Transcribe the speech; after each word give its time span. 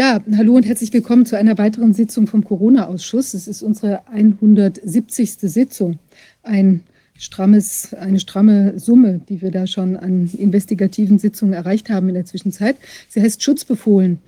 Ja, 0.00 0.18
hallo 0.34 0.54
und 0.54 0.64
herzlich 0.64 0.94
willkommen 0.94 1.26
zu 1.26 1.36
einer 1.36 1.58
weiteren 1.58 1.92
Sitzung 1.92 2.26
vom 2.26 2.42
Corona-Ausschuss. 2.42 3.34
Es 3.34 3.46
ist 3.46 3.60
unsere 3.60 4.08
170. 4.08 5.32
Sitzung. 5.40 5.98
Ein 6.42 6.84
strammes, 7.18 7.92
eine 7.92 8.18
stramme 8.18 8.78
Summe, 8.78 9.20
die 9.28 9.42
wir 9.42 9.50
da 9.50 9.66
schon 9.66 9.98
an 9.98 10.30
investigativen 10.38 11.18
Sitzungen 11.18 11.52
erreicht 11.52 11.90
haben 11.90 12.08
in 12.08 12.14
der 12.14 12.24
Zwischenzeit. 12.24 12.76
Sie 13.08 13.20
heißt 13.20 13.42
Schutzbefohlen. 13.42 14.20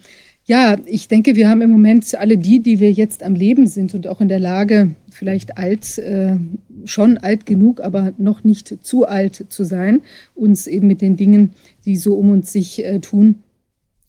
Ja, 0.44 0.76
ich 0.84 1.08
denke, 1.08 1.36
wir 1.36 1.48
haben 1.48 1.62
im 1.62 1.70
Moment 1.70 2.14
alle 2.16 2.36
die, 2.36 2.60
die 2.60 2.78
wir 2.78 2.92
jetzt 2.92 3.22
am 3.22 3.34
Leben 3.34 3.66
sind 3.66 3.94
und 3.94 4.06
auch 4.06 4.20
in 4.20 4.28
der 4.28 4.40
Lage, 4.40 4.94
vielleicht 5.10 5.56
alt, 5.56 5.96
äh, 5.96 6.36
schon 6.84 7.16
alt 7.16 7.46
genug, 7.46 7.80
aber 7.80 8.12
noch 8.18 8.44
nicht 8.44 8.84
zu 8.84 9.06
alt 9.06 9.46
zu 9.48 9.64
sein, 9.64 10.02
uns 10.34 10.66
eben 10.66 10.86
mit 10.86 11.00
den 11.00 11.16
Dingen, 11.16 11.54
die 11.86 11.96
so 11.96 12.16
um 12.16 12.28
uns 12.28 12.52
sich 12.52 12.84
äh, 12.84 12.98
tun, 12.98 13.36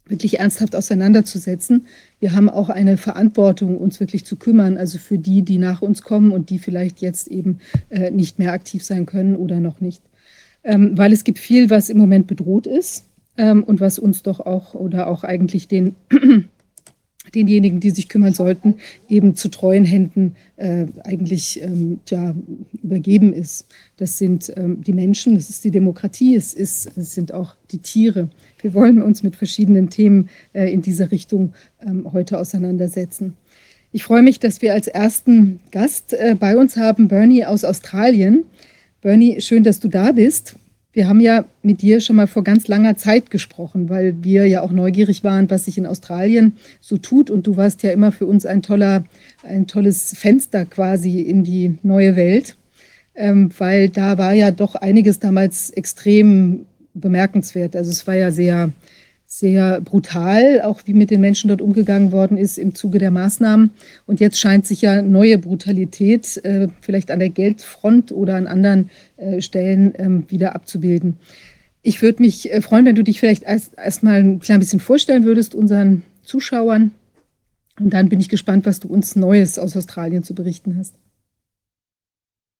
wirklich 0.05 0.39
ernsthaft 0.39 0.75
auseinanderzusetzen. 0.75 1.87
Wir 2.19 2.33
haben 2.33 2.49
auch 2.49 2.69
eine 2.69 2.97
Verantwortung, 2.97 3.77
uns 3.77 3.99
wirklich 3.99 4.25
zu 4.25 4.35
kümmern, 4.35 4.77
also 4.77 4.97
für 4.97 5.17
die, 5.17 5.43
die 5.43 5.57
nach 5.57 5.81
uns 5.81 6.01
kommen 6.01 6.31
und 6.31 6.49
die 6.49 6.59
vielleicht 6.59 6.99
jetzt 7.01 7.27
eben 7.27 7.59
äh, 7.89 8.11
nicht 8.11 8.39
mehr 8.39 8.53
aktiv 8.53 8.83
sein 8.83 9.05
können 9.05 9.35
oder 9.35 9.59
noch 9.59 9.79
nicht. 9.79 10.01
Ähm, 10.63 10.97
weil 10.97 11.13
es 11.13 11.23
gibt 11.23 11.39
viel, 11.39 11.69
was 11.69 11.89
im 11.89 11.97
Moment 11.97 12.27
bedroht 12.27 12.67
ist 12.67 13.05
ähm, 13.37 13.63
und 13.63 13.79
was 13.79 13.99
uns 13.99 14.23
doch 14.23 14.39
auch 14.39 14.73
oder 14.73 15.07
auch 15.07 15.23
eigentlich 15.23 15.67
den 15.67 15.95
denjenigen, 17.33 17.79
die 17.79 17.89
sich 17.89 18.09
kümmern 18.09 18.33
sollten, 18.33 18.75
eben 19.09 19.35
zu 19.35 19.49
treuen 19.49 19.85
Händen 19.85 20.35
äh, 20.57 20.85
eigentlich 21.03 21.61
ähm, 21.61 21.99
ja, 22.09 22.35
übergeben 22.81 23.33
ist. 23.33 23.67
Das 23.97 24.17
sind 24.17 24.53
ähm, 24.55 24.81
die 24.83 24.93
Menschen, 24.93 25.35
es 25.35 25.49
ist 25.49 25.63
die 25.63 25.71
Demokratie, 25.71 26.35
es, 26.35 26.53
ist, 26.53 26.91
es 26.97 27.13
sind 27.15 27.33
auch 27.33 27.55
die 27.71 27.79
Tiere. 27.79 28.29
Wir 28.63 28.73
wollen 28.73 29.01
uns 29.01 29.23
mit 29.23 29.35
verschiedenen 29.35 29.89
Themen 29.89 30.29
äh, 30.53 30.71
in 30.71 30.81
dieser 30.81 31.11
Richtung 31.11 31.53
ähm, 31.85 32.07
heute 32.13 32.39
auseinandersetzen. 32.39 33.35
Ich 33.91 34.05
freue 34.05 34.21
mich, 34.21 34.39
dass 34.39 34.61
wir 34.61 34.73
als 34.73 34.87
ersten 34.87 35.59
Gast 35.69 36.13
äh, 36.13 36.37
bei 36.39 36.55
uns 36.55 36.77
haben 36.77 37.09
Bernie 37.09 37.45
aus 37.45 37.65
Australien. 37.65 38.45
Bernie, 39.01 39.41
schön, 39.41 39.65
dass 39.65 39.81
du 39.81 39.89
da 39.89 40.13
bist. 40.13 40.55
Wir 40.93 41.09
haben 41.09 41.19
ja 41.19 41.43
mit 41.61 41.81
dir 41.81 41.99
schon 41.99 42.15
mal 42.15 42.27
vor 42.27 42.45
ganz 42.45 42.69
langer 42.69 42.95
Zeit 42.95 43.31
gesprochen, 43.31 43.89
weil 43.89 44.15
wir 44.23 44.47
ja 44.47 44.61
auch 44.61 44.71
neugierig 44.71 45.25
waren, 45.25 45.49
was 45.49 45.65
sich 45.65 45.77
in 45.77 45.85
Australien 45.85 46.55
so 46.79 46.97
tut. 46.97 47.29
Und 47.29 47.45
du 47.45 47.57
warst 47.57 47.83
ja 47.83 47.91
immer 47.91 48.13
für 48.13 48.27
uns 48.27 48.45
ein 48.45 48.61
toller, 48.61 49.03
ein 49.41 49.67
tolles 49.67 50.17
Fenster 50.17 50.65
quasi 50.65 51.19
in 51.19 51.43
die 51.43 51.79
neue 51.83 52.15
Welt, 52.15 52.55
ähm, 53.13 53.49
weil 53.57 53.89
da 53.89 54.17
war 54.17 54.31
ja 54.31 54.51
doch 54.51 54.75
einiges 54.75 55.19
damals 55.19 55.69
extrem 55.71 56.65
bemerkenswert. 56.93 57.75
Also 57.75 57.91
es 57.91 58.05
war 58.07 58.15
ja 58.15 58.31
sehr 58.31 58.71
sehr 59.39 59.81
brutal, 59.81 60.61
auch 60.61 60.81
wie 60.85 60.93
mit 60.93 61.09
den 61.09 61.19
Menschen 61.19 61.47
dort 61.47 61.59
umgegangen 61.59 62.11
worden 62.11 62.37
ist 62.37 62.59
im 62.59 62.75
Zuge 62.75 62.99
der 62.99 63.09
Maßnahmen. 63.09 63.71
Und 64.05 64.19
jetzt 64.19 64.39
scheint 64.39 64.67
sich 64.67 64.83
ja 64.83 65.01
neue 65.01 65.39
Brutalität 65.39 66.37
äh, 66.45 66.67
vielleicht 66.81 67.09
an 67.09 67.17
der 67.17 67.29
Geldfront 67.29 68.11
oder 68.11 68.35
an 68.35 68.45
anderen 68.45 68.91
äh, 69.17 69.41
Stellen 69.41 69.95
ähm, 69.97 70.25
wieder 70.29 70.53
abzubilden. 70.53 71.17
Ich 71.81 72.03
würde 72.03 72.21
mich 72.21 72.53
äh, 72.53 72.61
freuen, 72.61 72.85
wenn 72.85 72.95
du 72.95 73.03
dich 73.03 73.19
vielleicht 73.19 73.41
erst, 73.41 73.73
erst 73.75 74.03
mal 74.03 74.19
ein 74.19 74.39
klein 74.39 74.59
bisschen 74.59 74.79
vorstellen 74.79 75.25
würdest 75.25 75.55
unseren 75.55 76.03
Zuschauern. 76.21 76.91
Und 77.79 77.91
dann 77.91 78.09
bin 78.09 78.19
ich 78.19 78.29
gespannt, 78.29 78.67
was 78.67 78.79
du 78.79 78.87
uns 78.87 79.15
Neues 79.15 79.57
aus 79.57 79.75
Australien 79.75 80.23
zu 80.23 80.35
berichten 80.35 80.77
hast. 80.77 80.93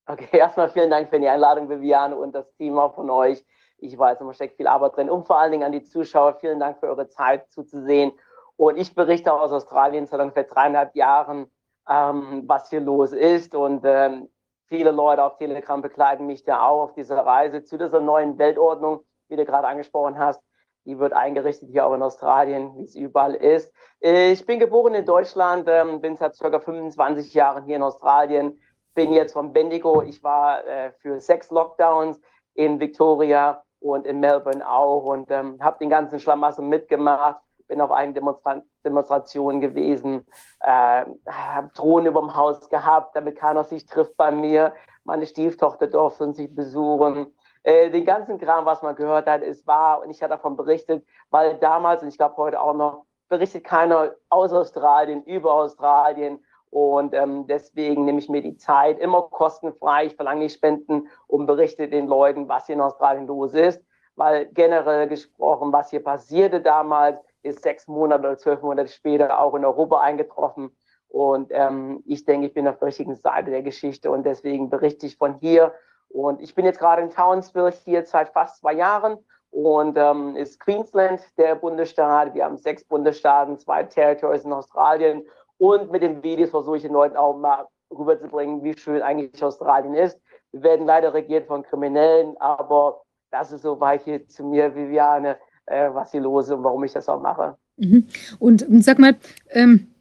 Okay, 0.08 0.25
erstmal 0.40 0.72
vielen 0.72 0.90
Dank 0.90 1.12
für 1.12 1.20
die 1.20 1.28
Einladung, 1.28 1.70
Viviane, 1.70 2.16
und 2.16 2.34
das 2.34 2.52
Team 2.58 2.80
auch 2.80 2.95
von 2.95 3.12
euch. 3.12 3.44
Ich 3.84 3.98
weiß, 3.98 4.20
da 4.20 4.34
steckt 4.34 4.56
viel 4.56 4.67
Arbeit 4.67 4.95
drin. 4.95 5.09
Und 5.09 5.28
vor 5.28 5.38
allen 5.38 5.52
Dingen 5.52 5.64
an 5.64 5.72
die 5.73 5.84
Zuschauer, 5.84 6.36
vielen 6.36 6.59
Dank 6.59 6.80
für 6.80 6.88
eure 6.88 7.09
Zeit 7.09 7.52
zuzusehen. 7.52 8.14
Und 8.56 8.78
ich 8.78 8.95
berichte 8.95 9.34
aus 9.34 9.52
Australien 9.52 10.08
seit 10.08 10.20
ungefähr 10.20 10.45
dreieinhalb 10.45 10.95
Jahren, 10.95 11.52
ähm, 11.90 12.44
was 12.48 12.70
hier 12.70 12.80
los 12.80 13.12
ist. 13.12 13.56
Und 13.56 13.84
ähm, 13.86 14.30
viele 14.67 14.92
Leute 14.92 15.23
auf 15.23 15.38
Telegram 15.38 15.81
begleiten 15.81 16.25
mich 16.25 16.44
da 16.44 16.66
auch 16.66 16.84
auf 16.84 16.94
dieser 16.94 17.18
Reise 17.18 17.63
zu 17.63 17.78
dieser 17.78 18.00
neuen 18.00 18.38
Weltordnung, 18.38 19.02
wie 19.28 19.35
du 19.35 19.46
gerade 19.46 19.68
angesprochen 19.68 20.18
hast. 20.18 20.41
Die 20.85 21.00
wird 21.00 21.13
eingerichtet 21.13 21.69
hier 21.69 21.85
auch 21.85 21.94
in 21.94 22.02
Australien, 22.02 22.75
wie 22.78 22.84
es 22.84 22.96
überall 22.96 23.35
ist. 23.35 23.72
Ich 24.00 24.46
bin 24.46 24.59
geboren 24.59 24.96
in 24.96 25.06
Deutschland, 25.06 25.68
ähm, 25.69 26.02
bin 26.02 26.18
seit 26.18 26.38
ca. 26.38 26.59
25 26.59 27.34
Jahren 27.34 27.63
hier 27.63 27.78
in 27.78 27.84
Australien, 27.84 28.62
bin 28.94 29.13
jetzt 29.13 29.34
vom 29.34 29.53
Bendigo. 29.53 30.02
Ich 30.02 30.24
war 30.24 30.66
äh, 30.66 30.91
für 30.91 31.19
sechs 31.19 31.50
Lockdowns 31.52 32.19
in 32.53 32.79
Victoria 32.79 33.63
und 33.84 34.08
in 34.08 34.20
Melbourne 34.20 34.68
auch 34.68 35.04
und 35.04 35.30
ähm, 35.30 35.58
habe 35.62 35.78
den 35.80 35.90
ganzen 35.90 36.20
Schlamassel 36.20 36.64
mitgemacht, 36.64 37.42
bin 37.68 37.82
auf 37.82 37.92
einen 37.92 38.14
Demonstra 38.14 38.62
Demonstration 38.86 39.62
gewesen, 39.62 40.26
äh, 40.60 41.06
habe 41.30 41.72
Drohnen 41.74 42.08
über 42.08 42.20
dem 42.20 42.36
Haus 42.36 42.70
gehabt, 42.70 43.16
damit 43.16 43.38
keiner 43.38 43.64
sich 43.64 43.86
trifft 43.86 44.18
bei 44.18 44.30
mir. 44.32 44.74
Meine 45.06 45.26
Stieftochter 45.26 45.88
durfte 45.88 46.26
uns 46.26 46.38
sich 46.38 46.54
besuchen. 46.54 47.34
Äh, 47.64 47.90
den 47.92 48.06
ganzen 48.06 48.38
Kram, 48.40 48.66
was 48.66 48.82
man 48.82 48.96
gehört 48.96 49.28
hat, 49.28 49.42
ist 49.42 49.66
wahr 49.66 50.02
und 50.02 50.10
ich 50.10 50.22
habe 50.22 50.32
davon 50.32 50.58
berichtet, 50.58 51.06
weil 51.30 51.56
damals 51.60 52.04
und 52.04 52.10
ich 52.10 52.18
glaube 52.18 52.36
heute 52.38 52.60
auch 52.60 52.74
noch 52.74 53.06
berichtet 53.30 53.64
keiner 53.64 54.14
aus 54.30 54.52
Australien, 54.52 55.24
über 55.24 55.54
Australien 55.54 56.44
und 56.73 57.13
ähm, 57.13 57.45
deswegen 57.45 58.03
nehme 58.03 58.17
ich 58.17 58.29
mir 58.29 58.41
die 58.41 58.57
Zeit, 58.57 58.97
immer 58.97 59.22
kostenfrei, 59.22 60.07
ich 60.07 60.16
verlange 60.16 60.39
nicht 60.39 60.56
Spenden 60.56 61.07
und 61.28 61.45
berichte 61.45 61.88
den 61.88 62.07
Leuten, 62.07 62.50
was 62.50 62.66
hier 62.66 62.73
in 62.73 62.81
Australien 62.81 63.28
los 63.28 63.53
ist. 63.53 63.79
Weil 64.16 64.47
generell 64.47 65.07
gesprochen, 65.07 65.72
was 65.72 65.91
hier 65.91 66.03
passierte 66.03 66.61
damals, 66.61 67.19
ist 67.44 67.61
sechs 67.61 67.88
Monate 67.88 68.28
oder 68.28 68.38
zwölf 68.39 68.63
Monate 68.63 68.88
später 68.88 69.39
auch 69.39 69.53
in 69.53 69.63
Europa 69.63 70.00
eingetroffen. 70.00 70.75
Und 71.09 71.51
ähm, 71.51 72.01
ich 72.07 72.25
denke, 72.25 72.47
ich 72.47 72.56
bin 72.56 72.67
auf 72.67 72.79
der 72.79 72.88
richtigen 72.88 73.17
Seite 73.17 73.51
der 73.51 73.61
Geschichte 73.61 74.09
und 74.09 74.25
deswegen 74.25 74.72
berichte 74.72 75.05
ich 75.05 75.16
von 75.16 75.35
hier. 75.35 75.75
Und 76.09 76.41
ich 76.41 76.55
bin 76.55 76.66
jetzt 76.66 76.79
gerade 76.79 77.03
in 77.03 77.11
Townsville 77.11 77.69
hier 77.69 78.03
seit 78.07 78.29
fast 78.29 78.61
zwei 78.61 78.73
Jahren 78.73 79.19
und 79.51 79.95
ähm, 79.95 80.35
ist 80.35 80.59
Queensland 80.59 81.22
der 81.38 81.53
Bundesstaat. 81.53 82.34
Wir 82.34 82.45
haben 82.45 82.57
sechs 82.57 82.84
Bundesstaaten, 82.84 83.59
zwei 83.59 83.84
Territories 83.84 84.44
in 84.44 84.53
Australien 84.53 85.23
und 85.63 85.94
mit 85.94 86.01
den 86.01 86.22
Videos 86.22 86.50
versuche 86.50 86.75
ich 86.75 86.84
den 86.84 86.91
Leuten 86.91 87.16
auch 87.16 87.38
mal 87.38 87.66
rüberzubringen, 87.90 88.62
wie 88.66 88.78
schön 88.78 89.01
eigentlich 89.01 89.41
Australien 89.41 89.94
ist. 89.94 90.19
Wir 90.51 90.63
werden 90.63 90.85
leider 90.85 91.13
regiert 91.13 91.47
von 91.47 91.63
Kriminellen, 91.63 92.35
aber 92.38 93.01
das 93.31 93.53
ist 93.53 93.62
so 93.62 93.79
weit 93.79 94.03
hier 94.03 94.28
zu 94.28 94.44
mir, 94.44 94.75
Viviane, 94.75 95.38
äh, 95.68 95.90
was 95.94 96.12
hier 96.12 96.19
los 96.19 96.47
ist 96.47 96.52
und 96.52 96.66
warum 96.66 96.84
ich 96.84 96.91
das 96.91 97.07
auch 97.07 97.22
mache. 97.22 97.56
Mhm. 97.78 98.06
Und 98.40 98.66
sag 98.84 99.00
mal, 99.00 99.16
ähm, 99.52 99.93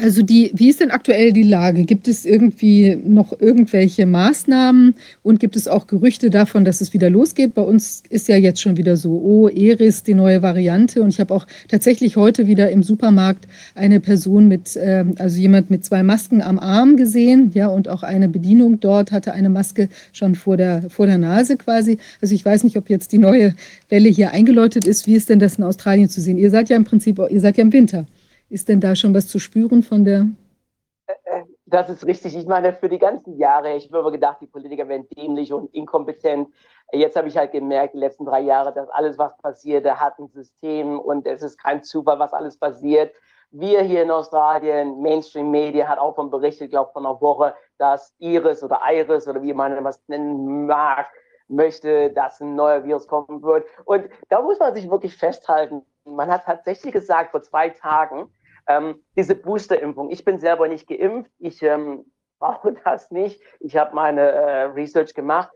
also 0.00 0.22
die, 0.22 0.50
wie 0.54 0.68
ist 0.68 0.80
denn 0.80 0.90
aktuell 0.90 1.32
die 1.32 1.42
Lage? 1.42 1.84
Gibt 1.84 2.08
es 2.08 2.24
irgendwie 2.24 2.96
noch 2.96 3.38
irgendwelche 3.40 4.06
Maßnahmen 4.06 4.94
und 5.22 5.40
gibt 5.40 5.56
es 5.56 5.66
auch 5.66 5.86
Gerüchte 5.86 6.30
davon, 6.30 6.64
dass 6.64 6.80
es 6.80 6.92
wieder 6.92 7.10
losgeht? 7.10 7.54
Bei 7.54 7.62
uns 7.62 8.02
ist 8.08 8.28
ja 8.28 8.36
jetzt 8.36 8.60
schon 8.60 8.76
wieder 8.76 8.96
so, 8.96 9.10
oh, 9.10 9.48
Eris, 9.48 10.02
die 10.02 10.14
neue 10.14 10.42
Variante. 10.42 11.02
Und 11.02 11.10
ich 11.10 11.20
habe 11.20 11.34
auch 11.34 11.46
tatsächlich 11.68 12.16
heute 12.16 12.46
wieder 12.46 12.70
im 12.70 12.82
Supermarkt 12.82 13.48
eine 13.74 14.00
Person 14.00 14.48
mit, 14.48 14.76
äh, 14.76 15.04
also 15.18 15.38
jemand 15.40 15.70
mit 15.70 15.84
zwei 15.84 16.02
Masken 16.02 16.42
am 16.42 16.58
Arm 16.58 16.96
gesehen, 16.96 17.50
ja, 17.54 17.68
und 17.68 17.88
auch 17.88 18.02
eine 18.02 18.28
Bedienung 18.28 18.80
dort 18.80 19.12
hatte 19.12 19.32
eine 19.32 19.48
Maske 19.48 19.88
schon 20.12 20.34
vor 20.34 20.56
der, 20.56 20.88
vor 20.90 21.06
der 21.06 21.18
Nase 21.18 21.56
quasi. 21.56 21.98
Also 22.20 22.34
ich 22.34 22.44
weiß 22.44 22.64
nicht, 22.64 22.76
ob 22.76 22.88
jetzt 22.88 23.12
die 23.12 23.18
neue 23.18 23.54
Welle 23.88 24.08
hier 24.08 24.30
eingeläutet 24.30 24.86
ist. 24.86 25.06
Wie 25.06 25.14
ist 25.14 25.28
denn 25.28 25.38
das 25.38 25.56
in 25.56 25.64
Australien 25.64 26.08
zu 26.08 26.20
sehen? 26.20 26.38
Ihr 26.38 26.50
seid 26.50 26.68
ja 26.68 26.76
im 26.76 26.84
Prinzip, 26.84 27.20
ihr 27.30 27.40
seid 27.40 27.56
ja 27.56 27.62
im 27.62 27.72
Winter. 27.72 28.06
Ist 28.50 28.68
denn 28.68 28.80
da 28.80 28.96
schon 28.96 29.14
was 29.14 29.28
zu 29.28 29.38
spüren 29.38 29.82
von 29.82 30.04
der? 30.04 30.26
Äh, 31.06 31.12
äh, 31.24 31.44
das 31.66 31.90
ist 31.90 32.06
richtig. 32.06 32.34
Ich 32.34 32.46
meine, 32.46 32.72
für 32.72 32.88
die 32.88 32.98
ganzen 32.98 33.36
Jahre, 33.36 33.76
ich 33.76 33.88
habe 33.88 33.98
immer 33.98 34.10
gedacht, 34.10 34.38
die 34.40 34.46
Politiker 34.46 34.88
wären 34.88 35.06
dämlich 35.10 35.52
und 35.52 35.72
inkompetent. 35.74 36.48
Jetzt 36.92 37.16
habe 37.16 37.28
ich 37.28 37.36
halt 37.36 37.52
gemerkt, 37.52 37.94
die 37.94 37.98
letzten 37.98 38.24
drei 38.24 38.40
Jahre, 38.40 38.72
dass 38.72 38.88
alles, 38.88 39.18
was 39.18 39.36
passiert, 39.38 39.84
hat 39.84 40.18
ein 40.18 40.28
System 40.28 40.98
und 40.98 41.26
es 41.26 41.42
ist 41.42 41.58
kein 41.58 41.82
Zufall, 41.82 42.18
was 42.18 42.32
alles 42.32 42.56
passiert. 42.56 43.12
Wir 43.50 43.82
hier 43.82 44.02
in 44.02 44.10
Australien, 44.10 45.00
Mainstream 45.00 45.50
Media 45.50 45.86
hat 45.86 45.98
auch 45.98 46.14
von 46.14 46.30
berichtet, 46.30 46.70
glaube 46.70 46.92
von 46.92 47.04
einer 47.04 47.20
Woche, 47.20 47.54
dass 47.78 48.14
Iris 48.18 48.62
oder 48.62 48.80
Iris 48.90 49.28
oder 49.28 49.42
wie 49.42 49.52
man 49.52 49.84
das 49.84 50.02
nennen 50.08 50.66
mag, 50.66 51.06
möchte, 51.48 52.10
dass 52.10 52.40
ein 52.40 52.54
neuer 52.54 52.84
Virus 52.84 53.06
kommen 53.06 53.42
wird. 53.42 53.66
Und 53.84 54.04
da 54.28 54.40
muss 54.42 54.58
man 54.58 54.74
sich 54.74 54.90
wirklich 54.90 55.16
festhalten. 55.16 55.82
Man 56.04 56.30
hat 56.30 56.44
tatsächlich 56.44 56.92
gesagt, 56.92 57.30
vor 57.30 57.42
zwei 57.42 57.70
Tagen, 57.70 58.30
ähm, 58.68 59.02
diese 59.16 59.34
Booster-Impfung. 59.34 60.10
Ich 60.10 60.24
bin 60.24 60.38
selber 60.38 60.68
nicht 60.68 60.86
geimpft. 60.86 61.32
Ich 61.38 61.62
ähm, 61.62 62.04
brauche 62.38 62.74
das 62.84 63.10
nicht. 63.10 63.40
Ich 63.60 63.76
habe 63.76 63.94
meine 63.94 64.20
äh, 64.20 64.62
Research 64.64 65.14
gemacht. 65.14 65.50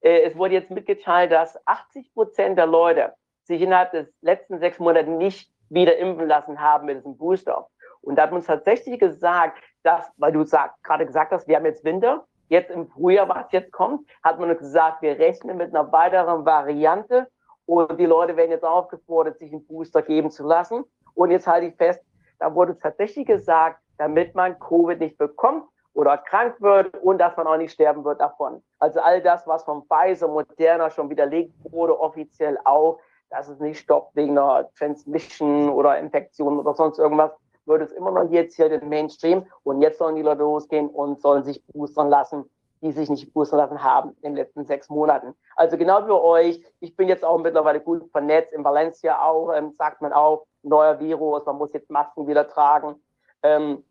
Äh, 0.00 0.22
es 0.22 0.36
wurde 0.36 0.54
jetzt 0.54 0.70
mitgeteilt, 0.70 1.30
dass 1.30 1.58
80 1.66 2.12
Prozent 2.12 2.58
der 2.58 2.66
Leute 2.66 3.14
sich 3.44 3.60
innerhalb 3.60 3.92
des 3.92 4.08
letzten 4.22 4.58
sechs 4.58 4.78
Monate 4.78 5.10
nicht 5.10 5.50
wieder 5.68 5.96
impfen 5.96 6.26
lassen 6.26 6.60
haben 6.60 6.86
mit 6.86 6.98
diesem 6.98 7.16
Booster. 7.16 7.68
Und 8.00 8.16
da 8.16 8.22
hat 8.22 8.30
man 8.30 8.38
uns 8.38 8.46
tatsächlich 8.46 8.98
gesagt, 8.98 9.62
dass, 9.82 10.10
weil 10.16 10.32
du 10.32 10.44
sag, 10.44 10.74
gerade 10.82 11.06
gesagt 11.06 11.32
hast, 11.32 11.46
wir 11.48 11.56
haben 11.56 11.64
jetzt 11.66 11.84
Winter, 11.84 12.26
jetzt 12.48 12.70
im 12.70 12.88
Frühjahr, 12.88 13.28
was 13.28 13.50
jetzt 13.52 13.72
kommt, 13.72 14.08
hat 14.22 14.38
man 14.38 14.56
gesagt, 14.56 15.02
wir 15.02 15.18
rechnen 15.18 15.56
mit 15.56 15.74
einer 15.74 15.90
weiteren 15.90 16.44
Variante 16.44 17.28
und 17.66 17.98
die 17.98 18.06
Leute 18.06 18.36
werden 18.36 18.50
jetzt 18.50 18.64
aufgefordert, 18.64 19.38
sich 19.38 19.52
einen 19.52 19.66
Booster 19.66 20.02
geben 20.02 20.30
zu 20.30 20.46
lassen. 20.46 20.84
Und 21.14 21.30
jetzt 21.30 21.46
halte 21.46 21.66
ich 21.66 21.76
fest, 21.76 22.00
da 22.44 22.54
wurde 22.54 22.78
tatsächlich 22.78 23.26
gesagt, 23.26 23.80
damit 23.96 24.34
man 24.34 24.58
Covid 24.58 25.00
nicht 25.00 25.16
bekommt 25.16 25.64
oder 25.94 26.18
krank 26.18 26.56
wird 26.60 26.94
und 27.02 27.16
dass 27.16 27.34
man 27.38 27.46
auch 27.46 27.56
nicht 27.56 27.72
sterben 27.72 28.04
wird 28.04 28.20
davon. 28.20 28.62
Also 28.78 29.00
all 29.00 29.22
das, 29.22 29.46
was 29.46 29.64
von 29.64 29.84
Pfizer, 29.84 30.28
Moderna 30.28 30.90
schon 30.90 31.08
widerlegt 31.08 31.54
wurde, 31.72 31.98
offiziell 31.98 32.58
auch, 32.66 32.98
dass 33.30 33.48
es 33.48 33.60
nicht 33.60 33.78
stoppt 33.78 34.14
wegen 34.14 34.36
einer 34.36 34.68
Transmission 34.76 35.70
oder 35.70 35.98
Infektion 35.98 36.58
oder 36.58 36.74
sonst 36.74 36.98
irgendwas, 36.98 37.30
wird 37.64 37.80
es 37.80 37.92
immer 37.92 38.10
noch 38.10 38.30
jetzt 38.30 38.56
hier 38.56 38.68
den 38.68 38.90
Mainstream 38.90 39.46
und 39.62 39.80
jetzt 39.80 39.96
sollen 39.96 40.16
die 40.16 40.22
Leute 40.22 40.42
losgehen 40.42 40.90
und 40.90 41.22
sollen 41.22 41.44
sich 41.44 41.64
boostern 41.68 42.10
lassen, 42.10 42.44
die 42.82 42.92
sich 42.92 43.08
nicht 43.08 43.32
boostern 43.32 43.58
lassen 43.58 43.82
haben 43.82 44.10
in 44.20 44.32
den 44.32 44.36
letzten 44.36 44.66
sechs 44.66 44.90
Monaten. 44.90 45.34
Also 45.56 45.78
genau 45.78 46.06
wie 46.06 46.10
euch, 46.10 46.62
ich 46.80 46.94
bin 46.94 47.08
jetzt 47.08 47.24
auch 47.24 47.38
mittlerweile 47.38 47.80
gut 47.80 48.10
vernetzt, 48.10 48.52
in 48.52 48.64
Valencia 48.64 49.24
auch, 49.24 49.50
ähm, 49.54 49.72
sagt 49.78 50.02
man 50.02 50.12
auch, 50.12 50.44
neuer 50.64 50.98
Virus, 51.00 51.44
man 51.46 51.56
muss 51.56 51.72
jetzt 51.72 51.90
Masken 51.90 52.26
wieder 52.26 52.48
tragen. 52.48 53.02
Ähm, 53.42 53.84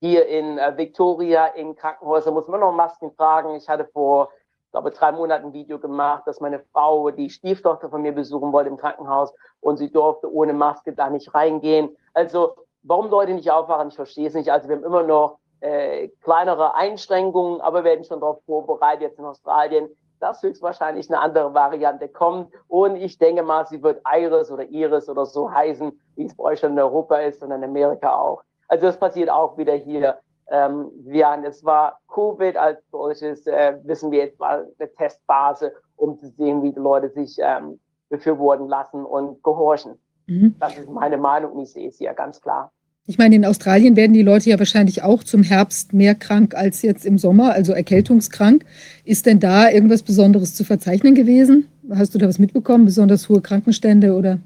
hier 0.00 0.26
in 0.26 0.58
äh, 0.58 0.76
Victoria, 0.76 1.46
in 1.46 1.76
Krankenhäusern 1.76 2.34
muss 2.34 2.48
man 2.48 2.60
noch 2.60 2.72
Masken 2.72 3.14
tragen. 3.16 3.54
Ich 3.56 3.68
hatte 3.68 3.86
vor, 3.92 4.30
ich 4.64 4.70
glaube, 4.72 4.90
drei 4.90 5.12
Monaten 5.12 5.46
ein 5.46 5.52
Video 5.52 5.78
gemacht, 5.78 6.22
dass 6.26 6.40
meine 6.40 6.60
Frau 6.72 7.10
die 7.10 7.28
Stieftochter 7.28 7.90
von 7.90 8.02
mir 8.02 8.12
besuchen 8.12 8.52
wollte 8.52 8.70
im 8.70 8.76
Krankenhaus 8.76 9.34
und 9.60 9.76
sie 9.76 9.90
durfte 9.90 10.32
ohne 10.32 10.52
Maske 10.52 10.92
da 10.92 11.10
nicht 11.10 11.34
reingehen. 11.34 11.96
Also 12.14 12.54
warum 12.82 13.10
Leute 13.10 13.34
nicht 13.34 13.50
aufwachen, 13.50 13.88
ich 13.88 13.96
verstehe 13.96 14.28
es 14.28 14.34
nicht. 14.34 14.50
Also 14.50 14.68
wir 14.68 14.76
haben 14.76 14.84
immer 14.84 15.02
noch 15.02 15.38
äh, 15.60 16.08
kleinere 16.22 16.74
Einschränkungen, 16.74 17.60
aber 17.60 17.84
wir 17.84 17.90
werden 17.90 18.04
schon 18.04 18.20
darauf 18.20 18.42
vorbereitet, 18.46 19.02
jetzt 19.02 19.18
in 19.18 19.26
Australien, 19.26 19.88
dass 20.20 20.42
höchstwahrscheinlich 20.42 21.10
eine 21.10 21.20
andere 21.20 21.52
Variante 21.54 22.08
kommt. 22.08 22.52
Und 22.68 22.96
ich 22.96 23.18
denke 23.18 23.42
mal, 23.42 23.66
sie 23.66 23.82
wird 23.82 24.02
Iris 24.06 24.50
oder 24.50 24.64
Iris 24.64 25.08
oder 25.08 25.26
so 25.26 25.50
heißen, 25.50 25.98
wie 26.16 26.26
es 26.26 26.36
bei 26.36 26.44
euch 26.44 26.60
schon 26.60 26.72
in 26.72 26.78
Europa 26.78 27.16
ist 27.16 27.42
und 27.42 27.50
in 27.50 27.64
Amerika 27.64 28.14
auch. 28.14 28.42
Also 28.68 28.86
das 28.86 28.98
passiert 28.98 29.30
auch 29.30 29.56
wieder 29.58 29.74
hier. 29.74 30.18
Ähm, 30.48 30.90
wir, 31.02 31.42
es 31.44 31.64
war 31.64 32.00
Covid 32.12 32.56
als 32.56 32.80
solches, 32.90 33.46
äh, 33.46 33.78
wissen 33.84 34.10
wir 34.10 34.20
jetzt 34.24 34.38
mal 34.38 34.68
eine 34.78 34.92
Testphase, 34.94 35.72
um 35.96 36.18
zu 36.18 36.28
sehen, 36.28 36.62
wie 36.62 36.72
die 36.72 36.80
Leute 36.80 37.08
sich 37.08 37.38
ähm, 37.40 37.80
befürworten 38.08 38.68
lassen 38.68 39.04
und 39.04 39.42
gehorchen. 39.42 39.98
Mhm. 40.26 40.56
Das 40.58 40.76
ist 40.76 40.88
meine 40.90 41.18
Meinung 41.18 41.58
ich 41.60 41.72
sehe 41.72 41.88
es 41.88 41.98
hier 41.98 42.14
ganz 42.14 42.40
klar. 42.40 42.72
Ich 43.10 43.18
meine, 43.18 43.34
in 43.34 43.44
Australien 43.44 43.96
werden 43.96 44.12
die 44.12 44.22
Leute 44.22 44.50
ja 44.50 44.58
wahrscheinlich 44.60 45.02
auch 45.02 45.24
zum 45.24 45.42
Herbst 45.42 45.92
mehr 45.92 46.14
krank 46.14 46.54
als 46.54 46.80
jetzt 46.82 47.04
im 47.04 47.18
Sommer, 47.18 47.52
also 47.52 47.72
erkältungskrank. 47.72 48.64
Ist 49.04 49.26
denn 49.26 49.40
da 49.40 49.68
irgendwas 49.68 50.04
Besonderes 50.04 50.54
zu 50.54 50.62
verzeichnen 50.62 51.16
gewesen? 51.16 51.68
Hast 51.92 52.14
du 52.14 52.20
da 52.20 52.28
was 52.28 52.38
mitbekommen, 52.38 52.84
besonders 52.84 53.28
hohe 53.28 53.40
Krankenstände 53.40 54.14
oder? 54.14 54.38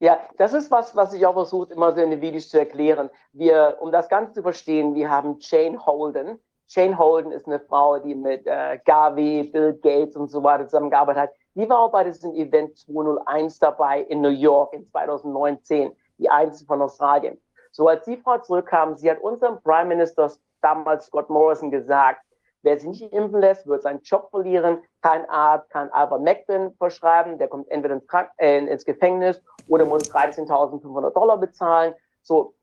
Ja, 0.00 0.18
das 0.38 0.52
ist 0.52 0.68
was, 0.72 0.96
was 0.96 1.14
ich 1.14 1.24
auch 1.24 1.34
versucht, 1.34 1.70
immer 1.70 1.94
so 1.94 2.00
in 2.00 2.10
den 2.10 2.20
Videos 2.20 2.48
zu 2.48 2.58
erklären. 2.58 3.08
Wir, 3.32 3.76
um 3.78 3.92
das 3.92 4.08
Ganze 4.08 4.32
zu 4.32 4.42
verstehen, 4.42 4.96
wir 4.96 5.08
haben 5.08 5.36
Jane 5.38 5.78
Holden. 5.86 6.40
Jane 6.66 6.98
Holden 6.98 7.30
ist 7.30 7.46
eine 7.46 7.60
Frau, 7.60 8.00
die 8.00 8.16
mit 8.16 8.48
äh, 8.48 8.80
Gavi, 8.84 9.44
Bill 9.52 9.78
Gates 9.80 10.16
und 10.16 10.28
so 10.28 10.42
weiter 10.42 10.64
zusammengearbeitet 10.64 11.22
hat. 11.22 11.30
Die 11.54 11.68
war 11.68 11.78
auch 11.78 11.92
bei 11.92 12.02
diesem 12.02 12.34
Event 12.34 12.76
201 12.76 13.60
dabei 13.60 14.00
in 14.00 14.22
New 14.22 14.28
York 14.28 14.72
in 14.72 14.84
2019, 14.88 15.92
die 16.18 16.30
einzige 16.30 16.66
von 16.66 16.82
Australien. 16.82 17.40
So 17.72 17.88
als 17.88 18.04
die 18.04 18.16
Frau 18.16 18.38
zurückkam, 18.38 18.96
sie 18.96 19.10
hat 19.10 19.20
unserem 19.20 19.60
Prime 19.62 19.86
Minister 19.86 20.30
damals 20.62 21.06
Scott 21.06 21.28
Morrison 21.28 21.70
gesagt, 21.70 22.22
wer 22.62 22.78
sich 22.78 22.88
nicht 22.88 23.12
impfen 23.12 23.40
lässt, 23.40 23.66
wird 23.66 23.82
seinen 23.82 24.00
Job 24.00 24.28
verlieren. 24.30 24.82
Kein 25.02 25.28
Arzt 25.28 25.70
kann 25.70 25.90
Ivermectin 25.94 26.74
verschreiben, 26.78 27.38
der 27.38 27.48
kommt 27.48 27.70
entweder 27.70 27.94
ins, 27.94 28.06
Krank 28.06 28.30
äh, 28.38 28.58
ins 28.58 28.84
Gefängnis 28.84 29.42
oder 29.68 29.84
muss 29.84 30.10
13.500 30.10 31.10
Dollar 31.10 31.38
bezahlen. 31.38 31.94
So, 32.22 32.54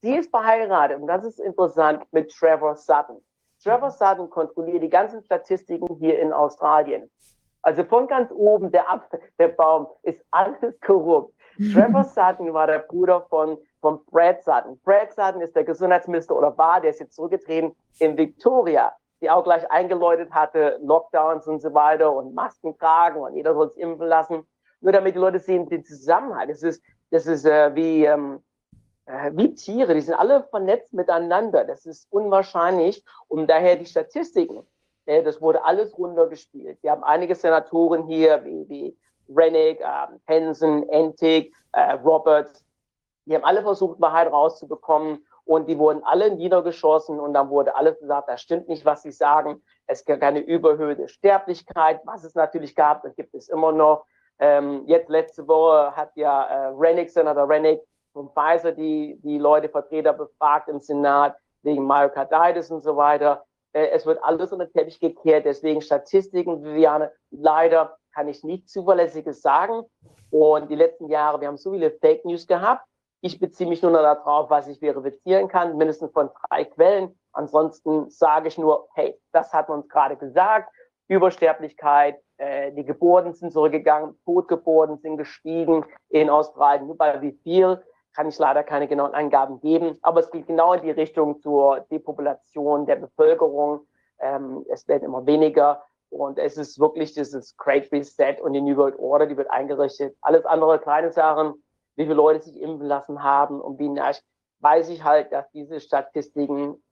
sie 0.00 0.16
ist 0.16 0.30
verheiratet 0.30 1.00
und 1.00 1.06
das 1.06 1.24
ist 1.24 1.40
interessant 1.40 2.04
mit 2.12 2.30
Trevor 2.30 2.76
Sutton. 2.76 3.22
Trevor 3.62 3.90
Sutton 3.90 4.30
kontrolliert 4.30 4.82
die 4.82 4.88
ganzen 4.88 5.22
Statistiken 5.22 5.96
hier 5.96 6.18
in 6.18 6.32
Australien. 6.32 7.10
Also 7.62 7.84
von 7.84 8.08
ganz 8.08 8.30
oben, 8.32 8.72
der, 8.72 8.88
Ab 8.88 9.08
der 9.38 9.48
Baum, 9.48 9.86
ist 10.02 10.20
alles 10.32 10.80
korrupt. 10.80 11.34
Trevor 11.72 12.04
Sutton 12.14 12.52
war 12.52 12.66
der 12.66 12.80
Bruder 12.80 13.22
von, 13.22 13.58
von 13.80 14.04
Brad 14.06 14.42
Sutton. 14.42 14.78
Brad 14.84 15.12
Sutton 15.12 15.40
ist 15.40 15.54
der 15.54 15.64
Gesundheitsminister 15.64 16.36
oder 16.36 16.56
war, 16.56 16.80
der 16.80 16.90
ist 16.90 17.00
jetzt 17.00 17.14
zurückgetreten 17.14 17.74
in 17.98 18.16
Victoria, 18.16 18.92
die 19.20 19.30
auch 19.30 19.44
gleich 19.44 19.70
eingeläutet 19.70 20.30
hatte, 20.32 20.78
Lockdowns 20.82 21.46
und 21.46 21.60
so 21.60 21.72
weiter 21.74 22.12
und 22.12 22.34
Masken 22.34 22.76
tragen 22.78 23.20
und 23.20 23.34
jeder 23.34 23.54
soll 23.54 23.70
sich 23.70 23.80
impfen 23.80 24.06
lassen. 24.06 24.46
Nur 24.80 24.92
damit 24.92 25.14
die 25.14 25.20
Leute 25.20 25.38
sehen, 25.38 25.68
den 25.68 25.84
Zusammenhalt. 25.84 26.50
Das 26.50 26.62
ist, 26.62 26.82
das 27.10 27.26
ist 27.26 27.44
äh, 27.44 27.74
wie, 27.74 28.04
ähm, 28.04 28.42
äh, 29.06 29.30
wie 29.34 29.54
Tiere, 29.54 29.94
die 29.94 30.00
sind 30.00 30.14
alle 30.14 30.42
vernetzt 30.44 30.92
miteinander. 30.92 31.64
Das 31.64 31.86
ist 31.86 32.08
unwahrscheinlich. 32.10 33.04
Und 33.28 33.48
daher 33.48 33.76
die 33.76 33.86
Statistiken 33.86 34.66
äh, 35.06 35.22
das 35.22 35.40
wurde 35.40 35.64
alles 35.64 35.96
runtergespielt. 35.96 36.78
Wir 36.82 36.90
haben 36.90 37.04
einige 37.04 37.34
Senatoren 37.34 38.06
hier, 38.06 38.44
wie, 38.44 38.68
wie 38.68 38.98
Rennick, 39.34 39.80
äh, 39.80 40.06
Henson, 40.26 40.88
Entig, 40.88 41.54
äh, 41.72 41.92
Roberts. 41.92 42.64
Die 43.26 43.34
haben 43.34 43.44
alle 43.44 43.62
versucht, 43.62 44.00
Wahrheit 44.00 44.30
rauszubekommen 44.32 45.24
und 45.44 45.68
die 45.68 45.78
wurden 45.78 46.02
alle 46.04 46.34
niedergeschossen 46.34 47.20
und 47.20 47.34
dann 47.34 47.50
wurde 47.50 47.74
alles 47.74 47.98
gesagt, 47.98 48.28
das 48.28 48.40
stimmt 48.40 48.68
nicht, 48.68 48.84
was 48.84 49.02
sie 49.02 49.12
sagen. 49.12 49.62
Es 49.86 50.04
gibt 50.04 50.20
keine 50.20 50.40
überhöhte 50.40 51.08
Sterblichkeit, 51.08 52.00
was 52.04 52.24
es 52.24 52.34
natürlich 52.34 52.74
gab, 52.74 53.02
das 53.02 53.14
gibt 53.16 53.34
es 53.34 53.48
immer 53.48 53.72
noch. 53.72 54.04
Ähm, 54.38 54.82
jetzt 54.86 55.08
letzte 55.08 55.46
Woche 55.46 55.94
hat 55.94 56.10
ja 56.16 56.44
äh, 56.44 56.72
Rennick, 56.76 57.10
Senator 57.10 57.48
Rennick 57.48 57.80
von 58.12 58.30
Pfizer 58.30 58.72
die, 58.72 59.18
die 59.22 59.38
Leute, 59.38 59.68
Vertreter 59.68 60.12
befragt 60.12 60.68
im 60.68 60.80
Senat 60.80 61.36
wegen 61.62 61.86
Myocarditis 61.86 62.70
und 62.70 62.82
so 62.82 62.96
weiter. 62.96 63.44
Äh, 63.72 63.88
es 63.88 64.06
wird 64.06 64.22
alles 64.22 64.52
unter 64.52 64.66
den 64.66 64.72
Teppich 64.72 65.00
gekehrt. 65.00 65.44
Deswegen 65.44 65.80
Statistiken, 65.80 66.64
Viviane, 66.64 67.12
leider 67.30 67.98
kann 68.12 68.28
ich 68.28 68.44
nicht 68.44 68.68
zuverlässiges 68.68 69.42
sagen. 69.42 69.84
Und 70.30 70.70
die 70.70 70.76
letzten 70.76 71.08
Jahre, 71.08 71.40
wir 71.40 71.48
haben 71.48 71.56
so 71.56 71.72
viele 71.72 71.90
Fake 71.90 72.24
News 72.24 72.46
gehabt. 72.46 72.84
Ich 73.20 73.38
beziehe 73.38 73.68
mich 73.68 73.82
nur 73.82 73.92
noch 73.92 74.02
darauf, 74.02 74.50
was 74.50 74.66
ich 74.66 74.78
verifizieren 74.78 75.48
kann, 75.48 75.76
mindestens 75.76 76.10
von 76.12 76.30
drei 76.48 76.64
Quellen. 76.64 77.18
Ansonsten 77.32 78.10
sage 78.10 78.48
ich 78.48 78.58
nur, 78.58 78.88
hey, 78.94 79.18
das 79.32 79.52
hat 79.52 79.68
man 79.68 79.80
uns 79.80 79.88
gerade 79.88 80.16
gesagt. 80.16 80.72
Übersterblichkeit, 81.08 82.18
äh, 82.38 82.72
die 82.72 82.84
Geburten 82.84 83.32
sind 83.32 83.52
zurückgegangen, 83.52 84.18
Totgeburten 84.24 84.98
sind 84.98 85.18
gestiegen 85.18 85.84
in 86.08 86.30
Australien. 86.30 86.86
Nur 86.86 86.96
bei 86.96 87.20
wie 87.20 87.32
viel 87.42 87.82
kann 88.14 88.28
ich 88.28 88.38
leider 88.38 88.62
keine 88.62 88.88
genauen 88.88 89.14
Angaben 89.14 89.60
geben, 89.60 89.98
aber 90.02 90.20
es 90.20 90.30
geht 90.30 90.46
genau 90.46 90.74
in 90.74 90.82
die 90.82 90.90
Richtung 90.90 91.40
zur 91.40 91.80
Depopulation 91.90 92.86
der 92.86 92.96
Bevölkerung. 92.96 93.86
Ähm, 94.18 94.64
es 94.70 94.86
werden 94.88 95.04
immer 95.04 95.24
weniger 95.26 95.84
und 96.12 96.38
es 96.38 96.58
ist 96.58 96.78
wirklich 96.78 97.14
dieses 97.14 97.56
Great 97.56 97.90
Reset 97.90 98.36
und 98.42 98.52
die 98.52 98.60
New 98.60 98.76
World 98.76 98.98
Order, 98.98 99.26
die 99.26 99.36
wird 99.36 99.50
eingerichtet. 99.50 100.14
Alles 100.20 100.44
andere 100.44 100.78
kleine 100.78 101.10
Sachen, 101.10 101.54
wie 101.96 102.04
viele 102.04 102.14
Leute 102.14 102.44
sich 102.44 102.60
impfen 102.60 102.86
lassen 102.86 103.22
haben 103.22 103.60
und 103.60 103.78
wie 103.78 103.88
nicht, 103.88 104.22
weiß 104.60 104.90
ich 104.90 105.02
halt, 105.02 105.32
dass 105.32 105.50
diese 105.52 105.80
Statistiken 105.80 106.82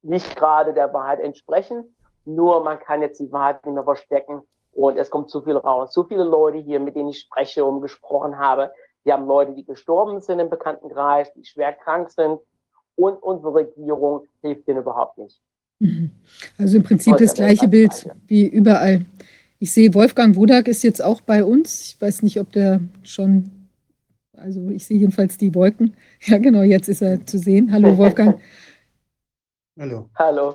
nicht 0.00 0.34
gerade 0.34 0.72
der 0.72 0.92
Wahrheit 0.94 1.20
entsprechen. 1.20 1.94
Nur 2.24 2.64
man 2.64 2.78
kann 2.78 3.02
jetzt 3.02 3.20
die 3.20 3.30
Wahrheit 3.30 3.64
nicht 3.66 3.74
mehr 3.74 3.84
verstecken 3.84 4.42
und 4.72 4.96
es 4.96 5.10
kommt 5.10 5.28
zu 5.28 5.42
viel 5.42 5.58
raus. 5.58 5.92
So 5.92 6.04
viele 6.04 6.24
Leute 6.24 6.58
hier, 6.58 6.80
mit 6.80 6.96
denen 6.96 7.10
ich 7.10 7.20
spreche 7.20 7.66
und 7.66 7.82
gesprochen 7.82 8.38
habe, 8.38 8.72
wir 9.04 9.12
haben 9.12 9.26
Leute, 9.26 9.52
die 9.52 9.64
gestorben 9.64 10.20
sind 10.20 10.38
im 10.38 10.48
Bekanntenkreis, 10.48 11.32
die 11.34 11.44
schwer 11.44 11.74
krank 11.74 12.10
sind. 12.10 12.40
Und 12.94 13.22
unsere 13.22 13.54
Regierung 13.54 14.26
hilft 14.40 14.68
denen 14.68 14.80
überhaupt 14.80 15.18
nicht. 15.18 15.40
Mhm. 15.82 16.10
Also 16.58 16.76
im 16.76 16.84
Prinzip 16.84 17.16
das 17.16 17.34
gleiche 17.34 17.66
Bild 17.66 18.08
wie 18.28 18.46
überall. 18.46 19.04
Ich 19.58 19.72
sehe, 19.72 19.92
Wolfgang 19.94 20.36
Wodak 20.36 20.68
ist 20.68 20.82
jetzt 20.84 21.02
auch 21.02 21.20
bei 21.20 21.42
uns. 21.42 21.82
Ich 21.82 22.00
weiß 22.00 22.22
nicht, 22.22 22.38
ob 22.38 22.52
der 22.52 22.80
schon, 23.02 23.50
also 24.36 24.70
ich 24.70 24.86
sehe 24.86 24.98
jedenfalls 24.98 25.36
die 25.36 25.54
Wolken. 25.54 25.94
Ja, 26.24 26.38
genau, 26.38 26.62
jetzt 26.62 26.88
ist 26.88 27.02
er 27.02 27.26
zu 27.26 27.36
sehen. 27.36 27.72
Hallo, 27.72 27.98
Wolfgang. 27.98 28.40
Hallo. 29.78 30.08
Hallo. 30.14 30.54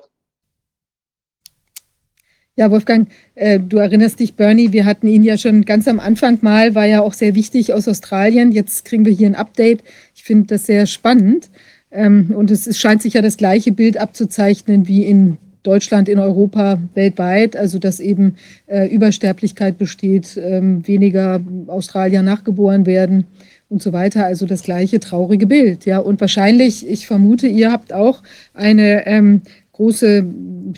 Ja, 2.55 2.71
Wolfgang, 2.71 3.09
äh, 3.35 3.59
du 3.59 3.77
erinnerst 3.77 4.21
dich, 4.21 4.35
Bernie, 4.35 4.71
wir 4.71 4.85
hatten 4.85 5.07
ihn 5.07 5.23
ja 5.23 5.37
schon 5.37 5.65
ganz 5.65 5.89
am 5.89 5.99
Anfang 5.99 6.39
mal, 6.41 6.73
war 6.73 6.85
ja 6.85 7.01
auch 7.01 7.13
sehr 7.13 7.35
wichtig 7.35 7.73
aus 7.73 7.87
Australien. 7.87 8.53
Jetzt 8.53 8.85
kriegen 8.85 9.05
wir 9.05 9.11
hier 9.11 9.27
ein 9.27 9.35
Update. 9.35 9.83
Ich 10.15 10.23
finde 10.23 10.47
das 10.47 10.65
sehr 10.65 10.87
spannend. 10.87 11.49
Ähm, 11.91 12.33
und 12.35 12.51
es 12.51 12.77
scheint 12.77 13.01
sich 13.01 13.13
ja 13.13 13.21
das 13.21 13.37
gleiche 13.37 13.71
Bild 13.71 13.97
abzuzeichnen 13.97 14.87
wie 14.87 15.03
in 15.03 15.37
Deutschland, 15.63 16.07
in 16.07 16.19
Europa, 16.19 16.79
weltweit. 16.93 17.55
Also, 17.55 17.79
dass 17.79 17.99
eben 17.99 18.35
äh, 18.67 18.87
Übersterblichkeit 18.87 19.77
besteht, 19.77 20.39
ähm, 20.41 20.87
weniger 20.87 21.41
Australier 21.67 22.21
nachgeboren 22.21 22.85
werden 22.85 23.25
und 23.69 23.81
so 23.81 23.93
weiter. 23.93 24.25
Also 24.25 24.45
das 24.45 24.63
gleiche 24.63 24.99
traurige 24.99 25.47
Bild. 25.47 25.85
Ja, 25.85 25.99
und 25.99 26.21
wahrscheinlich, 26.21 26.87
ich 26.87 27.07
vermute, 27.07 27.47
ihr 27.47 27.71
habt 27.71 27.91
auch 27.91 28.23
eine 28.53 29.05
ähm, 29.07 29.41
große, 29.73 30.25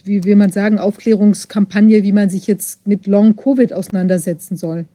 wie 0.04 0.24
will 0.24 0.36
man 0.36 0.52
sagen, 0.52 0.80
Aufklärungskampagne, 0.80 2.04
wie 2.04 2.12
man 2.12 2.30
sich 2.30 2.48
jetzt 2.48 2.86
mit 2.88 3.08
Long-Covid 3.08 3.74
auseinandersetzen 3.74 4.58
soll. 4.58 4.86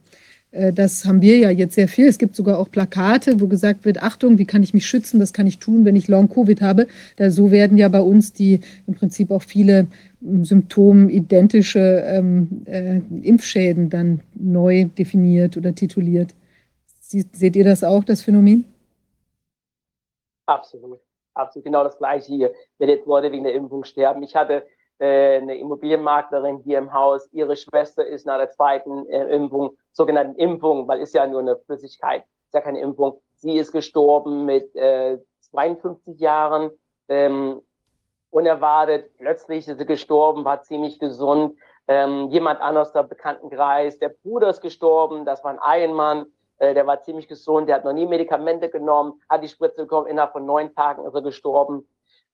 Äh, 0.55 0.73
das 0.73 1.05
haben 1.05 1.21
wir 1.21 1.37
ja 1.37 1.49
jetzt 1.49 1.75
sehr 1.75 1.87
viel. 1.87 2.07
Es 2.07 2.17
gibt 2.17 2.35
sogar 2.35 2.57
auch 2.57 2.69
Plakate, 2.71 3.39
wo 3.41 3.47
gesagt 3.47 3.85
wird, 3.85 4.01
Achtung, 4.01 4.37
wie 4.37 4.45
kann 4.45 4.63
ich 4.63 4.73
mich 4.73 4.87
schützen, 4.87 5.19
was 5.19 5.33
kann 5.33 5.47
ich 5.47 5.59
tun, 5.59 5.85
wenn 5.85 5.95
ich 5.95 6.07
Long-Covid 6.07 6.61
habe. 6.61 6.87
Da 7.17 7.29
so 7.29 7.51
werden 7.51 7.77
ja 7.77 7.89
bei 7.89 8.01
uns 8.01 8.33
die 8.33 8.61
im 8.87 8.95
Prinzip 8.95 9.31
auch 9.31 9.43
viele 9.43 9.87
ähm, 10.23 10.45
symptomidentische 10.45 12.03
ähm, 12.07 12.63
äh, 12.65 12.99
Impfschäden 13.21 13.89
dann 13.89 14.21
neu 14.33 14.85
definiert 14.85 15.57
oder 15.57 15.75
tituliert. 15.75 16.33
Sie, 16.99 17.25
seht 17.33 17.55
ihr 17.55 17.65
das 17.65 17.83
auch, 17.83 18.03
das 18.03 18.21
Phänomen? 18.21 18.65
Absolut. 20.45 20.99
Absolut 21.33 21.65
genau 21.65 21.83
das 21.83 21.97
gleiche 21.97 22.27
hier, 22.27 22.53
wenn 22.77 22.87
jetzt 22.87 23.05
Leute 23.05 23.29
wegen 23.29 23.43
der 23.43 23.53
Impfung 23.53 23.83
sterben. 23.83 24.23
Ich 24.23 24.35
hatte 24.35 24.63
eine 25.03 25.57
Immobilienmaklerin 25.57 26.59
hier 26.59 26.77
im 26.77 26.93
Haus. 26.93 27.27
Ihre 27.31 27.55
Schwester 27.55 28.05
ist 28.05 28.25
nach 28.25 28.37
der 28.37 28.51
zweiten 28.51 29.07
äh, 29.09 29.27
Impfung, 29.35 29.77
sogenannten 29.91 30.35
Impfung, 30.35 30.87
weil 30.87 31.01
ist 31.01 31.13
ja 31.13 31.27
nur 31.27 31.41
eine 31.41 31.57
Flüssigkeit, 31.57 32.23
ist 32.45 32.53
ja 32.53 32.61
keine 32.61 32.79
Impfung. 32.79 33.21
Sie 33.35 33.57
ist 33.57 33.71
gestorben 33.71 34.45
mit 34.45 34.75
äh, 34.75 35.17
52 35.51 36.19
Jahren. 36.19 36.71
Ähm, 37.07 37.61
unerwartet, 38.35 39.15
plötzlich 39.17 39.67
ist 39.67 39.77
sie 39.77 39.85
gestorben, 39.85 40.43
war 40.43 40.61
ziemlich 40.61 40.99
gesund. 40.99 41.57
Ähm, 41.87 42.29
jemand 42.29 42.59
anders 42.59 42.91
der 42.91 43.03
Bekanntenkreis, 43.03 43.97
der 43.99 44.09
Bruder 44.09 44.49
ist 44.49 44.61
gestorben, 44.61 45.23
das 45.23 45.43
war 45.43 45.51
ein 45.51 45.81
Ehemann, 45.81 46.25
äh, 46.57 46.73
der 46.73 46.85
war 46.85 47.01
ziemlich 47.01 47.27
gesund, 47.27 47.69
der 47.69 47.77
hat 47.77 47.85
noch 47.85 47.93
nie 47.93 48.05
Medikamente 48.05 48.69
genommen, 48.69 49.21
hat 49.29 49.43
die 49.43 49.47
Spritze 49.47 49.83
bekommen, 49.83 50.07
innerhalb 50.07 50.33
von 50.33 50.45
neun 50.45 50.73
Tagen 50.73 51.05
ist 51.05 51.13
er 51.13 51.21
gestorben. 51.21 51.87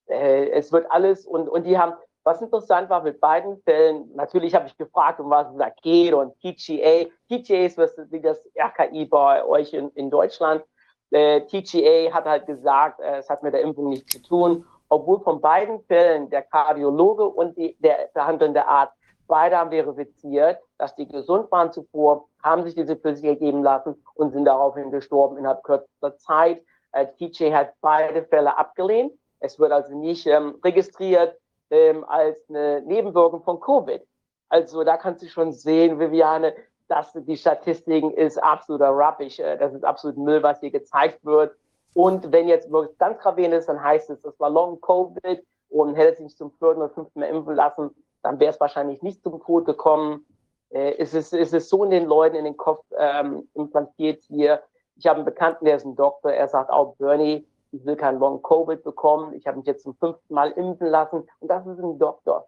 Äh, 0.08 0.50
es 0.52 0.72
wird 0.72 0.90
alles 0.90 1.26
und, 1.26 1.48
und 1.48 1.66
die 1.66 1.78
haben 1.78 1.94
was 2.24 2.42
interessant 2.42 2.90
war 2.90 3.02
mit 3.02 3.20
beiden 3.20 3.62
Fällen, 3.64 4.12
natürlich 4.16 4.54
habe 4.54 4.68
ich 4.68 4.78
gefragt, 4.78 5.20
um 5.20 5.30
was 5.30 5.50
es 5.52 5.58
da 5.58 5.70
geht 5.82 6.14
und 6.14 6.34
TGA. 6.40 7.10
TGA 7.30 7.66
ist 7.66 7.78
was, 7.78 7.96
wie 8.10 8.22
das 8.22 8.40
RKI 8.56 9.06
bei 9.06 9.44
euch 9.44 9.74
in, 9.74 9.90
in 9.92 10.10
Deutschland. 10.10 10.64
Äh, 11.12 11.42
TGA 11.42 12.14
hat 12.14 12.26
halt 12.26 12.46
gesagt, 12.46 13.00
äh, 13.00 13.18
es 13.18 13.30
hat 13.30 13.44
mit 13.44 13.54
der 13.54 13.62
Impfung 13.62 13.90
nichts 13.90 14.12
zu 14.14 14.22
tun, 14.22 14.66
obwohl 14.90 15.20
von 15.22 15.42
beiden 15.42 15.82
Fällen 15.86 16.30
der 16.30 16.44
Kardiologe 16.44 17.26
und 17.26 17.58
die, 17.58 17.76
der 17.80 18.10
behandelnde 18.14 18.68
Arzt 18.68 18.96
beide 19.28 19.58
haben 19.58 19.72
verifiziert, 19.72 20.60
dass 20.78 20.94
die 20.96 21.08
gesund 21.08 21.50
waren 21.52 21.72
zuvor, 21.72 22.28
haben 22.44 22.64
sich 22.64 22.76
diese 22.76 22.98
Flüssigkeit 22.98 23.40
geben 23.40 23.64
lassen 23.64 23.96
und 24.16 24.32
sind 24.32 24.46
daraufhin 24.46 24.92
gestorben 24.92 25.38
innerhalb 25.38 25.64
kürzester 25.64 26.18
Zeit. 26.18 26.64
Äh, 26.92 27.08
TGA 27.18 27.58
hat 27.58 27.74
beide 27.82 28.26
Fälle 28.26 28.58
abgelehnt. 28.58 29.14
Es 29.40 29.58
wird 29.58 29.72
also 29.72 29.98
nicht 29.98 30.28
ähm, 30.28 30.60
registriert, 30.64 31.38
ähm, 31.72 32.04
als 32.04 32.38
eine 32.50 32.82
Nebenwirkung 32.82 33.42
von 33.44 33.60
Covid. 33.60 34.06
Also 34.50 34.84
da 34.84 34.98
kannst 34.98 35.24
du 35.24 35.28
schon 35.28 35.54
sehen, 35.54 36.00
Viviane, 36.00 36.54
dass 36.88 37.14
die 37.14 37.38
Statistiken 37.38 38.12
ist 38.12 38.38
absoluter 38.38 38.90
Rubbish. 38.90 39.40
Äh, 39.40 39.58
das 39.58 39.74
ist 39.74 39.86
absolut 39.86 40.18
Müll, 40.18 40.44
was 40.44 40.60
hier 40.60 40.72
gezeigt 40.72 41.24
wird. 41.26 41.56
Und 41.94 42.32
wenn 42.32 42.48
jetzt 42.48 42.72
wirklich 42.72 42.98
ganz 42.98 43.20
gravierend 43.20 43.56
ist, 43.56 43.68
dann 43.68 43.82
heißt 43.82 44.10
es, 44.10 44.22
das 44.22 44.40
war 44.40 44.50
Long 44.50 44.80
Covid 44.82 45.44
und 45.70 45.96
hätte 45.96 46.24
sich 46.24 46.36
zum 46.38 46.52
vierten 46.52 46.82
oder 46.82 46.90
fünften 46.90 47.20
Mal 47.20 47.28
impfen 47.28 47.56
lassen, 47.56 47.96
dann 48.24 48.40
wäre 48.40 48.52
es 48.52 48.60
wahrscheinlich 48.60 49.02
nicht 49.02 49.24
zum 49.24 49.42
Tod 49.42 49.66
gekommen. 49.66 50.26
Äh, 50.70 50.96
es, 50.98 51.14
ist, 51.14 51.34
es 51.34 51.54
ist 51.54 51.70
so 51.70 51.84
in 51.86 51.92
den 51.92 52.06
Leuten 52.06 52.36
in 52.36 52.46
den 52.46 52.58
Kopf 52.58 52.86
ähm, 52.98 53.48
implantiert 53.54 54.24
hier. 54.24 54.62
Ich 54.98 55.08
habe 55.08 55.18
einen 55.18 55.26
Bekannten, 55.26 55.66
der 55.66 55.78
ist 55.78 55.86
ein 55.86 55.96
Doktor, 55.96 56.32
er 56.32 56.48
sagt 56.48 56.70
auch, 56.70 56.96
Bernie, 56.98 57.48
ich 57.72 57.86
will 57.86 57.96
kein 57.96 58.20
Long-Covid 58.20 58.84
bekommen, 58.84 59.34
ich 59.34 59.48
habe 59.48 59.58
mich 59.58 59.68
jetzt 59.68 59.84
zum 59.84 59.96
fünften 59.96 60.34
Mal 60.34 60.52
impfen 60.52 60.88
lassen 60.88 61.24
und 61.40 61.48
das 61.48 61.66
ist 61.66 61.80
ein 61.80 61.98
Doktor. 61.98 62.48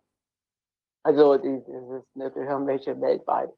Also 1.03 1.37
das 1.37 1.45
ist 1.45 2.07
eine 2.15 2.31
gehören 2.31 2.65
welche 2.67 2.99
weltweit. 2.99 3.51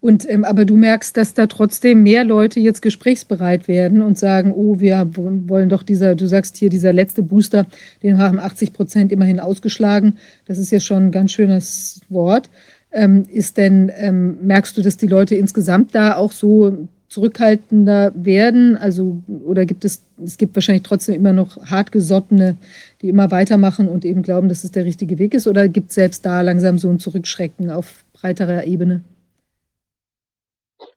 Und 0.00 0.28
ähm, 0.30 0.44
aber 0.44 0.64
du 0.64 0.76
merkst, 0.76 1.16
dass 1.16 1.34
da 1.34 1.46
trotzdem 1.46 2.02
mehr 2.02 2.24
Leute 2.24 2.60
jetzt 2.60 2.80
gesprächsbereit 2.80 3.66
werden 3.68 4.00
und 4.00 4.16
sagen, 4.16 4.52
oh, 4.54 4.78
wir 4.78 5.10
wollen 5.14 5.68
doch 5.68 5.82
dieser, 5.82 6.14
du 6.14 6.26
sagst 6.26 6.56
hier, 6.56 6.70
dieser 6.70 6.92
letzte 6.92 7.22
Booster, 7.22 7.66
den 8.02 8.18
haben 8.18 8.38
80 8.38 8.72
Prozent 8.72 9.12
immerhin 9.12 9.40
ausgeschlagen. 9.40 10.18
Das 10.46 10.58
ist 10.58 10.70
ja 10.70 10.80
schon 10.80 11.06
ein 11.06 11.12
ganz 11.12 11.32
schönes 11.32 12.00
Wort. 12.08 12.48
Ähm, 12.92 13.26
ist 13.28 13.58
denn, 13.58 13.92
ähm, 13.96 14.38
merkst 14.46 14.78
du, 14.78 14.82
dass 14.82 14.96
die 14.96 15.08
Leute 15.08 15.34
insgesamt 15.34 15.94
da 15.94 16.16
auch 16.16 16.32
so 16.32 16.88
zurückhaltender 17.08 18.12
werden? 18.14 18.76
Also, 18.76 19.18
oder 19.44 19.64
gibt 19.64 19.84
es, 19.84 20.02
es 20.22 20.36
gibt 20.36 20.54
wahrscheinlich 20.54 20.82
trotzdem 20.82 21.14
immer 21.14 21.32
noch 21.32 21.56
hartgesottene, 21.66 22.56
die 23.00 23.08
immer 23.08 23.30
weitermachen 23.30 23.88
und 23.88 24.04
eben 24.04 24.22
glauben, 24.22 24.48
dass 24.48 24.64
es 24.64 24.70
der 24.70 24.84
richtige 24.84 25.18
Weg 25.18 25.34
ist? 25.34 25.46
Oder 25.46 25.68
gibt 25.68 25.90
es 25.90 25.94
selbst 25.94 26.24
da 26.24 26.40
langsam 26.42 26.78
so 26.78 26.88
ein 26.88 26.98
Zurückschrecken 26.98 27.70
auf 27.70 28.04
breiterer 28.12 28.64
Ebene? 28.64 29.02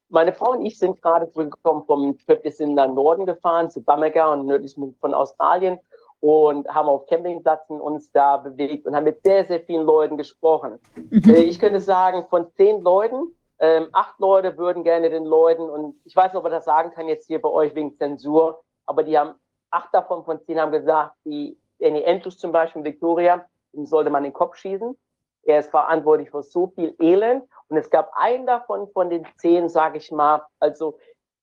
Meine 0.10 0.34
Frau 0.34 0.52
und 0.52 0.66
ich 0.66 0.78
sind 0.78 1.02
gerade 1.02 1.32
zurückgekommen 1.32 1.84
vom 1.88 2.18
Trip. 2.18 2.44
Wir 2.44 2.52
sind 2.52 2.76
nach 2.76 2.94
Norden 2.94 3.26
gefahren, 3.26 3.70
zu 3.70 3.82
Bamega 3.82 4.34
und 4.34 4.46
nördlich 4.46 4.76
von 4.76 5.14
Australien 5.14 5.80
und 6.20 6.68
haben 6.68 6.90
auf 6.90 7.08
Campingplätzen 7.08 7.80
uns 7.80 8.12
da 8.12 8.38
bewegt 8.38 8.86
und 8.86 8.96
haben 8.96 9.06
mit 9.06 9.24
sehr, 9.24 9.46
sehr 9.46 9.62
vielen 9.62 9.86
Leuten 9.86 10.18
gesprochen. 10.18 10.80
Mhm. 10.96 11.24
Äh, 11.26 11.44
ich 11.44 11.60
könnte 11.60 11.80
sagen, 11.80 12.26
von 12.30 12.46
zehn 12.58 12.82
Leuten 12.82 13.34
ähm, 13.62 13.90
acht 13.94 14.20
Leute 14.20 14.58
würden 14.58 14.84
gerne 14.84 15.12
den 15.12 15.24
Leuten, 15.24 15.70
und 15.70 15.96
ich 16.04 16.16
weiß 16.16 16.34
nicht, 16.34 16.38
ob 16.38 16.44
man 16.44 16.52
das 16.52 16.66
sagen 16.66 16.92
kann 16.92 17.08
jetzt 17.08 17.28
hier 17.28 17.40
bei 17.40 17.50
euch 17.50 17.76
wegen 17.76 17.96
Zensur, 17.96 18.64
aber 18.88 19.04
die 19.04 19.18
haben, 19.18 19.36
acht 19.70 19.94
davon 19.94 20.26
von 20.26 20.42
zehn 20.42 20.60
haben 20.60 20.72
gesagt, 20.72 21.16
die 21.26 21.58
Danny 21.80 22.02
Entus 22.02 22.40
zum 22.40 22.52
Beispiel, 22.52 22.84
Victoria, 22.84 23.46
dem 23.74 23.86
sollte 23.86 24.10
man 24.10 24.24
den 24.24 24.34
Kopf 24.34 24.56
schießen. 24.58 24.98
Er 25.44 25.60
ist 25.60 25.70
verantwortlich 25.70 26.30
für 26.32 26.44
so 26.44 26.68
viel 26.76 26.96
Elend. 27.00 27.48
Und 27.70 27.78
es 27.78 27.90
gab 27.90 28.12
einen 28.16 28.46
davon, 28.46 28.90
von 28.90 29.10
den 29.10 29.26
zehn, 29.38 29.70
sage 29.70 29.98
ich 29.98 30.12
mal, 30.12 30.44
also 30.60 30.98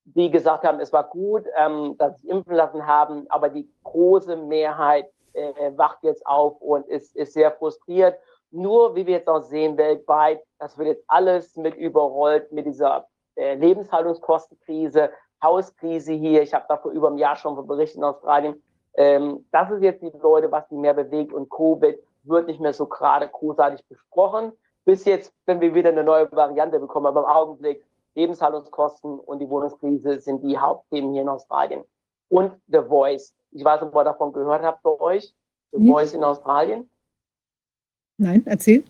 die 0.04 0.30
gesagt 0.30 0.64
haben, 0.64 0.80
es 0.80 0.92
war 0.92 1.04
gut, 1.04 1.44
ähm, 1.56 1.96
dass 1.98 2.20
sie 2.20 2.28
impfen 2.28 2.54
lassen 2.54 2.86
haben, 2.86 3.26
aber 3.28 3.48
die 3.48 3.70
große 3.84 4.36
Mehrheit 4.36 5.10
äh, 5.34 5.72
wacht 5.76 5.98
jetzt 6.02 6.26
auf 6.26 6.60
und 6.60 6.86
ist, 6.88 7.14
ist 7.14 7.32
sehr 7.32 7.52
frustriert. 7.52 8.18
Nur, 8.50 8.94
wie 8.94 9.06
wir 9.06 9.14
jetzt 9.14 9.28
auch 9.28 9.42
sehen, 9.42 9.76
weltweit, 9.76 10.42
das 10.58 10.76
wird 10.78 10.88
jetzt 10.88 11.04
alles 11.06 11.56
mit 11.56 11.74
überrollt 11.74 12.50
mit 12.50 12.66
dieser 12.66 13.06
äh, 13.36 13.54
Lebenshaltungskostenkrise, 13.54 15.10
Hauskrise 15.42 16.12
hier. 16.12 16.42
Ich 16.42 16.54
habe 16.54 16.64
da 16.68 16.76
vor 16.76 16.92
über 16.92 17.08
einem 17.08 17.18
Jahr 17.18 17.36
schon 17.36 17.66
berichtet 17.66 17.98
in 17.98 18.04
Australien. 18.04 18.62
Ähm, 18.94 19.46
das 19.52 19.70
ist 19.70 19.82
jetzt 19.82 20.02
die 20.02 20.12
Leute, 20.20 20.50
was 20.50 20.66
die 20.68 20.76
mehr 20.76 20.94
bewegt 20.94 21.32
und 21.32 21.50
Covid 21.50 21.98
wird 22.24 22.46
nicht 22.46 22.60
mehr 22.60 22.72
so 22.72 22.86
gerade 22.86 23.28
großartig 23.28 23.86
besprochen. 23.86 24.52
Bis 24.84 25.04
jetzt, 25.04 25.32
wenn 25.46 25.60
wir 25.60 25.74
wieder 25.74 25.90
eine 25.90 26.02
neue 26.02 26.30
Variante 26.32 26.80
bekommen, 26.80 27.06
aber 27.06 27.20
im 27.20 27.26
Augenblick 27.26 27.84
Lebenshaltungskosten 28.14 29.20
und 29.20 29.38
die 29.38 29.48
Wohnungskrise 29.48 30.18
sind 30.18 30.42
die 30.42 30.58
Hauptthemen 30.58 31.12
hier 31.12 31.22
in 31.22 31.28
Australien. 31.28 31.84
Und 32.28 32.52
The 32.66 32.80
Voice. 32.80 33.34
Ich 33.52 33.64
weiß 33.64 33.80
nicht, 33.80 33.94
ob 33.94 34.00
ihr 34.00 34.04
davon 34.04 34.32
gehört 34.32 34.62
habt 34.62 34.82
bei 34.82 34.98
euch. 35.00 35.34
The. 35.72 35.88
Voice 35.88 36.14
in 36.14 36.24
Australien. 36.24 36.90
Nein, 38.18 38.42
erzähl. 38.46 38.84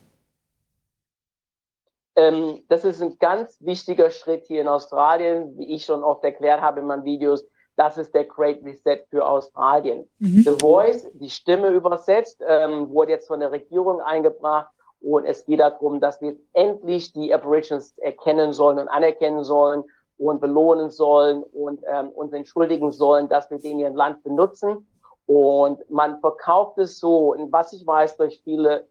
Ähm, 2.16 2.64
das 2.68 2.85
ist 2.85 3.00
ein 3.00 3.16
ganz 3.18 3.56
wichtiger 3.61 4.11
Schritt 4.11 4.47
hier 4.47 4.62
in 4.62 4.68
Australien, 4.68 5.56
wie 5.56 5.75
ich 5.75 5.85
schon 5.85 6.02
oft 6.02 6.25
erklärt 6.25 6.61
habe 6.61 6.80
in 6.80 6.87
meinen 6.87 7.04
Videos. 7.04 7.47
Das 7.76 7.97
ist 7.97 8.12
der 8.12 8.25
Great 8.25 8.64
Reset 8.64 9.04
für 9.08 9.25
Australien. 9.25 10.08
Mhm. 10.18 10.42
The 10.42 10.56
Voice, 10.58 11.06
die 11.12 11.30
Stimme 11.30 11.68
übersetzt, 11.68 12.42
ähm, 12.44 12.90
wurde 12.90 13.12
jetzt 13.12 13.28
von 13.28 13.38
der 13.38 13.52
Regierung 13.52 14.00
eingebracht. 14.00 14.68
Und 15.00 15.26
es 15.26 15.44
geht 15.44 15.61
darum, 15.61 16.00
dass 16.00 16.20
wir 16.20 16.37
endlich 16.54 17.12
die 17.12 17.32
Aborigines 17.32 17.97
erkennen 17.99 18.52
sollen 18.52 18.80
und 18.80 18.88
anerkennen 18.88 19.44
sollen 19.44 19.85
und 20.16 20.40
belohnen 20.40 20.90
sollen 20.90 21.44
und 21.44 21.85
ähm, 21.87 22.08
uns 22.08 22.32
entschuldigen 22.32 22.90
sollen, 22.90 23.28
dass 23.28 23.49
wir 23.49 23.61
den 23.61 23.78
ihr 23.78 23.90
Land 23.90 24.25
benutzen. 24.25 24.88
Und 25.26 25.88
man 25.88 26.18
verkauft 26.20 26.78
es 26.78 26.99
so, 26.99 27.32
und 27.32 27.52
was 27.52 27.73
ich 27.73 27.87
weiß 27.87 28.16
durch 28.16 28.40
viele 28.42 28.88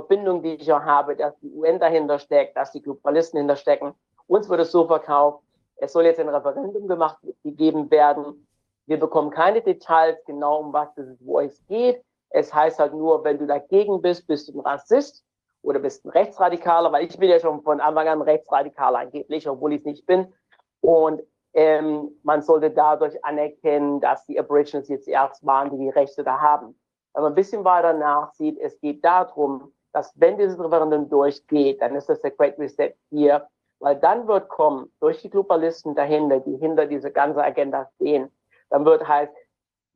Verbindung, 0.00 0.42
die 0.42 0.54
ich 0.54 0.72
auch 0.72 0.82
habe, 0.82 1.16
dass 1.16 1.38
die 1.40 1.50
UN 1.52 1.78
dahinter 1.78 2.18
steckt, 2.18 2.56
dass 2.56 2.72
die 2.72 2.82
Globalisten 2.82 3.38
dahinter 3.38 3.56
stecken. 3.56 3.94
Uns 4.26 4.48
wird 4.48 4.60
es 4.60 4.72
so 4.72 4.86
verkauft, 4.86 5.44
es 5.76 5.92
soll 5.92 6.04
jetzt 6.04 6.20
ein 6.20 6.28
Referendum 6.28 6.88
gemacht 6.88 7.18
gegeben 7.42 7.90
werden. 7.90 8.46
Wir 8.86 8.98
bekommen 8.98 9.30
keine 9.30 9.60
Details 9.62 10.22
genau, 10.24 10.60
um 10.60 10.72
was 10.72 10.96
es, 10.96 11.16
wo 11.20 11.40
es 11.40 11.64
geht. 11.66 12.02
Es 12.30 12.52
heißt 12.52 12.78
halt 12.78 12.92
nur, 12.92 13.24
wenn 13.24 13.38
du 13.38 13.46
dagegen 13.46 14.02
bist, 14.02 14.26
bist 14.26 14.48
du 14.48 14.58
ein 14.58 14.60
Rassist 14.60 15.24
oder 15.62 15.78
bist 15.78 16.04
ein 16.04 16.10
Rechtsradikaler, 16.10 16.92
weil 16.92 17.06
ich 17.06 17.18
bin 17.18 17.30
ja 17.30 17.38
schon 17.38 17.62
von 17.62 17.80
Anfang 17.80 18.08
an 18.08 18.22
Rechtsradikaler 18.22 19.00
angeblich, 19.00 19.48
obwohl 19.48 19.72
ich 19.72 19.80
es 19.80 19.86
nicht 19.86 20.06
bin. 20.06 20.32
Und 20.80 21.22
ähm, 21.54 22.10
man 22.22 22.42
sollte 22.42 22.70
dadurch 22.70 23.24
anerkennen, 23.24 24.00
dass 24.00 24.26
die 24.26 24.38
Aborigines 24.38 24.88
jetzt 24.88 25.08
erst 25.08 25.46
waren, 25.46 25.70
die 25.70 25.78
die 25.78 25.90
Rechte 25.90 26.24
da 26.24 26.40
haben. 26.40 26.78
Wenn 27.14 27.22
man 27.22 27.32
ein 27.32 27.36
bisschen 27.36 27.64
weiter 27.64 27.92
nachsieht, 27.92 28.58
es 28.58 28.78
geht 28.80 29.04
darum, 29.04 29.72
dass 29.94 30.12
wenn 30.16 30.36
dieses 30.36 30.58
Referendum 30.58 31.08
durchgeht, 31.08 31.80
dann 31.80 31.94
ist 31.94 32.08
das 32.08 32.20
der 32.20 32.32
Great 32.32 32.58
Reset 32.58 32.94
hier, 33.10 33.46
weil 33.78 33.96
dann 33.96 34.26
wird 34.26 34.48
kommen, 34.48 34.92
durch 35.00 35.22
die 35.22 35.30
Globalisten 35.30 35.94
dahinter, 35.94 36.40
die 36.40 36.56
hinter 36.56 36.86
diese 36.86 37.12
ganze 37.12 37.42
Agenda 37.42 37.88
stehen, 37.94 38.28
dann 38.70 38.84
wird 38.84 39.06
heißt, 39.06 39.32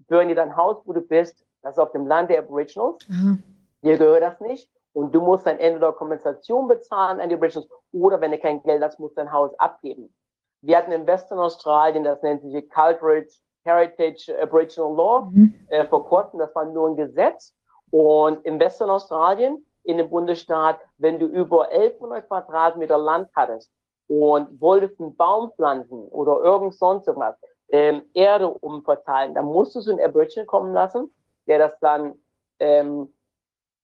hören 0.09 0.29
dir 0.29 0.37
dein 0.37 0.57
Haus, 0.57 0.77
wo 0.85 0.93
du 0.93 1.01
bist, 1.01 1.45
das 1.63 1.73
ist 1.73 1.81
auf 1.81 1.91
dem 1.91 2.07
Land 2.07 2.31
der 2.31 2.39
Aboriginals, 2.39 3.09
mhm. 3.09 3.43
dir 3.83 3.99
gehört 3.99 4.23
das 4.23 4.41
nicht 4.41 4.71
und 4.93 5.13
du 5.13 5.21
musst 5.21 5.47
dann 5.47 5.59
entweder 5.59 5.93
Kompensation 5.93 6.69
bezahlen 6.69 7.21
an 7.21 7.29
die 7.29 7.35
Aboriginals 7.35 7.69
oder 7.93 8.21
wenn 8.21 8.31
du 8.31 8.39
kein 8.39 8.63
Geld 8.63 8.83
hast, 8.83 9.01
musst 9.01 9.17
du 9.17 9.23
dein 9.23 9.33
Haus 9.33 9.53
abgeben. 9.59 10.15
Wir 10.61 10.79
hatten 10.79 10.93
in 10.93 11.07
Western 11.09 11.41
Australien, 11.41 12.05
das 12.05 12.23
nennt 12.23 12.43
sich 12.43 12.71
Cultural 12.71 13.27
Heritage 13.65 14.33
Aboriginal 14.41 14.95
Law, 14.95 15.31
mhm. 15.33 15.55
äh, 15.69 15.85
vor 15.87 16.07
kurzem, 16.07 16.39
das 16.39 16.55
war 16.55 16.67
nur 16.67 16.89
ein 16.89 16.97
Gesetz. 16.97 17.53
Und 17.91 18.45
in 18.45 18.61
Western 18.61 18.91
Australien, 18.91 19.65
in 19.85 19.99
dem 19.99 20.11
Bundesstaat, 20.11 20.81
wenn 20.99 21.19
du 21.19 21.27
über 21.27 21.69
1100 21.71 22.27
Quadratmeter 22.27 22.99
Land 22.99 23.31
hattest 23.35 23.71
und 24.09 24.61
wolltest 24.61 25.01
einen 25.01 25.17
Baum 25.17 25.53
pflanzen 25.53 26.09
oder 26.09 26.41
irgend 26.41 26.75
sonst 26.75 27.07
irgendwas, 27.07 27.37
ähm, 27.71 28.03
Erde 28.15 28.49
umverteilen, 28.49 29.35
dann 29.35 29.45
musstest 29.45 29.87
du 29.87 29.93
einen 29.93 30.01
Aboriginal 30.01 30.47
kommen 30.47 30.73
lassen, 30.73 31.13
der 31.47 31.59
das 31.59 31.79
dann 31.81 32.15
ähm, 32.59 33.13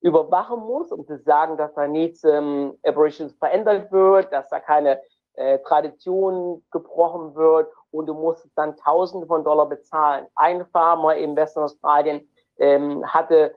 überwachen 0.01 0.61
muss, 0.61 0.93
um 0.93 1.07
zu 1.07 1.19
sagen, 1.19 1.57
dass 1.57 1.75
da 1.75 1.87
nichts 1.87 2.25
ähm, 2.25 2.79
Aboriginals 2.83 3.35
verändert 3.35 3.91
wird, 3.93 4.33
dass 4.33 4.49
da 4.49 4.61
keine 4.61 5.01
äh, 5.35 5.59
Tradition 5.61 6.63
gebrochen 6.71 7.35
wird 7.35 7.73
und 7.91 8.07
du 8.07 8.15
musst 8.15 8.47
dann 8.55 8.77
Tausende 8.77 9.27
von 9.27 9.45
Dollar 9.45 9.67
bezahlen. 9.67 10.27
Ein 10.35 10.67
Farmer 10.67 11.17
in 11.17 11.35
Western 11.37 11.65
Australien 11.65 12.29
ähm, 12.59 13.05
hatte, 13.07 13.57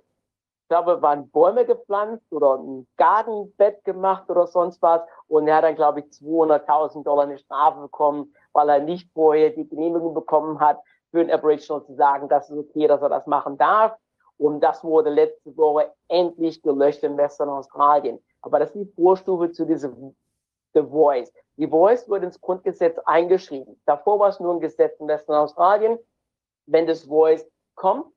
ich 0.68 0.70
glaube, 0.70 1.02
waren 1.02 1.30
Bäume 1.30 1.66
gepflanzt 1.66 2.26
oder 2.30 2.58
ein 2.58 2.86
Gartenbett 2.98 3.86
gemacht 3.86 4.30
oder 4.30 4.48
sonst 4.48 4.82
was 4.82 5.00
und 5.30 5.48
er 5.48 5.56
hat 5.56 5.64
dann, 5.64 5.78
glaube 5.78 6.02
ich, 6.02 6.08
200.000 6.08 7.04
Dollar 7.04 7.24
eine 7.24 7.38
Strafe 7.38 7.80
bekommen, 7.80 8.36
weil 8.52 8.68
er 8.68 8.80
nicht 8.82 9.10
vorher 9.14 9.52
die 9.52 9.66
Genehmigung 9.66 10.14
bekommen 10.14 10.60
hat, 10.60 10.82
für 11.12 11.22
ein 11.22 11.32
Aboriginal 11.32 11.86
zu 11.86 11.94
sagen, 11.96 12.28
das 12.28 12.50
ist 12.50 12.58
okay, 12.58 12.86
dass 12.86 13.02
er 13.02 13.08
das 13.08 13.26
machen 13.28 13.58
darf. 13.58 13.96
Und 14.38 14.60
das 14.60 14.84
wurde 14.84 15.10
letzte 15.10 15.56
Woche 15.56 15.94
endlich 16.10 16.62
gelöscht 16.62 17.02
in 17.02 17.16
Western 17.16 17.48
Australien. 17.48 18.20
Aber 18.42 18.60
das 18.60 18.76
ist 18.76 18.90
die 18.90 18.94
Vorstufe 19.02 19.54
zu 19.54 19.64
diesem 19.64 20.18
The 20.74 20.82
Voice. 20.82 21.32
Die 21.56 21.70
Voice 21.70 22.10
wird 22.10 22.24
ins 22.24 22.42
Grundgesetz 22.42 22.98
eingeschrieben. 23.06 23.80
Davor 23.86 24.20
war 24.20 24.28
es 24.28 24.42
nur 24.42 24.54
ein 24.54 24.60
Gesetz 24.60 25.00
in 25.00 25.08
Western 25.08 25.38
Australien. 25.38 25.98
Wenn 26.66 26.88
das 26.88 27.06
Voice 27.06 27.50
kommt, 27.76 28.08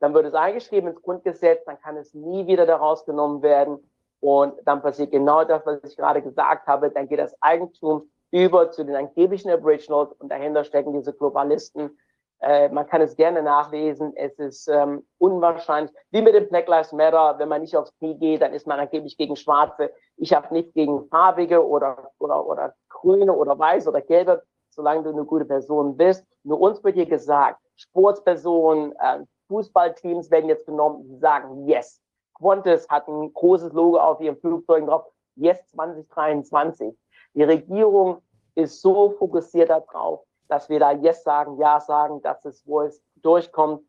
dann 0.00 0.14
wird 0.14 0.26
es 0.26 0.34
eingeschrieben 0.34 0.90
ins 0.90 1.02
Grundgesetz, 1.02 1.64
dann 1.64 1.80
kann 1.80 1.96
es 1.96 2.14
nie 2.14 2.46
wieder 2.46 2.66
daraus 2.66 3.04
genommen 3.04 3.42
werden. 3.42 3.78
Und 4.20 4.54
dann 4.64 4.82
passiert 4.82 5.12
genau 5.12 5.44
das, 5.44 5.64
was 5.64 5.82
ich 5.84 5.96
gerade 5.96 6.20
gesagt 6.20 6.66
habe. 6.66 6.90
Dann 6.90 7.08
geht 7.08 7.18
das 7.18 7.34
Eigentum 7.40 8.10
über 8.30 8.70
zu 8.70 8.84
den 8.84 8.96
angeblichen 8.96 9.50
Aboriginals 9.50 10.12
und 10.14 10.30
dahinter 10.30 10.64
stecken 10.64 10.92
diese 10.92 11.12
Globalisten, 11.12 11.96
äh, 12.40 12.70
man 12.70 12.86
kann 12.86 13.02
es 13.02 13.16
gerne 13.16 13.42
nachlesen. 13.42 14.16
Es 14.16 14.38
ist 14.38 14.68
ähm, 14.68 15.06
unwahrscheinlich. 15.18 15.94
Wie 16.10 16.22
mit 16.22 16.34
dem 16.34 16.48
Black 16.48 16.68
Lives 16.68 16.92
Matter, 16.92 17.38
wenn 17.38 17.48
man 17.48 17.60
nicht 17.60 17.76
aufs 17.76 17.94
Knie 17.98 18.18
geht, 18.18 18.40
dann 18.40 18.54
ist 18.54 18.66
man 18.66 18.80
angeblich 18.80 19.16
gegen 19.16 19.36
Schwarze. 19.36 19.90
Ich 20.16 20.32
habe 20.32 20.52
nichts 20.52 20.72
gegen 20.72 21.06
Farbige 21.08 21.66
oder, 21.66 22.10
oder, 22.18 22.46
oder 22.46 22.74
Grüne 22.88 23.32
oder 23.32 23.58
Weiß 23.58 23.86
oder 23.86 24.00
Gelbe, 24.00 24.42
solange 24.70 25.02
du 25.02 25.10
eine 25.10 25.24
gute 25.24 25.44
Person 25.44 25.96
bist. 25.96 26.24
Nur 26.42 26.60
uns 26.60 26.82
wird 26.82 26.94
hier 26.94 27.06
gesagt, 27.06 27.60
Sportspersonen, 27.76 28.92
äh, 28.92 29.20
Fußballteams 29.50 30.30
werden 30.30 30.48
jetzt 30.48 30.64
genommen, 30.64 31.02
die 31.08 31.16
sagen, 31.18 31.66
yes. 31.66 32.00
Qantas 32.40 32.88
hat 32.88 33.08
ein 33.08 33.32
großes 33.34 33.72
Logo 33.72 33.98
auf 33.98 34.20
ihren 34.20 34.36
Flugzeugen 34.36 34.86
drauf, 34.86 35.04
yes 35.34 35.58
2023. 35.72 36.96
Die 37.34 37.42
Regierung 37.42 38.22
ist 38.54 38.80
so 38.80 39.10
fokussiert 39.10 39.70
darauf, 39.70 40.24
dass 40.48 40.68
wir 40.68 40.78
da 40.78 40.92
Yes 40.92 41.22
sagen, 41.22 41.58
Ja 41.58 41.80
sagen, 41.80 42.22
dass 42.22 42.44
es 42.44 42.62
Voice 42.62 43.02
durchkommt. 43.16 43.82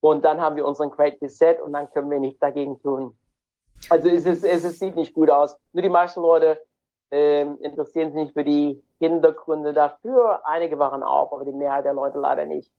Und 0.00 0.24
dann 0.24 0.40
haben 0.40 0.56
wir 0.56 0.66
unseren 0.66 0.90
Great 0.90 1.20
Reset 1.20 1.60
und 1.62 1.72
dann 1.72 1.90
können 1.90 2.10
wir 2.10 2.18
nichts 2.18 2.40
dagegen 2.40 2.80
tun. 2.80 3.16
Also 3.88 4.08
es, 4.08 4.24
ist, 4.26 4.44
es, 4.44 4.64
es 4.64 4.78
sieht 4.78 4.96
nicht 4.96 5.14
gut 5.14 5.30
aus. 5.30 5.56
Nur 5.72 5.82
die 5.82 5.88
meisten 5.88 6.20
Leute 6.20 6.60
äh, 7.12 7.42
interessieren 7.42 8.12
sich 8.12 8.22
nicht 8.22 8.32
für 8.32 8.44
die 8.44 8.82
Hintergründe 8.98 9.72
dafür. 9.72 10.40
Einige 10.44 10.78
waren 10.78 11.02
auch, 11.02 11.32
aber 11.32 11.44
die 11.44 11.52
Mehrheit 11.52 11.84
der 11.84 11.94
Leute 11.94 12.18
leider 12.18 12.46
nicht. 12.46 12.70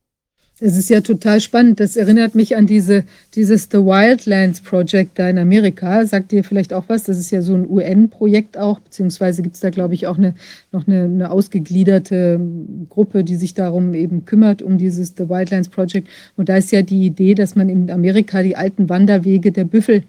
Es 0.59 0.77
ist 0.77 0.89
ja 0.89 1.01
total 1.01 1.41
spannend. 1.41 1.79
Das 1.79 1.97
erinnert 1.97 2.35
mich 2.35 2.55
an 2.55 2.67
diese, 2.67 3.03
dieses 3.35 3.67
The 3.71 3.79
Wildlands 3.79 4.61
Project 4.61 5.17
da 5.19 5.27
in 5.27 5.37
Amerika. 5.37 6.05
Sagt 6.05 6.31
ihr 6.31 6.43
vielleicht 6.43 6.73
auch 6.73 6.85
was? 6.87 7.03
Das 7.03 7.17
ist 7.17 7.31
ja 7.31 7.41
so 7.41 7.55
ein 7.55 7.69
UN-Projekt 7.69 8.57
auch, 8.57 8.79
beziehungsweise 8.79 9.41
gibt 9.41 9.55
es 9.55 9.61
da, 9.61 9.71
glaube 9.71 9.95
ich, 9.95 10.07
auch 10.07 10.17
eine, 10.17 10.35
noch 10.71 10.87
eine, 10.87 11.03
eine 11.03 11.31
ausgegliederte 11.31 12.39
Gruppe, 12.87 13.23
die 13.23 13.35
sich 13.35 13.55
darum 13.55 13.93
eben 13.93 14.25
kümmert, 14.25 14.61
um 14.61 14.77
dieses 14.77 15.15
The 15.17 15.27
Wildlands 15.27 15.69
Project. 15.69 16.07
Und 16.37 16.49
da 16.49 16.55
ist 16.55 16.71
ja 16.71 16.81
die 16.81 17.07
Idee, 17.07 17.33
dass 17.33 17.55
man 17.55 17.67
in 17.67 17.89
Amerika 17.89 18.43
die 18.43 18.55
alten 18.55 18.87
Wanderwege 18.87 19.51
der 19.51 19.65
Büffel 19.65 19.95
ähm, 19.95 20.03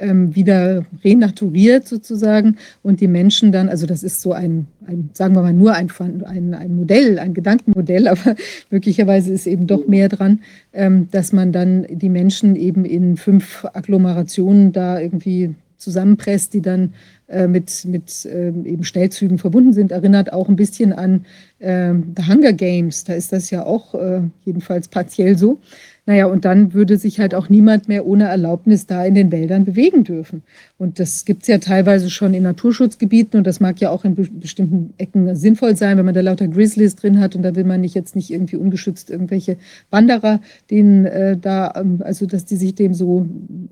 wieder 0.00 0.86
renaturiert 1.04 1.86
sozusagen 1.86 2.56
und 2.82 3.00
die 3.00 3.08
Menschen 3.08 3.52
dann, 3.52 3.68
also 3.68 3.86
das 3.86 4.02
ist 4.02 4.20
so 4.20 4.32
ein, 4.32 4.66
ein 4.86 5.10
sagen 5.12 5.34
wir 5.34 5.42
mal 5.42 5.52
nur 5.52 5.74
ein, 5.74 5.90
ein, 6.24 6.54
ein 6.54 6.76
Modell, 6.76 7.18
ein 7.18 7.34
Gedankenmodell, 7.34 8.08
aber 8.08 8.36
möglicherweise 8.70 9.32
ist 9.32 9.46
eben 9.46 9.66
doch 9.66 9.86
mehr 9.86 10.08
dran, 10.08 10.40
ähm, 10.72 11.08
dass 11.10 11.32
man 11.32 11.52
dann 11.52 11.86
die 11.90 12.08
Menschen 12.08 12.56
eben 12.56 12.84
in 12.84 13.16
fünf 13.16 13.66
Agglomerationen 13.72 14.72
da 14.72 14.98
irgendwie 14.98 15.54
zusammenpresst, 15.76 16.54
die 16.54 16.60
dann 16.60 16.94
äh, 17.28 17.46
mit, 17.46 17.84
mit 17.84 18.24
äh, 18.26 18.48
eben 18.48 18.84
Schnellzügen 18.84 19.38
verbunden 19.38 19.72
sind, 19.72 19.92
erinnert 19.92 20.32
auch 20.32 20.48
ein 20.48 20.56
bisschen 20.56 20.92
an 20.92 21.26
The 21.62 22.26
Hunger 22.26 22.54
Games. 22.54 23.04
Da 23.04 23.12
ist 23.12 23.34
das 23.34 23.50
ja 23.50 23.66
auch 23.66 23.94
äh, 23.94 24.22
jedenfalls 24.46 24.88
partiell 24.88 25.36
so. 25.36 25.58
Naja, 26.06 26.26
und 26.26 26.44
dann 26.44 26.72
würde 26.72 26.98
sich 26.98 27.20
halt 27.20 27.34
auch 27.34 27.48
niemand 27.48 27.88
mehr 27.88 28.06
ohne 28.06 28.24
Erlaubnis 28.24 28.86
da 28.86 29.04
in 29.04 29.14
den 29.14 29.30
Wäldern 29.30 29.64
bewegen 29.64 30.04
dürfen. 30.04 30.42
Und 30.78 30.98
das 30.98 31.24
gibt 31.24 31.42
es 31.42 31.48
ja 31.48 31.58
teilweise 31.58 32.10
schon 32.10 32.32
in 32.34 32.42
Naturschutzgebieten 32.42 33.38
und 33.38 33.46
das 33.46 33.60
mag 33.60 33.80
ja 33.80 33.90
auch 33.90 34.04
in 34.04 34.16
bestimmten 34.40 34.94
Ecken 34.96 35.36
sinnvoll 35.36 35.76
sein, 35.76 35.98
wenn 35.98 36.06
man 36.06 36.14
da 36.14 36.22
lauter 36.22 36.48
Grizzlies 36.48 36.96
drin 36.96 37.20
hat 37.20 37.36
und 37.36 37.42
da 37.42 37.54
will 37.54 37.64
man 37.64 37.82
nicht 37.82 37.94
jetzt 37.94 38.16
nicht 38.16 38.30
irgendwie 38.30 38.56
ungeschützt 38.56 39.10
irgendwelche 39.10 39.58
Wanderer, 39.90 40.40
denen 40.70 41.04
äh, 41.04 41.36
da, 41.36 41.74
ähm, 41.76 42.00
also 42.04 42.26
dass 42.26 42.44
die 42.46 42.56
sich 42.56 42.74
dem 42.74 42.94
so 42.94 43.26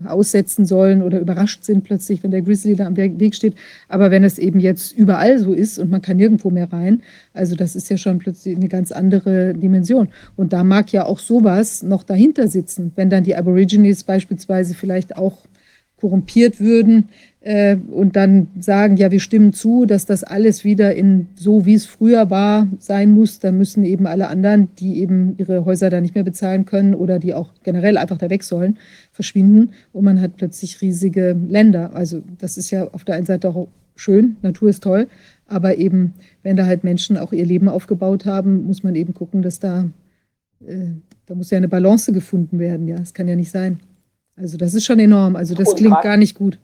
aussetzen 0.04 0.66
sollen 0.66 1.02
oder 1.02 1.20
überrascht 1.20 1.64
sind 1.64 1.84
plötzlich, 1.84 2.22
wenn 2.22 2.30
der 2.30 2.42
Grizzly 2.42 2.76
da 2.76 2.86
am 2.86 2.96
Weg 2.96 3.34
steht. 3.34 3.54
Aber 3.88 4.10
wenn 4.10 4.22
es 4.22 4.38
eben 4.38 4.60
jetzt 4.60 4.92
überall 4.92 5.38
so 5.38 5.52
ist 5.52 5.78
und 5.78 5.90
man 5.90 6.02
kann 6.02 6.18
nirgendwo 6.18 6.50
mehr 6.50 6.70
rein, 6.72 7.02
also 7.38 7.56
das 7.56 7.76
ist 7.76 7.88
ja 7.88 7.96
schon 7.96 8.18
plötzlich 8.18 8.56
eine 8.56 8.68
ganz 8.68 8.92
andere 8.92 9.54
Dimension. 9.54 10.08
Und 10.36 10.52
da 10.52 10.64
mag 10.64 10.92
ja 10.92 11.06
auch 11.06 11.18
sowas 11.18 11.82
noch 11.82 12.02
dahinter 12.02 12.48
sitzen, 12.48 12.92
wenn 12.96 13.10
dann 13.10 13.24
die 13.24 13.36
Aborigines 13.36 14.04
beispielsweise 14.04 14.74
vielleicht 14.74 15.16
auch 15.16 15.38
korrumpiert 16.00 16.60
würden 16.60 17.08
äh, 17.40 17.76
und 17.76 18.16
dann 18.16 18.48
sagen, 18.60 18.96
ja, 18.96 19.10
wir 19.10 19.20
stimmen 19.20 19.52
zu, 19.52 19.84
dass 19.84 20.06
das 20.06 20.24
alles 20.24 20.64
wieder 20.64 20.94
in 20.94 21.28
so, 21.34 21.66
wie 21.66 21.74
es 21.74 21.86
früher 21.86 22.30
war, 22.30 22.68
sein 22.78 23.10
muss, 23.10 23.40
dann 23.40 23.58
müssen 23.58 23.84
eben 23.84 24.06
alle 24.06 24.28
anderen, 24.28 24.68
die 24.78 25.00
eben 25.00 25.34
ihre 25.38 25.64
Häuser 25.64 25.90
da 25.90 26.00
nicht 26.00 26.14
mehr 26.14 26.24
bezahlen 26.24 26.66
können 26.66 26.94
oder 26.94 27.18
die 27.18 27.34
auch 27.34 27.50
generell 27.64 27.96
einfach 27.96 28.18
da 28.18 28.30
weg 28.30 28.44
sollen, 28.44 28.78
verschwinden 29.12 29.70
und 29.92 30.04
man 30.04 30.20
hat 30.20 30.36
plötzlich 30.36 30.80
riesige 30.80 31.36
Länder. 31.48 31.90
Also 31.94 32.22
das 32.38 32.56
ist 32.56 32.70
ja 32.70 32.88
auf 32.88 33.04
der 33.04 33.16
einen 33.16 33.26
Seite 33.26 33.48
auch 33.48 33.68
schön, 33.96 34.36
Natur 34.42 34.70
ist 34.70 34.82
toll, 34.82 35.08
aber 35.48 35.76
eben, 35.76 36.14
wenn 36.42 36.56
da 36.56 36.66
halt 36.66 36.84
Menschen 36.84 37.18
auch 37.18 37.32
ihr 37.32 37.46
Leben 37.46 37.68
aufgebaut 37.68 38.26
haben, 38.26 38.66
muss 38.66 38.82
man 38.82 38.94
eben 38.94 39.14
gucken, 39.14 39.42
dass 39.42 39.58
da 39.58 39.88
äh, 40.66 40.94
da 41.28 41.34
muss 41.34 41.50
ja 41.50 41.58
eine 41.58 41.68
Balance 41.68 42.12
gefunden 42.12 42.58
werden, 42.58 42.88
ja. 42.88 42.96
Das 42.96 43.14
kann 43.14 43.28
ja 43.28 43.36
nicht 43.36 43.50
sein. 43.50 43.80
Also 44.36 44.56
das 44.56 44.74
ist 44.74 44.86
schon 44.86 44.98
enorm. 44.98 45.36
Also 45.36 45.54
das 45.54 45.74
klingt 45.74 46.00
gar 46.00 46.16
nicht 46.16 46.36
gut. 46.36 46.58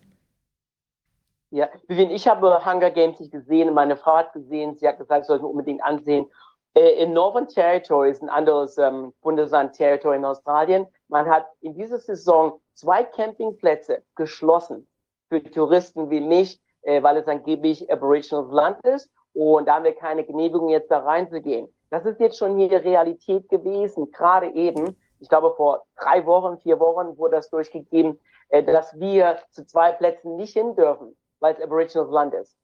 Ja, 1.51 1.69
Vivian, 1.87 2.11
ich 2.11 2.27
habe 2.27 2.65
Hunger 2.65 2.91
Games 2.91 3.21
nicht 3.21 3.31
gesehen, 3.31 3.73
meine 3.75 3.97
Frau 3.97 4.17
hat 4.17 4.33
gesehen, 4.33 4.77
sie 4.77 4.89
hat 4.89 4.99
gesagt, 4.99 5.23
ich 5.23 5.27
sollte 5.29 5.47
unbedingt 5.47 5.83
ansehen. 5.85 6.27
Äh, 6.75 7.03
in 7.03 7.13
Northern 7.13 7.47
Territory 7.49 8.11
ist 8.11 8.23
ein 8.23 8.29
anderes 8.29 8.77
ähm, 8.79 9.13
Bundesland 9.23 9.73
Territory 9.75 10.17
in 10.17 10.25
Australien. 10.25 10.87
Man 11.09 11.27
hat 11.27 11.47
in 11.61 11.75
dieser 11.75 11.99
Saison 11.99 12.61
zwei 12.75 13.05
Campingplätze 13.05 14.03
geschlossen 14.17 14.89
für 15.29 15.43
Touristen 15.45 16.11
wie 16.11 16.21
mich, 16.21 16.61
äh, 16.85 17.03
weil 17.03 17.17
es 17.17 17.27
angeblich 17.27 17.91
Aboriginal 17.91 18.47
Land 18.51 18.81
ist. 18.85 19.11
Und 19.35 19.67
da 19.67 19.77
haben 19.77 19.85
wir 19.85 19.95
keine 19.95 20.25
Genehmigung, 20.25 20.69
jetzt 20.69 20.91
da 20.91 21.01
reinzugehen. 21.01 21.69
Das 21.91 22.07
ist 22.07 22.21
jetzt 22.21 22.39
schon 22.39 22.57
hier 22.57 22.85
Realität 22.85 23.49
gewesen, 23.49 24.11
gerade 24.13 24.49
eben. 24.53 24.97
Ich 25.21 25.29
glaube, 25.29 25.55
vor 25.57 25.85
drei 25.97 26.25
Wochen, 26.27 26.59
vier 26.59 26.79
Wochen 26.81 27.17
wurde 27.19 27.37
das 27.37 27.51
durchgegeben, 27.51 28.21
äh, 28.49 28.63
dass 28.63 28.99
wir 28.99 29.39
zu 29.51 29.67
zwei 29.67 29.93
Plätzen 29.93 30.37
nicht 30.37 30.53
hin 30.53 30.75
dürfen, 30.77 31.17
weil 31.41 31.55
es 31.55 31.61
Aboriginal 31.61 32.09
Land 32.09 32.35
ist. 32.35 32.57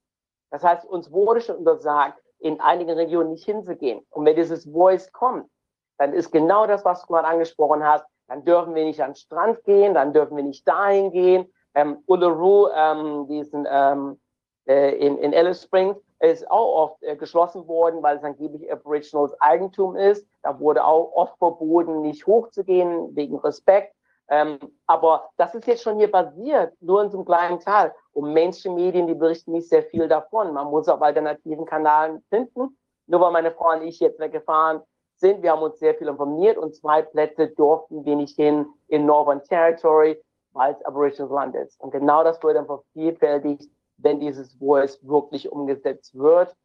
Das 0.51 0.63
heißt, 0.63 0.85
uns 0.85 1.11
wurde 1.11 1.41
schon 1.41 1.57
untersagt, 1.57 2.21
in 2.39 2.59
einigen 2.59 2.91
Regionen 2.91 3.31
nicht 3.31 3.45
hinzugehen. 3.45 4.05
Und 4.09 4.25
wenn 4.25 4.35
dieses 4.35 4.65
Voice 4.65 5.11
kommt, 5.11 5.49
dann 5.97 6.13
ist 6.13 6.31
genau 6.31 6.65
das, 6.65 6.83
was 6.83 7.01
du 7.01 7.07
gerade 7.07 7.27
angesprochen 7.27 7.83
hast. 7.83 8.05
Dann 8.27 8.43
dürfen 8.43 8.75
wir 8.75 8.83
nicht 8.83 9.01
an 9.01 9.11
den 9.11 9.15
Strand 9.15 9.63
gehen, 9.63 9.93
dann 9.93 10.13
dürfen 10.13 10.35
wir 10.35 10.43
nicht 10.43 10.67
dahin 10.67 11.11
gehen. 11.11 11.53
Ähm, 11.75 12.03
Uluru, 12.05 12.67
ähm, 12.75 13.27
diesen 13.27 13.67
ähm, 13.69 14.19
äh, 14.67 14.95
in, 14.97 15.17
in 15.17 15.33
Alice 15.33 15.63
Springs, 15.63 15.97
ist 16.19 16.49
auch 16.51 16.75
oft 16.75 17.03
äh, 17.03 17.15
geschlossen 17.15 17.67
worden, 17.67 18.03
weil 18.03 18.17
es 18.17 18.23
angeblich 18.23 18.71
Aboriginals 18.71 19.39
Eigentum 19.41 19.95
ist. 19.95 20.27
Da 20.43 20.59
wurde 20.59 20.85
auch 20.85 21.11
oft 21.13 21.37
verboten, 21.37 22.01
nicht 22.01 22.27
hochzugehen 22.27 23.15
wegen 23.15 23.39
Respekt. 23.39 23.95
Ähm, 24.29 24.59
aber 24.87 25.29
das 25.37 25.55
ist 25.55 25.67
jetzt 25.67 25.83
schon 25.83 25.97
hier 25.97 26.11
basiert, 26.11 26.73
nur 26.79 27.03
in 27.03 27.09
so 27.09 27.17
einem 27.17 27.25
kleinen 27.25 27.59
Teil. 27.59 27.93
Und 28.13 28.33
Mainstream-Medien, 28.33 29.07
die 29.07 29.15
berichten 29.15 29.51
nicht 29.51 29.67
sehr 29.67 29.83
viel 29.83 30.07
davon. 30.07 30.53
Man 30.53 30.67
muss 30.67 30.87
auf 30.87 31.01
alternativen 31.01 31.65
Kanälen 31.65 32.23
finden. 32.29 32.77
Nur 33.07 33.19
weil 33.19 33.31
meine 33.31 33.51
Frau 33.51 33.73
und 33.73 33.81
ich 33.81 33.99
jetzt 33.99 34.19
weggefahren 34.19 34.81
sind, 35.15 35.43
wir 35.43 35.51
haben 35.51 35.61
uns 35.61 35.79
sehr 35.79 35.95
viel 35.95 36.07
informiert 36.07 36.57
und 36.57 36.75
zwei 36.75 37.01
Plätze 37.01 37.49
durften 37.49 38.05
wir 38.05 38.15
nicht 38.15 38.35
hin 38.35 38.65
in 38.87 39.05
Northern 39.05 39.43
Territory, 39.43 40.21
weil 40.53 40.73
es 40.73 40.85
Aboriginal 40.85 41.31
Land 41.31 41.55
ist. 41.55 41.79
Und 41.79 41.91
genau 41.91 42.23
das 42.23 42.41
wird 42.43 42.55
dann 42.55 42.65
vervielfältigt, 42.65 43.69
wenn 43.97 44.19
dieses 44.19 44.53
Voice 44.55 44.99
wirklich 45.03 45.51
umgesetzt 45.51 46.17
wird. 46.17 46.55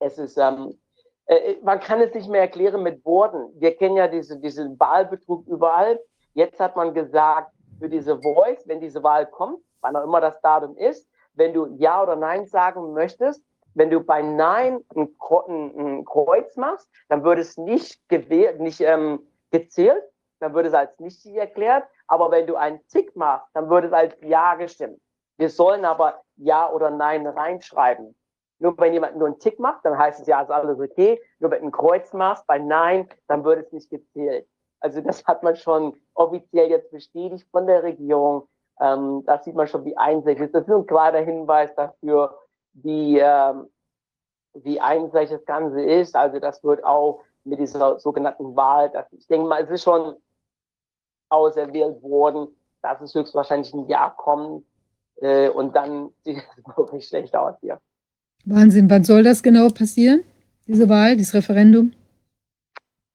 Es 0.00 0.18
ist, 0.18 0.36
ähm, 0.36 0.78
äh, 1.26 1.56
man 1.62 1.80
kann 1.80 2.00
es 2.00 2.14
nicht 2.14 2.28
mehr 2.28 2.42
erklären 2.42 2.82
mit 2.82 3.04
Worten. 3.04 3.48
Wir 3.60 3.76
kennen 3.76 3.96
ja 3.96 4.08
diese, 4.08 4.38
diesen 4.38 4.78
Wahlbetrug 4.78 5.46
überall. 5.46 6.00
Jetzt 6.34 6.60
hat 6.60 6.76
man 6.76 6.92
gesagt, 6.92 7.52
für 7.78 7.88
diese 7.88 8.20
Voice, 8.20 8.66
wenn 8.66 8.80
diese 8.80 9.02
Wahl 9.02 9.26
kommt, 9.26 9.60
wann 9.80 9.96
auch 9.96 10.04
immer 10.04 10.20
das 10.20 10.40
Datum 10.40 10.76
ist, 10.76 11.08
wenn 11.34 11.52
du 11.52 11.66
Ja 11.76 12.02
oder 12.02 12.16
Nein 12.16 12.46
sagen 12.46 12.92
möchtest, 12.92 13.42
wenn 13.74 13.90
du 13.90 14.00
bei 14.00 14.22
Nein 14.22 14.82
ein, 14.94 15.14
ein 15.48 16.04
Kreuz 16.04 16.56
machst, 16.56 16.88
dann 17.08 17.22
wird 17.24 17.38
es 17.38 17.58
nicht, 17.58 18.08
gewählt, 18.08 18.58
nicht 18.58 18.80
ähm, 18.80 19.20
gezählt, 19.50 20.02
dann 20.40 20.54
wird 20.54 20.66
es 20.66 20.74
als 20.74 20.98
nichtig 20.98 21.34
erklärt. 21.34 21.84
Aber 22.06 22.30
wenn 22.30 22.46
du 22.46 22.56
einen 22.56 22.80
Tick 22.88 23.14
machst, 23.16 23.48
dann 23.54 23.68
wird 23.68 23.86
es 23.86 23.92
als 23.92 24.16
Ja 24.22 24.54
gestimmt. 24.54 25.00
Wir 25.38 25.50
sollen 25.50 25.84
aber 25.84 26.22
Ja 26.36 26.70
oder 26.70 26.90
Nein 26.90 27.26
reinschreiben. 27.26 28.14
Nur 28.58 28.78
wenn 28.78 28.92
jemand 28.92 29.16
nur 29.16 29.26
einen 29.26 29.38
Tick 29.38 29.58
macht, 29.58 29.84
dann 29.84 29.98
heißt 29.98 30.20
es 30.20 30.26
ja, 30.26 30.40
ist 30.40 30.50
alles 30.50 30.80
okay. 30.80 31.20
Nur 31.40 31.50
wenn 31.50 31.60
du 31.60 31.66
ein 31.66 31.72
Kreuz 31.72 32.12
machst 32.12 32.46
bei 32.46 32.58
Nein, 32.58 33.08
dann 33.28 33.44
wird 33.44 33.66
es 33.66 33.72
nicht 33.72 33.90
gezählt. 33.90 34.48
Also 34.80 35.00
das 35.00 35.24
hat 35.26 35.42
man 35.42 35.56
schon 35.56 35.98
offiziell 36.14 36.70
jetzt 36.70 36.90
bestätigt 36.90 37.46
von 37.50 37.66
der 37.66 37.82
Regierung. 37.82 38.48
Ähm, 38.80 39.22
da 39.26 39.38
sieht 39.38 39.54
man 39.54 39.66
schon, 39.66 39.84
wie 39.84 39.96
einseitig 39.96 40.44
ist. 40.44 40.54
Das 40.54 40.66
ist 40.66 40.74
ein 40.74 40.86
klarer 40.86 41.20
Hinweis 41.20 41.74
dafür, 41.74 42.38
wie, 42.72 43.18
ähm, 43.18 43.70
wie 44.54 44.80
einseitig 44.80 45.30
das 45.30 45.44
Ganze 45.44 45.82
ist. 45.82 46.14
Also 46.14 46.38
das 46.38 46.62
wird 46.62 46.84
auch 46.84 47.22
mit 47.44 47.58
dieser 47.58 47.98
sogenannten 47.98 48.56
Wahl, 48.56 48.90
das, 48.90 49.10
ich 49.12 49.26
denke 49.28 49.46
mal, 49.46 49.62
es 49.62 49.70
ist 49.70 49.84
schon 49.84 50.16
auserwählt 51.28 52.02
worden, 52.02 52.48
dass 52.82 53.00
es 53.00 53.14
höchstwahrscheinlich 53.14 53.72
ein 53.74 53.88
Jahr 53.88 54.16
kommt 54.16 54.64
äh, 55.16 55.48
und 55.48 55.74
dann 55.74 56.10
sieht 56.24 56.38
es 56.38 56.76
wirklich 56.76 57.08
schlecht 57.08 57.34
aus 57.34 57.54
hier. 57.60 57.78
Wahnsinn, 58.44 58.88
wann 58.88 59.04
soll 59.04 59.22
das 59.22 59.42
genau 59.42 59.68
passieren, 59.68 60.22
diese 60.66 60.88
Wahl, 60.88 61.16
dieses 61.16 61.34
Referendum? 61.34 61.92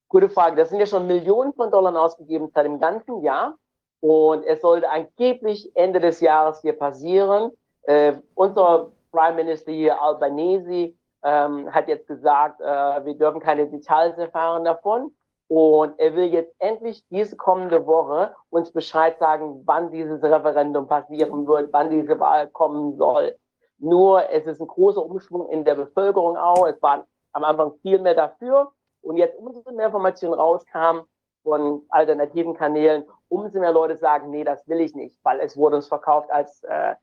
Gute 0.10 0.30
Frage. 0.30 0.58
Das 0.58 0.70
sind 0.70 0.80
ja 0.80 0.86
schon 0.86 1.08
Millionen 1.08 1.54
von 1.54 1.72
Dollar 1.72 1.96
ausgegeben 1.96 2.50
seit 2.54 2.66
dem 2.66 2.82
ganzen 2.82 3.24
Jahr. 3.24 3.56
Und 4.02 4.44
es 4.46 4.60
sollte 4.60 4.90
angeblich 4.90 5.74
Ende 5.74 6.02
des 6.02 6.20
Jahres 6.20 6.60
hier 6.62 6.74
passieren. 6.74 7.52
Äh, 7.84 8.14
unser 8.34 8.92
Prime 9.12 9.36
Minister 9.36 9.72
hier, 9.72 10.02
Albanese, 10.02 10.94
ähm, 11.24 11.72
hat 11.72 11.88
jetzt 11.88 12.08
gesagt, 12.08 12.60
äh, 12.60 13.06
wir 13.06 13.14
dürfen 13.14 13.40
keine 13.40 13.68
Details 13.68 14.18
erfahren 14.18 14.66
davon. 14.66 15.14
Und 15.54 16.00
er 16.00 16.16
will 16.16 16.32
jetzt 16.32 16.56
endlich 16.60 17.06
diese 17.10 17.36
kommende 17.36 17.86
Woche 17.86 18.34
uns 18.52 18.72
Bescheid 18.72 19.20
sagen, 19.20 19.64
wann 19.66 19.92
dieses 19.92 20.24
Referendum 20.24 20.88
passieren 20.88 21.46
wird, 21.46 21.74
wann 21.74 21.90
diese 21.90 22.18
Wahl 22.22 22.48
kommen 22.48 22.96
soll. 22.96 23.36
Nur 23.78 24.30
es 24.30 24.46
ist 24.46 24.62
ein 24.62 24.68
großer 24.68 25.06
Umschwung 25.06 25.50
in 25.50 25.66
der 25.66 25.76
Bevölkerung 25.76 26.38
auch. 26.38 26.66
Es 26.68 26.82
waren 26.82 27.04
am 27.34 27.44
Anfang 27.44 27.74
viel 27.82 28.00
mehr 28.00 28.16
dafür. 28.16 28.72
Und 29.02 29.18
jetzt 29.18 29.38
umso 29.38 29.70
mehr 29.74 29.88
Informationen 29.88 30.36
rauskam 30.36 31.02
von 31.44 31.84
alternativen 31.90 32.54
Kanälen, 32.54 33.04
umso 33.28 33.60
mehr 33.60 33.74
Leute 33.74 33.98
sagen, 33.98 34.30
nee, 34.30 34.46
das 34.46 34.66
will 34.70 34.80
ich 34.80 34.96
nicht, 34.96 35.20
weil 35.24 35.42
es 35.42 35.58
wurde 35.58 35.76
uns 35.76 35.88
verkauft 35.90 36.32
als 36.32 36.64
äh, 36.64 36.96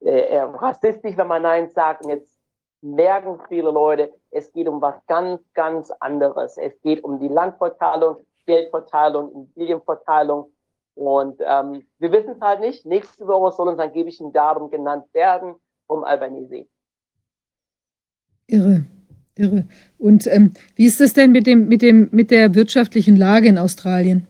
äh, 0.00 0.40
rassistisch, 0.40 1.18
wenn 1.18 1.26
man 1.26 1.42
Nein 1.42 1.68
sagt. 1.68 2.02
Und 2.02 2.12
jetzt 2.12 2.34
merken 2.80 3.38
viele 3.46 3.70
Leute, 3.70 4.10
es 4.30 4.52
geht 4.52 4.68
um 4.68 4.80
was 4.80 4.94
ganz, 5.06 5.40
ganz 5.54 5.90
anderes. 6.00 6.56
Es 6.56 6.80
geht 6.82 7.02
um 7.02 7.18
die 7.20 7.28
Landverteilung, 7.28 8.24
Geldverteilung, 8.46 9.32
Immobilienverteilung. 9.32 10.52
Und 10.94 11.40
ähm, 11.40 11.86
wir 11.98 12.12
wissen 12.12 12.32
es 12.32 12.40
halt 12.40 12.60
nicht. 12.60 12.84
Nächste 12.86 13.26
Woche 13.26 13.52
soll 13.52 13.68
uns 13.68 13.78
angeblich 13.78 14.20
ein 14.20 14.32
Datum 14.32 14.70
genannt 14.70 15.06
werden 15.12 15.54
vom 15.86 16.04
Albanese. 16.04 16.66
Irre, 18.46 18.84
irre. 19.36 19.64
Und 19.98 20.26
ähm, 20.26 20.52
wie 20.74 20.86
ist 20.86 21.00
es 21.00 21.12
denn 21.12 21.32
mit, 21.32 21.46
dem, 21.46 21.68
mit, 21.68 21.82
dem, 21.82 22.08
mit 22.12 22.30
der 22.30 22.54
wirtschaftlichen 22.54 23.16
Lage 23.16 23.48
in 23.48 23.58
Australien? 23.58 24.26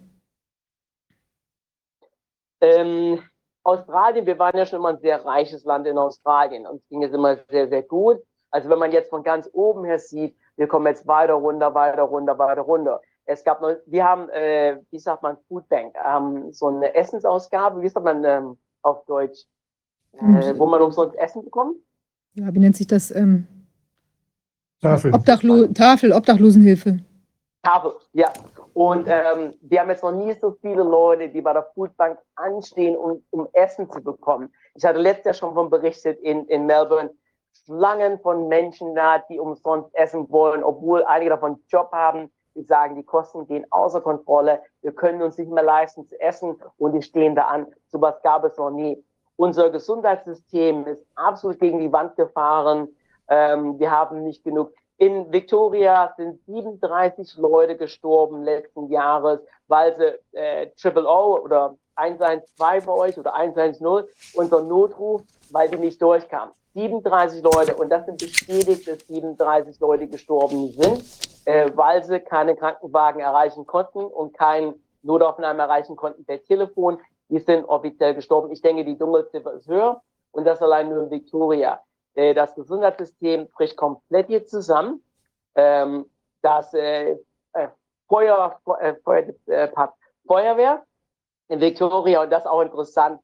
Ähm, 2.61 3.21
Australien, 3.63 4.27
wir 4.27 4.39
waren 4.39 4.57
ja 4.57 4.67
schon 4.67 4.79
immer 4.79 4.91
ein 4.91 5.01
sehr 5.01 5.25
reiches 5.25 5.65
Land 5.65 5.87
in 5.87 5.99
Australien. 5.99 6.67
Uns 6.67 6.83
ging 6.89 7.03
es 7.03 7.13
immer 7.13 7.39
sehr, 7.49 7.69
sehr 7.69 7.83
gut. 7.83 8.21
Also 8.51 8.69
wenn 8.69 8.79
man 8.79 8.93
jetzt 8.93 9.11
von 9.11 9.23
ganz 9.23 9.49
oben 9.53 9.85
her 9.85 9.99
sieht, 9.99 10.37
wir 10.57 10.67
kommen 10.67 10.87
jetzt 10.87 11.07
weiter 11.07 11.35
runter, 11.35 11.75
weiter 11.75 12.03
runter, 12.03 12.39
weiter 12.39 12.63
runter. 12.63 13.01
Es 13.25 13.45
gab 13.45 13.61
noch, 13.61 13.77
wir 13.87 14.05
haben, 14.05 14.29
äh, 14.31 14.79
wie 14.91 14.99
sagt 14.99 15.23
man, 15.23 15.37
Foodbank, 15.49 15.95
ähm, 16.05 16.53
so 16.53 16.67
eine 16.67 16.95
Essensausgabe, 16.95 17.81
wie 17.81 17.89
sagt 17.89 18.05
man 18.05 18.25
ähm, 18.25 18.59
auf 18.83 19.05
Deutsch, 19.07 19.45
äh, 20.15 20.53
wo 20.57 20.67
man 20.67 20.83
umsonst 20.83 21.17
Essen 21.17 21.45
bekommt. 21.45 21.77
Ja, 22.35 22.53
wie 22.53 22.59
nennt 22.59 22.77
sich 22.77 22.87
das? 22.87 23.11
Ähm, 23.11 23.47
Tafel. 24.81 25.15
Obdachlo 25.15 25.67
Tafel, 25.69 26.13
Obdachlosenhilfe. 26.13 26.99
Tafel, 27.63 27.93
ja. 28.13 28.33
Und 28.73 29.07
ähm, 29.09 29.55
wir 29.61 29.81
haben 29.81 29.91
jetzt 29.91 30.03
noch 30.03 30.13
nie 30.13 30.35
so 30.41 30.57
viele 30.61 30.83
Leute, 30.83 31.29
die 31.29 31.41
bei 31.41 31.53
der 31.53 31.67
Foodbank 31.75 32.19
anstehen, 32.37 32.97
um, 32.97 33.23
um 33.31 33.49
Essen 33.53 33.91
zu 33.91 34.01
bekommen. 34.03 34.51
Ich 34.75 34.85
hatte 34.85 34.99
letztes 34.99 35.25
Jahr 35.25 35.35
schon 35.35 35.55
von 35.55 35.69
berichtet 35.69 36.19
in, 36.21 36.47
in 36.47 36.67
Melbourne, 36.67 37.11
Schlangen 37.71 38.19
von 38.19 38.49
Menschen 38.49 38.97
da, 38.97 39.19
die 39.19 39.39
umsonst 39.39 39.95
essen 39.95 40.29
wollen, 40.31 40.65
obwohl 40.65 41.05
einige 41.05 41.31
davon 41.31 41.63
Job 41.69 41.93
haben. 41.93 42.33
Die 42.57 42.65
sagen, 42.65 42.97
die 42.97 43.05
Kosten 43.05 43.47
gehen 43.47 43.65
außer 43.71 44.01
Kontrolle. 44.01 44.61
Wir 44.83 44.93
können 44.93 45.23
uns 45.23 45.39
nicht 45.39 45.53
mehr 45.53 45.63
leisten 45.63 46.05
zu 46.09 46.21
essen 46.21 46.61
und 46.79 46.93
die 46.95 47.03
stehen 47.03 47.37
da 47.37 47.45
an. 47.45 47.69
Sowas 47.93 48.21
gab 48.23 48.45
es 48.45 48.57
noch 48.57 48.71
nie. 48.71 49.03
Unser 49.37 49.71
Gesundheitssystem 49.71 50.85
ist 50.89 51.07
absolut 51.15 51.61
gegen 51.61 51.79
die 51.79 51.93
Wand 51.93 52.17
gefahren. 52.17 52.89
Ähm, 53.29 53.79
wir 53.79 53.93
haben 53.93 54.25
nicht 54.25 54.43
genug. 54.43 54.73
In 54.97 55.33
Victoria 55.33 56.13
sind 56.17 56.45
37 56.47 57.37
Leute 57.37 57.77
gestorben 57.77 58.43
letzten 58.43 58.89
Jahres, 58.89 59.41
weil 59.69 59.97
sie 59.97 60.37
äh, 60.37 60.71
Triple 60.73 61.09
O 61.09 61.39
oder 61.39 61.77
112 61.95 62.85
bei 62.85 62.93
euch 62.93 63.17
oder 63.17 63.33
110, 63.33 63.87
unser 64.35 64.63
Notruf, 64.63 65.23
weil 65.53 65.71
die 65.71 65.79
nicht 65.79 66.03
durchkamen. 66.03 66.53
37 66.75 67.43
Leute 67.43 67.75
und 67.75 67.91
das 67.91 68.07
sind 68.07 68.19
bestätigt, 68.19 68.87
dass 68.87 69.07
37 69.07 69.81
Leute 69.81 70.07
gestorben 70.07 70.71
sind, 70.73 71.05
äh, 71.45 71.71
weil 71.75 72.03
sie 72.05 72.21
keine 72.21 72.55
Krankenwagen 72.57 73.21
erreichen 73.21 73.67
konnten 73.67 74.05
und 74.05 74.37
kein 74.37 74.75
Notaufnahme 75.03 75.63
erreichen 75.63 75.97
konnten 75.97 76.25
per 76.25 76.43
Telefon. 76.43 76.99
Die 77.29 77.39
sind 77.39 77.65
offiziell 77.65 78.15
gestorben. 78.15 78.53
Ich 78.53 78.61
denke, 78.61 78.85
die 78.85 78.97
Dunkelziffer 78.97 79.55
ist 79.55 79.69
höher 79.69 80.03
und 80.33 80.45
das 80.45 80.63
allein 80.63 80.89
nur 80.89 81.05
in 81.05 81.11
Victoria. 81.11 81.81
Äh, 82.15 82.35
das 82.35 82.55
Gesundheitssystem 82.55 83.49
bricht 83.49 83.77
komplett 83.77 84.29
hier 84.29 84.47
zusammen. 84.47 85.03
Ähm, 85.55 86.07
das 86.43 86.73
äh, 86.75 87.17
äh, 87.53 87.69
Feuer, 88.09 88.61
äh, 88.81 88.95
Feuer, 89.05 89.25
äh, 89.47 89.69
Feuerwehr 90.27 90.85
in 91.49 91.61
Victoria 91.61 92.23
und 92.23 92.31
das 92.31 92.45
ist 92.45 92.51
auch 92.51 92.63
interessant. 92.63 93.21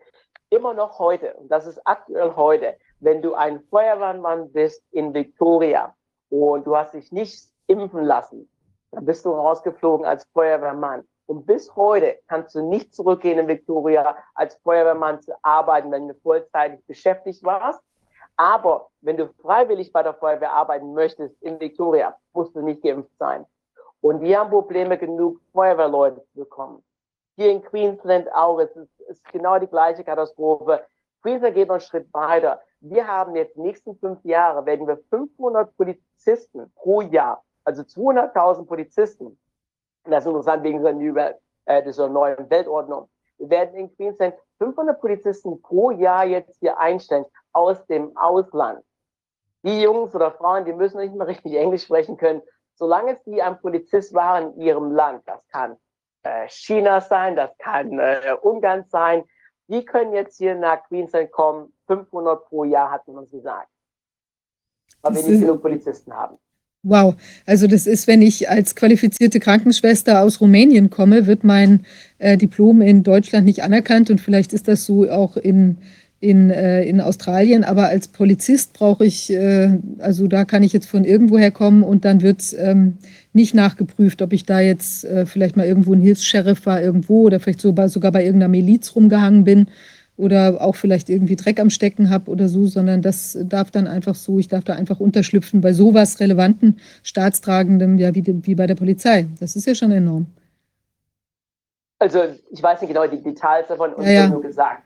Immer 0.50 0.74
noch 0.74 0.98
heute, 0.98 1.34
und 1.34 1.48
das 1.48 1.66
ist 1.66 1.80
aktuell 1.84 2.34
heute, 2.36 2.76
wenn 3.00 3.22
du 3.22 3.34
ein 3.34 3.60
Feuerwehrmann 3.70 4.52
bist 4.52 4.82
in 4.90 5.12
Victoria 5.14 5.94
und 6.30 6.66
du 6.66 6.76
hast 6.76 6.94
dich 6.94 7.12
nicht 7.12 7.48
impfen 7.66 8.04
lassen, 8.04 8.48
dann 8.92 9.04
bist 9.04 9.24
du 9.24 9.30
rausgeflogen 9.30 10.06
als 10.06 10.24
Feuerwehrmann. 10.32 11.06
Und 11.26 11.44
bis 11.44 11.74
heute 11.74 12.18
kannst 12.28 12.54
du 12.54 12.62
nicht 12.62 12.94
zurückgehen 12.94 13.38
in 13.38 13.48
Victoria 13.48 14.16
als 14.34 14.54
Feuerwehrmann 14.62 15.20
zu 15.20 15.32
arbeiten, 15.42 15.90
wenn 15.90 16.08
du 16.08 16.14
vollzeitig 16.14 16.84
beschäftigt 16.86 17.42
warst. 17.42 17.82
Aber 18.36 18.88
wenn 19.00 19.16
du 19.16 19.28
freiwillig 19.42 19.92
bei 19.92 20.02
der 20.02 20.14
Feuerwehr 20.14 20.52
arbeiten 20.52 20.92
möchtest 20.94 21.40
in 21.42 21.58
Victoria, 21.58 22.16
musst 22.32 22.54
du 22.54 22.60
nicht 22.60 22.82
geimpft 22.82 23.16
sein. 23.18 23.44
Und 24.00 24.20
wir 24.20 24.38
haben 24.38 24.50
Probleme 24.50 24.98
genug, 24.98 25.40
Feuerwehrleute 25.52 26.22
zu 26.26 26.40
bekommen. 26.40 26.84
Hier 27.36 27.50
in 27.50 27.62
Queensland 27.62 28.32
auch, 28.32 28.58
es 28.60 28.74
ist, 28.76 29.00
ist 29.08 29.24
genau 29.32 29.58
die 29.58 29.66
gleiche 29.66 30.04
Katastrophe. 30.04 30.86
Queensland 31.26 31.56
geht 31.56 31.66
noch 31.66 31.74
einen 31.74 31.80
Schritt 31.80 32.14
weiter. 32.14 32.60
Wir 32.78 33.08
haben 33.08 33.34
jetzt 33.34 33.56
nächsten 33.56 33.96
fünf 33.96 34.24
Jahre, 34.24 34.64
werden 34.64 34.86
wir 34.86 34.98
500 35.10 35.76
Polizisten 35.76 36.72
pro 36.76 37.00
Jahr, 37.00 37.42
also 37.64 37.82
200.000 37.82 38.64
Polizisten, 38.64 39.36
das 40.04 40.22
ist 40.22 40.28
interessant 40.28 40.62
wegen 40.62 40.78
dieser, 41.00 41.34
äh, 41.64 41.82
dieser 41.82 42.08
neuen 42.08 42.48
Weltordnung, 42.48 43.08
wir 43.38 43.50
werden 43.50 43.74
in 43.74 43.96
Queensland 43.96 44.36
500 44.58 45.00
Polizisten 45.00 45.60
pro 45.62 45.90
Jahr 45.90 46.24
jetzt 46.26 46.60
hier 46.60 46.78
einstellen 46.78 47.24
aus 47.52 47.84
dem 47.86 48.16
Ausland. 48.16 48.84
Die 49.64 49.82
Jungs 49.82 50.14
oder 50.14 50.30
Frauen, 50.30 50.64
die 50.64 50.72
müssen 50.72 51.00
nicht 51.00 51.12
mehr 51.12 51.26
richtig 51.26 51.54
Englisch 51.54 51.82
sprechen 51.82 52.16
können, 52.16 52.40
solange 52.76 53.18
sie 53.24 53.42
ein 53.42 53.60
Polizist 53.60 54.14
waren 54.14 54.54
in 54.54 54.60
ihrem 54.60 54.92
Land. 54.92 55.24
Das 55.26 55.44
kann 55.48 55.76
äh, 56.22 56.46
China 56.46 57.00
sein, 57.00 57.34
das 57.34 57.50
kann 57.58 57.98
äh, 57.98 58.36
Ungarn 58.42 58.84
sein, 58.84 59.24
die 59.68 59.84
können 59.84 60.12
jetzt 60.12 60.38
hier 60.38 60.54
nach 60.54 60.82
Queensland 60.88 61.30
kommen, 61.32 61.72
500 61.86 62.44
pro 62.48 62.64
Jahr, 62.64 62.90
hat 62.90 63.06
man 63.06 63.18
uns 63.18 63.30
gesagt. 63.30 63.68
Weil 65.02 65.14
wir 65.14 65.22
nicht 65.22 65.40
genug 65.40 65.62
Polizisten 65.62 66.12
haben. 66.12 66.38
Wow, 66.82 67.16
also 67.46 67.66
das 67.66 67.88
ist, 67.88 68.06
wenn 68.06 68.22
ich 68.22 68.48
als 68.48 68.76
qualifizierte 68.76 69.40
Krankenschwester 69.40 70.22
aus 70.22 70.40
Rumänien 70.40 70.88
komme, 70.88 71.26
wird 71.26 71.42
mein 71.42 71.84
äh, 72.18 72.36
Diplom 72.36 72.80
in 72.80 73.02
Deutschland 73.02 73.44
nicht 73.44 73.64
anerkannt 73.64 74.08
und 74.08 74.20
vielleicht 74.20 74.52
ist 74.52 74.68
das 74.68 74.86
so 74.86 75.10
auch 75.10 75.36
in, 75.36 75.78
in, 76.18 76.50
äh, 76.50 76.82
in 76.84 77.00
Australien, 77.00 77.62
aber 77.62 77.88
als 77.88 78.08
Polizist 78.08 78.72
brauche 78.72 79.04
ich, 79.04 79.30
äh, 79.30 79.78
also 79.98 80.26
da 80.28 80.44
kann 80.44 80.62
ich 80.62 80.72
jetzt 80.72 80.88
von 80.88 81.04
irgendwoher 81.04 81.50
kommen 81.50 81.82
und 81.82 82.04
dann 82.04 82.22
wird 82.22 82.54
ähm, 82.58 82.96
nicht 83.34 83.54
nachgeprüft, 83.54 84.22
ob 84.22 84.32
ich 84.32 84.46
da 84.46 84.60
jetzt 84.60 85.04
äh, 85.04 85.26
vielleicht 85.26 85.56
mal 85.56 85.66
irgendwo 85.66 85.92
ein 85.92 86.00
Hilfs-Sheriff 86.00 86.64
war 86.64 86.80
irgendwo 86.80 87.22
oder 87.22 87.38
vielleicht 87.38 87.60
sogar, 87.60 87.90
sogar 87.90 88.12
bei 88.12 88.24
irgendeiner 88.24 88.48
Miliz 88.48 88.96
rumgehangen 88.96 89.44
bin 89.44 89.66
oder 90.16 90.62
auch 90.62 90.74
vielleicht 90.74 91.10
irgendwie 91.10 91.36
Dreck 91.36 91.60
am 91.60 91.68
Stecken 91.68 92.08
habe 92.08 92.30
oder 92.30 92.48
so, 92.48 92.66
sondern 92.66 93.02
das 93.02 93.36
darf 93.42 93.70
dann 93.70 93.86
einfach 93.86 94.14
so, 94.14 94.38
ich 94.38 94.48
darf 94.48 94.64
da 94.64 94.74
einfach 94.74 95.00
unterschlüpfen 95.00 95.60
bei 95.60 95.74
sowas 95.74 96.18
relevanten, 96.20 96.80
staatstragendem, 97.02 97.98
ja, 97.98 98.14
wie, 98.14 98.24
wie 98.46 98.54
bei 98.54 98.66
der 98.66 98.76
Polizei. 98.76 99.26
Das 99.38 99.54
ist 99.54 99.66
ja 99.66 99.74
schon 99.74 99.92
enorm. 99.92 100.26
Also 101.98 102.20
ich 102.50 102.62
weiß 102.62 102.80
nicht 102.80 102.88
genau 102.88 103.06
die 103.06 103.22
Details 103.22 103.66
davon 103.68 103.92
und 103.94 104.04
ja, 104.04 104.12
ja. 104.12 104.28
nur 104.28 104.42
gesagt. 104.42 104.82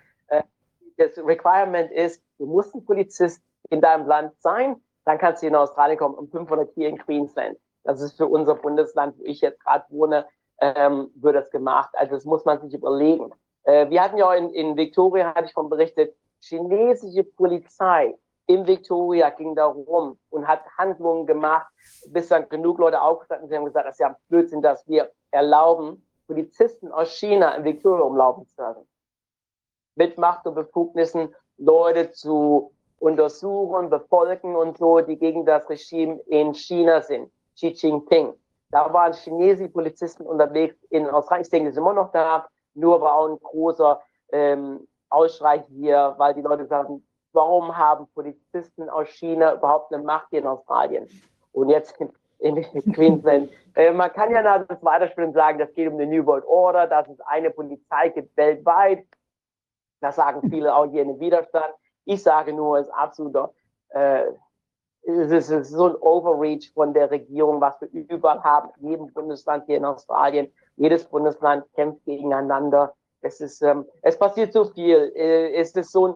Das 1.01 1.17
Requirement 1.17 1.91
ist, 1.93 2.23
du 2.39 2.45
musst 2.45 2.75
ein 2.75 2.85
Polizist 2.85 3.43
in 3.71 3.81
deinem 3.81 4.07
Land 4.07 4.35
sein, 4.41 4.77
dann 5.07 5.17
kannst 5.17 5.43
du 5.43 5.47
in 5.47 5.57
Australien 5.57 5.99
kommen, 5.99 6.15
um 6.15 6.29
500 6.29 6.71
hier 6.75 6.91
in 6.91 6.99
Queensland. 6.99 7.59
Das 7.85 8.03
ist 8.03 8.19
für 8.19 8.27
unser 8.27 8.55
Bundesland, 8.55 9.19
wo 9.19 9.25
ich 9.25 9.41
jetzt 9.41 9.65
gerade 9.65 9.87
wohne, 9.89 10.27
ähm, 10.61 11.11
wird 11.15 11.37
das 11.37 11.51
gemacht. 11.51 11.89
Also 11.95 12.15
das 12.15 12.27
muss 12.27 12.45
man 12.45 12.61
sich 12.61 12.75
überlegen. 12.75 13.33
Äh, 13.63 13.89
wir 13.89 14.03
hatten 14.03 14.19
ja 14.19 14.35
in, 14.35 14.51
in 14.51 14.77
Victoria, 14.77 15.35
hatte 15.35 15.47
ich 15.47 15.55
von 15.55 15.71
berichtet, 15.71 16.15
chinesische 16.43 17.25
Polizei 17.25 18.15
in 18.47 18.67
Victoria 18.67 19.31
ging 19.31 19.55
da 19.55 19.67
rum 19.67 20.19
und 20.29 20.47
hat 20.47 20.65
Handlungen 20.77 21.25
gemacht, 21.25 21.73
bis 22.09 22.29
dann 22.29 22.49
genug 22.49 22.79
Leute 22.79 23.01
aufgestanden 23.01 23.49
sind 23.49 23.61
und 23.61 23.67
gesagt, 23.67 23.87
das 23.87 23.95
ist 23.95 24.01
ja 24.01 24.17
Blödsinn, 24.29 24.61
dass 24.61 24.87
wir 24.87 25.11
erlauben, 25.31 26.07
Polizisten 26.27 26.93
aus 26.93 27.11
China 27.13 27.55
in 27.55 27.65
Victoria 27.65 28.05
umlaufen 28.05 28.47
zu 28.47 28.61
lassen. 28.61 28.87
Mit 30.01 30.17
Macht 30.17 30.47
und 30.47 30.55
Befugnissen 30.55 31.35
Leute 31.59 32.11
zu 32.13 32.73
untersuchen, 33.01 33.91
befolgen 33.91 34.57
und 34.57 34.79
so, 34.79 35.01
die 35.01 35.19
gegen 35.19 35.45
das 35.45 35.69
Regime 35.69 36.21
in 36.27 36.55
China 36.55 37.03
sind. 37.03 37.31
Xi 37.55 37.69
Jinping. 37.69 38.33
Da 38.71 38.91
waren 38.93 39.13
chinesische 39.13 39.69
Polizisten 39.69 40.25
unterwegs 40.25 40.75
in 40.89 41.07
Australien. 41.07 41.45
Ich 41.45 41.51
denke, 41.51 41.69
die 41.69 41.75
sind 41.75 41.83
immer 41.83 41.93
noch 41.93 42.13
da 42.13 42.47
nur 42.75 43.01
war 43.03 43.15
auch 43.15 43.29
ein 43.29 43.39
großer 43.43 44.01
ähm, 44.33 44.87
Ausschrei 45.11 45.65
hier, 45.69 46.15
weil 46.17 46.35
die 46.35 46.41
Leute 46.41 46.67
sagen, 46.67 47.07
warum 47.33 47.77
haben 47.77 48.07
Polizisten 48.15 48.89
aus 48.89 49.09
China 49.09 49.55
überhaupt 49.55 49.93
eine 49.93 50.03
Macht 50.03 50.29
hier 50.31 50.41
in 50.41 50.47
Australien? 50.47 51.09
Und 51.53 51.69
jetzt 51.69 51.95
in, 52.39 52.57
Queensland. 52.95 53.51
Äh, 53.75 53.93
man 53.93 54.11
kann 54.13 54.31
ja 54.31 54.41
nach 54.43 54.67
das 54.67 54.83
weiterspielen 54.83 55.31
und 55.31 55.35
sagen, 55.35 55.59
das 55.59 55.73
geht 55.75 55.89
um 55.89 55.95
eine 55.95 56.07
New 56.07 56.25
World 56.25 56.47
Order, 56.47 56.87
dass 56.87 57.07
es 57.09 57.21
eine 57.23 57.51
Polizei 57.51 58.09
gibt 58.09 58.35
weltweit. 58.37 59.05
Das 60.01 60.17
sagen 60.17 60.49
viele 60.51 60.75
auch 60.75 60.87
hier 60.87 61.03
in 61.03 61.09
den 61.09 61.21
Widerstand. 61.21 61.73
Ich 62.05 62.23
sage 62.23 62.53
nur, 62.53 62.79
es 62.79 62.87
ist 62.87 62.93
absoluter, 62.93 63.53
äh, 63.91 64.25
es 65.03 65.51
ist 65.51 65.71
so 65.71 65.87
ein 65.87 65.97
Overreach 65.97 66.73
von 66.75 66.93
der 66.93 67.11
Regierung, 67.11 67.61
was 67.61 67.81
wir 67.81 67.89
überall 68.09 68.43
haben, 68.43 68.71
in 68.81 68.91
jedem 68.91 69.13
Bundesland 69.13 69.65
hier 69.67 69.77
in 69.77 69.85
Australien. 69.85 70.53
Jedes 70.77 71.05
Bundesland 71.05 71.65
kämpft 71.75 72.05
gegeneinander. 72.05 72.95
Es 73.23 73.41
ist, 73.41 73.63
ähm, 73.63 73.87
es 74.03 74.19
passiert 74.19 74.53
so 74.53 74.65
viel. 74.65 75.13
Äh, 75.15 75.55
es 75.55 75.73
ist 75.73 75.93
so 75.93 76.09
ein, 76.09 76.15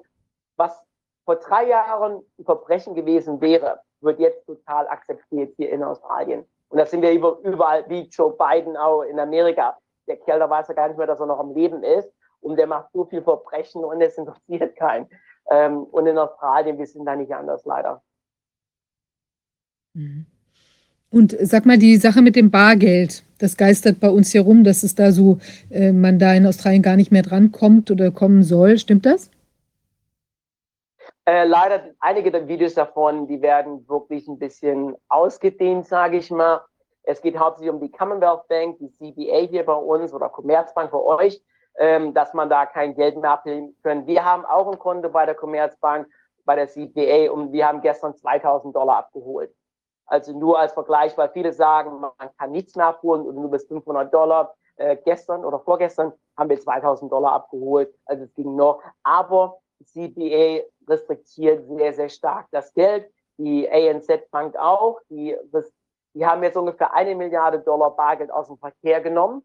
was 0.56 0.82
vor 1.24 1.36
drei 1.36 1.68
Jahren 1.68 2.22
ein 2.38 2.44
Verbrechen 2.44 2.94
gewesen 2.94 3.40
wäre, 3.40 3.80
wird 4.00 4.20
jetzt 4.20 4.46
total 4.46 4.86
akzeptiert 4.88 5.54
hier 5.56 5.70
in 5.70 5.82
Australien. 5.82 6.46
Und 6.68 6.78
das 6.78 6.90
sind 6.90 7.02
wir 7.02 7.12
überall, 7.12 7.88
wie 7.88 8.02
Joe 8.08 8.36
Biden 8.36 8.76
auch 8.76 9.02
in 9.02 9.18
Amerika. 9.18 9.76
Der 10.06 10.16
Kerl, 10.18 10.40
da 10.40 10.50
weiß 10.50 10.68
er 10.68 10.74
gar 10.74 10.88
nicht 10.88 10.98
mehr, 10.98 11.06
dass 11.06 11.20
er 11.20 11.26
noch 11.26 11.38
am 11.38 11.54
Leben 11.54 11.82
ist. 11.82 12.10
Und 12.44 12.56
der 12.56 12.66
macht 12.66 12.92
so 12.92 13.06
viel 13.06 13.22
Verbrechen 13.22 13.82
und 13.84 14.00
es 14.02 14.18
interessiert 14.18 14.76
keinen. 14.76 15.08
Ähm, 15.50 15.84
und 15.84 16.06
in 16.06 16.18
Australien, 16.18 16.78
wir 16.78 16.86
sind 16.86 17.06
da 17.06 17.16
nicht 17.16 17.34
anders, 17.34 17.64
leider. 17.64 18.02
Mhm. 19.94 20.26
Und 21.10 21.34
sag 21.40 21.64
mal, 21.64 21.78
die 21.78 21.96
Sache 21.96 22.20
mit 22.22 22.36
dem 22.36 22.50
Bargeld, 22.50 23.22
das 23.38 23.56
geistert 23.56 24.00
bei 24.00 24.10
uns 24.10 24.32
hier 24.32 24.42
rum, 24.42 24.64
dass 24.64 24.82
es 24.82 24.94
da 24.94 25.12
so, 25.12 25.38
äh, 25.70 25.92
man 25.92 26.18
da 26.18 26.34
in 26.34 26.46
Australien 26.46 26.82
gar 26.82 26.96
nicht 26.96 27.12
mehr 27.12 27.22
drankommt 27.22 27.90
oder 27.90 28.10
kommen 28.10 28.42
soll. 28.42 28.78
Stimmt 28.78 29.06
das? 29.06 29.30
Äh, 31.24 31.44
leider, 31.46 31.84
einige 32.00 32.30
der 32.30 32.46
Videos 32.46 32.74
davon, 32.74 33.26
die 33.26 33.40
werden 33.40 33.88
wirklich 33.88 34.28
ein 34.28 34.38
bisschen 34.38 34.96
ausgedehnt, 35.08 35.86
sage 35.86 36.18
ich 36.18 36.30
mal. 36.30 36.60
Es 37.04 37.22
geht 37.22 37.38
hauptsächlich 37.38 37.72
um 37.72 37.80
die 37.80 37.90
Commonwealth 37.90 38.46
Bank, 38.48 38.78
die 38.78 38.90
CBA 38.90 39.48
hier 39.48 39.64
bei 39.64 39.74
uns 39.74 40.12
oder 40.12 40.28
Commerzbank 40.28 40.90
für 40.90 41.04
euch, 41.04 41.40
ähm, 41.78 42.14
dass 42.14 42.34
man 42.34 42.48
da 42.48 42.66
kein 42.66 42.94
Geld 42.94 43.16
mehr 43.16 43.32
abheben 43.32 43.76
können. 43.82 44.06
Wir 44.06 44.24
haben 44.24 44.44
auch 44.44 44.70
ein 44.70 44.78
Konto 44.78 45.08
bei 45.08 45.26
der 45.26 45.34
Commerzbank, 45.34 46.08
bei 46.44 46.56
der 46.56 46.68
CBA 46.68 47.30
und 47.32 47.52
wir 47.52 47.66
haben 47.66 47.80
gestern 47.80 48.14
2000 48.14 48.74
Dollar 48.74 48.98
abgeholt. 48.98 49.54
Also 50.06 50.38
nur 50.38 50.58
als 50.58 50.72
Vergleich, 50.72 51.16
weil 51.16 51.30
viele 51.30 51.52
sagen, 51.52 52.00
man 52.00 52.12
kann 52.38 52.52
nichts 52.52 52.76
mehr 52.76 52.86
abholen 52.86 53.26
und 53.26 53.36
nur 53.36 53.50
bis 53.50 53.66
500 53.66 54.12
Dollar. 54.12 54.54
Äh, 54.76 54.96
gestern 55.04 55.44
oder 55.44 55.60
vorgestern 55.60 56.12
haben 56.36 56.50
wir 56.50 56.60
2000 56.60 57.10
Dollar 57.10 57.32
abgeholt, 57.32 57.94
also 58.04 58.24
es 58.24 58.34
ging 58.34 58.56
noch. 58.56 58.82
Aber 59.02 59.58
CPA 59.84 60.64
restriktiert 60.88 61.66
sehr, 61.68 61.92
sehr 61.92 62.08
stark 62.08 62.46
das 62.50 62.72
Geld. 62.74 63.10
Die 63.36 63.68
ANZ 63.68 64.08
Bank 64.30 64.56
auch. 64.56 65.00
Die, 65.08 65.36
die 66.14 66.26
haben 66.26 66.42
jetzt 66.42 66.56
ungefähr 66.56 66.92
eine 66.94 67.14
Milliarde 67.14 67.60
Dollar 67.60 67.90
Bargeld 67.90 68.30
aus 68.30 68.46
dem 68.46 68.58
Verkehr 68.58 69.00
genommen. 69.00 69.42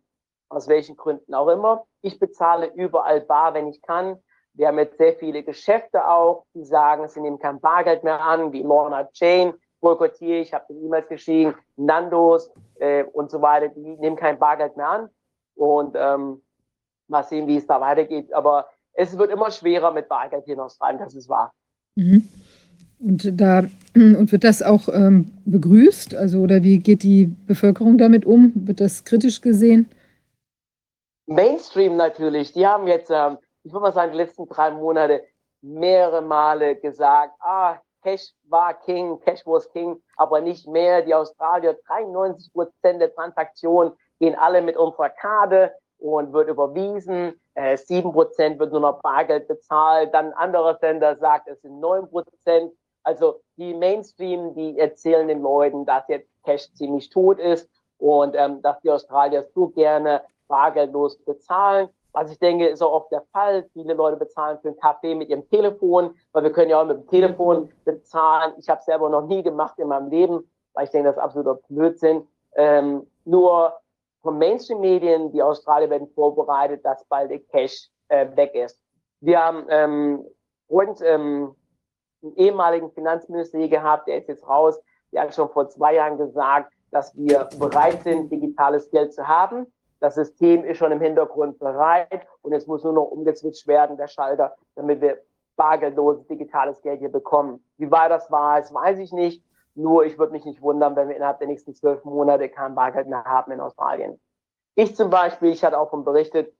Aus 0.50 0.68
welchen 0.68 0.98
Gründen 0.98 1.34
auch 1.34 1.48
immer. 1.48 1.86
Ich 2.02 2.20
bezahle 2.20 2.72
überall 2.74 3.22
bar, 3.22 3.54
wenn 3.54 3.68
ich 3.68 3.82
kann. 3.82 4.18
Wir 4.54 4.68
haben 4.68 4.80
jetzt 4.80 4.98
sehr 4.98 5.14
viele 5.14 5.44
Geschäfte 5.44 6.08
auch, 6.08 6.46
die 6.54 6.66
sagen, 6.66 7.08
sie 7.08 7.22
nehmen 7.22 7.40
kein 7.40 7.60
Bargeld 7.60 8.04
mehr 8.04 8.20
an, 8.20 8.52
wie 8.52 8.64
Lorna 8.64 9.08
Jane 9.14 9.54
boykottiere, 9.82 10.42
ich 10.42 10.54
habe 10.54 10.66
den 10.70 10.84
E-Mails 10.86 11.08
geschrieben, 11.08 11.56
Nandos 11.78 12.52
äh, 12.80 13.04
und 13.04 13.32
so 13.32 13.42
weiter, 13.42 13.70
die 13.70 13.96
nehmen 13.98 14.16
kein 14.16 14.38
Bargeld 14.40 14.76
mehr 14.76 14.90
an. 14.90 15.10
Und 15.56 15.96
ähm, 15.98 16.42
mal 17.08 17.24
sehen, 17.24 17.48
wie 17.48 17.58
es 17.58 17.68
da 17.68 17.82
weitergeht. 17.82 18.34
Aber 18.34 18.68
es 18.94 19.18
wird 19.18 19.32
immer 19.32 19.52
schwerer 19.52 19.92
mit 19.92 20.08
Bargeld 20.08 20.46
hier 20.46 20.56
in 20.56 20.60
Australien, 20.60 21.00
das 21.00 21.16
ist 21.16 21.30
wahr. 21.30 21.52
Mhm. 21.96 22.28
Und 23.00 23.40
da 23.40 23.64
und 23.96 24.32
wird 24.32 24.44
das 24.44 24.62
auch 24.62 24.90
ähm, 24.90 25.32
begrüßt? 25.46 26.16
Also 26.16 26.42
oder 26.42 26.64
wie 26.64 26.80
geht 26.80 27.04
die 27.04 27.28
Bevölkerung 27.48 27.98
damit 27.98 28.26
um? 28.26 28.52
Wird 28.56 28.82
das 28.82 29.06
kritisch 29.06 29.40
gesehen? 29.40 29.90
Mainstream 31.30 31.96
natürlich. 31.96 32.54
Die 32.54 32.66
haben 32.66 32.88
jetzt, 32.88 33.12
ähm, 33.12 33.38
ich 33.64 33.72
würde 33.72 33.84
mal 33.84 33.94
sagen, 33.94 34.12
die 34.14 34.18
letzten 34.18 34.48
drei 34.48 34.72
Monate 34.72 35.24
mehrere 35.62 36.24
Male 36.24 36.76
gesagt, 36.76 37.36
ah, 37.42 37.78
Cash 38.02 38.32
war 38.48 38.74
King, 38.74 39.20
Cash 39.20 39.46
was 39.46 39.70
King, 39.72 40.02
aber 40.16 40.42
nicht 40.42 40.68
mehr. 40.68 41.04
Die 41.04 41.14
Australier, 41.14 41.78
93 41.86 42.52
Prozent 42.52 43.00
der 43.00 43.14
Transaktionen 43.14 43.94
gehen 44.20 44.36
alle 44.36 44.64
mit 44.64 44.76
unserer 44.76 45.10
Karte 45.10 45.76
und 46.00 46.34
wird 46.34 46.50
überwiesen. 46.50 47.40
Äh, 47.54 47.78
7 47.78 48.12
Prozent 48.12 48.58
wird 48.58 48.72
nur 48.72 48.82
noch 48.82 49.00
Bargeld 49.02 49.48
bezahlt. 49.48 50.12
Dann 50.16 50.28
ein 50.28 50.34
anderer 50.34 50.80
Sender 50.80 51.16
sagt, 51.18 51.48
es 51.48 51.62
sind 51.62 51.80
9 51.80 52.10
Prozent. 52.10 52.74
Also 53.04 53.42
die 53.58 53.76
Mainstream, 53.76 54.56
die 54.56 54.80
erzählen 54.80 55.28
den 55.28 55.42
Leuten, 55.44 55.86
dass 55.86 56.08
jetzt 56.08 56.30
Cash 56.44 56.74
ziemlich 56.74 57.10
tot 57.12 57.38
ist 57.38 57.70
und 58.00 58.36
ähm, 58.36 58.64
dass 58.64 58.80
die 58.82 58.90
Australier 58.90 59.48
so 59.54 59.68
gerne 59.68 60.24
bargeldlos 60.50 61.18
bezahlen. 61.24 61.88
Was 62.12 62.32
ich 62.32 62.40
denke, 62.40 62.68
ist 62.68 62.82
auch 62.82 62.92
oft 62.92 63.12
der 63.12 63.24
Fall. 63.32 63.70
Viele 63.74 63.94
Leute 63.94 64.18
bezahlen 64.18 64.58
für 64.62 64.70
einen 64.70 64.80
Kaffee 64.80 65.16
mit 65.16 65.30
ihrem 65.30 65.48
Telefon, 65.50 66.16
weil 66.34 66.44
wir 66.44 66.52
können 66.52 66.72
ja 66.72 66.82
auch 66.82 66.86
mit 66.86 66.98
dem 66.98 67.08
Telefon 67.08 67.72
bezahlen. 67.86 68.54
Ich 68.58 68.68
habe 68.68 68.80
es 68.80 68.86
selber 68.86 69.10
noch 69.10 69.28
nie 69.28 69.44
gemacht 69.44 69.78
in 69.78 69.88
meinem 69.88 70.10
Leben, 70.10 70.52
weil 70.74 70.86
ich 70.86 70.92
denke, 70.92 71.08
das 71.08 71.18
ist 71.18 71.24
absoluter 71.24 71.60
Blödsinn. 71.70 72.28
Ähm, 72.56 73.08
nur 73.26 73.74
von 74.22 74.38
Mainstream-Medien, 74.38 75.32
die 75.32 75.44
Australier 75.44 75.90
werden 75.90 76.10
vorbereitet, 76.10 76.84
dass 76.84 77.06
bald 77.06 77.30
der 77.30 77.40
Cash 77.40 77.90
äh, 78.10 78.28
weg 78.36 78.56
ist. 78.56 78.82
Wir 79.22 79.40
haben 79.40 79.66
ähm, 79.70 80.26
und, 80.68 81.00
ähm, 81.02 81.56
einen 82.22 82.36
ehemaligen 82.36 82.92
Finanzminister 82.92 83.60
hier 83.60 83.70
gehabt, 83.70 84.08
der 84.08 84.18
ist 84.18 84.28
jetzt 84.28 84.48
raus. 84.48 84.80
Der 85.12 85.22
hat 85.22 85.36
schon 85.36 85.50
vor 85.50 85.70
zwei 85.70 85.96
Jahren 85.96 86.18
gesagt, 86.18 86.74
dass 86.92 87.16
wir 87.16 87.48
bereit 87.60 88.02
sind, 88.04 88.32
digitales 88.32 88.90
Geld 88.90 89.14
zu 89.14 89.28
haben 89.28 89.72
das 90.00 90.16
System 90.16 90.64
ist 90.64 90.78
schon 90.78 90.92
im 90.92 91.02
Hintergrund 91.02 91.60
bereit 91.60 92.26
und 92.42 92.54
es 92.54 92.68
muss 92.68 92.84
nur 92.84 92.94
noch 92.94 93.06
umgezwitscht 93.06 93.68
werden, 93.68 93.98
der 93.98 94.08
Schalter, 94.08 94.56
damit 94.76 95.02
wir 95.02 95.22
bargeldloses 95.56 96.26
digitales 96.28 96.82
Geld 96.82 97.00
hier 97.00 97.12
bekommen. 97.12 97.64
Wie 97.78 97.92
weit 97.92 98.12
das 98.12 98.32
war, 98.32 98.60
das 98.60 98.74
weiß 98.74 98.98
ich 99.00 99.12
nicht. 99.12 99.44
Nur 99.76 100.06
ich 100.06 100.18
würde 100.18 100.32
mich 100.32 100.46
nicht 100.46 100.62
wundern, 100.62 100.96
wenn 100.96 101.10
wir 101.10 101.16
innerhalb 101.16 101.40
der 101.40 101.48
nächsten 101.48 101.76
zwölf 101.76 102.04
Monate 102.06 102.50
kein 102.50 102.76
Bargeld 102.76 103.08
mehr 103.08 103.24
haben 103.26 103.52
in 103.52 103.60
Australien. 103.60 104.20
Ich 104.76 104.96
zum 104.96 105.10
Beispiel, 105.10 105.52
ich 105.52 105.64
hatte 105.64 105.78
auch 105.78 105.90
von 105.90 106.06
berichtet, 106.06 106.54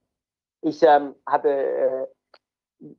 ich 0.62 0.84
ähm, 0.84 1.16
hatte 1.26 1.50
äh, 1.50 2.08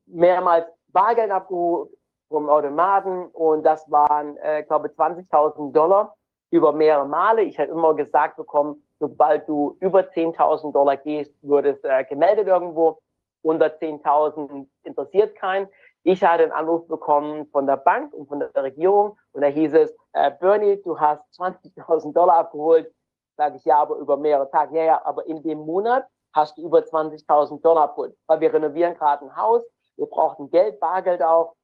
mehrmals 0.06 0.66
Bargeld 0.88 1.30
abgeholt 1.30 1.90
vom 2.28 2.48
Automaten 2.48 3.26
und 3.26 3.64
das 3.64 3.90
waren, 3.90 4.36
äh, 4.38 4.62
glaube 4.62 4.88
20.000 4.88 5.72
Dollar 5.72 6.16
über 6.50 6.72
mehrere 6.72 7.06
Male. 7.06 7.42
Ich 7.42 7.58
hatte 7.58 7.72
immer 7.72 7.94
gesagt 7.94 8.36
bekommen, 8.36 8.82
sobald 9.00 9.48
du 9.48 9.76
über 9.80 10.00
10.000 10.00 10.72
Dollar 10.72 10.96
gehst, 10.98 11.32
wird 11.42 11.66
es 11.66 11.82
äh, 11.82 12.04
gemeldet 12.04 12.46
irgendwo. 12.46 13.00
Unter 13.42 13.66
10.000 13.66 14.68
interessiert 14.84 15.34
keinen. 15.34 15.66
Ich 16.02 16.22
hatte 16.22 16.44
einen 16.44 16.52
Anruf 16.52 16.86
bekommen 16.86 17.46
von 17.48 17.66
der 17.66 17.78
Bank 17.78 18.12
und 18.12 18.28
von 18.28 18.40
der 18.40 18.54
Regierung 18.62 19.18
und 19.32 19.42
da 19.42 19.48
hieß 19.48 19.74
es, 19.74 19.94
äh, 20.12 20.30
Bernie, 20.30 20.80
du 20.82 20.98
hast 20.98 21.22
20.000 21.38 22.12
Dollar 22.12 22.36
abgeholt. 22.36 22.92
Sage 23.36 23.56
ich, 23.56 23.64
ja, 23.64 23.78
aber 23.78 23.96
über 23.96 24.16
mehrere 24.16 24.50
Tage. 24.50 24.76
Ja, 24.76 24.84
ja, 24.84 25.04
aber 25.04 25.26
in 25.26 25.42
dem 25.42 25.58
Monat 25.58 26.06
hast 26.34 26.58
du 26.58 26.62
über 26.62 26.80
20.000 26.80 27.60
Dollar 27.62 27.84
abgeholt, 27.84 28.16
weil 28.26 28.40
wir 28.40 28.52
renovieren 28.52 28.94
gerade 28.94 29.24
ein 29.24 29.36
Haus, 29.36 29.62
wir 29.96 30.06
brauchten 30.06 30.50
Geld, 30.50 30.78
Bargeld 30.78 31.22
auch. 31.22 31.54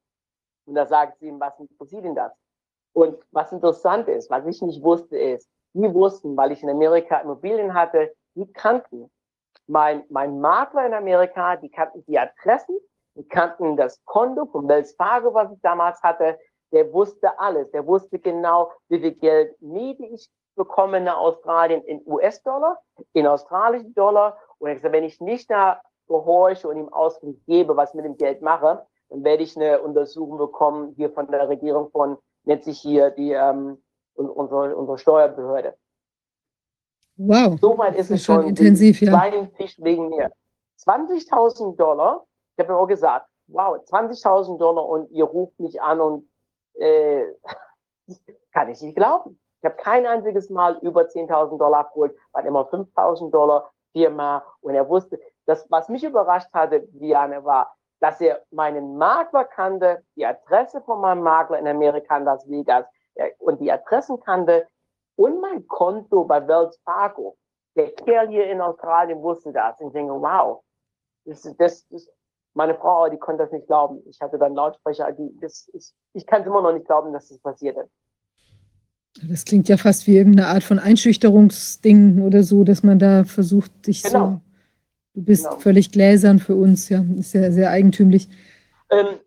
Und 0.66 0.74
da 0.74 0.86
sagt 0.86 1.18
sie 1.18 1.28
ihm, 1.28 1.38
was 1.38 1.58
interessiert 1.60 2.04
ihn 2.04 2.14
das? 2.14 2.32
Und 2.92 3.18
was 3.30 3.52
interessant 3.52 4.08
ist, 4.08 4.30
was 4.30 4.46
ich 4.46 4.60
nicht 4.62 4.82
wusste, 4.82 5.18
ist, 5.18 5.48
die 5.76 5.92
wussten, 5.92 6.36
weil 6.36 6.52
ich 6.52 6.62
in 6.62 6.70
Amerika 6.70 7.18
Immobilien 7.18 7.74
hatte, 7.74 8.12
die 8.34 8.50
kannten 8.52 9.10
mein, 9.66 10.04
mein 10.08 10.40
Makler 10.40 10.86
in 10.86 10.94
Amerika, 10.94 11.56
die 11.56 11.68
kannten 11.68 12.04
die 12.06 12.18
Adressen, 12.18 12.78
die 13.14 13.26
kannten 13.28 13.76
das 13.76 14.02
Konto 14.04 14.46
von 14.46 14.68
Wells 14.68 14.94
Fargo, 14.94 15.34
was 15.34 15.52
ich 15.52 15.60
damals 15.60 16.02
hatte. 16.02 16.38
Der 16.72 16.92
wusste 16.92 17.38
alles. 17.38 17.70
Der 17.70 17.86
wusste 17.86 18.18
genau, 18.18 18.72
wie 18.88 19.00
viel 19.00 19.12
Geld 19.12 19.60
Miete 19.60 20.04
ich 20.06 20.28
bekomme 20.56 20.98
in 20.98 21.08
Australien 21.08 21.82
in 21.82 22.02
US-Dollar, 22.06 22.78
in 23.12 23.26
australischen 23.26 23.94
Dollar. 23.94 24.38
Und 24.58 24.70
ich 24.70 24.76
gesagt, 24.76 24.94
wenn 24.94 25.04
ich 25.04 25.20
nicht 25.20 25.50
da 25.50 25.80
gehorche 26.08 26.68
und 26.68 26.78
ihm 26.78 26.88
Auskunft 26.88 27.44
gebe, 27.46 27.76
was 27.76 27.94
mit 27.94 28.04
dem 28.04 28.16
Geld 28.16 28.40
mache, 28.40 28.86
dann 29.10 29.24
werde 29.24 29.42
ich 29.42 29.56
eine 29.56 29.80
Untersuchung 29.80 30.38
bekommen 30.38 30.94
hier 30.96 31.10
von 31.10 31.30
der 31.30 31.48
Regierung 31.48 31.90
von, 31.90 32.16
nennt 32.44 32.64
sich 32.64 32.80
hier 32.80 33.10
die 33.10 33.32
ähm, 33.32 33.82
unsere, 34.16 34.76
unsere 34.76 34.98
Steuerbehörde. 34.98 35.76
Wow. 37.16 37.58
So 37.60 37.78
weit 37.78 37.94
ist, 37.94 38.10
ist 38.10 38.20
es 38.20 38.24
schon 38.24 38.46
intensiv, 38.46 39.00
ja. 39.00 39.12
Wegen 39.78 40.08
mir. 40.10 40.30
20.000 40.86 41.76
Dollar, 41.76 42.24
ich 42.56 42.62
habe 42.62 42.72
mir 42.74 42.78
auch 42.78 42.86
gesagt, 42.86 43.26
wow, 43.48 43.76
20.000 43.76 44.58
Dollar 44.58 44.86
und 44.86 45.10
ihr 45.10 45.24
ruft 45.24 45.58
mich 45.58 45.80
an 45.80 46.00
und 46.00 46.28
äh, 46.74 47.24
kann 48.52 48.68
ich 48.68 48.80
nicht 48.82 48.96
glauben. 48.96 49.38
Ich 49.60 49.64
habe 49.64 49.76
kein 49.76 50.06
einziges 50.06 50.50
Mal 50.50 50.78
über 50.82 51.02
10.000 51.02 51.58
Dollar 51.58 51.80
abgeholt, 51.80 52.14
waren 52.32 52.46
immer 52.46 52.68
5.000 52.68 53.30
Dollar 53.30 53.70
viermal 53.92 54.42
und 54.60 54.74
er 54.74 54.88
wusste, 54.88 55.18
das, 55.46 55.66
was 55.70 55.88
mich 55.88 56.04
überrascht 56.04 56.52
hatte, 56.52 56.80
Diane, 56.80 57.44
war, 57.44 57.74
dass 58.00 58.20
er 58.20 58.42
meinen 58.50 58.96
Makler 58.98 59.44
kannte, 59.44 60.02
die 60.16 60.26
Adresse 60.26 60.82
von 60.82 61.00
meinem 61.00 61.22
Makler 61.22 61.58
in 61.58 61.66
Amerika, 61.66 62.18
in 62.18 62.24
Las 62.24 62.48
Vegas, 62.48 62.84
und 63.38 63.60
die 63.60 63.70
Adressen 63.70 64.20
kannte 64.20 64.66
und 65.16 65.40
mein 65.40 65.66
Konto 65.66 66.24
bei 66.24 66.46
Wells 66.46 66.78
Fargo. 66.84 67.36
Der 67.74 67.90
Kerl 67.92 68.28
hier 68.28 68.50
in 68.50 68.60
Australien 68.60 69.20
wusste 69.22 69.52
das. 69.52 69.78
Und 69.80 69.88
ich 69.88 69.92
denke, 69.92 70.12
wow, 70.14 70.62
das 71.24 71.44
ist, 71.44 71.60
das 71.60 71.86
ist, 71.90 72.08
meine 72.54 72.74
Frau, 72.74 73.08
die 73.08 73.18
konnte 73.18 73.44
das 73.44 73.52
nicht 73.52 73.66
glauben. 73.66 74.02
Ich 74.08 74.20
hatte 74.20 74.38
dann 74.38 74.54
Lautsprecher, 74.54 75.12
die, 75.12 75.36
das 75.40 75.68
ist, 75.74 75.94
ich 76.14 76.26
kann 76.26 76.40
es 76.40 76.46
immer 76.46 76.62
noch 76.62 76.72
nicht 76.72 76.86
glauben, 76.86 77.12
dass 77.12 77.28
das 77.28 77.38
passiert 77.38 77.76
ist. 77.76 77.90
Das 79.28 79.44
klingt 79.44 79.68
ja 79.68 79.76
fast 79.76 80.06
wie 80.06 80.16
irgendeine 80.16 80.48
Art 80.48 80.62
von 80.62 80.78
Einschüchterungsding 80.78 82.22
oder 82.22 82.42
so, 82.42 82.64
dass 82.64 82.82
man 82.82 82.98
da 82.98 83.24
versucht, 83.24 83.86
dich 83.86 84.02
genau. 84.02 84.26
so. 84.26 84.40
Du 85.14 85.24
bist 85.24 85.44
genau. 85.44 85.58
völlig 85.58 85.90
gläsern 85.90 86.38
für 86.38 86.54
uns, 86.54 86.90
ja. 86.90 87.02
Ist 87.18 87.32
ja 87.32 87.50
sehr 87.50 87.70
eigentümlich. 87.70 88.28
Ähm, 88.90 89.18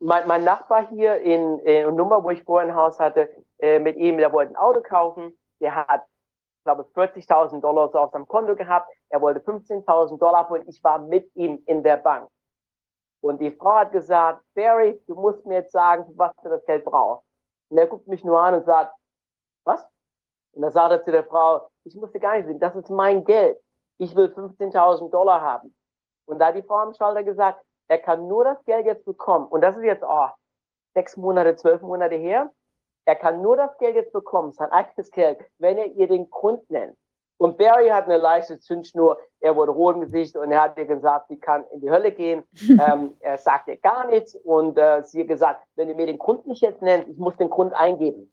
mein, 0.00 0.26
mein 0.26 0.44
Nachbar 0.44 0.88
hier 0.88 1.20
in, 1.20 1.58
in 1.60 1.94
Nummer, 1.94 2.22
wo 2.22 2.30
ich 2.30 2.42
vorher 2.44 2.68
ein 2.68 2.74
Haus 2.74 2.98
hatte, 2.98 3.28
äh, 3.58 3.78
mit 3.78 3.96
ihm, 3.96 4.18
der 4.18 4.32
wollte 4.32 4.52
ein 4.52 4.56
Auto 4.56 4.80
kaufen. 4.80 5.36
Der 5.60 5.74
hat, 5.74 6.04
ich 6.58 6.64
glaube, 6.64 6.84
40.000 6.94 7.60
Dollar 7.60 7.88
so 7.90 7.98
auf 7.98 8.12
seinem 8.12 8.28
Konto 8.28 8.54
gehabt. 8.54 8.88
Er 9.08 9.20
wollte 9.20 9.40
15.000 9.40 10.18
Dollar 10.18 10.50
und 10.50 10.68
ich 10.68 10.82
war 10.84 10.98
mit 10.98 11.30
ihm 11.34 11.62
in 11.66 11.82
der 11.82 11.96
Bank. 11.96 12.28
Und 13.20 13.40
die 13.40 13.50
Frau 13.50 13.74
hat 13.74 13.92
gesagt, 13.92 14.42
Barry, 14.54 15.00
du 15.06 15.14
musst 15.14 15.44
mir 15.44 15.56
jetzt 15.56 15.72
sagen, 15.72 16.04
was 16.16 16.32
du 16.42 16.48
das 16.48 16.64
Geld 16.66 16.84
brauchst. 16.84 17.26
Und 17.68 17.78
er 17.78 17.86
guckt 17.86 18.06
mich 18.06 18.22
nur 18.24 18.40
an 18.40 18.54
und 18.54 18.64
sagt, 18.64 18.94
was? 19.64 19.84
Und 20.52 20.62
dann 20.62 20.72
sagt 20.72 20.92
er 20.92 21.04
zu 21.04 21.10
der 21.10 21.24
Frau, 21.24 21.68
ich 21.84 21.96
musste 21.96 22.20
gar 22.20 22.36
nicht 22.36 22.46
sehen, 22.46 22.60
das 22.60 22.76
ist 22.76 22.90
mein 22.90 23.24
Geld. 23.24 23.58
Ich 23.98 24.14
will 24.14 24.26
15.000 24.26 25.10
Dollar 25.10 25.40
haben. 25.40 25.74
Und 26.26 26.38
da 26.38 26.46
hat 26.46 26.54
die 26.54 26.62
Frau 26.62 26.76
am 26.76 26.94
Schalter 26.94 27.24
gesagt, 27.24 27.60
er 27.88 27.98
kann 27.98 28.28
nur 28.28 28.44
das 28.44 28.62
Geld 28.64 28.86
jetzt 28.86 29.04
bekommen. 29.04 29.46
Und 29.46 29.62
das 29.62 29.76
ist 29.76 29.82
jetzt, 29.82 30.04
oh, 30.06 30.28
sechs 30.94 31.16
Monate, 31.16 31.56
zwölf 31.56 31.80
Monate 31.82 32.16
her. 32.16 32.50
Er 33.06 33.16
kann 33.16 33.40
nur 33.40 33.56
das 33.56 33.76
Geld 33.78 33.96
jetzt 33.96 34.12
bekommen, 34.12 34.52
sein 34.52 34.70
eigenes 34.70 35.10
Geld, 35.10 35.38
wenn 35.58 35.78
er 35.78 35.86
ihr 35.86 36.06
den 36.06 36.28
Grund 36.28 36.68
nennt. 36.70 36.96
Und 37.38 37.56
Barry 37.56 37.88
hat 37.88 38.04
eine 38.04 38.18
leichte 38.18 38.58
Zündschnur. 38.58 39.18
Er 39.40 39.54
wurde 39.54 39.70
rot 39.70 39.94
im 39.94 40.00
Gesicht 40.02 40.36
und 40.36 40.50
er 40.50 40.62
hat 40.62 40.76
ihr 40.76 40.86
gesagt, 40.86 41.28
sie 41.28 41.38
kann 41.38 41.64
in 41.72 41.80
die 41.80 41.90
Hölle 41.90 42.12
gehen. 42.12 42.42
ähm, 42.68 43.16
er 43.20 43.38
sagt 43.38 43.68
ihr 43.68 43.76
gar 43.76 44.06
nichts 44.08 44.34
und 44.34 44.76
äh, 44.76 45.02
sie 45.04 45.20
hat 45.20 45.28
gesagt, 45.28 45.64
wenn 45.76 45.88
ihr 45.88 45.94
mir 45.94 46.06
den 46.06 46.18
Grund 46.18 46.46
nicht 46.46 46.60
jetzt 46.60 46.82
nennt, 46.82 47.08
ich 47.08 47.16
muss 47.16 47.36
den 47.36 47.48
Grund 47.48 47.72
eingeben. 47.72 48.30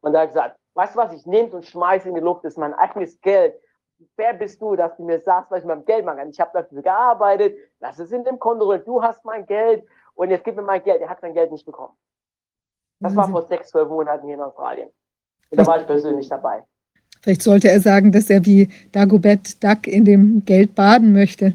Und 0.00 0.14
er 0.14 0.22
hat 0.22 0.30
gesagt, 0.30 0.58
weißt 0.74 0.94
du 0.94 0.98
was, 0.98 1.12
ich 1.12 1.26
nehme 1.26 1.50
und 1.50 1.66
schmeiße 1.66 2.08
in 2.08 2.14
die 2.14 2.20
Luft, 2.20 2.44
das 2.44 2.54
ist 2.54 2.58
mein 2.58 2.74
eigenes 2.74 3.20
Geld 3.20 3.54
wer 4.16 4.34
bist 4.34 4.60
du, 4.60 4.76
dass 4.76 4.96
du 4.96 5.04
mir 5.04 5.20
sagst, 5.20 5.50
was 5.50 5.60
ich 5.60 5.64
mit 5.64 5.76
meinem 5.76 5.84
Geld 5.84 6.04
mache? 6.04 6.26
Ich 6.28 6.40
habe 6.40 6.50
dafür 6.52 6.82
gearbeitet, 6.82 7.56
lass 7.80 7.98
es 7.98 8.12
in 8.12 8.24
dem 8.24 8.38
Konto, 8.38 8.76
du 8.78 9.02
hast 9.02 9.24
mein 9.24 9.46
Geld 9.46 9.84
und 10.14 10.30
jetzt 10.30 10.44
gib 10.44 10.56
mir 10.56 10.62
mein 10.62 10.82
Geld. 10.82 11.00
Er 11.00 11.08
hat 11.08 11.20
sein 11.20 11.34
Geld 11.34 11.52
nicht 11.52 11.66
bekommen. 11.66 11.94
Das 13.00 13.14
war 13.14 13.28
vor 13.28 13.46
sechs, 13.46 13.68
zwölf 13.68 13.88
Monaten 13.88 14.26
hier 14.26 14.36
in 14.36 14.40
Australien. 14.40 14.88
Und 15.50 15.60
da 15.60 15.66
war 15.66 15.80
ich 15.80 15.86
persönlich 15.86 16.28
dabei. 16.28 16.62
Vielleicht 17.20 17.42
sollte 17.42 17.68
er 17.68 17.80
sagen, 17.80 18.12
dass 18.12 18.30
er 18.30 18.44
wie 18.46 18.68
Dagobert 18.92 19.62
Duck 19.62 19.86
in 19.86 20.04
dem 20.04 20.44
Geld 20.44 20.74
baden 20.74 21.12
möchte. 21.12 21.54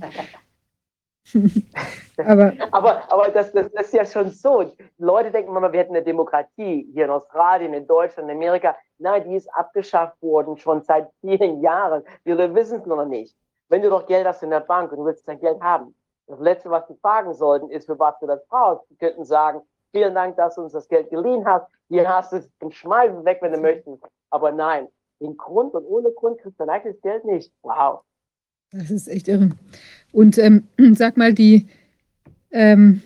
aber, 2.18 2.54
aber, 2.72 3.12
aber 3.12 3.30
das, 3.30 3.52
das, 3.54 3.72
das, 3.72 3.86
ist 3.88 3.94
ja 3.94 4.06
schon 4.06 4.30
so. 4.30 4.74
Leute 4.98 5.32
denken 5.32 5.56
immer, 5.56 5.72
wir 5.72 5.80
hätten 5.80 5.96
eine 5.96 6.04
Demokratie 6.04 6.90
hier 6.94 7.06
in 7.06 7.12
Australien, 7.12 7.74
in 7.74 7.88
Deutschland, 7.88 8.30
in 8.30 8.36
Amerika. 8.36 8.76
Nein, 9.02 9.24
die 9.28 9.36
ist 9.36 9.48
abgeschafft 9.56 10.22
worden 10.22 10.58
schon 10.58 10.84
seit 10.84 11.10
vielen 11.22 11.62
Jahren. 11.62 12.04
Wir 12.24 12.38
wissen 12.54 12.80
es 12.80 12.86
noch 12.86 13.04
nicht. 13.06 13.36
Wenn 13.68 13.82
du 13.82 13.90
doch 13.90 14.06
Geld 14.06 14.28
hast 14.28 14.44
in 14.44 14.52
der 14.52 14.60
Bank 14.60 14.92
und 14.92 15.00
du 15.00 15.06
willst 15.06 15.28
dein 15.28 15.40
Geld 15.40 15.60
haben, 15.60 15.96
das 16.28 16.40
Letzte, 16.40 16.70
was 16.70 16.88
sie 16.88 16.96
fragen 17.02 17.34
sollten, 17.34 17.70
ist, 17.72 17.88
für 17.88 17.98
was 17.98 18.18
du 18.20 18.28
das 18.28 18.46
brauchst. 18.48 18.88
Sie 18.90 18.96
könnten 18.96 19.26
sagen, 19.26 19.62
vielen 19.92 20.14
Dank, 20.14 20.38
dass 20.38 20.56
du 20.56 20.62
uns 20.62 20.74
das 20.74 20.88
Geld 20.88 21.10
geliehen 21.10 21.44
hast. 21.46 21.66
Hier 21.90 22.08
hast 22.08 22.32
du 22.32 22.38
es 22.38 22.50
und 22.60 22.76
schmeiß 22.76 23.12
es 23.18 23.26
weg, 23.26 23.40
wenn 23.42 23.54
du 23.54 23.60
möchtest. 23.60 24.04
Aber 24.30 24.52
nein, 24.52 24.88
den 25.20 25.36
Grund 25.36 25.74
und 25.74 25.86
ohne 25.86 26.12
Grund 26.12 26.40
kriegst 26.40 26.60
du 26.60 26.66
dein 26.66 26.76
eigenes 26.76 27.02
Geld 27.02 27.26
nicht. 27.26 27.52
Wow. 27.64 28.02
Das 28.72 28.92
ist 28.92 29.08
echt 29.08 29.28
irre. 29.28 29.50
Und 30.12 30.38
ähm, 30.38 30.68
sag 30.94 31.18
mal, 31.18 31.34
die, 31.34 31.68
ähm, 32.52 33.02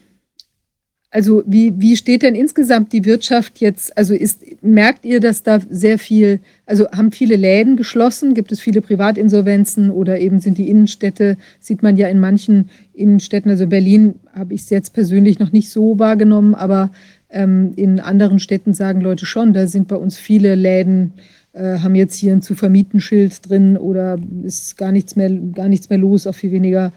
also 1.16 1.44
wie, 1.46 1.74
wie 1.78 1.96
steht 1.96 2.24
denn 2.24 2.36
insgesamt 2.36 2.92
die 2.92 3.06
Wirtschaft 3.06 3.62
jetzt? 3.62 3.98
Also 3.98 4.14
ist, 4.14 4.42
merkt 4.62 5.06
ihr, 5.06 5.22
dass 5.22 5.44
da 5.44 5.62
sehr 5.70 5.98
viel, 5.98 6.42
also 6.66 6.92
haben 6.92 7.14
viele 7.14 7.38
Läden 7.38 7.78
geschlossen? 7.78 8.34
Gibt 8.34 8.52
es 8.52 8.60
viele 8.60 8.82
Privatinsolvenzen 8.82 9.92
oder 9.92 10.20
eben 10.20 10.42
sind 10.42 10.58
die 10.58 10.70
Innenstädte, 10.70 11.38
sieht 11.62 11.84
man 11.84 11.96
ja 11.96 12.10
in 12.10 12.20
manchen 12.20 12.70
Innenstädten, 12.94 13.50
also 13.50 13.66
Berlin 13.66 14.16
habe 14.34 14.56
ich 14.56 14.64
es 14.64 14.70
jetzt 14.70 14.94
persönlich 14.94 15.40
noch 15.40 15.54
nicht 15.54 15.70
so 15.70 16.00
wahrgenommen, 16.00 16.54
aber 16.54 16.92
ähm, 17.30 17.72
in 17.78 18.02
anderen 18.02 18.40
Städten 18.40 18.74
sagen 18.74 19.00
Leute 19.00 19.26
schon, 19.26 19.54
da 19.54 19.68
sind 19.68 19.88
bei 19.88 19.96
uns 19.96 20.18
viele 20.18 20.54
Läden 20.56 21.14
äh, 21.54 21.80
haben 21.80 21.96
jetzt 21.96 22.18
hier 22.18 22.34
ein 22.34 22.42
zu 22.42 22.56
vermieten 22.56 23.00
Schild 23.00 23.50
drin 23.50 23.78
oder 23.78 24.20
ist 24.44 24.76
gar 24.76 24.92
nichts 24.92 25.16
mehr, 25.16 25.30
gar 25.30 25.70
nichts 25.70 25.90
mehr 25.90 25.98
los, 25.98 26.28
auch 26.28 26.36
viel 26.36 26.52
weniger 26.52 26.92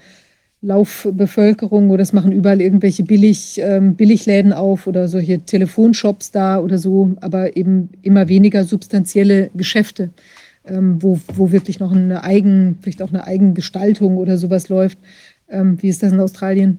Laufbevölkerung 0.60 1.90
oder 1.90 2.02
es 2.02 2.12
machen 2.12 2.32
überall 2.32 2.60
irgendwelche 2.60 3.04
Billig, 3.04 3.58
ähm, 3.58 3.94
Billigläden 3.94 4.52
auf 4.52 4.86
oder 4.86 5.06
solche 5.06 5.40
Telefonshops 5.44 6.32
da 6.32 6.58
oder 6.58 6.78
so, 6.78 7.12
aber 7.20 7.56
eben 7.56 7.90
immer 8.02 8.28
weniger 8.28 8.64
substanzielle 8.64 9.50
Geschäfte, 9.54 10.10
ähm, 10.64 11.00
wo, 11.00 11.18
wo 11.34 11.52
wirklich 11.52 11.78
noch 11.78 11.92
eine 11.92 12.24
Eigen, 12.24 12.78
vielleicht 12.82 13.02
auch 13.02 13.10
eine 13.10 13.24
Eigengestaltung 13.24 14.16
oder 14.16 14.36
sowas 14.36 14.68
läuft. 14.68 14.98
Ähm, 15.48 15.80
wie 15.80 15.88
ist 15.88 16.02
das 16.02 16.12
in 16.12 16.20
Australien? 16.20 16.78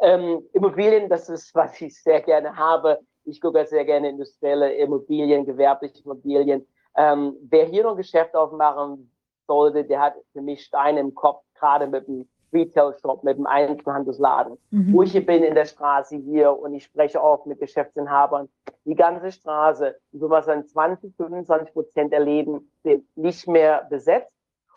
Ähm, 0.00 0.42
Immobilien, 0.52 1.08
das 1.08 1.28
ist, 1.28 1.54
was 1.54 1.80
ich 1.80 2.02
sehr 2.02 2.20
gerne 2.22 2.56
habe. 2.56 2.98
Ich 3.24 3.40
gucke 3.40 3.64
sehr 3.66 3.84
gerne 3.84 4.08
industrielle 4.08 4.72
Immobilien, 4.74 5.44
gewerbliche 5.44 6.02
Immobilien. 6.04 6.66
Ähm, 6.96 7.34
wer 7.42 7.66
hier 7.66 7.82
noch 7.82 7.92
ein 7.92 7.96
Geschäft 7.96 8.34
aufmachen 8.34 9.10
sollte, 9.46 9.84
der 9.84 10.00
hat 10.00 10.14
für 10.32 10.42
mich 10.42 10.64
Steine 10.64 11.00
im 11.00 11.14
Kopf, 11.14 11.42
gerade 11.64 11.86
mit 11.86 12.06
dem 12.06 12.28
Retail-Shop, 12.52 13.24
mit 13.24 13.38
dem 13.38 13.46
Einzelhandelsladen. 13.46 14.58
Mhm. 14.70 14.92
Wo 14.92 15.02
ich 15.02 15.12
hier 15.12 15.24
bin 15.24 15.42
in 15.42 15.54
der 15.54 15.64
Straße 15.64 16.16
hier 16.16 16.52
und 16.52 16.74
ich 16.74 16.84
spreche 16.84 17.20
auch 17.20 17.46
mit 17.46 17.58
Geschäftsinhabern. 17.58 18.48
Die 18.84 18.94
ganze 18.94 19.32
Straße, 19.32 19.96
so 20.12 20.28
was 20.28 20.46
an 20.48 20.66
20, 20.66 21.16
25 21.16 21.72
Prozent 21.72 22.12
der 22.12 22.20
Läden 22.20 22.70
sind 22.82 23.04
nicht 23.16 23.48
mehr 23.48 23.86
besetzt. 23.88 24.30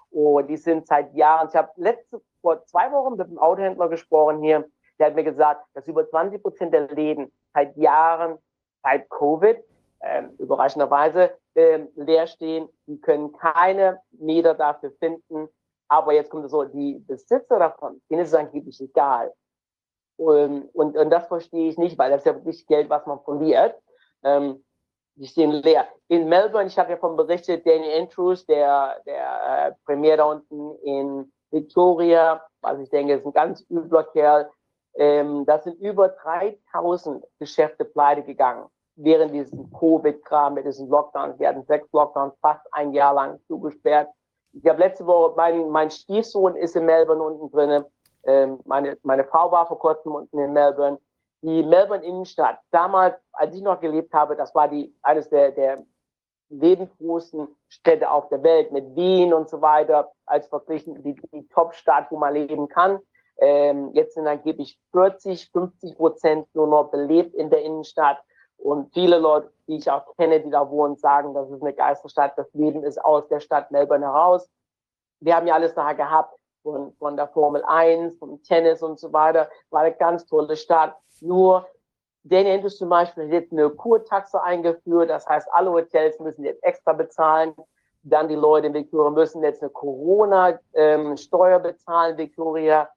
Und 0.10 0.48
die 0.48 0.58
sind 0.58 0.88
seit 0.88 1.14
Jahren, 1.14 1.50
ich 1.50 1.56
habe 1.56 1.70
letzte, 1.76 2.22
vor 2.42 2.64
zwei 2.66 2.90
Wochen 2.92 3.18
mit 3.18 3.28
einem 3.28 3.38
Autohändler 3.38 3.90
gesprochen 3.90 4.42
hier, 4.42 4.66
der 4.98 5.08
hat 5.08 5.16
mir 5.16 5.26
gesagt, 5.26 5.66
dass 5.74 5.88
über 5.88 6.10
20 6.10 6.42
Prozent 6.42 6.74
der 6.74 6.88
Läden 6.88 7.32
seit 7.54 7.76
Jahren, 7.76 8.38
seit 8.82 9.10
Covid, 9.10 9.58
ähm, 10.02 10.32
überraschenderweise 10.40 11.32
ähm, 11.56 11.90
leer 11.96 12.28
stehen. 12.28 12.70
Die 12.88 13.00
können 13.00 13.34
keine 13.34 14.00
Mieter 14.12 14.54
dafür 14.54 14.92
finden. 15.00 15.50
Aber 15.90 16.14
jetzt 16.14 16.30
kommt 16.30 16.50
so, 16.50 16.64
die 16.66 17.00
Besitzer 17.08 17.60
davon, 17.60 18.02
denen 18.10 18.22
ist 18.22 18.30
es 18.30 18.34
angeblich 18.34 18.80
egal. 18.82 19.34
Und, 20.18 20.70
und, 20.74 20.98
und 20.98 21.10
das 21.10 21.28
verstehe 21.28 21.70
ich 21.70 21.78
nicht, 21.78 21.98
weil 21.98 22.10
das 22.10 22.22
ist 22.22 22.26
ja 22.26 22.36
wirklich 22.36 22.66
Geld, 22.68 22.90
was 22.90 23.06
man 23.06 23.20
verliert. 23.22 23.76
Ähm, 24.24 24.64
die 25.16 25.28
stehen 25.28 25.52
leer. 25.52 25.88
In 26.10 26.28
Melbourne, 26.28 26.68
ich 26.68 26.78
habe 26.78 26.90
ja 26.90 26.96
davon 26.96 27.18
berichtet, 27.18 27.66
Danny 27.66 27.92
Andrews, 27.94 28.46
der, 28.46 29.02
der 29.06 29.68
äh, 29.68 29.72
Premier 29.86 30.18
da 30.18 30.26
unten 30.26 30.76
in 30.84 31.32
Victoria, 31.52 32.44
was 32.62 32.80
ich 32.80 32.90
denke, 32.90 33.14
ist 33.14 33.26
ein 33.26 33.34
ganz 33.34 33.66
übler 33.70 34.04
Kerl. 34.04 34.50
Ähm, 34.96 35.46
da 35.46 35.60
sind 35.60 35.80
über 35.80 36.10
3000 36.10 37.24
Geschäfte 37.40 37.86
pleite 37.86 38.24
gegangen 38.24 38.68
während 38.96 39.34
diesem 39.34 39.72
Covid-Kram, 39.74 40.56
mit 40.56 40.66
diesen 40.66 40.90
Lockdowns. 40.90 41.40
Wir 41.40 41.50
hatten 41.50 41.64
sechs 41.64 41.88
Lockdowns, 41.92 42.34
fast 42.42 42.66
ein 42.72 42.94
Jahr 42.94 43.14
lang 43.14 43.40
zugesperrt. 43.48 44.10
Ich 44.54 44.66
habe 44.68 44.80
letzte 44.80 45.06
Woche, 45.06 45.34
mein, 45.36 45.70
mein 45.70 45.92
Stiefsohn 45.92 46.56
ist 46.56 46.76
in 46.76 46.86
Melbourne 46.86 47.22
unten 47.22 47.52
drin. 47.52 47.86
Ähm, 48.24 48.60
meine, 48.66 48.98
meine 49.04 49.24
Frau 49.24 49.52
war 49.52 49.68
vor 49.68 49.80
kurzem 49.80 50.14
unten 50.14 50.40
in 50.40 50.54
Melbourne. 50.54 51.00
Die 51.42 51.64
Melbourne 51.64 52.04
Innenstadt, 52.04 52.60
damals, 52.72 53.16
als 53.34 53.56
ich 53.56 53.62
noch 53.62 53.80
gelebt 53.80 54.14
habe, 54.14 54.36
das 54.36 54.54
war 54.56 54.68
die, 54.68 54.94
eines 55.04 55.30
der, 55.30 55.52
der 55.52 55.86
lebensgroßen 56.50 57.48
Städte 57.68 58.10
auf 58.10 58.30
der 58.30 58.42
Welt 58.44 58.72
mit 58.72 58.96
Wien 58.96 59.34
und 59.34 59.50
so 59.50 59.62
weiter, 59.62 60.12
als 60.26 60.48
verglichen 60.48 61.02
die, 61.04 61.16
die 61.32 61.48
Top-Stadt, 61.50 62.08
wo 62.10 62.18
man 62.18 62.34
leben 62.34 62.68
kann. 62.68 63.00
Ähm, 63.40 63.92
jetzt 63.94 64.16
sind 64.16 64.28
angeblich 64.28 64.80
40, 64.94 65.52
50 65.52 65.96
Prozent 65.96 66.48
nur 66.56 66.68
noch 66.68 66.90
belebt 66.90 67.36
in 67.36 67.50
der 67.50 67.62
Innenstadt. 67.64 68.18
Und 68.58 68.92
viele 68.94 69.18
Leute, 69.20 69.52
die 69.68 69.78
ich 69.78 69.90
auch 69.90 70.16
kenne, 70.16 70.42
die 70.42 70.50
da 70.50 70.70
wohnen, 70.70 70.98
sagen, 70.98 71.34
das 71.34 71.50
ist 71.50 71.62
eine 71.62 71.74
Geisterstadt, 71.74 72.38
das 72.38 72.52
Leben 72.54 72.84
ist 72.84 73.04
aus 73.04 73.28
der 73.28 73.40
Stadt 73.40 73.72
Melbourne 73.72 74.06
heraus. 74.06 74.50
Wir 75.20 75.36
haben 75.36 75.48
ja 75.48 75.56
alles 75.56 75.74
da 75.74 75.94
gehabt, 75.94 76.38
von, 76.64 76.94
von 77.00 77.16
der 77.16 77.28
Formel 77.30 77.64
1, 77.66 78.18
vom 78.18 78.42
Tennis 78.44 78.82
und 78.84 79.00
so 79.00 79.14
weiter. 79.14 79.50
War 79.70 79.82
eine 79.82 79.96
ganz 79.96 80.26
tolle 80.26 80.58
Stadt. 80.58 80.96
Nur 81.22 81.66
Danny 82.24 82.52
Andrews 82.52 82.78
zum 82.78 82.90
Beispiel 82.90 83.26
hat 83.26 83.32
jetzt 83.32 83.52
eine 83.54 83.70
Kurtaxe 83.70 84.42
eingeführt. 84.42 85.10
Das 85.10 85.26
heißt, 85.28 85.48
alle 85.52 85.72
Hotels 85.72 86.20
müssen 86.20 86.44
jetzt 86.44 86.64
extra 86.64 86.94
bezahlen. 86.94 87.56
Dann 88.04 88.28
die 88.28 88.36
Leute 88.36 88.68
in 88.68 88.74
Victoria 88.74 89.10
müssen 89.10 89.44
jetzt 89.44 89.62
eine 89.62 89.72
Corona-Steuer 89.72 91.56
ähm, 91.56 91.64
bezahlen, 91.64 92.18
Victoria. 92.18 92.90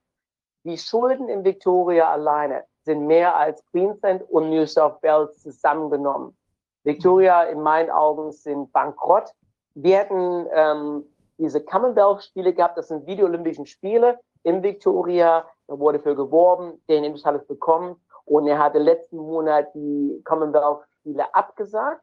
Die 0.65 0.77
Schulden 0.77 1.29
in 1.29 1.45
Victoria 1.45 2.11
alleine 2.11 2.65
sind 2.85 3.07
mehr 3.07 3.37
als 3.37 3.65
Queensland 3.67 4.23
und 4.31 4.51
New 4.51 4.67
South 4.67 5.03
Wales 5.03 5.39
zusammengenommen. 5.43 6.37
Victoria 6.85 7.43
in 7.45 7.61
meinen 7.61 7.91
Augen 7.91 8.33
sind 8.33 8.73
bankrott. 8.73 9.31
Wir 9.75 9.99
hätten 9.99 10.47
ähm, 10.53 11.05
diese 11.39 11.63
Commonwealth-Spiele 11.63 12.55
gehabt, 12.55 12.79
das 12.79 12.89
sind 12.89 13.07
Videolympischen 13.07 13.67
Spiele 13.67 14.19
in 14.43 14.63
Victoria. 14.63 15.47
Da 15.67 15.79
wurde 15.79 16.01
für 16.01 16.17
geworben, 16.17 16.83
den 16.89 17.05
Indus 17.05 17.25
hat 17.25 17.35
es 17.35 17.47
bekommen. 17.47 17.97
Und 18.25 18.47
er 18.47 18.59
hatte 18.59 18.79
letzten 18.79 19.19
Monat 19.19 19.69
die 19.75 20.23
Commonwealth-Spiele 20.25 21.35
abgesagt. 21.35 22.03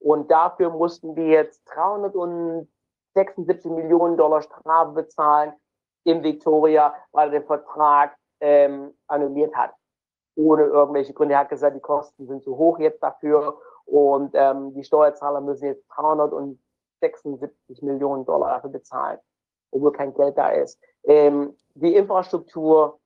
Und 0.00 0.30
dafür 0.30 0.70
mussten 0.70 1.14
wir 1.16 1.26
jetzt 1.26 1.62
376 1.74 3.70
Millionen 3.70 4.16
Dollar 4.16 4.42
Strafe 4.42 4.92
bezahlen 4.92 5.52
in 6.04 6.22
Victoria, 6.22 6.94
weil 7.12 7.28
er 7.28 7.40
den 7.40 7.46
Vertrag 7.46 8.16
ähm, 8.40 8.94
annulliert 9.08 9.54
hat 9.54 9.72
ohne 10.38 10.64
irgendwelche 10.64 11.12
Gründe. 11.12 11.34
Er 11.34 11.40
hat 11.40 11.48
gesagt, 11.48 11.76
die 11.76 11.80
Kosten 11.80 12.26
sind 12.26 12.42
zu 12.44 12.56
hoch 12.56 12.78
jetzt 12.78 13.02
dafür 13.02 13.58
und 13.84 14.30
ähm, 14.34 14.72
die 14.74 14.84
Steuerzahler 14.84 15.40
müssen 15.40 15.66
jetzt 15.66 15.84
376 15.96 17.82
Millionen 17.82 18.24
Dollar 18.24 18.54
dafür 18.54 18.70
bezahlen, 18.70 19.18
obwohl 19.72 19.92
kein 19.92 20.14
Geld 20.14 20.38
da 20.38 20.50
ist. 20.50 20.78
Ähm, 21.04 21.56
die 21.74 21.94
Infrastruktur, 21.94 23.00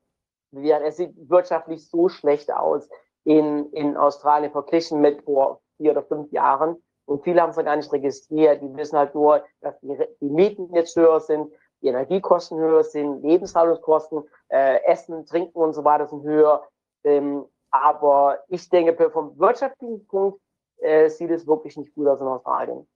ja, 0.53 0.79
es 0.81 0.99
sieht 0.99 1.15
wirtschaftlich 1.31 1.89
so 1.89 2.09
schlecht 2.09 2.53
aus 2.53 2.89
in, 3.25 3.71
in 3.73 3.97
Australien 3.97 4.53
verglichen 4.53 5.01
mit 5.01 5.23
vor 5.23 5.61
vier 5.79 5.93
oder 5.93 6.03
fünf 6.03 6.31
Jahren. 6.33 6.77
Und 7.07 7.25
viele 7.25 7.41
haben 7.41 7.51
es 7.51 7.57
gar 7.57 7.77
nicht 7.77 7.93
registriert. 7.93 8.63
Die 8.63 8.77
wissen 8.77 8.99
halt 8.99 9.15
nur, 9.15 9.43
dass 9.61 9.79
die, 9.81 9.97
die 10.21 10.31
Mieten 10.31 10.73
jetzt 10.75 10.97
höher 10.97 11.21
sind, 11.21 11.51
die 11.81 11.89
Energiekosten 11.89 12.59
höher 12.59 12.85
sind, 12.85 13.23
Lebenshaltungskosten, 13.23 14.23
äh, 14.49 14.83
Essen, 14.85 15.27
Trinken 15.27 15.59
und 15.59 15.73
so 15.73 15.85
weiter 15.85 16.07
sind 16.07 16.23
höher. 16.23 16.63
Ähm, 17.05 17.45
aber 17.71 18.39
ich 18.49 18.69
denke, 18.69 19.11
vom 19.11 19.39
wirtschaftlichen 19.39 20.07
Punkt 20.07 20.41
äh, 20.79 21.09
sieht 21.09 21.31
es 21.31 21.47
wirklich 21.47 21.77
nicht 21.77 21.95
gut 21.95 22.07
aus 22.07 22.21
in 22.21 22.27
Australien. 22.27 22.87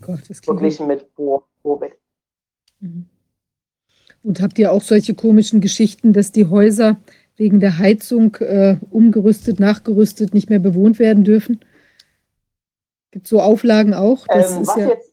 Gott, 0.00 0.20
das 0.28 0.40
Verglichen 0.40 0.86
mit 0.86 1.06
vor 1.14 1.46
Covid. 1.62 1.92
Mhm. 2.80 3.06
Und 4.22 4.40
habt 4.40 4.58
ihr 4.58 4.72
auch 4.72 4.82
solche 4.82 5.14
komischen 5.14 5.60
Geschichten, 5.60 6.12
dass 6.12 6.32
die 6.32 6.46
Häuser 6.46 6.96
wegen 7.36 7.60
der 7.60 7.78
Heizung 7.78 8.36
äh, 8.36 8.76
umgerüstet, 8.90 9.58
nachgerüstet, 9.58 10.32
nicht 10.32 10.48
mehr 10.48 10.60
bewohnt 10.60 10.98
werden 10.98 11.24
dürfen? 11.24 11.60
Gibt 13.10 13.26
es 13.26 13.30
so 13.30 13.40
Auflagen 13.40 13.94
auch? 13.94 14.26
Ähm, 14.30 14.66
was 14.66 14.76
ja 14.76 14.88
jetzt 14.88 15.11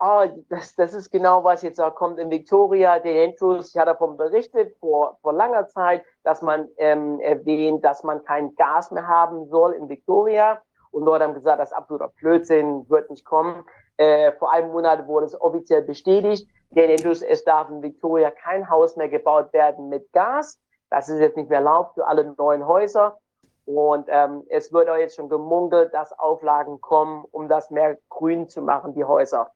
Ah, 0.00 0.28
das, 0.48 0.76
das 0.76 0.94
ist 0.94 1.10
genau, 1.10 1.42
was 1.42 1.62
jetzt 1.62 1.80
auch 1.80 1.92
kommt 1.92 2.20
in 2.20 2.30
Victoria. 2.30 3.00
Der 3.00 3.24
Andrews, 3.24 3.70
ich 3.70 3.76
hatte 3.76 3.90
davon 3.90 4.16
berichtet 4.16 4.76
vor, 4.78 5.18
vor 5.22 5.32
langer 5.32 5.66
Zeit, 5.68 6.04
dass 6.22 6.40
man 6.40 6.68
ähm, 6.76 7.18
erwähnt, 7.18 7.84
dass 7.84 8.04
man 8.04 8.22
kein 8.22 8.54
Gas 8.54 8.92
mehr 8.92 9.08
haben 9.08 9.48
soll 9.48 9.72
in 9.72 9.88
Victoria. 9.88 10.62
Und 10.92 11.04
Leute 11.04 11.24
haben 11.24 11.34
gesagt, 11.34 11.60
das 11.60 11.70
ist 11.70 11.76
absoluter 11.76 12.12
Blödsinn, 12.20 12.88
wird 12.88 13.10
nicht 13.10 13.24
kommen. 13.24 13.64
Äh, 13.96 14.30
vor 14.32 14.52
einem 14.52 14.70
Monat 14.70 15.08
wurde 15.08 15.26
es 15.26 15.40
offiziell 15.40 15.82
bestätigt. 15.82 16.48
Der 16.70 16.88
Andrews, 16.88 17.22
es 17.22 17.42
darf 17.42 17.68
in 17.68 17.82
Victoria 17.82 18.30
kein 18.30 18.70
Haus 18.70 18.94
mehr 18.94 19.08
gebaut 19.08 19.52
werden 19.52 19.88
mit 19.88 20.12
Gas. 20.12 20.60
Das 20.90 21.08
ist 21.08 21.18
jetzt 21.18 21.36
nicht 21.36 21.50
mehr 21.50 21.58
erlaubt 21.58 21.94
für 21.94 22.06
alle 22.06 22.34
neuen 22.38 22.64
Häuser. 22.64 23.18
Und 23.64 24.06
ähm, 24.08 24.44
es 24.48 24.72
wird 24.72 24.88
auch 24.88 24.96
jetzt 24.96 25.16
schon 25.16 25.28
gemunkelt, 25.28 25.92
dass 25.92 26.16
Auflagen 26.18 26.80
kommen, 26.80 27.24
um 27.32 27.48
das 27.48 27.70
mehr 27.70 27.98
grün 28.08 28.48
zu 28.48 28.62
machen, 28.62 28.94
die 28.94 29.04
Häuser. 29.04 29.50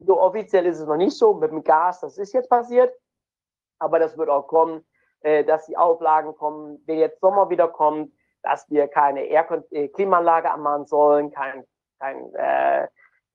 So 0.00 0.20
offiziell 0.20 0.66
ist 0.66 0.78
es 0.78 0.86
noch 0.86 0.96
nicht 0.96 1.16
so 1.16 1.34
mit 1.34 1.50
dem 1.50 1.64
Gas, 1.64 2.00
das 2.00 2.18
ist 2.18 2.32
jetzt 2.32 2.48
passiert, 2.48 2.94
aber 3.78 3.98
das 3.98 4.16
wird 4.16 4.28
auch 4.28 4.46
kommen, 4.46 4.84
äh, 5.20 5.44
dass 5.44 5.66
die 5.66 5.76
Auflagen 5.76 6.34
kommen, 6.36 6.82
wenn 6.86 6.98
jetzt 6.98 7.20
Sommer 7.20 7.50
wieder 7.50 7.68
kommt, 7.68 8.12
dass 8.42 8.70
wir 8.70 8.86
keine 8.88 9.24
Air 9.24 9.64
äh, 9.70 9.88
Klimaanlage 9.88 10.50
anmachen 10.50 10.86
sollen, 10.86 11.30
kein, 11.32 11.64
kein 11.98 12.32
äh, 12.34 12.86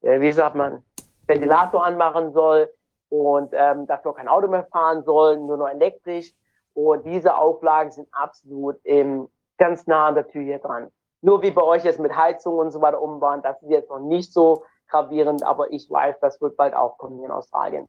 äh, 0.04 0.20
wie 0.22 0.32
sagt 0.32 0.56
man, 0.56 0.84
Ventilator 1.28 1.84
anmachen 1.84 2.32
soll 2.34 2.72
und 3.10 3.52
ähm, 3.54 3.88
dafür 3.88 4.14
kein 4.14 4.28
Auto 4.28 4.48
mehr 4.48 4.66
fahren 4.66 5.04
sollen, 5.04 5.46
nur 5.48 5.58
noch 5.58 5.70
elektrisch. 5.70 6.34
Und 6.74 7.06
diese 7.06 7.38
Auflagen 7.38 7.92
sind 7.92 8.08
absolut 8.12 8.78
ähm, 8.84 9.30
ganz 9.58 9.88
nah 9.88 10.08
an 10.08 10.16
der 10.16 10.28
Tür 10.28 10.44
hier 10.44 10.60
dran. 10.60 10.92
Nur 11.22 11.42
wie 11.42 11.52
bei 11.52 11.62
euch 11.62 11.84
jetzt 11.84 12.00
mit 12.00 12.16
Heizung 12.16 12.58
und 12.58 12.72
so 12.72 12.82
weiter 12.82 13.02
umbauen, 13.02 13.42
das 13.42 13.62
ist 13.62 13.70
jetzt 13.70 13.90
noch 13.90 14.00
nicht 14.00 14.34
so 14.34 14.66
gravierend, 14.94 15.44
aber 15.44 15.72
ich 15.72 15.90
weiß, 15.90 16.16
das 16.22 16.40
wird 16.40 16.56
bald 16.56 16.74
auch 16.74 16.98
kommen 16.98 17.24
in 17.24 17.32
Australien. 17.32 17.88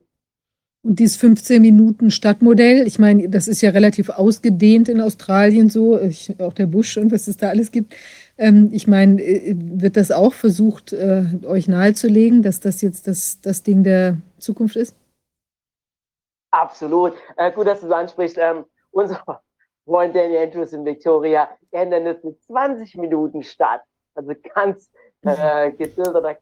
Und 0.82 0.98
dieses 0.98 1.16
15 1.16 1.62
Minuten 1.62 2.10
Stadtmodell, 2.10 2.86
ich 2.86 2.98
meine, 2.98 3.28
das 3.28 3.48
ist 3.48 3.62
ja 3.62 3.70
relativ 3.70 4.10
ausgedehnt 4.10 4.88
in 4.88 5.00
Australien 5.00 5.70
so, 5.70 5.98
ich, 5.98 6.38
auch 6.40 6.52
der 6.52 6.66
Busch 6.66 6.96
und 6.98 7.10
was 7.10 7.26
es 7.26 7.38
da 7.38 7.48
alles 7.48 7.70
gibt. 7.70 7.94
Ähm, 8.36 8.68
ich 8.72 8.86
meine, 8.86 9.22
äh, 9.22 9.54
wird 9.56 9.96
das 9.96 10.10
auch 10.10 10.34
versucht, 10.34 10.92
äh, 10.92 11.24
euch 11.46 11.68
nahezulegen, 11.68 12.42
dass 12.42 12.60
das 12.60 12.82
jetzt 12.82 13.06
das, 13.06 13.40
das 13.40 13.62
Ding 13.62 13.82
der 13.82 14.18
Zukunft 14.38 14.76
ist? 14.76 14.94
Absolut. 16.50 17.14
Äh, 17.36 17.50
gut, 17.52 17.66
dass 17.66 17.80
du 17.80 17.86
es 17.86 17.92
ansprichst. 17.92 18.36
Ähm, 18.38 18.64
unser 18.90 19.22
Freund 19.86 20.14
Danny 20.14 20.36
Andrews 20.36 20.72
in 20.72 20.84
Victoria, 20.84 21.48
ändert 21.70 22.18
es 22.18 22.24
mit 22.24 22.42
20 22.42 22.96
Minuten 22.96 23.42
statt. 23.42 23.82
Also 24.14 24.32
ganz 24.54 24.90
äh, 25.24 25.72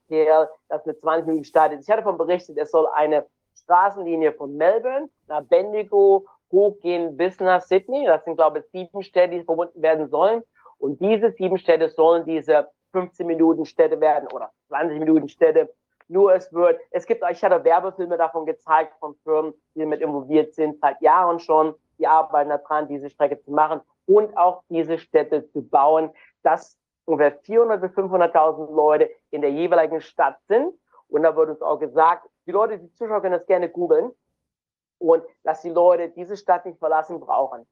Kerl, 0.08 0.50
das 0.68 0.84
mit 0.86 1.00
20 1.00 1.26
Minuten 1.26 1.44
startet. 1.44 1.80
Ich 1.80 1.88
hatte 1.88 2.02
davon 2.02 2.18
berichtet, 2.18 2.56
es 2.58 2.70
soll 2.70 2.86
eine 2.94 3.26
Straßenlinie 3.54 4.32
von 4.32 4.56
Melbourne 4.56 5.08
nach 5.28 5.42
Bendigo 5.44 6.26
hochgehen 6.50 7.16
bis 7.16 7.38
nach 7.40 7.62
Sydney. 7.62 8.04
Das 8.06 8.24
sind, 8.24 8.36
glaube 8.36 8.60
ich, 8.60 8.64
sieben 8.70 9.02
Städte, 9.02 9.36
die 9.36 9.44
verbunden 9.44 9.80
werden 9.80 10.08
sollen. 10.08 10.42
Und 10.78 11.00
diese 11.00 11.30
sieben 11.32 11.58
Städte 11.58 11.88
sollen 11.88 12.24
diese 12.24 12.68
15 12.92 13.26
Minuten 13.26 13.64
Städte 13.64 14.00
werden 14.00 14.28
oder 14.32 14.50
20 14.68 14.98
Minuten 14.98 15.28
Städte. 15.28 15.72
Nur 16.08 16.34
es 16.34 16.52
wird, 16.52 16.78
es 16.90 17.06
gibt, 17.06 17.24
ich 17.30 17.42
hatte 17.42 17.64
Werbefilme 17.64 18.18
davon 18.18 18.44
gezeigt 18.44 18.94
von 18.98 19.14
Firmen, 19.22 19.54
die 19.74 19.80
damit 19.80 20.00
involviert 20.00 20.54
sind, 20.54 20.78
seit 20.80 21.00
Jahren 21.00 21.38
schon. 21.38 21.74
Die 21.98 22.06
arbeiten 22.06 22.50
daran, 22.50 22.88
diese 22.88 23.08
Strecke 23.08 23.40
zu 23.40 23.52
machen 23.52 23.80
und 24.06 24.36
auch 24.36 24.62
diese 24.68 24.98
Städte 24.98 25.48
zu 25.50 25.62
bauen. 25.62 26.10
Das 26.42 26.76
ungefähr 27.04 27.38
400 27.42 27.80
bis 27.80 27.92
500.000 27.92 28.74
Leute 28.74 29.10
in 29.30 29.40
der 29.40 29.50
jeweiligen 29.50 30.00
Stadt 30.00 30.38
sind. 30.48 30.74
Und 31.08 31.22
da 31.22 31.36
wird 31.36 31.50
uns 31.50 31.62
auch 31.62 31.78
gesagt, 31.78 32.28
die 32.46 32.52
Leute, 32.52 32.78
die 32.78 32.92
Zuschauer 32.94 33.20
können 33.20 33.38
das 33.38 33.46
gerne 33.46 33.68
googeln 33.68 34.12
und 34.98 35.24
dass 35.44 35.62
die 35.62 35.70
Leute 35.70 36.10
diese 36.10 36.36
Stadt 36.36 36.64
nicht 36.64 36.78
verlassen 36.78 37.20
brauchen. 37.20 37.66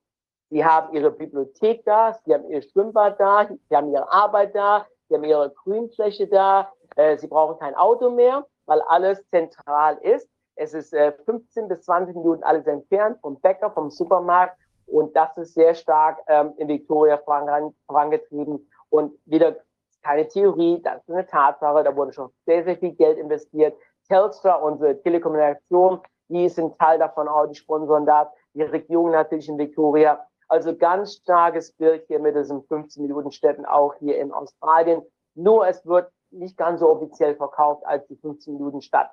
Sie 0.50 0.64
haben 0.64 0.92
ihre 0.94 1.10
Bibliothek 1.10 1.84
da, 1.84 2.18
sie 2.24 2.34
haben 2.34 2.48
ihr 2.50 2.60
Schwimmbad 2.62 3.20
da, 3.20 3.48
sie 3.68 3.76
haben 3.76 3.92
ihre 3.92 4.10
Arbeit 4.10 4.54
da, 4.54 4.86
sie 5.08 5.14
haben 5.14 5.24
ihre 5.24 5.50
Grünfläche 5.50 6.26
da, 6.26 6.72
Äh, 6.96 7.16
sie 7.18 7.28
brauchen 7.28 7.58
kein 7.58 7.74
Auto 7.74 8.10
mehr, 8.10 8.46
weil 8.66 8.80
alles 8.82 9.24
zentral 9.30 9.96
ist. 9.98 10.28
Es 10.56 10.74
ist 10.74 10.92
äh, 10.92 11.12
15 11.24 11.68
bis 11.68 11.82
20 11.84 12.16
Minuten 12.16 12.42
alles 12.42 12.66
entfernt 12.66 13.18
vom 13.20 13.40
Bäcker, 13.40 13.70
vom 13.70 13.90
Supermarkt. 13.90 14.58
Und 14.86 15.14
das 15.14 15.36
ist 15.38 15.54
sehr 15.54 15.74
stark 15.74 16.18
ähm, 16.26 16.52
in 16.56 16.68
Victoria 16.68 17.16
voran, 17.18 17.74
vorangetrieben. 17.86 18.68
Und 18.91 19.14
wieder 19.24 19.57
keine 20.03 20.26
Theorie, 20.28 20.80
das 20.82 21.03
ist 21.03 21.11
eine 21.11 21.26
Tatsache. 21.26 21.84
Da 21.84 21.95
wurde 21.95 22.12
schon 22.12 22.30
sehr, 22.47 22.64
sehr 22.64 22.76
viel 22.76 22.93
Geld 22.93 23.18
investiert. 23.18 23.74
Telstra, 24.09 24.55
unsere 24.55 25.01
Telekommunikation, 25.03 26.01
die 26.28 26.49
sind 26.49 26.78
Teil 26.78 26.99
davon 26.99 27.28
auch, 27.28 27.47
die 27.47 27.55
sponsoren 27.55 28.07
das. 28.07 28.28
Die 28.55 28.62
Regierung 28.62 29.11
natürlich 29.11 29.49
in 29.49 29.59
Victoria. 29.59 30.24
Also 30.49 30.76
ganz 30.76 31.14
starkes 31.14 31.72
Bild 31.72 32.05
hier 32.09 32.18
mit 32.18 32.34
diesen 32.34 32.62
15 32.64 33.03
Minuten 33.03 33.30
Städten 33.30 33.64
auch 33.64 33.95
hier 34.01 34.18
in 34.18 34.32
Australien. 34.32 35.03
Nur 35.34 35.66
es 35.68 35.86
wird 35.86 36.11
nicht 36.32 36.57
ganz 36.57 36.80
so 36.80 36.88
offiziell 36.88 37.36
verkauft 37.36 37.84
als 37.86 38.07
die 38.09 38.16
15 38.16 38.55
Minuten 38.55 38.82
Stadt. 38.82 39.11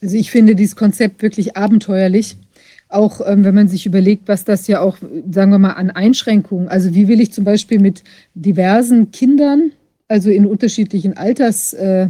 Also 0.00 0.16
ich 0.16 0.30
finde 0.30 0.54
dieses 0.54 0.76
Konzept 0.76 1.22
wirklich 1.22 1.56
abenteuerlich. 1.56 2.38
Auch 2.88 3.20
ähm, 3.26 3.44
wenn 3.44 3.54
man 3.54 3.68
sich 3.68 3.86
überlegt, 3.86 4.28
was 4.28 4.44
das 4.44 4.66
ja 4.66 4.80
auch, 4.80 4.96
sagen 5.30 5.50
wir 5.50 5.58
mal, 5.58 5.72
an 5.72 5.90
Einschränkungen, 5.90 6.68
also 6.68 6.94
wie 6.94 7.08
will 7.08 7.20
ich 7.20 7.32
zum 7.32 7.44
Beispiel 7.44 7.80
mit 7.80 8.02
diversen 8.34 9.10
Kindern, 9.10 9.72
also 10.08 10.30
in 10.30 10.46
unterschiedlichen 10.46 11.16
Alters, 11.16 11.74
äh, 11.74 12.08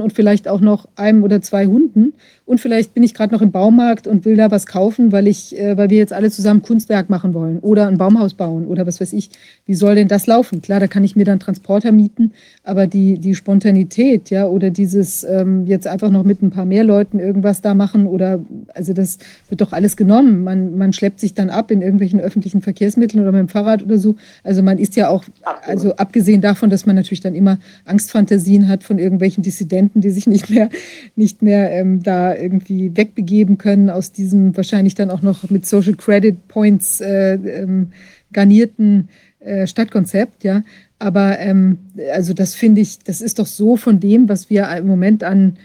und 0.00 0.12
vielleicht 0.12 0.46
auch 0.46 0.60
noch 0.60 0.86
einem 0.96 1.22
oder 1.22 1.40
zwei 1.40 1.66
Hunden. 1.66 2.12
Und 2.52 2.60
vielleicht 2.60 2.92
bin 2.92 3.02
ich 3.02 3.14
gerade 3.14 3.32
noch 3.32 3.40
im 3.40 3.50
Baumarkt 3.50 4.06
und 4.06 4.26
will 4.26 4.36
da 4.36 4.50
was 4.50 4.66
kaufen, 4.66 5.10
weil 5.10 5.26
ich, 5.26 5.58
äh, 5.58 5.74
weil 5.78 5.88
wir 5.88 5.96
jetzt 5.96 6.12
alle 6.12 6.30
zusammen 6.30 6.60
Kunstwerk 6.60 7.08
machen 7.08 7.32
wollen 7.32 7.60
oder 7.60 7.88
ein 7.88 7.96
Baumhaus 7.96 8.34
bauen 8.34 8.66
oder 8.66 8.86
was 8.86 9.00
weiß 9.00 9.14
ich. 9.14 9.30
Wie 9.64 9.72
soll 9.72 9.94
denn 9.94 10.06
das 10.06 10.26
laufen? 10.26 10.60
Klar, 10.60 10.78
da 10.78 10.86
kann 10.86 11.02
ich 11.02 11.16
mir 11.16 11.24
dann 11.24 11.40
Transporter 11.40 11.92
mieten, 11.92 12.32
aber 12.62 12.86
die, 12.86 13.18
die 13.18 13.34
Spontanität, 13.34 14.28
ja, 14.28 14.44
oder 14.44 14.68
dieses 14.68 15.24
ähm, 15.24 15.64
jetzt 15.66 15.86
einfach 15.86 16.10
noch 16.10 16.24
mit 16.24 16.42
ein 16.42 16.50
paar 16.50 16.66
mehr 16.66 16.84
Leuten 16.84 17.20
irgendwas 17.20 17.62
da 17.62 17.72
machen 17.72 18.06
oder 18.06 18.44
also 18.74 18.92
das 18.92 19.16
wird 19.48 19.62
doch 19.62 19.72
alles 19.72 19.96
genommen. 19.96 20.44
Man, 20.44 20.76
man 20.76 20.92
schleppt 20.92 21.20
sich 21.20 21.32
dann 21.32 21.48
ab 21.48 21.70
in 21.70 21.80
irgendwelchen 21.80 22.20
öffentlichen 22.20 22.60
Verkehrsmitteln 22.60 23.22
oder 23.22 23.32
mit 23.32 23.40
dem 23.40 23.48
Fahrrad 23.48 23.82
oder 23.82 23.96
so. 23.96 24.16
Also 24.44 24.62
man 24.62 24.76
ist 24.76 24.94
ja 24.94 25.08
auch, 25.08 25.24
also 25.64 25.96
abgesehen 25.96 26.42
davon, 26.42 26.68
dass 26.68 26.84
man 26.84 26.96
natürlich 26.96 27.22
dann 27.22 27.34
immer 27.34 27.58
Angstfantasien 27.86 28.68
hat 28.68 28.84
von 28.84 28.98
irgendwelchen 28.98 29.42
Dissidenten, 29.42 30.02
die 30.02 30.10
sich 30.10 30.26
nicht 30.26 30.50
mehr, 30.50 30.68
nicht 31.16 31.40
mehr 31.40 31.72
ähm, 31.72 32.02
da 32.02 32.41
irgendwie 32.42 32.96
wegbegeben 32.96 33.58
können 33.58 33.88
aus 33.88 34.12
diesem 34.12 34.56
wahrscheinlich 34.56 34.94
dann 34.94 35.10
auch 35.10 35.22
noch 35.22 35.48
mit 35.50 35.64
Social 35.64 35.94
Credit 35.94 36.48
Points 36.48 37.00
äh, 37.00 37.34
ähm, 37.34 37.92
garnierten 38.32 39.08
äh, 39.40 39.66
Stadtkonzept, 39.66 40.44
ja. 40.44 40.62
Aber 40.98 41.38
ähm, 41.38 41.78
also 42.12 42.32
das 42.32 42.54
finde 42.54 42.80
ich, 42.80 42.98
das 43.00 43.20
ist 43.20 43.38
doch 43.38 43.46
so 43.46 43.76
von 43.76 43.98
dem, 43.98 44.28
was 44.28 44.50
wir 44.50 44.68
im 44.76 44.86
Moment 44.86 45.24
an 45.24 45.56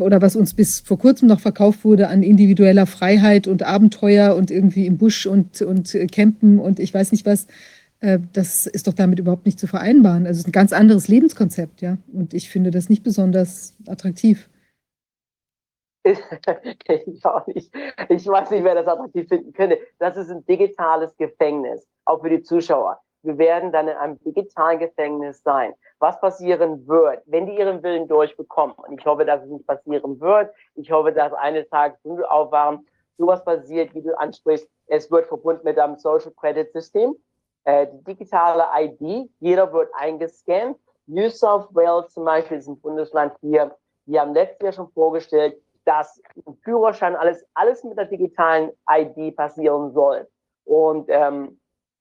oder 0.00 0.20
was 0.20 0.34
uns 0.34 0.54
bis 0.54 0.80
vor 0.80 0.98
kurzem 0.98 1.28
noch 1.28 1.40
verkauft 1.40 1.84
wurde 1.84 2.08
an 2.08 2.22
individueller 2.22 2.86
Freiheit 2.86 3.46
und 3.46 3.62
Abenteuer 3.62 4.34
und 4.34 4.50
irgendwie 4.50 4.86
im 4.86 4.98
Busch 4.98 5.26
und, 5.26 5.62
und 5.62 5.94
äh, 5.94 6.06
Campen 6.06 6.58
und 6.58 6.80
ich 6.80 6.92
weiß 6.92 7.12
nicht 7.12 7.24
was, 7.24 7.46
äh, 8.00 8.18
das 8.32 8.66
ist 8.66 8.86
doch 8.86 8.92
damit 8.92 9.18
überhaupt 9.18 9.46
nicht 9.46 9.58
zu 9.58 9.66
vereinbaren. 9.66 10.26
Also 10.26 10.38
es 10.38 10.38
ist 10.40 10.48
ein 10.48 10.52
ganz 10.52 10.72
anderes 10.72 11.08
Lebenskonzept, 11.08 11.80
ja. 11.80 11.98
Und 12.12 12.34
ich 12.34 12.48
finde 12.48 12.70
das 12.70 12.88
nicht 12.88 13.02
besonders 13.02 13.74
attraktiv. 13.86 14.48
Ich 16.04 17.24
auch 17.24 17.46
nicht. 17.46 17.74
Ich 18.08 18.26
weiß 18.26 18.50
nicht, 18.50 18.64
wer 18.64 18.74
das 18.74 18.86
attraktiv 18.86 19.28
finden 19.28 19.52
könnte. 19.52 19.78
Das 19.98 20.16
ist 20.16 20.30
ein 20.30 20.44
digitales 20.46 21.16
Gefängnis, 21.16 21.88
auch 22.04 22.20
für 22.20 22.30
die 22.30 22.42
Zuschauer. 22.42 23.00
Wir 23.22 23.38
werden 23.38 23.72
dann 23.72 23.88
in 23.88 23.96
einem 23.96 24.22
digitalen 24.22 24.78
Gefängnis 24.78 25.42
sein. 25.42 25.72
Was 25.98 26.20
passieren 26.20 26.86
wird, 26.86 27.22
wenn 27.24 27.46
die 27.46 27.56
ihren 27.56 27.82
Willen 27.82 28.06
durchbekommen, 28.06 28.76
und 28.76 29.00
ich 29.00 29.06
hoffe, 29.06 29.24
dass 29.24 29.42
es 29.42 29.48
nicht 29.48 29.66
passieren 29.66 30.20
wird, 30.20 30.54
ich 30.74 30.90
hoffe, 30.92 31.10
dass 31.10 31.32
eines 31.32 31.68
Tages 31.70 31.98
wir 32.04 32.30
aufwachen, 32.30 32.86
sowas 33.16 33.42
passiert, 33.42 33.94
wie 33.94 34.02
du 34.02 34.18
ansprichst, 34.18 34.68
es 34.88 35.10
wird 35.10 35.26
verbunden 35.26 35.62
mit 35.64 35.78
einem 35.78 35.96
Social 35.96 36.32
Credit 36.32 36.70
System, 36.72 37.16
äh, 37.64 37.86
die 37.86 38.04
digitale 38.04 38.64
ID, 38.78 39.30
jeder 39.40 39.72
wird 39.72 39.90
eingescannt. 39.94 40.76
New 41.06 41.30
South 41.30 41.68
Wales 41.70 42.12
zum 42.12 42.26
Beispiel 42.26 42.58
ist 42.58 42.68
ein 42.68 42.78
Bundesland 42.78 43.32
hier, 43.40 43.74
die 44.06 44.20
haben 44.20 44.34
letztes 44.34 44.62
Jahr 44.62 44.72
schon 44.72 44.92
vorgestellt, 44.92 45.56
dass 45.84 46.20
ein 46.46 46.56
Führerschein 46.62 47.16
alles, 47.16 47.44
alles 47.54 47.84
mit 47.84 47.98
der 47.98 48.06
digitalen 48.06 48.70
ID 48.90 49.36
passieren 49.36 49.92
soll. 49.92 50.28
Und 50.64 51.06
ähm, 51.08 51.60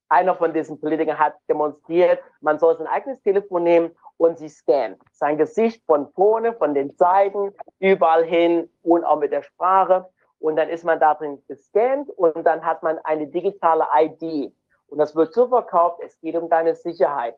einer 0.09 0.35
von 0.35 0.53
diesen 0.53 0.79
Politikern 0.79 1.17
hat 1.17 1.35
demonstriert, 1.49 2.19
man 2.41 2.59
soll 2.59 2.77
sein 2.77 2.87
eigenes 2.87 3.21
Telefon 3.21 3.63
nehmen 3.63 3.91
und 4.17 4.37
sich 4.37 4.53
scannen. 4.53 4.99
Sein 5.11 5.37
Gesicht 5.37 5.83
von 5.85 6.11
vorne, 6.13 6.53
von 6.53 6.73
den 6.73 6.91
Seiten, 6.95 7.53
überall 7.79 8.23
hin 8.23 8.69
und 8.83 9.03
auch 9.03 9.19
mit 9.19 9.31
der 9.31 9.43
Sprache. 9.43 10.07
Und 10.39 10.55
dann 10.55 10.69
ist 10.69 10.83
man 10.83 10.99
da 10.99 11.15
drin 11.15 11.41
gescannt 11.47 12.09
und 12.11 12.43
dann 12.43 12.65
hat 12.65 12.83
man 12.83 12.99
eine 13.05 13.27
digitale 13.27 13.85
ID. 13.95 14.53
Und 14.87 14.97
das 14.97 15.15
wird 15.15 15.33
so 15.33 15.47
verkauft, 15.47 15.99
es 16.03 16.19
geht 16.19 16.35
um 16.35 16.49
deine 16.49 16.75
Sicherheit. 16.75 17.35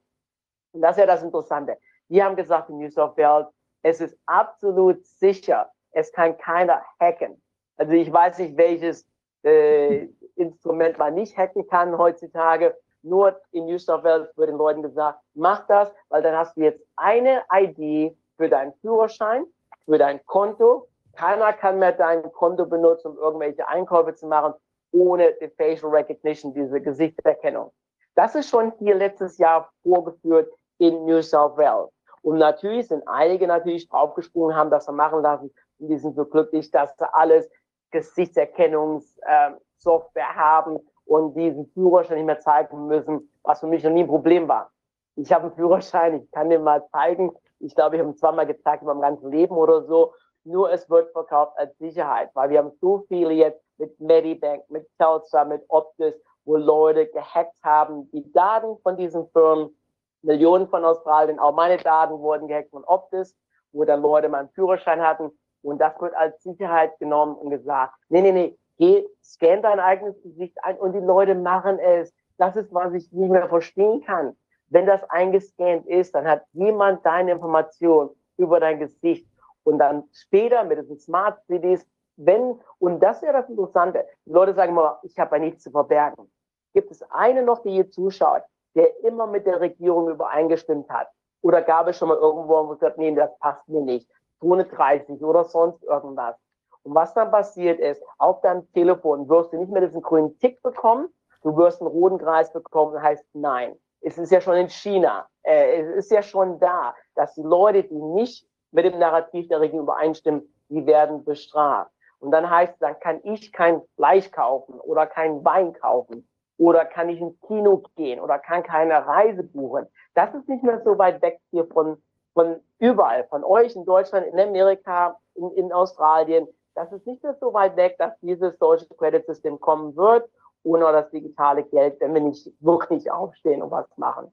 Und 0.73 0.81
das 0.81 0.97
ist 0.97 1.01
ja 1.01 1.05
das 1.05 1.23
Interessante. 1.23 1.77
Die 2.09 2.21
haben 2.21 2.35
gesagt 2.35 2.69
in 2.69 2.79
New 2.79 2.89
South 2.89 3.15
Wales, 3.15 3.47
es 3.83 4.01
ist 4.01 4.17
absolut 4.25 5.05
sicher. 5.05 5.71
Es 5.95 6.11
kann 6.11 6.37
keiner 6.37 6.83
hacken. 6.99 7.41
Also 7.77 7.93
ich 7.93 8.11
weiß 8.11 8.39
nicht, 8.39 8.57
welches 8.57 9.05
äh, 9.43 10.07
Instrument 10.35 10.97
man 10.97 11.15
nicht 11.15 11.37
hacken 11.37 11.67
kann 11.67 11.97
heutzutage. 11.97 12.77
Nur 13.01 13.39
in 13.51 13.65
New 13.65 13.77
South 13.77 14.03
Wales 14.03 14.35
wird 14.35 14.49
den 14.49 14.57
Leuten 14.57 14.81
gesagt, 14.81 15.19
mach 15.35 15.65
das, 15.67 15.91
weil 16.09 16.21
dann 16.21 16.35
hast 16.35 16.57
du 16.57 16.61
jetzt 16.61 16.83
eine 16.95 17.43
ID 17.53 18.17
für 18.37 18.49
deinen 18.49 18.73
Führerschein, 18.81 19.45
für 19.85 19.97
dein 19.97 20.25
Konto. 20.25 20.87
Keiner 21.15 21.53
kann 21.53 21.79
mehr 21.79 21.93
dein 21.93 22.29
Konto 22.33 22.65
benutzen, 22.65 23.11
um 23.11 23.17
irgendwelche 23.17 23.67
Einkäufe 23.67 24.15
zu 24.15 24.27
machen 24.27 24.53
ohne 24.95 25.33
die 25.41 25.49
Facial 25.49 25.91
Recognition, 25.91 26.53
diese 26.53 26.81
Gesichtserkennung. 26.81 27.71
Das 28.15 28.35
ist 28.35 28.49
schon 28.49 28.71
hier 28.79 28.95
letztes 28.95 29.37
Jahr 29.37 29.69
vorgeführt 29.83 30.51
in 30.77 31.05
New 31.05 31.21
South 31.21 31.57
Wales. 31.57 31.91
Und 32.21 32.37
natürlich 32.37 32.87
sind 32.87 33.07
einige 33.07 33.45
natürlich 33.45 33.87
draufgesprungen, 33.87 34.55
haben 34.55 34.71
das 34.71 34.87
machen 34.87 35.21
lassen. 35.21 35.53
Die 35.79 35.97
sind 35.97 36.15
so 36.15 36.25
glücklich, 36.25 36.71
dass 36.71 36.95
sie 36.97 37.13
alles 37.13 37.49
Gesichtserkennungssoftware 37.91 40.29
ähm, 40.29 40.35
haben 40.35 40.79
und 41.05 41.35
diesen 41.35 41.67
Führerschein 41.67 42.17
nicht 42.17 42.25
mehr 42.25 42.39
zeigen 42.39 42.87
müssen, 42.87 43.31
was 43.43 43.59
für 43.59 43.67
mich 43.67 43.83
noch 43.83 43.91
nie 43.91 44.03
ein 44.03 44.07
Problem 44.07 44.47
war. 44.47 44.71
Ich 45.15 45.31
habe 45.31 45.45
einen 45.45 45.55
Führerschein, 45.55 46.15
ich 46.15 46.31
kann 46.31 46.49
den 46.49 46.63
mal 46.63 46.85
zeigen. 46.87 47.31
Ich 47.59 47.75
glaube, 47.75 47.95
ich 47.95 48.01
habe 48.01 48.11
ihn 48.11 48.17
zweimal 48.17 48.45
gezeigt 48.45 48.81
in 48.81 48.87
meinem 48.87 49.01
ganzen 49.01 49.31
Leben 49.31 49.55
oder 49.55 49.83
so. 49.83 50.13
Nur 50.43 50.71
es 50.71 50.89
wird 50.89 51.11
verkauft 51.11 51.53
als 51.57 51.77
Sicherheit, 51.77 52.29
weil 52.33 52.49
wir 52.49 52.59
haben 52.59 52.71
so 52.81 53.05
viele 53.07 53.33
jetzt 53.33 53.63
mit 53.77 53.99
Medibank, 53.99 54.69
mit 54.69 54.87
Telstra, 54.97 55.45
mit 55.45 55.63
Optus, 55.69 56.13
wo 56.43 56.57
Leute 56.57 57.07
gehackt 57.07 57.57
haben, 57.63 58.09
die 58.11 58.31
Daten 58.31 58.77
von 58.83 58.97
diesen 58.97 59.27
Firmen, 59.29 59.75
Millionen 60.21 60.67
von 60.67 60.85
Australien, 60.85 61.39
auch 61.39 61.53
meine 61.53 61.77
Daten 61.77 62.19
wurden 62.19 62.47
gehackt 62.47 62.71
von 62.71 62.83
Optus, 62.83 63.35
wo 63.71 63.85
dann 63.85 64.01
Leute 64.01 64.29
meinen 64.29 64.49
Führerschein 64.49 65.01
hatten. 65.01 65.31
Und 65.65 65.79
das 65.79 65.99
wird 65.99 66.15
als 66.15 66.41
Sicherheit 66.43 66.97
genommen 66.99 67.35
und 67.35 67.49
gesagt, 67.49 67.93
nee, 68.09 68.21
nee, 68.21 68.31
nee, 68.31 68.57
geh, 68.77 69.07
scan 69.23 69.61
dein 69.61 69.79
eigenes 69.79 70.21
Gesicht 70.21 70.57
ein 70.63 70.77
und 70.77 70.93
die 70.93 70.99
Leute 70.99 71.35
machen 71.35 71.79
es. 71.79 72.13
Das 72.37 72.55
ist, 72.55 72.73
was 72.73 72.93
ich 72.93 73.11
nicht 73.11 73.31
mehr 73.31 73.47
verstehen 73.49 74.03
kann. 74.05 74.35
Wenn 74.67 74.85
das 74.85 75.03
eingescannt 75.09 75.87
ist, 75.87 76.15
dann 76.15 76.27
hat 76.27 76.43
jemand 76.53 77.05
deine 77.05 77.31
Information 77.31 78.09
über 78.37 78.59
dein 78.59 78.79
Gesicht 78.79 79.27
und 79.63 79.79
dann 79.79 80.03
später 80.11 80.63
mit 80.63 80.79
diesen 80.79 80.99
Smart 80.99 81.39
Cities 81.45 81.85
wenn, 82.17 82.59
und 82.79 82.99
das 83.01 83.21
ja 83.21 83.33
das 83.33 83.49
Interessante, 83.49 84.05
die 84.25 84.31
Leute 84.31 84.53
sagen 84.53 84.71
immer, 84.71 84.99
ich 85.03 85.17
habe 85.19 85.35
ja 85.35 85.43
nichts 85.43 85.63
zu 85.63 85.71
verbergen. 85.71 86.31
Gibt 86.73 86.91
es 86.91 87.01
einen 87.11 87.45
noch, 87.45 87.61
der 87.61 87.71
hier 87.71 87.91
zuschaut, 87.91 88.43
der 88.75 89.03
immer 89.03 89.27
mit 89.27 89.45
der 89.45 89.59
Regierung 89.59 90.09
übereingestimmt 90.09 90.89
hat? 90.89 91.07
Oder 91.41 91.61
gab 91.61 91.87
es 91.87 91.97
schon 91.97 92.09
mal 92.09 92.17
irgendwo, 92.17 92.67
wo 92.67 92.73
gesagt, 92.73 92.97
nee, 92.97 93.13
das 93.13 93.37
passt 93.39 93.67
mir 93.67 93.81
nicht. 93.81 94.09
Zone 94.39 94.65
30 94.65 95.23
oder 95.23 95.43
sonst 95.45 95.83
irgendwas. 95.83 96.35
Und 96.83 96.93
was 96.93 97.13
dann 97.13 97.31
passiert 97.31 97.79
ist, 97.79 98.03
auf 98.17 98.41
deinem 98.41 98.71
Telefon 98.73 99.27
wirst 99.27 99.53
du 99.53 99.57
nicht 99.57 99.71
mehr 99.71 99.81
diesen 99.81 100.01
grünen 100.01 100.37
Tick 100.39 100.61
bekommen, 100.61 101.09
du 101.41 101.55
wirst 101.57 101.81
einen 101.81 101.89
roten 101.89 102.19
Kreis 102.19 102.51
bekommen, 102.53 103.01
heißt 103.01 103.25
nein. 103.33 103.75
Es 104.01 104.17
ist 104.19 104.31
ja 104.31 104.39
schon 104.39 104.55
in 104.55 104.69
China, 104.69 105.27
äh, 105.41 105.81
es 105.81 106.05
ist 106.05 106.11
ja 106.11 106.21
schon 106.21 106.59
da, 106.59 106.93
dass 107.15 107.33
die 107.33 107.41
Leute, 107.41 107.83
die 107.83 107.95
nicht 107.95 108.47
mit 108.71 108.85
dem 108.85 108.99
Narrativ 108.99 109.47
der 109.47 109.61
Regierung 109.61 109.85
übereinstimmen, 109.85 110.53
die 110.69 110.85
werden 110.85 111.23
bestraft. 111.23 111.91
Und 112.19 112.31
dann 112.31 112.49
heißt, 112.49 112.75
dann 112.79 112.99
kann 112.99 113.19
ich 113.23 113.51
kein 113.51 113.81
Fleisch 113.95 114.31
kaufen 114.31 114.79
oder 114.79 115.07
kein 115.07 115.43
Wein 115.43 115.73
kaufen 115.73 116.27
oder 116.57 116.85
kann 116.85 117.09
ich 117.09 117.19
ins 117.19 117.39
Kino 117.41 117.83
gehen 117.95 118.19
oder 118.19 118.39
kann 118.39 118.63
keine 118.63 119.05
Reise 119.05 119.43
buchen. 119.43 119.87
Das 120.13 120.33
ist 120.33 120.47
nicht 120.47 120.63
mehr 120.63 120.81
so 120.83 120.97
weit 120.97 121.21
weg 121.21 121.39
hier 121.51 121.65
von, 121.67 122.01
von 122.35 122.57
überall, 122.77 123.23
von 123.29 123.43
euch 123.43 123.75
in 123.75 123.85
Deutschland, 123.85 124.27
in 124.27 124.39
Amerika, 124.39 125.19
in, 125.33 125.49
in 125.53 125.73
Australien. 125.73 126.47
Das 126.75 126.91
ist 126.91 127.07
nicht 127.07 127.23
mehr 127.23 127.35
so 127.39 127.51
weit 127.53 127.75
weg, 127.75 127.95
dass 127.97 128.13
dieses 128.21 128.55
deutsche 128.59 128.85
Credit 128.97 129.25
System 129.25 129.59
kommen 129.59 129.95
wird 129.95 130.29
ohne 130.65 130.85
das 130.91 131.09
digitale 131.11 131.63
Geld, 131.63 131.95
wenn 131.99 132.13
wir 132.13 132.21
nicht 132.21 132.51
wirklich 132.59 133.09
aufstehen 133.09 133.61
und 133.61 133.71
was 133.71 133.85
machen. 133.97 134.25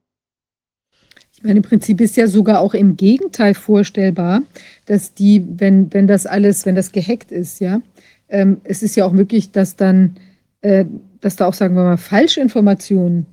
Meine, 1.43 1.59
Im 1.59 1.63
Prinzip 1.63 2.01
ist 2.01 2.17
ja 2.17 2.27
sogar 2.27 2.61
auch 2.61 2.75
im 2.75 2.97
Gegenteil 2.97 3.55
vorstellbar, 3.55 4.43
dass 4.87 5.15
die, 5.15 5.45
wenn, 5.59 5.93
wenn 5.93 6.07
das 6.07 6.27
alles, 6.27 6.67
wenn 6.67 6.75
das 6.75 6.93
gehackt 6.93 7.33
ist, 7.33 7.61
ja, 7.61 7.81
ähm, 8.29 8.61
es 8.65 8.83
ist 8.83 8.97
ja 8.97 9.05
auch 9.05 9.13
möglich, 9.13 9.51
dass 9.51 9.77
dann, 9.77 10.17
äh, 10.63 10.85
dass 11.21 11.37
da 11.37 11.47
auch, 11.47 11.55
sagen 11.55 11.75
wir 11.75 11.83
mal, 11.83 11.97
falsche 11.97 12.41
Informationen 12.41 13.27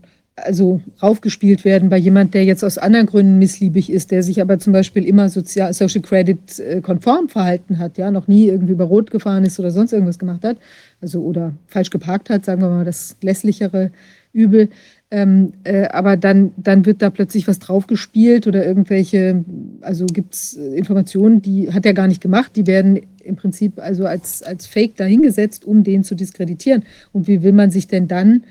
also 0.44 0.82
raufgespielt 1.02 1.66
werden 1.66 1.90
bei 1.90 1.98
jemand, 1.98 2.34
der 2.34 2.46
jetzt 2.46 2.64
aus 2.64 2.78
anderen 2.78 3.06
Gründen 3.06 3.40
missliebig 3.40 3.90
ist, 3.92 4.12
der 4.12 4.24
sich 4.24 4.42
aber 4.42 4.60
zum 4.60 4.74
Beispiel 4.74 5.06
immer 5.06 5.30
sozial, 5.30 5.74
Social 5.74 6.02
Credit 6.02 6.60
äh, 6.60 6.82
konform 6.82 7.30
verhalten 7.30 7.80
hat, 7.80 7.98
ja, 7.98 8.12
noch 8.12 8.28
nie 8.28 8.48
irgendwie 8.48 8.74
über 8.74 8.86
Rot 8.86 9.12
gefahren 9.12 9.46
ist 9.46 9.60
oder 9.60 9.72
sonst 9.72 9.94
irgendwas 9.94 10.20
gemacht 10.20 10.44
hat, 10.44 10.58
also 11.02 11.22
oder 11.22 11.54
falsch 11.68 11.90
geparkt 11.90 12.30
hat, 12.30 12.46
sagen 12.46 12.62
wir 12.62 12.70
mal, 12.70 12.86
das 12.86 13.18
lässlichere 13.22 13.92
Übel. 14.34 14.70
Ähm, 15.12 15.54
äh, 15.64 15.88
aber 15.88 16.18
dann, 16.18 16.52
dann 16.58 16.86
wird 16.86 17.02
da 17.02 17.10
plötzlich 17.10 17.48
was 17.48 17.58
draufgespielt 17.58 18.46
oder 18.46 18.64
irgendwelche, 18.64 19.44
also 19.82 20.06
gibt 20.06 20.36
es 20.36 20.56
äh, 20.56 20.76
Informationen, 20.78 21.42
die 21.42 21.74
hat 21.74 21.86
er 21.88 21.96
gar 21.96 22.08
nicht 22.08 22.22
gemacht, 22.22 22.52
die 22.56 22.68
werden 22.68 23.00
im 23.24 23.36
Prinzip 23.36 23.80
also 23.80 24.06
als, 24.06 24.44
als 24.44 24.68
Fake 24.68 24.98
dahingesetzt, 24.98 25.66
um 25.66 25.84
den 25.84 26.04
zu 26.04 26.14
diskreditieren. 26.14 26.84
Und 27.12 27.28
wie 27.28 27.42
will 27.42 27.54
man 27.54 27.72
sich 27.72 27.88
denn 27.88 28.08
dann 28.08 28.44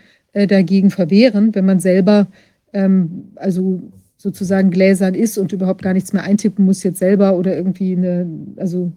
dagegen 0.46 0.90
verwehren, 0.90 1.54
wenn 1.54 1.66
man 1.66 1.80
selber 1.80 2.26
ähm, 2.72 3.32
also 3.36 3.80
sozusagen 4.16 4.70
gläsern 4.70 5.14
ist 5.14 5.38
und 5.38 5.52
überhaupt 5.52 5.82
gar 5.82 5.94
nichts 5.94 6.12
mehr 6.12 6.24
eintippen 6.24 6.64
muss 6.64 6.82
jetzt 6.82 6.98
selber 6.98 7.36
oder 7.36 7.56
irgendwie 7.56 7.96
eine, 7.96 8.26
also 8.56 8.92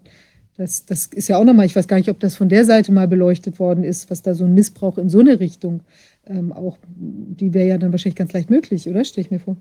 das, 0.56 0.84
das 0.84 1.06
ist 1.06 1.28
ja 1.28 1.38
auch 1.38 1.44
nochmal, 1.44 1.66
ich 1.66 1.76
weiß 1.76 1.88
gar 1.88 1.96
nicht, 1.96 2.10
ob 2.10 2.20
das 2.20 2.36
von 2.36 2.48
der 2.48 2.64
Seite 2.64 2.92
mal 2.92 3.08
beleuchtet 3.08 3.58
worden 3.58 3.84
ist, 3.84 4.10
was 4.10 4.22
da 4.22 4.34
so 4.34 4.44
ein 4.44 4.54
Missbrauch 4.54 4.98
in 4.98 5.08
so 5.08 5.20
eine 5.20 5.40
Richtung 5.40 5.80
ähm, 6.26 6.52
auch, 6.52 6.78
die 6.84 7.52
wäre 7.54 7.68
ja 7.68 7.78
dann 7.78 7.92
wahrscheinlich 7.92 8.16
ganz 8.16 8.32
leicht 8.32 8.50
möglich, 8.50 8.88
oder? 8.88 9.04
Stelle 9.04 9.24
ich 9.24 9.30
mir 9.30 9.40
vor. 9.40 9.56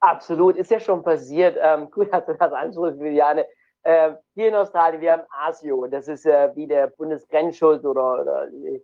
Absolut, 0.00 0.56
ist 0.56 0.70
ja 0.70 0.80
schon 0.80 1.02
passiert. 1.02 1.56
Ähm, 1.60 1.90
gut, 1.90 2.12
dass 2.12 2.26
du 2.26 2.34
das 2.34 2.52
ansprichst, 2.52 3.00
Viviane. 3.00 3.46
Äh, 3.82 4.12
hier 4.34 4.48
in 4.48 4.54
Australien, 4.54 5.00
wir 5.00 5.12
haben 5.12 5.22
ASIO, 5.30 5.86
das 5.86 6.08
ist 6.08 6.26
äh, 6.26 6.50
wie 6.56 6.66
der 6.66 6.88
Bundesgrenzschutz 6.88 7.84
oder, 7.84 8.20
oder 8.20 8.48
äh, 8.48 8.80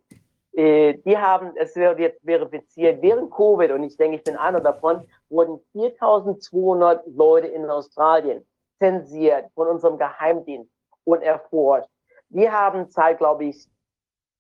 die 0.55 1.17
haben, 1.17 1.53
es 1.57 1.75
wird 1.77 1.99
jetzt 1.99 2.23
verifiziert, 2.25 3.01
während 3.01 3.31
Covid, 3.31 3.71
und 3.73 3.85
ich 3.85 3.97
denke, 3.97 4.17
ich 4.17 4.25
bin 4.25 4.37
einer 4.37 4.61
davon, 4.61 5.07
wurden 5.31 5.59
4200 5.73 7.07
Leute 7.07 7.47
in 7.47 7.69
Australien 7.71 8.47
zensiert 8.79 9.47
von 9.55 9.69
unserem 9.69 9.97
Geheimdienst 9.97 10.71
und 11.05 11.23
erforscht. 11.23 11.89
Wir 12.29 12.53
haben 12.53 12.91
Zeit, 12.91 13.19
glaube 13.19 13.45
ich, 13.45 13.67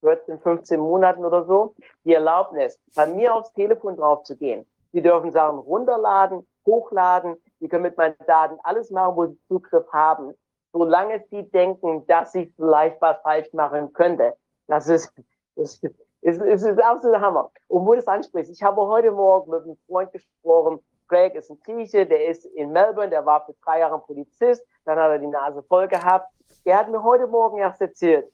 14, 0.00 0.40
15 0.40 0.80
Monaten 0.80 1.24
oder 1.24 1.44
so, 1.44 1.74
die 2.04 2.14
Erlaubnis, 2.14 2.78
bei 2.94 3.06
mir 3.06 3.34
aufs 3.34 3.52
Telefon 3.52 3.96
drauf 3.96 4.24
zu 4.24 4.36
gehen. 4.36 4.66
Sie 4.92 5.00
dürfen 5.00 5.30
Sachen 5.30 5.58
runterladen, 5.58 6.46
hochladen, 6.66 7.36
sie 7.60 7.68
können 7.68 7.84
mit 7.84 7.96
meinen 7.96 8.16
Daten 8.26 8.58
alles 8.64 8.90
machen, 8.90 9.16
wo 9.16 9.26
sie 9.26 9.38
Zugriff 9.48 9.86
haben, 9.92 10.34
solange 10.72 11.24
sie 11.30 11.48
denken, 11.50 12.06
dass 12.06 12.32
sie 12.32 12.52
vielleicht 12.56 13.00
was 13.00 13.20
falsch 13.22 13.52
machen 13.52 13.92
könnte. 13.92 14.34
Das 14.66 14.88
ist, 14.88 15.12
das 15.56 15.80
ist, 16.22 16.40
ist, 16.40 16.62
ist 16.62 16.82
absoluter 16.82 17.20
Hammer. 17.20 17.50
Und 17.68 17.86
wo 17.86 17.92
du 17.92 17.98
es 17.98 18.06
ansprichst, 18.06 18.52
ich 18.52 18.62
habe 18.62 18.80
heute 18.86 19.10
Morgen 19.10 19.50
mit 19.50 19.62
einem 19.64 19.76
Freund 19.86 20.12
gesprochen, 20.12 20.80
Greg 21.08 21.34
ist 21.34 21.50
ein 21.50 21.60
Grieche, 21.60 22.06
der 22.06 22.28
ist 22.28 22.46
in 22.46 22.72
Melbourne, 22.72 23.10
der 23.10 23.26
war 23.26 23.44
für 23.44 23.54
drei 23.64 23.80
Jahre 23.80 23.98
Polizist, 23.98 24.64
dann 24.84 24.98
hat 24.98 25.10
er 25.10 25.18
die 25.18 25.26
Nase 25.26 25.62
voll 25.64 25.88
gehabt. 25.88 26.28
Er 26.64 26.78
hat 26.78 26.88
mir 26.88 27.02
heute 27.02 27.26
Morgen 27.26 27.58
erst 27.58 27.80
erzählt, 27.80 28.32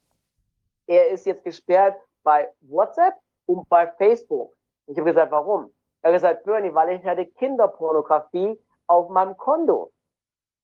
er 0.86 1.08
ist 1.08 1.26
jetzt 1.26 1.44
gesperrt 1.44 1.96
bei 2.22 2.48
WhatsApp 2.60 3.14
und 3.46 3.68
bei 3.68 3.86
Facebook. 3.98 4.52
Ich 4.86 4.96
habe 4.96 5.10
gesagt, 5.10 5.32
warum? 5.32 5.72
Er 6.02 6.10
hat 6.10 6.16
gesagt, 6.16 6.44
Bernie, 6.44 6.72
weil 6.72 6.96
ich 6.96 7.04
hatte 7.04 7.26
Kinderpornografie 7.26 8.58
auf 8.86 9.08
meinem 9.08 9.36
Konto. 9.36 9.92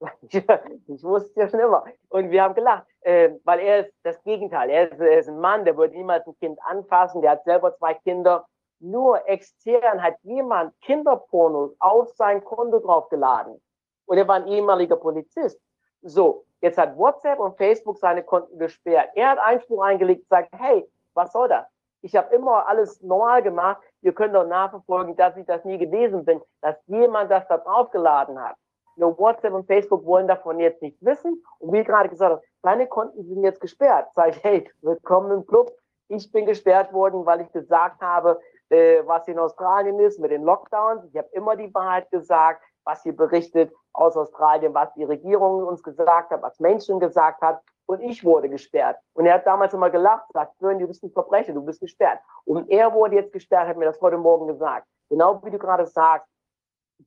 ich 0.29 1.05
wusste 1.05 1.31
es 1.31 1.37
ja 1.37 1.49
schon 1.49 1.61
immer. 1.61 1.85
Und 2.09 2.31
wir 2.31 2.43
haben 2.43 2.55
gelacht, 2.55 2.87
äh, 3.01 3.31
weil 3.45 3.61
er 3.61 3.87
ist 3.87 3.95
das 4.03 4.23
Gegenteil. 4.23 4.71
Er 4.71 4.91
ist, 4.91 5.01
er 5.01 5.19
ist 5.19 5.29
ein 5.29 5.39
Mann, 5.39 5.65
der 5.65 5.77
wird 5.77 5.93
niemals 5.93 6.27
ein 6.27 6.37
Kind 6.39 6.59
anfassen, 6.65 7.23
der 7.23 7.33
hat 7.33 7.45
selber 7.45 7.75
zwei 7.77 7.95
Kinder. 7.95 8.47
Nur 8.81 9.27
extern 9.29 10.03
hat 10.03 10.17
jemand 10.23 10.79
Kinderpornos 10.83 11.75
auf 11.79 12.11
sein 12.17 12.45
Konto 12.45 12.81
draufgeladen. 12.81 13.61
Und 14.07 14.19
er 14.19 14.29
war 14.29 14.37
ein 14.37 14.49
ehemaliger 14.49 14.97
Polizist. 14.97 15.61
So, 16.03 16.45
Jetzt 16.65 16.79
hat 16.79 16.97
WhatsApp 16.97 17.41
und 17.41 17.59
Facebook 17.59 17.99
seine 17.99 18.23
Konten 18.23 18.59
gesperrt. 18.59 19.11
Er 19.17 19.33
hat 19.33 19.39
Einspruch 19.39 19.83
eingelegt 19.83 20.27
sagt, 20.31 20.49
hey, 20.57 20.91
was 21.13 21.31
soll 21.31 21.47
das? 21.47 21.67
Ich 22.01 22.17
habe 22.17 22.35
immer 22.35 22.67
alles 22.67 23.03
normal 23.03 23.43
gemacht. 23.43 23.83
Ihr 24.01 24.15
könnt 24.15 24.35
doch 24.35 24.47
nachverfolgen, 24.47 25.15
dass 25.15 25.37
ich 25.37 25.45
das 25.45 25.63
nie 25.67 25.77
gewesen 25.77 26.25
bin, 26.25 26.41
dass 26.63 26.77
jemand 26.87 27.31
das 27.31 27.47
da 27.49 27.59
draufgeladen 27.59 28.43
hat. 28.43 28.57
Nur 28.97 29.19
WhatsApp 29.19 29.53
und 29.53 29.67
Facebook 29.67 30.05
wollen 30.05 30.29
davon 30.29 30.59
jetzt 30.59 30.83
nicht 30.83 30.97
wissen. 31.05 31.43
Und 31.59 31.73
wie 31.73 31.85
gerade 31.85 32.09
gesagt 32.09 32.33
habe, 32.33 32.43
deine 32.63 32.87
Konten 32.87 33.25
sind 33.25 33.43
jetzt 33.43 33.61
gesperrt. 33.61 34.09
Sag 34.15 34.31
ich, 34.31 34.43
hey, 34.43 34.71
willkommen 34.83 35.31
im 35.33 35.47
Club. 35.47 35.73
Ich 36.09 36.31
bin 36.31 36.47
gesperrt 36.47 36.93
worden, 36.93 37.25
weil 37.27 37.41
ich 37.41 37.53
gesagt 37.53 38.01
habe, 38.01 38.41
äh, 38.69 39.03
was 39.07 39.27
in 39.29 39.39
Australien 39.39 39.99
ist 40.01 40.21
mit 40.21 40.31
den 40.31 40.43
Lockdowns. 40.43 41.05
Ich 41.07 41.17
habe 41.17 41.29
immer 41.33 41.57
die 41.57 41.73
Wahrheit 41.75 42.11
gesagt 42.11 42.63
was 42.85 43.03
hier 43.03 43.17
berichtet 43.17 43.73
aus 43.93 44.17
Australien, 44.17 44.75
was 44.75 44.93
die 44.95 45.05
Regierung 45.05 45.65
uns 45.65 45.83
gesagt 45.83 46.31
hat, 46.31 46.43
was 46.43 46.61
Menschen 46.61 47.01
gesagt 47.01 47.41
hat. 47.43 47.61
Und 47.87 48.01
ich 48.01 48.25
wurde 48.25 48.49
gesperrt. 48.49 48.97
Und 49.13 49.27
er 49.27 49.35
hat 49.35 49.47
damals 49.47 49.75
immer 49.75 49.91
gelacht, 49.91 50.25
sagt, 50.33 50.55
du 50.61 50.87
bist 50.87 51.03
ein 51.03 51.11
Verbrecher, 51.11 51.53
du 51.53 51.63
bist 51.63 51.81
gesperrt. 51.81 52.19
Und 52.45 52.71
er 52.71 52.93
wurde 52.95 53.17
jetzt 53.17 53.33
gesperrt, 53.33 53.69
hat 53.69 53.77
mir 53.77 53.85
das 53.85 54.01
heute 54.01 54.17
Morgen 54.17 54.47
gesagt. 54.47 54.87
Genau 55.11 55.41
wie 55.45 55.51
du 55.51 55.59
gerade 55.59 55.87
sagst, 55.87 56.27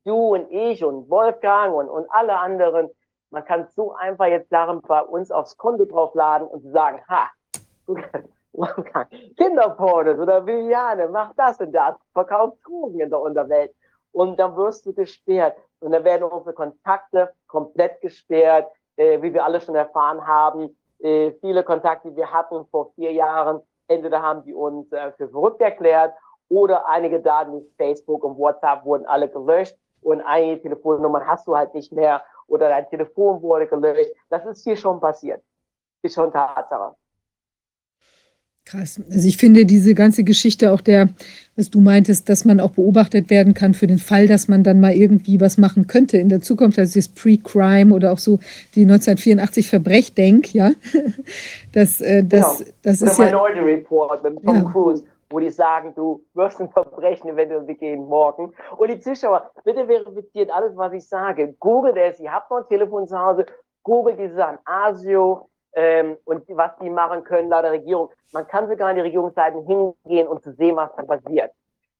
du 0.04 0.34
und 0.34 0.50
ich 0.50 0.84
und 0.84 1.08
Wolfgang 1.10 1.74
und, 1.74 1.88
und 1.88 2.06
alle 2.10 2.38
anderen, 2.38 2.88
man 3.30 3.44
kann 3.44 3.66
so 3.74 3.94
einfach 3.94 4.26
jetzt 4.26 4.50
Sachen 4.50 4.80
bei 4.82 5.02
uns 5.02 5.30
aufs 5.30 5.56
Konto 5.56 5.84
draufladen 5.84 6.48
und 6.48 6.62
sagen, 6.72 7.00
ha, 7.08 7.28
Wolfgang, 8.52 9.08
Kinderpornos 9.36 10.18
oder 10.18 10.44
Viviane, 10.44 11.08
mach 11.08 11.32
das 11.36 11.60
und 11.60 11.72
das, 11.72 11.94
verkauft 12.12 12.58
Drogen 12.64 13.00
in 13.00 13.10
der 13.10 13.20
Unterwelt. 13.20 13.72
Und 14.12 14.38
dann 14.40 14.56
wirst 14.56 14.86
du 14.86 14.92
gesperrt. 14.92 15.56
Und 15.80 15.92
dann 15.92 16.02
werden 16.02 16.24
unsere 16.24 16.54
Kontakte 16.54 17.30
komplett 17.46 18.00
gesperrt, 18.00 18.68
äh, 18.96 19.20
wie 19.22 19.32
wir 19.32 19.44
alle 19.44 19.60
schon 19.60 19.76
erfahren 19.76 20.26
haben. 20.26 20.76
Äh, 20.98 21.32
viele 21.40 21.62
Kontakte, 21.62 22.10
die 22.10 22.16
wir 22.16 22.32
hatten 22.32 22.66
vor 22.66 22.90
vier 22.94 23.12
Jahren, 23.12 23.60
entweder 23.86 24.20
haben 24.20 24.42
die 24.44 24.54
uns 24.54 24.90
äh, 24.92 25.12
für 25.12 25.28
verrückt 25.28 25.60
erklärt 25.60 26.14
oder 26.48 26.88
einige 26.88 27.20
Daten 27.20 27.52
wie 27.52 27.66
Facebook 27.76 28.24
und 28.24 28.38
WhatsApp 28.38 28.84
wurden 28.84 29.06
alle 29.06 29.28
gelöscht 29.28 29.76
und 30.02 30.20
einige 30.22 30.62
Telefonnummern 30.62 31.26
hast 31.26 31.46
du 31.46 31.56
halt 31.56 31.74
nicht 31.74 31.92
mehr 31.92 32.22
oder 32.46 32.68
dein 32.68 32.88
Telefon 32.88 33.42
wurde 33.42 33.66
gelöscht. 33.66 34.10
Das 34.30 34.44
ist 34.46 34.64
hier 34.64 34.76
schon 34.76 35.00
passiert. 35.00 35.42
Ist 36.02 36.14
schon 36.14 36.32
Tatsache. 36.32 36.94
Krass. 38.68 39.00
Also 39.10 39.26
ich 39.26 39.38
finde 39.38 39.64
diese 39.64 39.94
ganze 39.94 40.24
Geschichte 40.24 40.72
auch 40.72 40.82
der, 40.82 41.08
was 41.56 41.70
du 41.70 41.80
meintest, 41.80 42.28
dass 42.28 42.44
man 42.44 42.60
auch 42.60 42.72
beobachtet 42.72 43.30
werden 43.30 43.54
kann 43.54 43.72
für 43.72 43.86
den 43.86 43.98
Fall, 43.98 44.26
dass 44.26 44.46
man 44.46 44.62
dann 44.62 44.78
mal 44.78 44.92
irgendwie 44.92 45.40
was 45.40 45.56
machen 45.56 45.86
könnte 45.86 46.18
in 46.18 46.28
der 46.28 46.42
Zukunft, 46.42 46.78
also 46.78 46.98
das 46.98 47.08
Pre-Crime 47.08 47.94
oder 47.94 48.12
auch 48.12 48.18
so 48.18 48.40
die 48.74 48.82
1984 48.82 49.70
Verbrechdenk, 49.70 50.54
ja. 50.54 50.72
Das, 51.72 52.00
äh, 52.00 52.24
das, 52.24 52.58
genau. 52.58 52.70
das 52.82 53.02
ist 53.02 53.18
ja. 53.18 53.26
Minority 53.26 53.60
Report 53.60 54.22
mit 54.22 54.42
Tom 54.42 54.56
ja. 54.56 54.62
Cruise, 54.70 55.04
wo 55.30 55.40
die 55.40 55.50
sagen, 55.50 55.94
du 55.94 56.24
wirst 56.34 56.60
ein 56.60 56.70
Verbrechen 56.70 57.28
eventuell 57.28 57.62
begehen 57.62 58.06
morgen. 58.06 58.54
Und 58.76 58.88
die 58.88 59.00
Zuschauer, 59.00 59.50
bitte 59.64 59.86
verifiziert 59.86 60.50
alles, 60.50 60.76
was 60.76 60.92
ich 60.92 61.06
sage. 61.08 61.54
Googelt 61.60 61.96
es, 61.96 62.18
ihr 62.20 62.32
habt 62.32 62.50
noch 62.50 62.58
ein 62.58 62.68
Telefon 62.68 63.06
zu 63.06 63.18
Hause, 63.18 63.46
googelt 63.82 64.18
diese 64.18 64.44
an 64.44 64.58
ASIO, 64.64 65.48
ähm, 65.78 66.16
und 66.24 66.44
was 66.48 66.76
die 66.80 66.90
machen 66.90 67.24
können 67.24 67.50
laut 67.50 67.64
der 67.64 67.72
Regierung. 67.72 68.10
Man 68.32 68.46
kann 68.46 68.68
sogar 68.68 68.88
an 68.88 68.96
die 68.96 69.02
Regierungsseiten 69.02 69.64
hingehen 69.64 70.26
und 70.26 70.42
zu 70.42 70.52
sehen, 70.52 70.76
was 70.76 70.94
da 70.96 71.02
passiert. 71.02 71.52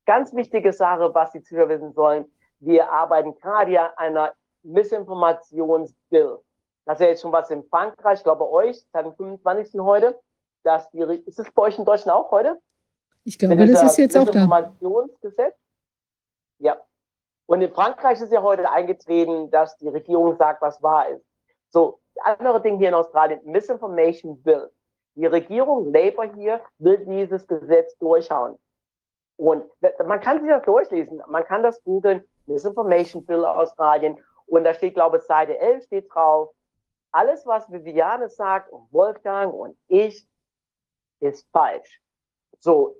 Ganz 0.06 0.34
wichtige 0.34 0.72
Sache, 0.72 1.14
was 1.14 1.32
die 1.32 1.42
Zuhörer 1.42 1.68
wissen 1.68 1.92
sollen. 1.92 2.24
Wir 2.60 2.90
arbeiten 2.90 3.34
gerade 3.36 3.80
an 3.80 4.16
einer 4.16 4.32
Missinformationsbill. 4.62 6.38
Das 6.86 6.98
ist 6.98 7.04
ja 7.04 7.10
jetzt 7.10 7.22
schon 7.22 7.32
was 7.32 7.50
in 7.50 7.62
Frankreich, 7.64 8.18
ich 8.18 8.24
glaube 8.24 8.50
euch, 8.50 8.82
seit 8.92 9.04
dem 9.04 9.14
25. 9.14 9.80
heute. 9.80 10.18
Dass 10.64 10.90
die, 10.90 11.00
ist 11.26 11.38
es 11.38 11.50
bei 11.52 11.62
euch 11.62 11.78
in 11.78 11.84
Deutschland 11.84 12.18
auch 12.18 12.30
heute? 12.32 12.58
Ich 13.24 13.38
glaube, 13.38 13.66
das 13.66 13.82
ist 13.82 13.98
jetzt 13.98 14.16
auch 14.16 14.24
da. 14.24 14.40
Informationsgesetz. 14.42 15.56
Ja. 16.58 16.76
Und 17.46 17.62
in 17.62 17.72
Frankreich 17.72 18.20
ist 18.20 18.32
ja 18.32 18.42
heute 18.42 18.70
eingetreten, 18.70 19.50
dass 19.50 19.76
die 19.78 19.88
Regierung 19.88 20.36
sagt, 20.36 20.60
was 20.62 20.82
wahr 20.82 21.08
ist. 21.08 21.24
So, 21.70 22.00
andere 22.24 22.60
Ding 22.60 22.78
hier 22.78 22.88
in 22.88 22.94
Australien, 22.94 23.40
Misinformation 23.44 24.42
Bill. 24.42 24.70
Die 25.14 25.26
Regierung, 25.26 25.92
Labour 25.92 26.32
hier, 26.34 26.60
will 26.78 27.04
dieses 27.04 27.46
Gesetz 27.46 27.96
durchhauen. 27.98 28.58
Und 29.36 29.64
man 30.04 30.20
kann 30.20 30.40
sich 30.40 30.48
das 30.48 30.62
durchlesen. 30.64 31.22
Man 31.28 31.44
kann 31.44 31.62
das 31.62 31.82
googeln, 31.84 32.24
Misinformation 32.46 33.24
Bill 33.24 33.44
Australien. 33.44 34.18
Und 34.46 34.64
da 34.64 34.74
steht, 34.74 34.94
glaube 34.94 35.18
ich, 35.18 35.22
Seite 35.24 35.58
11 35.58 35.84
steht 35.84 36.12
drauf. 36.12 36.50
Alles, 37.12 37.46
was 37.46 37.70
Viviane 37.70 38.28
sagt 38.28 38.70
und 38.72 38.92
Wolfgang 38.92 39.52
und 39.52 39.76
ich, 39.88 40.26
ist 41.20 41.46
falsch. 41.52 42.00
So, 42.60 42.96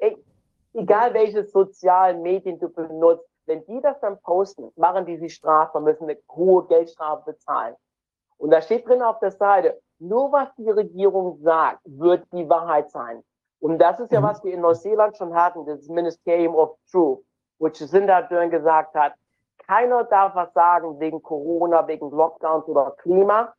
egal 0.72 1.14
welche 1.14 1.44
sozialen 1.44 2.22
Medien 2.22 2.58
du 2.58 2.68
benutzt, 2.68 3.28
wenn 3.46 3.64
die 3.66 3.80
das 3.80 3.98
dann 4.00 4.20
posten, 4.20 4.70
machen 4.76 5.06
die 5.06 5.16
sich 5.16 5.34
strafbar, 5.34 5.80
müssen 5.80 6.04
eine 6.04 6.18
hohe 6.30 6.66
Geldstrafe 6.66 7.32
bezahlen. 7.32 7.74
Und 8.36 8.50
da 8.50 8.60
steht 8.60 8.86
drin 8.86 9.02
auf 9.02 9.18
der 9.20 9.32
Seite, 9.32 9.80
nur 9.98 10.30
was 10.30 10.48
die 10.56 10.70
Regierung 10.70 11.38
sagt, 11.42 11.80
wird 11.84 12.24
die 12.32 12.48
Wahrheit 12.48 12.90
sein. 12.90 13.22
Und 13.60 13.78
das 13.78 13.98
ist 13.98 14.12
ja, 14.12 14.20
mhm. 14.20 14.24
was 14.24 14.44
wir 14.44 14.54
in 14.54 14.60
Neuseeland 14.60 15.16
schon 15.16 15.34
hatten, 15.34 15.66
das 15.66 15.88
Ministerium 15.88 16.54
of 16.54 16.76
Truth, 16.90 17.24
which 17.58 17.78
Sinda 17.78 18.22
Dörn 18.22 18.50
gesagt 18.50 18.94
hat, 18.94 19.14
keiner 19.66 20.04
darf 20.04 20.34
was 20.34 20.52
sagen 20.52 20.98
wegen 21.00 21.20
Corona, 21.22 21.86
wegen 21.86 22.10
Lockdowns 22.10 22.66
oder 22.68 22.92
Klima. 22.98 23.52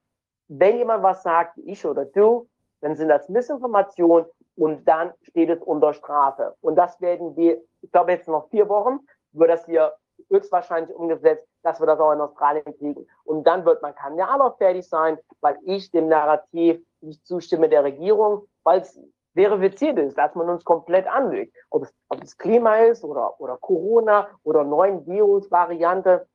Wenn 0.47 0.77
jemand 0.77 1.03
was 1.03 1.21
sagt, 1.21 1.57
ich 1.57 1.85
oder 1.85 2.05
du, 2.05 2.47
dann 2.81 2.95
sind 2.95 3.09
das 3.09 3.27
Missinformationen 3.29 4.25
und 4.59 4.85
dann 4.85 5.13
steht 5.21 5.49
es 5.49 5.61
unter 5.61 5.93
Strafe. 5.93 6.53
Und 6.59 6.75
das 6.75 6.99
werden 6.99 7.35
wir, 7.37 7.61
ich 7.81 7.91
glaube 7.93 8.11
jetzt 8.11 8.27
noch 8.27 8.49
vier 8.49 8.67
Wochen, 8.67 8.99
wird 9.31 9.49
das 9.49 9.65
hier 9.65 9.93
höchstwahrscheinlich 10.29 10.93
umgesetzt, 10.93 11.47
dass 11.63 11.79
wir 11.79 11.87
das 11.87 11.99
auch 11.99 12.11
in 12.11 12.19
Australien 12.19 12.65
kriegen. 12.77 13.07
Und 13.23 13.47
dann 13.47 13.63
wird 13.63 13.81
man 13.81 13.95
kann 13.95 14.17
ja 14.17 14.37
auch 14.37 14.57
fertig 14.57 14.87
sein, 14.87 15.17
weil 15.39 15.57
ich 15.63 15.89
dem 15.91 16.09
Narrativ 16.09 16.81
nicht 16.99 17.25
zustimme 17.25 17.69
der 17.69 17.85
Regierung, 17.85 18.47
weil 18.65 18.81
es 18.81 18.99
verifiziert 19.33 19.97
ist, 19.97 20.17
dass 20.17 20.35
man 20.35 20.49
uns 20.49 20.65
komplett 20.65 21.07
anlügt. 21.07 21.55
Ob 21.69 21.83
es, 21.83 21.93
ob 22.09 22.21
es 22.21 22.37
Klima 22.37 22.79
ist 22.79 23.05
oder, 23.05 23.39
oder 23.39 23.57
Corona 23.57 24.27
oder 24.43 24.65
neuen 24.65 25.07
Virus-Variante 25.07 26.27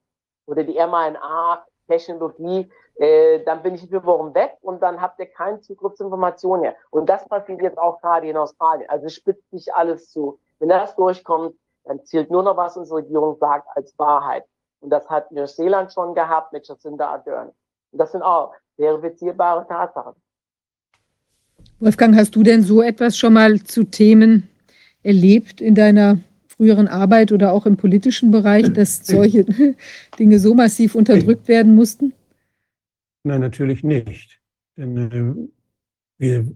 oder 0.47 0.65
die 0.65 0.79
mRNA-Technologie, 1.89 2.71
äh, 2.97 3.41
dann 3.45 3.63
bin 3.63 3.75
ich 3.75 3.89
vier 3.89 4.05
Wochen 4.05 4.35
weg 4.35 4.57
und 4.63 4.83
dann 4.83 5.01
habt 5.01 5.19
ihr 5.19 5.27
keinen 5.27 5.61
Zugriff 5.63 5.95
zu 5.95 6.05
Informationen 6.05 6.63
mehr. 6.63 6.77
Und 6.91 7.09
das 7.09 7.29
passiert 7.29 7.63
jetzt 7.63 7.79
auch 7.79 8.01
gerade 8.01 8.29
in 8.29 8.37
Australien. 8.37 8.89
Also 8.89 9.09
spitzt 9.09 9.51
sich 9.51 9.73
alles 9.75 10.11
zu. 10.11 10.39
Wenn 10.59 10.69
das 10.69 10.95
durchkommt, 10.97 11.57
dann 11.85 12.05
zählt 12.05 12.31
nur 12.31 12.43
noch, 12.43 12.57
was 12.57 12.77
unsere 12.77 12.99
Regierung 12.99 13.37
sagt, 13.39 13.67
als 13.77 13.99
Wahrheit. 13.99 14.45
Und 14.81 14.91
das 14.91 15.09
hat 15.09 15.31
Neuseeland 15.33 15.93
schon 15.93 16.15
gehabt 16.15 16.53
mit 16.53 16.67
Jacinda 16.67 17.09
Ardern. 17.09 17.49
Und 17.93 17.99
das 17.99 18.13
sind 18.13 18.23
auch 18.23 18.53
verifizierbare 18.77 19.67
Tatsachen. 19.67 20.15
Wolfgang, 21.81 22.17
hast 22.17 22.35
du 22.37 22.43
denn 22.43 22.63
so 22.63 22.83
etwas 22.83 23.17
schon 23.17 23.35
mal 23.35 23.61
zu 23.63 23.85
Themen 23.85 24.49
erlebt 25.03 25.61
in 25.61 25.75
deiner 25.75 26.19
früheren 26.57 26.89
Arbeit 26.89 27.33
oder 27.33 27.53
auch 27.53 27.67
im 27.67 27.77
politischen 27.77 28.31
Bereich, 28.31 28.73
dass 28.73 28.99
solche 29.05 29.45
Dinge 30.19 30.39
so 30.39 30.55
massiv 30.55 30.95
unterdrückt 30.95 31.49
werden 31.49 31.75
mussten? 31.75 32.13
Nein, 33.25 33.41
natürlich 33.41 33.83
nicht. 33.83 34.41
Denn 34.77 34.97
äh, 34.97 35.49
wir 36.19 36.47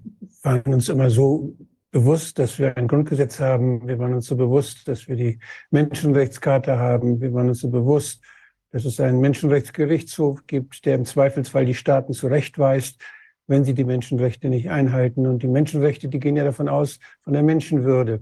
waren 0.42 0.74
uns 0.74 0.88
immer 0.88 1.11
so 1.11 1.57
bewusst, 1.90 2.38
dass 2.38 2.59
wir 2.59 2.76
ein 2.76 2.86
Grundgesetz 2.86 3.40
haben. 3.40 3.86
Wir 3.88 3.99
waren 3.99 4.14
uns 4.14 4.26
so 4.26 4.36
bewusst, 4.36 4.86
dass 4.86 5.09
wir 5.09 5.16
die 5.16 5.38
Menschenrechtscharta 5.70 6.78
haben. 6.78 7.20
Wir 7.20 7.32
waren 7.32 7.49
uns 7.49 7.61
so 7.61 7.70
bewusst, 7.70 8.22
dass 8.70 8.84
es 8.84 9.01
einen 9.01 9.20
Menschenrechtsgerichtshof 9.20 10.46
gibt, 10.46 10.84
der 10.84 10.96
im 10.96 11.07
Zweifelsfall 11.07 11.64
die 11.64 11.74
Staaten 11.74 12.12
zurechtweist, 12.12 13.01
wenn 13.46 13.64
sie 13.64 13.72
die 13.72 13.84
Menschenrechte 13.84 14.51
nicht 14.51 14.68
einhalten. 14.68 15.26
Und 15.26 15.42
die 15.42 15.49
Menschenrechte, 15.49 16.09
die 16.09 16.20
gehen 16.20 16.36
ja 16.36 16.44
davon 16.44 16.68
aus, 16.68 16.99
von 17.22 17.32
der 17.32 17.42
Menschenwürde, 17.42 18.20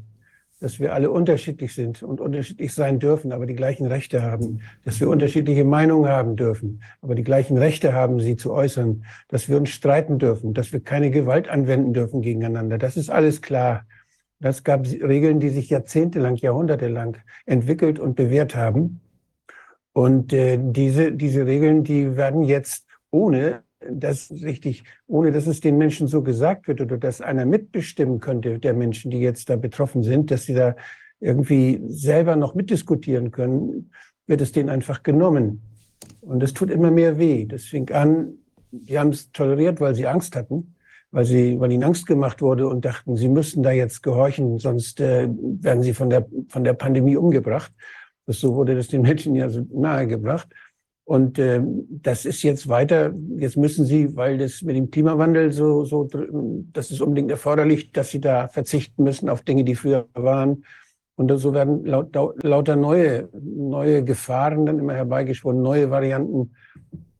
dass 0.66 0.80
wir 0.80 0.94
alle 0.94 1.12
unterschiedlich 1.12 1.74
sind 1.74 2.02
und 2.02 2.20
unterschiedlich 2.20 2.74
sein 2.74 2.98
dürfen, 2.98 3.30
aber 3.30 3.46
die 3.46 3.54
gleichen 3.54 3.86
Rechte 3.86 4.22
haben, 4.22 4.62
dass 4.84 4.98
wir 4.98 5.08
unterschiedliche 5.08 5.64
Meinungen 5.64 6.10
haben 6.10 6.34
dürfen, 6.34 6.82
aber 7.00 7.14
die 7.14 7.22
gleichen 7.22 7.56
Rechte 7.56 7.92
haben, 7.92 8.18
sie 8.18 8.34
zu 8.34 8.52
äußern, 8.52 9.04
dass 9.28 9.48
wir 9.48 9.58
uns 9.58 9.68
streiten 9.68 10.18
dürfen, 10.18 10.54
dass 10.54 10.72
wir 10.72 10.80
keine 10.80 11.12
Gewalt 11.12 11.46
anwenden 11.46 11.94
dürfen 11.94 12.20
gegeneinander. 12.20 12.78
Das 12.78 12.96
ist 12.96 13.10
alles 13.10 13.42
klar. 13.42 13.86
Das 14.40 14.64
gab 14.64 14.86
Regeln, 14.86 15.38
die 15.38 15.50
sich 15.50 15.70
jahrzehntelang, 15.70 16.34
jahrhundertelang 16.34 17.18
entwickelt 17.44 18.00
und 18.00 18.16
bewährt 18.16 18.56
haben. 18.56 19.00
Und 19.92 20.32
äh, 20.32 20.58
diese, 20.60 21.12
diese 21.12 21.46
Regeln, 21.46 21.84
die 21.84 22.16
werden 22.16 22.42
jetzt 22.42 22.88
ohne 23.12 23.62
das 23.80 24.30
richtig, 24.30 24.84
ohne 25.06 25.32
dass 25.32 25.46
es 25.46 25.60
den 25.60 25.78
Menschen 25.78 26.06
so 26.06 26.22
gesagt 26.22 26.68
wird 26.68 26.80
oder 26.80 26.98
dass 26.98 27.20
einer 27.20 27.44
mitbestimmen 27.44 28.20
könnte, 28.20 28.58
der 28.58 28.74
Menschen, 28.74 29.10
die 29.10 29.18
jetzt 29.20 29.50
da 29.50 29.56
betroffen 29.56 30.02
sind, 30.02 30.30
dass 30.30 30.44
sie 30.44 30.54
da 30.54 30.76
irgendwie 31.20 31.80
selber 31.88 32.36
noch 32.36 32.54
mitdiskutieren 32.54 33.30
können, 33.30 33.90
wird 34.26 34.40
es 34.40 34.52
denen 34.52 34.68
einfach 34.68 35.02
genommen. 35.02 35.62
Und 36.20 36.42
es 36.42 36.52
tut 36.52 36.70
immer 36.70 36.90
mehr 36.90 37.18
weh. 37.18 37.46
Das 37.46 37.64
fing 37.64 37.90
an, 37.90 38.34
die 38.70 38.98
haben 38.98 39.10
es 39.10 39.30
toleriert, 39.32 39.80
weil 39.80 39.94
sie 39.94 40.06
Angst 40.06 40.36
hatten, 40.36 40.74
weil, 41.10 41.24
sie, 41.24 41.58
weil 41.60 41.72
ihnen 41.72 41.84
Angst 41.84 42.06
gemacht 42.06 42.42
wurde 42.42 42.66
und 42.68 42.84
dachten, 42.84 43.16
sie 43.16 43.28
müssten 43.28 43.62
da 43.62 43.70
jetzt 43.70 44.02
gehorchen, 44.02 44.58
sonst 44.58 45.00
äh, 45.00 45.28
werden 45.30 45.82
sie 45.82 45.94
von 45.94 46.10
der, 46.10 46.26
von 46.48 46.64
der 46.64 46.74
Pandemie 46.74 47.16
umgebracht. 47.16 47.72
Das, 48.26 48.40
so 48.40 48.54
wurde 48.54 48.74
das 48.74 48.88
den 48.88 49.02
Menschen 49.02 49.34
ja 49.34 49.48
so 49.48 49.64
nahegebracht. 49.72 50.48
Und 51.06 51.38
äh, 51.38 51.62
das 51.88 52.24
ist 52.24 52.42
jetzt 52.42 52.68
weiter, 52.68 53.14
jetzt 53.36 53.56
müssen 53.56 53.86
Sie, 53.86 54.16
weil 54.16 54.38
das 54.38 54.62
mit 54.62 54.74
dem 54.74 54.90
Klimawandel 54.90 55.52
so, 55.52 55.84
so, 55.84 56.08
das 56.72 56.90
ist 56.90 57.00
unbedingt 57.00 57.30
erforderlich, 57.30 57.92
dass 57.92 58.10
Sie 58.10 58.20
da 58.20 58.48
verzichten 58.48 59.04
müssen 59.04 59.28
auf 59.28 59.42
Dinge, 59.42 59.62
die 59.62 59.76
früher 59.76 60.08
waren. 60.14 60.64
Und 61.14 61.30
so 61.38 61.54
werden 61.54 61.84
laut, 61.84 62.12
lauter 62.42 62.74
neue, 62.74 63.28
neue 63.32 64.02
Gefahren 64.02 64.66
dann 64.66 64.80
immer 64.80 64.94
herbeigeschworen, 64.94 65.62
neue 65.62 65.90
Varianten. 65.90 66.56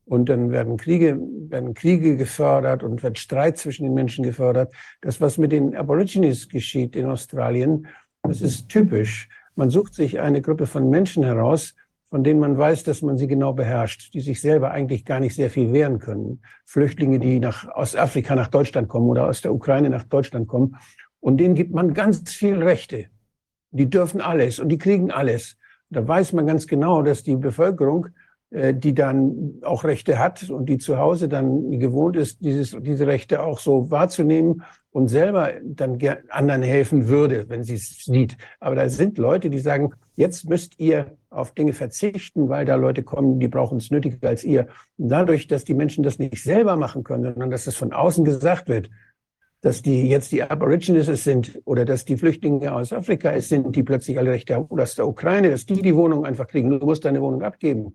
Und 0.04 0.28
dann 0.28 0.50
werden 0.50 0.78
Kriege, 0.78 1.16
werden 1.48 1.74
Kriege 1.74 2.16
gefördert 2.16 2.82
und 2.82 3.04
wird 3.04 3.20
Streit 3.20 3.56
zwischen 3.56 3.84
den 3.84 3.94
Menschen 3.94 4.24
gefördert. 4.24 4.74
Das, 5.00 5.20
was 5.20 5.38
mit 5.38 5.52
den 5.52 5.76
Aborigines 5.76 6.48
geschieht 6.48 6.96
in 6.96 7.06
Australien, 7.06 7.86
das 8.24 8.40
ist 8.40 8.68
typisch. 8.68 9.28
Man 9.54 9.70
sucht 9.70 9.94
sich 9.94 10.18
eine 10.18 10.42
Gruppe 10.42 10.66
von 10.66 10.90
Menschen 10.90 11.22
heraus, 11.22 11.74
von 12.10 12.22
denen 12.22 12.40
man 12.40 12.56
weiß, 12.56 12.84
dass 12.84 13.02
man 13.02 13.18
sie 13.18 13.26
genau 13.26 13.52
beherrscht, 13.52 14.14
die 14.14 14.20
sich 14.20 14.40
selber 14.40 14.70
eigentlich 14.70 15.04
gar 15.04 15.20
nicht 15.20 15.34
sehr 15.34 15.50
viel 15.50 15.72
wehren 15.72 15.98
können. 15.98 16.40
Flüchtlinge, 16.64 17.18
die 17.18 17.40
nach 17.40 17.68
Ostafrika 17.74 18.36
nach 18.36 18.48
Deutschland 18.48 18.88
kommen 18.88 19.08
oder 19.08 19.26
aus 19.26 19.40
der 19.40 19.52
Ukraine 19.52 19.90
nach 19.90 20.04
Deutschland 20.04 20.46
kommen. 20.46 20.76
Und 21.20 21.38
denen 21.38 21.54
gibt 21.54 21.74
man 21.74 21.94
ganz 21.94 22.32
viel 22.32 22.62
Rechte. 22.62 23.06
Die 23.72 23.90
dürfen 23.90 24.20
alles 24.20 24.60
und 24.60 24.68
die 24.68 24.78
kriegen 24.78 25.10
alles. 25.10 25.56
Da 25.90 26.06
weiß 26.06 26.32
man 26.32 26.46
ganz 26.46 26.66
genau, 26.66 27.02
dass 27.02 27.22
die 27.22 27.36
Bevölkerung, 27.36 28.08
äh, 28.50 28.72
die 28.72 28.94
dann 28.94 29.58
auch 29.62 29.82
Rechte 29.82 30.18
hat 30.18 30.48
und 30.48 30.66
die 30.66 30.78
zu 30.78 30.98
Hause 30.98 31.28
dann 31.28 31.78
gewohnt 31.80 32.16
ist, 32.16 32.40
dieses, 32.40 32.76
diese 32.80 33.06
Rechte 33.06 33.42
auch 33.42 33.58
so 33.58 33.90
wahrzunehmen 33.90 34.62
und 34.90 35.08
selber 35.08 35.52
dann 35.62 35.98
anderen 36.30 36.62
helfen 36.62 37.08
würde, 37.08 37.48
wenn 37.48 37.64
sie 37.64 37.74
es 37.74 38.04
sieht. 38.04 38.36
Aber 38.60 38.76
da 38.76 38.88
sind 38.88 39.18
Leute, 39.18 39.50
die 39.50 39.58
sagen, 39.58 39.92
jetzt 40.14 40.48
müsst 40.48 40.78
ihr 40.78 41.16
auf 41.36 41.52
Dinge 41.52 41.72
verzichten, 41.72 42.48
weil 42.48 42.64
da 42.64 42.74
Leute 42.74 43.02
kommen, 43.02 43.38
die 43.38 43.48
brauchen 43.48 43.78
es 43.78 43.90
nötiger 43.90 44.28
als 44.28 44.44
ihr. 44.44 44.68
Und 44.96 45.08
dadurch, 45.08 45.46
dass 45.46 45.64
die 45.64 45.74
Menschen 45.74 46.02
das 46.02 46.18
nicht 46.18 46.42
selber 46.42 46.76
machen 46.76 47.04
können, 47.04 47.24
sondern 47.24 47.50
dass 47.50 47.66
es 47.66 47.76
von 47.76 47.92
außen 47.92 48.24
gesagt 48.24 48.68
wird, 48.68 48.90
dass 49.60 49.82
die 49.82 50.08
jetzt 50.08 50.32
die 50.32 50.42
Aborigines 50.42 51.08
es 51.08 51.24
sind 51.24 51.60
oder 51.64 51.84
dass 51.84 52.04
die 52.04 52.16
Flüchtlinge 52.16 52.72
aus 52.72 52.92
Afrika 52.92 53.32
es 53.32 53.48
sind, 53.48 53.74
die 53.74 53.82
plötzlich 53.82 54.18
alle 54.18 54.30
Rechte 54.30 54.54
haben, 54.54 54.66
oder 54.66 54.84
aus 54.84 54.94
der 54.94 55.08
Ukraine, 55.08 55.50
dass 55.50 55.66
die 55.66 55.82
die 55.82 55.94
Wohnung 55.94 56.24
einfach 56.24 56.46
kriegen. 56.46 56.70
Du 56.70 56.84
musst 56.84 57.04
deine 57.04 57.20
Wohnung 57.20 57.42
abgeben. 57.42 57.94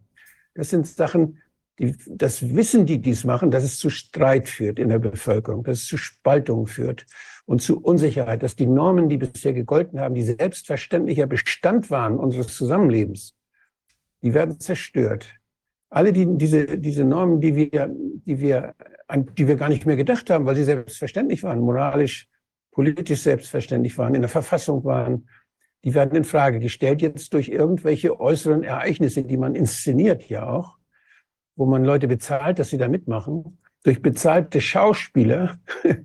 Das 0.54 0.70
sind 0.70 0.88
Sachen, 0.88 1.42
die, 1.80 1.96
das 2.08 2.56
wissen 2.56 2.86
die, 2.86 3.00
die 3.00 3.12
es 3.12 3.24
machen, 3.24 3.52
dass 3.52 3.64
es 3.64 3.78
zu 3.78 3.90
Streit 3.90 4.50
führt 4.50 4.80
in 4.80 4.90
der 4.90 5.00
Bevölkerung, 5.00 5.64
dass 5.64 5.80
es 5.80 5.88
zu 5.88 5.98
Spaltung 5.98 6.68
führt 6.68 7.06
und 7.52 7.62
zu 7.62 7.82
Unsicherheit, 7.82 8.44
dass 8.44 8.56
die 8.56 8.66
Normen, 8.66 9.10
die 9.10 9.18
bisher 9.18 9.52
gegolten 9.52 10.00
haben, 10.00 10.16
die 10.16 10.24
selbstverständlicher 10.24 11.28
Bestand 11.28 11.92
waren 11.92 12.18
unseres 12.18 12.56
Zusammenlebens, 12.56 13.36
die 14.24 14.34
werden 14.34 14.62
zerstört. 14.62 15.36
Alle 15.90 16.14
die, 16.14 16.26
diese, 16.38 16.78
diese 16.78 17.04
Normen, 17.04 17.42
die 17.42 17.54
wir, 17.56 17.90
die, 17.92 18.40
wir, 18.40 18.74
die 19.38 19.48
wir 19.50 19.56
gar 19.58 19.68
nicht 19.68 19.86
mehr 19.86 19.98
gedacht 19.98 20.30
haben, 20.30 20.46
weil 20.46 20.56
sie 20.56 20.64
selbstverständlich 20.64 21.44
waren, 21.44 21.60
moralisch, 21.60 22.30
politisch 22.72 23.22
selbstverständlich 23.22 23.98
waren, 23.98 24.16
in 24.16 24.22
der 24.22 24.30
Verfassung 24.30 24.86
waren, 24.86 25.28
die 25.84 25.94
werden 25.94 26.16
in 26.16 26.24
Frage 26.24 26.62
gestellt 26.62 27.02
jetzt 27.02 27.34
durch 27.34 27.50
irgendwelche 27.50 28.18
äußeren 28.18 28.64
Ereignisse, 28.64 29.24
die 29.24 29.36
man 29.36 29.56
inszeniert 29.56 30.30
ja 30.30 30.50
auch 30.50 30.78
wo 31.56 31.66
man 31.66 31.84
Leute 31.84 32.08
bezahlt, 32.08 32.60
dass 32.60 32.70
sie 32.70 32.78
da 32.78 32.88
mitmachen, 32.88 33.60
durch 33.84 34.02
bezahlte 34.02 34.62
Schauspieler 34.62 35.60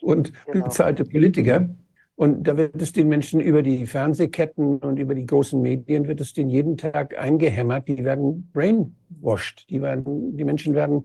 und 0.00 0.32
genau. 0.46 0.64
bezahlte 0.64 1.04
Politiker. 1.04 1.68
Und 2.16 2.46
da 2.46 2.56
wird 2.56 2.80
es 2.82 2.92
den 2.92 3.08
Menschen 3.08 3.40
über 3.40 3.62
die 3.62 3.86
Fernsehketten 3.86 4.78
und 4.78 4.98
über 4.98 5.14
die 5.14 5.24
großen 5.24 5.60
Medien 5.60 6.06
wird 6.06 6.20
es 6.20 6.34
den 6.34 6.50
jeden 6.50 6.76
Tag 6.76 7.18
eingehämmert. 7.18 7.88
Die 7.88 8.04
werden 8.04 8.50
brainwashed. 8.52 9.64
Die 9.70 9.80
werden, 9.80 10.36
die 10.36 10.44
Menschen 10.44 10.74
werden 10.74 11.04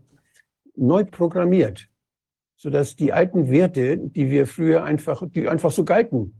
neu 0.75 1.05
programmiert, 1.05 1.87
sodass 2.57 2.97
die 2.97 3.13
alten 3.13 3.49
Werte, 3.49 3.97
die 3.97 4.29
wir 4.29 4.45
früher 4.45 4.83
einfach, 4.83 5.23
die 5.29 5.47
einfach 5.47 5.71
so 5.71 5.85
galten, 5.85 6.33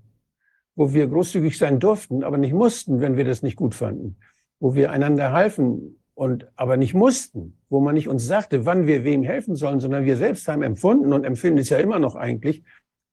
wo 0.75 0.93
wir 0.93 1.07
großzügig 1.07 1.57
sein 1.57 1.79
durften, 1.79 2.23
aber 2.23 2.37
nicht 2.37 2.53
mussten, 2.53 2.99
wenn 2.99 3.15
wir 3.15 3.23
das 3.23 3.43
nicht 3.43 3.55
gut 3.55 3.75
fanden, 3.75 4.17
wo 4.59 4.75
wir 4.75 4.91
einander 4.91 5.31
halfen, 5.31 6.03
und 6.15 6.47
aber 6.55 6.77
nicht 6.77 6.93
mussten, 6.93 7.57
wo 7.69 7.81
man 7.81 7.93
nicht 7.93 8.07
uns 8.07 8.25
sagte, 8.25 8.65
wann 8.65 8.87
wir 8.87 9.03
wem 9.03 9.23
helfen 9.23 9.55
sollen, 9.55 9.81
sondern 9.81 10.05
wir 10.05 10.17
selbst 10.17 10.47
haben 10.47 10.63
empfunden 10.63 11.13
und 11.13 11.25
empfinden 11.25 11.59
es 11.59 11.69
ja 11.69 11.77
immer 11.77 11.99
noch 11.99 12.15
eigentlich, 12.15 12.63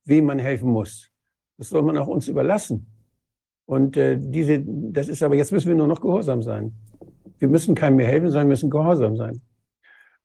wem 0.05 0.27
man 0.27 0.39
helfen 0.39 0.71
muss. 0.71 1.11
Das 1.59 1.69
soll 1.69 1.83
man 1.83 1.99
auch 1.99 2.07
uns 2.07 2.29
überlassen. 2.29 2.87
Und 3.67 3.97
äh, 3.97 4.19
diese, 4.19 4.63
das 4.65 5.09
ist 5.09 5.23
aber, 5.23 5.35
jetzt 5.35 5.53
müssen 5.53 5.69
wir 5.69 5.75
nur 5.75 5.89
noch 5.89 6.01
gehorsam 6.01 6.43
sein. 6.43 6.73
Wir 7.39 7.49
müssen 7.49 7.75
keinem 7.75 7.97
mehr 7.97 8.07
helfen, 8.07 8.31
sondern 8.31 8.49
müssen 8.49 8.71
gehorsam 8.71 9.17
sein. 9.17 9.43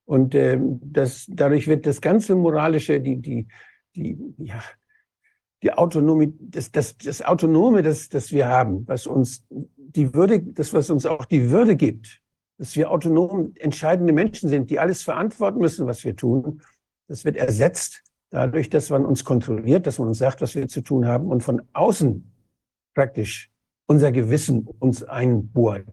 Und 0.04 0.34
äh, 0.34 0.58
das, 0.60 1.26
dadurch 1.28 1.66
wird 1.66 1.84
das 1.84 2.00
ganze 2.00 2.34
moralische, 2.34 3.00
die, 3.00 3.16
die, 3.16 3.48
die, 3.94 4.18
ja, 4.38 4.62
die 5.62 5.72
Autonomie, 5.72 6.32
das, 6.40 6.70
das, 6.70 6.96
das 6.96 7.22
Autonome, 7.22 7.82
das, 7.82 8.08
das 8.08 8.30
wir 8.30 8.48
haben, 8.48 8.86
was 8.86 9.06
uns 9.08 9.44
die 9.50 10.14
Würde, 10.14 10.40
das, 10.40 10.72
was 10.72 10.90
uns 10.90 11.06
auch 11.06 11.24
die 11.24 11.50
Würde 11.50 11.74
gibt, 11.74 12.20
dass 12.58 12.76
wir 12.76 12.90
autonom 12.90 13.52
entscheidende 13.56 14.12
Menschen 14.12 14.48
sind, 14.48 14.70
die 14.70 14.78
alles 14.78 15.02
verantworten 15.02 15.60
müssen, 15.60 15.86
was 15.86 16.04
wir 16.04 16.16
tun, 16.16 16.60
das 17.06 17.24
wird 17.24 17.36
ersetzt 17.36 18.02
dadurch, 18.30 18.68
dass 18.68 18.90
man 18.90 19.06
uns 19.06 19.24
kontrolliert, 19.24 19.86
dass 19.86 19.98
man 19.98 20.08
uns 20.08 20.18
sagt, 20.18 20.40
was 20.42 20.54
wir 20.54 20.68
zu 20.68 20.82
tun 20.82 21.06
haben 21.06 21.28
und 21.28 21.42
von 21.42 21.62
außen 21.72 22.30
praktisch 22.94 23.50
unser 23.86 24.12
Gewissen 24.12 24.66
uns 24.78 25.02
einbohrt, 25.02 25.86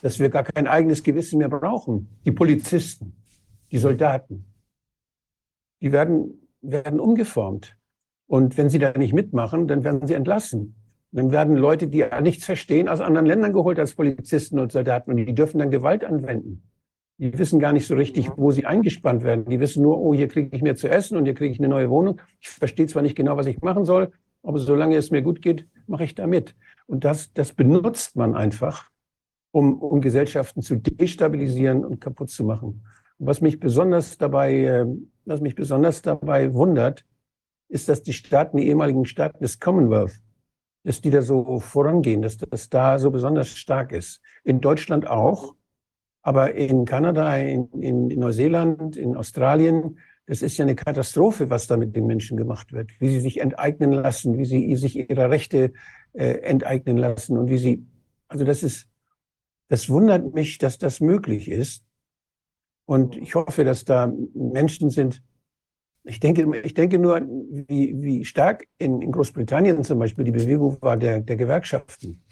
dass 0.00 0.18
wir 0.18 0.30
gar 0.30 0.44
kein 0.44 0.66
eigenes 0.66 1.02
Gewissen 1.02 1.38
mehr 1.38 1.50
brauchen. 1.50 2.08
Die 2.24 2.32
Polizisten, 2.32 3.14
die 3.70 3.78
Soldaten, 3.78 4.46
die 5.82 5.92
werden, 5.92 6.48
werden 6.62 7.00
umgeformt. 7.00 7.76
Und 8.26 8.56
wenn 8.56 8.70
sie 8.70 8.78
da 8.78 8.96
nicht 8.96 9.12
mitmachen, 9.12 9.68
dann 9.68 9.84
werden 9.84 10.06
sie 10.06 10.14
entlassen. 10.14 10.76
Dann 11.12 11.30
werden 11.30 11.56
Leute, 11.56 11.88
die 11.88 12.04
nichts 12.22 12.46
verstehen, 12.46 12.88
aus 12.88 13.00
anderen 13.00 13.26
Ländern 13.26 13.52
geholt 13.52 13.78
als 13.78 13.94
Polizisten 13.94 14.58
und 14.58 14.72
Soldaten 14.72 15.10
und 15.10 15.18
die 15.18 15.34
dürfen 15.34 15.58
dann 15.58 15.70
Gewalt 15.70 16.04
anwenden. 16.04 16.62
Die 17.18 17.38
wissen 17.38 17.60
gar 17.60 17.74
nicht 17.74 17.86
so 17.86 17.94
richtig, 17.94 18.30
wo 18.36 18.50
sie 18.50 18.64
eingespannt 18.64 19.22
werden. 19.22 19.44
Die 19.44 19.60
wissen 19.60 19.82
nur, 19.82 20.00
oh, 20.00 20.14
hier 20.14 20.28
kriege 20.28 20.56
ich 20.56 20.62
mehr 20.62 20.74
zu 20.74 20.88
essen 20.88 21.18
und 21.18 21.26
hier 21.26 21.34
kriege 21.34 21.52
ich 21.52 21.60
eine 21.60 21.68
neue 21.68 21.90
Wohnung. 21.90 22.20
Ich 22.40 22.48
verstehe 22.48 22.86
zwar 22.86 23.02
nicht 23.02 23.14
genau, 23.14 23.36
was 23.36 23.46
ich 23.46 23.60
machen 23.60 23.84
soll, 23.84 24.10
aber 24.42 24.58
solange 24.58 24.96
es 24.96 25.10
mir 25.10 25.22
gut 25.22 25.42
geht, 25.42 25.68
mache 25.86 26.04
ich 26.04 26.14
da 26.14 26.26
mit. 26.26 26.56
Und 26.86 27.04
das, 27.04 27.32
das 27.34 27.52
benutzt 27.52 28.16
man 28.16 28.34
einfach, 28.34 28.88
um, 29.52 29.78
um 29.80 30.00
Gesellschaften 30.00 30.62
zu 30.62 30.76
destabilisieren 30.76 31.84
und 31.84 32.00
kaputt 32.00 32.30
zu 32.30 32.42
machen. 32.42 32.84
Und 33.18 33.26
was 33.26 33.42
mich 33.42 33.60
besonders 33.60 34.16
dabei, 34.16 34.64
äh, 34.64 34.86
was 35.26 35.42
mich 35.42 35.54
besonders 35.54 36.00
dabei 36.00 36.54
wundert, 36.54 37.04
ist, 37.68 37.88
dass 37.88 38.02
die 38.02 38.14
Staaten, 38.14 38.56
die 38.56 38.68
ehemaligen 38.68 39.04
Staaten 39.04 39.42
des 39.42 39.60
Commonwealth, 39.60 40.20
dass 40.84 41.00
die 41.00 41.10
da 41.10 41.22
so 41.22 41.60
vorangehen, 41.60 42.22
dass 42.22 42.36
das 42.38 42.68
da 42.68 42.98
so 42.98 43.10
besonders 43.10 43.48
stark 43.50 43.92
ist. 43.92 44.20
In 44.44 44.60
Deutschland 44.60 45.06
auch, 45.06 45.54
aber 46.22 46.54
in 46.54 46.84
Kanada, 46.84 47.36
in, 47.36 47.68
in, 47.80 48.08
Neuseeland, 48.18 48.96
in 48.96 49.16
Australien, 49.16 49.98
das 50.26 50.42
ist 50.42 50.56
ja 50.56 50.64
eine 50.64 50.76
Katastrophe, 50.76 51.50
was 51.50 51.66
da 51.66 51.76
mit 51.76 51.96
den 51.96 52.06
Menschen 52.06 52.36
gemacht 52.36 52.72
wird. 52.72 52.90
Wie 53.00 53.10
sie 53.10 53.20
sich 53.20 53.40
enteignen 53.40 53.92
lassen, 53.92 54.38
wie 54.38 54.44
sie 54.44 54.76
sich 54.76 54.96
ihrer 54.96 55.30
Rechte 55.30 55.72
äh, 56.12 56.38
enteignen 56.42 56.96
lassen 56.96 57.36
und 57.36 57.50
wie 57.50 57.58
sie, 57.58 57.86
also 58.28 58.44
das 58.44 58.62
ist, 58.62 58.86
das 59.68 59.88
wundert 59.88 60.34
mich, 60.34 60.58
dass 60.58 60.78
das 60.78 61.00
möglich 61.00 61.48
ist. 61.48 61.84
Und 62.84 63.16
ich 63.16 63.34
hoffe, 63.34 63.64
dass 63.64 63.84
da 63.84 64.12
Menschen 64.34 64.90
sind, 64.90 65.22
ich 66.04 66.20
denke, 66.20 66.60
ich 66.60 66.74
denke 66.74 66.98
nur, 66.98 67.20
wie, 67.20 67.94
wie 68.02 68.24
stark 68.24 68.66
in, 68.78 69.00
in 69.02 69.12
Großbritannien 69.12 69.82
zum 69.84 69.98
Beispiel 69.98 70.24
die 70.24 70.32
Bewegung 70.32 70.76
war 70.80 70.96
der, 70.96 71.20
der 71.20 71.36
Gewerkschaften. 71.36 72.22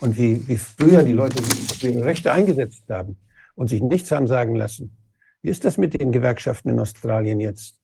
Und 0.00 0.16
wie, 0.16 0.46
wie 0.48 0.56
früher 0.56 1.02
die 1.02 1.12
Leute 1.12 1.42
ihre 1.82 2.04
Rechte 2.04 2.32
eingesetzt 2.32 2.84
haben 2.88 3.18
und 3.54 3.68
sich 3.68 3.82
nichts 3.82 4.10
haben 4.10 4.26
sagen 4.26 4.54
lassen. 4.54 4.96
Wie 5.42 5.50
ist 5.50 5.64
das 5.64 5.76
mit 5.76 6.00
den 6.00 6.10
Gewerkschaften 6.10 6.70
in 6.70 6.80
Australien 6.80 7.38
jetzt? 7.40 7.78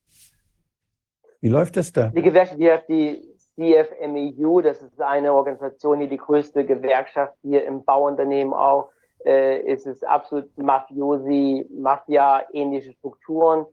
Wie 1.41 1.49
läuft 1.49 1.77
das 1.77 1.91
da? 1.93 2.07
Die 2.07 2.23
Gewerkschaft, 2.23 2.89
die, 2.89 3.21
CFMEU, 3.57 4.61
das 4.61 4.81
ist 4.83 5.01
eine 5.01 5.33
Organisation, 5.33 5.99
die 5.99 6.07
die 6.07 6.17
größte 6.17 6.63
Gewerkschaft 6.63 7.33
hier 7.41 7.65
im 7.65 7.83
Bauunternehmen 7.83 8.53
auch, 8.53 8.91
äh, 9.25 9.59
ist 9.61 9.87
es 9.87 10.03
absolut 10.03 10.55
Mafiosi, 10.57 11.65
Mafia-ähnliche 11.71 12.93
Strukturen. 12.93 13.65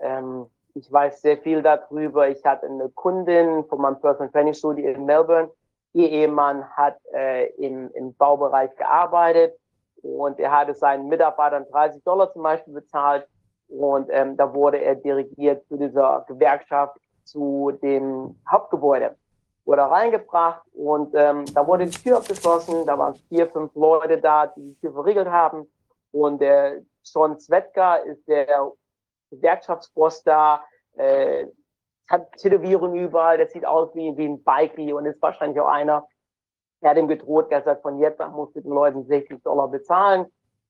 Ähm, 0.00 0.46
ich 0.78 0.92
weiß 0.92 1.20
sehr 1.22 1.38
viel 1.38 1.62
darüber. 1.62 2.28
Ich 2.28 2.44
hatte 2.44 2.66
eine 2.66 2.88
Kundin 2.90 3.64
von 3.64 3.80
meinem 3.80 4.00
Personal 4.00 4.30
Training 4.30 4.54
Studio 4.54 4.90
in 4.90 5.04
Melbourne. 5.04 5.50
Ihr 5.92 6.08
Ehemann 6.08 6.64
hat 6.70 6.96
äh, 7.12 7.46
im, 7.54 7.90
im 7.94 8.14
Baubereich 8.14 8.74
gearbeitet 8.76 9.58
und 10.02 10.38
er 10.38 10.52
hatte 10.52 10.74
seinen 10.74 11.08
Mitarbeitern 11.08 11.66
30 11.72 12.04
Dollar 12.04 12.32
zum 12.32 12.42
Beispiel 12.42 12.74
bezahlt 12.74 13.26
und 13.68 14.08
ähm, 14.10 14.36
da 14.36 14.54
wurde 14.54 14.78
er 14.78 14.94
dirigiert 14.94 15.66
zu 15.66 15.76
dieser 15.76 16.24
Gewerkschaft 16.28 16.96
zu 17.24 17.72
dem 17.82 18.38
Hauptgebäude. 18.48 19.16
Wurde 19.64 19.82
reingebracht 19.82 20.62
und 20.72 21.14
ähm, 21.14 21.44
da 21.54 21.66
wurde 21.66 21.86
die 21.86 21.98
Tür 21.98 22.18
abgeschlossen. 22.18 22.86
Da 22.86 22.96
waren 22.96 23.16
vier, 23.28 23.48
fünf 23.48 23.74
Leute 23.74 24.18
da, 24.18 24.46
die 24.46 24.62
die 24.62 24.80
Tür 24.80 24.92
verriegelt 24.92 25.28
haben. 25.28 25.66
Und 26.12 26.40
der 26.40 26.80
John 27.04 27.38
Zwetka 27.38 27.96
ist 27.96 28.26
der 28.28 28.72
Gewerkschaftsboss 29.30 30.22
da, 30.24 30.62
äh, 30.96 31.46
hat 32.08 32.32
Tätowierungen 32.38 32.98
überall, 32.98 33.36
der 33.36 33.48
sieht 33.48 33.66
aus 33.66 33.94
wie, 33.94 34.16
wie 34.16 34.26
ein 34.26 34.42
Bikie 34.42 34.92
und 34.92 35.06
ist 35.06 35.20
wahrscheinlich 35.20 35.60
auch 35.60 35.68
einer, 35.68 36.06
der 36.80 36.90
hat 36.90 36.96
ihm 36.96 37.08
gedroht, 37.08 37.50
der 37.50 37.62
sagt, 37.62 37.82
von 37.82 37.98
jetzt 37.98 38.20
an 38.20 38.32
muss 38.32 38.52
den 38.52 38.64
Leuten 38.64 39.04
60 39.04 39.42
Dollar 39.42 39.68
bezahlen. 39.68 40.26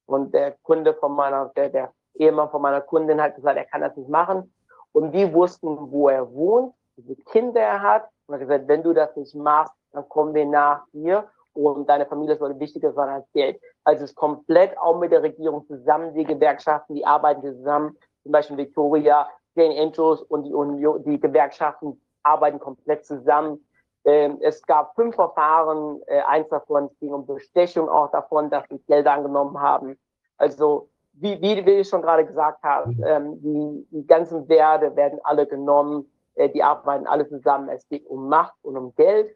Und 0.07 0.33
der 0.33 0.53
Kunde 0.63 0.95
von 0.95 1.13
meiner, 1.13 1.53
der, 1.55 1.69
der 1.69 1.93
Ehemann 2.15 2.51
von 2.51 2.63
meiner 2.63 2.81
Kundin 2.81 3.21
hat 3.21 3.37
gesagt, 3.37 3.59
er 3.59 3.67
kann 3.67 3.83
das 3.83 3.95
nicht 3.97 4.09
machen. 4.09 4.55
Und 4.93 5.13
die 5.13 5.33
wussten, 5.33 5.93
wo 5.93 6.09
er 6.09 6.33
wohnt, 6.33 6.75
wie 6.97 7.03
viele 7.03 7.25
Kinder 7.31 7.61
er 7.61 7.83
hat. 7.83 8.09
Und 8.27 8.35
er 8.35 8.41
hat 8.41 8.49
gesagt, 8.49 8.69
wenn 8.69 8.83
du 8.83 8.95
das 8.95 9.15
nicht 9.17 9.35
machst, 9.35 9.75
dann 9.93 10.09
kommen 10.09 10.35
wir 10.35 10.47
nach 10.47 10.85
dir 10.93 11.29
und 11.53 11.89
deine 11.89 12.07
Familie 12.07 12.37
soll 12.37 12.59
wichtiger 12.59 12.93
sein 12.93 13.09
als 13.09 13.31
Geld. 13.33 13.61
Also 13.85 14.05
es 14.05 14.11
ist 14.11 14.17
komplett 14.17 14.77
auch 14.79 14.99
mit 14.99 15.13
der 15.13 15.23
Regierung 15.23 15.67
zusammen, 15.67 16.15
die 16.15 16.25
Gewerkschaften, 16.25 16.95
die 16.95 17.05
arbeiten 17.05 17.43
zusammen 17.43 17.97
zum 18.29 18.33
Beispiel 18.33 18.59
Victoria, 18.59 19.27
Jane 19.55 19.81
Angels 19.81 20.21
und 20.21 20.45
die, 20.45 20.53
Union, 20.53 21.03
die 21.03 21.19
Gewerkschaften 21.19 21.99
arbeiten 22.23 22.59
komplett 22.59 23.07
zusammen. 23.07 23.67
Ähm, 24.05 24.37
es 24.43 24.63
gab 24.67 24.95
fünf 24.95 25.15
Verfahren, 25.15 26.03
äh, 26.09 26.21
eins 26.21 26.47
davon 26.51 26.91
ging 27.01 27.15
um 27.15 27.25
Bestechung 27.25 27.89
auch 27.89 28.11
davon, 28.11 28.51
dass 28.51 28.65
sie 28.69 28.79
Gelder 28.87 29.15
angenommen 29.15 29.59
haben. 29.59 29.99
Also 30.37 30.91
wie, 31.15 31.41
wie, 31.41 31.65
wie 31.65 31.81
ich 31.81 31.89
schon 31.89 32.03
gerade 32.03 32.27
gesagt 32.27 32.63
habe, 32.63 32.91
mhm. 32.91 33.05
ähm, 33.07 33.41
die, 33.41 33.87
die 33.93 34.07
ganzen 34.07 34.47
Werte 34.47 34.95
werden 34.95 35.19
alle 35.23 35.47
genommen, 35.47 36.05
äh, 36.35 36.51
die 36.51 36.63
arbeiten 36.63 37.07
alle 37.07 37.27
zusammen. 37.27 37.71
Es 37.71 37.89
geht 37.89 38.07
um 38.09 38.29
Macht 38.29 38.55
und 38.61 38.77
um 38.77 38.95
Geld. 38.95 39.35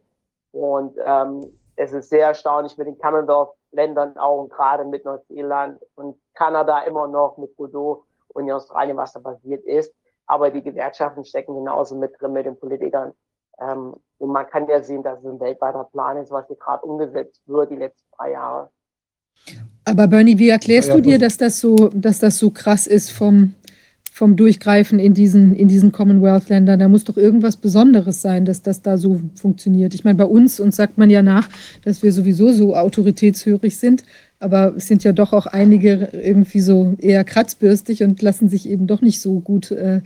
Und 0.53 0.99
ähm, 1.03 1.59
es 1.76 1.95
ist 1.95 2.11
sehr 2.11 2.26
erstaunlich 2.26 2.76
mit 2.76 2.88
den 2.88 2.99
Commonwealth-Ländern 2.99 4.18
auch, 4.18 4.49
gerade 4.49 4.84
mit 4.84 5.07
Neuseeland 5.07 5.80
und 5.95 6.20
Kanada 6.34 6.80
immer 6.80 7.09
noch 7.09 7.38
mit 7.38 7.57
Godot, 7.57 8.05
und 8.35 8.45
in 8.45 8.53
Australien, 8.53 8.97
was 8.97 9.12
da 9.12 9.20
passiert 9.20 9.64
ist. 9.64 9.93
Aber 10.26 10.51
die 10.51 10.62
Gewerkschaften 10.62 11.24
stecken 11.24 11.55
genauso 11.55 11.97
mit 11.97 12.12
drin 12.20 12.33
mit 12.33 12.47
den 12.47 12.59
Politikern. 12.59 13.12
Ähm, 13.61 13.95
und 14.18 14.30
man 14.30 14.47
kann 14.47 14.68
ja 14.68 14.83
sehen, 14.83 15.03
dass 15.03 15.18
es 15.18 15.24
ein 15.24 15.41
weltweiter 15.41 15.85
Plan 15.93 16.16
ist, 16.16 16.30
was 16.30 16.47
hier 16.47 16.57
gerade 16.57 16.87
umgesetzt 16.87 17.43
wird, 17.47 17.70
die 17.70 17.76
letzten 17.76 18.07
drei 18.16 18.33
Jahre. 18.33 18.70
Aber 19.85 20.07
Bernie, 20.07 20.39
wie 20.39 20.49
erklärst 20.49 20.89
ja, 20.89 20.95
ja, 20.95 21.01
du 21.01 21.11
dir, 21.11 21.18
dass 21.18 21.37
das 21.37 21.59
so, 21.59 21.91
dass 21.93 22.20
das 22.20 22.39
so 22.39 22.51
krass 22.51 22.87
ist 22.87 23.11
vom, 23.11 23.55
vom 24.12 24.37
Durchgreifen 24.37 25.01
in 25.01 25.12
diesen, 25.12 25.57
in 25.57 25.66
diesen 25.66 25.91
Commonwealth-Ländern? 25.91 26.78
Da 26.78 26.89
muss 26.89 27.05
doch 27.05 27.16
irgendwas 27.16 27.57
Besonderes 27.57 28.22
sein, 28.22 28.45
dass 28.45 28.62
das 28.62 28.83
da 28.83 28.97
so 28.97 29.20
funktioniert. 29.35 29.95
Ich 29.95 30.05
meine, 30.05 30.18
bei 30.18 30.24
uns, 30.24 30.61
uns 30.61 30.76
sagt 30.76 30.99
man 30.99 31.11
ja 31.11 31.22
nach, 31.22 31.49
dass 31.85 32.03
wir 32.03 32.12
sowieso 32.12 32.53
so 32.53 32.76
autoritätshörig 32.76 33.76
sind. 33.76 34.05
Aber 34.43 34.74
es 34.76 34.88
sind 34.88 35.05
ja 35.05 35.12
doch 35.12 35.32
auch 35.32 35.47
einige 35.47 36.09
irgendwie 36.12 36.61
so 36.61 36.95
eher 36.99 37.22
kratzbürstig 37.24 38.03
und 38.03 38.20
lassen 38.22 38.49
sich 38.49 38.68
eben 38.68 38.86
doch 38.88 39.01
nicht 39.01 39.20
so 39.20 39.40
gut. 39.40 39.70
Äh, 39.70 40.01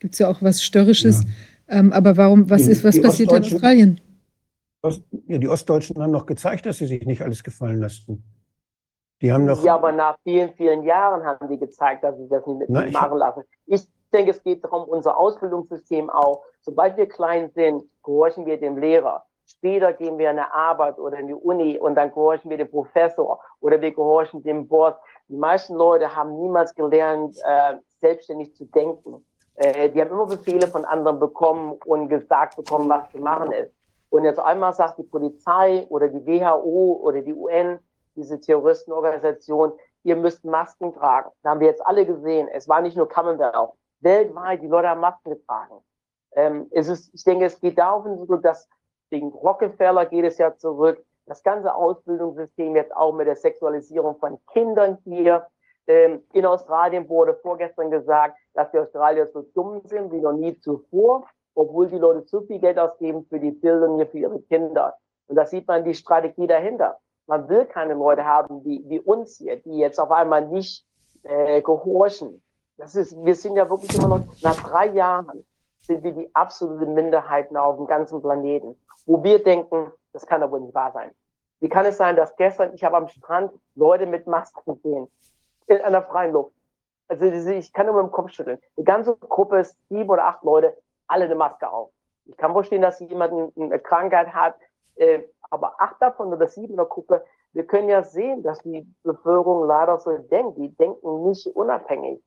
Gibt 0.00 0.14
es 0.14 0.18
ja 0.18 0.28
auch 0.28 0.42
was 0.42 0.62
Störrisches. 0.62 1.22
Ja. 1.68 1.78
Ähm, 1.78 1.92
aber 1.92 2.16
warum, 2.16 2.50
was 2.50 2.66
ist, 2.66 2.84
was 2.84 3.00
passiert 3.00 3.32
in 3.32 3.42
Australien? 3.42 4.00
Ja, 5.26 5.38
die 5.38 5.48
Ostdeutschen 5.48 6.00
haben 6.00 6.12
noch 6.12 6.26
gezeigt, 6.26 6.66
dass 6.66 6.78
sie 6.78 6.86
sich 6.86 7.04
nicht 7.06 7.22
alles 7.22 7.42
gefallen 7.42 7.80
lassen. 7.80 8.22
Die 9.20 9.32
haben 9.32 9.44
noch. 9.44 9.62
Ja, 9.64 9.74
aber 9.76 9.92
nach 9.92 10.16
vielen, 10.22 10.52
vielen 10.54 10.82
Jahren 10.84 11.24
haben 11.24 11.48
die 11.48 11.58
gezeigt, 11.58 12.04
dass 12.04 12.16
sie 12.16 12.28
das 12.28 12.46
nicht 12.46 12.68
mit 12.68 12.92
machen 12.92 13.18
lassen. 13.18 13.42
Ich 13.66 13.86
denke, 14.12 14.32
es 14.32 14.42
geht 14.42 14.62
darum, 14.64 14.88
unser 14.88 15.16
Ausbildungssystem 15.16 16.10
auch. 16.10 16.42
Sobald 16.60 16.96
wir 16.96 17.08
klein 17.08 17.50
sind, 17.54 17.84
gehorchen 18.02 18.46
wir 18.46 18.58
dem 18.58 18.78
Lehrer. 18.78 19.25
Später 19.48 19.92
gehen 19.92 20.18
wir 20.18 20.30
in 20.30 20.38
eine 20.38 20.52
Arbeit 20.52 20.98
oder 20.98 21.18
in 21.18 21.28
die 21.28 21.34
Uni 21.34 21.78
und 21.78 21.94
dann 21.94 22.10
gehorchen 22.10 22.50
wir 22.50 22.58
dem 22.58 22.70
Professor 22.70 23.40
oder 23.60 23.80
wir 23.80 23.92
gehorchen 23.92 24.42
dem 24.42 24.66
Boss. 24.66 24.94
Die 25.28 25.36
meisten 25.36 25.76
Leute 25.76 26.14
haben 26.14 26.36
niemals 26.36 26.74
gelernt, 26.74 27.36
äh, 27.44 27.76
selbstständig 28.00 28.54
zu 28.56 28.64
denken. 28.64 29.24
Äh, 29.54 29.90
die 29.90 30.00
haben 30.00 30.10
immer 30.10 30.26
Befehle 30.26 30.66
von 30.66 30.84
anderen 30.84 31.20
bekommen 31.20 31.78
und 31.84 32.08
gesagt 32.08 32.56
bekommen, 32.56 32.88
was 32.88 33.08
zu 33.10 33.18
machen 33.18 33.52
ist. 33.52 33.72
Und 34.10 34.24
jetzt 34.24 34.40
einmal 34.40 34.72
sagt 34.72 34.98
die 34.98 35.04
Polizei 35.04 35.86
oder 35.90 36.08
die 36.08 36.26
WHO 36.26 37.00
oder 37.02 37.22
die 37.22 37.34
UN, 37.34 37.78
diese 38.16 38.40
Terroristenorganisation, 38.40 39.72
ihr 40.02 40.16
müsst 40.16 40.44
Masken 40.44 40.92
tragen. 40.92 41.30
Da 41.42 41.50
haben 41.50 41.60
wir 41.60 41.68
jetzt 41.68 41.86
alle 41.86 42.04
gesehen. 42.04 42.48
Es 42.48 42.68
war 42.68 42.80
nicht 42.80 42.96
nur 42.96 43.08
Commonwealth. 43.08 43.70
Weltweit, 44.00 44.62
die 44.62 44.68
Leute 44.68 44.88
haben 44.88 45.00
Masken 45.00 45.30
getragen. 45.30 45.76
Ähm, 46.32 46.66
es 46.70 46.88
ist, 46.88 47.14
ich 47.14 47.24
denke, 47.24 47.46
es 47.46 47.60
geht 47.60 47.78
darauf, 47.78 48.04
dass 48.42 48.68
wegen 49.10 49.28
Rockefeller 49.28 50.06
geht 50.06 50.24
es 50.24 50.38
ja 50.38 50.56
zurück, 50.56 51.02
das 51.26 51.42
ganze 51.42 51.74
Ausbildungssystem 51.74 52.76
jetzt 52.76 52.94
auch 52.94 53.12
mit 53.12 53.26
der 53.26 53.36
Sexualisierung 53.36 54.16
von 54.18 54.38
Kindern 54.52 54.98
hier. 55.04 55.46
Ähm, 55.88 56.22
in 56.32 56.46
Australien 56.46 57.08
wurde 57.08 57.34
vorgestern 57.42 57.90
gesagt, 57.90 58.36
dass 58.54 58.70
die 58.70 58.78
Australier 58.78 59.28
so 59.32 59.42
dumm 59.54 59.80
sind 59.84 60.12
wie 60.12 60.20
noch 60.20 60.32
nie 60.32 60.58
zuvor, 60.60 61.26
obwohl 61.54 61.88
die 61.88 61.98
Leute 61.98 62.24
zu 62.24 62.42
viel 62.42 62.58
Geld 62.58 62.78
ausgeben 62.78 63.24
für 63.28 63.40
die 63.40 63.50
Bildung 63.50 63.96
hier 63.96 64.06
für 64.06 64.18
ihre 64.18 64.40
Kinder. 64.42 64.94
Und 65.28 65.36
da 65.36 65.46
sieht 65.46 65.66
man 65.66 65.84
die 65.84 65.94
Strategie 65.94 66.46
dahinter. 66.46 66.98
Man 67.26 67.48
will 67.48 67.66
keine 67.66 67.94
Leute 67.94 68.24
haben 68.24 68.64
wie, 68.64 68.84
wie 68.88 69.00
uns 69.00 69.38
hier, 69.38 69.56
die 69.56 69.78
jetzt 69.78 69.98
auf 69.98 70.12
einmal 70.12 70.46
nicht 70.46 70.86
äh, 71.24 71.60
gehorchen. 71.60 72.42
Das 72.78 72.94
ist, 72.94 73.16
wir 73.24 73.34
sind 73.34 73.56
ja 73.56 73.68
wirklich 73.68 73.96
immer 73.96 74.08
noch, 74.08 74.26
nach 74.42 74.62
drei 74.62 74.86
Jahren 74.88 75.44
sind 75.80 76.04
wir 76.04 76.12
die 76.12 76.32
absolute 76.34 76.86
Minderheiten 76.86 77.56
auf 77.56 77.76
dem 77.76 77.86
ganzen 77.86 78.20
Planeten, 78.20 78.76
wo 79.06 79.22
wir 79.22 79.42
denken, 79.42 79.92
das 80.12 80.26
kann 80.26 80.40
doch 80.40 80.50
wohl 80.50 80.60
nicht 80.60 80.74
wahr 80.74 80.92
sein. 80.92 81.10
Wie 81.60 81.68
kann 81.68 81.86
es 81.86 81.96
sein, 81.96 82.16
dass 82.16 82.36
gestern, 82.36 82.74
ich 82.74 82.84
habe 82.84 82.96
am 82.96 83.08
Strand 83.08 83.52
Leute 83.74 84.06
mit 84.06 84.26
Masken 84.26 84.74
gesehen, 84.74 85.08
in 85.66 85.80
einer 85.80 86.02
freien 86.02 86.32
Luft. 86.32 86.54
Also 87.08 87.24
ich 87.24 87.72
kann 87.72 87.86
nur 87.86 87.94
mit 87.96 88.10
dem 88.10 88.12
Kopf 88.12 88.30
schütteln. 88.30 88.58
Die 88.76 88.84
ganze 88.84 89.16
Gruppe 89.16 89.60
ist 89.60 89.76
sieben 89.88 90.10
oder 90.10 90.24
acht 90.24 90.42
Leute, 90.42 90.76
alle 91.06 91.24
eine 91.24 91.34
Maske 91.34 91.70
auf. 91.70 91.90
Ich 92.24 92.36
kann 92.36 92.52
verstehen, 92.52 92.82
dass 92.82 92.98
jemand 93.00 93.56
eine 93.56 93.78
Krankheit 93.78 94.34
hat, 94.34 94.56
äh, 94.96 95.22
aber 95.50 95.80
acht 95.80 96.02
davon 96.02 96.32
oder 96.32 96.48
sieben 96.48 96.72
in 96.72 96.76
der 96.76 96.86
Gruppe, 96.86 97.24
wir 97.52 97.66
können 97.66 97.88
ja 97.88 98.02
sehen, 98.02 98.42
dass 98.42 98.58
die 98.60 98.86
Bevölkerung 99.02 99.66
leider 99.66 99.98
so 99.98 100.16
denkt. 100.18 100.58
Die 100.58 100.68
denken 100.76 101.22
nicht 101.24 101.46
unabhängig. 101.46 102.22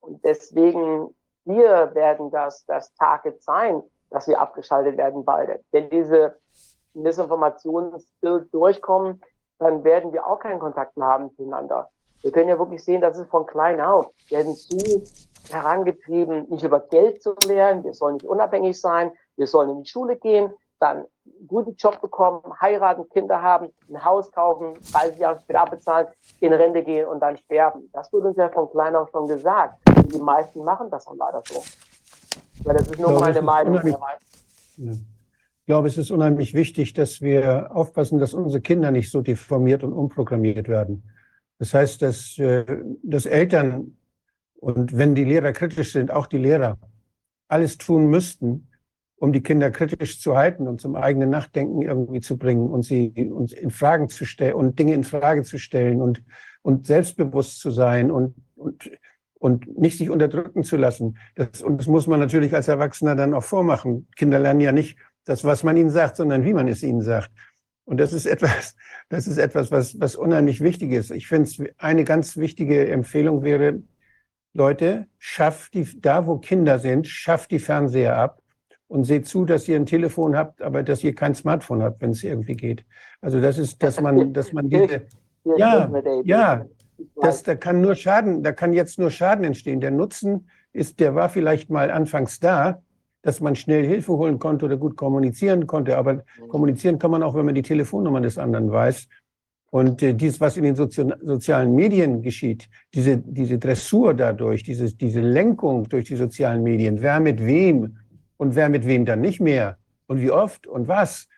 Und 0.00 0.24
deswegen, 0.24 1.14
wir 1.44 1.94
werden 1.94 2.30
das, 2.30 2.64
das 2.66 2.94
Target 2.94 3.42
sein, 3.42 3.82
dass 4.10 4.26
wir 4.28 4.40
abgeschaltet 4.40 4.96
werden 4.96 5.24
bald. 5.24 5.64
Wenn 5.70 5.90
diese 5.90 6.36
Missinformationsbild 6.94 8.52
durchkommen, 8.52 9.20
dann 9.58 9.84
werden 9.84 10.12
wir 10.12 10.26
auch 10.26 10.38
keinen 10.38 10.60
Kontakt 10.60 10.96
mehr 10.96 11.08
haben 11.08 11.34
zueinander. 11.34 11.90
Wir 12.22 12.32
können 12.32 12.48
ja 12.48 12.58
wirklich 12.58 12.84
sehen, 12.84 13.00
dass 13.00 13.18
es 13.18 13.28
von 13.28 13.46
klein 13.46 13.80
auf 13.80 14.06
werden 14.28 14.54
zu 14.56 15.02
herangetrieben, 15.50 16.48
nicht 16.48 16.64
über 16.64 16.80
Geld 16.80 17.22
zu 17.22 17.34
lernen, 17.46 17.84
wir 17.84 17.94
sollen 17.94 18.14
nicht 18.14 18.26
unabhängig 18.26 18.80
sein, 18.80 19.12
wir 19.36 19.46
sollen 19.46 19.70
in 19.70 19.82
die 19.82 19.88
Schule 19.88 20.16
gehen, 20.16 20.52
dann 20.80 20.98
einen 20.98 21.46
guten 21.46 21.74
Job 21.76 22.00
bekommen, 22.00 22.42
heiraten, 22.60 23.08
Kinder 23.08 23.40
haben, 23.40 23.72
ein 23.88 24.04
Haus 24.04 24.30
kaufen, 24.32 24.74
30 24.92 25.18
Jahre 25.18 25.40
später 25.40 25.60
abbezahlen, 25.60 26.08
in 26.40 26.52
Rente 26.52 26.82
gehen 26.82 27.08
und 27.08 27.20
dann 27.20 27.36
sterben. 27.36 27.88
Das 27.92 28.12
wurde 28.12 28.28
uns 28.28 28.36
ja 28.36 28.48
von 28.48 28.70
klein 28.70 28.94
auf 28.94 29.10
schon 29.10 29.26
gesagt. 29.26 29.74
Und 29.88 30.14
die 30.14 30.20
meisten 30.20 30.62
machen 30.64 30.90
das 30.90 31.06
auch 31.06 31.16
leider 31.16 31.42
so. 31.46 31.62
Weil 32.68 32.76
das 32.76 32.86
ist 32.88 32.98
nur 32.98 33.08
glaube, 33.08 33.24
meine 33.24 33.42
Meinung. 33.42 33.96
Ich 34.76 35.66
glaube, 35.66 35.88
es 35.88 35.96
ist 35.96 36.10
unheimlich 36.10 36.52
wichtig, 36.52 36.92
dass 36.92 37.22
wir 37.22 37.74
aufpassen, 37.74 38.18
dass 38.18 38.34
unsere 38.34 38.60
Kinder 38.60 38.90
nicht 38.90 39.10
so 39.10 39.22
deformiert 39.22 39.82
und 39.84 39.94
umprogrammiert 39.94 40.68
werden. 40.68 41.02
Das 41.58 41.72
heißt, 41.72 42.02
dass, 42.02 42.38
äh, 42.38 42.64
dass 43.02 43.24
Eltern 43.24 43.96
und 44.56 44.96
wenn 44.96 45.14
die 45.14 45.24
Lehrer 45.24 45.52
kritisch 45.52 45.92
sind, 45.92 46.10
auch 46.10 46.26
die 46.26 46.38
Lehrer 46.38 46.78
alles 47.48 47.78
tun 47.78 48.08
müssten, 48.08 48.68
um 49.16 49.32
die 49.32 49.42
Kinder 49.42 49.70
kritisch 49.70 50.20
zu 50.20 50.36
halten 50.36 50.68
und 50.68 50.80
zum 50.80 50.94
eigenen 50.94 51.30
Nachdenken 51.30 51.82
irgendwie 51.82 52.20
zu 52.20 52.36
bringen 52.36 52.68
und 52.68 52.82
sie 52.82 53.10
uns 53.32 53.52
in 53.52 53.70
Fragen 53.70 54.10
zu 54.10 54.26
stellen 54.26 54.54
und 54.54 54.78
Dinge 54.78 54.92
in 54.94 55.04
Frage 55.04 55.42
zu 55.42 55.58
stellen 55.58 56.02
und, 56.02 56.22
und 56.62 56.86
selbstbewusst 56.86 57.60
zu 57.60 57.70
sein 57.70 58.10
und, 58.10 58.34
und, 58.56 58.90
und 59.38 59.78
nicht 59.78 59.98
sich 59.98 60.10
unterdrücken 60.10 60.64
zu 60.64 60.76
lassen. 60.76 61.18
Das, 61.34 61.62
und 61.62 61.78
das 61.78 61.86
muss 61.86 62.06
man 62.06 62.20
natürlich 62.20 62.54
als 62.54 62.68
Erwachsener 62.68 63.14
dann 63.14 63.34
auch 63.34 63.44
vormachen. 63.44 64.08
Kinder 64.16 64.38
lernen 64.38 64.60
ja 64.60 64.72
nicht 64.72 64.96
das, 65.24 65.44
was 65.44 65.62
man 65.62 65.76
ihnen 65.76 65.90
sagt, 65.90 66.16
sondern 66.16 66.44
wie 66.44 66.54
man 66.54 66.68
es 66.68 66.82
ihnen 66.82 67.02
sagt. 67.02 67.30
Und 67.84 67.98
das 67.98 68.12
ist 68.12 68.26
etwas, 68.26 68.74
das 69.08 69.26
ist 69.26 69.38
etwas, 69.38 69.70
was, 69.70 69.98
was 70.00 70.16
unheimlich 70.16 70.60
wichtig 70.60 70.92
ist. 70.92 71.10
Ich 71.10 71.28
finde, 71.28 71.72
eine 71.78 72.04
ganz 72.04 72.36
wichtige 72.36 72.88
Empfehlung 72.88 73.42
wäre, 73.42 73.82
Leute, 74.54 75.06
schafft 75.18 75.74
die, 75.74 75.86
da 76.00 76.26
wo 76.26 76.38
Kinder 76.38 76.78
sind, 76.78 77.06
schafft 77.06 77.50
die 77.50 77.58
Fernseher 77.58 78.16
ab 78.16 78.42
und 78.88 79.04
seht 79.04 79.26
zu, 79.28 79.44
dass 79.44 79.68
ihr 79.68 79.76
ein 79.76 79.86
Telefon 79.86 80.36
habt, 80.36 80.62
aber 80.62 80.82
dass 80.82 81.04
ihr 81.04 81.14
kein 81.14 81.34
Smartphone 81.34 81.82
habt, 81.82 82.00
wenn 82.00 82.10
es 82.10 82.24
irgendwie 82.24 82.56
geht. 82.56 82.84
Also 83.20 83.40
das 83.40 83.58
ist, 83.58 83.82
dass 83.82 84.00
man, 84.00 84.32
dass 84.32 84.52
man 84.52 84.68
diese, 84.68 85.02
ja, 85.56 85.90
ja, 86.24 86.66
das, 87.16 87.42
da 87.42 87.54
kann 87.54 87.80
nur 87.80 87.94
Schaden, 87.94 88.42
da 88.42 88.52
kann 88.52 88.72
jetzt 88.72 88.98
nur 88.98 89.10
Schaden 89.10 89.44
entstehen. 89.44 89.80
Der 89.80 89.90
Nutzen 89.90 90.48
ist, 90.72 91.00
der 91.00 91.14
war 91.14 91.28
vielleicht 91.28 91.70
mal 91.70 91.90
anfangs 91.90 92.40
da, 92.40 92.82
dass 93.22 93.40
man 93.40 93.56
schnell 93.56 93.86
Hilfe 93.86 94.12
holen 94.12 94.38
konnte 94.38 94.66
oder 94.66 94.76
gut 94.76 94.96
kommunizieren 94.96 95.66
konnte. 95.66 95.96
Aber 95.96 96.24
kommunizieren 96.48 96.98
kann 96.98 97.10
man 97.10 97.22
auch, 97.22 97.34
wenn 97.34 97.46
man 97.46 97.54
die 97.54 97.62
Telefonnummer 97.62 98.20
des 98.20 98.38
anderen 98.38 98.70
weiß. 98.70 99.08
Und 99.70 100.02
äh, 100.02 100.14
dies, 100.14 100.40
was 100.40 100.56
in 100.56 100.62
den 100.62 100.76
Sozio 100.76 101.12
sozialen 101.22 101.74
Medien 101.74 102.22
geschieht, 102.22 102.68
diese, 102.94 103.18
diese 103.18 103.58
Dressur 103.58 104.14
dadurch, 104.14 104.62
diese, 104.62 104.94
diese 104.94 105.20
Lenkung 105.20 105.88
durch 105.88 106.06
die 106.06 106.16
sozialen 106.16 106.62
Medien, 106.62 107.02
wer 107.02 107.20
mit 107.20 107.44
wem 107.44 107.98
und 108.38 108.54
wer 108.54 108.70
mit 108.70 108.86
wem 108.86 109.04
dann 109.04 109.20
nicht 109.20 109.40
mehr 109.40 109.76
und 110.06 110.20
wie 110.22 110.30
oft 110.30 110.66
und 110.66 110.88
was, 110.88 111.28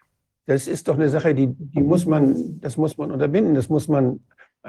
das 0.47 0.69
ist 0.69 0.87
doch 0.87 0.95
eine 0.95 1.09
Sache, 1.09 1.35
die, 1.35 1.49
die 1.49 1.83
muss 1.83 2.07
man, 2.07 2.61
das 2.61 2.77
muss 2.77 2.97
man 2.97 3.11
unterbinden, 3.11 3.55
das 3.55 3.69
muss 3.69 3.89
man 3.89 4.21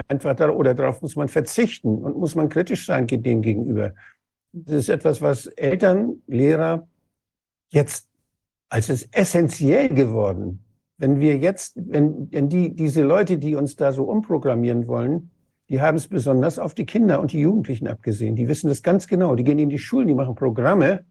einfach 0.08 0.36
da, 0.36 0.50
oder 0.50 0.74
darauf 0.74 1.02
muss 1.02 1.16
man 1.16 1.28
verzichten 1.28 2.00
und 2.00 2.18
muss 2.18 2.36
man 2.36 2.50
kritisch 2.50 2.86
sein 2.86 3.08
dem 3.08 3.42
gegenüber. 3.42 3.94
Das 4.54 4.76
ist 4.76 4.90
etwas, 4.90 5.22
was 5.22 5.48
Eltern, 5.48 6.22
Lehrer 6.28 6.88
jetzt 7.70 8.08
als 8.70 8.90
es 8.90 9.08
essentiell 9.12 9.90
geworden. 9.90 10.64
Wenn 10.98 11.20
wir 11.20 11.38
jetzt, 11.38 11.74
wenn, 11.76 12.32
wenn 12.32 12.48
die, 12.48 12.74
diese 12.74 13.04
Leute, 13.04 13.38
die 13.38 13.56
uns 13.56 13.76
da 13.76 13.92
so 13.92 14.06
umprogrammieren 14.06 14.88
wollen, 14.88 15.32
die 15.70 15.82
haben 15.82 15.98
es 15.98 16.08
besonders 16.08 16.60
auf 16.60 16.74
die 16.74 16.86
Kinder 16.86 17.20
und 17.20 17.34
die 17.34 17.40
Jugendlichen 17.40 17.88
abgesehen. 17.88 18.36
Die 18.36 18.48
wissen 18.48 18.68
das 18.68 18.84
ganz 18.84 19.08
genau. 19.08 19.36
Die 19.36 19.44
gehen 19.44 19.60
in 19.60 19.70
die 19.70 19.80
Schulen, 19.80 20.08
die 20.08 20.14
machen 20.14 20.36
Programme, 20.36 21.06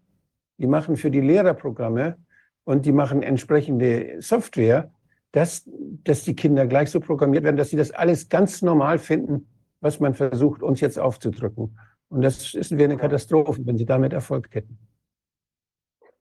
die 0.57 0.67
machen 0.67 0.97
für 0.97 1.11
die 1.11 1.21
Lehrer 1.21 1.53
Programme 1.53 2.17
und 2.63 2.85
die 2.85 2.91
machen 2.91 3.23
entsprechende 3.23 4.21
Software, 4.21 4.91
dass, 5.31 5.63
dass 6.03 6.23
die 6.23 6.35
Kinder 6.35 6.67
gleich 6.67 6.91
so 6.91 6.99
programmiert 6.99 7.43
werden, 7.43 7.57
dass 7.57 7.69
sie 7.69 7.77
das 7.77 7.91
alles 7.91 8.29
ganz 8.29 8.61
normal 8.61 8.99
finden, 8.99 9.47
was 9.79 9.99
man 9.99 10.13
versucht, 10.13 10.61
uns 10.61 10.81
jetzt 10.81 10.99
aufzudrücken. 10.99 11.77
Und 12.09 12.21
das 12.21 12.53
ist 12.53 12.71
wäre 12.71 12.91
eine 12.91 12.97
Katastrophe, 12.97 13.65
wenn 13.65 13.77
sie 13.77 13.85
damit 13.85 14.13
Erfolg 14.13 14.49
hätten. 14.51 14.77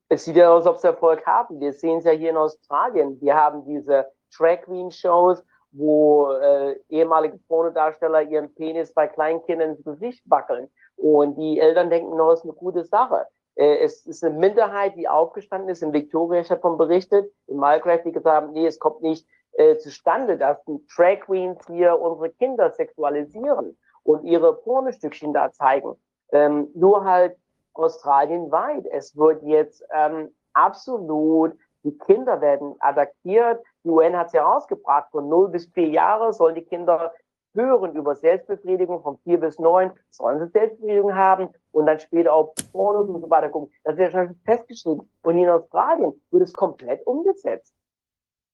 Es 0.08 0.24
sieht 0.24 0.36
ja 0.36 0.52
aus, 0.52 0.66
als 0.66 0.74
ob 0.74 0.80
sie 0.80 0.86
Erfolg 0.88 1.24
haben. 1.26 1.60
Wir 1.60 1.72
sehen 1.72 1.98
es 1.98 2.04
ja 2.04 2.12
hier 2.12 2.30
in 2.30 2.36
Australien. 2.36 3.20
Wir 3.20 3.34
haben 3.34 3.64
diese 3.64 4.06
Drag 4.36 4.62
Queen 4.62 4.90
Shows, 4.90 5.44
wo 5.72 6.32
äh, 6.32 6.76
ehemalige 6.88 7.38
Pornodarsteller 7.48 8.22
ihren 8.22 8.52
Penis 8.54 8.92
bei 8.92 9.06
Kleinkindern 9.06 9.70
ins 9.70 9.84
Gesicht 9.84 10.22
wackeln. 10.26 10.68
Und 10.96 11.36
die 11.36 11.58
Eltern 11.58 11.90
denken, 11.90 12.16
no, 12.16 12.32
ist 12.32 12.44
eine 12.44 12.52
gute 12.52 12.84
Sache. 12.84 13.26
Äh, 13.60 13.84
es 13.84 14.06
ist 14.06 14.24
eine 14.24 14.34
Minderheit, 14.34 14.96
die 14.96 15.06
aufgestanden 15.06 15.68
ist. 15.68 15.82
In 15.82 15.92
Victoria, 15.92 16.40
ich 16.40 16.50
habe 16.50 16.62
davon 16.62 16.78
berichtet, 16.78 17.30
in 17.46 17.58
Malcraft, 17.58 18.04
die 18.06 18.12
gesagt 18.12 18.34
haben, 18.34 18.52
nee, 18.52 18.66
es 18.66 18.78
kommt 18.78 19.02
nicht 19.02 19.26
äh, 19.52 19.76
zustande, 19.76 20.38
dass 20.38 20.64
die 20.64 20.82
Drag 20.96 21.20
Queens 21.20 21.60
hier 21.66 22.00
unsere 22.00 22.30
Kinder 22.30 22.70
sexualisieren 22.70 23.76
und 24.02 24.24
ihre 24.24 24.54
Pornostückchen 24.56 25.34
da 25.34 25.52
zeigen. 25.52 25.94
Ähm, 26.32 26.68
nur 26.74 27.04
halt 27.04 27.36
Australien 27.74 28.50
weit. 28.50 28.86
Es 28.86 29.14
wird 29.14 29.42
jetzt 29.42 29.84
ähm, 29.92 30.34
absolut, 30.54 31.52
die 31.82 31.96
Kinder 31.98 32.40
werden 32.40 32.76
adaptiert. 32.80 33.62
Die 33.84 33.90
UN 33.90 34.16
hat 34.16 34.28
es 34.28 34.32
ja 34.32 34.42
rausgebracht, 34.42 35.10
von 35.10 35.28
0 35.28 35.50
bis 35.50 35.66
4 35.66 35.88
Jahre 35.88 36.32
sollen 36.32 36.54
die 36.54 36.64
Kinder 36.64 37.12
hören 37.54 37.94
über 37.94 38.14
Selbstbefriedigung, 38.14 39.02
von 39.02 39.18
4 39.18 39.40
bis 39.40 39.58
9 39.58 39.92
sollen 40.10 40.38
sie 40.38 40.50
Selbstbefriedigung 40.52 41.14
haben 41.14 41.48
und 41.72 41.86
dann 41.86 41.98
später 41.98 42.32
auch 42.32 42.54
Pornos 42.72 43.08
und 43.08 43.20
so 43.20 43.30
weiter 43.30 43.48
gucken. 43.48 43.72
Das 43.84 43.94
ist 43.94 44.00
ja 44.00 44.10
schon 44.10 44.34
festgeschrieben. 44.44 45.10
Und 45.22 45.38
in 45.38 45.48
Australien 45.48 46.20
wird 46.30 46.42
es 46.42 46.52
komplett 46.52 47.06
umgesetzt. 47.06 47.74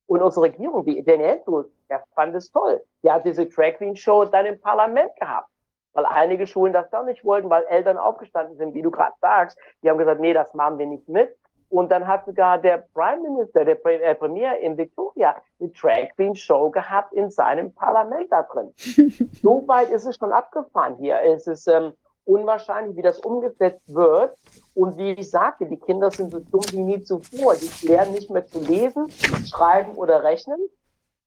Und 0.06 0.22
unsere 0.22 0.46
Regierung, 0.46 0.84
die, 0.84 1.02
den 1.02 1.20
Andrews, 1.22 1.66
der 1.90 2.04
fand 2.14 2.34
es 2.34 2.50
toll. 2.50 2.82
Der 3.02 3.14
hat 3.14 3.24
diese 3.24 3.46
Drag 3.46 3.76
Queen 3.76 3.96
Show 3.96 4.24
dann 4.24 4.46
im 4.46 4.60
Parlament 4.60 5.14
gehabt 5.16 5.50
weil 5.96 6.04
einige 6.04 6.46
Schulen 6.46 6.74
das 6.74 6.90
doch 6.90 7.04
nicht 7.04 7.24
wollten, 7.24 7.48
weil 7.48 7.64
Eltern 7.64 7.96
aufgestanden 7.96 8.56
sind, 8.58 8.74
wie 8.74 8.82
du 8.82 8.90
gerade 8.90 9.14
sagst. 9.20 9.58
Die 9.82 9.88
haben 9.88 9.96
gesagt, 9.96 10.20
nee, 10.20 10.34
das 10.34 10.52
machen 10.52 10.78
wir 10.78 10.86
nicht 10.86 11.08
mit. 11.08 11.34
Und 11.68 11.90
dann 11.90 12.06
hat 12.06 12.26
sogar 12.26 12.58
der 12.58 12.86
Prime 12.94 13.22
Minister, 13.22 13.64
der 13.64 13.84
äh, 13.84 14.14
Premier 14.14 14.58
in 14.60 14.76
Victoria, 14.76 15.36
eine 15.58 15.70
Drag 15.70 16.14
Queen 16.14 16.36
Show 16.36 16.70
gehabt 16.70 17.12
in 17.12 17.30
seinem 17.30 17.72
Parlament 17.72 18.30
da 18.30 18.42
drin. 18.42 18.72
so 19.42 19.66
weit 19.66 19.90
ist 19.90 20.06
es 20.06 20.16
schon 20.16 20.32
abgefahren 20.32 20.96
hier. 20.98 21.20
Es 21.22 21.46
ist 21.46 21.66
ähm, 21.66 21.92
unwahrscheinlich, 22.24 22.96
wie 22.96 23.02
das 23.02 23.18
umgesetzt 23.18 23.82
wird. 23.86 24.36
Und 24.74 24.96
wie 24.98 25.12
ich 25.12 25.30
sagte, 25.30 25.66
die 25.66 25.78
Kinder 25.78 26.10
sind 26.10 26.30
so 26.30 26.40
dumm 26.40 26.64
wie 26.70 26.82
nie 26.82 27.02
zuvor. 27.02 27.54
Die 27.56 27.86
lernen 27.86 28.12
nicht 28.12 28.30
mehr 28.30 28.46
zu 28.46 28.60
lesen, 28.60 29.08
schreiben 29.46 29.94
oder 29.94 30.22
rechnen. 30.22 30.60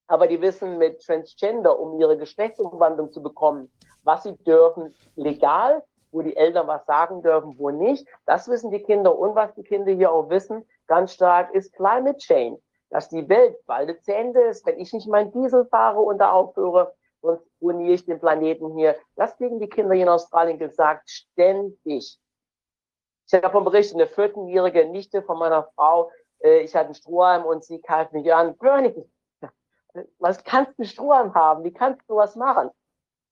Aber 0.06 0.26
die 0.26 0.40
wissen 0.40 0.78
mit 0.78 1.04
Transgender, 1.04 1.78
um 1.78 2.00
ihre 2.00 2.16
Geschlechtsumwandlung 2.16 3.12
zu 3.12 3.22
bekommen, 3.22 3.70
was 4.02 4.22
sie 4.22 4.36
dürfen 4.38 4.94
legal, 5.14 5.82
wo 6.12 6.22
die 6.22 6.36
Eltern 6.36 6.66
was 6.66 6.84
sagen 6.86 7.22
dürfen, 7.22 7.58
wo 7.58 7.70
nicht. 7.70 8.06
Das 8.26 8.48
wissen 8.48 8.70
die 8.70 8.82
Kinder 8.82 9.16
und 9.16 9.34
was 9.34 9.54
die 9.54 9.62
Kinder 9.62 9.92
hier 9.92 10.12
auch 10.12 10.28
wissen, 10.30 10.66
ganz 10.86 11.12
stark 11.12 11.54
ist 11.54 11.72
Climate 11.74 12.18
Change. 12.18 12.60
dass 12.90 13.08
die 13.08 13.28
Welt 13.28 13.56
bald 13.66 14.04
zu 14.04 14.12
Ende 14.12 14.40
ist, 14.42 14.66
wenn 14.66 14.80
ich 14.80 14.92
nicht 14.92 15.06
meinen 15.06 15.30
Diesel 15.30 15.64
fahre 15.66 16.00
und 16.00 16.18
da 16.18 16.32
aufhöre, 16.32 16.92
sonst 17.22 17.46
ruiniere 17.62 17.94
ich 17.94 18.04
den 18.04 18.18
Planeten 18.18 18.76
hier. 18.76 18.96
Das 19.14 19.36
kriegen 19.36 19.60
die 19.60 19.68
Kinder 19.68 19.94
hier 19.94 20.04
in 20.04 20.08
Australien 20.08 20.58
gesagt, 20.58 21.08
ständig. 21.08 22.18
Ich 23.26 23.32
habe 23.32 23.42
davon 23.42 23.64
berichtet, 23.64 23.94
eine 23.94 24.06
14-jährige 24.06 24.86
Nichte 24.86 25.22
von 25.22 25.38
meiner 25.38 25.70
Frau, 25.76 26.10
äh, 26.40 26.62
ich 26.62 26.74
hatte 26.74 26.86
einen 26.86 26.94
Strohhalm 26.94 27.44
und 27.44 27.64
sie 27.64 27.80
kalt 27.80 28.12
mich 28.12 28.32
an, 28.34 28.56
Bernie, 28.58 29.08
was 30.18 30.42
kannst 30.42 30.72
du 30.72 30.82
einen 30.82 30.88
Strohhalm 30.88 31.34
haben? 31.34 31.62
Wie 31.64 31.72
kannst 31.72 32.02
du 32.08 32.16
was 32.16 32.34
machen? 32.34 32.70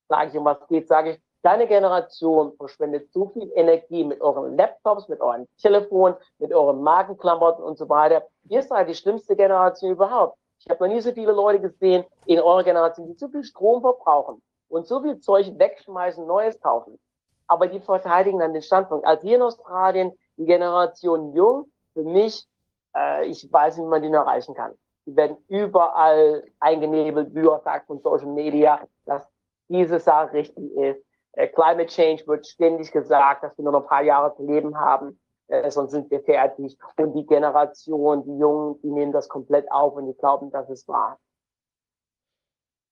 Sage 0.09 0.31
ich, 0.31 0.37
um 0.37 0.45
was 0.45 0.67
geht, 0.69 0.89
sage 0.89 1.11
ich, 1.11 1.21
deine 1.43 1.67
Generation 1.67 2.53
verschwendet 2.57 3.13
so 3.13 3.29
viel 3.29 3.51
Energie 3.55 4.05
mit 4.05 4.21
euren 4.21 4.57
Laptops, 4.57 5.09
mit 5.09 5.21
euren 5.21 5.47
Telefon, 5.61 6.15
mit 6.39 6.53
euren 6.53 6.83
Markenklamotten 6.83 7.65
und 7.65 7.79
so 7.79 7.89
weiter. 7.89 8.27
Ihr 8.49 8.63
seid 8.63 8.89
die 8.89 8.95
schlimmste 8.95 9.37
Generation 9.37 9.93
überhaupt. 9.93 10.37
Ich 10.61 10.69
habe 10.69 10.87
noch 10.87 10.93
nie 10.93 11.01
so 11.01 11.13
viele 11.13 11.33
Leute 11.33 11.61
gesehen 11.61 12.05
in 12.27 12.41
eurer 12.41 12.65
Generation, 12.65 13.07
die 13.07 13.15
so 13.15 13.29
viel 13.29 13.45
Strom 13.45 13.81
verbrauchen 13.81 14.43
und 14.69 14.87
so 14.87 15.01
viel 15.01 15.21
Zeug 15.21 15.53
wegschmeißen, 15.57 16.27
Neues 16.27 16.61
kaufen. 16.61 16.99
Aber 17.47 17.69
die 17.69 17.81
verteidigen 17.81 18.41
dann 18.41 18.53
den 18.53 18.63
Standpunkt. 18.63 19.07
Als 19.07 19.23
hier 19.23 19.37
in 19.37 19.43
Australien 19.43 20.13
die 20.37 20.45
Generation 20.45 21.33
Jung, 21.35 21.71
für 21.95 22.03
mich, 22.03 22.47
äh, 22.95 23.27
ich 23.27 23.51
weiß 23.51 23.77
nicht, 23.77 23.87
wie 23.87 23.91
man 23.91 24.03
die 24.03 24.11
noch 24.11 24.21
erreichen 24.21 24.55
kann. 24.55 24.75
Die 25.07 25.17
werden 25.17 25.39
überall 25.49 26.45
eingenebelt, 26.61 27.33
Bürgertag 27.33 27.87
von 27.87 28.01
Social 28.01 28.27
Media, 28.27 28.87
dass 29.07 29.23
diese 29.69 29.99
Sache 29.99 30.33
richtig 30.35 30.71
ist. 30.77 31.03
Äh, 31.39 31.47
Climate 31.47 31.87
Change 31.87 32.27
wird 32.27 32.49
ständig 32.49 32.91
gesagt, 32.91 33.45
dass 33.45 33.57
wir 33.57 33.63
nur 33.63 33.73
noch 33.73 33.83
ein 33.83 33.89
paar 33.89 34.03
Jahre 34.03 34.35
zu 34.37 34.45
leben 34.45 34.77
haben, 34.77 35.21
äh, 35.47 35.71
sonst 35.71 35.93
sind 35.93 36.11
wir 36.11 36.21
fertig. 36.21 36.77
Und 36.97 37.15
die 37.15 37.27
Generation, 37.27 38.25
die 38.25 38.39
Jungen, 38.39 38.75
die 38.83 38.91
nehmen 38.91 39.13
das 39.13 39.29
komplett 39.29 39.71
auf 39.71 39.95
und 39.95 40.09
die 40.09 40.19
glauben, 40.19 40.51
dass 40.51 40.69
es 40.69 40.89
wahr. 40.89 41.17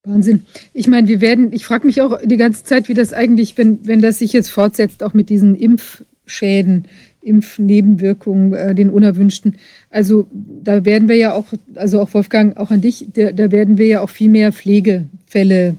Wahnsinn. 0.04 0.46
Ich 0.72 0.86
meine, 0.86 1.08
wir 1.08 1.20
werden, 1.20 1.52
ich 1.52 1.66
frage 1.66 1.88
mich 1.88 2.00
auch 2.00 2.20
die 2.22 2.36
ganze 2.36 2.62
Zeit, 2.62 2.88
wie 2.88 2.94
das 2.94 3.12
eigentlich, 3.12 3.58
wenn, 3.58 3.84
wenn 3.84 4.00
das 4.00 4.20
sich 4.20 4.32
jetzt 4.32 4.50
fortsetzt, 4.50 5.02
auch 5.02 5.12
mit 5.12 5.28
diesen 5.28 5.56
Impfschäden, 5.56 6.86
Impfnebenwirkungen, 7.22 8.54
äh, 8.54 8.76
den 8.76 8.90
unerwünschten. 8.90 9.58
Also 9.90 10.28
da 10.30 10.84
werden 10.84 11.08
wir 11.08 11.16
ja 11.16 11.34
auch, 11.34 11.46
also 11.74 12.00
auch 12.00 12.14
Wolfgang, 12.14 12.56
auch 12.56 12.70
an 12.70 12.80
dich, 12.80 13.08
da, 13.12 13.32
da 13.32 13.50
werden 13.50 13.76
wir 13.76 13.86
ja 13.86 14.02
auch 14.02 14.10
viel 14.10 14.30
mehr 14.30 14.52
Pflegefälle 14.52 15.74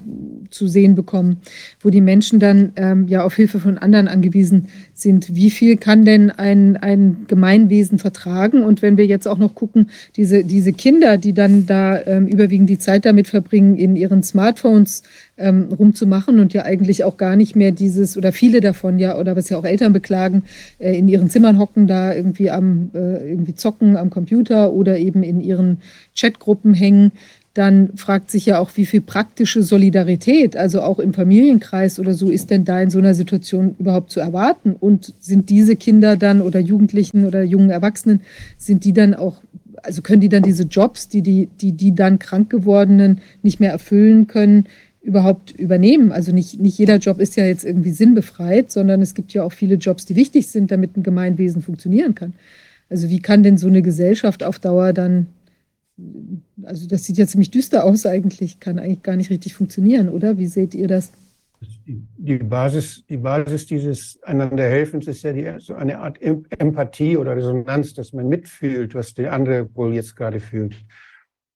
zu 0.50 0.68
sehen 0.68 0.94
bekommen, 0.94 1.38
wo 1.80 1.90
die 1.90 2.00
Menschen 2.00 2.40
dann 2.40 2.72
ähm, 2.76 3.08
ja 3.08 3.24
auf 3.24 3.34
Hilfe 3.34 3.60
von 3.60 3.78
anderen 3.78 4.08
angewiesen 4.08 4.68
sind. 4.94 5.34
Wie 5.34 5.50
viel 5.50 5.76
kann 5.76 6.04
denn 6.04 6.30
ein, 6.30 6.76
ein 6.76 7.24
Gemeinwesen 7.28 7.98
vertragen? 7.98 8.62
Und 8.62 8.82
wenn 8.82 8.96
wir 8.96 9.06
jetzt 9.06 9.28
auch 9.28 9.38
noch 9.38 9.54
gucken, 9.54 9.90
diese, 10.16 10.44
diese 10.44 10.72
Kinder, 10.72 11.16
die 11.16 11.32
dann 11.32 11.66
da 11.66 12.00
ähm, 12.06 12.26
überwiegend 12.26 12.70
die 12.70 12.78
Zeit 12.78 13.04
damit 13.04 13.28
verbringen, 13.28 13.76
in 13.76 13.96
ihren 13.96 14.22
Smartphones 14.22 15.02
ähm, 15.38 15.68
rumzumachen 15.78 16.40
und 16.40 16.52
ja 16.52 16.64
eigentlich 16.64 17.04
auch 17.04 17.16
gar 17.16 17.36
nicht 17.36 17.56
mehr 17.56 17.70
dieses, 17.70 18.16
oder 18.16 18.32
viele 18.32 18.60
davon 18.60 18.98
ja, 18.98 19.16
oder 19.18 19.36
was 19.36 19.48
ja 19.48 19.56
auch 19.56 19.64
Eltern 19.64 19.92
beklagen, 19.92 20.44
äh, 20.78 20.98
in 20.98 21.08
ihren 21.08 21.30
Zimmern 21.30 21.58
hocken, 21.58 21.86
da 21.86 22.12
irgendwie 22.12 22.50
am 22.50 22.90
äh, 22.94 23.30
irgendwie 23.30 23.54
zocken 23.54 23.96
am 23.96 24.10
Computer 24.10 24.72
oder 24.72 24.98
eben 24.98 25.22
in 25.22 25.40
ihren 25.40 25.78
Chatgruppen 26.16 26.74
hängen 26.74 27.12
dann 27.54 27.96
fragt 27.96 28.30
sich 28.30 28.46
ja 28.46 28.58
auch, 28.58 28.70
wie 28.76 28.86
viel 28.86 29.00
praktische 29.00 29.62
Solidarität, 29.62 30.56
also 30.56 30.80
auch 30.82 30.98
im 30.98 31.12
Familienkreis 31.12 31.98
oder 31.98 32.14
so, 32.14 32.30
ist 32.30 32.50
denn 32.50 32.64
da 32.64 32.80
in 32.80 32.90
so 32.90 32.98
einer 32.98 33.14
Situation 33.14 33.74
überhaupt 33.78 34.10
zu 34.10 34.20
erwarten? 34.20 34.76
Und 34.78 35.14
sind 35.18 35.50
diese 35.50 35.74
Kinder 35.74 36.16
dann 36.16 36.40
oder 36.40 36.60
Jugendlichen 36.60 37.26
oder 37.26 37.42
jungen 37.42 37.70
Erwachsenen, 37.70 38.20
sind 38.58 38.84
die 38.84 38.92
dann 38.92 39.14
auch, 39.14 39.42
also 39.82 40.02
können 40.02 40.20
die 40.20 40.28
dann 40.28 40.42
diese 40.42 40.64
Jobs, 40.64 41.08
die 41.08 41.22
die, 41.22 41.48
die, 41.60 41.72
die 41.72 41.94
dann 41.94 42.18
krank 42.18 42.50
gewordenen 42.50 43.20
nicht 43.42 43.60
mehr 43.60 43.72
erfüllen 43.72 44.26
können, 44.26 44.66
überhaupt 45.02 45.52
übernehmen? 45.52 46.12
Also 46.12 46.32
nicht, 46.32 46.60
nicht 46.60 46.78
jeder 46.78 46.98
Job 46.98 47.18
ist 47.18 47.36
ja 47.36 47.44
jetzt 47.44 47.64
irgendwie 47.64 47.92
sinnbefreit, 47.92 48.70
sondern 48.70 49.02
es 49.02 49.14
gibt 49.14 49.32
ja 49.32 49.42
auch 49.42 49.52
viele 49.52 49.76
Jobs, 49.76 50.04
die 50.04 50.16
wichtig 50.16 50.48
sind, 50.48 50.70
damit 50.70 50.96
ein 50.96 51.02
Gemeinwesen 51.02 51.62
funktionieren 51.62 52.14
kann. 52.14 52.34
Also 52.90 53.08
wie 53.08 53.20
kann 53.20 53.42
denn 53.42 53.58
so 53.58 53.68
eine 53.68 53.82
Gesellschaft 53.82 54.44
auf 54.44 54.58
Dauer 54.58 54.92
dann 54.92 55.26
also 56.62 56.86
das 56.86 57.04
sieht 57.04 57.18
ja 57.18 57.26
ziemlich 57.26 57.50
düster 57.50 57.84
aus 57.84 58.06
eigentlich, 58.06 58.60
kann 58.60 58.78
eigentlich 58.78 59.02
gar 59.02 59.16
nicht 59.16 59.30
richtig 59.30 59.54
funktionieren, 59.54 60.08
oder? 60.08 60.38
Wie 60.38 60.46
seht 60.46 60.74
ihr 60.74 60.88
das? 60.88 61.12
Die 61.86 62.38
Basis, 62.38 63.04
die 63.06 63.16
Basis 63.16 63.66
dieses 63.66 64.22
Einanderhelfens 64.22 65.08
ist 65.08 65.22
ja 65.24 65.32
die, 65.32 65.52
so 65.58 65.74
eine 65.74 65.98
Art 65.98 66.20
Empathie 66.22 67.16
oder 67.16 67.36
Resonanz, 67.36 67.94
dass 67.94 68.12
man 68.12 68.28
mitfühlt, 68.28 68.94
was 68.94 69.14
der 69.14 69.32
andere 69.32 69.74
wohl 69.74 69.94
jetzt 69.94 70.14
gerade 70.14 70.38
fühlt. 70.38 70.76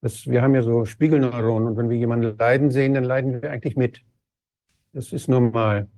Das, 0.01 0.27
wir 0.27 0.43
haben 0.43 0.55
ja 0.55 0.63
so 0.63 0.85
Spiegelneuronen 0.85 1.69
und 1.69 1.77
wenn 1.77 1.89
wir 1.89 1.97
jemanden 1.97 2.37
leiden 2.37 2.71
sehen, 2.71 2.95
dann 2.95 3.05
leiden 3.05 3.41
wir 3.41 3.51
eigentlich 3.51 3.77
mit. 3.77 4.01
Das 4.93 5.13
ist 5.13 5.29
normal. 5.29 5.89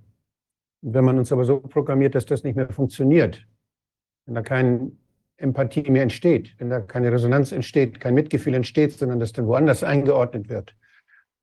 Wenn 0.83 1.05
man 1.05 1.19
uns 1.19 1.33
aber 1.33 1.47
so 1.47 1.61
programmiert, 1.61 2.15
dass 2.15 2.27
das 2.27 2.45
nicht 2.45 2.57
mehr 2.57 2.69
funktioniert, 2.69 3.47
wenn 4.27 4.35
da 4.35 4.43
kein 4.43 4.99
Empathie 5.37 5.91
mehr 5.91 6.03
entsteht, 6.03 6.55
wenn 6.59 6.71
da 6.71 6.81
keine 6.81 7.11
Resonanz 7.13 7.53
entsteht, 7.53 8.01
kein 8.01 8.15
Mitgefühl 8.15 8.55
entsteht, 8.55 8.93
sondern 8.93 9.21
das 9.21 9.33
dann 9.33 9.47
woanders 9.47 9.83
eingeordnet 9.83 10.49
wird, 10.49 10.75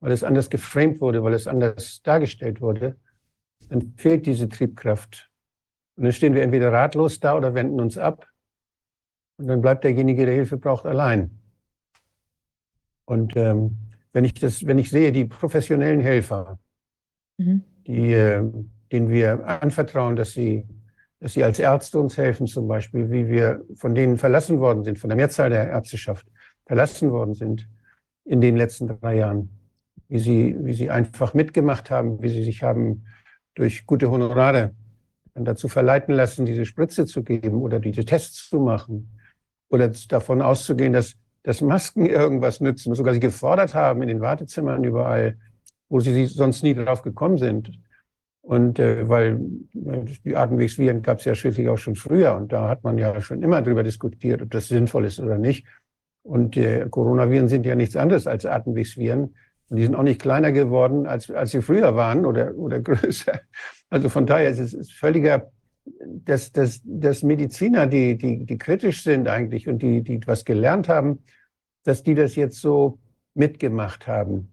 weil 0.00 0.12
es 0.12 0.24
anders 0.24 0.48
geframed 0.50 1.00
wurde, 1.00 1.22
weil 1.22 1.34
es 1.34 1.46
anders 1.46 2.02
dargestellt 2.02 2.60
wurde, 2.60 2.96
dann 3.68 3.94
fehlt 3.96 4.26
diese 4.26 4.48
Triebkraft. 4.48 5.30
Und 5.96 6.04
dann 6.04 6.12
stehen 6.12 6.34
wir 6.34 6.42
entweder 6.42 6.72
ratlos 6.72 7.20
da 7.20 7.36
oder 7.36 7.54
wenden 7.54 7.80
uns 7.80 7.98
ab. 7.98 8.26
Und 9.36 9.46
dann 9.46 9.60
bleibt 9.60 9.84
derjenige, 9.84 10.24
der 10.24 10.34
Hilfe 10.34 10.56
braucht, 10.56 10.86
allein. 10.86 11.38
Und 13.04 13.36
ähm, 13.36 13.76
wenn 14.12 14.24
ich 14.24 14.34
das, 14.34 14.66
wenn 14.66 14.78
ich 14.78 14.90
sehe, 14.90 15.12
die 15.12 15.24
professionellen 15.24 16.00
Helfer, 16.00 16.58
mhm. 17.38 17.64
die, 17.86 18.12
äh, 18.12 18.42
denen 18.90 19.10
wir 19.10 19.46
anvertrauen, 19.62 20.16
dass 20.16 20.32
sie 20.32 20.66
dass 21.22 21.34
sie 21.34 21.44
als 21.44 21.60
Ärzte 21.60 22.00
uns 22.00 22.18
helfen, 22.18 22.48
zum 22.48 22.66
Beispiel, 22.66 23.12
wie 23.12 23.28
wir 23.28 23.64
von 23.76 23.94
denen 23.94 24.18
verlassen 24.18 24.58
worden 24.58 24.82
sind, 24.82 24.98
von 24.98 25.08
der 25.08 25.16
Mehrzahl 25.16 25.50
der 25.50 25.68
Ärzteschaft 25.68 26.26
verlassen 26.66 27.12
worden 27.12 27.34
sind 27.34 27.68
in 28.24 28.40
den 28.40 28.56
letzten 28.56 28.88
drei 28.88 29.18
Jahren, 29.18 29.48
wie 30.08 30.18
sie, 30.18 30.56
wie 30.58 30.74
sie 30.74 30.90
einfach 30.90 31.32
mitgemacht 31.32 31.92
haben, 31.92 32.20
wie 32.22 32.28
sie 32.28 32.42
sich 32.42 32.64
haben 32.64 33.04
durch 33.54 33.86
gute 33.86 34.10
Honorare 34.10 34.72
dazu 35.34 35.68
verleiten 35.68 36.12
lassen, 36.12 36.44
diese 36.44 36.66
Spritze 36.66 37.06
zu 37.06 37.22
geben 37.22 37.62
oder 37.62 37.78
diese 37.78 38.04
Tests 38.04 38.48
zu 38.48 38.58
machen 38.58 39.20
oder 39.70 39.92
davon 40.08 40.42
auszugehen, 40.42 40.92
dass, 40.92 41.14
dass 41.44 41.60
Masken 41.60 42.04
irgendwas 42.06 42.60
nützen, 42.60 42.96
sogar 42.96 43.14
sie 43.14 43.20
gefordert 43.20 43.74
haben 43.74 44.02
in 44.02 44.08
den 44.08 44.20
Wartezimmern 44.20 44.82
überall, 44.82 45.38
wo 45.88 46.00
sie 46.00 46.26
sonst 46.26 46.64
nie 46.64 46.74
drauf 46.74 47.02
gekommen 47.02 47.38
sind. 47.38 47.70
Und 48.42 48.80
äh, 48.80 49.08
weil 49.08 49.38
die 49.72 50.36
Atemwegsviren 50.36 51.02
gab 51.02 51.20
es 51.20 51.24
ja 51.24 51.34
schließlich 51.34 51.68
auch 51.68 51.78
schon 51.78 51.94
früher 51.94 52.34
und 52.34 52.52
da 52.52 52.68
hat 52.68 52.82
man 52.82 52.98
ja 52.98 53.20
schon 53.20 53.42
immer 53.42 53.62
darüber 53.62 53.84
diskutiert, 53.84 54.42
ob 54.42 54.50
das 54.50 54.66
sinnvoll 54.66 55.04
ist 55.04 55.20
oder 55.20 55.38
nicht. 55.38 55.64
Und 56.22 56.56
äh, 56.56 56.86
Coronaviren 56.90 57.48
sind 57.48 57.66
ja 57.66 57.76
nichts 57.76 57.96
anderes 57.96 58.26
als 58.26 58.44
Atemwegsviren. 58.44 59.34
Und 59.68 59.76
die 59.76 59.84
sind 59.84 59.94
auch 59.94 60.02
nicht 60.02 60.20
kleiner 60.20 60.52
geworden, 60.52 61.06
als, 61.06 61.30
als 61.30 61.52
sie 61.52 61.62
früher 61.62 61.94
waren 61.94 62.26
oder, 62.26 62.54
oder 62.56 62.80
größer. 62.82 63.40
Also 63.90 64.08
von 64.08 64.26
daher 64.26 64.50
ist 64.50 64.74
es 64.74 64.90
völliger, 64.90 65.50
dass, 66.04 66.52
dass, 66.52 66.80
dass 66.84 67.22
Mediziner, 67.22 67.86
die, 67.86 68.16
die, 68.16 68.44
die 68.44 68.58
kritisch 68.58 69.02
sind 69.02 69.28
eigentlich 69.28 69.68
und 69.68 69.82
die, 69.82 70.02
die 70.02 70.20
was 70.26 70.44
gelernt 70.44 70.88
haben, 70.88 71.24
dass 71.84 72.02
die 72.02 72.14
das 72.14 72.36
jetzt 72.36 72.60
so 72.60 72.98
mitgemacht 73.34 74.06
haben. 74.06 74.52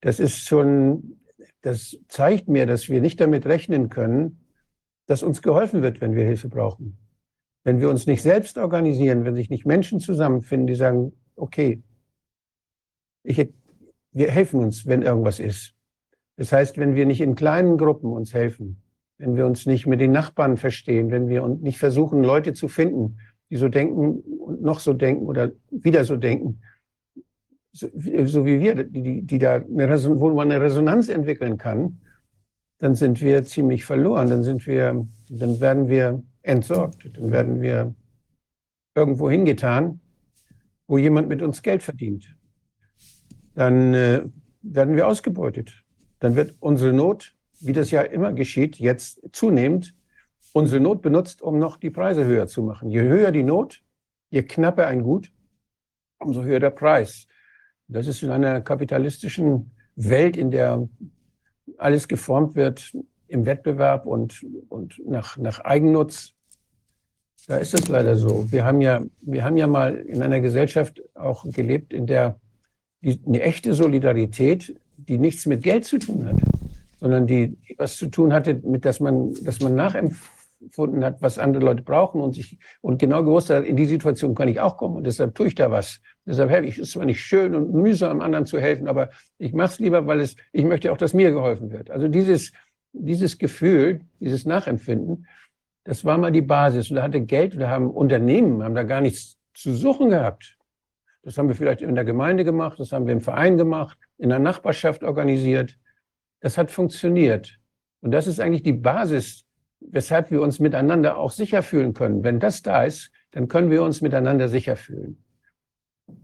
Das 0.00 0.20
ist 0.20 0.46
schon 0.46 1.18
das 1.62 1.98
zeigt 2.08 2.48
mir, 2.48 2.66
dass 2.66 2.88
wir 2.88 3.00
nicht 3.00 3.20
damit 3.20 3.46
rechnen 3.46 3.88
können, 3.88 4.44
dass 5.06 5.22
uns 5.22 5.42
geholfen 5.42 5.82
wird, 5.82 6.00
wenn 6.00 6.14
wir 6.14 6.24
Hilfe 6.24 6.48
brauchen. 6.48 6.98
Wenn 7.64 7.80
wir 7.80 7.88
uns 7.88 8.06
nicht 8.06 8.22
selbst 8.22 8.58
organisieren, 8.58 9.24
wenn 9.24 9.36
sich 9.36 9.48
nicht 9.48 9.66
Menschen 9.66 10.00
zusammenfinden, 10.00 10.66
die 10.66 10.74
sagen, 10.74 11.12
okay, 11.36 11.82
ich, 13.22 13.48
wir 14.12 14.30
helfen 14.30 14.60
uns, 14.60 14.86
wenn 14.86 15.02
irgendwas 15.02 15.38
ist. 15.38 15.74
Das 16.36 16.50
heißt, 16.52 16.78
wenn 16.78 16.96
wir 16.96 17.06
nicht 17.06 17.20
in 17.20 17.36
kleinen 17.36 17.78
Gruppen 17.78 18.12
uns 18.12 18.34
helfen, 18.34 18.82
wenn 19.18 19.36
wir 19.36 19.46
uns 19.46 19.66
nicht 19.66 19.86
mit 19.86 20.00
den 20.00 20.10
Nachbarn 20.10 20.56
verstehen, 20.56 21.10
wenn 21.12 21.28
wir 21.28 21.46
nicht 21.46 21.78
versuchen, 21.78 22.24
Leute 22.24 22.54
zu 22.54 22.66
finden, 22.66 23.18
die 23.50 23.56
so 23.56 23.68
denken 23.68 24.20
und 24.20 24.62
noch 24.62 24.80
so 24.80 24.92
denken 24.92 25.26
oder 25.26 25.52
wieder 25.70 26.04
so 26.04 26.16
denken, 26.16 26.62
so, 27.72 27.88
so 28.26 28.46
wie 28.46 28.60
wir, 28.60 28.84
die, 28.84 29.22
die 29.22 29.38
da 29.38 29.54
eine, 29.54 30.20
wo 30.20 30.30
man 30.30 30.50
eine 30.50 30.62
Resonanz 30.62 31.08
entwickeln 31.08 31.56
kann, 31.56 32.00
dann 32.78 32.94
sind 32.94 33.20
wir 33.20 33.44
ziemlich 33.44 33.84
verloren. 33.84 34.28
Dann 34.28 34.42
sind 34.42 34.66
wir, 34.66 35.06
dann 35.28 35.60
werden 35.60 35.88
wir 35.88 36.22
entsorgt. 36.42 37.16
Dann 37.16 37.32
werden 37.32 37.62
wir 37.62 37.94
irgendwo 38.94 39.30
hingetan, 39.30 40.00
wo 40.86 40.98
jemand 40.98 41.28
mit 41.28 41.40
uns 41.42 41.62
Geld 41.62 41.82
verdient. 41.82 42.36
Dann 43.54 43.94
äh, 43.94 44.22
werden 44.62 44.96
wir 44.96 45.06
ausgebeutet. 45.06 45.82
Dann 46.18 46.36
wird 46.36 46.54
unsere 46.60 46.92
Not, 46.92 47.34
wie 47.60 47.72
das 47.72 47.90
ja 47.90 48.02
immer 48.02 48.32
geschieht, 48.32 48.76
jetzt 48.78 49.20
zunehmend, 49.32 49.94
unsere 50.52 50.80
Not 50.80 51.02
benutzt, 51.02 51.40
um 51.40 51.58
noch 51.58 51.78
die 51.78 51.90
Preise 51.90 52.24
höher 52.24 52.46
zu 52.46 52.62
machen. 52.62 52.90
Je 52.90 53.00
höher 53.00 53.32
die 53.32 53.42
Not, 53.42 53.82
je 54.30 54.42
knapper 54.42 54.86
ein 54.86 55.02
Gut, 55.02 55.32
umso 56.18 56.42
höher 56.42 56.60
der 56.60 56.70
Preis. 56.70 57.26
Das 57.92 58.06
ist 58.06 58.22
in 58.22 58.30
einer 58.30 58.60
kapitalistischen 58.60 59.70
Welt, 59.96 60.36
in 60.36 60.50
der 60.50 60.88
alles 61.78 62.08
geformt 62.08 62.56
wird 62.56 62.92
im 63.28 63.46
Wettbewerb 63.46 64.06
und, 64.06 64.44
und 64.68 65.00
nach, 65.06 65.36
nach 65.36 65.60
Eigennutz. 65.60 66.34
Da 67.46 67.56
ist 67.56 67.74
es 67.74 67.88
leider 67.88 68.16
so. 68.16 68.50
Wir 68.52 68.64
haben 68.64 68.80
ja, 68.80 69.02
wir 69.20 69.44
haben 69.44 69.56
ja 69.56 69.66
mal 69.66 69.96
in 69.96 70.22
einer 70.22 70.40
Gesellschaft 70.40 71.02
auch 71.14 71.44
gelebt, 71.50 71.92
in 71.92 72.06
der 72.06 72.38
die, 73.00 73.20
eine 73.26 73.42
echte 73.42 73.74
Solidarität, 73.74 74.76
die 74.96 75.18
nichts 75.18 75.46
mit 75.46 75.62
Geld 75.62 75.84
zu 75.84 75.98
tun 75.98 76.26
hat, 76.26 76.36
sondern 77.00 77.26
die 77.26 77.58
was 77.78 77.96
zu 77.96 78.06
tun 78.06 78.32
hatte, 78.32 78.54
mit 78.54 78.84
dass 78.84 79.00
man, 79.00 79.34
dass 79.42 79.60
man 79.60 79.74
nachempfunden 79.74 81.04
hat, 81.04 81.20
was 81.20 81.38
andere 81.38 81.64
Leute 81.64 81.82
brauchen 81.82 82.20
und 82.20 82.34
sich 82.34 82.58
und 82.80 82.98
genau 82.98 83.24
gewusst 83.24 83.50
hat, 83.50 83.64
in 83.64 83.76
die 83.76 83.86
Situation 83.86 84.34
kann 84.34 84.48
ich 84.48 84.60
auch 84.60 84.76
kommen 84.76 84.96
und 84.96 85.04
deshalb 85.04 85.34
tue 85.34 85.48
ich 85.48 85.54
da 85.54 85.70
was. 85.70 86.00
Deshalb 86.24 86.50
helfe 86.50 86.68
ich. 86.68 86.78
Es 86.78 86.88
ist 86.88 86.92
zwar 86.92 87.04
nicht 87.04 87.20
schön 87.20 87.54
und 87.54 87.72
mühsam, 87.72 88.20
anderen 88.20 88.46
zu 88.46 88.60
helfen, 88.60 88.88
aber 88.88 89.10
ich 89.38 89.52
mache 89.52 89.72
es 89.72 89.78
lieber, 89.78 90.06
weil 90.06 90.20
es, 90.20 90.36
ich 90.52 90.64
möchte 90.64 90.92
auch, 90.92 90.96
dass 90.96 91.14
mir 91.14 91.32
geholfen 91.32 91.70
wird. 91.72 91.90
Also 91.90 92.08
dieses, 92.08 92.52
dieses 92.92 93.38
Gefühl, 93.38 94.02
dieses 94.20 94.46
Nachempfinden, 94.46 95.26
das 95.84 96.04
war 96.04 96.18
mal 96.18 96.30
die 96.30 96.42
Basis. 96.42 96.90
Und 96.90 96.96
da 96.96 97.02
hatte 97.02 97.20
Geld, 97.20 97.58
wir 97.58 97.68
haben 97.68 97.90
Unternehmen, 97.90 98.62
haben 98.62 98.74
da 98.74 98.84
gar 98.84 99.00
nichts 99.00 99.36
zu 99.54 99.74
suchen 99.74 100.10
gehabt. 100.10 100.56
Das 101.22 101.38
haben 101.38 101.48
wir 101.48 101.54
vielleicht 101.54 101.82
in 101.82 101.94
der 101.94 102.04
Gemeinde 102.04 102.44
gemacht, 102.44 102.80
das 102.80 102.92
haben 102.92 103.06
wir 103.06 103.12
im 103.12 103.20
Verein 103.20 103.56
gemacht, 103.56 103.98
in 104.18 104.28
der 104.28 104.38
Nachbarschaft 104.38 105.04
organisiert. 105.04 105.78
Das 106.40 106.58
hat 106.58 106.70
funktioniert. 106.70 107.58
Und 108.00 108.10
das 108.10 108.26
ist 108.26 108.40
eigentlich 108.40 108.64
die 108.64 108.72
Basis, 108.72 109.44
weshalb 109.80 110.30
wir 110.30 110.42
uns 110.42 110.58
miteinander 110.58 111.16
auch 111.16 111.30
sicher 111.30 111.62
fühlen 111.62 111.94
können. 111.94 112.24
Wenn 112.24 112.40
das 112.40 112.62
da 112.62 112.84
ist, 112.84 113.10
dann 113.30 113.48
können 113.48 113.70
wir 113.70 113.82
uns 113.82 114.00
miteinander 114.00 114.48
sicher 114.48 114.76
fühlen. 114.76 115.21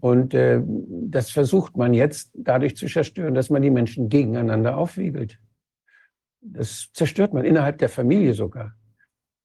Und 0.00 0.34
äh, 0.34 0.60
das 0.64 1.30
versucht 1.30 1.76
man 1.76 1.94
jetzt 1.94 2.30
dadurch 2.34 2.76
zu 2.76 2.86
zerstören, 2.86 3.34
dass 3.34 3.50
man 3.50 3.62
die 3.62 3.70
Menschen 3.70 4.08
gegeneinander 4.08 4.76
aufwiegelt. 4.76 5.38
Das 6.40 6.90
zerstört 6.92 7.34
man 7.34 7.44
innerhalb 7.44 7.78
der 7.78 7.88
Familie 7.88 8.34
sogar. 8.34 8.74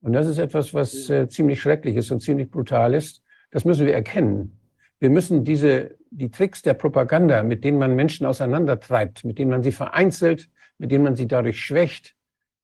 Und 0.01 0.13
das 0.13 0.27
ist 0.27 0.37
etwas, 0.37 0.73
was 0.73 1.09
äh, 1.09 1.27
ziemlich 1.29 1.61
schrecklich 1.61 1.95
ist 1.95 2.11
und 2.11 2.21
ziemlich 2.21 2.51
brutal 2.51 2.93
ist. 2.93 3.23
Das 3.51 3.65
müssen 3.65 3.85
wir 3.85 3.93
erkennen. 3.93 4.59
Wir 4.99 5.09
müssen 5.09 5.43
diese, 5.43 5.97
die 6.11 6.29
Tricks 6.29 6.61
der 6.61 6.73
Propaganda, 6.73 7.43
mit 7.43 7.63
denen 7.63 7.77
man 7.77 7.95
Menschen 7.95 8.25
auseinandertreibt, 8.25 9.25
mit 9.25 9.39
denen 9.39 9.51
man 9.51 9.63
sie 9.63 9.71
vereinzelt, 9.71 10.49
mit 10.77 10.91
denen 10.91 11.03
man 11.03 11.15
sie 11.15 11.27
dadurch 11.27 11.59
schwächt, 11.59 12.15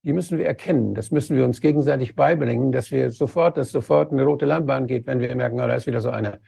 die 0.03 0.13
müssen 0.13 0.37
wir 0.37 0.45
erkennen. 0.45 0.93
Das 0.95 1.11
müssen 1.11 1.35
wir 1.35 1.43
uns 1.43 1.59
gegenseitig 1.59 2.15
beibringen, 2.15 2.71
dass 2.71 2.91
wir 2.91 3.11
sofort, 3.11 3.57
dass 3.57 3.71
sofort 3.71 4.11
eine 4.11 4.23
rote 4.23 4.45
Lampe 4.45 4.85
geht, 4.85 5.07
wenn 5.07 5.19
wir 5.19 5.35
merken, 5.35 5.59
oh, 5.59 5.67
da 5.67 5.75
ist 5.75 5.87
wieder 5.87 6.01
so 6.01 6.09
einer, 6.09 6.39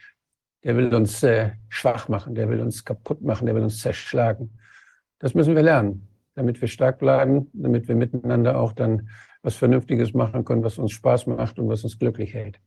der 0.63 0.75
will 0.77 0.93
uns 0.93 1.23
äh, 1.23 1.51
schwach 1.69 2.07
machen, 2.07 2.35
der 2.35 2.49
will 2.49 2.61
uns 2.61 2.85
kaputt 2.85 3.21
machen, 3.21 3.45
der 3.45 3.55
will 3.55 3.63
uns 3.63 3.81
zerschlagen. 3.81 4.57
Das 5.19 5.33
müssen 5.33 5.55
wir 5.55 5.63
lernen, 5.63 6.07
damit 6.35 6.61
wir 6.61 6.67
stark 6.67 6.99
bleiben, 6.99 7.49
damit 7.53 7.88
wir 7.88 7.95
miteinander 7.95 8.59
auch 8.59 8.73
dann 8.73 9.09
was 9.43 9.55
Vernünftiges 9.55 10.13
machen 10.13 10.45
können, 10.45 10.63
was 10.63 10.77
uns 10.77 10.91
Spaß 10.91 11.27
macht 11.27 11.57
und 11.57 11.67
was 11.67 11.83
uns 11.83 11.97
glücklich 11.97 12.33
hält. 12.33 12.59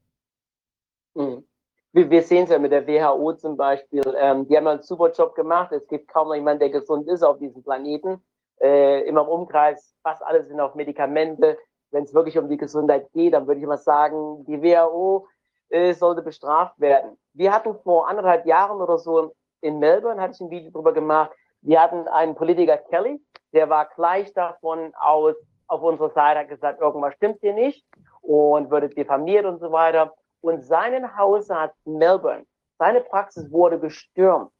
Mhm. 1.14 1.44
Wir, 1.92 2.22
sehen 2.22 2.42
es 2.42 2.50
ja 2.50 2.58
mit 2.58 2.72
der 2.72 2.88
WHO 2.88 3.34
zum 3.34 3.56
Beispiel. 3.56 4.02
Ähm, 4.16 4.48
die 4.48 4.56
haben 4.56 4.66
einen 4.66 4.82
super 4.82 5.12
Job 5.12 5.36
gemacht. 5.36 5.70
Es 5.70 5.86
gibt 5.86 6.08
kaum 6.08 6.26
noch 6.26 6.34
jemanden, 6.34 6.58
der 6.58 6.70
gesund 6.70 7.06
ist 7.06 7.22
auf 7.22 7.38
diesem 7.38 7.62
Planeten. 7.62 8.20
Äh, 8.60 9.06
immer 9.06 9.22
im 9.22 9.28
Umkreis, 9.28 9.94
fast 10.02 10.20
alle 10.24 10.42
sind 10.42 10.58
auf 10.58 10.74
Medikamente. 10.74 11.56
Wenn 11.92 12.02
es 12.02 12.12
wirklich 12.12 12.36
um 12.36 12.48
die 12.48 12.56
Gesundheit 12.56 13.12
geht, 13.12 13.34
dann 13.34 13.46
würde 13.46 13.60
ich 13.60 13.66
mal 13.66 13.78
sagen, 13.78 14.44
die 14.46 14.60
WHO 14.60 15.28
äh, 15.70 15.92
sollte 15.94 16.22
bestraft 16.22 16.78
werden. 16.80 17.18
Wir 17.32 17.52
hatten 17.52 17.74
vor 17.82 18.08
anderthalb 18.08 18.46
Jahren 18.46 18.80
oder 18.80 18.98
so 18.98 19.34
in 19.60 19.78
Melbourne, 19.78 20.20
hatte 20.20 20.34
ich 20.34 20.40
ein 20.40 20.50
Video 20.50 20.70
drüber 20.70 20.92
gemacht, 20.92 21.30
wir 21.62 21.82
hatten 21.82 22.06
einen 22.08 22.34
Politiker 22.34 22.76
Kelly, 22.76 23.20
der 23.52 23.70
war 23.70 23.86
gleich 23.86 24.32
davon 24.34 24.92
aus, 24.96 25.34
auf 25.66 25.82
unserer 25.82 26.10
Seite 26.10 26.40
hat 26.40 26.48
gesagt, 26.48 26.80
irgendwas 26.80 27.14
stimmt 27.14 27.38
hier 27.40 27.54
nicht 27.54 27.84
und 28.20 28.70
wurde 28.70 28.88
diffamiert 28.88 29.46
und 29.46 29.60
so 29.60 29.72
weiter. 29.72 30.14
Und 30.42 30.62
seinen 30.62 31.16
Hausarzt 31.16 31.76
Melbourne, 31.86 32.44
seine 32.78 33.00
Praxis 33.00 33.50
wurde 33.50 33.78
gestürmt. 33.78 34.50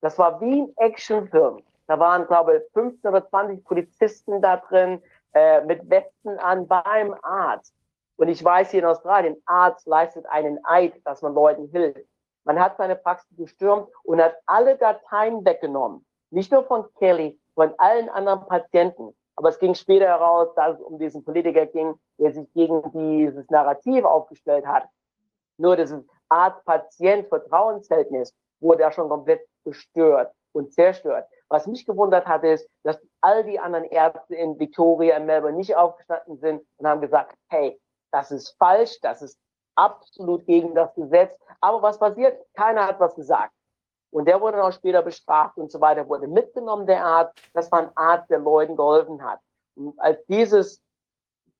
Das 0.00 0.18
war 0.18 0.40
wie 0.40 0.62
ein 0.62 0.72
Actionfilm. 0.76 1.62
Da 1.86 1.98
waren, 1.98 2.26
glaube 2.26 2.56
ich, 2.56 2.72
15 2.72 3.08
oder 3.08 3.26
20 3.28 3.64
Polizisten 3.64 4.42
da 4.42 4.56
drin, 4.56 5.02
äh, 5.32 5.64
mit 5.64 5.88
Westen 5.88 6.38
an 6.38 6.66
beim 6.66 7.14
Arzt. 7.22 7.74
Und 8.18 8.28
ich 8.28 8.44
weiß 8.44 8.72
hier 8.72 8.80
in 8.80 8.86
Australien, 8.86 9.40
Arzt 9.46 9.86
leistet 9.86 10.26
einen 10.26 10.58
Eid, 10.64 11.00
dass 11.04 11.22
man 11.22 11.34
Leuten 11.34 11.68
hilft. 11.68 12.04
Man 12.44 12.58
hat 12.58 12.76
seine 12.76 12.96
Praxis 12.96 13.30
gestürmt 13.36 13.88
und 14.02 14.20
hat 14.20 14.34
alle 14.44 14.76
Dateien 14.76 15.44
weggenommen. 15.44 16.04
Nicht 16.30 16.50
nur 16.50 16.64
von 16.64 16.92
Kelly, 16.98 17.38
von 17.54 17.72
allen 17.78 18.08
anderen 18.08 18.44
Patienten. 18.46 19.14
Aber 19.36 19.50
es 19.50 19.60
ging 19.60 19.74
später 19.74 20.06
heraus, 20.06 20.48
dass 20.56 20.76
es 20.76 20.82
um 20.82 20.98
diesen 20.98 21.24
Politiker 21.24 21.66
ging, 21.66 21.94
der 22.18 22.32
sich 22.32 22.52
gegen 22.54 22.82
dieses 22.92 23.48
Narrativ 23.50 24.04
aufgestellt 24.04 24.66
hat. 24.66 24.88
Nur 25.56 25.76
dieses 25.76 26.04
Arzt-Patient-Vertrauensverhältnis 26.28 28.34
wurde 28.58 28.82
ja 28.82 28.90
schon 28.90 29.08
komplett 29.08 29.46
gestört 29.64 30.32
und 30.50 30.72
zerstört. 30.72 31.28
Was 31.48 31.68
mich 31.68 31.86
gewundert 31.86 32.26
hat, 32.26 32.42
ist, 32.42 32.68
dass 32.82 32.98
all 33.20 33.44
die 33.44 33.60
anderen 33.60 33.84
Ärzte 33.84 34.34
in 34.34 34.58
Victoria, 34.58 35.16
in 35.16 35.26
Melbourne 35.26 35.56
nicht 35.56 35.76
aufgestanden 35.76 36.38
sind 36.38 36.66
und 36.78 36.88
haben 36.88 37.00
gesagt, 37.00 37.36
hey, 37.48 37.80
das 38.10 38.30
ist 38.30 38.56
falsch, 38.58 38.98
das 39.00 39.22
ist 39.22 39.38
absolut 39.74 40.44
gegen 40.46 40.74
das 40.74 40.94
Gesetz. 40.94 41.38
Aber 41.60 41.82
was 41.82 41.98
passiert? 41.98 42.44
Keiner 42.54 42.86
hat 42.86 43.00
was 43.00 43.14
gesagt. 43.14 43.52
Und 44.10 44.26
der 44.26 44.40
wurde 44.40 44.56
dann 44.56 44.66
auch 44.66 44.72
später 44.72 45.02
bestraft 45.02 45.56
und 45.58 45.70
so 45.70 45.80
weiter, 45.80 46.08
wurde 46.08 46.26
mitgenommen, 46.26 46.86
der 46.86 47.04
Arzt. 47.04 47.38
Das 47.52 47.70
war 47.70 47.80
ein 47.80 47.96
Arzt, 47.96 48.30
der 48.30 48.38
Leuten 48.38 48.76
geholfen 48.76 49.22
hat. 49.22 49.40
Und 49.76 49.98
als 50.00 50.24
dieses 50.26 50.82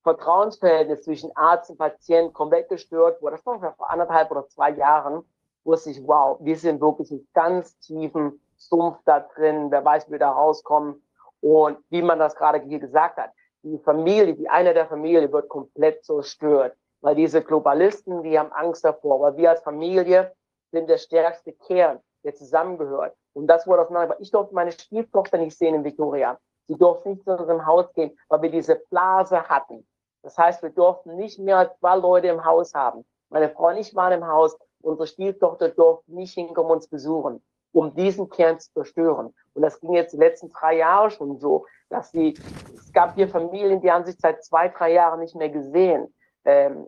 Vertrauensverhältnis 0.02 1.02
zwischen 1.02 1.34
Arzt 1.36 1.70
und 1.70 1.78
Patient 1.78 2.32
komplett 2.32 2.68
gestört 2.68 3.20
wurde, 3.20 3.36
das 3.36 3.46
war 3.46 3.74
vor 3.74 3.90
anderthalb 3.90 4.30
oder 4.30 4.46
zwei 4.48 4.70
Jahren, 4.70 5.22
wusste 5.64 5.90
ich, 5.90 6.06
wow, 6.06 6.38
wir 6.40 6.56
sind 6.56 6.80
wirklich 6.80 7.10
in 7.10 7.28
ganz 7.34 7.78
tiefen 7.80 8.40
Sumpf 8.56 8.98
da 9.04 9.20
drin, 9.20 9.70
wer 9.70 9.84
weiß, 9.84 10.08
wie 10.08 10.12
wir 10.12 10.18
da 10.18 10.30
rauskommen. 10.30 11.02
Und 11.40 11.78
wie 11.90 12.02
man 12.02 12.18
das 12.18 12.34
gerade 12.34 12.60
hier 12.60 12.80
gesagt 12.80 13.16
hat, 13.16 13.30
die 13.62 13.78
Familie, 13.78 14.35
die 14.35 14.48
eine 14.48 14.74
der 14.74 14.86
Familie 14.86 15.30
wird 15.32 15.48
komplett 15.48 16.05
zerstört. 16.05 16.74
Weil 17.01 17.14
diese 17.14 17.43
Globalisten, 17.43 18.22
die 18.22 18.39
haben 18.39 18.52
Angst 18.52 18.85
davor. 18.85 19.20
Weil 19.20 19.36
wir 19.36 19.51
als 19.51 19.60
Familie 19.60 20.32
sind 20.72 20.89
der 20.89 20.98
stärkste 20.98 21.52
Kern, 21.52 22.01
der 22.24 22.35
zusammengehört. 22.35 23.14
Und 23.35 23.47
das 23.47 23.66
wurde 23.66 23.82
auseinander. 23.82 24.16
Ich 24.20 24.30
durfte 24.30 24.55
meine 24.55 24.72
Stieftochter 24.72 25.39
nicht 25.39 25.56
sehen 25.56 25.74
in 25.74 25.85
Victoria. 25.85 26.39
Sie 26.66 26.76
durfte 26.76 27.10
nicht 27.10 27.24
zu 27.24 27.30
unserem 27.30 27.64
Haus 27.64 27.93
gehen, 27.94 28.16
weil 28.28 28.43
wir 28.43 28.51
diese 28.51 28.76
Blase 28.90 29.48
hatten. 29.48 29.86
Das 30.22 30.36
heißt, 30.36 30.62
wir 30.62 30.70
durften 30.70 31.16
nicht 31.16 31.39
mehr 31.39 31.59
als 31.59 31.78
zwei 31.78 31.97
Leute 31.97 32.28
im 32.28 32.44
Haus 32.44 32.74
haben. 32.74 33.05
Meine 33.30 33.48
Frau 33.48 33.68
und 33.68 33.76
ich 33.76 33.94
waren 33.94 34.12
im 34.12 34.26
Haus. 34.26 34.59
Unsere 34.80 35.06
Stieftochter 35.06 35.70
durfte 35.70 36.12
nicht 36.12 36.35
hinkommen 36.35 36.72
uns 36.72 36.89
besuchen, 36.89 37.43
um 37.72 37.94
diesen 37.94 38.28
Kern 38.28 38.60
zu 38.60 38.72
zerstören. 38.72 39.35
Und 39.59 39.62
das 39.62 39.80
ging 39.80 39.93
jetzt 39.93 40.12
die 40.12 40.18
letzten 40.18 40.51
drei 40.51 40.76
Jahre 40.76 41.10
schon 41.10 41.36
so, 41.40 41.66
dass 41.90 42.12
sie, 42.12 42.35
es 42.76 42.93
gab 42.93 43.16
hier 43.16 43.28
Familien, 43.28 43.80
die 43.80 43.90
haben 43.90 44.05
sich 44.05 44.14
seit 44.16 44.44
zwei, 44.44 44.68
drei 44.68 44.93
Jahren 44.93 45.18
nicht 45.18 45.35
mehr 45.35 45.48
gesehen. 45.48 46.14
Ähm, 46.44 46.86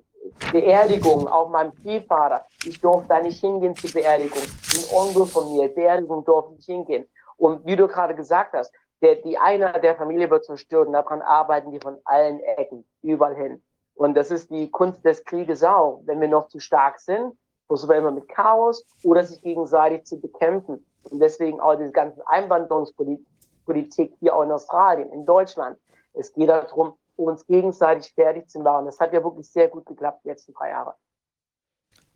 Beerdigung, 0.53 1.27
auch 1.27 1.49
meinem 1.49 1.73
Stiefvater. 1.81 2.47
Ich 2.65 2.81
durfte 2.81 3.09
da 3.09 3.21
nicht 3.21 3.41
hingehen 3.41 3.75
zur 3.75 3.91
Beerdigung. 3.91 4.39
Ein 4.39 4.97
Onkel 4.97 5.27
von 5.27 5.53
mir, 5.53 5.67
Beerdigung 5.67 6.25
durfte 6.25 6.55
ich 6.61 6.67
hingehen. 6.67 7.09
Und 7.39 7.67
wie 7.67 7.75
du 7.75 7.89
gerade 7.89 8.15
gesagt 8.15 8.53
hast, 8.53 8.73
der, 9.03 9.17
die 9.17 9.37
eine 9.37 9.73
der 9.81 9.97
Familie 9.97 10.31
wird 10.31 10.45
zerstört 10.45 10.87
und 10.87 10.93
daran 10.93 11.23
arbeiten 11.23 11.73
die 11.73 11.81
von 11.81 11.99
allen 12.05 12.39
Ecken, 12.39 12.87
überall 13.03 13.35
hin. 13.35 13.65
Und 13.95 14.15
das 14.15 14.31
ist 14.31 14.49
die 14.49 14.71
Kunst 14.71 15.05
des 15.05 15.25
Krieges 15.25 15.65
auch. 15.65 16.03
Wenn 16.05 16.21
wir 16.21 16.29
noch 16.29 16.47
zu 16.47 16.61
stark 16.61 17.01
sind, 17.01 17.37
versuchen 17.67 17.91
wir 17.91 17.97
immer 17.97 18.13
mit 18.13 18.29
Chaos 18.29 18.87
oder 19.03 19.25
sich 19.25 19.43
gegenseitig 19.43 20.05
zu 20.05 20.21
bekämpfen. 20.21 20.87
Und 21.11 21.21
deswegen 21.21 21.61
auch 21.61 21.75
diese 21.75 21.93
ganzen 21.93 22.23
Einwanderungspolitik 22.27 23.27
Politik 23.71 24.17
hier 24.19 24.35
auch 24.35 24.43
in 24.43 24.51
Australien, 24.51 25.13
in 25.13 25.25
Deutschland. 25.25 25.79
Es 26.13 26.33
geht 26.33 26.49
darum, 26.49 26.95
uns 27.15 27.47
gegenseitig 27.47 28.13
fertig 28.15 28.49
zu 28.49 28.59
machen. 28.59 28.87
Das 28.87 28.99
hat 28.99 29.13
ja 29.13 29.23
wirklich 29.23 29.49
sehr 29.49 29.69
gut 29.69 29.87
geklappt, 29.87 30.25
die 30.25 30.29
letzten 30.29 30.55
drei 30.55 30.71
Jahre. 30.71 30.95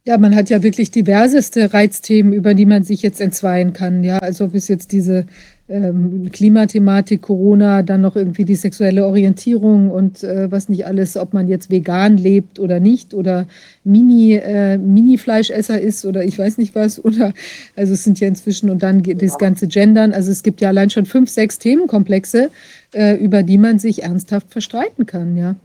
Ja, 0.07 0.19
man 0.19 0.35
hat 0.35 0.51
ja 0.51 0.63
wirklich 0.63 0.91
diverseste 0.91 1.73
Reizthemen, 1.73 2.35
über 2.35 2.53
die 2.53 2.67
man 2.67 2.85
sich 2.85 3.01
jetzt 3.01 3.23
entzweien 3.23 3.73
kann. 3.73 4.05
Ja, 4.05 4.19
also 4.19 4.49
bis 4.49 4.69
jetzt 4.69 4.93
diese 4.93 5.25
ähm, 5.67 6.29
Klimathematik, 6.31 7.23
Corona, 7.23 7.83
dann 7.83 8.03
noch 8.03 8.15
irgendwie 8.15 8.45
die 8.45 8.55
sexuelle 8.55 9.07
Orientierung 9.07 9.91
und 9.91 10.23
äh, 10.23 10.51
was 10.53 10.69
nicht 10.69 10.85
alles, 10.87 11.17
ob 11.17 11.33
man 11.33 11.49
jetzt 11.49 11.71
vegan 11.71 12.19
lebt 12.19 12.59
oder 12.59 12.81
nicht 12.81 13.15
oder 13.15 13.47
Mini, 13.83 14.35
äh, 14.35 14.77
Mini-Fleischesser 14.77 15.81
ist 15.81 16.05
oder 16.05 16.23
ich 16.23 16.39
weiß 16.39 16.59
nicht 16.59 16.75
was. 16.75 17.03
Oder 17.05 17.33
also 17.75 17.95
es 17.95 18.05
sind 18.05 18.21
ja 18.21 18.29
inzwischen 18.29 18.69
und 18.69 18.83
dann 18.83 19.03
ja. 19.05 19.15
das 19.15 19.39
ganze 19.39 19.69
Gendern. 19.69 20.13
Also 20.13 20.31
es 20.31 20.43
gibt 20.43 20.61
ja 20.61 20.69
allein 20.69 20.91
schon 20.91 21.07
fünf, 21.07 21.31
sechs 21.31 21.59
Themenkomplexe, 21.59 22.51
äh, 22.93 23.17
über 23.17 23.43
die 23.43 23.57
man 23.59 23.79
sich 23.79 24.03
ernsthaft 24.03 24.51
verstreiten 24.53 25.07
kann, 25.07 25.37
ja. 25.37 25.57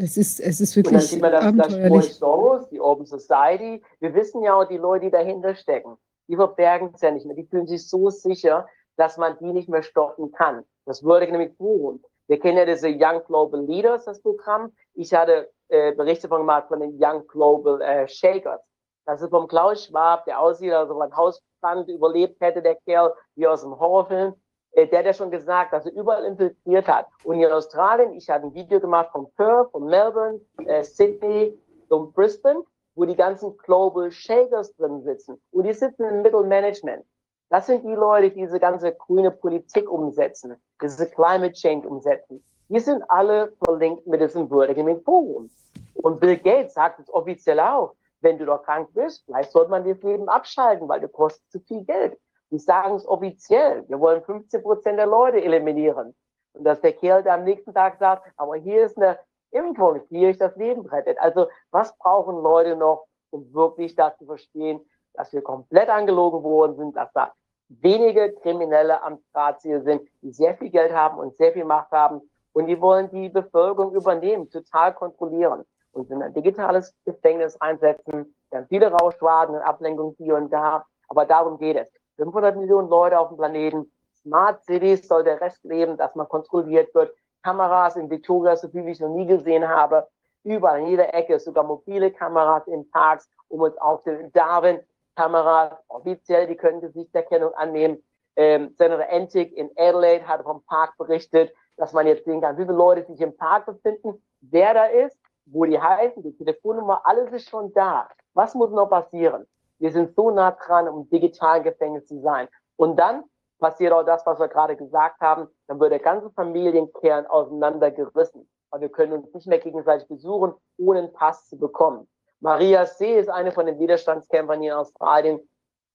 Es 0.00 0.16
ist, 0.16 0.38
es 0.38 0.60
ist 0.60 0.76
wirklich 0.76 1.12
und 1.12 1.20
dann 1.20 1.40
sieht 1.40 1.80
man 1.80 1.92
das. 1.92 2.06
Das 2.06 2.18
Soros, 2.18 2.68
die 2.68 2.80
Open 2.80 3.04
Society. 3.04 3.82
Wir 3.98 4.14
wissen 4.14 4.42
ja 4.42 4.54
auch 4.54 4.64
die 4.64 4.76
Leute, 4.76 5.06
die 5.06 5.10
dahinter 5.10 5.54
stecken. 5.56 5.96
die 6.28 6.36
verbergen 6.36 6.90
es 6.94 7.00
ja 7.00 7.10
nicht 7.10 7.26
mehr. 7.26 7.34
Die 7.34 7.46
fühlen 7.46 7.66
sich 7.66 7.88
so 7.88 8.10
sicher, 8.10 8.66
dass 8.96 9.16
man 9.16 9.36
die 9.38 9.52
nicht 9.52 9.68
mehr 9.68 9.82
stoppen 9.82 10.30
kann. 10.32 10.64
Das 10.84 11.02
würde 11.02 11.30
nämlich 11.30 11.56
tun. 11.56 12.02
Wir 12.28 12.38
kennen 12.38 12.58
ja 12.58 12.66
diese 12.66 12.88
Young 12.88 13.24
Global 13.26 13.60
Leaders, 13.64 14.04
das 14.04 14.20
Programm. 14.20 14.72
Ich 14.94 15.12
hatte 15.14 15.50
äh, 15.68 15.92
Berichte 15.92 16.28
von 16.28 16.42
gemacht 16.42 16.68
von 16.68 16.80
den 16.80 16.96
Young 17.02 17.26
Global 17.26 17.80
äh, 17.80 18.06
Shakers. 18.06 18.60
Das 19.06 19.22
ist 19.22 19.30
vom 19.30 19.48
Klaus 19.48 19.86
Schwab, 19.86 20.26
der 20.26 20.38
aussieht, 20.38 20.72
als 20.72 20.90
ob 20.90 21.00
ein 21.00 21.16
Hausbrand 21.16 21.88
überlebt 21.88 22.40
hätte, 22.40 22.60
der 22.60 22.76
Kerl, 22.86 23.14
wie 23.34 23.46
aus 23.46 23.62
dem 23.62 23.78
Horrorfilm. 23.78 24.34
Äh, 24.78 24.86
der 24.86 25.00
hat 25.00 25.06
ja 25.06 25.12
schon 25.12 25.30
gesagt, 25.30 25.72
dass 25.72 25.86
er 25.86 25.92
überall 25.92 26.24
infiltriert 26.24 26.86
hat. 26.86 27.06
Und 27.24 27.40
in 27.40 27.50
Australien, 27.50 28.12
ich 28.12 28.30
habe 28.30 28.46
ein 28.46 28.54
Video 28.54 28.78
gemacht 28.78 29.10
von 29.10 29.28
Perth, 29.32 29.72
von 29.72 29.86
Melbourne, 29.86 30.40
äh, 30.66 30.84
Sydney 30.84 31.58
und 31.88 32.14
Brisbane, 32.14 32.62
wo 32.94 33.04
die 33.04 33.16
ganzen 33.16 33.56
Global 33.58 34.10
Shakers 34.10 34.74
drin 34.76 35.02
sitzen. 35.02 35.40
Und 35.50 35.64
die 35.64 35.72
sitzen 35.72 36.04
im 36.04 36.22
Middle 36.22 36.44
Management. 36.44 37.04
Das 37.50 37.66
sind 37.66 37.84
die 37.84 37.94
Leute, 37.94 38.30
die 38.30 38.42
diese 38.42 38.60
ganze 38.60 38.92
grüne 38.92 39.30
Politik 39.30 39.90
umsetzen, 39.90 40.54
diese 40.80 41.06
Climate 41.10 41.54
Change 41.54 41.88
umsetzen. 41.88 42.44
Die 42.68 42.78
sind 42.78 43.02
alle 43.08 43.52
verlinkt 43.64 44.06
mit 44.06 44.20
diesem 44.20 44.48
Würdigen 44.50 45.02
Forum. 45.02 45.50
Und 45.94 46.20
Bill 46.20 46.36
Gates 46.36 46.74
sagt 46.74 47.00
es 47.00 47.12
offiziell 47.12 47.58
auch, 47.58 47.94
wenn 48.20 48.38
du 48.38 48.44
doch 48.44 48.62
krank 48.62 48.90
bist, 48.92 49.24
vielleicht 49.24 49.50
sollte 49.50 49.70
man 49.70 49.88
das 49.88 50.02
Leben 50.02 50.28
abschalten, 50.28 50.88
weil 50.88 51.00
du 51.00 51.08
kostet 51.08 51.50
zu 51.50 51.58
viel 51.60 51.84
Geld. 51.84 52.18
Die 52.50 52.58
sagen 52.58 52.94
es 52.94 53.06
offiziell. 53.06 53.84
Wir 53.88 54.00
wollen 54.00 54.22
15 54.22 54.62
Prozent 54.62 54.98
der 54.98 55.06
Leute 55.06 55.42
eliminieren. 55.42 56.14
Und 56.54 56.64
dass 56.64 56.80
der 56.80 56.92
Kerl 56.92 57.22
da 57.22 57.34
am 57.34 57.44
nächsten 57.44 57.74
Tag 57.74 57.98
sagt, 57.98 58.30
aber 58.36 58.56
hier 58.56 58.84
ist 58.84 58.96
eine 58.96 59.18
Impfung, 59.50 60.00
die 60.10 60.26
euch 60.26 60.38
das 60.38 60.56
Leben 60.56 60.86
rettet. 60.86 61.18
Also 61.18 61.46
was 61.70 61.96
brauchen 61.98 62.42
Leute 62.42 62.76
noch, 62.76 63.06
um 63.30 63.52
wirklich 63.52 63.94
das 63.94 64.16
zu 64.18 64.26
verstehen, 64.26 64.80
dass 65.14 65.32
wir 65.32 65.42
komplett 65.42 65.88
angelogen 65.88 66.42
worden 66.42 66.76
sind, 66.76 66.96
dass 66.96 67.12
da 67.12 67.32
wenige 67.68 68.32
Kriminelle 68.34 69.02
am 69.02 69.18
Drahtziel 69.32 69.82
sind, 69.82 70.02
die 70.22 70.32
sehr 70.32 70.56
viel 70.56 70.70
Geld 70.70 70.92
haben 70.92 71.18
und 71.18 71.36
sehr 71.36 71.52
viel 71.52 71.64
Macht 71.64 71.90
haben 71.90 72.22
und 72.52 72.66
die 72.66 72.80
wollen 72.80 73.10
die 73.10 73.28
Bevölkerung 73.28 73.94
übernehmen, 73.94 74.48
total 74.50 74.94
kontrollieren 74.94 75.64
und 75.92 76.10
in 76.10 76.22
ein 76.22 76.32
digitales 76.32 76.94
Gefängnis 77.04 77.60
einsetzen. 77.60 78.34
Haben 78.52 78.66
viele 78.68 78.90
Rauschwaden 78.90 79.54
und 79.54 79.60
Ablenkungen 79.60 80.14
hier 80.16 80.36
und 80.36 80.50
da, 80.50 80.86
aber 81.08 81.26
darum 81.26 81.58
geht 81.58 81.76
es. 81.76 81.88
500 82.18 82.56
Millionen 82.56 82.88
Leute 82.88 83.18
auf 83.18 83.28
dem 83.28 83.36
Planeten, 83.36 83.92
Smart 84.22 84.62
Cities 84.64 85.06
soll 85.06 85.24
der 85.24 85.40
Rest 85.40 85.64
leben, 85.64 85.96
dass 85.96 86.14
man 86.14 86.28
kontrolliert 86.28 86.92
wird, 86.94 87.14
Kameras 87.42 87.96
in 87.96 88.10
Victoria, 88.10 88.56
so 88.56 88.68
viel 88.68 88.84
wie 88.84 88.90
ich 88.90 89.00
noch 89.00 89.14
nie 89.14 89.26
gesehen 89.26 89.66
habe, 89.68 90.08
überall 90.42 90.80
in 90.80 90.88
jeder 90.88 91.14
Ecke, 91.14 91.38
sogar 91.38 91.64
mobile 91.64 92.10
Kameras 92.10 92.66
in 92.66 92.90
Parks, 92.90 93.28
um 93.48 93.60
uns 93.60 93.78
auf 93.78 94.02
den 94.02 94.32
Darwin 94.32 94.80
Kameras, 95.16 95.78
offiziell, 95.88 96.46
die 96.46 96.56
können 96.56 96.80
Gesichtserkennung 96.80 97.54
annehmen. 97.54 98.02
Ähm, 98.36 98.74
Senator 98.76 99.06
Entig 99.08 99.56
in 99.56 99.70
Adelaide 99.76 100.26
hat 100.26 100.42
vom 100.42 100.62
Park 100.64 100.96
berichtet, 100.96 101.52
dass 101.76 101.92
man 101.92 102.06
jetzt 102.06 102.24
sehen 102.24 102.40
kann, 102.40 102.56
wie 102.56 102.62
viele 102.62 102.76
Leute 102.76 103.04
sich 103.06 103.20
im 103.20 103.36
Park 103.36 103.66
befinden, 103.66 104.22
wer 104.40 104.74
da 104.74 104.84
ist, 104.84 105.18
wo 105.46 105.64
die 105.64 105.80
heißen, 105.80 106.22
die 106.22 106.36
Telefonnummer, 106.36 107.00
alles 107.04 107.32
ist 107.32 107.48
schon 107.48 107.72
da. 107.72 108.08
Was 108.34 108.54
muss 108.54 108.70
noch 108.70 108.86
passieren? 108.88 109.46
Wir 109.78 109.92
sind 109.92 110.14
so 110.14 110.30
nah 110.30 110.52
dran, 110.52 110.88
um 110.88 111.08
digital 111.08 111.62
Gefängnis 111.62 112.06
zu 112.06 112.20
sein. 112.20 112.48
Und 112.76 112.96
dann 112.96 113.24
passiert 113.58 113.92
auch 113.92 114.04
das, 114.04 114.24
was 114.26 114.38
wir 114.38 114.48
gerade 114.48 114.76
gesagt 114.76 115.20
haben, 115.20 115.48
dann 115.66 115.80
wird 115.80 115.92
der 115.92 115.98
ganze 115.98 116.30
Familienkern 116.30 117.26
auseinandergerissen. 117.26 118.48
Weil 118.70 118.80
wir 118.82 118.88
können 118.88 119.12
uns 119.12 119.32
nicht 119.32 119.46
mehr 119.46 119.58
gegenseitig 119.58 120.08
besuchen, 120.08 120.54
ohne 120.78 121.00
einen 121.00 121.12
Pass 121.12 121.48
zu 121.48 121.58
bekommen. 121.58 122.08
Maria 122.40 122.86
C. 122.86 123.18
ist 123.18 123.28
eine 123.28 123.50
von 123.50 123.66
den 123.66 123.78
Widerstandskämpfern 123.78 124.60
hier 124.60 124.72
in 124.72 124.78
Australien. 124.78 125.40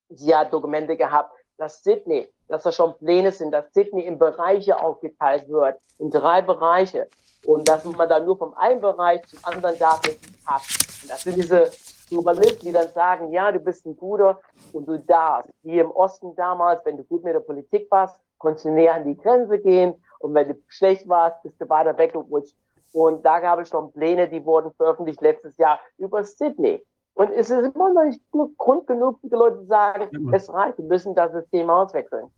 Sie 0.09 0.35
hat 0.35 0.51
Dokumente 0.51 0.97
gehabt, 0.97 1.31
dass 1.57 1.83
Sydney, 1.83 2.27
dass 2.47 2.63
da 2.63 2.71
schon 2.71 2.97
Pläne 2.97 3.31
sind, 3.31 3.51
dass 3.51 3.71
Sydney 3.73 4.05
in 4.05 4.19
Bereiche 4.19 4.79
aufgeteilt 4.79 5.47
wird, 5.47 5.79
in 5.99 6.09
drei 6.09 6.41
Bereiche. 6.41 7.07
Und 7.45 7.67
dass 7.67 7.83
man 7.85 8.09
dann 8.09 8.25
nur 8.25 8.37
vom 8.37 8.53
einen 8.55 8.81
Bereich 8.81 9.25
zum 9.27 9.39
anderen 9.43 9.77
darf, 9.77 10.01
passt. 10.45 11.03
Und 11.03 11.11
das 11.11 11.23
sind 11.23 11.37
diese 11.37 11.71
Globalisten, 12.09 12.67
die 12.67 12.71
dann 12.71 12.89
sagen, 12.89 13.31
ja, 13.31 13.51
du 13.51 13.59
bist 13.59 13.85
ein 13.85 13.95
Guter 13.95 14.39
und 14.71 14.87
du 14.87 14.97
darfst. 14.99 15.51
Wie 15.63 15.79
im 15.79 15.91
Osten 15.91 16.35
damals, 16.35 16.85
wenn 16.85 16.97
du 16.97 17.03
gut 17.03 17.23
mit 17.23 17.33
der 17.33 17.39
Politik 17.39 17.87
warst, 17.89 18.17
konntest 18.37 18.65
du 18.65 18.71
näher 18.71 18.95
an 18.95 19.05
die 19.05 19.17
Grenze 19.17 19.59
gehen. 19.59 19.95
Und 20.19 20.33
wenn 20.33 20.49
du 20.49 20.55
schlecht 20.67 21.07
warst, 21.07 21.41
bist 21.43 21.59
du 21.59 21.69
weiter 21.69 21.97
weggerutscht. 21.97 22.55
Und 22.91 23.25
da 23.25 23.39
gab 23.39 23.59
es 23.59 23.69
schon 23.69 23.91
Pläne, 23.91 24.29
die 24.29 24.45
wurden 24.45 24.71
veröffentlicht 24.73 25.21
letztes 25.21 25.57
Jahr 25.57 25.79
über 25.97 26.23
Sydney. 26.23 26.83
Und 27.15 27.31
es 27.31 27.49
ist 27.49 27.75
immer 27.75 27.93
noch 27.93 28.03
nicht 28.03 28.21
Grund 28.57 28.87
genug, 28.87 29.19
die 29.21 29.29
Leute 29.29 29.59
zu 29.59 29.65
sagen, 29.65 30.09
ja. 30.11 30.37
es 30.37 30.51
reicht, 30.51 30.77
wir 30.77 30.85
müssen 30.85 31.13
das 31.15 31.31
System 31.31 31.69
auswechseln. 31.69 32.29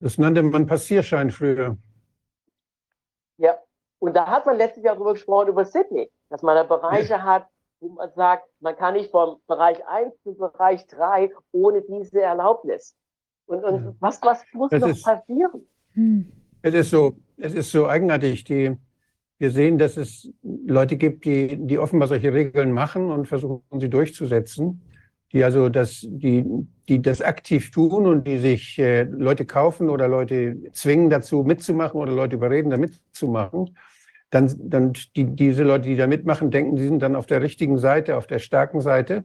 Das 0.00 0.18
nannte 0.18 0.42
man 0.42 0.66
Passierschein 0.66 1.30
früher. 1.30 1.76
Ja, 3.38 3.58
und 3.98 4.14
da 4.14 4.26
hat 4.26 4.46
man 4.46 4.56
letztes 4.56 4.82
Jahr 4.82 4.94
darüber 4.94 5.14
gesprochen, 5.14 5.48
über 5.48 5.64
Sydney, 5.64 6.10
dass 6.28 6.42
man 6.42 6.54
da 6.54 6.64
Bereiche 6.64 7.14
ja. 7.14 7.22
hat, 7.22 7.48
wo 7.80 7.88
man 7.90 8.10
sagt, 8.14 8.48
man 8.60 8.76
kann 8.76 8.94
nicht 8.94 9.10
vom 9.10 9.36
Bereich 9.46 9.86
1 9.86 10.14
zum 10.22 10.36
Bereich 10.36 10.86
3 10.86 11.30
ohne 11.52 11.82
diese 11.82 12.22
Erlaubnis. 12.22 12.96
Und, 13.46 13.64
und 13.64 13.84
ja. 13.84 13.94
was, 14.00 14.20
was 14.22 14.42
muss 14.52 14.72
es 14.72 14.80
noch 14.80 14.88
ist, 14.88 15.04
passieren? 15.04 15.66
Es 16.62 16.74
ist 16.74 16.90
so, 16.90 17.16
es 17.36 17.54
ist 17.54 17.70
so 17.70 17.86
eigenartig, 17.86 18.44
die, 18.44 18.76
wir 19.38 19.50
sehen, 19.50 19.78
dass 19.78 19.96
es 19.96 20.32
Leute 20.42 20.96
gibt, 20.96 21.24
die, 21.24 21.56
die 21.56 21.78
offenbar 21.78 22.08
solche 22.08 22.32
Regeln 22.32 22.72
machen 22.72 23.10
und 23.10 23.26
versuchen, 23.26 23.62
sie 23.78 23.90
durchzusetzen, 23.90 24.82
die 25.32 25.44
also 25.44 25.68
das, 25.68 26.06
die, 26.08 26.44
die 26.88 27.02
das 27.02 27.20
aktiv 27.20 27.70
tun 27.70 28.06
und 28.06 28.26
die 28.26 28.38
sich 28.38 28.78
äh, 28.78 29.02
Leute 29.02 29.44
kaufen 29.44 29.90
oder 29.90 30.08
Leute 30.08 30.56
zwingen 30.72 31.10
dazu 31.10 31.42
mitzumachen 31.42 32.00
oder 32.00 32.12
Leute 32.12 32.36
überreden, 32.36 32.70
da 32.70 32.76
mitzumachen. 32.78 33.76
Dann, 34.30 34.52
dann 34.58 34.92
die, 35.14 35.24
diese 35.24 35.62
Leute, 35.62 35.88
die 35.88 35.96
da 35.96 36.06
mitmachen, 36.06 36.50
denken, 36.50 36.76
sie 36.76 36.88
sind 36.88 37.00
dann 37.00 37.16
auf 37.16 37.26
der 37.26 37.42
richtigen 37.42 37.78
Seite, 37.78 38.16
auf 38.16 38.26
der 38.26 38.38
starken 38.38 38.80
Seite. 38.80 39.24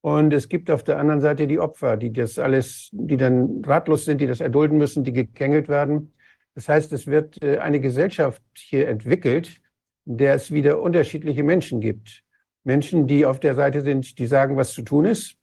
Und 0.00 0.32
es 0.32 0.48
gibt 0.48 0.70
auf 0.70 0.82
der 0.82 0.98
anderen 0.98 1.20
Seite 1.20 1.46
die 1.46 1.58
Opfer, 1.58 1.98
die 1.98 2.12
das 2.12 2.38
alles, 2.38 2.88
die 2.92 3.18
dann 3.18 3.62
ratlos 3.64 4.06
sind, 4.06 4.20
die 4.20 4.26
das 4.26 4.40
erdulden 4.40 4.78
müssen, 4.78 5.04
die 5.04 5.12
gegängelt 5.12 5.68
werden. 5.68 6.14
Das 6.54 6.68
heißt, 6.68 6.92
es 6.92 7.06
wird 7.06 7.42
äh, 7.42 7.58
eine 7.58 7.80
Gesellschaft 7.80 8.42
hier 8.54 8.88
entwickelt, 8.88 9.60
in 10.06 10.16
der 10.16 10.34
es 10.34 10.50
wieder 10.50 10.80
unterschiedliche 10.80 11.42
Menschen 11.42 11.80
gibt. 11.80 12.22
Menschen, 12.64 13.06
die 13.06 13.26
auf 13.26 13.40
der 13.40 13.54
Seite 13.54 13.82
sind, 13.82 14.18
die 14.18 14.26
sagen, 14.26 14.56
was 14.56 14.72
zu 14.72 14.82
tun 14.82 15.04
ist, 15.04 15.36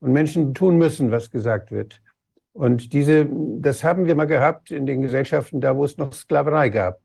und 0.00 0.12
Menschen, 0.12 0.48
die 0.48 0.52
tun 0.52 0.78
müssen, 0.78 1.12
was 1.12 1.30
gesagt 1.30 1.70
wird. 1.70 2.02
Und 2.52 2.92
diese, 2.92 3.26
das 3.30 3.84
haben 3.84 4.06
wir 4.06 4.14
mal 4.16 4.26
gehabt 4.26 4.70
in 4.72 4.84
den 4.84 5.00
Gesellschaften, 5.00 5.60
da 5.60 5.76
wo 5.76 5.84
es 5.84 5.96
noch 5.96 6.12
Sklaverei 6.12 6.68
gab, 6.68 7.00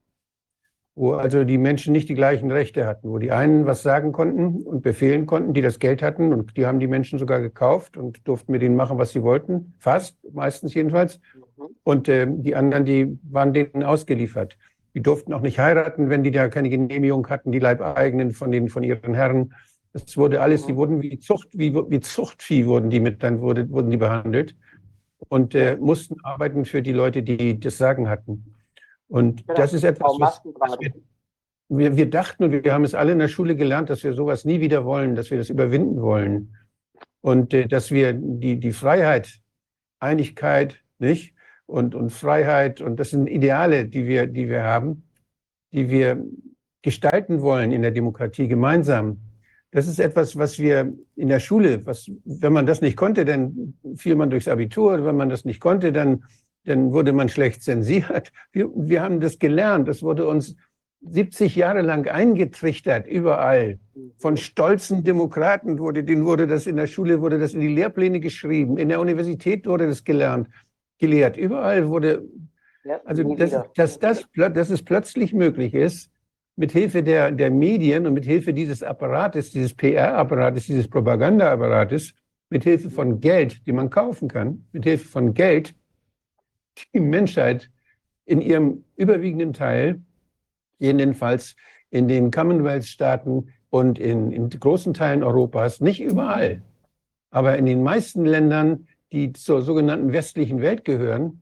wo 0.98 1.14
also 1.14 1.44
die 1.44 1.60
Menschen 1.60 1.94
nicht 1.94 2.10
die 2.10 2.15
gleichen 2.15 2.52
Rechte 2.52 2.88
hatten, 2.88 3.11
wo 3.11 3.19
die 3.19 3.32
einen 3.32 3.68
was 3.68 3.84
sagen 3.84 4.11
konnten 4.11 4.64
und 4.64 4.82
befehlen 4.82 5.28
konnten, 5.28 5.53
die 5.53 5.61
das 5.61 5.78
Geld 5.78 6.02
hatten 6.02 6.34
und 6.34 6.57
die 6.57 6.65
haben 6.65 6.80
die 6.80 6.88
Menschen 6.88 7.19
sogar 7.19 7.40
gekauft 7.40 7.98
und 7.98 8.28
durften 8.28 8.52
mit 8.52 8.64
ihnen 8.64 8.76
machen, 8.76 8.98
was 8.98 9.11
sie 9.11 9.22
wollten, 9.22 9.76
fast, 9.78 10.18
meistens 10.34 10.74
jedenfalls. 10.74 11.19
Und 11.84 12.10
äh, 12.10 12.26
die 12.28 12.56
anderen, 12.56 12.86
die 12.86 13.19
waren 13.30 13.53
denen 13.53 13.84
ausgeliefert. 13.84 14.57
Die 14.95 15.03
durften 15.03 15.34
auch 15.34 15.41
nicht 15.41 15.60
heiraten, 15.60 16.10
wenn 16.10 16.24
die 16.24 16.32
da 16.32 16.48
keine 16.49 16.69
Genehmigung 16.69 17.30
hatten, 17.30 17.52
die 17.52 17.60
Leibeigenen 17.60 18.32
von 18.32 18.52
den, 18.52 18.68
von 18.68 18.82
ihren 18.82 19.14
Herren. 19.14 19.53
Das 19.94 20.18
wurde 20.18 20.41
alles, 20.41 20.65
die 20.65 20.76
wurden 20.76 21.03
wie 21.03 21.19
Zucht, 21.19 21.49
wie, 21.53 21.76
wie 21.76 21.99
Zuchtvieh 21.99 22.65
wurden 22.65 22.90
die 22.90 22.99
mit, 22.99 23.22
dann 23.22 23.41
wurde, 23.41 23.69
wurden 23.69 23.91
die 23.91 23.98
behandelt 23.98 24.56
und 25.30 25.53
äh, 25.53 25.78
mussten 25.80 26.18
arbeiten 26.24 26.65
für 26.65 26.82
die 26.82 26.91
Leute, 26.91 27.22
die 27.22 27.60
das 27.60 27.78
Sagen 27.78 28.10
hatten. 28.10 28.56
Und 29.07 29.45
genau. 29.47 29.57
das 29.57 29.73
ist 29.73 29.84
etwas, 29.84 30.11
was, 30.19 30.41
was 30.59 30.79
wir, 30.79 30.93
wir, 31.69 31.95
wir 31.95 32.09
dachten 32.09 32.43
und 32.43 32.51
wir 32.51 32.73
haben 32.73 32.84
es 32.84 32.93
alle 32.93 33.11
in 33.11 33.19
der 33.19 33.27
Schule 33.27 33.55
gelernt, 33.55 33.89
dass 33.89 34.03
wir 34.03 34.13
sowas 34.13 34.45
nie 34.45 34.59
wieder 34.61 34.85
wollen, 34.85 35.15
dass 35.15 35.31
wir 35.31 35.38
das 35.38 35.49
überwinden 35.49 36.01
wollen 36.01 36.55
und 37.21 37.53
äh, 37.53 37.67
dass 37.67 37.91
wir 37.91 38.13
die, 38.13 38.59
die 38.59 38.71
Freiheit, 38.71 39.39
Einigkeit, 39.99 40.81
nicht? 40.99 41.34
Und, 41.65 41.95
und 41.95 42.11
Freiheit 42.11 42.79
und 42.79 42.97
das 42.97 43.09
sind 43.09 43.27
Ideale, 43.27 43.85
die 43.85 44.07
wir, 44.07 44.27
die 44.27 44.47
wir 44.47 44.63
haben, 44.63 45.03
die 45.73 45.89
wir 45.89 46.23
gestalten 46.81 47.41
wollen 47.41 47.73
in 47.73 47.81
der 47.81 47.91
Demokratie 47.91 48.47
gemeinsam. 48.47 49.19
Das 49.71 49.85
ist 49.85 49.99
etwas, 49.99 50.38
was 50.38 50.59
wir 50.59 50.93
in 51.17 51.27
der 51.27 51.41
Schule, 51.41 51.85
was, 51.85 52.09
wenn 52.23 52.53
man 52.53 52.65
das 52.65 52.79
nicht 52.79 52.95
konnte, 52.95 53.25
dann 53.25 53.73
fiel 53.97 54.15
man 54.15 54.29
durchs 54.29 54.47
Abitur. 54.47 55.03
Wenn 55.05 55.17
man 55.17 55.27
das 55.27 55.43
nicht 55.43 55.59
konnte, 55.59 55.91
dann, 55.91 56.23
dann 56.68 56.91
wurde 56.91 57.14
man 57.14 57.30
schlecht 57.30 57.64
zensiert. 57.64 58.31
Wir, 58.52 58.69
wir 58.76 59.02
haben 59.02 59.19
das 59.19 59.39
gelernt. 59.39 59.88
Das 59.88 60.03
wurde 60.03 60.27
uns 60.27 60.56
70 61.02 61.56
Jahre 61.56 61.81
lang 61.81 62.07
eingetrichtert, 62.07 63.07
überall. 63.07 63.80
Von 64.18 64.35
stolzen 64.35 65.03
Demokraten 65.03 65.80
wurde, 65.80 66.03
denen 66.03 66.26
wurde 66.26 66.48
das 66.48 66.68
in 66.68 66.76
der 66.76 66.88
Schule, 66.88 67.22
wurde 67.22 67.39
das 67.39 67.53
in 67.53 67.61
die 67.61 67.73
Lehrpläne 67.73 68.19
geschrieben. 68.19 68.77
In 68.77 68.89
der 68.89 68.99
Universität 68.99 69.65
wurde 69.65 69.88
das 69.88 70.03
gelernt 70.03 70.49
gelehrt. 70.99 71.38
Überall 71.38 71.88
wurde, 71.88 72.23
also 73.06 73.35
dass, 73.35 73.56
dass, 73.76 73.99
das, 73.99 74.26
dass 74.35 74.69
es 74.69 74.84
plötzlich 74.84 75.34
möglich 75.34 75.73
ist, 75.73 76.11
mit 76.56 76.72
Hilfe 76.72 77.03
der, 77.03 77.31
der 77.31 77.52
Medien 77.52 78.07
und 78.07 78.14
mit 78.14 78.26
Hilfe 78.26 78.53
dieses 78.53 78.81
Apparates, 78.81 79.52
dieses 79.52 79.76
PR-Apparates, 79.76 80.65
dieses 80.65 80.88
Propaganda-Apparates, 80.88 82.14
mit 82.49 82.64
Hilfe 82.64 82.89
von 82.89 83.19
Geld, 83.19 83.65
die 83.68 83.73
man 83.73 83.89
kaufen 83.89 84.27
kann, 84.27 84.65
mit 84.72 84.85
Hilfe 84.85 85.07
von 85.07 85.34
Geld, 85.34 85.76
die 86.93 86.99
Menschheit 86.99 87.69
in 88.25 88.41
ihrem 88.41 88.83
überwiegenden 88.95 89.53
Teil, 89.53 90.01
jedenfalls 90.79 91.55
in 91.89 92.07
den 92.07 92.31
Commonwealth-Staaten 92.31 93.49
und 93.69 93.99
in, 93.99 94.31
in 94.31 94.49
großen 94.49 94.93
Teilen 94.93 95.23
Europas, 95.23 95.81
nicht 95.81 96.01
überall, 96.01 96.61
aber 97.31 97.57
in 97.57 97.65
den 97.65 97.83
meisten 97.83 98.25
Ländern, 98.25 98.87
die 99.11 99.31
zur 99.33 99.61
sogenannten 99.61 100.11
westlichen 100.11 100.61
Welt 100.61 100.85
gehören, 100.85 101.41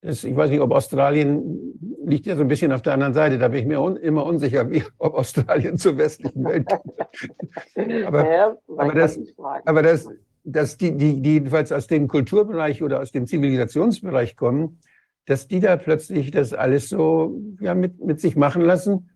das, 0.00 0.22
ich 0.22 0.36
weiß 0.36 0.50
nicht, 0.50 0.60
ob 0.60 0.70
Australien 0.72 1.98
liegt 2.04 2.26
ja 2.26 2.36
so 2.36 2.42
ein 2.42 2.48
bisschen 2.48 2.70
auf 2.70 2.82
der 2.82 2.92
anderen 2.94 3.14
Seite. 3.14 3.36
Da 3.36 3.48
bin 3.48 3.60
ich 3.60 3.66
mir 3.66 3.80
un, 3.80 3.96
immer 3.96 4.24
unsicher, 4.24 4.70
wie, 4.70 4.84
ob 4.98 5.14
Australien 5.14 5.76
zur 5.78 5.96
westlichen 5.98 6.44
Welt 6.44 6.68
gehört. 6.68 8.06
aber, 8.06 8.32
ja, 8.32 8.56
aber, 8.76 8.94
das, 8.94 9.18
aber 9.64 9.82
das, 9.82 10.08
dass 10.50 10.76
die, 10.76 10.96
die, 10.96 11.20
die 11.20 11.34
jedenfalls 11.34 11.72
aus 11.72 11.86
dem 11.86 12.08
Kulturbereich 12.08 12.82
oder 12.82 13.00
aus 13.00 13.12
dem 13.12 13.26
Zivilisationsbereich 13.26 14.36
kommen, 14.36 14.80
dass 15.26 15.46
die 15.46 15.60
da 15.60 15.76
plötzlich 15.76 16.30
das 16.30 16.54
alles 16.54 16.88
so 16.88 17.38
ja, 17.60 17.74
mit, 17.74 18.02
mit 18.02 18.20
sich 18.20 18.34
machen 18.34 18.62
lassen. 18.62 19.10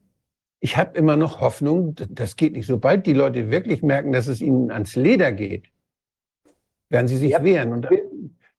Ich 0.61 0.77
habe 0.77 0.97
immer 0.97 1.17
noch 1.17 1.41
Hoffnung, 1.41 1.97
das 2.11 2.37
geht 2.37 2.53
nicht. 2.53 2.67
Sobald 2.67 3.07
die 3.07 3.15
Leute 3.15 3.51
wirklich 3.51 3.83
merken, 3.83 4.13
dass 4.13 4.27
es 4.27 4.43
ihnen 4.43 4.71
ans 4.71 4.95
Leder 4.95 5.33
geht, 5.33 5.69
werden 6.91 7.09
sie 7.09 7.17
sich 7.17 7.31
ja, 7.31 7.43
wehren. 7.43 7.73
Und 7.73 7.89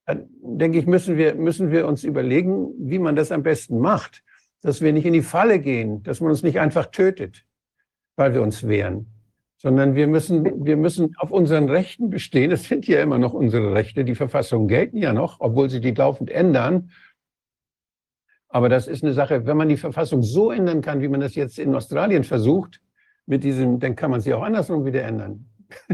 dann 0.05 0.27
denke 0.41 0.79
ich, 0.79 0.87
müssen 0.87 1.15
wir, 1.15 1.35
müssen 1.35 1.71
wir 1.71 1.87
uns 1.87 2.03
überlegen, 2.03 2.73
wie 2.79 2.99
man 2.99 3.15
das 3.15 3.31
am 3.31 3.43
besten 3.43 3.79
macht, 3.79 4.23
dass 4.61 4.81
wir 4.81 4.91
nicht 4.91 5.05
in 5.05 5.13
die 5.13 5.21
Falle 5.21 5.59
gehen, 5.59 6.01
dass 6.01 6.21
man 6.21 6.31
uns 6.31 6.41
nicht 6.41 6.59
einfach 6.59 6.87
tötet, 6.87 7.45
weil 8.15 8.33
wir 8.33 8.41
uns 8.41 8.67
wehren, 8.67 9.12
sondern 9.63 9.95
wir 9.95 10.07
müssen, 10.07 10.65
wir 10.65 10.75
müssen 10.75 11.15
auf 11.17 11.31
unseren 11.31 11.69
Rechten 11.69 12.09
bestehen. 12.09 12.51
Es 12.51 12.65
sind 12.65 12.85
ja 12.85 13.01
immer 13.01 13.17
noch 13.17 13.33
unsere 13.33 13.73
Rechte. 13.73 14.03
Die 14.03 14.13
Verfassungen 14.13 14.67
gelten 14.67 14.97
ja 14.97 15.13
noch, 15.13 15.37
obwohl 15.39 15.69
sie 15.69 15.79
die 15.79 15.91
laufend 15.91 16.29
ändern. 16.29 16.91
Aber 18.49 18.67
das 18.67 18.87
ist 18.87 19.03
eine 19.03 19.13
Sache, 19.13 19.45
wenn 19.47 19.55
man 19.55 19.69
die 19.69 19.77
Verfassung 19.77 20.21
so 20.21 20.51
ändern 20.51 20.81
kann, 20.81 21.01
wie 21.01 21.07
man 21.07 21.21
das 21.21 21.33
jetzt 21.35 21.57
in 21.57 21.73
Australien 21.73 22.25
versucht, 22.25 22.81
mit 23.25 23.45
diesem, 23.45 23.79
dann 23.79 23.95
kann 23.95 24.11
man 24.11 24.19
sie 24.19 24.33
auch 24.33 24.43
andersrum 24.43 24.85
wieder 24.85 25.03
ändern 25.03 25.49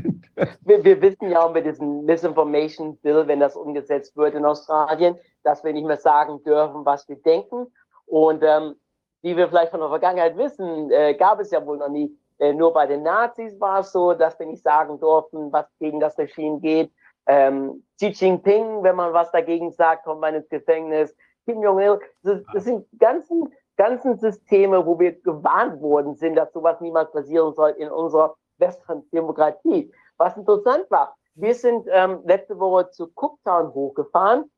wir, 0.65 0.83
wir, 0.83 1.01
wissen 1.01 1.29
ja 1.29 1.45
auch 1.45 1.53
mit 1.53 1.65
diesem 1.65 2.03
Misinformation 2.03 2.97
Bill, 2.97 3.27
wenn 3.27 3.39
das 3.39 3.55
umgesetzt 3.55 4.17
wird 4.17 4.35
in 4.35 4.43
Australien, 4.43 5.15
dass 5.43 5.63
wir 5.63 5.71
nicht 5.71 5.85
mehr 5.85 5.95
sagen 5.95 6.43
dürfen, 6.43 6.85
was 6.85 7.07
wir 7.07 7.15
denken. 7.17 7.67
Und 8.05 8.43
ähm, 8.43 8.75
wie 9.21 9.37
wir 9.37 9.47
vielleicht 9.47 9.71
von 9.71 9.79
der 9.79 9.87
Vergangenheit 9.87 10.35
wissen, 10.37 10.91
äh, 10.91 11.13
gab 11.13 11.39
es 11.39 11.51
ja 11.51 11.65
wohl 11.65 11.77
noch 11.77 11.87
nie. 11.87 12.18
Äh, 12.39 12.53
nur 12.53 12.73
bei 12.73 12.87
den 12.87 13.03
Nazis 13.03 13.59
war 13.59 13.81
es 13.81 13.91
so, 13.91 14.13
dass 14.13 14.39
wir 14.39 14.45
nicht 14.45 14.63
sagen 14.63 14.99
durften, 14.99 15.51
was 15.51 15.65
gegen 15.79 15.99
das 15.99 16.17
Regime 16.17 16.59
geht. 16.59 16.91
Ähm, 17.27 17.83
Xi 17.97 18.07
Jinping, 18.07 18.81
wenn 18.81 18.95
man 18.95 19.13
was 19.13 19.31
dagegen 19.31 19.71
sagt, 19.71 20.05
kommt 20.05 20.21
man 20.21 20.35
ins 20.35 20.49
Gefängnis. 20.49 21.15
Kim 21.45 21.61
Jong-il, 21.61 21.99
das, 22.23 22.41
das 22.53 22.63
sind 22.63 22.87
ganzen, 22.97 23.53
ganzen 23.75 24.17
Systeme, 24.17 24.85
wo 24.85 24.97
wir 24.99 25.19
gewarnt 25.21 25.81
worden 25.81 26.15
sind, 26.15 26.35
dass 26.35 26.51
sowas 26.53 26.79
niemals 26.79 27.11
passieren 27.11 27.53
soll 27.53 27.71
in 27.71 27.91
unserer 27.91 28.35
besseren 28.57 29.07
Demokratie. 29.11 29.91
Was 30.17 30.37
interessant 30.37 30.89
war, 30.89 31.15
wir 31.35 31.53
sind 31.53 31.87
ähm, 31.89 32.21
letzte 32.25 32.59
Woche 32.59 32.89
zu 32.89 33.11
Cooktown 33.15 33.73
hochgefahren 33.73 34.49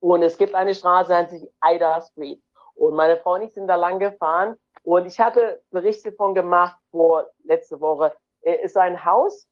und 0.00 0.22
es 0.22 0.38
gibt 0.38 0.54
eine 0.54 0.74
Straße, 0.74 1.08
die 1.08 1.14
nennt 1.14 1.30
sich 1.30 1.48
Ida 1.64 2.00
Street. 2.02 2.42
Und 2.74 2.94
meine 2.94 3.16
Frau 3.18 3.34
und 3.34 3.42
ich 3.42 3.52
sind 3.52 3.68
da 3.68 3.76
lang 3.76 3.98
gefahren 3.98 4.56
und 4.82 5.06
ich 5.06 5.20
hatte 5.20 5.62
Berichte 5.70 6.12
von 6.12 6.34
gemacht 6.34 6.76
vor 6.90 7.28
letzte 7.44 7.80
Woche. 7.80 8.14
Es 8.42 8.72
ist 8.72 8.76
ein 8.76 9.04
Haus 9.04 9.46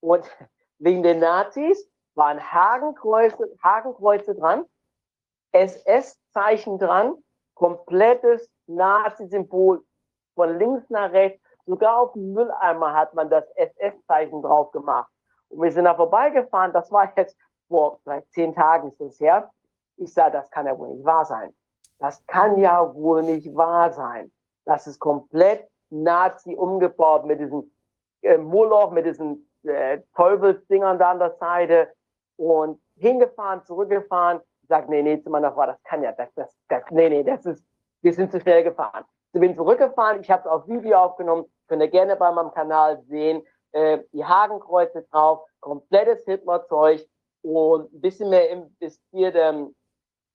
und 0.00 0.24
wegen 0.78 1.02
den 1.02 1.20
Nazis 1.20 1.90
waren 2.14 2.40
Hakenkreuze, 2.40 3.56
Hakenkreuze 3.62 4.34
dran, 4.34 4.64
SS-Zeichen 5.52 6.78
dran, 6.78 7.14
komplettes 7.54 8.50
Nazi-Symbol 8.66 9.84
von 10.34 10.58
links 10.58 10.88
nach 10.90 11.12
rechts 11.12 11.46
Sogar 11.66 11.98
auf 11.98 12.12
dem 12.12 12.32
Mülleimer 12.32 12.94
hat 12.94 13.12
man 13.14 13.28
das 13.28 13.44
SS-Zeichen 13.56 14.40
drauf 14.40 14.70
gemacht. 14.70 15.10
Und 15.48 15.62
wir 15.62 15.72
sind 15.72 15.84
da 15.84 15.94
vorbeigefahren, 15.94 16.72
das 16.72 16.90
war 16.92 17.12
jetzt 17.16 17.36
vor 17.68 17.98
vielleicht 18.02 18.32
zehn 18.32 18.54
Tagen 18.54 18.88
ist 18.88 19.00
das 19.00 19.20
her. 19.20 19.50
Ich 19.96 20.12
sage, 20.14 20.32
das 20.32 20.48
kann 20.50 20.66
ja 20.66 20.78
wohl 20.78 20.94
nicht 20.94 21.04
wahr 21.04 21.24
sein. 21.24 21.52
Das 21.98 22.24
kann 22.26 22.58
ja 22.58 22.94
wohl 22.94 23.22
nicht 23.22 23.54
wahr 23.56 23.92
sein. 23.92 24.30
Das 24.66 24.86
ist 24.86 24.98
komplett 24.98 25.68
Nazi 25.90 26.54
umgebaut 26.54 27.24
mit 27.24 27.40
diesen 27.40 27.74
äh, 28.22 28.36
Moloch, 28.36 28.90
mit 28.90 29.06
diesen 29.06 29.48
äh, 29.62 30.00
Teufelsdingern 30.14 30.98
da 30.98 31.12
an 31.12 31.18
der 31.18 31.36
Seite 31.38 31.92
und 32.36 32.80
hingefahren, 32.96 33.64
zurückgefahren. 33.64 34.40
Sage, 34.68 34.90
nee, 34.90 35.02
nee, 35.02 35.22
zu 35.22 35.30
meiner 35.30 35.52
Frau, 35.52 35.66
das 35.66 35.82
kann 35.84 36.02
ja, 36.02 36.12
das, 36.12 36.28
das, 36.34 36.54
das, 36.68 36.82
nee, 36.90 37.08
nee, 37.08 37.22
das 37.22 37.46
ist, 37.46 37.64
wir 38.02 38.12
sind 38.12 38.32
zu 38.32 38.40
schnell 38.40 38.64
gefahren. 38.64 39.04
Ich 39.32 39.40
bin 39.40 39.54
zurückgefahren, 39.54 40.20
ich 40.20 40.30
habe 40.30 40.40
es 40.42 40.46
auf 40.46 40.66
Video 40.66 40.98
aufgenommen, 40.98 41.44
könnt 41.68 41.82
ihr 41.82 41.88
gerne 41.88 42.16
bei 42.16 42.32
meinem 42.32 42.50
Kanal 42.50 43.00
sehen. 43.02 43.46
Äh, 43.72 43.98
die 44.12 44.24
Hakenkreuze 44.24 45.02
drauf, 45.10 45.44
komplettes 45.60 46.24
Hitlerzeug 46.24 47.06
und 47.42 47.92
ein 47.92 48.00
bisschen 48.00 48.30
mehr 48.30 48.50
investiert 48.50 49.34
ähm, 49.36 49.74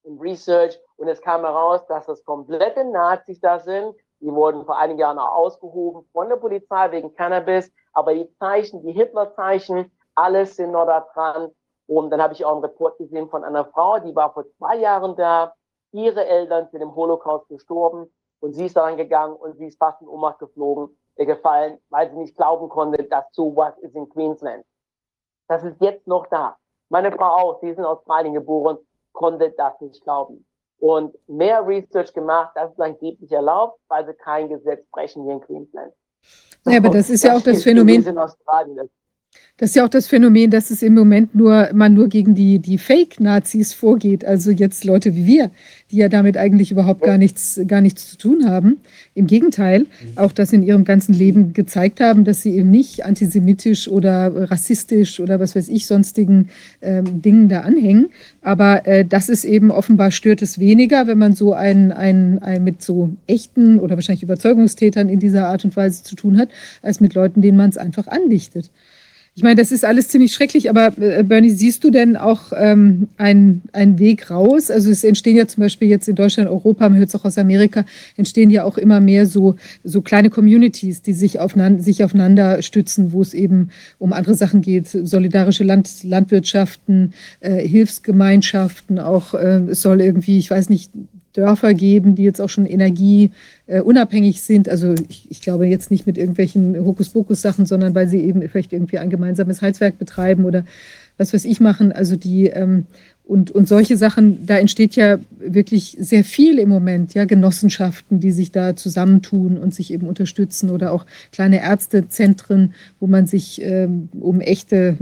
im 0.04 0.20
Research. 0.20 0.80
Und 0.98 1.08
es 1.08 1.22
kam 1.22 1.42
heraus, 1.42 1.86
dass 1.88 2.06
das 2.06 2.24
komplette 2.24 2.86
Nazis 2.86 3.40
da 3.40 3.60
sind. 3.60 3.96
Die 4.22 4.32
wurden 4.32 4.66
vor 4.66 4.78
einigen 4.78 5.00
Jahren 5.00 5.20
auch 5.20 5.36
ausgehoben 5.36 6.08
von 6.14 6.30
der 6.30 6.38
Polizei 6.38 6.92
wegen 6.92 7.14
Cannabis. 7.16 7.72
Aber 7.94 8.14
die 8.14 8.32
Zeichen, 8.38 8.82
die 8.84 8.94
Hitlerzeichen, 8.94 9.92
alles 10.16 10.56
sind 10.56 10.72
noch 10.72 10.86
da 10.86 11.02
dran. 11.14 11.52
Und 11.88 12.10
dann 12.12 12.22
habe 12.22 12.34
ich 12.34 12.46
auch 12.46 12.54
einen 12.54 12.64
Report 12.64 12.98
gesehen 12.98 13.30
von 13.30 13.44
einer 13.44 13.66
Frau, 13.66 14.00
die 14.00 14.16
war 14.16 14.34
vor 14.34 14.46
zwei 14.58 14.78
Jahren 14.78 15.16
da. 15.16 15.54
Ihre 15.92 16.26
Eltern 16.26 16.70
sind 16.72 16.82
im 16.82 16.96
Holocaust 16.96 17.50
gestorben 17.50 18.10
und 18.40 18.54
sie 18.54 18.68
ist 18.68 18.78
daran 18.78 18.96
gegangen 18.96 19.36
und 19.36 19.58
sie 19.58 19.68
ist 19.68 19.78
fast 19.78 20.02
in 20.02 20.08
Ohnmacht 20.08 20.40
geflogen 20.40 20.98
gefallen, 21.26 21.80
weil 21.90 22.10
sie 22.10 22.18
nicht 22.18 22.36
glauben 22.36 22.70
konnte, 22.70 23.04
dass 23.04 23.26
sowas 23.32 23.78
ist 23.80 23.96
in 23.96 24.10
Queensland. 24.10 24.66
Das 25.48 25.64
ist 25.64 25.82
jetzt 25.82 26.08
noch 26.08 26.28
da. 26.28 26.58
Meine 26.90 27.12
Frau 27.12 27.26
auch, 27.26 27.60
sie 27.62 27.70
ist 27.70 27.78
in 27.78 27.86
Australien 27.86 28.34
geboren, 28.34 28.78
konnte 29.14 29.52
das 29.52 29.80
nicht 29.82 30.04
glauben. 30.04 30.46
Und 30.82 31.16
mehr 31.28 31.66
Research 31.66 32.12
gemacht, 32.12 32.54
das 32.56 32.72
ist 32.72 32.82
angeblich 32.82 33.32
erlaubt, 33.32 33.80
weil 33.88 34.04
sie 34.04 34.16
kein 34.16 34.50
Gesetz 34.50 34.84
brechen 34.92 35.24
hier 35.24 35.34
in 35.34 35.42
Queensland. 35.42 35.94
Ja, 36.66 36.78
aber 36.78 36.90
das 36.90 37.12
ist 37.12 37.24
ja 37.24 37.36
auch 37.36 37.42
das 37.42 37.62
Phänomen. 37.62 38.04
In 38.04 38.18
Australien. 38.18 38.78
Das 38.78 38.88
das 39.62 39.70
ist 39.70 39.76
ja 39.76 39.86
auch 39.86 39.90
das 39.90 40.08
Phänomen, 40.08 40.50
dass 40.50 40.72
es 40.72 40.82
im 40.82 40.96
Moment 40.96 41.36
nur 41.36 41.70
man 41.72 41.94
nur 41.94 42.10
gegen 42.10 42.34
die, 42.34 42.58
die 42.58 42.80
Fake-Nazis 42.80 43.74
vorgeht, 43.74 44.26
also 44.26 44.50
jetzt 44.50 44.86
Leute 44.86 45.16
wie 45.16 45.28
wir, 45.28 45.52
die 45.92 45.98
ja 45.98 46.10
damit 46.10 46.36
eigentlich 46.36 46.72
überhaupt 46.72 47.04
gar 47.04 47.20
nichts, 47.20 47.62
gar 47.68 47.80
nichts 47.80 48.10
zu 48.10 48.18
tun 48.18 48.50
haben. 48.50 48.78
Im 49.14 49.28
Gegenteil, 49.28 49.86
auch 50.16 50.32
das 50.32 50.52
in 50.52 50.64
ihrem 50.64 50.84
ganzen 50.84 51.14
Leben 51.14 51.54
gezeigt 51.54 52.00
haben, 52.00 52.26
dass 52.26 52.42
sie 52.42 52.56
eben 52.56 52.72
nicht 52.72 53.06
antisemitisch 53.06 53.88
oder 53.88 54.50
rassistisch 54.50 55.20
oder 55.20 55.40
was 55.40 55.56
weiß 55.56 55.70
ich, 55.70 55.86
sonstigen 55.86 56.50
ähm, 56.82 57.22
Dingen 57.22 57.48
da 57.48 57.60
anhängen. 57.60 58.10
Aber 58.42 58.88
äh, 58.88 59.06
das 59.06 59.30
ist 59.30 59.44
eben 59.44 59.70
offenbar 59.70 60.10
stört 60.10 60.42
es 60.42 60.58
weniger, 60.58 61.06
wenn 61.06 61.20
man 61.20 61.36
so 61.36 61.54
ein, 61.54 61.92
ein, 61.92 62.40
ein 62.42 62.64
mit 62.64 62.82
so 62.82 63.12
echten 63.28 63.78
oder 63.78 63.94
wahrscheinlich 63.94 64.24
Überzeugungstätern 64.24 65.08
in 65.08 65.20
dieser 65.20 65.50
Art 65.50 65.66
und 65.66 65.78
Weise 65.78 66.02
zu 66.02 66.16
tun 66.16 66.40
hat, 66.40 66.50
als 66.82 67.00
mit 67.00 67.14
Leuten, 67.14 67.44
denen 67.44 67.58
man 67.58 67.70
es 67.70 67.78
einfach 67.78 68.08
andichtet. 68.08 68.72
Ich 69.34 69.44
meine, 69.44 69.56
das 69.56 69.72
ist 69.72 69.86
alles 69.86 70.10
ziemlich 70.10 70.34
schrecklich, 70.34 70.70
aber 70.70 70.92
äh, 71.00 71.24
Bernie, 71.24 71.52
siehst 71.52 71.86
du 71.86 71.90
denn 71.90 72.18
auch 72.18 72.52
ähm, 72.54 73.08
einen, 73.16 73.62
einen 73.72 73.98
Weg 73.98 74.30
raus? 74.30 74.70
Also 74.70 74.92
es 74.92 75.06
entstehen 75.06 75.38
ja 75.38 75.48
zum 75.48 75.62
Beispiel 75.62 75.88
jetzt 75.88 76.10
in 76.10 76.16
Deutschland, 76.16 76.50
Europa, 76.50 76.90
man 76.90 76.98
hört 76.98 77.08
es 77.08 77.16
auch 77.16 77.24
aus 77.24 77.38
Amerika, 77.38 77.86
entstehen 78.18 78.50
ja 78.50 78.66
auch 78.66 78.78
immer 78.78 79.00
mehr 79.00 79.26
so, 79.26 79.56
so 79.86 80.02
kleine 80.02 80.30
Communities, 80.30 81.02
die 81.02 81.14
sich, 81.14 81.40
aufeinander, 81.40 81.82
sich 81.82 82.04
aufeinander 82.04 82.62
stützen, 82.62 83.14
wo 83.14 83.22
es 83.22 83.34
eben 83.34 83.70
um 84.00 84.12
andere 84.12 84.36
Sachen 84.36 84.62
geht, 84.62 84.90
solidarische 84.90 85.64
Land, 85.64 86.04
Landwirtschaften, 86.04 87.14
äh, 87.40 87.66
Hilfsgemeinschaften, 87.66 89.00
auch 89.00 89.34
äh, 89.34 89.62
es 89.70 89.82
soll 89.82 90.02
irgendwie, 90.02 90.40
ich 90.40 90.52
weiß 90.52 90.68
nicht, 90.68 90.92
Dörfer 91.34 91.74
geben, 91.74 92.16
die 92.16 92.24
jetzt 92.24 92.42
auch 92.42 92.50
schon 92.50 92.66
energieunabhängig 92.66 93.32
äh, 93.72 94.32
sind. 94.34 94.70
Also 94.70 94.94
ich, 95.10 95.30
ich, 95.30 95.42
glaube 95.42 95.68
jetzt 95.68 95.92
nicht 95.92 96.06
mit 96.06 96.18
irgendwelchen 96.18 96.78
Hokuspokus-Sachen, 96.84 97.66
sondern 97.66 97.96
weil 97.96 98.08
sie 98.08 98.20
eben 98.20 98.48
vielleicht 98.50 98.74
irgendwie 98.74 98.98
ein 98.98 99.10
gemeinsames 99.10 99.62
Heizwerk 99.62 99.98
betreiben 99.98 100.46
oder 100.46 100.66
was 101.18 101.34
weiß 101.34 101.46
ich 101.46 101.60
machen. 101.60 101.92
Also 101.92 102.16
die 102.16 102.48
ähm, 102.48 102.86
und, 103.32 103.50
und 103.50 103.68
solche 103.68 103.96
Sachen, 103.96 104.46
da 104.46 104.58
entsteht 104.58 104.98
ja 104.98 105.18
wirklich 105.40 105.96
sehr 105.98 106.26
viel 106.26 106.60
im 106.60 106.68
Moment, 106.68 107.14
ja, 107.14 107.24
Genossenschaften, 107.24 108.20
die 108.20 108.32
sich 108.32 108.52
da 108.52 108.76
zusammentun 108.76 109.58
und 109.58 109.74
sich 109.74 109.94
eben 109.94 110.06
unterstützen 110.06 110.70
oder 110.70 110.92
auch 110.92 111.06
kleine 111.32 111.62
Ärztezentren, 111.62 112.74
wo 113.00 113.08
man 113.08 113.28
sich 113.28 113.62
ähm, 113.62 114.10
um 114.20 114.42
echte, 114.42 114.98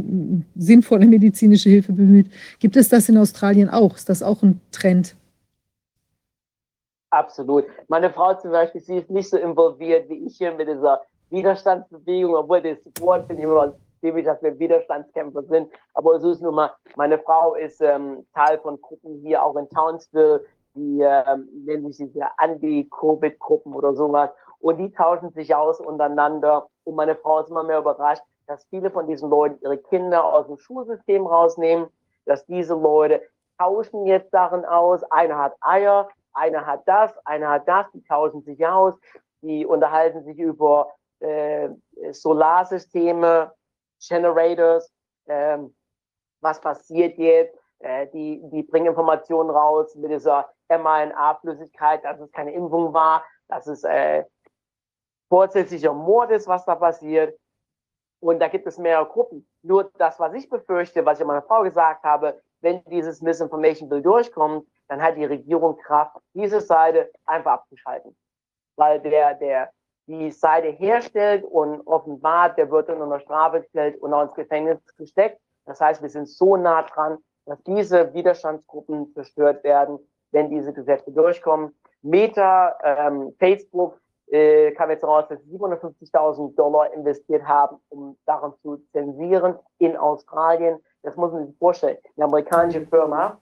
sinnvolle 0.56 1.08
medizinische 1.08 1.72
Hilfe 1.72 1.94
bemüht. 1.94 2.28
Gibt 2.60 2.76
es 2.76 2.90
das 2.90 3.10
in 3.10 3.18
Australien 3.18 3.68
auch? 3.68 3.96
Ist 3.96 4.10
das 4.10 4.22
auch 4.22 4.44
ein 4.44 4.60
Trend? 4.72 5.16
Absolut. 7.12 7.66
Meine 7.88 8.12
Frau 8.12 8.36
zum 8.36 8.52
Beispiel, 8.52 8.82
sie 8.82 8.98
ist 8.98 9.10
nicht 9.10 9.30
so 9.30 9.38
involviert 9.38 10.10
wie 10.10 10.26
ich 10.26 10.38
hier 10.38 10.54
mit 10.54 10.68
dieser 10.68 11.02
Widerstandsbewegung, 11.32 12.36
obwohl 12.36 12.62
das 12.62 12.78
Wort 13.00 13.26
finde 13.28 13.42
ich 13.42 13.48
immer 13.48 13.74
spezifisch, 14.00 14.26
dass 14.26 14.42
wir 14.42 14.58
Widerstandskämpfer 14.60 15.44
sind. 15.44 15.72
Aber 15.94 16.20
so 16.20 16.32
ist 16.32 16.42
nun 16.42 16.56
mal, 16.56 16.72
meine 16.96 17.20
Frau 17.20 17.56
ist 17.56 17.82
ähm, 17.82 18.26
Teil 18.34 18.60
von 18.60 18.80
Gruppen 18.82 19.20
hier 19.24 19.44
auch 19.44 19.56
in 19.56 19.68
Townsville, 19.70 20.46
die 20.76 21.02
ähm, 21.02 21.50
nennen 21.66 21.92
sich 21.92 22.12
diese 22.12 22.28
Anti-Covid-Gruppen 22.38 23.74
oder 23.74 23.94
sowas. 23.94 24.30
Und 24.60 24.78
die 24.78 24.92
tauschen 24.92 25.32
sich 25.32 25.54
aus 25.56 25.80
untereinander. 25.80 26.68
Und 26.84 26.96
meine 26.96 27.16
Frau 27.16 27.40
ist 27.40 27.50
immer 27.50 27.64
mehr 27.64 27.80
überrascht, 27.80 28.24
dass 28.48 28.66
viele 28.66 28.92
von 28.92 29.08
diesen 29.08 29.30
Leuten 29.30 29.60
ihre 29.64 29.78
Kinder 29.78 30.24
aus 30.24 30.48
dem 30.48 30.58
Schulsystem 30.58 31.26
rausnehmen, 31.26 31.88
dass 32.26 32.46
diese 32.46 32.74
Leute 32.74 33.22
tauschen 33.58 34.06
jetzt 34.06 34.32
Sachen 34.32 34.66
aus. 34.66 35.04
Einer 35.12 35.38
hat 35.38 35.56
Eier, 35.62 36.10
einer 36.40 36.66
hat 36.66 36.88
das, 36.88 37.16
einer 37.26 37.50
hat 37.50 37.68
das, 37.68 37.92
die 37.92 38.04
tauschen 38.04 38.42
sich 38.42 38.66
aus, 38.66 38.96
die 39.42 39.66
unterhalten 39.66 40.24
sich 40.24 40.40
über 40.40 40.94
äh, 41.20 41.70
Solarsysteme, 42.12 43.52
Generators, 44.00 44.92
äh, 45.26 45.58
was 46.42 46.62
passiert 46.62 47.18
jetzt, 47.18 47.58
äh, 47.80 48.08
die, 48.08 48.42
die 48.52 48.64
bringen 48.64 48.88
Informationen 48.88 49.50
raus 49.50 49.94
mit 49.96 50.12
dieser 50.12 50.50
mRNA-Flüssigkeit, 50.70 52.04
dass 52.04 52.20
es 52.20 52.32
keine 52.32 52.54
Impfung 52.54 52.94
war, 52.94 53.24
dass 53.50 53.68
es 53.68 53.84
äh, 53.84 54.24
vorsätzlicher 55.28 55.94
Mord 55.94 56.32
ist, 56.32 56.48
was 56.48 56.66
da 56.66 56.76
passiert. 56.76 57.38
Und 58.22 58.40
da 58.40 58.48
gibt 58.48 58.68
es 58.68 58.78
mehrere 58.78 59.06
Gruppen. 59.06 59.48
Nur 59.62 59.92
das, 59.98 60.20
was 60.20 60.34
ich 60.34 60.50
befürchte, 60.50 61.06
was 61.06 61.20
ich 61.20 61.26
meiner 61.26 61.42
Frau 61.42 61.64
gesagt 61.64 62.04
habe, 62.04 62.42
wenn 62.62 62.84
dieses 62.86 63.22
Misinformation 63.22 63.88
Bill 63.90 64.02
durchkommt, 64.02 64.68
dann 64.90 65.02
hat 65.02 65.16
die 65.16 65.26
Regierung 65.26 65.78
Kraft, 65.78 66.18
diese 66.34 66.60
Seite 66.60 67.12
einfach 67.26 67.54
abzuschalten. 67.54 68.16
Weil 68.76 69.00
der, 69.00 69.36
der 69.36 69.70
die 70.08 70.32
Seite 70.32 70.70
herstellt 70.70 71.44
und 71.44 71.86
offenbart, 71.86 72.58
der 72.58 72.72
wird 72.72 72.90
dann 72.90 73.02
unter 73.02 73.20
Strafe 73.20 73.62
gestellt 73.62 74.02
und 74.02 74.14
auch 74.14 74.24
ins 74.24 74.34
Gefängnis 74.34 74.80
gesteckt. 74.98 75.40
Das 75.66 75.80
heißt, 75.80 76.02
wir 76.02 76.10
sind 76.10 76.28
so 76.28 76.58
nah 76.58 76.82
dran, 76.82 77.20
dass 77.46 77.62
diese 77.64 78.14
Widerstandsgruppen 78.14 79.14
zerstört 79.14 79.64
werden, 79.64 80.00
wenn 80.32 80.50
diese 80.50 80.74
Gesetze 80.74 81.12
durchkommen. 81.12 81.76
Meta, 82.02 82.76
ähm, 82.84 83.36
Facebook 83.38 84.00
äh, 84.28 84.72
kam 84.72 84.90
jetzt 84.90 85.04
raus, 85.04 85.26
dass 85.30 85.40
sie 85.44 85.58
750.000 85.58 86.56
Dollar 86.56 86.92
investiert 86.94 87.44
haben, 87.44 87.78
um 87.90 88.18
daran 88.26 88.54
zu 88.64 88.78
zensieren 88.92 89.60
in 89.78 89.96
Australien. 89.96 90.80
Das 91.04 91.16
muss 91.16 91.32
man 91.32 91.46
sich 91.46 91.58
vorstellen. 91.58 91.98
Eine 92.16 92.26
amerikanische 92.26 92.86
Firma 92.88 93.40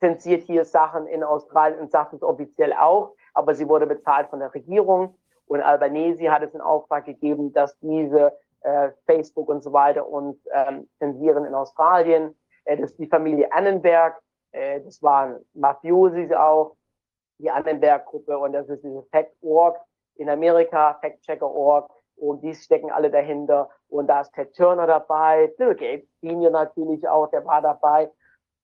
zensiert 0.00 0.42
hier 0.42 0.64
Sachen 0.64 1.06
in 1.06 1.22
Australien 1.22 1.80
und 1.80 1.90
sagt 1.90 2.12
es 2.14 2.22
offiziell 2.22 2.72
auch, 2.72 3.14
aber 3.34 3.54
sie 3.54 3.68
wurde 3.68 3.86
bezahlt 3.86 4.28
von 4.28 4.40
der 4.40 4.52
Regierung. 4.54 5.14
Und 5.46 5.60
Albanese 5.62 6.30
hat 6.30 6.42
es 6.42 6.54
in 6.54 6.60
Auftrag 6.60 7.04
gegeben, 7.04 7.52
dass 7.52 7.78
diese 7.80 8.32
äh, 8.62 8.90
Facebook 9.06 9.48
und 9.48 9.62
so 9.62 9.72
weiter 9.72 10.06
und 10.06 10.38
ähm, 10.52 10.88
zensieren 10.98 11.44
in 11.44 11.54
Australien. 11.54 12.34
Äh, 12.64 12.76
das 12.76 12.92
ist 12.92 12.98
die 12.98 13.08
Familie 13.08 13.52
Annenberg, 13.52 14.20
äh, 14.52 14.80
das 14.80 15.02
waren 15.02 15.44
Mafiosi 15.54 16.34
auch 16.34 16.76
die 17.38 17.50
Annenberg-Gruppe. 17.50 18.38
Und 18.38 18.52
das 18.52 18.68
ist 18.68 18.84
diese 18.84 19.02
Fact.org 19.10 19.80
in 20.16 20.28
Amerika, 20.28 20.98
Fact-Checker.org. 21.00 21.90
Und 22.16 22.42
die 22.42 22.54
stecken 22.54 22.90
alle 22.90 23.10
dahinter. 23.10 23.70
Und 23.88 24.06
da 24.06 24.20
ist 24.20 24.32
Ted 24.34 24.54
Turner 24.54 24.86
dabei, 24.86 25.52
Bill 25.56 25.74
Gates 25.74 26.08
Senior 26.20 26.50
natürlich 26.50 27.08
auch, 27.08 27.28
der 27.30 27.44
war 27.46 27.62
dabei. 27.62 28.10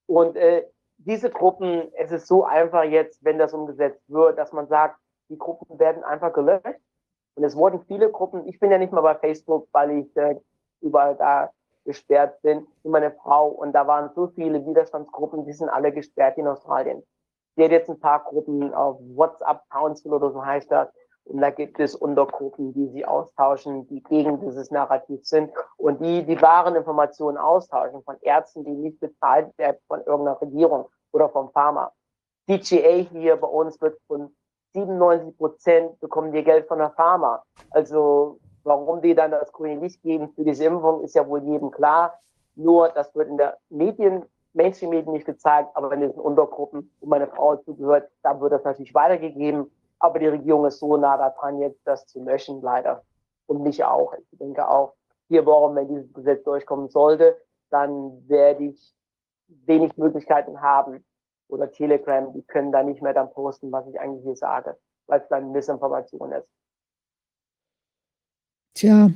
Und 0.06 0.36
äh, 0.36 0.64
diese 0.98 1.30
Gruppen, 1.30 1.90
es 1.94 2.10
ist 2.10 2.26
so 2.26 2.44
einfach 2.44 2.84
jetzt, 2.84 3.24
wenn 3.24 3.38
das 3.38 3.52
umgesetzt 3.52 4.02
wird, 4.08 4.38
dass 4.38 4.52
man 4.52 4.66
sagt, 4.68 4.98
die 5.28 5.38
Gruppen 5.38 5.78
werden 5.78 6.04
einfach 6.04 6.32
gelöscht 6.32 6.80
und 7.34 7.44
es 7.44 7.56
wurden 7.56 7.84
viele 7.86 8.10
Gruppen, 8.10 8.46
ich 8.48 8.58
bin 8.58 8.70
ja 8.70 8.78
nicht 8.78 8.92
mal 8.92 9.02
bei 9.02 9.14
Facebook, 9.16 9.68
weil 9.72 9.90
ich 9.90 10.16
äh, 10.16 10.36
überall 10.80 11.16
da 11.16 11.50
gesperrt 11.84 12.40
bin, 12.42 12.66
wie 12.82 12.88
meine 12.88 13.12
Frau 13.12 13.48
und 13.48 13.72
da 13.72 13.86
waren 13.86 14.10
so 14.14 14.28
viele 14.28 14.64
Widerstandsgruppen, 14.66 15.44
die 15.44 15.52
sind 15.52 15.68
alle 15.68 15.92
gesperrt 15.92 16.38
in 16.38 16.48
Australien. 16.48 17.02
Die 17.56 17.64
hat 17.64 17.70
jetzt 17.70 17.88
ein 17.88 18.00
paar 18.00 18.24
Gruppen 18.24 18.74
auf 18.74 18.98
WhatsApp 19.14 19.62
Council 19.70 20.12
oder 20.12 20.30
so 20.30 20.44
heißt 20.44 20.70
das. 20.70 20.88
Und 21.26 21.40
da 21.40 21.50
gibt 21.50 21.80
es 21.80 21.96
Untergruppen, 21.96 22.72
die 22.72 22.86
sie 22.88 23.04
austauschen, 23.04 23.86
die 23.88 24.02
gegen 24.02 24.40
dieses 24.40 24.70
Narrativ 24.70 25.26
sind 25.26 25.50
und 25.76 26.00
die 26.00 26.24
die 26.24 26.40
wahren 26.40 26.76
Informationen 26.76 27.36
austauschen 27.36 28.02
von 28.04 28.16
Ärzten, 28.20 28.64
die 28.64 28.70
nicht 28.70 29.00
bezahlt 29.00 29.56
werden 29.58 29.78
von 29.88 30.00
irgendeiner 30.04 30.40
Regierung 30.40 30.88
oder 31.12 31.28
vom 31.28 31.50
Pharma. 31.50 31.92
DGA 32.48 33.08
hier 33.10 33.36
bei 33.36 33.48
uns 33.48 33.80
wird 33.80 33.98
von 34.06 34.34
97 34.74 35.36
Prozent 35.36 35.98
bekommen 36.00 36.32
die 36.32 36.44
Geld 36.44 36.68
von 36.68 36.78
der 36.78 36.90
Pharma. 36.90 37.42
Also 37.70 38.38
warum 38.62 39.02
die 39.02 39.14
dann 39.14 39.32
das 39.32 39.52
grüne 39.52 39.80
Licht 39.80 40.02
geben 40.02 40.32
für 40.34 40.44
diese 40.44 40.64
Impfung, 40.64 41.02
ist 41.02 41.16
ja 41.16 41.26
wohl 41.26 41.42
jedem 41.42 41.72
klar. 41.72 42.20
Nur 42.54 42.88
das 42.90 43.12
wird 43.16 43.28
in 43.28 43.36
der 43.36 43.58
Medien 43.68 44.24
Mainstream-Medien 44.56 45.12
nicht 45.12 45.26
gezeigt, 45.26 45.70
aber 45.74 45.92
in 45.92 46.00
diesen 46.00 46.18
Untergruppen, 46.18 46.90
wo 47.00 47.06
meine 47.06 47.26
Frau 47.26 47.56
zugehört, 47.56 48.10
da 48.22 48.40
wird 48.40 48.52
das 48.52 48.64
natürlich 48.64 48.94
weitergegeben. 48.94 49.70
Aber 50.06 50.20
die 50.20 50.28
Regierung 50.28 50.64
ist 50.66 50.78
so 50.78 50.96
nah 50.96 51.16
daran, 51.16 51.58
jetzt 51.58 51.80
das 51.84 52.06
zu 52.06 52.22
löschen, 52.22 52.62
leider. 52.62 53.02
Und 53.46 53.62
mich 53.62 53.82
auch. 53.82 54.14
Ich 54.14 54.38
denke 54.38 54.68
auch, 54.68 54.94
vier 55.26 55.44
Wochen, 55.46 55.74
wenn 55.74 55.88
dieses 55.88 56.12
Gesetz 56.12 56.44
durchkommen 56.44 56.88
sollte, 56.88 57.36
dann 57.70 58.28
werde 58.28 58.64
ich 58.64 58.94
wenig 59.48 59.96
Möglichkeiten 59.96 60.60
haben. 60.60 61.04
Oder 61.48 61.70
Telegram, 61.70 62.32
die 62.32 62.42
können 62.42 62.72
da 62.72 62.82
nicht 62.82 63.02
mehr 63.02 63.14
dann 63.14 63.32
posten, 63.32 63.70
was 63.72 63.86
ich 63.88 63.98
eigentlich 63.98 64.24
hier 64.24 64.36
sage, 64.36 64.76
weil 65.06 65.20
es 65.20 65.28
dann 65.28 65.52
Missinformation 65.52 66.32
ist. 66.32 66.48
Tja, 68.74 69.10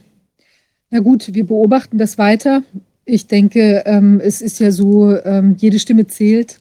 na 0.91 1.01
gut, 1.01 1.33
wir 1.35 1.47
beobachten 1.47 1.99
das 1.99 2.19
weiter. 2.19 2.63
Ich 3.05 3.29
denke, 3.29 3.83
ähm, 3.87 4.21
es 4.23 4.43
ist 4.43 4.59
ja 4.59 4.73
so, 4.73 5.17
ähm, 5.25 5.55
jede 5.57 5.79
Stimme 5.79 6.07
zählt. 6.07 6.61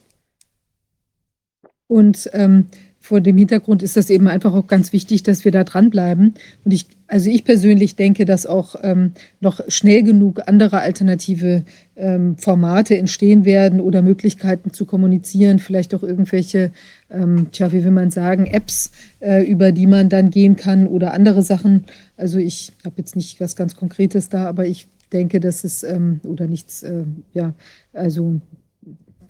Und 1.88 2.30
ähm, 2.32 2.68
vor 3.10 3.20
dem 3.20 3.36
Hintergrund 3.36 3.82
ist 3.82 3.96
das 3.96 4.08
eben 4.08 4.28
einfach 4.28 4.54
auch 4.54 4.68
ganz 4.68 4.92
wichtig, 4.92 5.24
dass 5.24 5.44
wir 5.44 5.50
da 5.50 5.64
dranbleiben. 5.64 6.34
Und 6.64 6.72
ich, 6.72 6.86
also 7.08 7.28
ich 7.28 7.42
persönlich 7.42 7.96
denke, 7.96 8.24
dass 8.24 8.46
auch 8.46 8.76
ähm, 8.84 9.14
noch 9.40 9.60
schnell 9.66 10.04
genug 10.04 10.42
andere 10.46 10.78
alternative 10.78 11.64
ähm, 11.96 12.36
Formate 12.38 12.96
entstehen 12.96 13.44
werden 13.44 13.80
oder 13.80 14.00
Möglichkeiten 14.00 14.72
zu 14.72 14.86
kommunizieren, 14.86 15.58
vielleicht 15.58 15.92
auch 15.92 16.04
irgendwelche, 16.04 16.70
ähm, 17.10 17.48
tja, 17.50 17.72
wie 17.72 17.82
will 17.82 17.90
man 17.90 18.12
sagen, 18.12 18.46
Apps, 18.46 18.92
äh, 19.18 19.42
über 19.42 19.72
die 19.72 19.88
man 19.88 20.08
dann 20.08 20.30
gehen 20.30 20.54
kann 20.54 20.86
oder 20.86 21.12
andere 21.12 21.42
Sachen. 21.42 21.86
Also 22.16 22.38
ich 22.38 22.70
habe 22.84 22.94
jetzt 22.98 23.16
nicht 23.16 23.40
was 23.40 23.56
ganz 23.56 23.74
Konkretes 23.74 24.28
da, 24.28 24.46
aber 24.46 24.66
ich 24.66 24.86
denke, 25.12 25.40
dass 25.40 25.64
es 25.64 25.82
ähm, 25.82 26.20
oder 26.22 26.46
nichts, 26.46 26.84
äh, 26.84 27.02
ja, 27.34 27.54
also 27.92 28.40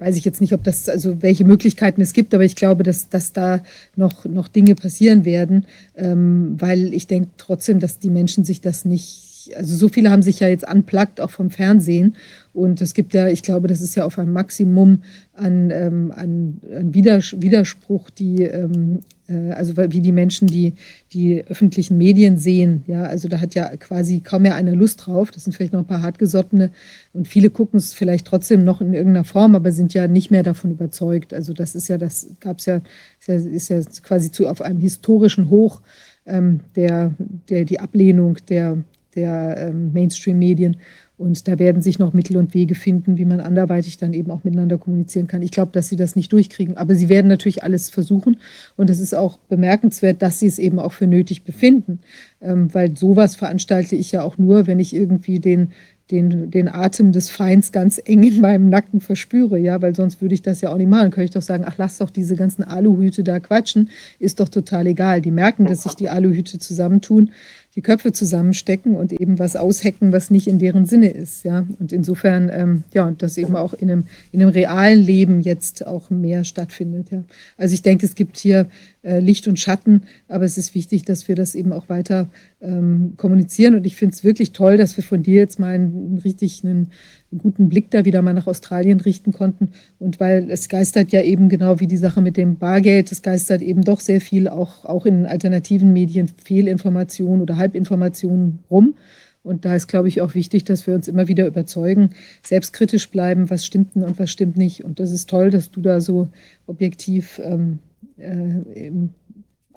weiß 0.00 0.16
ich 0.16 0.24
jetzt 0.24 0.40
nicht, 0.40 0.52
ob 0.52 0.64
das, 0.64 0.88
also 0.88 1.22
welche 1.22 1.44
Möglichkeiten 1.44 2.00
es 2.00 2.12
gibt, 2.12 2.34
aber 2.34 2.44
ich 2.44 2.56
glaube, 2.56 2.82
dass, 2.82 3.08
dass 3.08 3.32
da 3.32 3.62
noch, 3.96 4.24
noch 4.24 4.48
Dinge 4.48 4.74
passieren 4.74 5.24
werden, 5.24 5.66
ähm, 5.94 6.56
weil 6.58 6.94
ich 6.94 7.06
denke 7.06 7.30
trotzdem, 7.36 7.80
dass 7.80 7.98
die 7.98 8.10
Menschen 8.10 8.44
sich 8.44 8.60
das 8.60 8.84
nicht, 8.84 9.52
also 9.54 9.76
so 9.76 9.88
viele 9.88 10.10
haben 10.10 10.22
sich 10.22 10.40
ja 10.40 10.48
jetzt 10.48 10.66
anplagt, 10.66 11.20
auch 11.20 11.30
vom 11.30 11.50
Fernsehen 11.50 12.16
und 12.52 12.80
es 12.80 12.94
gibt 12.94 13.14
ja, 13.14 13.28
ich 13.28 13.42
glaube, 13.42 13.68
das 13.68 13.80
ist 13.80 13.94
ja 13.94 14.04
auf 14.04 14.18
ein 14.18 14.32
Maximum 14.32 15.02
an, 15.34 15.70
ähm, 15.70 16.12
an, 16.14 16.60
an 16.76 16.92
Widerspruch, 16.94 18.10
die, 18.10 18.42
ähm, 18.42 19.00
äh, 19.28 19.52
also 19.52 19.76
wie 19.76 20.00
die 20.00 20.10
Menschen 20.10 20.48
die, 20.48 20.74
die 21.12 21.44
öffentlichen 21.46 21.96
Medien 21.96 22.38
sehen. 22.38 22.82
Ja, 22.88 23.04
also 23.04 23.28
da 23.28 23.40
hat 23.40 23.54
ja 23.54 23.76
quasi 23.76 24.20
kaum 24.20 24.42
mehr 24.42 24.56
einer 24.56 24.74
Lust 24.74 25.06
drauf. 25.06 25.30
Das 25.30 25.44
sind 25.44 25.52
vielleicht 25.52 25.72
noch 25.72 25.80
ein 25.80 25.86
paar 25.86 26.02
hartgesottene 26.02 26.72
und 27.12 27.28
viele 27.28 27.50
gucken 27.50 27.78
es 27.78 27.94
vielleicht 27.94 28.26
trotzdem 28.26 28.64
noch 28.64 28.80
in 28.80 28.94
irgendeiner 28.94 29.24
Form, 29.24 29.54
aber 29.54 29.70
sind 29.70 29.94
ja 29.94 30.08
nicht 30.08 30.32
mehr 30.32 30.42
davon 30.42 30.72
überzeugt. 30.72 31.32
Also 31.32 31.52
das 31.52 31.76
ist 31.76 31.88
ja, 31.88 31.98
das 31.98 32.28
gab 32.40 32.58
es 32.58 32.66
ja, 32.66 32.80
ist 33.26 33.68
ja, 33.68 33.80
quasi 34.02 34.32
zu 34.32 34.48
auf 34.48 34.60
einem 34.60 34.80
historischen 34.80 35.50
Hoch 35.50 35.82
ähm, 36.26 36.60
der, 36.74 37.14
der, 37.48 37.64
die 37.64 37.78
Ablehnung 37.78 38.38
der, 38.48 38.78
der 39.14 39.56
ähm, 39.56 39.92
Mainstream-Medien. 39.92 40.76
Und 41.20 41.48
da 41.48 41.58
werden 41.58 41.82
sich 41.82 41.98
noch 41.98 42.14
Mittel 42.14 42.38
und 42.38 42.54
Wege 42.54 42.74
finden, 42.74 43.18
wie 43.18 43.26
man 43.26 43.40
anderweitig 43.40 43.98
dann 43.98 44.14
eben 44.14 44.30
auch 44.30 44.42
miteinander 44.42 44.78
kommunizieren 44.78 45.26
kann. 45.26 45.42
Ich 45.42 45.50
glaube, 45.50 45.70
dass 45.70 45.90
sie 45.90 45.96
das 45.96 46.16
nicht 46.16 46.32
durchkriegen, 46.32 46.78
aber 46.78 46.94
sie 46.94 47.10
werden 47.10 47.28
natürlich 47.28 47.62
alles 47.62 47.90
versuchen. 47.90 48.38
Und 48.78 48.88
es 48.88 49.00
ist 49.00 49.14
auch 49.14 49.36
bemerkenswert, 49.50 50.22
dass 50.22 50.40
sie 50.40 50.46
es 50.46 50.58
eben 50.58 50.78
auch 50.78 50.94
für 50.94 51.06
nötig 51.06 51.44
befinden, 51.44 52.00
ähm, 52.40 52.72
weil 52.72 52.96
sowas 52.96 53.36
veranstalte 53.36 53.96
ich 53.96 54.12
ja 54.12 54.22
auch 54.22 54.38
nur, 54.38 54.66
wenn 54.66 54.80
ich 54.80 54.96
irgendwie 54.96 55.40
den, 55.40 55.72
den, 56.10 56.50
den 56.50 56.68
Atem 56.68 57.12
des 57.12 57.28
Feinds 57.28 57.70
ganz 57.70 58.00
eng 58.02 58.22
in 58.22 58.40
meinem 58.40 58.70
Nacken 58.70 59.02
verspüre, 59.02 59.58
ja, 59.58 59.82
weil 59.82 59.94
sonst 59.94 60.22
würde 60.22 60.34
ich 60.34 60.40
das 60.40 60.62
ja 60.62 60.72
auch 60.72 60.78
nicht 60.78 60.88
machen. 60.88 61.10
Könnte 61.10 61.26
ich 61.26 61.30
doch 61.32 61.42
sagen, 61.42 61.64
ach, 61.66 61.74
lass 61.76 61.98
doch 61.98 62.08
diese 62.08 62.34
ganzen 62.34 62.64
Aluhüte 62.64 63.24
da 63.24 63.40
quatschen, 63.40 63.90
ist 64.18 64.40
doch 64.40 64.48
total 64.48 64.86
egal. 64.86 65.20
Die 65.20 65.30
merken, 65.30 65.66
dass 65.66 65.82
sich 65.82 65.96
die 65.96 66.08
Aluhüte 66.08 66.58
zusammentun 66.58 67.30
die 67.76 67.82
Köpfe 67.82 68.12
zusammenstecken 68.12 68.96
und 68.96 69.12
eben 69.12 69.38
was 69.38 69.54
aushecken, 69.54 70.12
was 70.12 70.30
nicht 70.30 70.48
in 70.48 70.58
deren 70.58 70.86
Sinne 70.86 71.08
ist. 71.08 71.44
Ja? 71.44 71.66
Und 71.78 71.92
insofern, 71.92 72.50
ähm, 72.52 72.84
ja, 72.92 73.10
dass 73.12 73.38
eben 73.38 73.54
auch 73.54 73.74
in 73.74 73.90
einem, 73.90 74.04
in 74.32 74.42
einem 74.42 74.50
realen 74.50 75.00
Leben 75.00 75.40
jetzt 75.40 75.86
auch 75.86 76.10
mehr 76.10 76.44
stattfindet. 76.44 77.10
Ja? 77.10 77.22
Also 77.56 77.74
ich 77.74 77.82
denke, 77.82 78.06
es 78.06 78.16
gibt 78.16 78.38
hier 78.38 78.66
Licht 79.02 79.48
und 79.48 79.58
Schatten, 79.58 80.02
aber 80.28 80.44
es 80.44 80.58
ist 80.58 80.74
wichtig, 80.74 81.04
dass 81.04 81.26
wir 81.26 81.34
das 81.34 81.54
eben 81.54 81.72
auch 81.72 81.88
weiter 81.88 82.28
ähm, 82.60 83.14
kommunizieren. 83.16 83.74
Und 83.74 83.86
ich 83.86 83.96
finde 83.96 84.14
es 84.14 84.24
wirklich 84.24 84.52
toll, 84.52 84.76
dass 84.76 84.96
wir 84.98 85.04
von 85.04 85.22
dir 85.22 85.36
jetzt 85.36 85.58
mal 85.58 85.74
einen, 85.74 86.18
richtig 86.18 86.62
einen, 86.62 86.90
einen, 87.32 87.40
guten 87.40 87.70
Blick 87.70 87.90
da 87.90 88.04
wieder 88.04 88.20
mal 88.20 88.34
nach 88.34 88.46
Australien 88.46 89.00
richten 89.00 89.32
konnten. 89.32 89.70
Und 89.98 90.20
weil 90.20 90.50
es 90.50 90.68
geistert 90.68 91.12
ja 91.12 91.22
eben 91.22 91.48
genau 91.48 91.80
wie 91.80 91.86
die 91.86 91.96
Sache 91.96 92.20
mit 92.20 92.36
dem 92.36 92.58
Bargeld, 92.58 93.10
es 93.10 93.22
geistert 93.22 93.62
eben 93.62 93.82
doch 93.82 94.00
sehr 94.00 94.20
viel 94.20 94.48
auch, 94.48 94.84
auch 94.84 95.06
in 95.06 95.24
alternativen 95.24 95.94
Medien 95.94 96.28
Fehlinformationen 96.44 97.40
oder 97.40 97.56
Halbinformationen 97.56 98.58
rum. 98.70 98.94
Und 99.42 99.64
da 99.64 99.74
ist, 99.74 99.88
glaube 99.88 100.08
ich, 100.08 100.20
auch 100.20 100.34
wichtig, 100.34 100.64
dass 100.64 100.86
wir 100.86 100.94
uns 100.94 101.08
immer 101.08 101.26
wieder 101.26 101.46
überzeugen, 101.46 102.10
selbstkritisch 102.42 103.08
bleiben, 103.08 103.48
was 103.48 103.64
stimmt 103.64 103.94
denn 103.94 104.02
und 104.02 104.18
was 104.18 104.30
stimmt 104.30 104.58
nicht. 104.58 104.84
Und 104.84 105.00
das 105.00 105.10
ist 105.10 105.30
toll, 105.30 105.50
dass 105.50 105.70
du 105.70 105.80
da 105.80 106.02
so 106.02 106.28
objektiv 106.66 107.40
ähm, 107.42 107.78
äh, 107.78 107.89
im, 108.20 109.14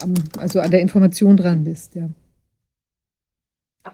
am, 0.01 0.13
also 0.37 0.59
an 0.59 0.71
der 0.71 0.81
Information 0.81 1.37
dran 1.37 1.63
bist. 1.63 1.95
Ja. 1.95 2.09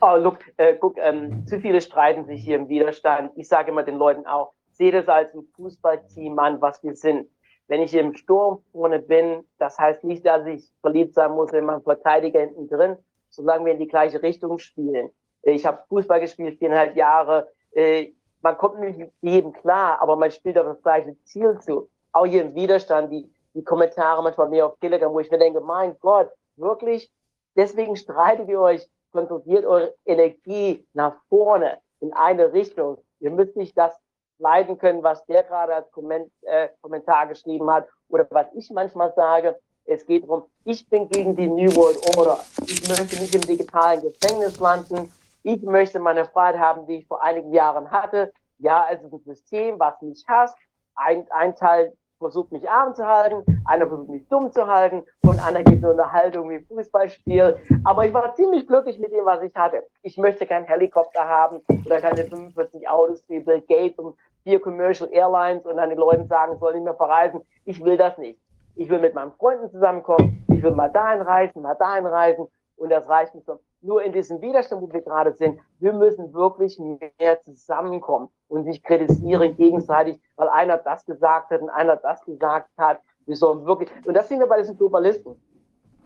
Oh, 0.01 0.15
look, 0.15 0.39
äh, 0.57 0.75
guck, 0.75 0.97
ähm, 0.97 1.45
zu 1.47 1.59
viele 1.59 1.81
streiten 1.81 2.25
sich 2.25 2.43
hier 2.43 2.55
im 2.57 2.69
Widerstand. 2.69 3.31
Ich 3.35 3.47
sage 3.47 3.71
immer 3.71 3.83
den 3.83 3.97
Leuten 3.97 4.25
auch, 4.25 4.53
seht 4.71 4.93
es 4.93 5.07
als 5.07 5.33
ein 5.33 5.43
Fußballteam 5.55 6.37
an, 6.39 6.61
was 6.61 6.83
wir 6.83 6.95
sind. 6.95 7.27
Wenn 7.67 7.81
ich 7.81 7.93
im 7.93 8.15
Sturm 8.15 8.63
vorne 8.71 8.99
bin, 8.99 9.43
das 9.57 9.77
heißt 9.77 10.03
nicht, 10.03 10.25
dass 10.25 10.45
ich 10.47 10.71
verliebt 10.81 11.13
sein 11.13 11.31
muss 11.31 11.51
in 11.53 11.65
meinen 11.65 11.83
Verteidiger 11.83 12.39
hinten 12.39 12.67
drin, 12.67 12.97
solange 13.29 13.65
wir 13.65 13.73
in 13.73 13.79
die 13.79 13.87
gleiche 13.87 14.21
Richtung 14.21 14.57
spielen. 14.57 15.09
Ich 15.43 15.65
habe 15.65 15.83
Fußball 15.87 16.19
gespielt, 16.19 16.59
viereinhalb 16.59 16.95
Jahre. 16.95 17.47
Äh, 17.71 18.13
man 18.41 18.57
kommt 18.57 18.79
nicht 18.79 19.11
jedem 19.21 19.53
klar, 19.53 20.01
aber 20.01 20.15
man 20.15 20.31
spielt 20.31 20.57
auf 20.57 20.65
das 20.65 20.81
gleiche 20.81 21.15
Ziel 21.23 21.59
zu. 21.59 21.89
Auch 22.11 22.25
hier 22.25 22.43
im 22.43 22.55
Widerstand, 22.55 23.11
die, 23.11 23.29
die 23.53 23.63
Kommentare 23.63 24.21
manchmal 24.23 24.49
mehr 24.49 24.67
auf 24.67 24.77
Telegram, 24.79 25.11
wo 25.11 25.19
ich 25.19 25.31
mir 25.31 25.39
denke, 25.39 25.61
mein 25.61 25.97
Gott, 25.99 26.31
wirklich, 26.55 27.11
deswegen 27.55 27.95
streitet 27.95 28.47
ihr 28.49 28.59
euch, 28.59 28.87
konzentriert 29.11 29.65
eure 29.65 29.95
Energie 30.05 30.85
nach 30.93 31.15
vorne 31.29 31.79
in 31.99 32.13
eine 32.13 32.53
Richtung. 32.53 32.97
Ihr 33.19 33.31
müsst 33.31 33.55
nicht 33.55 33.77
das 33.77 33.93
leiden 34.37 34.77
können, 34.77 35.03
was 35.03 35.25
der 35.25 35.43
gerade 35.43 35.75
als 35.75 35.91
Komment, 35.91 36.31
äh, 36.41 36.69
Kommentar 36.81 37.27
geschrieben 37.27 37.69
hat 37.69 37.87
oder 38.07 38.27
was 38.29 38.47
ich 38.53 38.69
manchmal 38.69 39.13
sage. 39.13 39.59
Es 39.85 40.05
geht 40.05 40.23
darum, 40.23 40.43
ich 40.65 40.87
bin 40.89 41.09
gegen 41.09 41.35
die 41.35 41.47
New 41.47 41.75
World 41.75 42.17
Order. 42.17 42.39
Ich 42.65 42.87
möchte 42.87 43.19
nicht 43.19 43.33
im 43.35 43.41
digitalen 43.41 44.01
Gefängnis 44.01 44.59
landen. 44.59 45.11
Ich 45.43 45.61
möchte 45.63 45.99
meine 45.99 46.25
Freiheit 46.25 46.59
haben, 46.59 46.85
die 46.85 46.97
ich 46.97 47.07
vor 47.07 47.23
einigen 47.23 47.51
Jahren 47.53 47.89
hatte. 47.89 48.31
Ja, 48.59 48.87
es 48.91 49.01
ist 49.01 49.11
ein 49.11 49.23
System, 49.23 49.79
was 49.79 49.99
mich 50.01 50.23
hasst. 50.27 50.55
Ein, 50.95 51.25
ein 51.31 51.55
Teil 51.55 51.93
versucht 52.19 52.51
mich 52.51 52.69
arm 52.69 52.93
zu 52.93 53.07
halten, 53.07 53.43
einer 53.65 53.87
versucht 53.87 54.09
mich 54.09 54.27
dumm 54.27 54.51
zu 54.51 54.67
halten 54.67 55.03
und 55.23 55.43
einer 55.43 55.63
geht 55.63 55.81
so 55.81 55.89
eine 55.89 56.11
Haltung 56.11 56.49
wie 56.49 56.59
Fußballspiel. 56.59 57.57
Aber 57.85 58.05
ich 58.05 58.13
war 58.13 58.35
ziemlich 58.35 58.67
glücklich 58.67 58.99
mit 58.99 59.11
dem, 59.11 59.25
was 59.25 59.41
ich 59.41 59.55
hatte. 59.55 59.83
Ich 60.03 60.17
möchte 60.17 60.45
keinen 60.45 60.65
Helikopter 60.65 61.27
haben 61.27 61.61
oder 61.85 62.01
keine 62.01 62.25
45 62.25 62.87
Autos 62.87 63.23
wie 63.27 63.39
Bill 63.39 63.61
Gates 63.61 63.97
und 63.97 64.15
vier 64.43 64.59
Commercial 64.59 65.09
Airlines 65.11 65.65
und 65.65 65.77
dann 65.77 65.89
den 65.89 65.97
Leuten 65.97 66.27
sagen, 66.27 66.57
soll 66.59 66.73
nicht 66.75 66.83
mehr 66.83 66.95
verreisen. 66.95 67.41
Ich 67.65 67.83
will 67.83 67.97
das 67.97 68.17
nicht. 68.17 68.39
Ich 68.75 68.89
will 68.89 68.99
mit 68.99 69.13
meinen 69.13 69.31
Freunden 69.33 69.69
zusammenkommen. 69.69 70.45
Ich 70.49 70.61
will 70.61 70.71
mal 70.71 70.89
dahin 70.89 71.21
reisen, 71.21 71.61
mal 71.61 71.75
dahin 71.75 72.05
reisen. 72.05 72.47
Und 72.77 72.89
das 72.89 73.07
reicht 73.07 73.35
mir 73.35 73.41
so 73.41 73.59
nur 73.81 74.03
in 74.03 74.13
diesem 74.13 74.41
Widerstand, 74.41 74.81
wo 74.81 74.91
wir 74.91 75.01
gerade 75.01 75.33
sind, 75.33 75.59
wir 75.79 75.93
müssen 75.93 76.33
wirklich 76.33 76.79
mehr 76.79 77.41
zusammenkommen 77.43 78.29
und 78.47 78.65
nicht 78.65 78.83
kritisieren 78.83 79.55
gegenseitig, 79.55 80.19
weil 80.35 80.49
einer 80.49 80.77
das 80.77 81.05
gesagt 81.05 81.51
hat 81.51 81.61
und 81.61 81.69
einer 81.69 81.95
das 81.95 82.23
gesagt 82.25 82.69
hat. 82.77 82.99
Wir 83.25 83.35
sollen 83.35 83.65
wirklich, 83.65 83.89
und 84.05 84.15
das 84.15 84.27
sehen 84.27 84.39
wir 84.39 84.47
bei 84.47 84.57
diesen 84.57 84.77
Globalisten, 84.77 85.35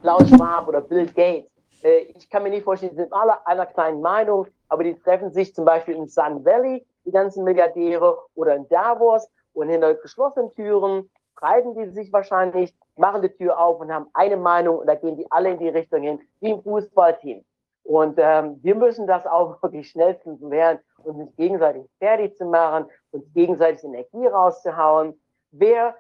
Klaus 0.02 0.28
Schwab 0.30 0.68
oder 0.68 0.82
Bill 0.82 1.06
Gates. 1.06 1.50
Äh, 1.82 2.00
ich 2.16 2.30
kann 2.30 2.44
mir 2.44 2.50
nicht 2.50 2.64
vorstellen, 2.64 2.92
die 2.92 3.02
sind 3.02 3.14
alle 3.14 3.46
einer 3.48 3.66
kleinen 3.66 4.02
Meinung, 4.02 4.48
aber 4.70 4.84
die 4.84 4.96
treffen 4.96 5.32
sich 5.32 5.56
zum 5.56 5.66
Beispiel 5.66 5.96
in 5.96 6.08
Sun 6.08 6.44
Valley, 6.44 6.86
die 7.06 7.12
ganzen 7.12 7.44
Milliardäre, 7.44 8.18
oder 8.36 8.56
in 8.56 8.68
Davos 8.68 9.28
und 9.54 9.70
hinter 9.70 9.94
geschlossenen 9.96 10.52
Türen 10.54 11.10
streiten 11.36 11.76
die 11.76 11.90
sich 11.90 12.12
wahrscheinlich, 12.14 12.74
machen 12.96 13.22
die 13.22 13.30
Tür 13.30 13.60
auf 13.60 13.80
und 13.80 13.92
haben 13.92 14.08
eine 14.14 14.38
Meinung 14.38 14.80
und 14.80 14.88
da 14.88 14.96
gehen 14.96 15.18
die 15.18 15.30
alle 15.32 15.52
in 15.52 15.60
die 15.60 15.70
Richtung 15.70 16.02
hin, 16.02 16.20
wie 16.40 16.52
im 16.52 16.62
Fußballteam. 16.62 17.44
Und 17.84 18.16
ähm, 18.18 18.60
wir 18.62 18.76
müssen 18.76 19.08
das 19.08 19.26
auch 19.26 19.62
wirklich 19.62 19.90
schnellstens 19.90 20.42
lernen, 20.42 20.80
uns 21.04 21.36
gegenseitig 21.36 21.86
fertig 22.00 22.38
zu 22.38 22.46
machen, 22.46 22.86
uns 23.12 23.26
gegenseitig 23.34 23.84
Energie 23.84 24.26
rauszuhauen. 24.28 25.20
Wer 25.52 25.96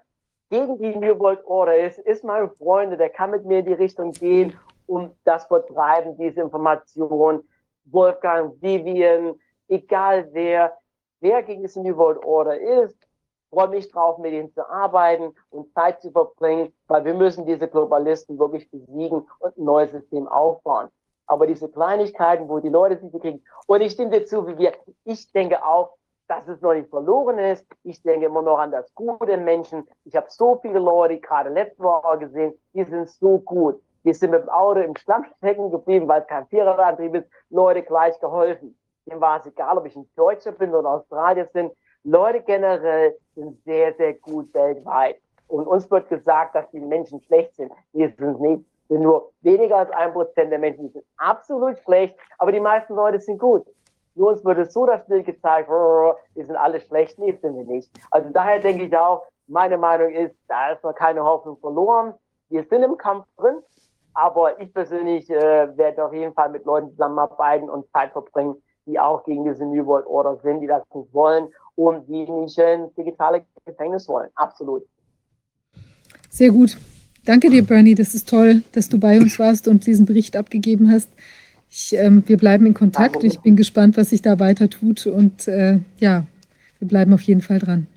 gegen 0.49 0.77
die 0.77 0.95
New 0.95 1.19
World 1.19 1.43
Order 1.45 1.77
ist, 1.77 1.99
ist 1.99 2.23
mein 2.23 2.49
Freund, 2.51 2.97
der 2.99 3.09
kann 3.09 3.31
mit 3.31 3.45
mir 3.45 3.59
in 3.59 3.65
die 3.65 3.73
Richtung 3.73 4.11
gehen 4.11 4.57
und 4.87 5.15
das 5.25 5.45
vertreiben, 5.45 6.17
diese 6.17 6.41
Information. 6.41 7.43
Wolfgang, 7.85 8.53
Vivian, 8.61 9.35
egal 9.67 10.29
wer, 10.31 10.77
wer 11.19 11.43
gegen 11.43 11.63
diese 11.63 11.81
New 11.81 11.97
World 11.97 12.23
Order 12.23 12.57
ist, 12.57 12.97
freue 13.49 13.67
mich 13.67 13.91
drauf, 13.91 14.17
mit 14.17 14.33
ihnen 14.33 14.51
zu 14.53 14.67
arbeiten 14.67 15.33
und 15.49 15.71
Zeit 15.73 16.01
zu 16.01 16.11
verbringen, 16.11 16.73
weil 16.87 17.05
wir 17.05 17.13
müssen 17.13 17.45
diese 17.45 17.67
Globalisten 17.67 18.39
wirklich 18.39 18.69
besiegen 18.71 19.27
und 19.39 19.57
ein 19.57 19.63
neues 19.63 19.91
System 19.91 20.27
aufbauen. 20.27 20.89
Aber 21.27 21.47
diese 21.47 21.69
Kleinigkeiten, 21.69 22.49
wo 22.49 22.59
die 22.59 22.69
Leute 22.69 22.97
sich 22.97 23.11
kriegen, 23.21 23.43
und 23.67 23.81
ich 23.81 23.93
stimme 23.93 24.11
dir 24.11 24.25
zu, 24.25 24.45
wie 24.47 24.57
wir, 24.57 24.73
ich 25.05 25.31
denke 25.31 25.65
auch, 25.65 25.97
dass 26.27 26.47
es 26.47 26.61
noch 26.61 26.73
nicht 26.73 26.89
verloren 26.89 27.37
ist. 27.37 27.65
Ich 27.83 28.01
denke 28.01 28.25
immer 28.25 28.41
noch 28.41 28.57
an 28.57 28.71
das 28.71 28.93
Gute 28.95 29.37
Menschen. 29.37 29.87
Ich 30.05 30.15
habe 30.15 30.27
so 30.29 30.57
viele 30.61 30.79
Leute, 30.79 31.19
gerade 31.19 31.49
letzte 31.49 31.83
Woche 31.83 32.19
gesehen, 32.19 32.53
die 32.73 32.83
sind 32.85 33.09
so 33.09 33.39
gut. 33.39 33.81
Die 34.03 34.13
sind 34.13 34.31
mit 34.31 34.43
dem 34.43 34.49
Auto 34.49 34.81
im 34.81 34.95
Schlamm 34.95 35.25
stecken 35.37 35.71
geblieben, 35.71 36.07
weil 36.07 36.21
es 36.21 36.27
kein 36.27 36.45
Vierradantrieb 36.47 37.15
ist. 37.15 37.29
Leute 37.49 37.83
gleich 37.83 38.19
geholfen. 38.19 38.77
Dem 39.05 39.19
war 39.21 39.39
es 39.39 39.45
egal, 39.45 39.77
ob 39.77 39.85
ich 39.85 39.95
ein 39.95 40.09
Deutscher 40.15 40.51
bin 40.51 40.73
oder 40.73 40.89
Australier 40.89 41.45
bin. 41.45 41.71
Leute 42.03 42.41
generell 42.41 43.17
sind 43.35 43.63
sehr, 43.63 43.93
sehr 43.93 44.13
gut 44.13 44.53
weltweit. 44.53 45.17
Und 45.47 45.67
uns 45.67 45.89
wird 45.89 46.09
gesagt, 46.09 46.55
dass 46.55 46.69
die 46.71 46.79
Menschen 46.79 47.21
schlecht 47.21 47.55
sind. 47.55 47.71
Wir 47.93 48.11
sind 48.17 48.41
nicht 48.41 48.65
sind 48.93 49.03
nur 49.03 49.31
weniger 49.41 49.77
als 49.77 49.91
ein 49.91 50.13
Prozent 50.13 50.51
der 50.51 50.59
Menschen, 50.59 50.91
sind 50.91 51.05
absolut 51.17 51.79
schlecht, 51.79 52.15
aber 52.37 52.51
die 52.51 52.59
meisten 52.59 52.93
Leute 52.95 53.19
sind 53.19 53.39
gut. 53.39 53.65
Nur 54.15 54.29
uns 54.33 54.45
wird 54.45 54.71
so 54.71 54.85
das 54.85 55.05
Bild 55.07 55.25
gezeigt, 55.25 55.69
wir 55.69 56.45
sind 56.45 56.55
alle 56.55 56.79
schlecht, 56.79 57.17
nee, 57.17 57.31
sind 57.41 57.57
wir 57.57 57.63
nicht. 57.63 57.89
Also 58.11 58.29
daher 58.29 58.59
denke 58.59 58.85
ich 58.85 58.95
auch, 58.95 59.23
meine 59.47 59.77
Meinung 59.77 60.11
ist, 60.11 60.35
da 60.47 60.71
ist 60.71 60.83
noch 60.83 60.93
keine 60.93 61.23
Hoffnung 61.23 61.57
verloren. 61.57 62.13
Wir 62.49 62.63
sind 62.69 62.83
im 62.83 62.95
Kampf 62.97 63.25
drin, 63.37 63.57
aber 64.13 64.59
ich 64.61 64.71
persönlich 64.71 65.27
äh, 65.31 65.75
werde 65.75 66.05
auf 66.05 66.13
jeden 66.13 66.33
Fall 66.33 66.49
mit 66.49 66.63
Leuten 66.65 66.91
zusammenarbeiten 66.91 67.69
und 67.69 67.89
Zeit 67.91 68.11
verbringen, 68.11 68.61
die 68.85 68.99
auch 68.99 69.23
gegen 69.23 69.43
diese 69.43 69.65
New 69.65 69.85
World 69.87 70.05
Order 70.05 70.37
sind, 70.43 70.61
die 70.61 70.67
das 70.67 70.83
nicht 70.93 71.11
wollen 71.13 71.49
und 71.75 72.07
die 72.07 72.29
nicht 72.29 72.57
ins 72.59 72.93
digitale 72.93 73.43
Gefängnis 73.65 74.07
wollen. 74.07 74.29
Absolut. 74.35 74.83
Sehr 76.29 76.51
gut. 76.51 76.77
Danke 77.25 77.49
dir, 77.49 77.63
Bernie. 77.63 77.95
Das 77.95 78.13
ist 78.13 78.29
toll, 78.29 78.63
dass 78.73 78.89
du 78.89 78.99
bei 78.99 79.17
uns 79.17 79.39
warst 79.39 79.67
und 79.67 79.87
diesen 79.87 80.05
Bericht 80.05 80.35
abgegeben 80.35 80.91
hast. 80.91 81.09
Ich, 81.69 81.95
ähm, 81.95 82.23
wir 82.27 82.37
bleiben 82.37 82.65
in 82.65 82.73
Kontakt. 82.73 83.23
Ich 83.23 83.39
bin 83.39 83.55
gespannt, 83.55 83.97
was 83.97 84.09
sich 84.09 84.21
da 84.21 84.39
weiter 84.39 84.69
tut. 84.69 85.07
Und 85.07 85.47
äh, 85.47 85.79
ja, 85.99 86.25
wir 86.79 86.87
bleiben 86.87 87.13
auf 87.13 87.21
jeden 87.21 87.41
Fall 87.41 87.59
dran. 87.59 87.87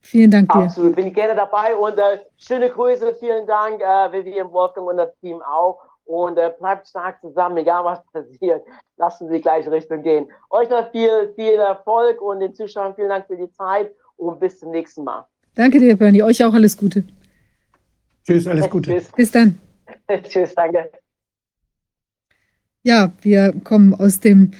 Vielen 0.00 0.30
Dank 0.30 0.50
dir. 0.50 0.60
Absolut, 0.60 0.96
bin 0.96 1.08
ich 1.08 1.14
gerne 1.14 1.34
dabei 1.34 1.74
und 1.76 1.98
äh, 1.98 2.18
schöne 2.38 2.70
Grüße, 2.70 3.16
vielen 3.20 3.46
Dank, 3.46 3.80
äh, 3.80 4.12
Vivian 4.12 4.50
Wolfgang 4.50 4.88
und 4.88 4.96
das 4.96 5.14
Team 5.20 5.42
auch. 5.42 5.78
Und 6.04 6.38
äh, 6.38 6.50
bleibt 6.58 6.88
stark 6.88 7.20
zusammen, 7.20 7.58
egal 7.58 7.84
was 7.84 8.00
passiert. 8.12 8.64
Lassen 8.96 9.28
Sie 9.28 9.34
die 9.34 9.40
gleiche 9.40 9.70
Richtung 9.70 10.02
gehen. 10.02 10.26
Euch 10.48 10.68
noch 10.68 10.90
viel, 10.90 11.32
viel 11.36 11.54
Erfolg 11.54 12.20
und 12.22 12.40
den 12.40 12.54
Zuschauern 12.54 12.94
vielen 12.94 13.10
Dank 13.10 13.26
für 13.26 13.36
die 13.36 13.50
Zeit 13.52 13.92
und 14.16 14.40
bis 14.40 14.58
zum 14.58 14.70
nächsten 14.70 15.04
Mal. 15.04 15.26
Danke 15.54 15.78
dir, 15.78 15.96
Bernie. 15.96 16.22
Euch 16.22 16.44
auch 16.44 16.54
alles 16.54 16.76
Gute. 16.76 17.04
Tschüss, 18.30 18.46
alles 18.46 18.70
Gute. 18.70 18.92
Tschüss. 18.92 19.08
Bis 19.16 19.30
dann. 19.32 19.58
Tschüss, 20.22 20.54
danke. 20.54 20.88
Ja, 22.84 23.12
wir 23.22 23.52
kommen 23.64 23.92
aus 23.92 24.20
dem 24.20 24.52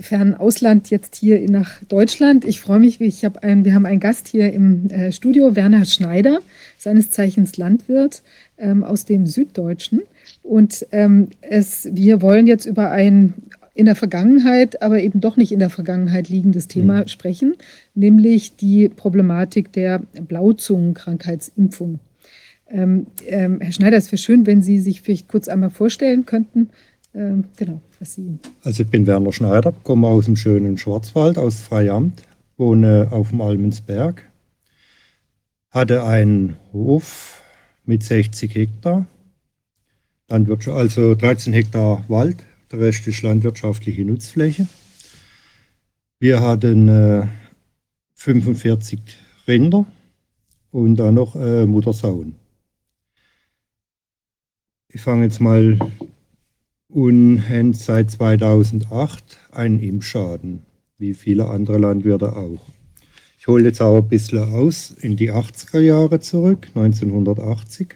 fernen 0.00 0.34
Ausland 0.34 0.90
jetzt 0.90 1.14
hier 1.16 1.48
nach 1.48 1.84
Deutschland. 1.84 2.44
Ich 2.44 2.60
freue 2.60 2.80
mich, 2.80 3.00
ich 3.00 3.24
hab 3.24 3.44
ein, 3.44 3.64
wir 3.64 3.74
haben 3.74 3.86
einen 3.86 4.00
Gast 4.00 4.26
hier 4.26 4.52
im 4.52 4.90
äh, 4.90 5.12
Studio, 5.12 5.54
Werner 5.54 5.84
Schneider, 5.84 6.40
seines 6.78 7.12
Zeichens 7.12 7.56
Landwirt 7.56 8.22
ähm, 8.58 8.82
aus 8.82 9.04
dem 9.04 9.26
Süddeutschen. 9.26 10.02
Und 10.42 10.84
ähm, 10.90 11.28
es, 11.42 11.88
wir 11.92 12.22
wollen 12.22 12.48
jetzt 12.48 12.66
über 12.66 12.90
ein 12.90 13.34
in 13.74 13.86
der 13.86 13.96
Vergangenheit, 13.96 14.82
aber 14.82 15.00
eben 15.00 15.20
doch 15.20 15.36
nicht 15.36 15.52
in 15.52 15.60
der 15.60 15.70
Vergangenheit 15.70 16.28
liegendes 16.28 16.66
Thema 16.66 17.02
mhm. 17.02 17.08
sprechen, 17.08 17.54
nämlich 17.94 18.56
die 18.56 18.88
Problematik 18.88 19.72
der 19.72 20.00
Blauzungenkrankheitsimpfung. 20.20 22.00
Ähm, 22.72 23.06
ähm, 23.26 23.60
Herr 23.60 23.72
Schneider, 23.72 23.98
es 23.98 24.10
wäre 24.10 24.18
schön, 24.18 24.46
wenn 24.46 24.62
Sie 24.62 24.80
sich 24.80 25.02
vielleicht 25.02 25.28
kurz 25.28 25.46
einmal 25.46 25.70
vorstellen 25.70 26.24
könnten. 26.24 26.70
Ähm, 27.14 27.44
genau, 27.56 27.82
was 28.00 28.14
Sie. 28.14 28.38
Also 28.64 28.82
ich 28.82 28.88
bin 28.88 29.06
Werner 29.06 29.32
Schneider, 29.32 29.72
komme 29.82 30.06
aus 30.08 30.24
dem 30.24 30.36
schönen 30.36 30.78
Schwarzwald, 30.78 31.36
aus 31.36 31.60
Freiamt, 31.60 32.22
wohne 32.56 33.08
auf 33.10 33.28
dem 33.28 33.42
Almensberg, 33.42 34.22
hatte 35.70 36.04
einen 36.04 36.56
Hof 36.72 37.42
mit 37.84 38.02
60 38.02 38.54
Hektar 38.54 39.06
Landwirtschaft, 40.28 40.78
also 40.78 41.14
13 41.14 41.52
Hektar 41.52 42.04
Wald, 42.08 42.42
der 42.70 42.80
Rest 42.80 43.06
ist 43.06 43.20
landwirtschaftliche 43.20 44.02
Nutzfläche. 44.02 44.66
Wir 46.20 46.40
hatten 46.40 46.88
äh, 46.88 47.26
45 48.14 48.98
Rinder 49.46 49.84
und 50.70 50.96
dann 50.96 51.16
noch 51.16 51.36
äh, 51.36 51.66
Muttersauen. 51.66 52.36
Ich 54.94 55.00
fange 55.00 55.24
jetzt 55.24 55.40
mal 55.40 55.78
und 56.88 57.48
haben 57.48 57.72
seit 57.72 58.10
2008 58.10 59.38
einen 59.50 59.80
Impfschaden, 59.80 60.66
wie 60.98 61.14
viele 61.14 61.48
andere 61.48 61.78
Landwirte 61.78 62.36
auch. 62.36 62.60
Ich 63.38 63.46
hole 63.46 63.64
jetzt 63.64 63.80
auch 63.80 63.96
ein 63.96 64.08
bisschen 64.08 64.40
aus 64.52 64.90
in 64.90 65.16
die 65.16 65.32
80er 65.32 65.80
Jahre 65.80 66.20
zurück, 66.20 66.68
1980. 66.74 67.94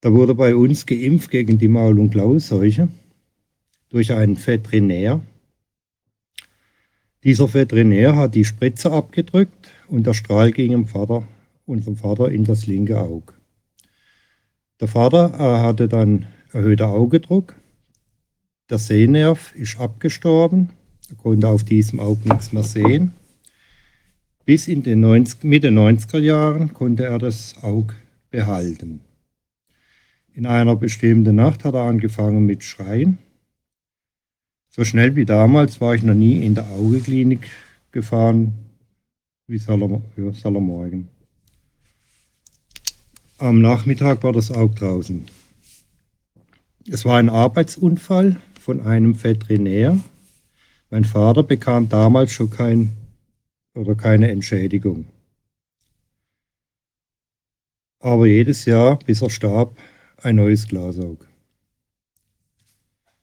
Da 0.00 0.12
wurde 0.12 0.34
bei 0.34 0.56
uns 0.56 0.84
geimpft 0.84 1.30
gegen 1.30 1.58
die 1.58 1.68
Maul- 1.68 2.00
und 2.00 2.10
Klauenseuche 2.10 2.88
durch 3.88 4.12
einen 4.12 4.36
Veterinär. 4.44 5.22
Dieser 7.22 7.54
Veterinär 7.54 8.16
hat 8.16 8.34
die 8.34 8.44
Spritze 8.44 8.90
abgedrückt 8.90 9.70
und 9.86 10.08
der 10.08 10.14
Strahl 10.14 10.50
ging 10.50 10.72
dem 10.72 10.86
Vater, 10.88 11.22
unserem 11.66 11.96
Vater 11.96 12.32
in 12.32 12.42
das 12.42 12.66
linke 12.66 12.98
Auge. 12.98 13.35
Der 14.80 14.88
Vater 14.88 15.32
äh, 15.34 15.62
hatte 15.62 15.88
dann 15.88 16.26
erhöhter 16.52 16.88
Augedruck. 16.88 17.54
Der 18.68 18.78
Sehnerv 18.78 19.54
ist 19.54 19.78
abgestorben. 19.80 20.70
Er 21.08 21.16
konnte 21.16 21.48
auf 21.48 21.64
diesem 21.64 22.00
Auge 22.00 22.28
nichts 22.28 22.52
mehr 22.52 22.64
sehen. 22.64 23.12
Bis 24.44 24.68
in 24.68 24.82
den 24.82 25.00
90, 25.00 25.44
Mitte 25.44 25.68
90er 25.68 26.18
Jahren 26.18 26.74
konnte 26.74 27.04
er 27.04 27.18
das 27.18 27.54
Auge 27.62 27.94
behalten. 28.30 29.00
In 30.34 30.46
einer 30.46 30.76
bestimmten 30.76 31.36
Nacht 31.36 31.64
hat 31.64 31.74
er 31.74 31.82
angefangen 31.82 32.44
mit 32.44 32.62
Schreien. 32.62 33.18
So 34.68 34.84
schnell 34.84 35.16
wie 35.16 35.24
damals 35.24 35.80
war 35.80 35.94
ich 35.94 36.02
noch 36.02 36.14
nie 36.14 36.44
in 36.44 36.54
der 36.54 36.68
Augeklinik 36.70 37.48
gefahren 37.92 38.52
wie 39.46 39.58
Salermorgen. 39.58 41.08
Am 43.38 43.60
Nachmittag 43.60 44.22
war 44.22 44.32
das 44.32 44.50
Auge 44.50 44.76
draußen. 44.76 45.26
Es 46.90 47.04
war 47.04 47.18
ein 47.18 47.28
Arbeitsunfall 47.28 48.40
von 48.58 48.80
einem 48.80 49.22
Veterinär. 49.22 50.00
Mein 50.88 51.04
Vater 51.04 51.42
bekam 51.42 51.90
damals 51.90 52.32
schon 52.32 52.48
kein 52.48 52.92
oder 53.74 53.94
keine 53.94 54.30
Entschädigung. 54.30 55.04
Aber 58.00 58.26
jedes 58.26 58.64
Jahr, 58.64 58.98
bis 59.00 59.20
er 59.20 59.28
starb, 59.28 59.76
ein 60.22 60.36
neues 60.36 60.66
Glasaug. 60.66 61.26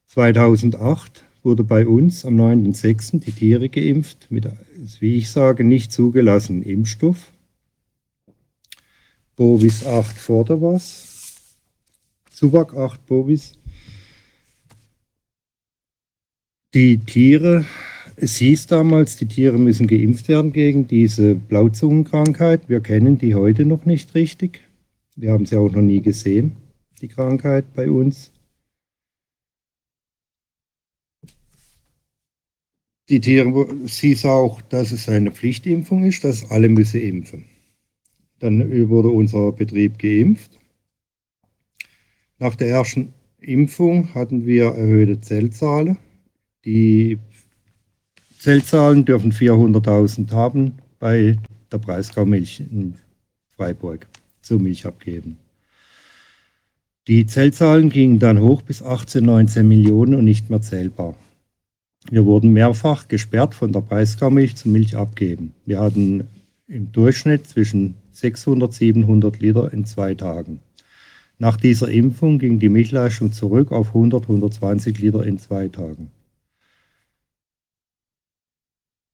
2008 0.10 1.26
wurde 1.42 1.64
bei 1.64 1.88
uns 1.88 2.24
am 2.24 2.36
9.6. 2.40 3.20
die 3.20 3.32
Tiere 3.32 3.68
geimpft 3.68 4.28
mit, 4.30 4.48
wie 5.00 5.16
ich 5.16 5.32
sage, 5.32 5.64
nicht 5.64 5.92
zugelassenen 5.92 6.62
Impfstoff. 6.62 7.33
Bovis 9.36 9.86
8 9.86 10.18
Vorderwas 10.18 11.14
Subak 12.44 12.74
8 12.76 13.06
Bovis. 13.06 13.54
Die 16.74 16.98
Tiere, 16.98 17.66
es 18.16 18.38
hieß 18.38 18.68
damals, 18.68 19.16
die 19.16 19.28
Tiere 19.28 19.58
müssen 19.58 19.88
geimpft 19.88 20.28
werden 20.28 20.52
gegen 20.52 20.88
diese 20.88 21.36
Blauzungenkrankheit. 21.36 22.68
Wir 22.68 22.82
kennen 22.82 23.18
die 23.18 23.36
heute 23.36 23.66
noch 23.66 23.86
nicht 23.86 24.14
richtig. 24.16 24.62
Wir 25.16 25.32
haben 25.32 25.46
sie 25.46 25.56
auch 25.56 25.72
noch 25.72 25.82
nie 25.82 26.02
gesehen, 26.02 26.58
die 27.02 27.08
Krankheit 27.08 27.72
bei 27.74 27.90
uns. 27.90 28.32
Die 33.10 33.22
Tiere, 33.22 33.68
es 33.86 34.00
hieß 34.00 34.26
auch, 34.26 34.62
dass 34.64 34.92
es 34.92 35.08
eine 35.08 35.32
Pflichtimpfung 35.32 36.04
ist, 36.04 36.24
dass 36.24 36.50
alle 36.50 36.68
müssen 36.68 37.00
impfen. 37.00 37.53
Dann 38.44 38.90
wurde 38.90 39.08
unser 39.08 39.54
Betrieb 39.54 39.98
geimpft. 39.98 40.60
Nach 42.40 42.56
der 42.56 42.68
ersten 42.68 43.14
Impfung 43.40 44.14
hatten 44.14 44.46
wir 44.46 44.66
erhöhte 44.66 45.22
Zellzahlen. 45.22 45.98
Die 46.66 47.20
Zellzahlen 48.40 49.06
dürfen 49.06 49.32
400.000 49.32 50.30
haben 50.34 50.74
bei 51.00 51.38
der 51.72 51.78
Breisgau-Milch 51.78 52.60
in 52.70 52.96
Freiburg 53.56 54.08
zur 54.42 54.60
Milch 54.60 54.86
abgeben. 54.86 55.38
Die 57.08 57.26
Zellzahlen 57.26 57.90
gingen 57.90 58.20
dann 58.20 58.42
hoch 58.42 58.62
bis 58.62 58.84
18, 58.84 59.24
19 59.24 59.66
Millionen 59.66 60.16
und 60.16 60.26
nicht 60.26 60.50
mehr 60.50 60.62
zählbar. 60.62 61.16
Wir 62.12 62.26
wurden 62.26 62.52
mehrfach 62.52 63.08
gesperrt 63.08 63.56
von 63.56 63.72
der 63.72 63.80
Breisgau-Milch 63.80 64.58
zum 64.58 64.74
Milch 64.74 64.98
abgeben. 64.98 65.54
Wir 65.66 65.80
hatten 65.80 66.28
im 66.68 66.92
Durchschnitt 66.92 67.48
zwischen 67.48 67.96
600, 68.14 68.74
700 68.74 69.40
Liter 69.40 69.74
in 69.74 69.86
zwei 69.86 70.16
Tagen. 70.16 70.60
Nach 71.40 71.58
dieser 71.58 71.90
Impfung 71.90 72.40
ging 72.40 72.60
die 72.60 72.70
Milchleistung 72.70 73.32
zurück 73.32 73.72
auf 73.72 73.88
100, 73.90 74.24
120 74.24 74.98
Liter 75.00 75.26
in 75.26 75.40
zwei 75.40 75.68
Tagen. 75.68 76.12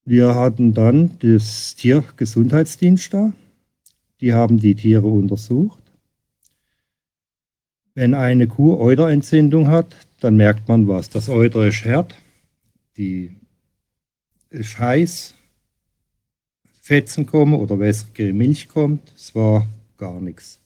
Wir 0.05 0.35
hatten 0.35 0.73
dann 0.73 1.17
das 1.19 1.75
Tiergesundheitsdienst 1.75 3.13
da. 3.13 3.33
Die 4.21 4.33
haben 4.33 4.59
die 4.59 4.75
Tiere 4.75 5.07
untersucht. 5.07 5.79
Wenn 7.93 8.13
eine 8.13 8.47
Kuh 8.47 8.79
Euterentzündung 8.79 9.67
hat, 9.67 9.95
dann 10.19 10.35
merkt 10.35 10.67
man 10.67 10.87
was. 10.87 11.09
Das 11.09 11.29
Euter 11.29 11.67
ist 11.67 11.85
hart, 11.85 12.15
die 12.97 13.35
ist 14.49 14.79
heiß, 14.79 15.35
Fetzen 16.89 17.27
kommen 17.27 17.53
oder 17.53 17.77
wässrige 17.77 18.33
Milch 18.33 18.67
kommt. 18.67 19.13
Es 19.15 19.35
war 19.35 19.67
gar 19.99 20.19
nichts. 20.19 20.59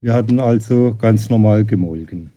Wir 0.00 0.14
hatten 0.14 0.40
also 0.40 0.94
ganz 0.98 1.28
normal 1.28 1.66
gemolken. 1.66 2.32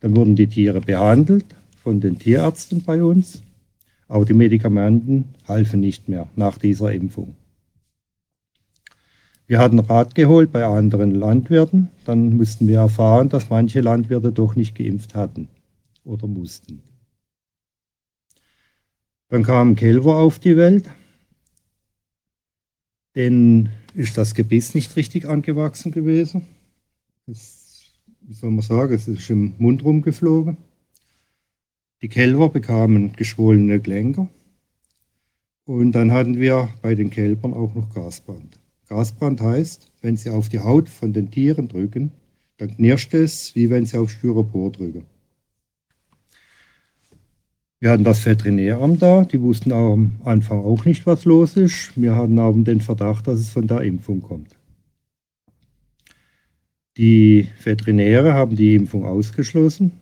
Dann 0.00 0.14
wurden 0.14 0.36
die 0.36 0.48
Tiere 0.48 0.82
behandelt 0.82 1.46
von 1.82 2.02
den 2.02 2.18
Tierärzten 2.18 2.82
bei 2.82 3.02
uns. 3.02 3.42
Aber 4.06 4.26
die 4.26 4.34
Medikamenten 4.34 5.34
halfen 5.48 5.80
nicht 5.80 6.10
mehr 6.10 6.28
nach 6.36 6.58
dieser 6.58 6.92
Impfung. 6.92 7.36
Wir 9.46 9.60
hatten 9.60 9.78
Rat 9.78 10.14
geholt 10.14 10.52
bei 10.52 10.66
anderen 10.66 11.12
Landwirten. 11.12 11.88
Dann 12.04 12.36
mussten 12.36 12.68
wir 12.68 12.80
erfahren, 12.80 13.30
dass 13.30 13.48
manche 13.48 13.80
Landwirte 13.80 14.30
doch 14.30 14.56
nicht 14.56 14.74
geimpft 14.74 15.14
hatten 15.14 15.48
oder 16.04 16.26
mussten. 16.26 16.82
Dann 19.28 19.42
kam 19.42 19.74
Kälber 19.74 20.16
auf 20.16 20.38
die 20.38 20.56
Welt. 20.56 20.88
Den 23.14 23.70
ist 23.94 24.16
das 24.18 24.34
Gebiss 24.34 24.74
nicht 24.74 24.94
richtig 24.96 25.26
angewachsen 25.26 25.90
gewesen. 25.90 26.46
Das, 27.26 27.82
wie 28.20 28.34
soll 28.34 28.50
man 28.50 28.62
sagen, 28.62 28.94
es 28.94 29.08
ist 29.08 29.28
im 29.30 29.54
Mund 29.58 29.82
rumgeflogen. 29.82 30.58
Die 32.02 32.08
Kälber 32.08 32.50
bekamen 32.50 33.14
geschwollene 33.14 33.80
Gelenke. 33.80 34.28
Und 35.64 35.92
dann 35.92 36.12
hatten 36.12 36.38
wir 36.38 36.68
bei 36.80 36.94
den 36.94 37.10
Kälbern 37.10 37.52
auch 37.52 37.74
noch 37.74 37.92
Gasbrand. 37.92 38.60
Gasbrand 38.88 39.40
heißt, 39.40 39.90
wenn 40.02 40.16
sie 40.16 40.30
auf 40.30 40.48
die 40.48 40.60
Haut 40.60 40.88
von 40.88 41.12
den 41.12 41.32
Tieren 41.32 41.66
drücken, 41.66 42.12
dann 42.58 42.76
knirscht 42.76 43.12
es, 43.14 43.54
wie 43.56 43.68
wenn 43.70 43.86
sie 43.86 43.98
auf 43.98 44.10
Styropor 44.10 44.70
drücken. 44.70 45.06
Wir 47.78 47.90
hatten 47.90 48.04
das 48.04 48.24
Veterinäramt 48.24 49.02
da, 49.02 49.24
die 49.24 49.40
wussten 49.40 49.70
am 49.72 50.12
Anfang 50.24 50.64
auch 50.64 50.84
nicht, 50.86 51.04
was 51.04 51.26
los 51.26 51.56
ist. 51.56 51.92
Wir 51.94 52.16
hatten 52.16 52.38
aber 52.38 52.58
den 52.62 52.80
Verdacht, 52.80 53.26
dass 53.26 53.38
es 53.38 53.50
von 53.50 53.66
der 53.66 53.82
Impfung 53.82 54.22
kommt. 54.22 54.56
Die 56.96 57.48
Veterinäre 57.62 58.32
haben 58.32 58.56
die 58.56 58.74
Impfung 58.74 59.04
ausgeschlossen. 59.04 59.92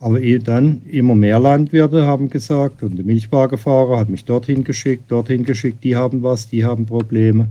Aber 0.00 0.20
eh 0.20 0.38
dann 0.38 0.82
immer 0.86 1.14
mehr 1.14 1.38
Landwirte 1.38 2.06
haben 2.06 2.30
gesagt, 2.30 2.82
und 2.82 2.96
der 2.96 3.04
Milchwagenfahrer 3.04 3.98
hat 3.98 4.08
mich 4.08 4.24
dorthin 4.24 4.64
geschickt, 4.64 5.10
dorthin 5.10 5.44
geschickt, 5.44 5.82
die 5.84 5.96
haben 5.96 6.22
was, 6.22 6.48
die 6.48 6.64
haben 6.64 6.86
Probleme. 6.86 7.48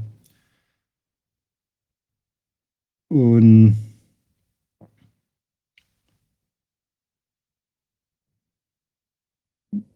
Und 3.10 3.76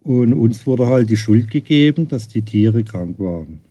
Und 0.03 0.33
uns 0.33 0.65
wurde 0.65 0.87
halt 0.87 1.09
die 1.09 1.17
Schuld 1.17 1.51
gegeben, 1.51 2.07
dass 2.07 2.27
die 2.27 2.41
Tiere 2.41 2.83
krank 2.83 3.19
waren. 3.19 3.61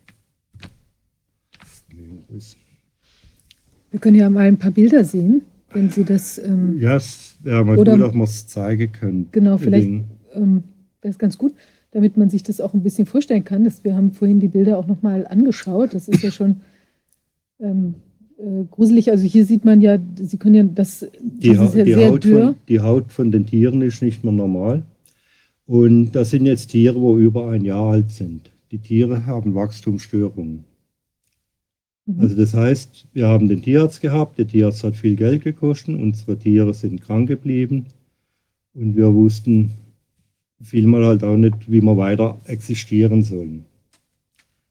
Wir 3.91 3.99
können 3.99 4.17
ja 4.17 4.31
mal 4.31 4.47
ein 4.47 4.57
paar 4.57 4.71
Bilder 4.71 5.05
sehen, 5.05 5.43
wenn 5.73 5.91
Sie 5.91 6.05
das. 6.05 6.39
Ähm, 6.39 6.79
ja, 6.81 6.97
es 6.97 7.37
wäre 7.43 7.65
mal 7.65 7.77
oder, 7.77 7.97
gut, 7.97 8.03
dass 8.03 8.15
wir 8.15 8.25
es 8.25 8.47
zeigen 8.47 8.93
können. 8.93 9.29
Genau, 9.33 9.59
vielleicht 9.59 9.89
ähm, 10.35 10.63
wäre 11.03 11.13
es 11.13 11.19
ganz 11.19 11.37
gut, 11.37 11.53
damit 11.91 12.17
man 12.17 12.31
sich 12.31 12.45
das 12.45 12.61
auch 12.61 12.75
ein 12.75 12.85
bisschen 12.85 13.07
vorstellen 13.07 13.45
kann. 13.45 13.65
Dass 13.65 13.83
wir 13.83 13.97
haben 13.97 14.13
vorhin 14.13 14.39
die 14.39 14.49
Bilder 14.49 14.79
auch 14.79 14.87
nochmal 14.87 15.27
angeschaut. 15.27 15.95
Das 15.95 16.07
ist 16.07 16.23
ja 16.23 16.31
schon 16.31 16.61
ähm, 17.59 17.95
äh, 18.39 18.65
gruselig. 18.71 19.11
Also 19.11 19.25
hier 19.25 19.45
sieht 19.45 19.65
man 19.65 19.81
ja, 19.81 19.99
Sie 20.15 20.37
können 20.37 20.55
ja 20.55 20.63
das, 20.63 21.07
die, 21.21 21.51
ist 21.51 21.75
ja 21.75 21.85
die, 21.85 21.97
Haut 21.97 22.25
von, 22.25 22.55
die 22.69 22.81
Haut 22.81 23.11
von 23.11 23.33
den 23.33 23.47
Tieren 23.47 23.83
ist 23.83 24.03
nicht 24.03 24.23
mehr 24.23 24.33
normal. 24.33 24.85
Und 25.71 26.11
das 26.17 26.31
sind 26.31 26.47
jetzt 26.47 26.73
Tiere, 26.73 27.01
wo 27.01 27.17
über 27.17 27.49
ein 27.51 27.65
Jahr 27.65 27.93
alt 27.93 28.11
sind. 28.11 28.51
Die 28.73 28.79
Tiere 28.79 29.25
haben 29.25 29.55
Wachstumsstörungen. 29.55 30.65
Mhm. 32.07 32.21
Also 32.21 32.35
das 32.35 32.55
heißt, 32.55 33.07
wir 33.13 33.29
haben 33.29 33.47
den 33.47 33.63
Tierarzt 33.63 34.01
gehabt, 34.01 34.37
der 34.37 34.49
Tierarzt 34.49 34.83
hat 34.83 34.97
viel 34.97 35.15
Geld 35.15 35.45
gekostet, 35.45 35.95
unsere 35.95 36.37
Tiere 36.37 36.75
sind 36.75 37.01
krank 37.01 37.29
geblieben 37.29 37.87
und 38.75 38.97
wir 38.97 39.15
wussten 39.15 39.71
vielmal 40.61 41.07
halt 41.07 41.23
auch 41.23 41.37
nicht, 41.37 41.71
wie 41.71 41.81
wir 41.81 41.97
weiter 41.97 42.41
existieren 42.47 43.23
sollen. 43.23 43.65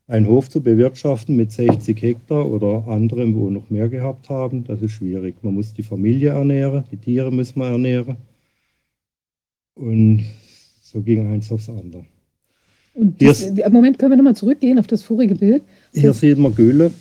Ein 0.08 0.28
Hof 0.28 0.50
zu 0.50 0.62
bewirtschaften 0.62 1.38
mit 1.38 1.54
60 1.54 2.02
Hektar 2.02 2.46
oder 2.46 2.86
anderem, 2.90 3.36
wo 3.36 3.50
noch 3.50 3.70
mehr 3.70 3.88
gehabt 3.88 4.28
haben, 4.28 4.66
das 4.66 4.82
ist 4.82 4.92
schwierig. 4.92 5.36
Man 5.44 5.54
muss 5.54 5.74
die 5.74 5.84
Familie 5.84 6.32
ernähren, 6.32 6.84
die 6.92 6.98
Tiere 6.98 7.32
müssen 7.32 7.58
wir 7.62 7.70
ernähren. 7.70 8.18
Und 9.76 10.26
so 10.92 11.02
ging 11.02 11.32
eins 11.32 11.52
aufs 11.52 11.70
andere. 11.70 12.06
Und 12.94 13.20
Hier 13.20 13.30
das, 13.30 13.44
im 13.44 13.74
Moment 13.74 14.00
können 14.00 14.12
wir 14.12 14.18
nochmal 14.18 14.36
zurückgehen 14.36 14.80
auf 14.80 14.88
das 14.88 15.04
vorige 15.04 15.36
Bild. 15.36 15.64
Hier 15.94 16.14
sieht 16.14 16.40
man 16.40 16.56
Gülle. 16.56 16.92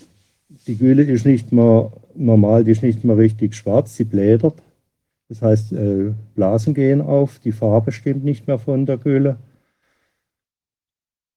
Die 0.66 0.76
Gülle 0.76 1.04
ist 1.04 1.24
nicht 1.24 1.52
mehr 1.52 1.90
normal, 2.14 2.64
die 2.64 2.72
ist 2.72 2.82
nicht 2.82 3.04
mehr 3.04 3.16
richtig 3.16 3.54
schwarz, 3.54 3.96
sie 3.96 4.04
blädert. 4.04 4.54
Das 5.30 5.40
heißt, 5.40 5.72
äh, 5.72 6.12
Blasen 6.34 6.74
gehen 6.74 7.00
auf, 7.00 7.38
die 7.38 7.52
Farbe 7.52 7.92
stimmt 7.92 8.24
nicht 8.24 8.46
mehr 8.46 8.58
von 8.58 8.84
der 8.84 8.98
Gülle. 8.98 9.36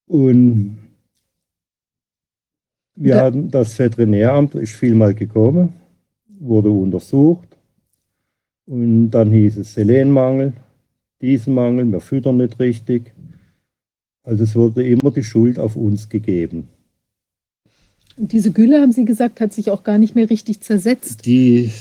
Und 0.08 0.78
wir 2.96 3.16
haben 3.16 3.50
das 3.50 3.80
Veterinäramt 3.80 4.56
ist 4.56 4.74
vielmal 4.74 5.14
gekommen, 5.14 5.74
wurde 6.28 6.70
untersucht. 6.70 7.48
Und 8.66 9.12
dann 9.12 9.32
hieß 9.32 9.58
es 9.58 9.74
Selenmangel, 9.74 10.54
Dieselmangel, 11.22 11.92
wir 11.92 12.02
füttern 12.02 12.38
nicht 12.38 12.60
richtig. 12.60 13.14
Also 14.24 14.44
es 14.44 14.56
wurde 14.56 14.88
immer 14.88 15.12
die 15.12 15.24
Schuld 15.24 15.60
auf 15.60 15.76
uns 15.76 16.10
gegeben. 16.10 16.70
Und 18.18 18.32
diese 18.34 18.52
Gülle, 18.52 18.82
haben 18.82 18.92
Sie 18.92 19.06
gesagt, 19.06 19.40
hat 19.40 19.54
sich 19.54 19.72
auch 19.72 19.84
gar 19.84 19.98
nicht 19.98 20.16
mehr 20.16 20.30
richtig 20.30 20.62
zersetzt. 20.62 21.26
Die 21.26 21.72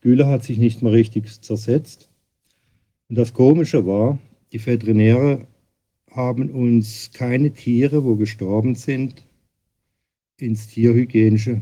Gülle 0.00 0.26
hat 0.26 0.44
sich 0.44 0.58
nicht 0.58 0.82
mehr 0.82 0.92
richtig 0.92 1.40
zersetzt. 1.42 2.08
Und 3.08 3.16
das 3.16 3.32
Komische 3.32 3.86
war, 3.86 4.18
die 4.52 4.64
Veterinäre 4.64 5.46
haben 6.10 6.50
uns 6.50 7.10
keine 7.12 7.52
Tiere, 7.52 8.04
wo 8.04 8.16
gestorben 8.16 8.74
sind, 8.74 9.22
ins 10.38 10.68
Tierhygienische 10.68 11.60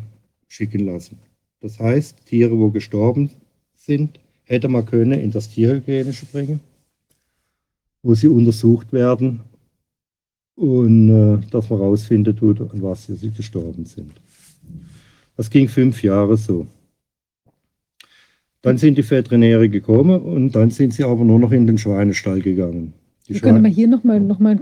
schicken 0.48 0.86
lassen. 0.86 1.18
Das 1.60 1.78
heißt, 1.78 2.26
Tiere, 2.26 2.59
wo 2.59 2.70
gestorben 2.70 3.30
sind, 3.74 4.20
hätte 4.44 4.68
man 4.68 4.86
können 4.86 5.20
in 5.20 5.30
das 5.30 5.51
Tierhygienische 5.51 6.26
bringen, 6.26 6.60
wo 8.06 8.14
sie 8.14 8.28
untersucht 8.28 8.92
werden 8.92 9.40
und 10.54 11.08
äh, 11.10 11.38
dass 11.50 11.68
man 11.68 11.80
herausfinden 11.80 12.36
tut, 12.36 12.60
an 12.60 12.82
was 12.82 13.06
sie 13.06 13.30
gestorben 13.30 13.84
sind. 13.84 14.12
Das 15.36 15.50
ging 15.50 15.68
fünf 15.68 16.02
Jahre 16.02 16.36
so. 16.36 16.66
Dann 18.62 18.78
sind 18.78 18.96
die 18.98 19.08
Veterinäre 19.08 19.68
gekommen 19.68 20.20
und 20.22 20.52
dann 20.54 20.70
sind 20.70 20.94
sie 20.94 21.04
aber 21.04 21.24
nur 21.24 21.38
noch 21.38 21.52
in 21.52 21.66
den 21.66 21.78
Schweinestall 21.78 22.40
gegangen. 22.40 22.94
Die 23.28 23.34
Wir 23.34 23.40
können 23.40 23.56
Schweine- 23.56 23.68
mal 23.68 23.74
hier 23.74 23.88
nochmal 23.88 24.20
noch 24.20 24.38
mal, 24.38 24.58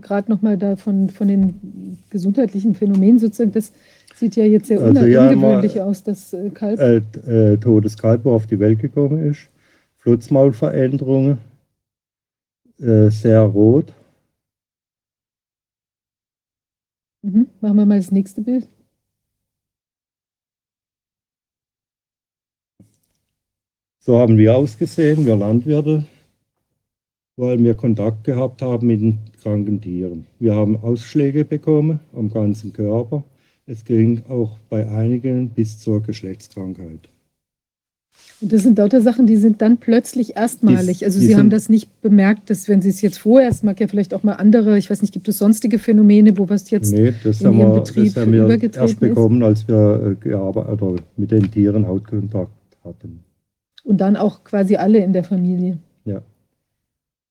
gerade 0.00 0.30
nochmal 0.30 0.58
da 0.58 0.76
von, 0.76 1.08
von 1.08 1.28
den 1.28 1.98
gesundheitlichen 2.10 2.74
Phänomenen 2.74 3.18
sozusagen, 3.20 3.52
das 3.52 3.72
sieht 4.16 4.34
ja 4.36 4.44
jetzt 4.44 4.66
sehr 4.66 4.80
Also 4.80 5.06
ja, 5.06 5.28
ungewöhnlich 5.30 5.76
mal- 5.76 5.82
aus, 5.82 6.02
das 6.02 6.32
äh, 6.32 6.50
Kalb. 6.50 6.80
äh, 6.80 7.52
äh, 7.52 7.56
totes 7.58 7.96
Kalb, 7.96 8.24
wo 8.24 8.32
auf 8.32 8.46
die 8.46 8.58
Welt 8.58 8.80
gekommen 8.80 9.22
ist, 9.30 9.48
Flutzmaulveränderungen, 9.98 11.38
äh, 12.78 13.10
sehr 13.10 13.42
rot. 13.42 13.92
Mhm. 17.22 17.48
Machen 17.60 17.76
wir 17.76 17.86
mal 17.86 17.98
das 17.98 18.12
nächste 18.12 18.40
Bild. 18.40 18.68
So 24.00 24.18
haben 24.18 24.38
wir 24.38 24.56
ausgesehen, 24.56 25.26
wir 25.26 25.36
Landwirte, 25.36 26.06
weil 27.36 27.62
wir 27.62 27.74
Kontakt 27.74 28.24
gehabt 28.24 28.62
haben 28.62 28.86
mit 28.86 29.02
den 29.02 29.18
kranken 29.42 29.80
Tieren. 29.80 30.26
Wir 30.38 30.54
haben 30.54 30.82
Ausschläge 30.82 31.44
bekommen 31.44 32.00
am 32.14 32.30
ganzen 32.30 32.72
Körper. 32.72 33.22
Es 33.66 33.84
ging 33.84 34.24
auch 34.30 34.58
bei 34.70 34.88
einigen 34.88 35.50
bis 35.50 35.78
zur 35.78 36.02
Geschlechtskrankheit. 36.02 37.10
Und 38.40 38.52
das 38.52 38.62
sind 38.62 38.78
lauter 38.78 39.00
Sachen, 39.00 39.26
die 39.26 39.36
sind 39.36 39.60
dann 39.60 39.78
plötzlich 39.78 40.36
erstmalig. 40.36 40.98
Die- 40.98 41.04
Also 41.04 41.18
die 41.18 41.26
Sie 41.26 41.36
haben 41.36 41.50
das 41.50 41.68
nicht 41.68 42.00
bemerkt, 42.02 42.50
dass 42.50 42.68
wenn 42.68 42.80
Sie 42.82 42.88
es 42.90 43.00
jetzt 43.00 43.18
vorher, 43.18 43.48
es 43.50 43.64
mag 43.64 43.80
ja 43.80 43.88
vielleicht 43.88 44.14
auch 44.14 44.22
mal 44.22 44.34
andere, 44.34 44.78
ich 44.78 44.88
weiß 44.88 45.02
nicht, 45.02 45.12
gibt 45.12 45.26
es 45.28 45.38
sonstige 45.38 45.78
Phänomene, 45.80 46.38
wo 46.38 46.48
was 46.48 46.70
jetzt 46.70 46.92
Nee, 46.92 47.12
das 47.24 47.40
in 47.40 47.48
haben, 47.48 47.58
Ihrem 47.58 47.72
wir, 47.72 47.80
Betrieb 47.80 48.14
das 48.14 48.16
haben 48.22 48.32
wir 48.32 48.48
erst 48.62 48.76
ist? 48.94 49.00
bekommen, 49.00 49.42
als 49.42 49.66
wir 49.66 50.16
äh, 50.24 50.34
oder 50.34 50.94
mit 51.16 51.30
den 51.32 51.50
Tieren 51.50 51.86
Hautkontakt 51.86 52.52
hatten. 52.84 53.24
und 53.84 54.00
dann 54.00 54.16
auch 54.16 54.44
quasi 54.44 54.76
alle 54.76 54.98
in 54.98 55.12
der 55.12 55.24
Familie. 55.24 55.78
Ja. 56.04 56.22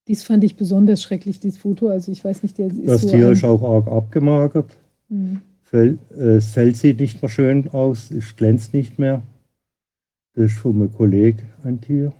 Dies 0.09 0.23
fand 0.23 0.43
ich 0.43 0.55
besonders 0.57 1.01
schrecklich, 1.03 1.39
dieses 1.39 1.57
Foto. 1.59 1.87
Also 1.89 2.11
ich 2.11 2.23
weiß 2.23 2.43
nicht, 2.43 2.57
der 2.57 2.67
ist 2.67 2.75
Das 2.85 3.01
so 3.03 3.09
Tier 3.09 3.31
ist 3.31 3.43
auch 3.45 3.61
arg 3.63 3.87
abgemagert. 3.87 4.69
Mhm. 5.09 5.39
Fell, 5.63 5.97
äh, 6.17 6.35
das 6.35 6.47
Fell 6.47 6.73
sieht 6.75 6.99
nicht 6.99 7.21
mehr 7.21 7.29
schön 7.29 7.69
aus, 7.71 8.09
es 8.11 8.35
glänzt 8.35 8.73
nicht 8.73 8.99
mehr. 8.99 9.21
Das 10.37 10.51
ist 10.51 10.59
von 10.59 10.75
einem 10.75 10.93
Kollegen 10.93 11.49
ein 11.63 11.81
Tier. 11.81 12.13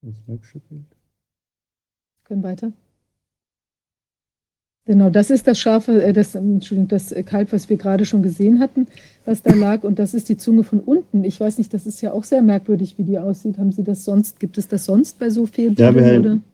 Das 0.00 0.14
nächste 0.26 0.60
Bild. 0.60 0.86
Können 2.24 2.42
weiter. 2.42 2.72
Genau, 4.86 5.10
das 5.10 5.28
ist 5.28 5.46
das 5.46 5.58
Schafe, 5.58 6.02
äh, 6.02 6.14
das, 6.14 6.34
Entschuldigung, 6.34 6.88
das 6.88 7.12
äh, 7.12 7.22
Kalb, 7.22 7.52
was 7.52 7.68
wir 7.68 7.76
gerade 7.76 8.06
schon 8.06 8.22
gesehen 8.22 8.60
hatten, 8.60 8.86
was 9.26 9.42
da 9.42 9.52
lag. 9.54 9.84
Und 9.84 9.98
das 9.98 10.14
ist 10.14 10.30
die 10.30 10.38
Zunge 10.38 10.64
von 10.64 10.80
unten. 10.80 11.22
Ich 11.24 11.38
weiß 11.38 11.58
nicht, 11.58 11.74
das 11.74 11.84
ist 11.86 12.00
ja 12.00 12.12
auch 12.14 12.24
sehr 12.24 12.40
merkwürdig, 12.40 12.96
wie 12.96 13.04
die 13.04 13.18
aussieht. 13.18 13.58
Haben 13.58 13.72
Sie 13.72 13.84
das 13.84 14.06
sonst, 14.06 14.40
gibt 14.40 14.56
es 14.56 14.66
das 14.66 14.86
sonst 14.86 15.18
bei 15.18 15.28
so 15.28 15.44
vielen 15.44 15.74
Ja, 15.74 15.92
Tieren, 15.92 16.24
haben- 16.24 16.44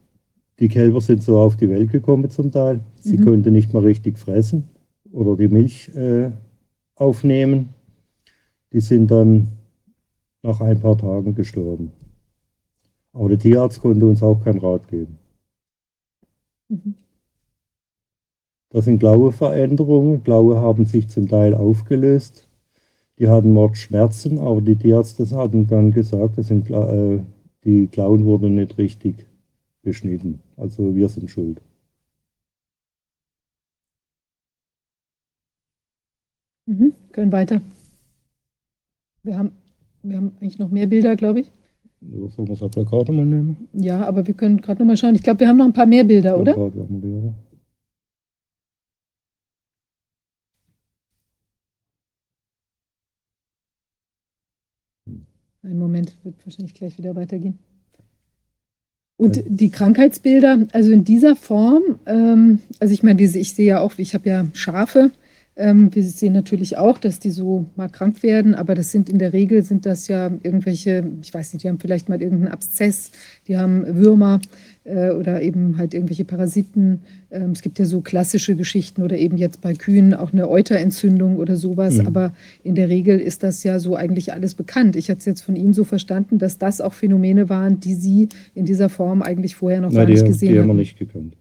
Die 0.59 0.69
Kälber 0.69 1.01
sind 1.01 1.23
so 1.23 1.39
auf 1.39 1.57
die 1.57 1.71
Welt 1.71 1.93
gekommen 1.93 2.29
zum 2.31 2.51
Teil. 2.51 2.81
Sie 3.01 3.17
Mhm. 3.17 3.25
konnten 3.25 3.53
nicht 3.53 3.73
mehr 3.73 3.85
richtig 3.85 4.19
fressen 4.19 4.65
oder 5.13 5.37
die 5.37 5.47
Milch 5.49 5.95
äh, 5.95 6.33
aufnehmen. 6.97 7.69
Die 8.73 8.81
sind 8.81 9.09
dann 9.13 9.47
nach 10.47 10.61
ein 10.61 10.81
paar 10.81 10.97
Tagen 10.97 11.35
gestorben. 11.35 11.93
Aber 13.13 13.29
der 13.29 13.39
Tierarzt 13.39 13.81
konnte 13.81 14.07
uns 14.07 14.23
auch 14.23 14.43
keinen 14.43 14.61
Rat 14.61 14.87
geben. 14.89 15.19
Mhm. 16.69 16.95
Das 18.71 18.85
sind 18.85 18.99
blaue 18.99 19.33
Veränderungen. 19.33 20.21
Blaue 20.21 20.61
haben 20.61 20.85
sich 20.85 21.09
zum 21.09 21.29
Teil 21.29 21.55
aufgelöst. 21.55 22.47
Die 23.19 23.29
hatten 23.29 23.53
Mordschmerzen, 23.53 24.39
aber 24.39 24.61
die 24.61 24.77
Tierärzte 24.77 25.29
hatten 25.31 25.67
dann 25.67 25.93
gesagt, 25.93 26.37
das 26.37 26.49
sind, 26.49 26.71
äh, 26.71 27.23
die 27.65 27.87
Klauen 27.87 28.25
wurden 28.25 28.57
nicht 28.57 28.77
richtig 28.77 29.27
beschnitten. 29.83 30.41
Also 30.57 30.95
wir 30.95 31.09
sind 31.09 31.31
schuld. 31.31 31.63
Mhm. 36.67 36.93
Können 37.13 37.33
weiter. 37.33 37.63
Wir 39.23 39.39
haben, 39.39 39.53
wir 40.09 40.17
haben 40.17 40.33
eigentlich 40.41 40.59
noch 40.59 40.71
mehr 40.71 40.87
Bilder, 40.87 41.17
glaube 41.17 41.41
ich. 41.41 41.53
Oder 42.13 42.31
sollen 42.31 42.49
wir 42.49 42.57
das 42.57 42.71
Plakat 42.71 43.09
mal 43.09 43.27
nehmen? 43.27 43.69
Ja, 43.73 44.07
aber 44.07 44.27
wir 44.27 44.35
können 44.35 44.61
gerade 44.61 44.81
noch 44.81 44.87
mal 44.87 44.97
schauen. 44.97 45.15
Ich 45.15 45.23
glaube, 45.23 45.41
wir 45.41 45.49
haben 45.49 45.57
noch 45.57 45.65
ein 45.65 45.73
paar 45.73 45.87
mehr 45.87 46.05
Bilder, 46.05 46.39
oder? 46.39 46.55
Plakat 46.55 46.75
haben 46.75 47.03
wir, 47.03 47.17
oder? 47.19 47.35
Einen 55.63 55.79
Moment, 55.81 56.17
wird 56.23 56.37
wahrscheinlich 56.47 56.75
gleich 56.75 56.97
wieder 56.97 57.17
weitergehen. 57.17 57.59
Und 59.17 59.43
die 59.47 59.71
Krankheitsbilder, 59.71 60.69
also 60.73 60.93
in 60.93 61.03
dieser 61.03 61.35
Form, 61.35 61.83
ähm, 62.05 62.61
also 62.79 62.93
ich 62.93 63.03
meine, 63.03 63.17
diese, 63.17 63.39
ich 63.39 63.55
sehe 63.55 63.67
ja 63.67 63.81
auch, 63.81 63.95
ich 63.97 64.15
habe 64.15 64.29
ja 64.29 64.47
Schafe, 64.53 65.11
ähm, 65.57 65.95
wir 65.95 66.03
sehen 66.03 66.35
natürlich 66.35 66.77
auch, 66.77 66.99
dass 66.99 67.19
die 67.19 67.31
so 67.31 67.67
mal 67.77 67.89
krank 67.89 68.23
werden, 68.23 68.55
aber 68.55 68.75
das 68.75 68.93
sind 68.93 69.09
in 69.09 69.19
der 69.19 69.33
Regel 69.33 69.63
sind 69.63 69.87
das 69.87 70.07
ja 70.09 70.27
irgendwelche, 70.43 71.11
ich 71.23 71.33
weiß 71.33 71.53
nicht, 71.55 71.65
die 71.65 71.69
haben 71.69 71.79
vielleicht 71.81 72.09
mal 72.11 72.21
irgendeinen 72.21 72.53
Abszess, 72.53 73.11
die 73.49 73.57
haben 73.57 73.85
Würmer 73.97 74.41
äh, 74.85 75.11
oder 75.11 75.41
eben 75.41 75.79
halt 75.79 75.95
irgendwelche 75.95 76.27
Parasiten. 76.27 77.01
Ähm, 77.31 77.53
es 77.53 77.63
gibt 77.63 77.79
ja 77.79 77.87
so 77.87 78.03
klassische 78.03 78.55
Geschichten 78.55 79.03
oder 79.03 79.17
eben 79.17 79.39
jetzt 79.39 79.63
bei 79.63 79.73
Kühen 79.75 80.13
auch 80.13 80.33
eine 80.33 80.49
Euterentzündung 80.49 81.37
oder 81.37 81.57
sowas, 81.57 81.95
Mhm. 81.95 82.07
aber 82.07 82.33
in 82.63 82.75
der 82.75 82.89
Regel 82.91 83.19
ist 83.19 83.43
das 83.43 83.65
ja 83.65 83.79
so 83.81 83.97
eigentlich 83.97 84.33
alles 84.35 84.55
bekannt. 84.55 84.95
Ich 84.95 85.09
hatte 85.09 85.21
es 85.21 85.25
jetzt 85.25 85.41
von 85.41 85.57
Ihnen 85.57 85.73
so 85.73 85.85
verstanden, 85.85 86.39
dass 86.39 86.59
das 86.59 86.83
auch 86.83 86.93
Phänomene 86.93 87.49
waren, 87.49 87.81
die 87.81 87.95
Sie 87.95 88.29
in 88.55 88.67
dieser 88.67 88.91
Form 88.91 89.23
eigentlich 89.23 89.57
vorher 89.57 89.81
noch 89.81 89.89
Nein, 89.89 89.97
gar 89.97 90.07
die, 90.07 90.13
nicht 90.13 90.27
gesehen 90.27 90.53
die 90.53 90.59
haben 90.59 90.67
wir 90.67 90.71
haben. 90.71 90.77
nicht 90.79 90.99
gekannt. 90.99 91.35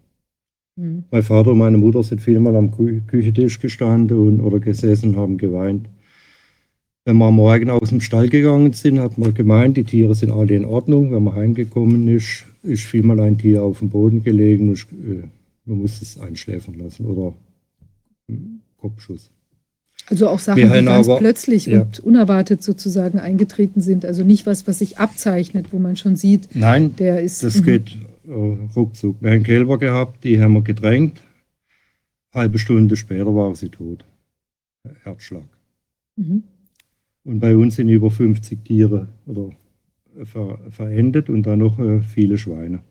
Mhm. 0.76 1.04
Mein 1.10 1.22
Vater 1.22 1.52
und 1.52 1.58
meine 1.58 1.78
Mutter 1.78 2.02
sind 2.02 2.20
vielmal 2.20 2.54
am 2.56 2.70
Kü 2.70 3.00
Küchentisch 3.06 3.60
gestanden 3.60 4.18
und, 4.18 4.40
oder 4.40 4.60
gesessen, 4.60 5.16
haben 5.16 5.38
geweint. 5.38 5.88
Wenn 7.04 7.18
wir 7.18 7.26
am 7.26 7.36
Morgen 7.36 7.70
aus 7.70 7.90
dem 7.90 8.00
Stall 8.00 8.28
gegangen 8.28 8.72
sind, 8.72 8.98
hat 8.98 9.16
man 9.16 9.32
gemeint, 9.32 9.76
die 9.76 9.84
Tiere 9.84 10.14
sind 10.14 10.32
alle 10.32 10.54
in 10.54 10.64
Ordnung. 10.64 11.12
Wenn 11.12 11.24
man 11.24 11.36
heimgekommen 11.36 12.08
ist, 12.08 12.44
ist 12.64 12.82
vielmal 12.82 13.20
ein 13.20 13.38
Tier 13.38 13.62
auf 13.62 13.78
dem 13.78 13.90
Boden 13.90 14.24
gelegen 14.24 14.70
und 14.70 14.86
äh, 14.92 15.22
man 15.64 15.78
muss 15.78 16.02
es 16.02 16.18
einschläfern 16.18 16.74
lassen 16.74 17.06
oder 17.06 17.34
Kopfschuss. 18.76 19.30
Also 20.08 20.28
auch 20.28 20.38
Sachen, 20.38 20.62
die 20.62 20.84
ganz 20.84 21.08
aber, 21.08 21.18
plötzlich 21.18 21.66
ja. 21.66 21.82
und 21.82 22.00
unerwartet 22.00 22.62
sozusagen 22.62 23.18
eingetreten 23.18 23.80
sind. 23.80 24.04
Also 24.04 24.22
nicht 24.22 24.46
was, 24.46 24.66
was 24.66 24.78
sich 24.78 24.98
abzeichnet, 24.98 25.66
wo 25.72 25.78
man 25.78 25.96
schon 25.96 26.16
sieht, 26.16 26.48
Nein, 26.54 26.94
der 26.96 27.22
ist. 27.22 27.42
Das 27.42 27.60
mhm. 27.60 27.64
geht 27.64 27.96
ruckzuck. 28.28 29.16
Wir 29.20 29.32
haben 29.32 29.42
Kälber 29.42 29.78
gehabt, 29.78 30.24
die 30.24 30.40
haben 30.40 30.54
wir 30.54 30.62
gedrängt. 30.62 31.22
Halbe 32.32 32.58
Stunde 32.58 32.96
später 32.96 33.34
war 33.34 33.54
sie 33.54 33.68
tot. 33.68 34.04
Herzschlag. 35.02 35.48
Mhm. 36.16 36.44
Und 37.24 37.40
bei 37.40 37.56
uns 37.56 37.76
sind 37.76 37.88
über 37.88 38.10
50 38.10 38.64
Tiere 38.64 39.08
oder 39.26 39.50
ver, 40.24 40.58
verendet 40.70 41.28
und 41.28 41.42
dann 41.44 41.60
noch 41.60 41.78
äh, 41.78 42.02
viele 42.02 42.38
Schweine. 42.38 42.82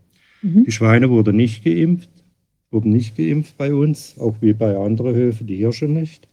Mhm. 0.41 0.65
Die 0.65 0.71
Schweine 0.71 1.09
wurden 1.09 1.37
nicht 1.37 1.63
geimpft, 1.63 2.09
wurden 2.71 2.91
nicht 2.91 3.15
geimpft 3.15 3.57
bei 3.57 3.73
uns, 3.73 4.17
auch 4.19 4.35
wie 4.41 4.53
bei 4.53 4.75
anderen 4.77 5.15
Höfen, 5.15 5.47
die 5.47 5.57
Hirsche 5.57 5.85
nicht. 5.85 6.27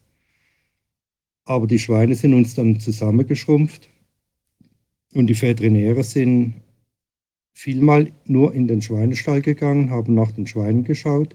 Aber 1.44 1.66
die 1.66 1.78
Schweine 1.78 2.14
sind 2.14 2.34
uns 2.34 2.54
dann 2.54 2.78
zusammengeschrumpft 2.80 3.88
und 5.14 5.26
die 5.26 5.40
Veterinäre 5.40 6.04
sind 6.04 6.61
vielmal 7.52 8.10
nur 8.26 8.54
in 8.54 8.66
den 8.66 8.82
Schweinestall 8.82 9.42
gegangen, 9.42 9.90
haben 9.90 10.14
nach 10.14 10.32
den 10.32 10.46
Schweinen 10.46 10.84
geschaut. 10.84 11.34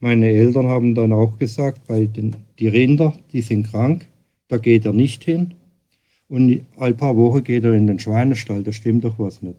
Meine 0.00 0.28
Eltern 0.28 0.66
haben 0.66 0.94
dann 0.94 1.12
auch 1.12 1.38
gesagt, 1.38 1.80
weil 1.88 2.06
den, 2.08 2.36
die 2.58 2.68
Rinder, 2.68 3.18
die 3.32 3.42
sind 3.42 3.70
krank, 3.70 4.06
da 4.48 4.58
geht 4.58 4.86
er 4.86 4.92
nicht 4.92 5.24
hin. 5.24 5.54
Und 6.28 6.60
ein 6.78 6.96
paar 6.96 7.16
Wochen 7.16 7.42
geht 7.42 7.64
er 7.64 7.72
in 7.72 7.86
den 7.86 7.98
Schweinestall, 7.98 8.62
da 8.62 8.72
stimmt 8.72 9.04
doch 9.04 9.18
was 9.18 9.42
nicht. 9.42 9.58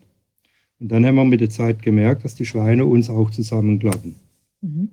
Und 0.79 0.91
dann 0.91 1.05
haben 1.05 1.15
wir 1.15 1.25
mit 1.25 1.41
der 1.41 1.49
Zeit 1.49 1.81
gemerkt, 1.81 2.23
dass 2.23 2.35
die 2.35 2.45
Schweine 2.45 2.85
uns 2.85 3.09
auch 3.09 3.31
zusammenklappen. 3.31 4.15
Mhm. 4.61 4.89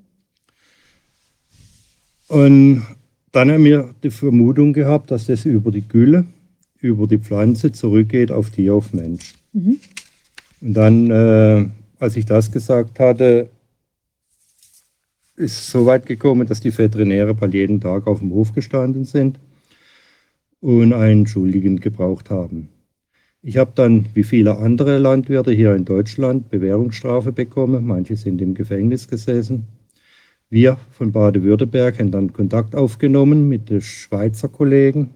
Und 2.29 2.83
dann 3.31 3.53
haben 3.53 3.65
wir 3.65 3.95
die 4.03 4.11
Vermutung 4.11 4.73
gehabt, 4.73 5.11
dass 5.11 5.27
das 5.27 5.45
über 5.45 5.71
die 5.71 5.87
Gülle, 5.87 6.27
über 6.81 7.07
die 7.07 7.19
Pflanze 7.19 7.71
zurückgeht 7.71 8.33
auf 8.33 8.51
Tier, 8.51 8.75
auf 8.75 8.93
Mensch. 8.93 9.35
Mhm. 9.53 9.79
Und 10.67 10.75
dann, 10.75 11.11
äh, 11.13 11.65
als 12.01 12.17
ich 12.17 12.27
das 12.27 12.51
gesagt 12.51 12.99
hatte, 12.99 13.51
ist 15.37 15.61
es 15.61 15.71
so 15.71 15.87
weit 15.87 16.07
gekommen, 16.07 16.49
dass 16.49 16.59
die 16.59 16.77
Veterinäre 16.77 17.35
bald 17.35 17.55
jeden 17.55 17.81
Tag 17.81 18.09
auf 18.09 18.19
dem 18.19 18.33
Hof 18.33 18.53
gestanden 18.53 19.05
sind 19.05 19.39
und 20.61 20.93
einen 20.93 21.29
Schuldigen 21.29 21.79
gebraucht 21.79 22.31
haben. 22.31 22.69
Ich 23.43 23.59
habe 23.59 23.71
dann, 23.77 24.07
wie 24.15 24.25
viele 24.25 24.59
andere 24.59 24.99
Landwirte 24.99 25.53
hier 25.53 25.77
in 25.77 25.85
Deutschland, 25.85 26.51
Bewährungsstrafe 26.51 27.31
bekommen. 27.31 27.87
Manche 27.87 28.17
sind 28.17 28.43
im 28.43 28.55
Gefängnis 28.55 29.07
gesessen. 29.07 29.69
Wir 30.51 30.79
von 30.91 31.13
Baden-Württemberg 31.13 32.01
haben 32.01 32.11
dann 32.11 32.33
Kontakt 32.33 32.75
aufgenommen 32.75 33.49
mit 33.49 33.71
den 33.71 33.83
Schweizer 33.83 34.49
Kollegen. 34.49 35.11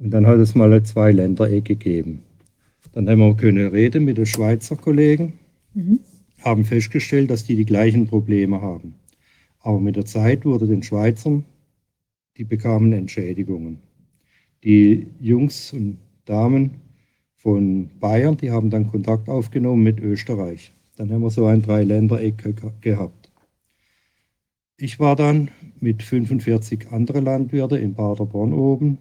Und 0.00 0.10
dann 0.10 0.26
hat 0.26 0.40
es 0.40 0.56
mal 0.56 0.82
zwei 0.82 1.12
Ländereck 1.12 1.64
gegeben. 1.64 2.24
Dann 2.92 3.08
haben 3.08 3.20
wir 3.20 3.34
können 3.36 3.68
reden 3.68 4.04
mit 4.04 4.18
den 4.18 4.26
Schweizer 4.26 4.76
Kollegen, 4.76 5.38
mhm. 5.74 6.00
haben 6.40 6.64
festgestellt, 6.64 7.30
dass 7.30 7.44
die 7.44 7.56
die 7.56 7.64
gleichen 7.64 8.06
Probleme 8.06 8.60
haben. 8.60 8.94
Aber 9.60 9.80
mit 9.80 9.96
der 9.96 10.04
Zeit 10.04 10.44
wurde 10.44 10.66
den 10.66 10.82
Schweizern, 10.82 11.44
die 12.36 12.44
bekamen 12.44 12.92
Entschädigungen. 12.92 13.78
Die 14.64 15.06
Jungs 15.20 15.72
und 15.72 15.98
Damen 16.24 16.82
von 17.36 17.90
Bayern, 17.98 18.36
die 18.36 18.50
haben 18.50 18.70
dann 18.70 18.90
Kontakt 18.90 19.28
aufgenommen 19.28 19.82
mit 19.82 19.98
Österreich. 20.00 20.72
Dann 20.96 21.10
haben 21.10 21.22
wir 21.22 21.30
so 21.30 21.46
ein 21.46 21.62
Dreiländereck 21.62 22.80
gehabt. 22.80 23.32
Ich 24.76 25.00
war 25.00 25.16
dann 25.16 25.50
mit 25.80 26.02
45 26.02 26.92
anderen 26.92 27.24
Landwirten 27.24 27.78
in 27.78 27.94
Paderborn 27.94 28.52
oben, 28.52 28.98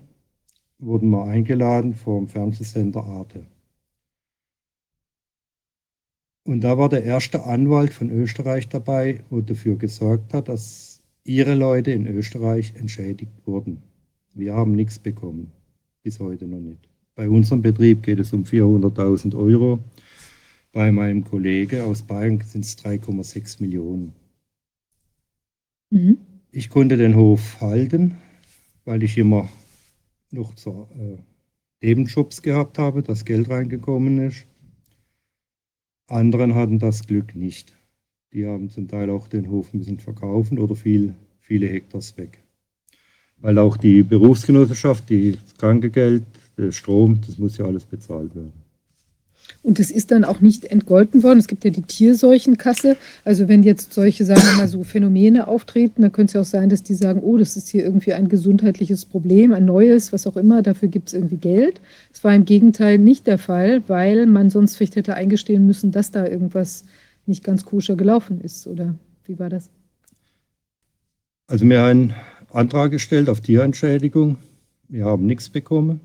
wurden 0.79 1.09
wir 1.09 1.25
eingeladen 1.25 1.93
vom 1.93 2.27
Fernsehsender 2.27 3.03
Arte. 3.03 3.45
Und 6.43 6.61
da 6.61 6.77
war 6.77 6.89
der 6.89 7.03
erste 7.03 7.43
Anwalt 7.45 7.93
von 7.93 8.09
Österreich 8.09 8.67
dabei, 8.67 9.21
wo 9.29 9.41
dafür 9.41 9.75
gesorgt 9.75 10.33
hat, 10.33 10.49
dass 10.49 11.01
ihre 11.23 11.53
Leute 11.53 11.91
in 11.91 12.07
Österreich 12.07 12.73
entschädigt 12.75 13.31
wurden. 13.45 13.81
Wir 14.33 14.53
haben 14.53 14.73
nichts 14.73 14.97
bekommen, 14.97 15.51
bis 16.03 16.19
heute 16.19 16.47
noch 16.47 16.59
nicht. 16.59 16.89
Bei 17.15 17.29
unserem 17.29 17.61
Betrieb 17.61 18.03
geht 18.03 18.19
es 18.19 18.33
um 18.33 18.43
400.000 18.43 19.37
Euro. 19.37 19.79
Bei 20.71 20.91
meinem 20.91 21.23
Kollege 21.23 21.83
aus 21.83 22.01
Bayern 22.01 22.41
sind 22.45 22.65
es 22.65 22.77
3,6 22.77 23.61
Millionen. 23.61 24.13
Mhm. 25.89 26.17
Ich 26.51 26.69
konnte 26.69 26.97
den 26.97 27.15
Hof 27.15 27.59
halten, 27.61 28.17
weil 28.85 29.03
ich 29.03 29.17
immer 29.17 29.49
noch 30.31 30.57
so, 30.57 30.87
äh, 30.97 31.17
Nebenjobs 31.85 32.41
gehabt 32.41 32.77
habe, 32.77 33.03
dass 33.03 33.25
Geld 33.25 33.49
reingekommen 33.49 34.19
ist. 34.27 34.45
Anderen 36.11 36.55
hatten 36.55 36.77
das 36.77 37.07
Glück 37.07 37.35
nicht. 37.35 37.73
Die 38.33 38.45
haben 38.45 38.69
zum 38.69 38.87
Teil 38.87 39.09
auch 39.09 39.27
den 39.27 39.49
Hof 39.49 39.73
müssen 39.73 39.99
verkaufen 39.99 40.59
oder 40.59 40.75
viel, 40.75 41.15
viele 41.39 41.67
Hektars 41.67 42.17
weg. 42.17 42.43
Weil 43.37 43.57
auch 43.57 43.77
die 43.77 44.03
Berufsgenossenschaft, 44.03 45.09
die 45.09 45.37
Krankegeld, 45.57 46.23
der 46.57 46.71
Strom, 46.71 47.19
das 47.25 47.37
muss 47.37 47.57
ja 47.57 47.65
alles 47.65 47.85
bezahlt 47.85 48.35
werden. 48.35 48.60
Und 49.63 49.79
es 49.79 49.91
ist 49.91 50.11
dann 50.11 50.23
auch 50.23 50.41
nicht 50.41 50.65
entgolten 50.65 51.23
worden. 51.23 51.39
Es 51.39 51.47
gibt 51.47 51.63
ja 51.63 51.71
die 51.71 51.81
Tierseuchenkasse. 51.81 52.97
Also 53.23 53.47
wenn 53.47 53.63
jetzt 53.63 53.93
solche, 53.93 54.25
sagen 54.25 54.41
wir 54.41 54.57
mal, 54.57 54.67
so 54.67 54.83
Phänomene 54.83 55.47
auftreten, 55.47 56.01
dann 56.01 56.11
könnte 56.11 56.31
es 56.31 56.33
ja 56.33 56.41
auch 56.41 56.45
sein, 56.45 56.69
dass 56.69 56.83
die 56.83 56.95
sagen, 56.95 57.21
oh, 57.23 57.37
das 57.37 57.57
ist 57.57 57.69
hier 57.69 57.83
irgendwie 57.83 58.13
ein 58.13 58.29
gesundheitliches 58.29 59.05
Problem, 59.05 59.53
ein 59.53 59.65
neues, 59.65 60.13
was 60.13 60.27
auch 60.27 60.37
immer, 60.37 60.61
dafür 60.61 60.89
gibt 60.89 61.09
es 61.09 61.13
irgendwie 61.13 61.37
Geld. 61.37 61.81
Es 62.13 62.23
war 62.23 62.33
im 62.35 62.45
Gegenteil 62.45 62.97
nicht 62.97 63.27
der 63.27 63.37
Fall, 63.37 63.83
weil 63.87 64.25
man 64.25 64.49
sonst 64.49 64.75
vielleicht 64.75 64.95
hätte 64.95 65.15
eingestehen 65.15 65.65
müssen, 65.65 65.91
dass 65.91 66.11
da 66.11 66.25
irgendwas 66.25 66.85
nicht 67.25 67.43
ganz 67.43 67.65
koscher 67.65 67.95
gelaufen 67.95 68.41
ist. 68.41 68.67
Oder 68.67 68.95
wie 69.25 69.39
war 69.39 69.49
das? 69.49 69.69
Also 71.47 71.67
wir 71.67 71.79
haben 71.79 71.89
einen 71.89 72.13
Antrag 72.53 72.91
gestellt 72.91 73.29
auf 73.29 73.41
Tierentschädigung. 73.41 74.37
Wir 74.87 75.05
haben 75.05 75.25
nichts 75.25 75.49
bekommen. 75.49 76.01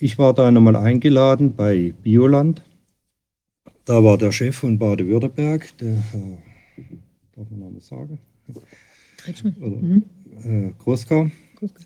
Ich 0.00 0.16
war 0.16 0.32
da 0.32 0.52
nochmal 0.52 0.76
eingeladen 0.76 1.56
bei 1.56 1.92
Bioland. 2.04 2.64
Da 3.84 4.04
war 4.04 4.16
der 4.16 4.30
Chef 4.30 4.54
von 4.54 4.78
Baden-Württemberg, 4.78 5.76
der 5.78 5.96
Herr, 6.12 6.38
darf 7.34 7.50
man 7.50 7.60
Namen 7.60 7.80
sagen? 7.80 8.20
Oder, 9.60 9.76
mhm. 9.76 10.04
äh, 10.44 10.72
Großka. 10.78 11.24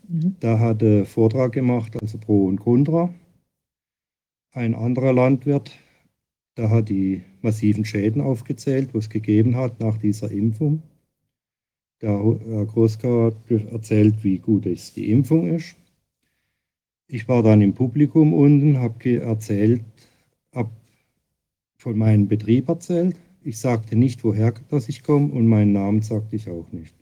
Mhm. 0.09 0.37
Der 0.43 0.61
hatte 0.61 1.07
Vortrag 1.07 1.53
gemacht, 1.53 1.97
also 2.03 2.19
Pro 2.19 2.49
und 2.49 2.59
Contra. 2.59 3.15
Ein 4.53 4.75
anderer 4.75 5.15
Landwirt, 5.15 5.71
der 6.59 6.69
hat 6.69 6.91
die 6.91 7.23
massiven 7.41 7.87
Schäden 7.87 8.21
aufgezählt, 8.21 8.91
was 8.93 9.05
es 9.05 9.11
gegeben 9.11 9.57
hat 9.57 9.81
nach 9.81 9.97
dieser 9.97 10.31
Impfung. 10.31 10.83
Der 12.03 12.11
Herr 12.11 12.67
Großka 12.67 13.27
hat 13.27 13.51
erzählt, 13.73 14.23
wie 14.23 14.37
gut 14.37 14.67
es 14.67 14.93
die 14.93 15.11
Impfung 15.11 15.47
ist. 15.55 15.77
Ich 17.07 17.29
war 17.29 17.43
dann 17.43 17.61
im 17.61 17.75
Publikum 17.75 18.33
unten, 18.33 18.79
habe 18.79 19.21
erzählt, 19.21 19.83
habe 20.55 20.71
von 21.77 21.99
meinem 21.99 22.29
Betrieb 22.29 22.69
erzählt. 22.69 23.17
Ich 23.45 23.59
sagte 23.59 23.97
nicht, 23.97 24.25
woher 24.25 24.55
dass 24.71 24.89
ich 24.89 25.03
komme 25.03 25.33
und 25.33 25.47
meinen 25.47 25.73
Namen 25.73 26.01
sagte 26.03 26.37
ich 26.37 26.49
auch 26.49 26.71
nicht. 26.73 26.95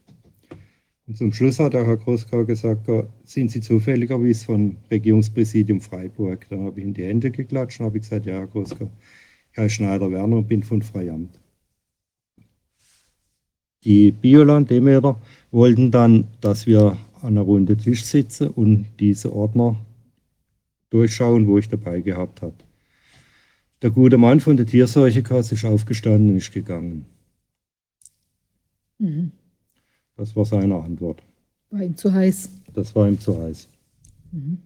Und 1.07 1.17
zum 1.17 1.33
Schluss 1.33 1.59
hat 1.59 1.73
der 1.73 1.85
Herr 1.85 1.97
Großkau 1.97 2.45
gesagt, 2.45 2.89
sind 3.25 3.51
Sie 3.51 3.61
zufälligerweise 3.61 4.45
von 4.45 4.77
Regierungspräsidium 4.89 5.81
Freiburg? 5.81 6.47
Dann 6.49 6.65
habe 6.65 6.79
ich 6.79 6.85
in 6.85 6.93
die 6.93 7.03
Hände 7.03 7.31
geklatscht 7.31 7.79
und 7.79 7.87
habe 7.87 7.99
gesagt, 7.99 8.25
ja, 8.25 8.33
Herr 8.33 8.47
Großkau, 8.47 8.89
ich 9.51 9.57
heiße 9.57 9.75
Schneider-Werner 9.75 10.37
und 10.37 10.47
bin 10.47 10.63
von 10.63 10.81
Freiamt. 10.81 11.39
Die 13.83 14.11
Bioland-Demeter 14.11 15.19
wollten 15.51 15.91
dann, 15.91 16.27
dass 16.39 16.65
wir 16.65 16.97
an 17.21 17.27
einer 17.27 17.41
Runde 17.41 17.75
Tisch 17.75 18.05
sitzen 18.05 18.49
und 18.49 18.85
diese 18.99 19.33
Ordner 19.33 19.75
durchschauen, 20.91 21.47
wo 21.47 21.57
ich 21.57 21.67
dabei 21.67 22.01
gehabt 22.01 22.43
habe. 22.43 22.53
Der 23.81 23.89
gute 23.89 24.17
Mann 24.17 24.39
von 24.39 24.57
der 24.57 24.67
Tierseuchekasse 24.67 25.55
ist 25.55 25.65
aufgestanden 25.65 26.29
und 26.29 26.37
ist 26.37 26.53
gegangen. 26.53 27.05
Mhm. 28.99 29.31
Das 30.15 30.35
war 30.35 30.45
seine 30.45 30.75
Antwort. 30.75 31.23
War 31.71 31.81
ihm 31.81 31.97
zu 31.97 32.13
heiß. 32.13 32.49
Das 32.73 32.95
war 32.95 33.07
ihm 33.07 33.19
zu 33.19 33.41
heiß. 33.41 33.67
Mhm. 34.31 34.59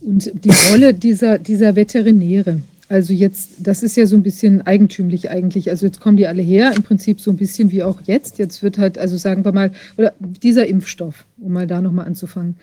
Und 0.00 0.44
die 0.44 0.50
Rolle 0.70 0.94
dieser, 0.94 1.38
dieser 1.38 1.74
Veterinäre, 1.74 2.60
Also 2.88 3.12
jetzt, 3.12 3.52
das 3.58 3.82
ist 3.82 3.96
ja 3.96 4.06
so 4.06 4.16
ein 4.16 4.22
bisschen 4.22 4.62
eigentümlich 4.62 5.30
eigentlich. 5.30 5.70
Also 5.70 5.86
jetzt 5.86 6.00
kommen 6.00 6.16
die 6.16 6.26
alle 6.26 6.42
her, 6.42 6.74
im 6.76 6.82
Prinzip 6.82 7.20
so 7.20 7.30
ein 7.30 7.36
bisschen 7.36 7.70
wie 7.70 7.82
auch 7.82 8.02
jetzt. 8.02 8.38
Jetzt 8.38 8.62
wird 8.62 8.78
halt, 8.78 8.98
also 8.98 9.16
sagen 9.16 9.44
wir 9.44 9.52
mal, 9.52 9.72
oder 9.96 10.12
dieser 10.20 10.66
Impfstoff, 10.66 11.24
um 11.38 11.52
mal 11.52 11.66
da 11.66 11.80
nochmal 11.80 12.06
anzufangen, 12.06 12.56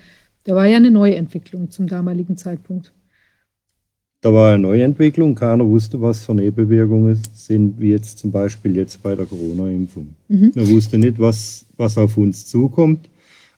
da 0.43 0.55
war 0.55 0.65
ja 0.65 0.77
eine 0.77 0.91
Neuentwicklung 0.91 1.69
zum 1.69 1.87
damaligen 1.87 2.37
Zeitpunkt. 2.37 2.91
Da 4.21 4.33
war 4.33 4.53
eine 4.53 4.61
Neuentwicklung, 4.61 5.33
keiner 5.33 5.65
wusste, 5.65 6.01
was 6.01 6.25
für 6.25 6.33
Nebenwirkungen 6.33 7.21
sind, 7.33 7.79
wie 7.79 7.91
jetzt 7.91 8.19
zum 8.19 8.31
Beispiel 8.31 8.75
jetzt 8.75 9.01
bei 9.01 9.15
der 9.15 9.25
Corona-Impfung. 9.25 10.09
Mhm. 10.27 10.51
Man 10.55 10.69
wusste 10.69 10.97
nicht, 10.97 11.19
was, 11.19 11.65
was 11.77 11.97
auf 11.97 12.17
uns 12.17 12.45
zukommt, 12.45 13.09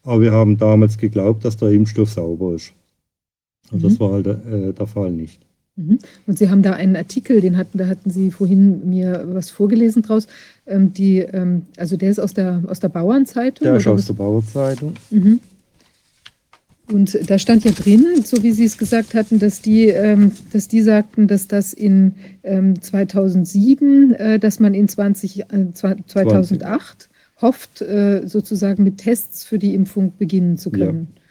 aber 0.04 0.22
wir 0.22 0.32
haben 0.32 0.58
damals 0.58 0.98
geglaubt, 0.98 1.46
dass 1.46 1.58
der 1.58 1.70
Impfstoff 1.70 2.12
sauber 2.12 2.56
ist. 2.56 2.74
Und 3.72 3.82
mhm. 3.82 3.88
das 3.88 4.00
war 4.00 4.12
halt 4.12 4.28
äh, 4.28 4.74
der 4.74 4.88
Fall 4.88 5.12
nicht. 5.12 5.40
Mhm. 5.78 5.98
Und 6.28 6.38
Sie 6.38 6.50
haben 6.50 6.62
da 6.62 6.74
einen 6.74 6.96
Artikel, 6.96 7.42
den 7.42 7.58
hatten, 7.58 7.78
da 7.80 7.88
hatten 7.88 8.12
Sie 8.12 8.30
vorhin 8.30 8.88
mir 8.88 9.26
was 9.32 9.50
vorgelesen 9.50 10.04
draus. 10.04 10.28
Ähm, 10.68 10.94
die, 10.94 11.20
ähm, 11.20 11.64
also 11.78 11.98
der 11.98 12.12
ist 12.12 12.20
aus 12.20 12.34
der, 12.34 12.62
aus 12.68 12.80
der 12.80 12.90
Bauernzeitung? 12.90 13.66
Der 13.66 13.78
ist 13.78 13.88
aus 13.88 14.06
der 14.06 14.14
Bauernzeitung. 14.14 14.94
Mhm. 15.10 15.40
Und 16.92 17.18
da 17.30 17.40
stand 17.40 17.64
ja 17.64 17.72
drin, 17.72 18.06
so 18.26 18.44
wie 18.44 18.52
Sie 18.52 18.66
es 18.66 18.78
gesagt 18.78 19.14
hatten, 19.14 19.40
dass 19.40 19.62
die, 19.62 19.88
ähm, 19.88 20.34
dass 20.52 20.68
die 20.68 20.82
sagten, 20.82 21.28
dass 21.28 21.48
das 21.48 21.74
in 21.74 22.16
ähm, 22.44 22.82
2007, 22.82 24.14
äh, 24.14 24.40
dass 24.40 24.60
man 24.60 24.74
in 24.74 24.88
20, 24.88 25.42
äh, 25.42 25.46
2008 25.74 26.12
20. 26.18 27.10
hofft, 27.42 27.82
äh, 27.82 28.24
sozusagen 28.26 28.84
mit 28.84 28.98
Tests 28.98 29.46
für 29.46 29.58
die 29.58 29.74
Impfung 29.74 30.14
beginnen 30.18 30.58
zu 30.58 30.70
können. 30.70 31.08
Ja. 31.16 31.22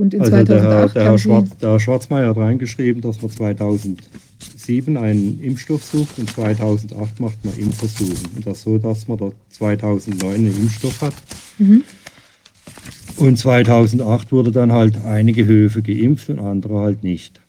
Und 0.00 0.14
in 0.14 0.20
also 0.20 0.30
2008 0.32 0.94
der 0.94 1.02
Herr, 1.02 1.10
der, 1.12 1.18
Schwarz, 1.18 1.48
der 1.60 1.70
Herr 1.70 1.80
Schwarzmeier 1.80 2.28
hat 2.28 2.36
reingeschrieben, 2.36 3.02
dass 3.02 3.20
man 3.20 3.30
2007 3.30 4.96
einen 4.96 5.40
Impfstoff 5.40 5.84
sucht 5.84 6.18
und 6.18 6.30
2008 6.30 7.20
macht 7.20 7.44
man 7.44 7.58
Impfversuche. 7.58 8.14
Und 8.36 8.46
das 8.46 8.62
so, 8.62 8.78
dass 8.78 9.08
man 9.08 9.18
da 9.18 9.32
2009 9.50 10.34
einen 10.34 10.56
Impfstoff 10.56 11.00
hat. 11.00 11.14
Mhm. 11.58 11.82
Und 13.18 13.36
2008 13.36 14.30
wurde 14.30 14.52
dann 14.52 14.70
halt 14.70 15.04
einige 15.04 15.44
Höfe 15.44 15.82
geimpft 15.82 16.30
und 16.30 16.38
andere 16.38 16.78
halt 16.78 17.02
nicht. 17.02 17.40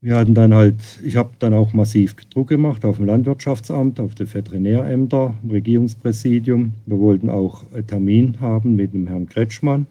Wir 0.00 0.14
hatten 0.14 0.34
dann 0.34 0.54
halt, 0.54 0.76
ich 1.02 1.16
habe 1.16 1.32
dann 1.40 1.52
auch 1.54 1.72
massiv 1.72 2.14
Druck 2.14 2.46
gemacht 2.46 2.84
auf 2.84 2.98
dem 2.98 3.06
Landwirtschaftsamt, 3.06 3.98
auf 3.98 4.14
die 4.14 4.32
Veterinärämter, 4.32 5.34
im 5.42 5.50
Regierungspräsidium. 5.50 6.72
Wir 6.86 6.98
wollten 7.00 7.30
auch 7.30 7.64
einen 7.72 7.88
Termin 7.88 8.40
haben 8.40 8.76
mit 8.76 8.94
dem 8.94 9.08
Herrn 9.08 9.28
Kretschmann 9.28 9.88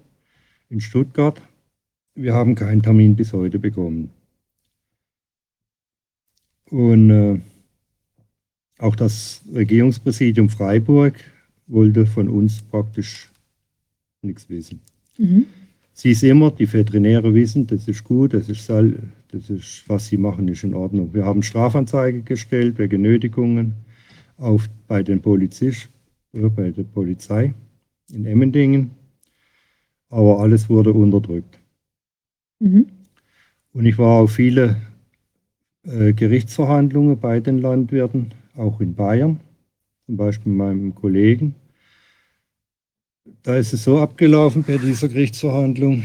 in 0.70 0.80
Stuttgart. 0.80 1.42
Wir 2.16 2.34
haben 2.34 2.56
keinen 2.56 2.82
Termin 2.82 3.18
bis 3.18 3.34
heute 3.34 3.60
bekommen. 3.60 4.12
Und 6.70 7.10
äh, 7.10 7.42
auch 8.80 8.96
das 8.96 9.42
Regierungspräsidium 9.54 10.48
Freiburg 10.48 11.16
wollte 11.68 12.06
von 12.06 12.30
uns 12.30 12.62
praktisch 12.62 13.27
nichts 14.28 14.50
wissen. 14.50 14.82
Mhm. 15.18 15.46
Sie 15.94 16.12
ist 16.12 16.24
immer, 16.24 16.52
die 16.52 16.72
Veterinäre 16.72 17.34
wissen, 17.34 17.66
das 17.66 17.88
ist 17.88 18.04
gut, 18.04 18.36
das 18.36 18.50
ist, 18.50 18.70
das 18.70 19.50
ist, 19.50 19.84
was 19.88 20.08
sie 20.08 20.18
machen, 20.18 20.48
ist 20.48 20.64
in 20.64 20.76
Ordnung. 20.76 21.12
Wir 21.14 21.26
haben 21.26 21.42
Strafanzeige 21.42 22.22
gestellt 22.22 22.78
wegen 22.78 23.02
Nötigungen 23.02 23.74
auf, 24.38 24.70
bei, 24.88 25.02
den 25.02 25.22
Polizist, 25.22 25.90
äh, 26.34 26.50
bei 26.50 26.70
der 26.70 26.84
Polizei 26.84 27.54
in 28.12 28.26
Emmendingen, 28.26 28.92
aber 30.10 30.40
alles 30.40 30.70
wurde 30.70 30.94
unterdrückt. 30.94 31.58
Mhm. 32.60 32.86
Und 33.74 33.86
ich 33.86 33.98
war 33.98 34.22
auf 34.22 34.32
viele 34.34 34.78
äh, 35.84 36.14
Gerichtsverhandlungen 36.14 37.20
bei 37.20 37.40
den 37.40 37.60
Landwirten, 37.60 38.34
auch 38.56 38.82
in 38.82 38.94
Bayern, 38.94 39.40
zum 40.06 40.18
Beispiel 40.18 40.52
meinem 40.52 40.96
Kollegen. 40.96 41.56
Da 43.48 43.56
ist 43.56 43.72
es 43.72 43.86
so 43.86 43.98
abgelaufen 44.00 44.62
bei 44.62 44.78
dieser 44.78 45.08
Gerichtsverhandlung. 45.08 46.04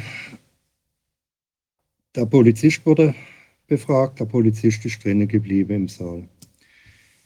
Der 2.14 2.24
Polizist 2.24 2.86
wurde 2.86 3.16
befragt, 3.66 4.20
der 4.20 4.26
Polizist 4.26 4.84
ist 4.84 5.02
drinnen 5.02 5.26
geblieben 5.26 5.74
im 5.74 5.88
Saal. 5.88 6.28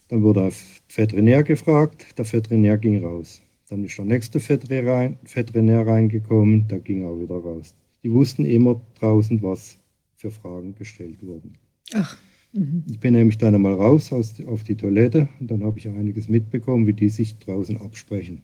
Dann 0.09 0.23
wurde 0.23 0.45
der 0.45 0.53
Veterinär 0.89 1.43
gefragt, 1.43 2.07
der 2.17 2.33
Veterinär 2.33 2.79
ging 2.79 3.05
raus. 3.05 3.43
Dann 3.69 3.85
ist 3.85 3.99
der 3.99 4.07
nächste 4.07 4.41
Veterinär 4.41 5.87
reingekommen, 5.87 6.67
der 6.67 6.79
ging 6.79 7.05
auch 7.05 7.21
wieder 7.21 7.37
raus. 7.37 7.75
Die 8.03 8.11
wussten 8.11 8.47
immer 8.47 8.81
draußen, 8.99 9.43
was 9.43 9.79
für 10.15 10.31
Fragen 10.31 10.75
gestellt 10.77 11.19
wurden. 11.21 11.59
Ach. 11.93 12.17
Mhm. 12.55 12.85
Ich 12.91 12.99
bin 12.99 13.13
nämlich 13.13 13.37
dann 13.37 13.55
einmal 13.55 13.75
raus 13.75 14.11
auf 14.15 14.65
die 14.65 14.77
Toilette 14.77 15.29
und 15.41 15.51
dann 15.51 15.63
habe 15.63 15.79
ich 15.79 15.87
einiges 15.87 16.27
mitbekommen, 16.27 16.87
wie 16.87 16.95
die 16.95 17.11
sich 17.11 17.37
draußen 17.41 17.79
absprechen. 17.83 18.41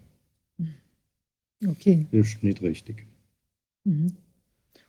Okay. 1.66 2.06
Das 2.10 2.28
ist 2.28 2.43
nicht 2.43 2.62
richtig. 2.62 3.06
Mhm. 3.84 4.12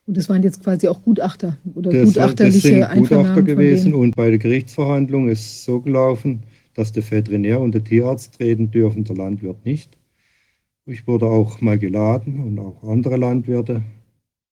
Und 0.06 0.16
das 0.16 0.28
waren 0.28 0.42
jetzt 0.42 0.62
quasi 0.62 0.86
auch 0.88 1.02
Gutachter 1.02 1.56
oder 1.74 1.90
das, 1.90 2.04
gutachterliche 2.04 2.80
das 2.80 2.90
sind 2.90 2.98
Gutachter 3.08 3.42
gewesen 3.42 3.94
und 3.94 4.14
bei 4.14 4.28
der 4.28 4.38
Gerichtsverhandlung 4.38 5.28
ist 5.28 5.40
es 5.40 5.64
so 5.64 5.80
gelaufen, 5.80 6.42
dass 6.74 6.92
der 6.92 7.08
Veterinär 7.10 7.60
und 7.60 7.72
der 7.72 7.82
Tierarzt 7.82 8.38
reden 8.38 8.70
dürfen, 8.70 9.04
der 9.04 9.16
Landwirt 9.16 9.64
nicht. 9.64 9.96
Ich 10.84 11.06
wurde 11.06 11.26
auch 11.26 11.62
mal 11.62 11.78
geladen 11.78 12.40
und 12.40 12.58
auch 12.58 12.82
andere 12.82 13.16
Landwirte, 13.16 13.82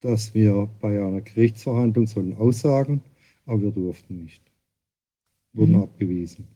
dass 0.00 0.32
wir 0.34 0.68
bei 0.80 0.98
einer 1.04 1.20
Gerichtsverhandlung 1.20 2.06
sollen 2.06 2.34
aussagen, 2.38 3.02
aber 3.44 3.60
wir 3.60 3.70
durften 3.72 4.22
nicht. 4.22 4.40
Wurden 5.52 5.72
mhm. 5.72 5.82
abgewiesen. 5.82 6.48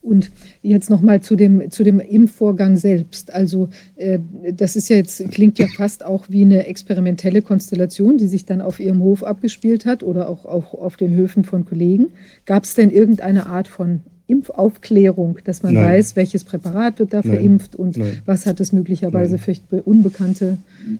Und 0.00 0.30
jetzt 0.62 0.90
nochmal 0.90 1.20
zu 1.20 1.36
dem, 1.36 1.70
zu 1.70 1.82
dem 1.82 2.00
Impfvorgang 2.00 2.76
selbst. 2.76 3.32
Also 3.32 3.68
äh, 3.96 4.18
das 4.52 4.76
ist 4.76 4.88
ja 4.88 4.96
jetzt, 4.96 5.28
klingt 5.30 5.58
ja 5.58 5.66
fast 5.66 6.04
auch 6.04 6.26
wie 6.28 6.42
eine 6.42 6.66
experimentelle 6.66 7.42
Konstellation, 7.42 8.16
die 8.16 8.28
sich 8.28 8.44
dann 8.44 8.60
auf 8.60 8.80
Ihrem 8.80 9.00
Hof 9.00 9.24
abgespielt 9.24 9.86
hat 9.86 10.02
oder 10.02 10.28
auch, 10.28 10.44
auch 10.44 10.72
auf 10.72 10.96
den 10.96 11.14
Höfen 11.14 11.44
von 11.44 11.64
Kollegen. 11.64 12.06
Gab 12.46 12.64
es 12.64 12.74
denn 12.74 12.90
irgendeine 12.90 13.46
Art 13.46 13.68
von 13.68 14.00
Impfaufklärung, 14.28 15.38
dass 15.44 15.62
man 15.62 15.74
Nein. 15.74 15.84
weiß, 15.84 16.14
welches 16.14 16.44
Präparat 16.44 16.98
wird 16.98 17.14
da 17.14 17.22
Nein. 17.24 17.32
verimpft 17.32 17.74
und 17.74 17.96
Nein. 17.96 18.18
was 18.26 18.44
hat 18.44 18.60
es 18.60 18.72
möglicherweise 18.72 19.38
für 19.38 19.82
unbekannte 19.84 20.58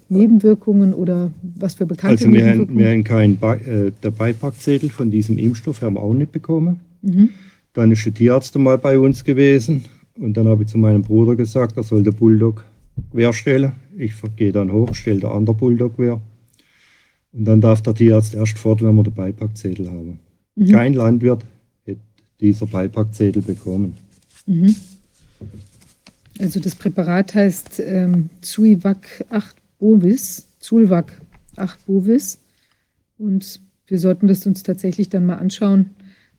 Nebenwirkungen 0.08 0.94
oder 0.94 1.30
was 1.42 1.74
für 1.74 1.84
bekannte 1.84 2.24
also 2.24 2.28
Nebenwirkungen? 2.28 2.68
Also 2.70 2.78
wir 2.78 2.90
haben 2.90 3.38
keinen 3.38 3.86
äh, 3.88 3.92
der 4.02 4.10
Beipackzettel 4.10 4.88
von 4.88 5.10
diesem 5.10 5.36
Impfstoff 5.36 5.82
haben 5.82 5.94
wir 5.94 6.02
auch 6.02 6.14
nicht 6.14 6.32
bekommen. 6.32 6.80
Mhm. 7.02 7.28
Der 7.86 8.14
Tierarzt 8.14 8.56
mal 8.56 8.76
bei 8.76 8.98
uns 8.98 9.22
gewesen 9.22 9.84
und 10.18 10.36
dann 10.36 10.48
habe 10.48 10.64
ich 10.64 10.68
zu 10.68 10.78
meinem 10.78 11.02
Bruder 11.02 11.36
gesagt, 11.36 11.76
er 11.76 11.84
soll 11.84 12.02
der 12.02 12.10
Bulldog 12.10 12.64
quer 13.12 13.32
stellen. 13.32 13.72
Ich 13.96 14.14
gehe 14.36 14.50
dann 14.50 14.72
hoch, 14.72 14.94
stelle 14.94 15.20
der 15.20 15.30
andere 15.30 15.54
Bulldog 15.54 15.94
quer. 15.94 16.20
Und 17.32 17.44
dann 17.44 17.60
darf 17.60 17.80
der 17.82 17.94
Tierarzt 17.94 18.34
erst 18.34 18.58
fort, 18.58 18.82
wenn 18.82 18.96
wir 18.96 19.04
den 19.04 19.14
Beipackzettel 19.14 19.88
haben. 19.88 20.18
Mhm. 20.56 20.72
Kein 20.72 20.94
Landwirt 20.94 21.44
hätte 21.84 22.00
dieser 22.40 22.66
Beipackzettel 22.66 23.42
bekommen. 23.42 23.96
Mhm. 24.46 24.74
Also 26.40 26.58
das 26.58 26.74
Präparat 26.74 27.34
heißt 27.34 27.80
ähm, 27.84 28.28
Zuivac 28.40 29.24
8 29.30 29.56
Bovis, 29.78 30.48
Zulvac 30.58 31.12
8 31.56 31.86
Bovis. 31.86 32.38
Und 33.18 33.60
wir 33.86 33.98
sollten 33.98 34.26
das 34.26 34.46
uns 34.46 34.62
tatsächlich 34.62 35.08
dann 35.08 35.26
mal 35.26 35.36
anschauen, 35.36 35.90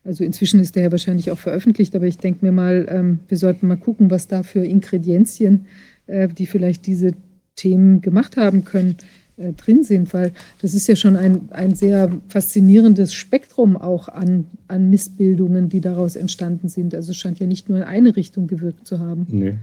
also 0.04 0.24
inzwischen 0.24 0.60
ist 0.60 0.76
der 0.76 0.84
ja 0.84 0.92
wahrscheinlich 0.92 1.32
auch 1.32 1.38
veröffentlicht, 1.38 1.96
aber 1.96 2.08
ich 2.08 2.18
denke 2.18 2.46
mir 2.46 2.52
mal, 2.52 2.88
ähm, 2.90 3.20
wir 3.28 3.38
sollten 3.38 3.68
mal 3.68 3.78
gucken, 3.78 4.10
was 4.10 4.28
da 4.28 4.44
für 4.44 4.64
Ingredienzien, 4.66 5.66
äh, 6.08 6.28
die 6.28 6.46
vielleicht 6.46 6.88
diese 6.88 7.14
Themen 7.56 8.02
gemacht 8.02 8.38
haben 8.38 8.64
können, 8.64 8.96
äh, 9.40 9.54
drin 9.54 9.84
sind, 9.84 10.14
weil 10.14 10.34
das 10.62 10.74
ist 10.74 10.88
ja 10.88 10.96
schon 10.96 11.16
ein, 11.16 11.50
ein 11.52 11.76
sehr 11.76 12.12
faszinierendes 12.28 13.14
Spektrum 13.14 13.78
auch 13.78 14.10
an, 14.10 14.46
an 14.68 14.90
Missbildungen, 14.90 15.70
die 15.70 15.82
daraus 15.82 16.16
entstanden 16.16 16.70
sind. 16.70 16.94
Also 16.94 17.12
es 17.12 17.18
scheint 17.18 17.40
ja 17.40 17.48
nicht 17.48 17.70
nur 17.70 17.78
in 17.78 17.84
eine 17.84 18.16
Richtung 18.16 18.48
gewirkt 18.48 18.88
zu 18.88 19.00
haben. 19.00 19.28
Nee. 19.30 19.56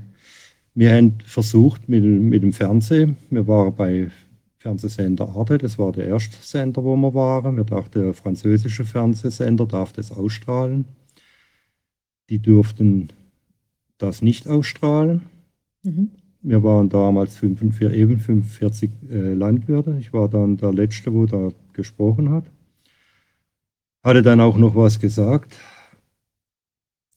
Wir 0.75 0.95
haben 0.95 1.15
versucht 1.25 1.89
mit, 1.89 2.05
mit 2.05 2.43
dem 2.43 2.53
Fernsehen, 2.53 3.17
wir 3.31 3.47
waren 3.49 3.75
bei 3.75 4.11
Fernsehsender 4.67 5.29
Arte. 5.29 5.59
Das 5.59 5.79
war 5.79 5.93
der 5.93 6.09
erste 6.09 6.37
Sender, 6.41 6.83
wo 6.83 6.97
wir 6.97 7.15
waren. 7.15 7.57
Wir 7.57 7.63
dachten, 7.63 8.03
der 8.03 8.15
französische 8.15 8.85
Fernsehsender 8.85 9.65
darf 9.65 9.93
das 9.93 10.11
ausstrahlen. 10.11 10.87
Die 12.29 12.41
durften 12.41 13.11
das 13.99 14.23
nicht 14.23 14.49
ausstrahlen. 14.49 15.23
Mhm. 15.85 16.11
Wir 16.43 16.65
waren 16.65 16.89
damals 16.89 17.37
45, 17.37 17.97
eben 17.97 18.19
45 18.19 18.91
äh, 19.09 19.35
Landwirte. 19.35 19.99
Ich 20.01 20.13
war 20.13 20.29
dann 20.29 20.57
der 20.57 20.73
Letzte, 20.73 21.15
wo 21.15 21.27
da 21.27 21.51
gesprochen 21.73 22.31
hat. 22.31 22.45
Hatte 24.03 24.23
dann 24.23 24.41
auch 24.41 24.57
noch 24.57 24.75
was 24.75 24.99
gesagt. 24.99 25.55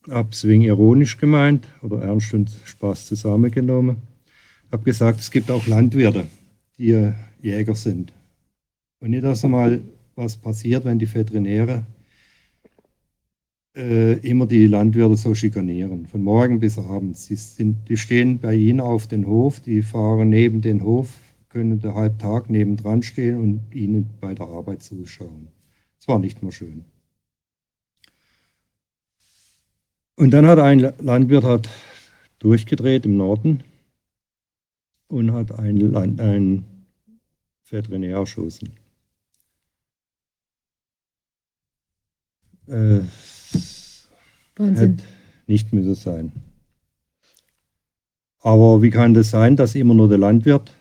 Wegen 0.06 0.62
ironisch 0.62 1.18
gemeint 1.18 1.68
oder 1.82 2.04
ernst 2.04 2.32
und 2.36 2.52
Spaß 2.66 3.08
zusammengenommen. 3.08 3.98
Hab 4.72 4.86
gesagt, 4.86 5.20
es 5.20 5.32
gibt 5.32 5.50
auch 5.50 5.66
Landwirte, 5.66 6.28
die 6.78 7.12
Jäger 7.42 7.76
sind. 7.76 8.14
Und 9.00 9.12
nicht, 9.12 9.24
dass 9.24 9.46
einmal 9.46 9.82
was 10.16 10.36
passiert, 10.36 10.86
wenn 10.86 11.00
die 11.00 11.14
Veterinäre 11.14 11.86
äh, 13.76 14.14
immer 14.28 14.46
die 14.46 14.68
Landwirte 14.68 15.16
so 15.16 15.34
schikanieren, 15.34 16.06
von 16.08 16.22
morgen 16.22 16.60
bis 16.60 16.78
abends. 16.78 17.28
Sie 17.28 17.36
sind, 17.36 17.78
die 17.88 17.98
stehen 17.98 18.40
bei 18.40 18.56
ihnen 18.56 18.82
auf 18.82 19.08
den 19.08 19.26
Hof, 19.26 19.62
die 19.62 19.82
fahren 19.82 20.30
neben 20.30 20.62
den 20.62 20.84
Hof, 20.84 21.10
können 21.50 21.80
den 21.80 21.94
halben 21.94 22.18
Tag 22.18 22.50
nebendran 22.50 23.02
stehen 23.04 23.38
und 23.38 23.62
ihnen 23.74 24.10
bei 24.20 24.34
der 24.34 24.48
Arbeit 24.48 24.84
zuschauen. 24.84 25.48
Es 26.00 26.08
war 26.08 26.20
nicht 26.20 26.44
mehr 26.44 26.52
schön. 26.52 26.84
Und 30.16 30.32
dann 30.32 30.46
hat 30.46 30.60
ein 30.60 30.92
Landwirt 31.00 31.46
hat 31.46 31.70
durchgedreht 32.40 33.06
im 33.06 33.16
Norden 33.16 33.64
und 35.08 35.32
hat 35.32 35.58
einen, 35.58 35.92
Land, 35.94 36.20
einen 37.72 37.84
Veterinär 37.84 38.18
erschossen. 38.18 38.72
Äh, 42.68 43.02
Wahnsinn. 44.56 45.02
Nicht 45.48 45.74
müssen 45.74 45.96
sein. 45.96 46.32
Aber 48.42 48.82
wie 48.82 48.90
kann 48.90 49.14
das 49.14 49.32
sein, 49.32 49.56
dass 49.56 49.76
immer 49.76 49.94
nur 49.94 50.08
der 50.08 50.18
Landwirt 50.18 50.72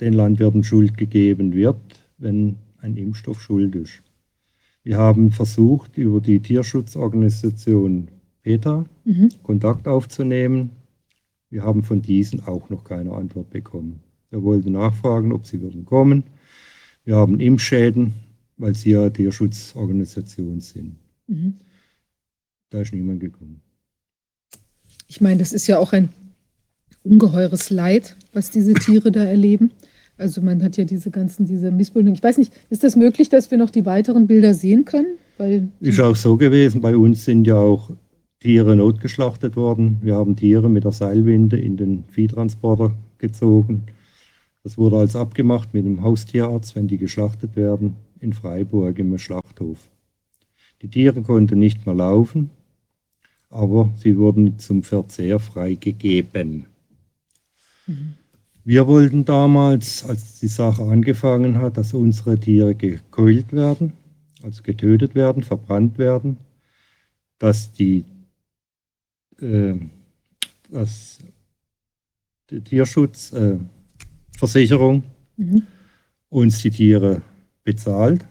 den 0.00 0.12
Landwirten 0.12 0.64
Schuld 0.64 0.96
gegeben 0.96 1.52
wird, 1.54 1.78
wenn 2.18 2.56
ein 2.78 2.96
Impfstoff 2.96 3.40
schuld 3.40 3.74
ist? 3.76 4.02
Wir 4.82 4.98
haben 4.98 5.30
versucht, 5.30 5.96
über 5.96 6.20
die 6.20 6.40
Tierschutzorganisation 6.40 8.08
PETA 8.42 8.84
Mhm. 9.04 9.30
Kontakt 9.42 9.88
aufzunehmen. 9.88 10.70
Wir 11.50 11.62
haben 11.62 11.84
von 11.84 12.02
diesen 12.02 12.44
auch 12.46 12.68
noch 12.68 12.84
keine 12.84 13.12
Antwort 13.12 13.50
bekommen. 13.50 14.03
Wir 14.34 14.42
wollten 14.42 14.72
nachfragen, 14.72 15.30
ob 15.30 15.46
sie 15.46 15.62
würden 15.62 15.84
kommen. 15.84 16.24
Wir 17.04 17.14
haben 17.14 17.38
Impfschäden, 17.38 18.14
weil 18.56 18.74
sie 18.74 18.90
ja 18.90 19.08
Tierschutzorganisation 19.08 20.60
sind. 20.60 20.96
Mhm. 21.28 21.54
Da 22.70 22.80
ist 22.80 22.92
niemand 22.92 23.20
gekommen. 23.20 23.60
Ich 25.06 25.20
meine, 25.20 25.38
das 25.38 25.52
ist 25.52 25.68
ja 25.68 25.78
auch 25.78 25.92
ein 25.92 26.08
ungeheures 27.04 27.70
Leid, 27.70 28.16
was 28.32 28.50
diese 28.50 28.74
Tiere 28.74 29.12
da 29.12 29.22
erleben. 29.22 29.70
Also 30.16 30.40
man 30.40 30.60
hat 30.64 30.76
ja 30.76 30.84
diese 30.84 31.12
ganzen, 31.12 31.46
diese 31.46 31.70
Missbildung. 31.70 32.14
Ich 32.14 32.22
weiß 32.22 32.38
nicht, 32.38 32.52
ist 32.70 32.82
das 32.82 32.96
möglich, 32.96 33.28
dass 33.28 33.52
wir 33.52 33.58
noch 33.58 33.70
die 33.70 33.86
weiteren 33.86 34.26
Bilder 34.26 34.52
sehen 34.52 34.84
können? 34.84 35.18
Weil 35.38 35.68
Ist 35.78 36.00
auch 36.00 36.16
so 36.16 36.36
gewesen, 36.36 36.80
bei 36.80 36.96
uns 36.96 37.24
sind 37.24 37.46
ja 37.46 37.56
auch 37.56 37.88
Tiere 38.40 38.74
notgeschlachtet 38.74 39.54
worden. 39.54 39.98
Wir 40.02 40.16
haben 40.16 40.34
Tiere 40.34 40.68
mit 40.68 40.82
der 40.82 40.92
Seilwinde 40.92 41.56
in 41.56 41.76
den 41.76 42.02
Viehtransporter 42.10 42.92
gezogen. 43.18 43.84
Das 44.64 44.78
wurde 44.78 44.96
als 44.98 45.14
abgemacht 45.14 45.74
mit 45.74 45.84
dem 45.84 46.02
Haustierarzt, 46.02 46.74
wenn 46.74 46.88
die 46.88 46.96
geschlachtet 46.96 47.54
werden, 47.54 47.96
in 48.20 48.32
Freiburg 48.32 48.98
im 48.98 49.16
Schlachthof. 49.18 49.78
Die 50.80 50.88
Tiere 50.88 51.22
konnten 51.22 51.58
nicht 51.58 51.84
mehr 51.84 51.94
laufen, 51.94 52.50
aber 53.50 53.90
sie 53.98 54.16
wurden 54.16 54.58
zum 54.58 54.82
Verzehr 54.82 55.38
freigegeben. 55.38 56.66
Wir 58.64 58.86
wollten 58.86 59.26
damals, 59.26 60.02
als 60.08 60.40
die 60.40 60.48
Sache 60.48 60.82
angefangen 60.82 61.58
hat, 61.58 61.76
dass 61.76 61.92
unsere 61.92 62.40
Tiere 62.40 62.74
gekeult 62.74 63.52
werden, 63.52 63.92
also 64.42 64.62
getötet 64.62 65.14
werden, 65.14 65.42
verbrannt 65.42 65.98
werden, 65.98 66.38
dass 67.38 67.70
die, 67.70 68.06
äh, 69.42 69.74
dass 70.70 71.18
die 72.50 72.78
Tierschutzversicherung 74.34 75.04
Mhm. 75.36 75.62
uns 76.28 76.62
die 76.62 76.70
Tiere 76.70 77.22
bezahlt 77.64 78.24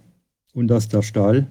und 0.53 0.67
dass 0.69 0.87
der 0.87 1.01
Stall 1.01 1.47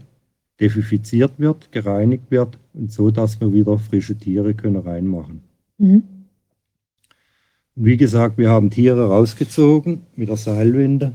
defiziert 0.61 1.33
wird, 1.39 1.73
gereinigt 1.73 2.31
wird 2.31 2.59
und 2.73 2.91
so, 2.91 3.11
dass 3.11 3.39
wir 3.41 3.53
wieder 3.53 3.79
frische 3.79 4.17
Tiere 4.17 4.55
können 4.55 4.77
reinmachen. 4.77 5.43
Mhm. 5.79 6.03
Wie 7.75 7.97
gesagt, 7.97 8.39
wir 8.39 8.49
haben 8.49 8.71
Tiere 8.71 9.09
rausgezogen 9.09 10.03
mit 10.17 10.29
der 10.29 10.37
Seilwinde 10.37 11.13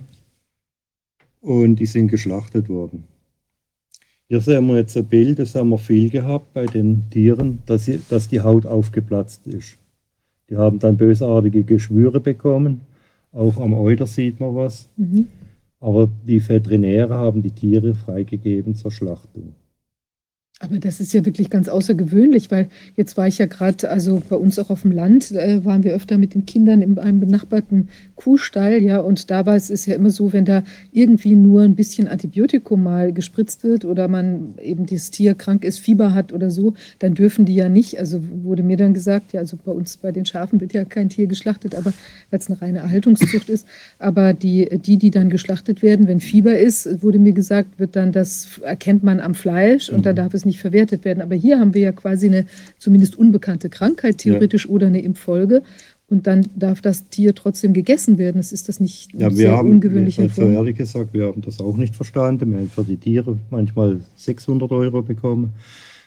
und 1.42 1.78
die 1.78 1.86
sind 1.86 2.10
geschlachtet 2.10 2.70
worden. 2.70 3.06
Hier 4.28 4.42
sehen 4.42 4.68
wir 4.68 4.76
jetzt 4.78 4.98
ein 4.98 5.06
Bild, 5.06 5.40
das 5.40 5.56
haben 5.56 5.70
wir 5.70 5.78
viel 5.78 6.10
gehabt 6.10 6.54
bei 6.54 6.66
den 6.66 7.10
Tieren, 7.10 7.60
dass, 7.66 7.86
sie, 7.86 8.02
dass 8.10 8.28
die 8.28 8.42
Haut 8.42 8.66
aufgeplatzt 8.66 9.48
ist. 9.48 9.78
Die 10.50 10.58
haben 10.58 10.80
dann 10.80 10.98
bösartige 10.98 11.64
Geschwüre 11.64 12.20
bekommen. 12.20 12.82
Auch 13.38 13.58
am 13.58 13.76
Euter 13.76 14.08
sieht 14.08 14.40
man 14.40 14.56
was. 14.56 14.90
Mhm. 14.98 15.28
Aber 15.80 16.10
die 16.28 16.42
Veterinäre 16.48 17.14
haben 17.14 17.44
die 17.44 17.52
Tiere 17.52 17.94
freigegeben 17.94 18.74
zur 18.74 18.92
Schlachtung. 18.92 19.54
Aber 20.60 20.80
das 20.80 21.00
ist 21.00 21.14
ja 21.14 21.24
wirklich 21.24 21.52
ganz 21.52 21.70
außergewöhnlich, 21.70 22.50
weil 22.50 22.68
jetzt 22.96 23.16
war 23.16 23.28
ich 23.28 23.38
ja 23.38 23.46
gerade, 23.46 23.92
also 23.92 24.24
bei 24.28 24.36
uns 24.36 24.58
auch 24.58 24.72
auf 24.72 24.82
dem 24.82 24.92
Land, 24.92 25.32
äh, 25.32 25.64
waren 25.64 25.84
wir 25.84 25.94
öfter 25.94 26.18
mit 26.18 26.34
den 26.34 26.48
Kindern 26.48 26.82
in 26.82 26.98
einem 26.98 27.20
benachbarten 27.20 27.90
Kuhstall, 28.16 28.82
ja, 28.82 29.00
und 29.00 29.30
da 29.30 29.46
war 29.46 29.56
es 29.56 29.70
ist 29.70 29.86
ja 29.86 29.94
immer 29.94 30.10
so, 30.10 30.34
wenn 30.34 30.46
da 30.46 30.64
irgendwie 30.92 31.36
nur 31.36 31.62
ein 31.62 31.76
bisschen 31.76 32.08
Antibiotikum 32.08 32.82
mal 32.82 33.14
gespritzt 33.14 33.64
wird 33.64 33.86
oder 33.86 34.08
man 34.08 34.56
eben 34.60 34.88
das 34.88 35.12
Tier 35.12 35.36
krank 35.36 35.64
ist, 35.64 35.78
Fieber 35.78 36.16
hat 36.16 36.34
oder 36.34 36.50
so, 36.50 36.74
dann 36.98 37.14
dürfen 37.14 37.46
die 37.46 37.54
ja 37.54 37.70
nicht. 37.70 38.00
Also 38.00 38.20
wurde 38.42 38.64
mir 38.64 38.78
dann 38.78 38.96
gesagt, 38.96 39.34
ja, 39.34 39.42
also 39.42 39.58
bei 39.64 39.72
uns 39.72 39.98
bei 39.98 40.12
den 40.12 40.26
Schafen 40.26 40.60
wird 40.60 40.74
ja 40.74 40.86
kein 40.86 41.10
Tier 41.10 41.28
geschlachtet, 41.28 41.76
aber 41.76 41.94
weil 42.32 42.40
es 42.40 42.50
eine 42.50 42.60
reine 42.60 42.80
Erhaltungszucht 42.80 43.50
ist. 43.50 43.68
Aber 44.00 44.34
die, 44.34 44.68
die, 44.80 44.98
die 44.98 45.12
dann 45.12 45.30
geschlachtet 45.30 45.84
werden, 45.84 46.08
wenn 46.08 46.20
Fieber 46.20 46.58
ist, 46.58 47.04
wurde 47.04 47.20
mir 47.20 47.34
gesagt, 47.34 47.78
wird 47.78 47.96
dann 47.96 48.12
das 48.12 48.60
erkennt 48.64 49.04
man 49.04 49.20
am 49.20 49.36
Fleisch 49.36 49.92
und 49.92 50.08
dann 50.08 50.16
darf 50.16 50.34
es 50.34 50.47
nicht 50.48 50.60
verwertet 50.60 51.06
werden. 51.06 51.22
Aber 51.22 51.36
hier 51.36 51.60
haben 51.60 51.76
wir 51.76 51.82
ja 51.82 51.92
quasi 51.92 52.28
eine 52.28 52.48
zumindest 52.80 53.16
unbekannte 53.16 53.70
Krankheit 53.70 54.18
theoretisch 54.18 54.68
oder 54.68 54.88
eine 54.88 55.02
Impffolge. 55.02 55.62
Und 56.10 56.26
dann 56.26 56.48
darf 56.56 56.82
das 56.82 57.10
Tier 57.10 57.36
trotzdem 57.36 57.74
gegessen 57.74 58.18
werden. 58.18 58.38
Das 58.38 58.54
ist 58.54 58.70
das 58.70 58.80
nicht 58.80 59.14
Ja, 59.14 59.30
wir 59.30 59.36
sehr 59.36 59.58
haben, 59.58 59.72
ungewöhnlicher 59.72 60.24
also 60.24 60.42
Form. 60.42 60.54
ehrlich 60.54 60.78
gesagt, 60.78 61.14
wir 61.14 61.28
haben 61.28 61.42
das 61.42 61.60
auch 61.60 61.76
nicht 61.76 61.96
verstanden. 61.96 62.52
Wir 62.52 62.60
haben 62.60 62.70
für 62.70 62.86
die 62.86 62.98
Tiere 62.98 63.38
manchmal 63.50 64.00
600 64.16 64.72
Euro 64.72 65.02
bekommen, 65.02 65.54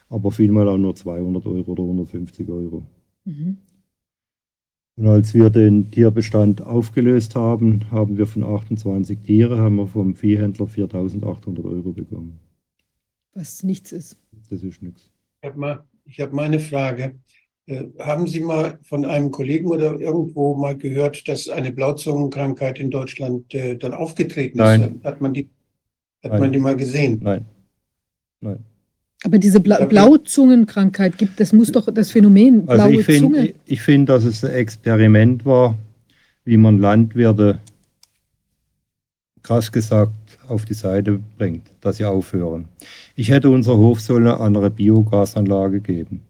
aber 0.09 0.33
vielmal 0.33 0.69
auch 0.69 0.79
nur 0.79 0.97
200 0.97 1.45
Euro 1.47 1.73
oder 1.73 1.83
150 1.83 2.49
Euro. 2.49 2.83
Mhm. 3.27 3.59
Und 4.97 5.07
als 5.07 5.35
wir 5.35 5.51
den 5.51 5.91
Tierbestand 5.91 6.63
aufgelöst 6.63 7.35
haben, 7.35 7.91
haben 7.91 8.19
wir 8.19 8.27
von 8.27 8.45
28 8.45 9.19
Tiere, 9.21 9.59
haben 9.59 9.77
wir 9.77 9.87
vom 9.87 10.15
Viehhändler 10.15 10.67
4.800 10.67 11.65
Euro 11.65 11.93
bekommen. 11.93 12.39
Was 13.33 13.63
nichts 13.63 13.93
ist. 13.93 14.17
Das 14.51 14.63
ist 14.63 14.83
nichts. 14.83 15.09
Ich 15.41 15.49
habe 15.49 15.59
mal, 15.59 15.85
ich 16.05 16.21
hab 16.21 16.33
mal 16.33 16.45
eine 16.45 16.61
Frage. 16.61 17.15
Äh, 17.67 17.85
haben 18.01 18.27
Sie 18.27 18.41
mal 18.41 18.79
von 18.83 19.05
einem 19.05 19.31
Kollegen 19.31 19.69
oder 19.69 19.99
irgendwo 19.99 20.55
mal 20.55 20.77
gehört, 20.77 21.27
dass 21.29 21.49
eine 21.49 21.73
Blauzungenkrankheit 21.73 22.79
in 22.79 22.91
Deutschland 22.91 23.55
äh, 23.55 23.77
dann 23.77 23.95
aufgetreten 23.95 24.59
Nein. 24.59 24.97
ist? 24.97 25.05
Hat 25.05 25.21
man 25.21 25.33
die, 25.33 25.49
hat 26.23 26.33
Nein. 26.33 26.41
man 26.41 26.53
die 26.53 26.59
mal 26.59 26.77
gesehen? 26.77 27.21
Nein. 27.23 27.47
Nein. 28.41 28.65
Aber 29.23 29.39
diese 29.39 29.61
Bla 29.61 29.85
Blauzungenkrankheit 29.85 31.19
gibt, 31.19 31.39
das 31.39 31.53
muss 31.53 31.71
doch 31.71 31.93
das 31.93 32.11
Phänomen 32.11 32.67
Also 32.69 32.85
blaue 32.85 33.01
ich 33.01 33.07
finde, 33.07 33.21
Zunge. 33.21 33.47
ich, 33.49 33.55
ich 33.67 33.83
find, 33.83 34.09
dass 34.09 34.25
es 34.25 34.43
ein 34.45 34.53
Experiment 34.53 35.45
war, 35.45 35.77
wie 36.45 36.57
man 36.57 36.79
Landwirte, 36.79 37.61
krass 39.43 39.71
gesagt, 39.71 40.13
auf 40.51 40.65
die 40.65 40.75
Seite 40.75 41.21
bringt, 41.39 41.71
dass 41.81 41.97
sie 41.97 42.05
aufhören. 42.05 42.69
Ich 43.17 43.31
hätte 43.31 43.51
unser 43.51 43.77
Hof 43.77 44.01
soll 44.01 44.27
eine 44.27 44.41
andere 44.41 44.71
Biogasanlage 44.71 45.81
geben. 45.81 46.23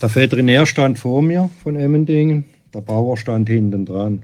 Der 0.00 0.14
Veterinär 0.14 0.66
stand 0.66 0.98
vor 0.98 1.22
mir 1.22 1.50
von 1.62 1.76
Emmendingen, 1.76 2.44
der 2.72 2.80
Bauer 2.80 3.16
stand 3.16 3.48
hinten 3.48 3.86
dran. 3.86 4.22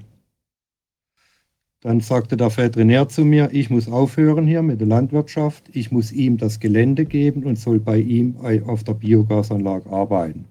Dann 1.81 1.99
sagte 1.99 2.37
der 2.37 2.55
Veterinär 2.55 3.09
zu 3.09 3.25
mir, 3.25 3.49
ich 3.51 3.71
muss 3.71 3.87
aufhören 3.87 4.45
hier 4.45 4.61
mit 4.61 4.79
der 4.79 4.87
Landwirtschaft, 4.87 5.63
ich 5.73 5.91
muss 5.91 6.11
ihm 6.11 6.37
das 6.37 6.59
Gelände 6.59 7.05
geben 7.05 7.43
und 7.43 7.57
soll 7.57 7.79
bei 7.79 7.97
ihm 7.97 8.37
auf 8.67 8.83
der 8.83 8.93
Biogasanlage 8.93 9.89
arbeiten. 9.89 10.45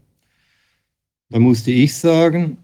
Da 1.30 1.38
musste 1.38 1.70
ich 1.70 1.94
sagen, 1.94 2.58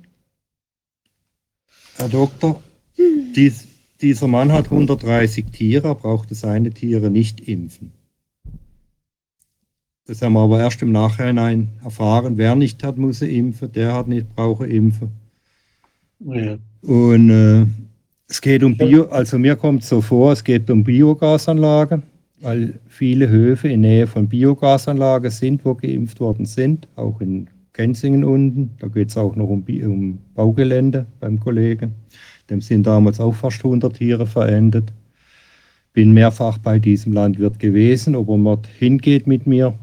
Herr 1.94 2.08
Doktor, 2.08 2.60
dies, 2.98 3.68
dieser 4.00 4.28
Mann 4.28 4.52
hat 4.52 4.66
130 4.66 5.46
Tiere, 5.46 5.88
er 5.88 5.94
brauchte 5.94 6.34
seine 6.34 6.70
Tiere 6.70 7.10
nicht 7.10 7.40
impfen. 7.48 7.92
Das 10.06 10.22
haben 10.22 10.34
wir 10.34 10.40
aber 10.40 10.60
erst 10.60 10.82
im 10.82 10.92
Nachhinein 10.92 11.68
erfahren. 11.82 12.38
Wer 12.38 12.54
nicht 12.54 12.84
hat, 12.84 12.96
muss 12.96 13.22
impfen, 13.22 13.72
der 13.72 13.92
hat 13.92 14.06
nicht, 14.06 14.34
brauche 14.36 14.66
impfen. 14.66 15.10
Ja. 16.20 16.56
Und 16.82 17.30
äh, 17.30 17.66
es 18.28 18.40
geht 18.40 18.62
um 18.62 18.76
Bio, 18.76 19.06
also 19.06 19.38
mir 19.38 19.56
kommt 19.56 19.84
so 19.84 20.00
vor, 20.00 20.32
es 20.32 20.44
geht 20.44 20.70
um 20.70 20.84
Biogasanlage, 20.84 22.02
weil 22.40 22.74
viele 22.88 23.28
Höfe 23.28 23.68
in 23.68 23.80
Nähe 23.80 24.06
von 24.06 24.28
Biogasanlagen 24.28 25.30
sind, 25.30 25.64
wo 25.64 25.74
geimpft 25.74 26.20
worden 26.20 26.46
sind, 26.46 26.86
auch 26.94 27.20
in 27.20 27.48
Genzingen 27.72 28.24
unten. 28.24 28.70
Da 28.78 28.86
geht 28.88 29.10
es 29.10 29.16
auch 29.16 29.34
noch 29.36 29.48
um, 29.48 29.64
um 29.84 30.18
Baugelände 30.34 31.06
beim 31.20 31.40
Kollegen. 31.40 31.94
Dem 32.50 32.60
sind 32.60 32.86
damals 32.86 33.20
auch 33.20 33.34
fast 33.34 33.64
100 33.64 33.96
Tiere 33.96 34.26
verendet. 34.26 34.92
bin 35.92 36.12
mehrfach 36.12 36.58
bei 36.58 36.78
diesem 36.78 37.12
Landwirt 37.12 37.58
gewesen, 37.58 38.14
ob 38.14 38.28
er 38.28 38.36
mal 38.36 38.58
hingeht 38.78 39.26
mit 39.26 39.46
mir, 39.46 39.74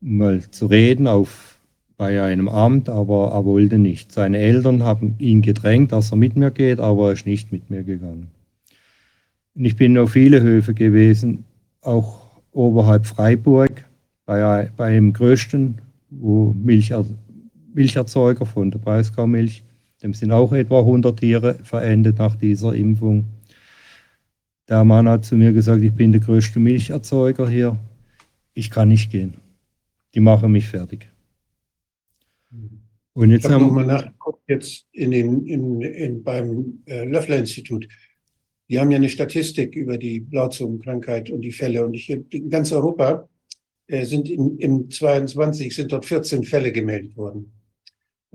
mal 0.00 0.42
zu 0.50 0.66
reden 0.66 1.06
auf, 1.06 1.58
bei 1.96 2.22
einem 2.22 2.48
Amt, 2.48 2.88
aber 2.88 3.30
er 3.32 3.44
wollte 3.44 3.78
nicht. 3.78 4.12
Seine 4.12 4.38
Eltern 4.38 4.82
haben 4.82 5.14
ihn 5.18 5.40
gedrängt, 5.42 5.92
dass 5.92 6.10
er 6.10 6.16
mit 6.16 6.36
mir 6.36 6.50
geht, 6.50 6.78
aber 6.78 7.08
er 7.08 7.12
ist 7.12 7.26
nicht 7.26 7.52
mit 7.52 7.70
mir 7.70 7.84
gegangen. 7.84 8.28
Und 9.54 9.64
ich 9.64 9.76
bin 9.76 9.96
auf 9.96 10.12
viele 10.12 10.42
Höfe 10.42 10.74
gewesen, 10.74 11.44
auch 11.80 12.26
oberhalb 12.52 13.06
Freiburg, 13.06 13.84
bei, 14.26 14.68
bei 14.76 14.92
dem 14.92 15.12
größten 15.12 15.76
wo 16.10 16.54
Milcher, 16.62 17.04
Milcherzeuger 17.74 18.46
von 18.46 18.70
der 18.70 18.78
Breisgau-Milch. 18.78 19.62
Dem 20.02 20.12
sind 20.14 20.32
auch 20.32 20.52
etwa 20.52 20.80
100 20.80 21.18
Tiere 21.18 21.54
verendet 21.62 22.18
nach 22.18 22.36
dieser 22.36 22.74
Impfung. 22.74 23.24
Der 24.68 24.84
Mann 24.84 25.08
hat 25.08 25.24
zu 25.24 25.36
mir 25.36 25.52
gesagt, 25.52 25.82
ich 25.82 25.92
bin 25.92 26.12
der 26.12 26.20
größte 26.20 26.58
Milcherzeuger 26.58 27.48
hier. 27.48 27.78
Ich 28.52 28.70
kann 28.70 28.88
nicht 28.88 29.10
gehen. 29.10 29.34
Die 30.14 30.20
machen 30.20 30.52
mich 30.52 30.66
fertig. 30.66 31.08
Und 33.12 33.30
jetzt 33.30 33.46
ich 33.46 33.50
habe 33.50 33.64
nochmal 33.64 33.86
nachgeguckt, 33.86 34.42
jetzt 34.48 34.86
in 34.92 35.10
den, 35.10 35.46
in, 35.46 35.80
in, 35.80 36.22
beim 36.22 36.82
äh, 36.86 37.04
Löffler-Institut. 37.04 37.88
Die 38.68 38.78
haben 38.78 38.90
ja 38.90 38.96
eine 38.96 39.08
Statistik 39.08 39.74
über 39.74 39.96
die 39.96 40.20
Blauzungenkrankheit 40.20 41.30
und 41.30 41.40
die 41.40 41.52
Fälle. 41.52 41.86
Und 41.86 41.94
ich, 41.94 42.10
in 42.10 42.50
ganz 42.50 42.72
Europa 42.72 43.28
äh, 43.86 44.04
sind 44.04 44.28
im, 44.28 44.58
im 44.58 44.90
22 44.90 45.74
sind 45.74 45.92
dort 45.92 46.04
14 46.04 46.44
Fälle 46.44 46.72
gemeldet 46.72 47.16
worden. 47.16 47.52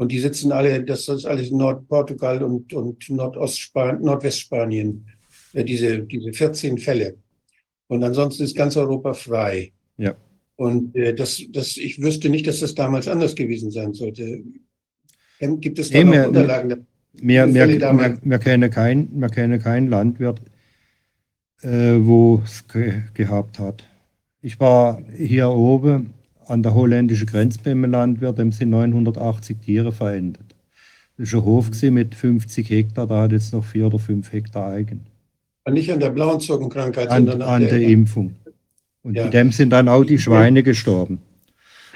Und 0.02 0.12
die 0.12 0.18
sitzen 0.18 0.52
alle, 0.52 0.84
das 0.84 1.08
ist 1.08 1.26
alles 1.28 1.52
in 1.52 1.58
Nordportugal 1.58 2.42
und, 2.42 2.74
und 2.74 3.08
Nordostspanien, 3.08 4.02
Nordwestspanien, 4.02 5.06
äh, 5.54 5.64
diese, 5.64 6.00
diese 6.00 6.34
14 6.34 6.80
Fälle. 6.80 7.18
Und 7.86 8.04
ansonsten 8.04 8.42
ist 8.42 8.56
ganz 8.56 8.76
Europa 8.76 9.14
frei. 9.14 9.72
Ja. 9.98 10.16
Und 10.56 10.96
äh, 10.96 11.14
das, 11.14 11.44
das, 11.50 11.78
ich 11.78 12.02
wüsste 12.02 12.30
nicht, 12.30 12.48
dass 12.48 12.62
das 12.62 12.74
damals 12.74 13.08
anders 13.08 13.36
gewesen 13.36 13.70
sein 13.70 13.94
sollte. 13.94 14.44
Ähm, 15.40 15.60
gibt 15.60 15.78
es 15.78 15.92
da 15.92 16.00
nee, 16.00 16.04
noch 16.04 16.12
mehr, 16.14 16.28
Unterlagen? 16.30 16.88
Wir, 17.14 17.54
wir, 17.54 17.68
wir, 17.68 18.18
wir, 18.24 18.40
kennen 18.40 18.72
kein, 18.72 19.08
wir 19.12 19.30
kennen 19.30 19.62
keinen 19.62 19.88
Landwirt, 19.88 20.42
äh, 21.62 21.98
wo 22.00 22.42
es 22.44 22.68
ge 22.68 23.04
gehabt 23.14 23.60
hat. 23.60 23.84
Ich 24.42 24.60
war 24.60 25.00
hier 25.16 25.50
oben 25.52 26.16
an 26.52 26.64
der 26.64 26.74
holländischen 26.74 27.28
Grenze 27.28 27.60
beim 27.64 27.86
Landwirt, 27.86 28.38
sind 28.54 28.70
980 28.70 29.58
Tiere 29.66 29.92
verendet. 29.92 30.56
Das 31.18 31.30
ist 31.30 31.34
ein 31.34 31.46
Hof 31.46 31.70
mit 31.82 32.14
50 32.14 32.70
Hektar, 32.70 33.08
da 33.08 33.22
hat 33.22 33.32
jetzt 33.32 33.54
noch 33.54 33.64
vier 33.64 33.88
oder 33.88 34.00
fünf 34.00 34.32
Hektar 34.32 34.72
eigen. 34.72 35.02
Nicht 35.70 35.92
an 35.92 36.00
der 36.00 36.10
blauen 36.10 36.40
Zungenkrankheit, 36.40 37.10
an, 37.10 37.26
sondern 37.26 37.42
an, 37.42 37.56
an 37.56 37.62
der, 37.62 37.80
der, 37.80 37.88
Impfung. 37.88 38.36
Und 39.04 39.16
ja. 39.16 39.26
in 39.26 39.32
dem 39.32 39.52
sind 39.52 39.70
dann 39.70 39.88
auch 39.88 40.04
die 40.04 40.20
Schweine 40.20 40.64
gestorben. 40.64 41.20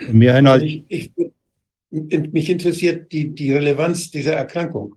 Und 0.08 0.20
wir 0.20 0.34
haben 0.34 0.48
halt 0.48 0.64
ich, 0.64 0.84
ich, 0.88 1.12
mich 1.92 2.50
interessiert 2.50 3.12
die, 3.12 3.34
die 3.34 3.54
Relevanz 3.54 4.12
dieser 4.12 4.34
Erkrankung. 4.34 4.96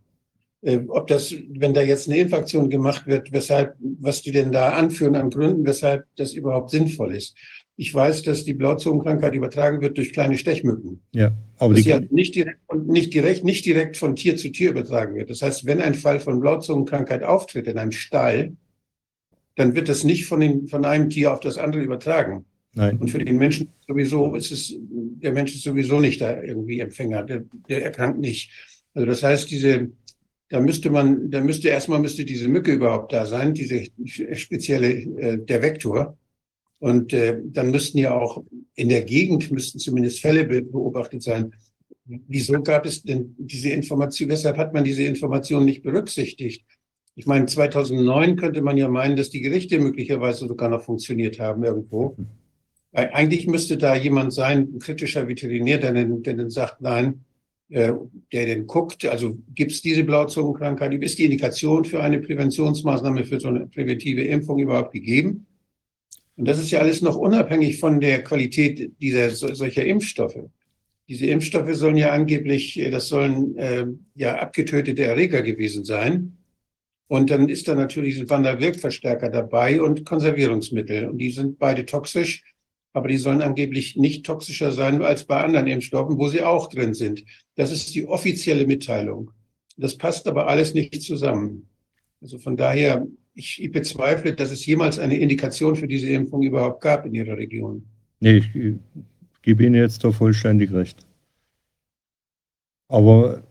Äh, 0.63 0.81
ob 0.89 1.07
das, 1.07 1.35
wenn 1.51 1.73
da 1.73 1.83
jetzt 1.83 2.09
eine 2.09 2.19
Infektion 2.19 2.69
gemacht 2.69 3.07
wird, 3.07 3.33
weshalb, 3.33 3.77
was 3.79 4.23
die 4.23 4.33
denn 4.33 4.53
da 4.53 4.71
anführen 4.71 5.17
an 5.17 5.31
Gründen, 5.31 5.65
weshalb 5.65 6.05
das 6.17 6.33
überhaupt 6.33 6.71
sinnvoll 6.71 7.15
ist. 7.15 7.37
Ich 7.81 7.95
weiß, 7.95 8.23
dass 8.23 8.45
die 8.45 8.55
Blauzungenkrankheit 8.55 9.35
übertragen 9.35 9.81
wird 9.81 9.97
durch 9.99 10.13
kleine 10.13 10.37
Stechmücken. 10.37 11.01
Ja, 11.13 11.31
aber 11.59 11.75
die 11.75 11.83
ja 11.83 12.01
nicht 12.11 12.35
direkt, 12.35 12.59
nicht 12.87 13.15
direkt, 13.15 13.45
nicht 13.45 13.65
direkt 13.65 13.97
von 13.97 14.17
Tier 14.17 14.37
zu 14.37 14.51
Tier 14.51 14.71
übertragen 14.71 15.15
wird. 15.15 15.31
Das 15.31 15.43
heißt, 15.43 15.65
wenn 15.65 15.81
ein 15.81 15.95
Fall 15.95 16.19
von 16.19 16.41
Blauzungenkrankheit 16.41 17.23
auftritt 17.23 17.69
in 17.69 17.79
einem 17.79 17.93
Stall, 17.93 18.57
dann 19.55 19.77
wird 19.77 19.89
das 19.89 20.03
nicht 20.03 20.27
von, 20.27 20.41
den, 20.41 20.67
von 20.67 20.85
einem 20.85 21.09
Tier 21.09 21.33
auf 21.33 21.39
das 21.39 21.57
andere 21.57 21.81
übertragen. 21.83 22.45
Nein. 22.75 22.99
Und 22.99 23.13
für 23.13 23.25
den 23.25 23.39
Menschen 23.39 23.69
sowieso 23.87 24.35
ist 24.35 24.51
es, 24.51 24.75
der 24.79 25.33
Mensch 25.33 25.55
ist 25.55 25.63
sowieso 25.63 26.01
nicht 26.01 26.21
da 26.21 26.43
irgendwie 26.43 26.81
Empfänger, 26.81 27.23
der, 27.23 27.45
der 27.69 27.85
erkrankt 27.85 28.19
nicht. 28.19 28.51
Also 28.93 29.07
das 29.07 29.23
heißt, 29.23 29.49
diese, 29.53 29.91
da 30.49 30.61
müsste 30.61 30.91
man, 30.91 31.31
da 31.31 31.41
müsste 31.41 31.69
erstmal 31.69 32.01
müsste 32.01 32.25
diese 32.25 32.49
Mücke 32.49 32.73
überhaupt 32.73 33.13
da 33.13 33.25
sein, 33.25 33.55
diese 33.55 33.85
spezielle, 34.05 34.91
äh, 34.91 35.39
der 35.39 35.63
Vektor. 35.63 36.19
Und 36.81 37.13
äh, 37.13 37.41
dann 37.45 37.71
müssten 37.71 37.99
ja 37.99 38.15
auch 38.15 38.45
in 38.77 38.89
der 38.89 39.03
Gegend 39.03 39.51
müssten 39.51 39.79
zumindest 39.79 40.21
Fälle 40.21 40.45
beobachtet 40.45 41.23
sein. 41.23 41.53
Wieso 42.05 42.63
gab 42.63 42.87
es 42.87 43.03
denn 43.03 43.35
diese 43.39 43.71
Information? 43.71 44.31
Weshalb 44.31 44.57
hat 44.57 44.73
man 44.73 44.85
diese 44.85 45.03
Information 45.03 45.65
nicht 45.65 45.83
berücksichtigt? 45.83 46.65
Ich 47.17 47.27
meine, 47.27 47.47
2009 47.47 48.37
könnte 48.37 48.63
man 48.63 48.77
ja 48.77 48.89
meinen, 48.89 49.17
dass 49.17 49.29
die 49.29 49.41
Gerichte 49.41 49.79
möglicherweise 49.81 50.47
sogar 50.47 50.69
noch 50.69 50.83
funktioniert 50.83 51.41
haben 51.41 51.65
irgendwo. 51.65 52.17
Eigentlich 52.93 53.47
müsste 53.47 53.77
da 53.77 53.97
jemand 53.97 54.33
sein, 54.33 54.69
ein 54.75 54.79
kritischer 54.79 55.27
Veterinär, 55.29 55.79
der 55.79 55.93
dann, 55.93 56.23
der 56.23 56.35
dann 56.35 56.51
sagt, 56.51 56.81
nein, 56.81 57.25
äh, 57.71 57.93
der 58.33 58.47
denn 58.47 58.67
guckt, 58.67 59.05
also 59.05 59.37
gibt 59.55 59.73
es 59.73 59.83
diese 59.83 60.05
Blauzungenkrankheit, 60.05 60.95
ist 60.95 61.19
die 61.19 61.25
Indikation 61.25 61.85
für 61.85 62.01
eine 62.01 62.19
Präventionsmaßnahme, 62.19 63.25
für 63.25 63.41
so 63.41 63.49
eine 63.49 63.67
präventive 63.67 64.23
Impfung 64.23 64.59
überhaupt 64.59 64.93
gegeben? 64.93 65.47
Und 66.39 66.47
das 66.47 66.59
ist 66.59 66.71
ja 66.71 66.81
alles 66.81 67.03
noch 67.03 67.17
unabhängig 67.17 67.79
von 67.79 68.01
der 68.01 68.25
Qualität 68.25 68.93
dieser 69.01 69.31
solcher 69.31 69.85
Impfstoffe. 69.85 70.49
Diese 71.09 71.27
Impfstoffe 71.27 71.75
sollen 71.75 71.97
ja 71.97 72.13
angeblich, 72.13 72.79
äh, 72.79 72.91
das 72.91 73.09
sollen 73.09 73.57
äh, 73.59 73.87
ja 74.15 74.37
abgetötete 74.37 75.05
Erreger 75.05 75.43
gewesen 75.43 75.85
sein. 75.85 76.39
Und 77.09 77.31
dann 77.31 77.49
ist 77.49 77.69
da 77.69 77.75
natürlich 77.75 78.19
ein 78.19 78.31
Wanderwirkverstärker 78.31 79.29
dabei 79.29 79.83
und 79.83 80.07
Konservierungsmittel. 80.07 81.09
Und 81.09 81.19
die 81.19 81.31
sind 81.31 81.59
beide 81.59 81.85
toxisch 81.85 82.43
aber 82.93 83.09
die 83.09 83.19
sollen 83.19 83.43
angeblich 83.43 83.97
nicht 83.97 84.27
toxischer 84.27 84.73
sein 84.73 85.03
als 85.03 85.25
bei 85.25 85.43
anderen 85.43 85.67
Impfstoffen, 85.67 86.19
wo 86.19 86.29
sie 86.29 86.43
auch 86.43 86.69
drin 86.69 86.95
sind. 86.95 87.25
Das 87.55 87.71
ist 87.71 87.95
die 87.95 88.07
offizielle 88.07 88.67
Mitteilung. 88.67 89.31
Das 89.77 89.97
passt 89.97 90.27
aber 90.27 90.49
alles 90.49 90.75
nicht 90.75 91.01
zusammen. 91.03 91.69
Also 92.21 92.39
von 92.39 92.57
daher, 92.57 93.07
ich, 93.39 93.63
ich 93.63 93.71
bezweifle, 93.71 94.35
dass 94.35 94.51
es 94.51 94.67
jemals 94.67 94.99
eine 94.99 95.17
Indikation 95.17 95.77
für 95.77 95.87
diese 95.87 96.09
Impfung 96.09 96.43
überhaupt 96.43 96.81
gab 96.81 97.07
in 97.07 97.15
Ihrer 97.15 97.37
Region. 97.37 97.85
Nee, 98.19 98.39
ich, 98.39 98.55
ich 98.55 98.75
gebe 99.43 99.65
Ihnen 99.65 99.77
jetzt 99.77 100.03
doch 100.03 100.13
vollständig 100.13 100.73
recht. 100.73 101.07
Aber 102.89 103.43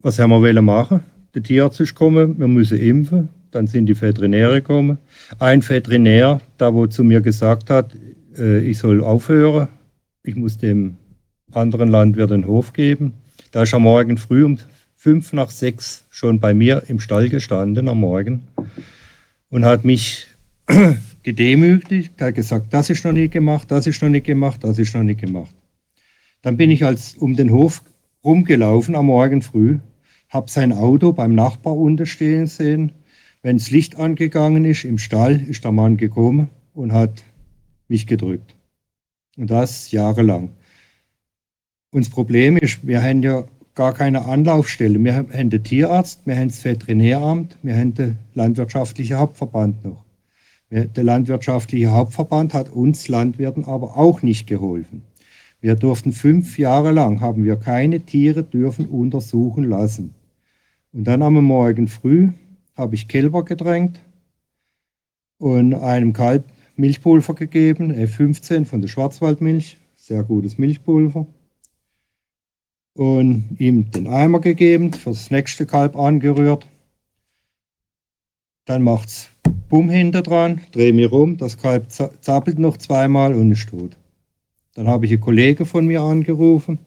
was 0.00 0.18
haben 0.18 0.30
wir 0.30 0.62
machen? 0.62 1.00
Der 1.34 1.42
Tierarzt 1.42 1.80
ist 1.80 1.94
gekommen, 1.94 2.38
wir 2.38 2.48
müssen 2.48 2.78
impfen, 2.78 3.28
dann 3.50 3.66
sind 3.66 3.86
die 3.86 3.98
Veterinäre 3.98 4.60
gekommen. 4.60 4.98
Ein 5.38 5.66
Veterinär, 5.66 6.40
da 6.58 6.74
wo 6.74 6.86
zu 6.86 7.02
mir 7.02 7.20
gesagt 7.20 7.70
hat, 7.70 7.96
äh, 8.36 8.60
ich 8.60 8.78
soll 8.78 9.02
aufhören. 9.02 9.68
Ich 10.22 10.36
muss 10.36 10.58
dem 10.58 10.96
anderen 11.52 11.88
Landwirt 11.88 12.30
den 12.30 12.46
Hof 12.46 12.72
geben. 12.72 13.14
Da 13.52 13.62
ist 13.62 13.72
er 13.72 13.78
morgen 13.78 14.18
früh 14.18 14.44
um 14.44 14.58
fünf 14.96 15.32
nach 15.32 15.50
sechs 15.50 16.04
schon 16.10 16.40
bei 16.40 16.52
mir 16.52 16.82
im 16.88 17.00
Stall 17.00 17.30
gestanden 17.30 17.88
am 17.88 18.00
Morgen 18.00 18.46
und 19.50 19.64
hat 19.64 19.84
mich 19.84 20.26
gedemütigt, 21.22 22.20
hat 22.20 22.34
gesagt, 22.34 22.72
das 22.72 22.90
ist 22.90 23.04
noch 23.04 23.12
nicht 23.12 23.32
gemacht, 23.32 23.70
das 23.70 23.86
ist 23.86 24.02
noch 24.02 24.08
nicht 24.08 24.26
gemacht, 24.26 24.64
das 24.64 24.78
ist 24.78 24.94
noch 24.94 25.02
nicht 25.02 25.20
gemacht. 25.20 25.54
Dann 26.42 26.56
bin 26.56 26.70
ich 26.70 26.84
als 26.84 27.14
um 27.16 27.36
den 27.36 27.50
Hof 27.50 27.82
rumgelaufen 28.24 28.94
am 28.94 29.06
Morgen 29.06 29.42
früh, 29.42 29.78
habe 30.28 30.50
sein 30.50 30.72
Auto 30.72 31.12
beim 31.12 31.34
Nachbar 31.34 31.76
unterstehen 31.76 32.46
sehen. 32.46 32.92
Wenn 33.42 33.58
das 33.58 33.70
Licht 33.70 33.96
angegangen 33.96 34.64
ist 34.64 34.84
im 34.84 34.98
Stall, 34.98 35.40
ist 35.40 35.64
der 35.64 35.72
Mann 35.72 35.96
gekommen 35.96 36.48
und 36.72 36.92
hat 36.92 37.22
mich 37.88 38.06
gedrückt. 38.06 38.54
Und 39.36 39.50
das 39.50 39.90
jahrelang. 39.90 40.50
Und 41.90 42.04
das 42.04 42.10
Problem 42.10 42.56
ist, 42.56 42.86
wir 42.86 43.02
haben 43.02 43.22
ja 43.22 43.44
gar 43.74 43.94
keine 43.94 44.24
Anlaufstelle. 44.26 45.02
Wir 45.02 45.14
haben 45.14 45.50
den 45.50 45.62
Tierarzt, 45.62 46.20
wir 46.24 46.36
haben 46.36 46.48
das 46.48 46.64
Veterinäramt, 46.64 47.56
wir 47.62 47.76
haben 47.76 47.94
den 47.94 48.18
landwirtschaftlichen 48.34 49.16
Hauptverband 49.16 49.84
noch. 49.84 50.04
Der 50.70 51.02
landwirtschaftliche 51.02 51.90
Hauptverband 51.90 52.54
hat 52.54 52.70
uns 52.70 53.08
Landwirten 53.08 53.64
aber 53.64 53.96
auch 53.96 54.22
nicht 54.22 54.46
geholfen. 54.46 55.02
Wir 55.60 55.74
durften 55.74 56.12
fünf 56.12 56.58
Jahre 56.58 56.92
lang, 56.92 57.20
haben 57.20 57.44
wir 57.44 57.56
keine 57.56 58.00
Tiere 58.00 58.42
dürfen 58.44 58.86
untersuchen 58.86 59.64
lassen. 59.64 60.14
Und 60.92 61.04
dann 61.04 61.22
am 61.22 61.34
Morgen 61.44 61.88
früh 61.88 62.30
habe 62.76 62.94
ich 62.94 63.08
Kälber 63.08 63.44
gedrängt 63.44 64.00
und 65.38 65.74
einem 65.74 66.12
Kalb 66.12 66.44
Milchpulver 66.76 67.34
gegeben, 67.34 67.92
F15 67.92 68.64
von 68.64 68.80
der 68.80 68.88
Schwarzwaldmilch, 68.88 69.76
sehr 69.96 70.22
gutes 70.22 70.56
Milchpulver. 70.56 71.26
Und 72.94 73.56
ihm 73.58 73.90
den 73.90 74.06
Eimer 74.06 74.40
gegeben, 74.40 74.92
für 74.92 75.10
das 75.10 75.30
nächste 75.30 75.66
Kalb 75.66 75.96
angerührt. 75.96 76.66
Dann 78.66 78.82
macht 78.82 79.08
es 79.08 79.30
Bumm 79.68 79.88
hinter 79.88 80.22
dran, 80.22 80.60
drehe 80.72 80.92
mich 80.92 81.10
rum, 81.10 81.36
das 81.36 81.56
Kalb 81.56 81.90
zappelt 81.90 82.58
noch 82.58 82.76
zweimal 82.76 83.34
und 83.34 83.52
ist 83.52 83.68
tot. 83.68 83.96
Dann 84.74 84.88
habe 84.88 85.06
ich 85.06 85.12
einen 85.12 85.20
Kollege 85.20 85.64
von 85.64 85.86
mir 85.86 86.02
angerufen, 86.02 86.78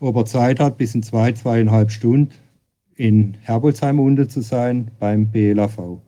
ob 0.00 0.16
er 0.16 0.26
Zeit 0.26 0.60
hat, 0.60 0.78
bis 0.78 0.94
in 0.94 1.02
zwei, 1.02 1.32
zweieinhalb 1.32 1.90
Stunden 1.90 2.34
in 2.96 3.36
Herbolzheim 3.42 4.00
unten 4.00 4.28
zu 4.28 4.40
sein 4.40 4.90
beim 4.98 5.30
BLAV. 5.30 5.76
Dann 5.76 5.98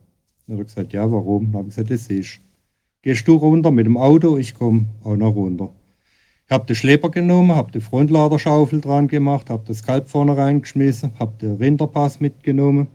hat 0.49 0.59
er 0.59 0.63
gesagt, 0.65 0.93
ja, 0.93 1.09
warum? 1.09 1.45
Dann 1.45 1.59
habe 1.59 1.69
ich 1.69 1.75
gesagt, 1.75 1.91
das 1.91 2.07
ist 2.07 2.41
Gehst 3.03 3.27
du 3.27 3.35
runter 3.35 3.71
mit 3.71 3.87
dem 3.87 3.97
Auto, 3.97 4.37
ich 4.37 4.53
komme 4.53 4.85
auch 5.03 5.15
noch 5.15 5.33
runter. 5.33 5.73
Habe 6.51 6.65
den 6.65 6.75
Schlepper 6.75 7.09
genommen, 7.09 7.55
habe 7.55 7.71
die 7.71 7.79
Frontladerschaufel 7.79 8.81
dran 8.81 9.07
gemacht, 9.07 9.49
habe 9.49 9.63
das 9.65 9.83
Kalb 9.83 10.09
vorne 10.09 10.35
reingeschmissen, 10.35 11.13
habe 11.17 11.31
den 11.39 11.55
Rinderpass 11.55 12.19
mitgenommen, 12.19 12.89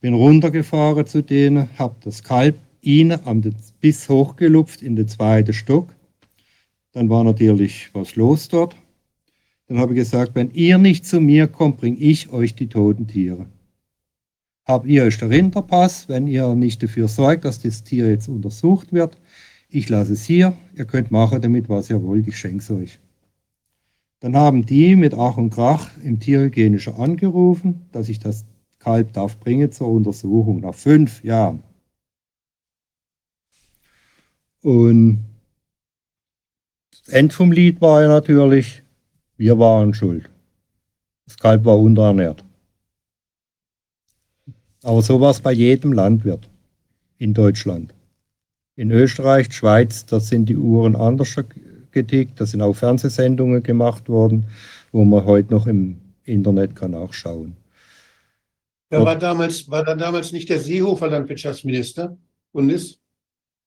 bin 0.00 0.12
runtergefahren 0.12 1.06
zu 1.06 1.22
denen, 1.22 1.70
habe 1.78 1.94
das 2.02 2.24
Kalb 2.24 2.58
ihnen 2.82 3.20
am 3.26 3.42
Biss 3.80 4.08
hochgelupft 4.08 4.82
in 4.82 4.96
den 4.96 5.06
zweiten 5.06 5.52
Stock. 5.52 5.94
Dann 6.90 7.08
war 7.08 7.22
natürlich 7.22 7.90
was 7.92 8.16
los 8.16 8.48
dort. 8.48 8.74
Dann 9.68 9.78
habe 9.78 9.92
ich 9.92 10.00
gesagt, 10.00 10.34
wenn 10.34 10.50
ihr 10.50 10.76
nicht 10.76 11.06
zu 11.06 11.20
mir 11.20 11.46
kommt, 11.46 11.76
bringe 11.76 11.98
ich 11.98 12.32
euch 12.32 12.56
die 12.56 12.66
toten 12.66 13.06
Tiere. 13.06 13.46
Habt 14.64 14.86
ihr 14.86 15.04
euch 15.04 15.16
der 15.16 15.30
Rinderpass, 15.30 16.08
wenn 16.08 16.26
ihr 16.26 16.56
nicht 16.56 16.82
dafür 16.82 17.06
sorgt, 17.06 17.44
dass 17.44 17.62
das 17.62 17.84
Tier 17.84 18.10
jetzt 18.10 18.28
untersucht 18.28 18.92
wird, 18.92 19.16
ich 19.70 19.88
lasse 19.88 20.12
es 20.12 20.24
hier, 20.24 20.56
ihr 20.74 20.84
könnt 20.84 21.10
machen 21.10 21.40
damit, 21.40 21.68
was 21.68 21.90
ihr 21.90 22.02
wollt, 22.02 22.26
ich 22.26 22.38
schenke 22.38 22.58
es 22.58 22.70
euch. 22.70 22.98
Dann 24.20 24.36
haben 24.36 24.66
die 24.66 24.96
mit 24.96 25.14
Ach 25.14 25.36
und 25.36 25.50
Krach 25.50 25.90
im 26.02 26.20
Tierhygienischer 26.20 26.98
angerufen, 26.98 27.86
dass 27.92 28.08
ich 28.08 28.18
das 28.18 28.44
Kalb 28.78 29.12
darf 29.12 29.38
bringen 29.38 29.72
zur 29.72 29.88
Untersuchung 29.88 30.60
nach 30.60 30.74
fünf 30.74 31.22
Jahren. 31.24 31.62
Und 34.62 35.24
das 36.90 37.14
End 37.14 37.32
vom 37.32 37.52
Lied 37.52 37.80
war 37.80 38.02
ja 38.02 38.08
natürlich, 38.08 38.82
wir 39.36 39.58
waren 39.58 39.94
schuld. 39.94 40.28
Das 41.26 41.38
Kalb 41.38 41.64
war 41.64 41.78
unterernährt. 41.78 42.44
Aber 44.82 45.02
so 45.02 45.20
war 45.20 45.30
es 45.30 45.40
bei 45.40 45.52
jedem 45.52 45.92
Landwirt 45.92 46.48
in 47.18 47.32
Deutschland. 47.32 47.94
In 48.80 48.90
Österreich, 48.92 49.52
Schweiz, 49.52 50.06
da 50.06 50.20
sind 50.20 50.46
die 50.46 50.56
Uhren 50.56 50.96
anders 50.96 51.36
getickt. 51.90 52.40
Da 52.40 52.46
sind 52.46 52.62
auch 52.62 52.72
Fernsehsendungen 52.72 53.62
gemacht 53.62 54.08
worden, 54.08 54.46
wo 54.90 55.04
man 55.04 55.26
heute 55.26 55.52
noch 55.52 55.66
im 55.66 56.00
Internet 56.24 56.74
kann 56.74 56.92
nachschauen. 56.92 57.54
Da 58.88 59.04
war 59.04 59.16
damals, 59.16 59.70
war 59.70 59.84
da 59.84 59.94
damals 59.94 60.32
nicht 60.32 60.48
der 60.48 60.60
Seehofer 60.60 61.10
Landwirtschaftsminister 61.10 62.16
Bundes? 62.54 62.98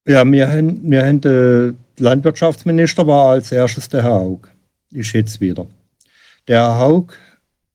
Ja, 0.08 0.26
wir 0.26 0.52
haben, 0.52 0.90
wir 0.90 1.06
haben 1.06 1.22
der 1.22 1.76
Landwirtschaftsminister 2.00 3.06
war 3.06 3.34
als 3.34 3.52
erstes 3.52 3.88
der 3.90 4.02
Herr 4.02 4.16
Haug. 4.16 4.48
Ich 4.90 5.10
schätze 5.10 5.40
wieder. 5.40 5.68
Der 6.48 6.58
Herr 6.58 6.80
Haug 6.80 7.14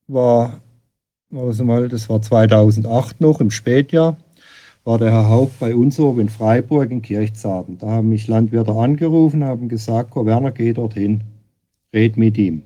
war, 0.08 0.60
also 1.32 1.62
mal, 1.62 1.86
das 1.86 2.08
war 2.08 2.20
2008 2.20 3.20
noch 3.20 3.40
im 3.40 3.52
Spätjahr 3.52 4.16
war 4.88 4.96
der 4.96 5.10
Herr 5.10 5.28
Haupt 5.28 5.58
bei 5.58 5.74
uns 5.74 6.00
oben 6.00 6.20
in 6.20 6.28
Freiburg 6.30 6.90
in 6.90 7.02
Kirchzarten. 7.02 7.76
Da 7.76 7.88
haben 7.88 8.08
mich 8.08 8.26
Landwirte 8.26 8.72
angerufen, 8.72 9.44
haben 9.44 9.68
gesagt, 9.68 10.14
Herr 10.14 10.24
Werner, 10.24 10.50
geh 10.50 10.72
dorthin, 10.72 11.24
red 11.92 12.16
mit 12.16 12.38
ihm. 12.38 12.62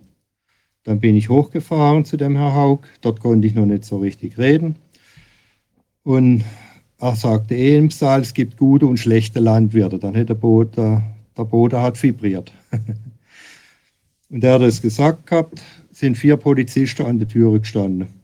Dann 0.85 1.01
bin 1.01 1.17
ich 1.17 1.29
hochgefahren 1.29 2.05
zu 2.05 2.17
dem 2.17 2.37
Herr 2.37 2.55
Haug, 2.55 2.83
dort 3.01 3.19
konnte 3.19 3.49
ich 3.49 3.57
noch 3.57 3.67
nicht 3.67 3.85
so 3.85 3.99
richtig 3.99 4.39
reden. 4.39 4.77
Und 6.05 6.45
er 7.01 7.17
sagte 7.17 7.57
eh 7.57 7.77
im 7.77 7.91
Saal, 7.91 8.21
es 8.21 8.35
gibt 8.35 8.57
gute 8.57 8.87
und 8.87 8.99
schlechte 8.99 9.41
Landwirte. 9.41 9.99
Dann 9.99 10.15
hätte 10.15 10.27
der 10.27 10.35
Boden, 10.35 11.03
der 11.37 11.45
Boden 11.45 11.81
hat 11.81 12.01
vibriert. 12.01 12.53
und 14.31 14.45
er 14.45 14.55
hat 14.55 14.63
es 14.63 14.81
gesagt 14.81 15.27
gehabt, 15.27 15.61
sind 15.91 16.17
vier 16.17 16.37
Polizisten 16.37 17.05
an 17.05 17.19
der 17.19 17.27
Türe 17.27 17.59
gestanden. 17.59 18.22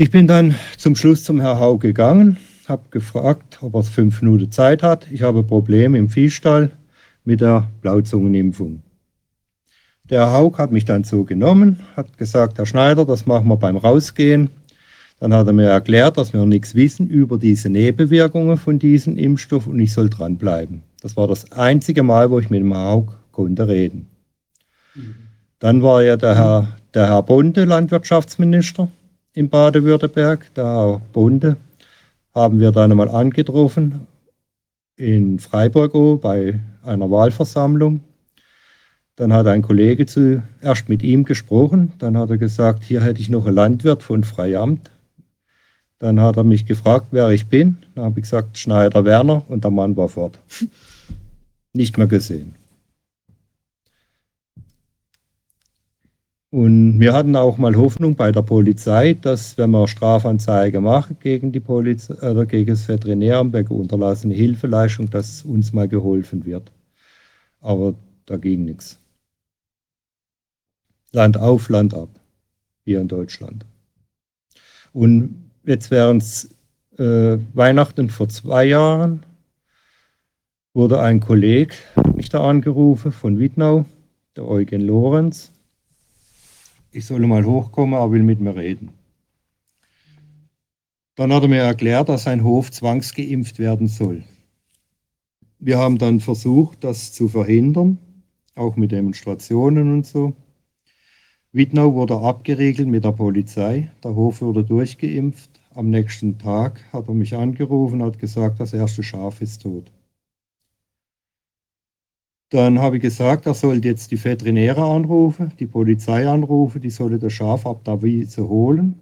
Ich 0.00 0.12
bin 0.12 0.28
dann 0.28 0.54
zum 0.76 0.94
Schluss 0.94 1.24
zum 1.24 1.40
Herr 1.40 1.58
Hau 1.58 1.76
gegangen, 1.76 2.36
habe 2.68 2.84
gefragt, 2.92 3.58
ob 3.62 3.74
er 3.74 3.82
fünf 3.82 4.22
Minuten 4.22 4.52
Zeit 4.52 4.84
hat. 4.84 5.10
Ich 5.10 5.22
habe 5.22 5.42
Probleme 5.42 5.98
im 5.98 6.08
Viehstall 6.08 6.70
mit 7.24 7.40
der 7.40 7.66
Blauzungenimpfung. 7.82 8.84
Der 10.08 10.20
Herr 10.20 10.32
Haug 10.34 10.58
hat 10.58 10.70
mich 10.70 10.84
dann 10.84 11.02
so 11.02 11.24
genommen, 11.24 11.80
hat 11.96 12.16
gesagt, 12.16 12.58
Herr 12.58 12.66
Schneider, 12.66 13.04
das 13.04 13.26
machen 13.26 13.48
wir 13.48 13.56
beim 13.56 13.76
Rausgehen. 13.76 14.50
Dann 15.18 15.34
hat 15.34 15.48
er 15.48 15.52
mir 15.52 15.66
erklärt, 15.66 16.16
dass 16.16 16.32
wir 16.32 16.46
nichts 16.46 16.76
wissen 16.76 17.08
über 17.08 17.36
diese 17.36 17.68
Nebenwirkungen 17.68 18.56
von 18.56 18.78
diesem 18.78 19.18
Impfstoff 19.18 19.66
und 19.66 19.80
ich 19.80 19.92
soll 19.92 20.08
dranbleiben. 20.08 20.84
Das 21.02 21.16
war 21.16 21.26
das 21.26 21.50
einzige 21.50 22.04
Mal, 22.04 22.30
wo 22.30 22.38
ich 22.38 22.50
mit 22.50 22.60
dem 22.60 22.72
Haug 22.72 23.16
konnte 23.32 23.66
reden. 23.66 24.06
Mhm. 24.94 25.16
Dann 25.58 25.82
war 25.82 26.04
ja 26.04 26.16
der 26.16 26.36
Herr, 26.36 26.68
der 26.94 27.08
Herr 27.08 27.24
Bonde 27.24 27.64
Landwirtschaftsminister 27.64 28.88
in 29.38 29.48
Baden-Württemberg, 29.48 30.50
da 30.54 31.00
Bunde, 31.12 31.56
haben 32.34 32.58
wir 32.58 32.72
dann 32.72 32.90
einmal 32.90 33.08
angetroffen 33.08 34.08
in 34.96 35.38
Freiburg 35.38 36.20
bei 36.20 36.58
einer 36.82 37.08
Wahlversammlung. 37.08 38.00
Dann 39.14 39.32
hat 39.32 39.46
ein 39.46 39.62
Kollege 39.62 40.06
zuerst 40.06 40.88
mit 40.88 41.04
ihm 41.04 41.22
gesprochen, 41.24 41.92
dann 41.98 42.18
hat 42.18 42.30
er 42.30 42.38
gesagt, 42.38 42.82
hier 42.82 43.00
hätte 43.00 43.20
ich 43.20 43.28
noch 43.28 43.46
einen 43.46 43.54
Landwirt 43.54 44.02
von 44.02 44.24
Freiamt. 44.24 44.90
Dann 46.00 46.20
hat 46.20 46.36
er 46.36 46.44
mich 46.44 46.66
gefragt, 46.66 47.06
wer 47.12 47.30
ich 47.30 47.46
bin. 47.46 47.78
Dann 47.94 48.06
habe 48.06 48.18
ich 48.18 48.24
gesagt, 48.24 48.58
Schneider 48.58 49.04
Werner 49.04 49.44
und 49.48 49.62
der 49.62 49.70
Mann 49.70 49.96
war 49.96 50.08
fort. 50.08 50.40
Nicht 51.72 51.96
mehr 51.96 52.08
gesehen. 52.08 52.56
Und 56.50 56.98
wir 56.98 57.12
hatten 57.12 57.36
auch 57.36 57.58
mal 57.58 57.76
Hoffnung 57.76 58.16
bei 58.16 58.32
der 58.32 58.40
Polizei, 58.40 59.12
dass 59.12 59.58
wenn 59.58 59.70
wir 59.70 59.86
Strafanzeige 59.86 60.80
machen 60.80 61.18
gegen 61.20 61.52
die 61.52 61.60
Polizei 61.60 62.14
oder 62.14 62.46
gegen 62.46 62.70
das 62.70 62.88
Veterinäramt 62.88 63.52
wegen 63.52 63.74
unterlassene 63.74 64.34
Hilfeleistung, 64.34 65.10
dass 65.10 65.42
uns 65.42 65.74
mal 65.74 65.88
geholfen 65.88 66.46
wird. 66.46 66.72
Aber 67.60 67.94
da 68.24 68.38
ging 68.38 68.64
nichts. 68.64 68.98
Land 71.12 71.36
auf, 71.36 71.68
Land 71.68 71.92
ab, 71.92 72.08
hier 72.84 73.00
in 73.02 73.08
Deutschland. 73.08 73.66
Und 74.94 75.50
jetzt 75.64 75.90
während 75.90 76.48
äh, 76.96 77.36
Weihnachten 77.52 78.08
vor 78.08 78.30
zwei 78.30 78.64
Jahren 78.64 79.22
wurde 80.72 81.00
ein 81.00 81.20
Kollege 81.20 81.74
mich 82.14 82.30
da 82.30 82.42
angerufen 82.42 83.12
von 83.12 83.38
Wittnau, 83.38 83.84
der 84.34 84.46
Eugen 84.48 84.80
Lorenz 84.80 85.52
ich 86.98 87.06
solle 87.06 87.28
mal 87.28 87.44
hochkommen, 87.44 87.94
er 87.94 88.10
will 88.10 88.24
mit 88.24 88.40
mir 88.40 88.56
reden. 88.56 88.90
Dann 91.14 91.32
hat 91.32 91.42
er 91.42 91.48
mir 91.48 91.62
erklärt, 91.62 92.08
dass 92.08 92.24
sein 92.24 92.42
Hof 92.42 92.72
zwangsgeimpft 92.72 93.58
werden 93.60 93.86
soll. 93.86 94.24
Wir 95.60 95.78
haben 95.78 95.98
dann 95.98 96.18
versucht, 96.20 96.82
das 96.82 97.12
zu 97.12 97.28
verhindern, 97.28 97.98
auch 98.56 98.74
mit 98.76 98.90
Demonstrationen 98.90 99.92
und 99.92 100.06
so. 100.06 100.34
Wittnau 101.52 101.94
wurde 101.94 102.18
abgeriegelt 102.18 102.88
mit 102.88 103.04
der 103.04 103.12
Polizei, 103.12 103.90
der 104.02 104.14
Hof 104.14 104.40
wurde 104.40 104.64
durchgeimpft. 104.64 105.50
Am 105.74 105.90
nächsten 105.90 106.38
Tag 106.38 106.80
hat 106.92 107.06
er 107.08 107.14
mich 107.14 107.36
angerufen 107.36 108.02
hat 108.02 108.18
gesagt, 108.18 108.58
das 108.58 108.72
erste 108.72 109.04
Schaf 109.04 109.40
ist 109.40 109.62
tot. 109.62 109.92
Dann 112.50 112.78
habe 112.78 112.96
ich 112.96 113.02
gesagt, 113.02 113.44
er 113.46 113.54
sollte 113.54 113.88
jetzt 113.88 114.10
die 114.10 114.22
Veterinäre 114.24 114.82
anrufen, 114.82 115.52
die 115.58 115.66
Polizei 115.66 116.26
anrufen, 116.26 116.80
die 116.80 116.90
solle 116.90 117.18
das 117.18 117.34
Schaf 117.34 117.66
ab 117.66 117.84
der 117.84 118.02
Wiese 118.02 118.48
holen. 118.48 118.98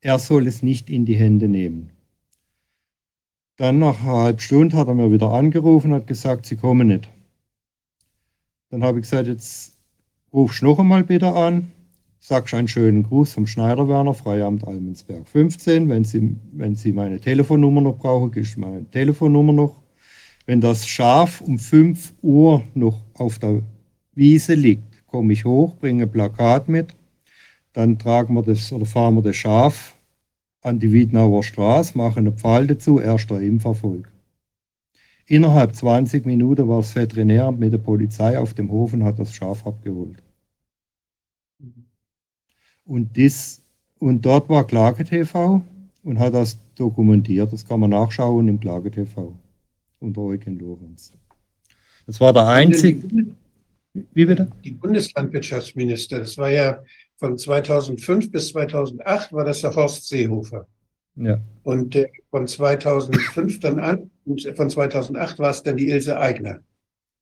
Er 0.00 0.18
soll 0.18 0.46
es 0.46 0.62
nicht 0.62 0.88
in 0.88 1.04
die 1.04 1.16
Hände 1.16 1.48
nehmen. 1.48 1.90
Dann 3.56 3.78
nach 3.78 4.00
einer 4.00 4.12
halben 4.12 4.38
Stunde 4.38 4.76
hat 4.76 4.88
er 4.88 4.94
mir 4.94 5.12
wieder 5.12 5.30
angerufen 5.30 5.92
und 5.92 5.98
hat 5.98 6.06
gesagt, 6.06 6.46
sie 6.46 6.56
kommen 6.56 6.88
nicht. 6.88 7.08
Dann 8.70 8.82
habe 8.82 8.98
ich 8.98 9.02
gesagt, 9.02 9.28
jetzt 9.28 9.76
rufst 10.32 10.62
du 10.62 10.66
noch 10.66 10.78
einmal 10.78 11.04
bitte 11.04 11.30
an, 11.34 11.70
sagst 12.20 12.54
einen 12.54 12.68
schönen 12.68 13.02
Gruß 13.02 13.34
vom 13.34 13.46
Schneider 13.46 13.86
Werner, 13.86 14.14
Freiamt 14.14 14.66
Almensberg 14.66 15.28
15. 15.28 15.90
Wenn 15.90 16.04
Sie, 16.04 16.34
wenn 16.52 16.74
Sie 16.74 16.92
meine 16.92 17.20
Telefonnummer 17.20 17.82
noch 17.82 17.98
brauchen, 17.98 18.30
gibst 18.30 18.56
du 18.56 18.60
meine 18.60 18.90
Telefonnummer 18.90 19.52
noch. 19.52 19.81
Wenn 20.44 20.60
das 20.60 20.86
Schaf 20.88 21.40
um 21.40 21.58
5 21.58 22.14
Uhr 22.22 22.64
noch 22.74 23.00
auf 23.14 23.38
der 23.38 23.62
Wiese 24.14 24.54
liegt, 24.54 25.06
komme 25.06 25.32
ich 25.32 25.44
hoch, 25.44 25.76
bringe 25.76 26.06
Plakat 26.06 26.68
mit, 26.68 26.94
dann 27.72 27.98
tragen 27.98 28.34
wir 28.34 28.42
das 28.42 28.72
oder 28.72 28.84
fahren 28.84 29.14
wir 29.14 29.22
das 29.22 29.36
Schaf 29.36 29.94
an 30.62 30.80
die 30.80 30.92
Wiednauer 30.92 31.42
Straße, 31.42 31.96
machen 31.96 32.20
eine 32.20 32.32
Pfahl 32.32 32.66
dazu, 32.66 33.00
erster 33.00 33.40
Impferfolg. 33.40 34.10
Innerhalb 35.26 35.74
20 35.74 36.26
Minuten 36.26 36.68
war 36.68 36.78
das 36.78 36.94
Veterinäramt 36.94 37.60
mit 37.60 37.72
der 37.72 37.78
Polizei 37.78 38.38
auf 38.38 38.54
dem 38.54 38.70
Hof 38.70 38.92
und 38.92 39.04
hat 39.04 39.18
das 39.18 39.32
Schaf 39.34 39.64
abgeholt. 39.66 40.22
Und, 42.84 43.16
das, 43.16 43.62
und 44.00 44.22
dort 44.26 44.48
war 44.48 44.66
Klage 44.66 45.04
TV 45.04 45.62
und 46.02 46.18
hat 46.18 46.34
das 46.34 46.58
dokumentiert. 46.74 47.52
Das 47.52 47.64
kann 47.64 47.80
man 47.80 47.90
nachschauen 47.90 48.48
im 48.48 48.58
Klage 48.58 48.90
TV 48.90 49.32
unter 50.02 50.20
Eugen 50.22 50.58
Lorenz. 50.58 51.12
Das 52.06 52.20
war 52.20 52.32
der 52.32 52.46
einzige. 52.46 53.08
Wie 53.94 54.24
bitte? 54.24 54.50
Die 54.64 54.72
Bundeslandwirtschaftsminister, 54.72 56.18
das 56.18 56.36
war 56.38 56.50
ja 56.50 56.82
von 57.16 57.38
2005 57.38 58.32
bis 58.32 58.48
2008 58.48 59.32
war 59.32 59.44
das 59.44 59.60
der 59.60 59.74
Horst 59.74 60.08
Seehofer. 60.08 60.66
Ja. 61.16 61.40
Und 61.62 61.94
äh, 61.94 62.08
von 62.30 62.46
2005 62.46 63.60
dann 63.60 63.78
an 63.78 64.10
von 64.54 64.70
2008 64.70 65.38
war 65.38 65.50
es 65.50 65.62
dann 65.62 65.76
die 65.76 65.90
Ilse 65.90 66.18
Aigner. 66.18 66.60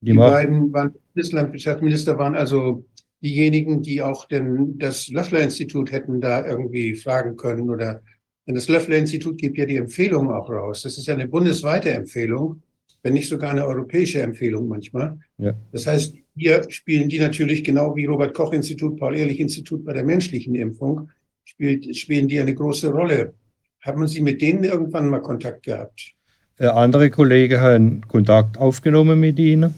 Die, 0.00 0.12
Die 0.12 0.16
beiden 0.16 0.72
waren, 0.72 0.94
Bundeslandwirtschaftsminister 1.14 2.18
waren 2.18 2.34
also 2.34 2.84
diejenigen, 3.22 3.82
die 3.82 4.02
auch 4.02 4.26
denn 4.26 4.78
das 4.78 5.08
Löffler-Institut 5.08 5.92
hätten 5.92 6.20
da 6.20 6.46
irgendwie 6.46 6.94
fragen 6.94 7.36
können 7.36 7.68
oder 7.68 8.02
denn 8.46 8.54
das 8.54 8.68
Löffler-Institut 8.68 9.38
gibt 9.38 9.58
ja 9.58 9.66
die 9.66 9.76
Empfehlungen 9.76 10.30
auch 10.30 10.48
raus. 10.48 10.82
Das 10.82 10.96
ist 10.96 11.06
ja 11.06 11.14
eine 11.14 11.28
bundesweite 11.28 11.90
Empfehlung, 11.90 12.62
wenn 13.02 13.14
nicht 13.14 13.28
sogar 13.28 13.50
eine 13.50 13.66
europäische 13.66 14.20
Empfehlung 14.22 14.68
manchmal. 14.68 15.18
Ja. 15.38 15.54
Das 15.72 15.86
heißt, 15.86 16.14
hier 16.36 16.64
spielen 16.70 17.08
die 17.08 17.18
natürlich 17.18 17.64
genau 17.64 17.96
wie 17.96 18.06
Robert-Koch-Institut, 18.06 18.98
Paul-Ehrlich-Institut 18.98 19.84
bei 19.84 19.92
der 19.92 20.04
menschlichen 20.04 20.54
Impfung, 20.54 21.10
spielt, 21.44 21.96
spielen 21.96 22.28
die 22.28 22.40
eine 22.40 22.54
große 22.54 22.90
Rolle. 22.90 23.34
Haben 23.80 24.06
Sie 24.06 24.20
mit 24.20 24.42
denen 24.42 24.64
irgendwann 24.64 25.08
mal 25.08 25.20
Kontakt 25.20 25.62
gehabt? 25.62 26.14
andere 26.58 27.08
Kollegen 27.08 27.60
haben 27.60 28.06
Kontakt 28.06 28.58
aufgenommen 28.58 29.18
mit 29.18 29.38
ihnen. 29.38 29.74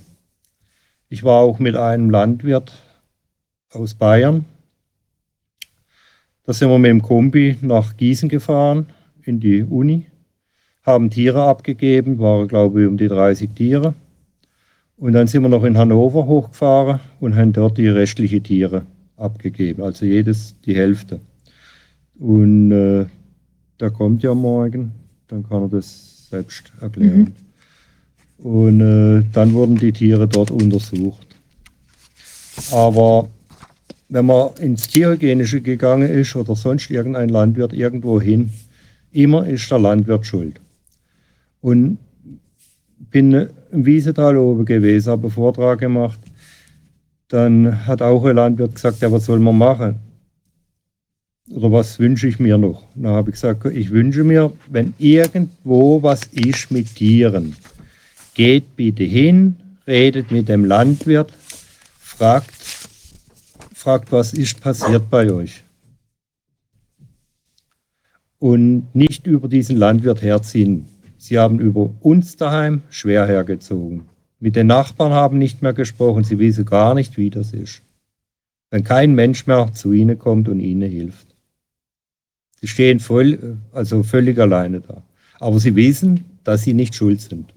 Ich 1.09 1.23
war 1.23 1.41
auch 1.41 1.61
mit 1.61 1.77
einem 1.77 2.11
Landwirt 2.11 2.73
aus 3.71 3.95
Bayern. 3.95 4.45
Da 6.45 6.53
sind 6.53 6.71
wir 6.71 6.79
mit 6.79 6.91
dem 6.91 7.03
Kombi 7.03 7.57
nach 7.61 7.97
Gießen 7.97 8.29
gefahren, 8.29 8.87
in 9.23 9.39
die 9.39 9.63
Uni, 9.63 10.07
haben 10.85 11.11
Tiere 11.11 11.43
abgegeben, 11.45 12.19
waren 12.19 12.49
glaube 12.49 12.83
ich 12.83 12.89
um 12.89 12.97
die 12.97 13.09
30 13.09 13.51
Tiere. 13.55 13.95
Und 14.97 15.15
dann 15.15 15.27
sind 15.27 15.43
wir 15.43 15.49
noch 15.49 15.65
in 15.65 15.77
Hannover 15.77 16.27
hochgefahren 16.27 17.01
und 17.21 17.35
haben 17.35 17.53
dort 17.53 17.79
die 17.79 17.89
restlichen 17.89 18.43
Tiere 18.43 18.87
abgegeben, 19.17 19.83
also 19.83 20.05
jedes 20.05 20.55
die 20.65 20.77
Hälfte. 20.77 21.21
Und 22.19 22.71
äh, 22.71 23.07
der 23.81 23.91
kommt 23.91 24.23
ja 24.23 24.35
morgen, 24.35 24.93
dann 25.29 25.49
kann 25.49 25.63
er 25.63 25.69
das 25.69 26.29
selbst 26.31 26.73
erklären. 26.81 27.35
Und 28.39 28.81
äh, 28.81 29.25
dann 29.33 29.53
wurden 29.55 29.77
die 29.77 29.93
Tiere 29.93 30.29
dort 30.29 30.51
untersucht. 30.51 31.27
Aber 32.71 33.29
wenn 34.09 34.27
man 34.27 34.51
ins 34.61 34.87
Tierhygienische 34.89 35.61
gegangen 35.61 36.09
ist 36.09 36.37
oder 36.37 36.55
sonst 36.55 36.91
irgendein 36.91 37.29
Landwirt 37.29 37.73
irgendwo 37.73 38.21
hin, 38.21 38.51
immer 39.11 39.47
ist 39.47 39.71
der 39.71 39.79
Landwirt 39.79 40.27
schuld. 40.27 40.61
Und 41.63 41.99
bin 43.11 43.49
im 43.71 43.87
Wiesetal 43.87 44.37
oben 44.37 44.67
gewesen, 44.67 45.11
habe 45.11 45.23
einen 45.23 45.31
Vortrag 45.31 45.79
gemacht. 45.79 46.21
Dann 47.29 47.87
hat 47.87 48.03
auch 48.03 48.25
ein 48.27 48.37
Landwirt 48.37 48.75
gesagt, 48.75 49.01
ja, 49.01 49.11
was 49.11 49.25
soll 49.25 49.39
man 49.39 49.57
machen? 49.57 50.01
Oder 51.51 51.73
was 51.73 51.99
wünsche 51.99 52.29
ich 52.29 52.39
mir 52.39 52.59
noch? 52.59 52.85
Dann 52.95 53.13
habe 53.13 53.31
ich 53.31 53.35
gesagt, 53.35 53.65
ich 53.67 53.91
wünsche 53.91 54.25
mir, 54.25 54.53
wenn 54.69 54.95
irgendwo 54.99 56.03
was 56.03 56.25
ist 56.25 56.71
mit 56.71 56.95
Tieren, 56.95 57.57
geht 58.35 58.77
bitte 58.77 59.05
hin, 59.05 59.57
redet 59.87 60.31
mit 60.31 60.49
dem 60.49 60.65
Landwirt, 60.65 61.33
fragt, 61.99 62.55
fragt, 63.75 64.13
was 64.13 64.33
ist 64.33 64.61
passiert 64.61 65.11
bei 65.11 65.33
euch. 65.33 65.65
Und 68.39 68.95
nicht 68.95 69.27
über 69.27 69.49
diesen 69.49 69.77
Landwirt 69.77 70.23
herziehen. 70.23 70.92
Sie 71.23 71.39
haben 71.39 71.61
über 71.61 71.89
uns 72.01 72.35
daheim 72.35 72.83
schwer 72.91 73.29
hergezogen. 73.29 74.09
Mit 74.41 74.57
den 74.57 74.67
Nachbarn 74.67 75.13
haben 75.13 75.39
nicht 75.39 75.63
mehr 75.63 75.73
gesprochen, 75.73 76.25
sie 76.25 76.41
wissen 76.41 76.65
gar 76.65 76.97
nicht, 76.97 77.17
wie 77.17 77.31
das 77.31 77.53
ist. 77.53 77.81
Wenn 78.73 78.83
kein 78.83 79.15
Mensch 79.15 79.47
mehr 79.47 79.73
zu 79.73 79.93
ihnen 79.93 80.19
kommt 80.19 80.49
und 80.49 80.59
ihnen 80.59 80.91
hilft. 80.91 81.29
Sie 82.61 82.67
stehen 82.67 82.99
voll, 82.99 83.57
also 83.73 84.03
völlig 84.03 84.37
alleine 84.41 84.81
da. 84.81 85.05
Aber 85.39 85.61
sie 85.61 85.77
wissen, 85.77 86.25
dass 86.43 86.63
sie 86.63 86.75
nicht 86.75 86.97
schuld 86.97 87.21
sind. 87.21 87.55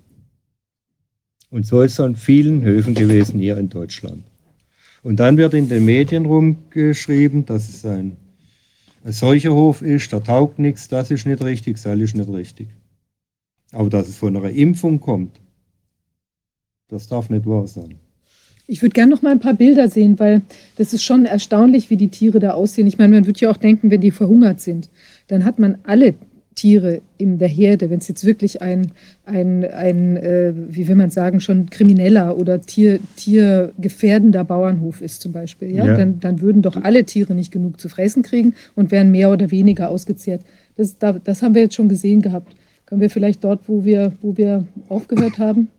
Und 1.50 1.66
so 1.66 1.82
ist 1.82 1.94
es 1.94 2.00
an 2.00 2.16
vielen 2.16 2.62
Höfen 2.62 2.94
gewesen 2.94 3.40
hier 3.40 3.58
in 3.58 3.70
Deutschland. 3.70 4.24
Und 5.02 5.20
dann 5.20 5.38
wird 5.38 5.56
in 5.56 5.70
den 5.70 5.86
Medien 5.86 6.28
rumgeschrieben, 6.28 7.48
dass 7.48 7.68
es 7.68 7.84
ein, 7.84 8.16
ein 9.04 9.12
Seuchehof 9.12 9.82
ist, 9.82 10.14
da 10.14 10.20
taugt 10.20 10.60
nichts, 10.60 10.88
das 10.88 11.10
ist 11.10 11.26
nicht 11.26 11.44
richtig, 11.44 11.82
das 11.82 12.00
ist 12.00 12.16
nicht 12.16 12.30
richtig. 12.30 12.68
Aber 13.76 13.90
dass 13.90 14.08
es 14.08 14.16
von 14.16 14.36
einer 14.36 14.50
Impfung 14.50 15.00
kommt, 15.00 15.40
das 16.88 17.08
darf 17.08 17.30
nicht 17.30 17.46
wahr 17.46 17.68
sein. 17.68 17.96
Ich 18.68 18.82
würde 18.82 18.94
gerne 18.94 19.12
noch 19.14 19.22
mal 19.22 19.32
ein 19.32 19.40
paar 19.40 19.54
Bilder 19.54 19.90
sehen, 19.90 20.18
weil 20.18 20.42
das 20.78 20.94
ist 20.94 21.04
schon 21.04 21.26
erstaunlich, 21.26 21.90
wie 21.90 21.98
die 21.98 22.08
Tiere 22.08 22.40
da 22.40 22.52
aussehen. 22.52 22.88
Ich 22.88 22.98
meine, 22.98 23.14
man 23.14 23.26
würde 23.28 23.40
ja 23.40 23.52
auch 23.52 23.58
denken, 23.58 23.92
wenn 23.92 24.02
die 24.02 24.12
verhungert 24.12 24.62
sind, 24.62 24.90
dann 25.28 25.46
hat 25.46 25.60
man 25.60 25.78
alle 25.84 26.16
Tiere 26.56 27.02
in 27.18 27.38
der 27.38 27.50
Herde, 27.50 27.90
wenn 27.90 28.00
es 28.00 28.08
jetzt 28.08 28.24
wirklich 28.24 28.62
ein, 28.62 28.94
ein, 29.26 29.66
ein 29.66 30.18
äh, 30.18 30.54
wie 30.56 30.88
will 30.88 30.96
man 30.96 31.12
sagen, 31.12 31.42
schon 31.42 31.70
krimineller 31.70 32.38
oder 32.38 32.62
Tier, 32.62 33.00
tiergefährdender 33.18 34.46
Bauernhof 34.46 35.02
ist 35.02 35.22
zum 35.22 35.34
Beispiel, 35.34 35.76
ja, 35.76 35.86
Ja. 35.86 35.98
Dann, 35.98 36.22
dann 36.22 36.40
würden 36.40 36.62
doch 36.62 36.78
alle 36.82 37.04
Tiere 37.04 37.36
nicht 37.36 37.52
genug 37.52 37.80
zu 37.80 37.90
fressen 37.90 38.24
kriegen 38.24 38.56
und 38.74 38.92
wären 38.92 39.12
mehr 39.12 39.32
oder 39.32 39.52
weniger 39.52 39.90
ausgezehrt. 39.90 40.42
Das, 40.78 40.98
da, 40.98 41.12
das 41.12 41.42
haben 41.42 41.56
wir 41.56 41.64
jetzt 41.64 41.76
schon 41.76 41.90
gesehen 41.90 42.22
gehabt. 42.22 42.56
Können 42.86 43.02
wir 43.02 43.10
vielleicht 43.10 43.44
dort, 43.44 43.68
wo 43.68 43.84
wir, 43.86 44.14
wo 44.22 44.38
wir 44.38 44.66
aufgehört 44.90 45.40
haben? 45.40 45.70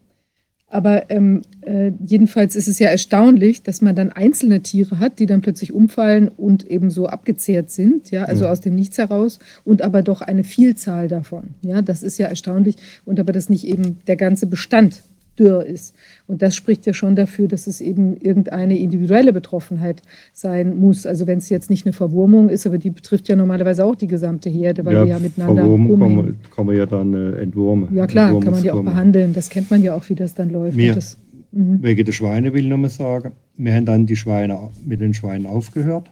Aber 0.69 1.09
ähm, 1.11 1.43
äh, 1.61 1.93
jedenfalls 2.05 2.57
ist 2.57 2.67
es 2.67 2.81
ja 2.81 2.89
erstaunlich, 2.89 3.63
dass 3.63 3.83
man 3.83 3.95
dann 3.95 4.11
einzelne 4.11 4.63
Tiere 4.63 4.99
hat, 4.99 5.21
die 5.21 5.27
dann 5.27 5.41
plötzlich 5.41 5.73
umfallen 5.73 6.29
und 6.29 6.69
eben 6.69 6.91
so 6.91 7.07
abgezehrt 7.07 7.71
sind, 7.71 8.11
ja, 8.11 8.25
also 8.25 8.47
Ja. 8.47 8.51
aus 8.51 8.61
dem 8.63 8.75
Nichts 8.75 8.99
heraus 8.99 9.39
und 9.63 9.81
aber 9.83 10.03
doch 10.03 10.23
eine 10.23 10.43
Vielzahl 10.43 11.07
davon. 11.07 11.55
Ja, 11.63 11.83
das 11.83 12.03
ist 12.03 12.19
ja 12.19 12.27
erstaunlich 12.27 12.75
und 13.05 13.21
aber 13.21 13.33
dass 13.33 13.49
nicht 13.49 13.65
eben 13.65 13.99
der 14.09 14.17
ganze 14.17 14.49
Bestand 14.49 15.05
dürr 15.39 15.65
ist. 15.65 15.95
Und 16.27 16.43
das 16.43 16.57
spricht 16.57 16.87
ja 16.87 16.95
schon 16.95 17.15
dafür, 17.17 17.49
dass 17.49 17.67
es 17.67 17.81
eben 17.81 18.17
irgendeine 18.17 18.79
individuelle 18.79 19.33
Betroffenheit 19.33 20.03
sein 20.33 20.79
muss. 20.79 21.07
Also 21.07 21.27
wenn 21.27 21.39
es 21.39 21.49
jetzt 21.49 21.71
nicht 21.71 21.87
eine 21.87 21.93
Verwurmung 21.93 22.49
ist, 22.49 22.67
aber 22.67 22.79
die 22.79 22.91
betrifft 22.91 23.29
ja 23.29 23.37
normalerweise 23.37 23.85
auch 23.85 23.95
die 23.95 24.07
gesamte 24.07 24.51
Herde, 24.51 24.85
weil 24.85 24.97
wir 24.97 25.07
ja 25.07 25.19
miteinander 25.19 25.63
Verwurmen 25.63 25.99
kann 26.01 26.15
man, 26.17 26.37
kann 26.55 26.67
man 26.67 26.77
ja 26.77 26.87
dann 26.87 27.15
äh, 27.15 27.41
entwurmen. 27.43 27.95
Ja 27.95 28.07
klar, 28.07 28.39
kann 28.41 28.53
man 28.53 28.63
die 28.63 28.71
auch 28.71 28.83
behandeln. 28.83 29.33
Das 29.33 29.49
kennt 29.51 29.71
man 29.71 29.83
ja 29.83 29.95
auch, 29.95 30.09
wie 30.09 30.15
das 30.15 30.35
dann 30.35 30.51
läuft. 30.51 30.77
Mir- 30.77 30.95
Das, 30.95 31.17
mhm. 31.53 31.83
Wegen 31.83 32.05
der 32.05 32.13
Schweine 32.13 32.53
will 32.53 32.63
ich 32.65 32.71
noch 32.71 32.79
mal 32.79 32.91
sagen. 32.91 33.33
Wir 33.57 33.75
haben 33.75 33.87
dann 33.87 34.07
die 34.07 34.17
Schweine 34.17 34.59
mit 34.85 35.01
den 35.01 35.15
Schweinen 35.15 35.47
aufgehört. 35.47 36.11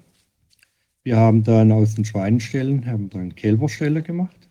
Wir 1.03 1.17
haben 1.19 1.43
dann 1.45 1.71
aus 1.73 1.95
den 1.97 2.05
Schweineställen 2.07 2.87
haben 2.87 3.11
dann 3.11 3.35
Kälberställe 3.35 4.01
gemacht, 4.01 4.49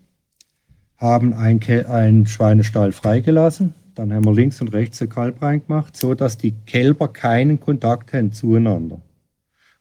haben 0.97 1.33
Kä- 1.33 1.85
einen 1.85 2.27
Schweinestall 2.27 2.91
freigelassen. 2.91 3.73
Dann 3.95 4.11
haben 4.11 4.25
wir 4.25 4.33
links 4.33 4.59
und 4.61 4.69
rechts 4.69 5.01
ein 5.01 5.09
Kalb 5.09 5.41
reingemacht, 5.41 5.95
so 5.95 6.15
dass 6.15 6.37
die 6.37 6.53
Kälber 6.65 7.07
keinen 7.07 7.59
Kontakt 7.59 8.13
haben 8.13 8.31
zueinander. 8.31 9.01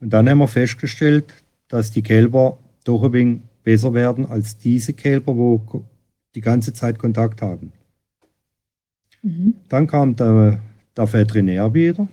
Und 0.01 0.10
dann 0.10 0.28
haben 0.28 0.39
wir 0.39 0.48
festgestellt, 0.48 1.32
dass 1.68 1.90
die 1.90 2.02
Kälber 2.02 2.59
doch 2.84 3.02
ein 3.05 3.12
wenig 3.12 3.40
besser 3.62 3.94
werden 3.94 4.26
als 4.26 4.59
diese 4.59 4.93
Kälber, 4.93 5.36
wo 5.36 5.84
die 6.34 6.40
ganze 6.40 6.72
Zeit 6.72 6.98
Kontakt 6.98 7.40
haben. 7.40 7.72
Mhm. 9.22 9.55
Dann 9.68 9.86
kam 9.86 10.16
der, 10.16 10.60
der 10.97 11.12
Veterinär 11.12 11.72
wieder, 11.72 12.09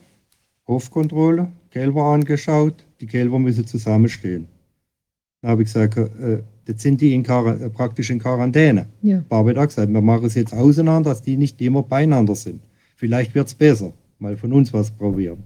Hofkontrolle, 0.68 1.52
Kälber 1.72 2.04
angeschaut, 2.04 2.86
die 3.02 3.08
Kälber 3.08 3.40
müssen 3.40 3.66
zusammenstehen. 3.66 4.48
Dann 5.42 5.52
habe 5.52 5.64
ich 5.64 5.74
gesagt, 5.74 5.98
äh, 5.98 6.44
jetzt 6.70 6.82
sind 6.82 7.02
die 7.02 7.14
in 7.14 7.24
Quar- 7.24 7.60
äh, 7.60 7.70
praktisch 7.70 8.10
in 8.12 8.20
Quarantäne. 8.20 8.86
Ja. 9.02 9.24
Barbet 9.28 9.58
hat 9.58 9.70
gesagt, 9.70 9.92
wir 9.92 10.02
machen 10.02 10.26
es 10.26 10.36
jetzt 10.36 10.54
auseinander, 10.54 11.10
dass 11.10 11.22
die 11.22 11.36
nicht 11.36 11.60
immer 11.62 11.84
beieinander 11.84 12.36
sind. 12.36 12.62
Vielleicht 12.96 13.34
wird 13.36 13.48
es 13.48 13.56
besser, 13.56 13.92
mal 14.20 14.38
von 14.38 14.54
uns 14.54 14.72
was 14.74 14.92
probieren. 14.92 15.44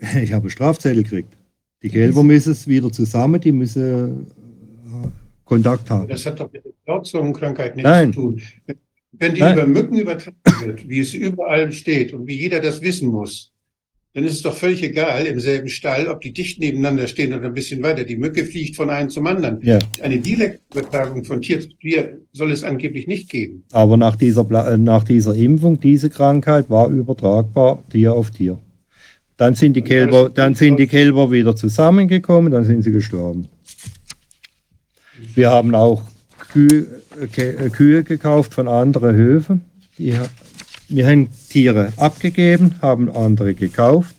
Ich 0.22 0.32
habe 0.32 0.44
einen 0.44 0.50
Strafzettel 0.50 1.02
gekriegt. 1.02 1.36
Die 1.82 1.88
Kälber 1.90 2.22
müssen 2.22 2.52
es 2.52 2.66
wieder 2.66 2.90
zusammen, 2.92 3.40
die 3.40 3.52
müssen 3.52 4.26
äh, 4.26 5.08
Kontakt 5.44 5.88
haben. 5.90 6.08
Das 6.08 6.24
hat 6.26 6.38
doch 6.40 6.50
mit 6.52 6.64
der 6.64 6.70
Blauzungenkrankheit 6.84 7.76
nichts 7.76 7.90
Nein. 7.90 8.12
zu 8.12 8.20
tun. 8.20 8.42
Wenn 9.12 9.34
die 9.34 9.40
Nein. 9.40 9.58
über 9.58 9.66
Mücken 9.66 9.98
übertragen 9.98 10.36
wird, 10.64 10.88
wie 10.88 11.00
es 11.00 11.12
überall 11.14 11.72
steht 11.72 12.12
und 12.14 12.26
wie 12.26 12.38
jeder 12.38 12.60
das 12.60 12.80
wissen 12.80 13.08
muss, 13.08 13.49
dann 14.12 14.24
ist 14.24 14.32
es 14.32 14.42
doch 14.42 14.54
völlig 14.54 14.82
egal 14.82 15.24
im 15.26 15.38
selben 15.38 15.68
Stall, 15.68 16.08
ob 16.08 16.20
die 16.20 16.32
dicht 16.32 16.58
nebeneinander 16.58 17.06
stehen 17.06 17.32
oder 17.32 17.46
ein 17.46 17.54
bisschen 17.54 17.82
weiter. 17.82 18.02
Die 18.02 18.16
Mücke 18.16 18.44
fliegt 18.44 18.74
von 18.74 18.90
einem 18.90 19.08
zum 19.08 19.26
anderen. 19.26 19.60
Ja. 19.62 19.78
Eine 20.02 20.18
direkte 20.18 20.60
Übertragung 20.72 21.24
von 21.24 21.40
Tier 21.40 21.60
zu 21.60 21.68
Tier 21.80 22.18
soll 22.32 22.50
es 22.50 22.64
angeblich 22.64 23.06
nicht 23.06 23.30
geben. 23.30 23.62
Aber 23.70 23.96
nach 23.96 24.16
dieser, 24.16 24.48
äh, 24.50 24.76
nach 24.76 25.04
dieser 25.04 25.34
Impfung, 25.34 25.78
diese 25.78 26.10
Krankheit 26.10 26.68
war 26.68 26.88
übertragbar 26.88 27.84
Tier 27.90 28.12
auf 28.12 28.32
Tier. 28.32 28.58
Dann 29.36 29.54
sind 29.54 29.74
die 29.74 29.82
Kälber, 29.82 30.28
dann 30.28 30.54
sind 30.54 30.78
die 30.78 30.86
Kälber 30.88 31.30
wieder 31.30 31.54
zusammengekommen, 31.54 32.52
dann 32.52 32.64
sind 32.64 32.82
sie 32.82 32.92
gestorben. 32.92 33.48
Wir 35.34 35.50
haben 35.50 35.74
auch 35.74 36.02
Kühe, 36.52 36.86
äh, 37.36 37.42
äh, 37.42 37.70
Kühe 37.70 38.02
gekauft 38.02 38.54
von 38.54 38.66
anderen 38.66 39.14
Höfen. 39.14 39.62
Die, 39.98 40.14
wir 40.90 41.06
haben 41.06 41.30
Tiere 41.48 41.92
abgegeben, 41.96 42.74
haben 42.82 43.14
andere 43.14 43.54
gekauft. 43.54 44.16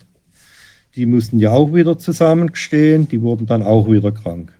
Die 0.95 1.05
mussten 1.05 1.39
ja 1.39 1.51
auch 1.51 1.73
wieder 1.73 1.97
zusammenstehen, 1.99 3.07
die 3.07 3.21
wurden 3.21 3.45
dann 3.45 3.61
auch 3.61 3.89
wieder 3.89 4.11
krank. 4.11 4.53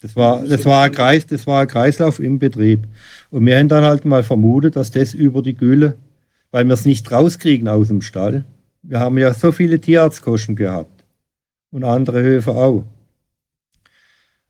Das 0.00 0.14
war, 0.16 0.44
das, 0.44 0.64
war 0.64 0.84
ein 0.84 0.92
Kreis, 0.92 1.26
das 1.26 1.46
war 1.46 1.62
ein 1.62 1.68
Kreislauf 1.68 2.20
im 2.20 2.38
Betrieb. 2.38 2.86
Und 3.30 3.44
wir 3.46 3.58
haben 3.58 3.68
dann 3.68 3.84
halt 3.84 4.04
mal 4.04 4.22
vermutet, 4.22 4.76
dass 4.76 4.90
das 4.90 5.12
über 5.12 5.42
die 5.42 5.54
Gülle, 5.54 5.96
weil 6.50 6.64
wir 6.64 6.74
es 6.74 6.84
nicht 6.84 7.10
rauskriegen 7.10 7.68
aus 7.68 7.88
dem 7.88 8.00
Stall. 8.00 8.44
Wir 8.82 9.00
haben 9.00 9.18
ja 9.18 9.34
so 9.34 9.52
viele 9.52 9.80
Tierarztkosten 9.80 10.56
gehabt 10.56 11.04
und 11.70 11.84
andere 11.84 12.22
Höfe 12.22 12.52
auch. 12.52 12.84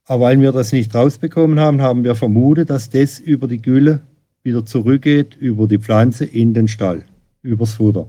Aber 0.05 0.25
weil 0.25 0.41
wir 0.41 0.53
das 0.53 0.73
nicht 0.73 0.95
rausbekommen 0.95 1.59
haben, 1.59 1.83
haben 1.83 2.05
wir 2.05 2.15
vermutet, 2.15 2.71
dass 2.71 2.91
das 2.91 3.19
über 3.19 3.49
die 3.49 3.61
Gülle 3.61 4.01
wieder 4.43 4.65
zurückgeht, 4.65 5.37
über 5.37 5.67
die 5.67 5.79
Pflanze 5.79 6.25
in 6.25 6.55
den 6.55 6.69
Stall, 6.69 7.05
übers 7.43 7.75
Futter. 7.75 8.07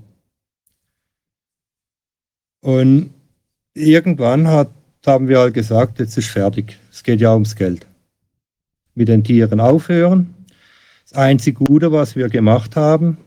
Und 2.61 3.11
irgendwann 3.73 4.47
hat, 4.47 4.69
haben 5.05 5.27
wir 5.27 5.39
halt 5.39 5.53
gesagt, 5.53 5.99
jetzt 5.99 6.17
ist 6.17 6.29
fertig. 6.29 6.77
Es 6.91 7.03
geht 7.03 7.21
ja 7.21 7.33
ums 7.33 7.55
Geld. 7.55 7.85
Mit 8.95 9.07
den 9.07 9.23
Tieren 9.23 9.59
aufhören. 9.59 10.33
Das 11.03 11.13
einzige 11.13 11.63
Gute, 11.63 11.91
was 11.91 12.15
wir 12.15 12.29
gemacht 12.29 12.75
haben, 12.75 13.17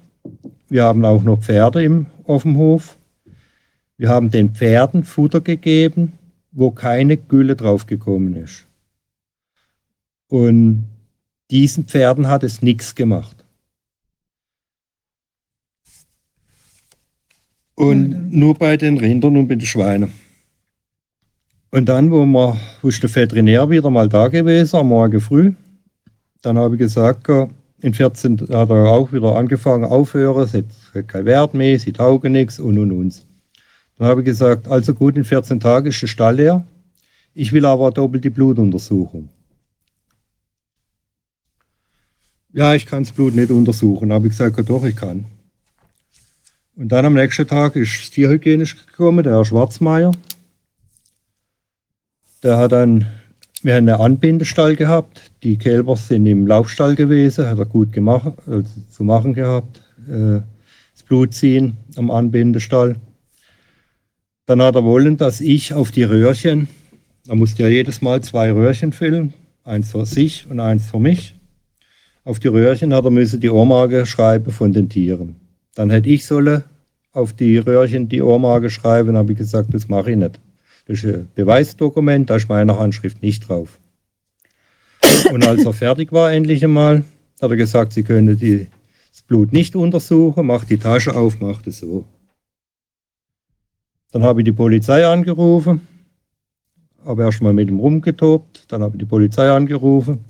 wir 0.69 0.85
haben 0.85 1.05
auch 1.05 1.23
noch 1.23 1.41
Pferde 1.41 1.83
im, 1.83 2.07
auf 2.25 2.43
dem 2.43 2.57
Hof. 2.57 2.97
Wir 3.97 4.09
haben 4.09 4.31
den 4.31 4.55
Pferden 4.55 5.05
Futter 5.05 5.41
gegeben, 5.41 6.15
wo 6.51 6.71
keine 6.71 7.17
Gülle 7.17 7.57
draufgekommen 7.57 8.37
ist. 8.37 8.67
Und 10.29 10.85
diesen 11.53 11.85
Pferden 11.85 12.29
hat 12.29 12.43
es 12.43 12.63
nichts 12.63 12.95
gemacht. 12.95 13.45
Und 17.75 18.33
nur 18.33 18.55
bei 18.55 18.77
den 18.77 18.97
Rindern 18.97 19.37
und 19.37 19.49
bei 19.49 19.57
den 19.57 19.67
Schweinen. 19.67 20.13
Und 21.71 21.89
dann, 21.89 22.11
wo, 22.11 22.25
wir, 22.25 22.57
wo 22.81 22.89
ist 22.89 23.03
der 23.03 23.15
Veterinär 23.15 23.69
wieder 23.69 23.91
mal 23.91 24.09
da 24.09 24.29
gewesen, 24.29 24.77
am 24.77 24.89
Morgen 24.89 25.21
früh, 25.21 25.53
dann 26.41 26.57
habe 26.59 26.75
ich 26.75 26.79
gesagt, 26.79 27.29
in 27.81 27.95
14 27.95 28.41
hat 28.41 28.71
er 28.71 28.89
auch 28.89 29.13
wieder 29.13 29.37
angefangen, 29.37 29.85
aufhören, 29.85 30.45
es 30.45 30.55
hat 30.55 31.09
keinen 31.09 31.27
Wert 31.27 31.55
mehr, 31.55 31.79
sie 31.79 31.93
taugen 31.93 32.33
nichts 32.33 32.59
und 32.59 32.79
und 32.79 32.93
und. 32.93 33.27
Dann 33.99 34.09
habe 34.09 34.21
ich 34.21 34.27
gesagt, 34.27 34.69
also 34.69 34.95
gut, 34.95 35.17
in 35.17 35.25
14 35.25 35.61
Tagen 35.61 35.89
ist 35.89 36.01
der 36.01 36.07
Stall 36.07 36.37
leer, 36.37 36.67
ich 37.35 37.53
will 37.53 37.67
aber 37.67 37.91
doppelt 37.91 38.25
die 38.25 38.31
Blutuntersuchung. 38.31 39.29
Ja, 42.55 42.75
ich 42.75 42.85
kann 42.85 43.03
das 43.03 43.13
Blut 43.13 43.35
nicht 43.35 43.51
untersuchen. 43.51 44.11
Dann 44.11 44.17
habe 44.17 44.27
ich 44.27 44.33
gesagt, 44.33 44.59
ja, 44.59 44.63
doch, 44.63 44.85
ich 44.85 44.95
kann. 44.95 45.25
Und 46.77 46.89
dann 46.89 47.07
am 47.07 47.15
nächsten 47.15 47.47
Tag 47.47 47.77
ist 47.77 47.99
das 47.99 48.11
Tierhygienisch 48.11 48.87
gekommen, 48.87 49.25
der 49.25 49.35
Herr 49.35 49.45
Schwarzmeier. 49.45 50.13
Der 52.43 52.59
hat 52.59 52.73
dann, 52.73 53.07
wir 53.63 53.75
haben 53.77 53.89
einen 53.89 54.01
Anbindestall 54.01 54.77
gehabt. 54.77 55.31
Die 55.43 55.57
Kälber 55.57 55.97
sind 55.97 56.27
im 56.27 56.47
Laufstall 56.47 56.95
gewesen, 56.95 57.47
hat 57.47 57.59
er 57.59 57.67
gut 57.67 57.93
gemacht, 57.93 58.33
also 58.47 58.69
zu 58.91 59.05
machen 59.05 59.33
gehabt. 59.33 59.83
Äh, 60.09 60.41
das 60.93 61.03
Blut 61.07 61.33
ziehen 61.33 61.77
am 61.97 62.11
Anbindestall. 62.11 62.97
Dann 64.45 64.61
hat 64.61 64.75
er 64.75 64.85
wollen, 64.85 65.17
dass 65.17 65.41
ich 65.41 65.73
auf 65.73 65.91
die 65.91 66.03
Röhrchen, 66.03 66.69
da 67.27 67.35
musste 67.35 67.63
ja 67.63 67.69
jedes 67.69 68.03
Mal 68.03 68.23
zwei 68.23 68.53
Röhrchen 68.53 68.93
füllen, 68.93 69.33
eins 69.65 69.93
für 69.93 70.05
sich 70.05 70.47
und 70.51 70.61
eins 70.61 70.91
für 70.91 71.01
mich. 71.01 71.35
Auf 72.25 72.39
die 72.39 72.49
Röhrchen 72.49 72.95
hat 72.95 73.05
er 73.05 73.11
müssen 73.11 73.41
die 73.41 73.51
Ohrmarke 73.51 74.07
schreiben 74.07 74.53
von 74.53 74.73
den 74.73 74.89
Tieren. 74.89 75.37
Dann 75.75 75.91
hätte 75.91 76.09
ich 76.09 76.25
sollen 76.25 76.63
auf 77.13 77.33
die 77.33 77.59
Röhrchen 77.59 78.09
die 78.09 78.23
Ohrmarke 78.23 78.71
schreiben, 78.71 79.17
habe 79.17 79.33
ich 79.33 79.39
gesagt, 79.39 79.75
das 79.75 79.89
mache 79.89 80.13
ich 80.13 80.17
nicht. 80.17 80.41
Das 80.87 80.99
ist 80.99 81.05
ein 81.05 81.29
Beweisdokument, 81.35 82.31
da 82.31 82.37
ist 82.37 82.49
meine 82.49 82.79
Handschrift 82.79 83.23
nicht 83.23 83.49
drauf. 83.49 83.79
Und 85.33 85.47
als 85.47 85.65
er 85.65 85.73
fertig 85.73 86.13
war, 86.13 86.33
endlich 86.33 86.65
einmal, 86.65 87.05
hat 87.41 87.51
er 87.51 87.57
gesagt, 87.57 87.93
sie 87.93 88.03
können 88.03 88.37
die, 88.37 88.69
das 89.11 89.23
Blut 89.23 89.53
nicht 89.53 89.75
untersuchen, 89.75 90.47
macht 90.47 90.71
die 90.71 90.79
Tasche 90.79 91.15
auf, 91.15 91.41
macht 91.41 91.67
es 91.67 91.81
so. 91.81 92.05
Dann 94.13 94.23
habe 94.23 94.41
ich 94.41 94.45
die 94.45 94.53
Polizei 94.53 95.07
angerufen, 95.07 95.87
habe 97.05 97.23
erst 97.23 97.43
mal 97.43 97.53
mit 97.53 97.69
ihm 97.69 97.81
rumgetobt, 97.81 98.65
dann 98.69 98.83
habe 98.83 98.97
ich 98.97 99.01
die 99.01 99.09
Polizei 99.09 99.51
angerufen. 99.51 100.25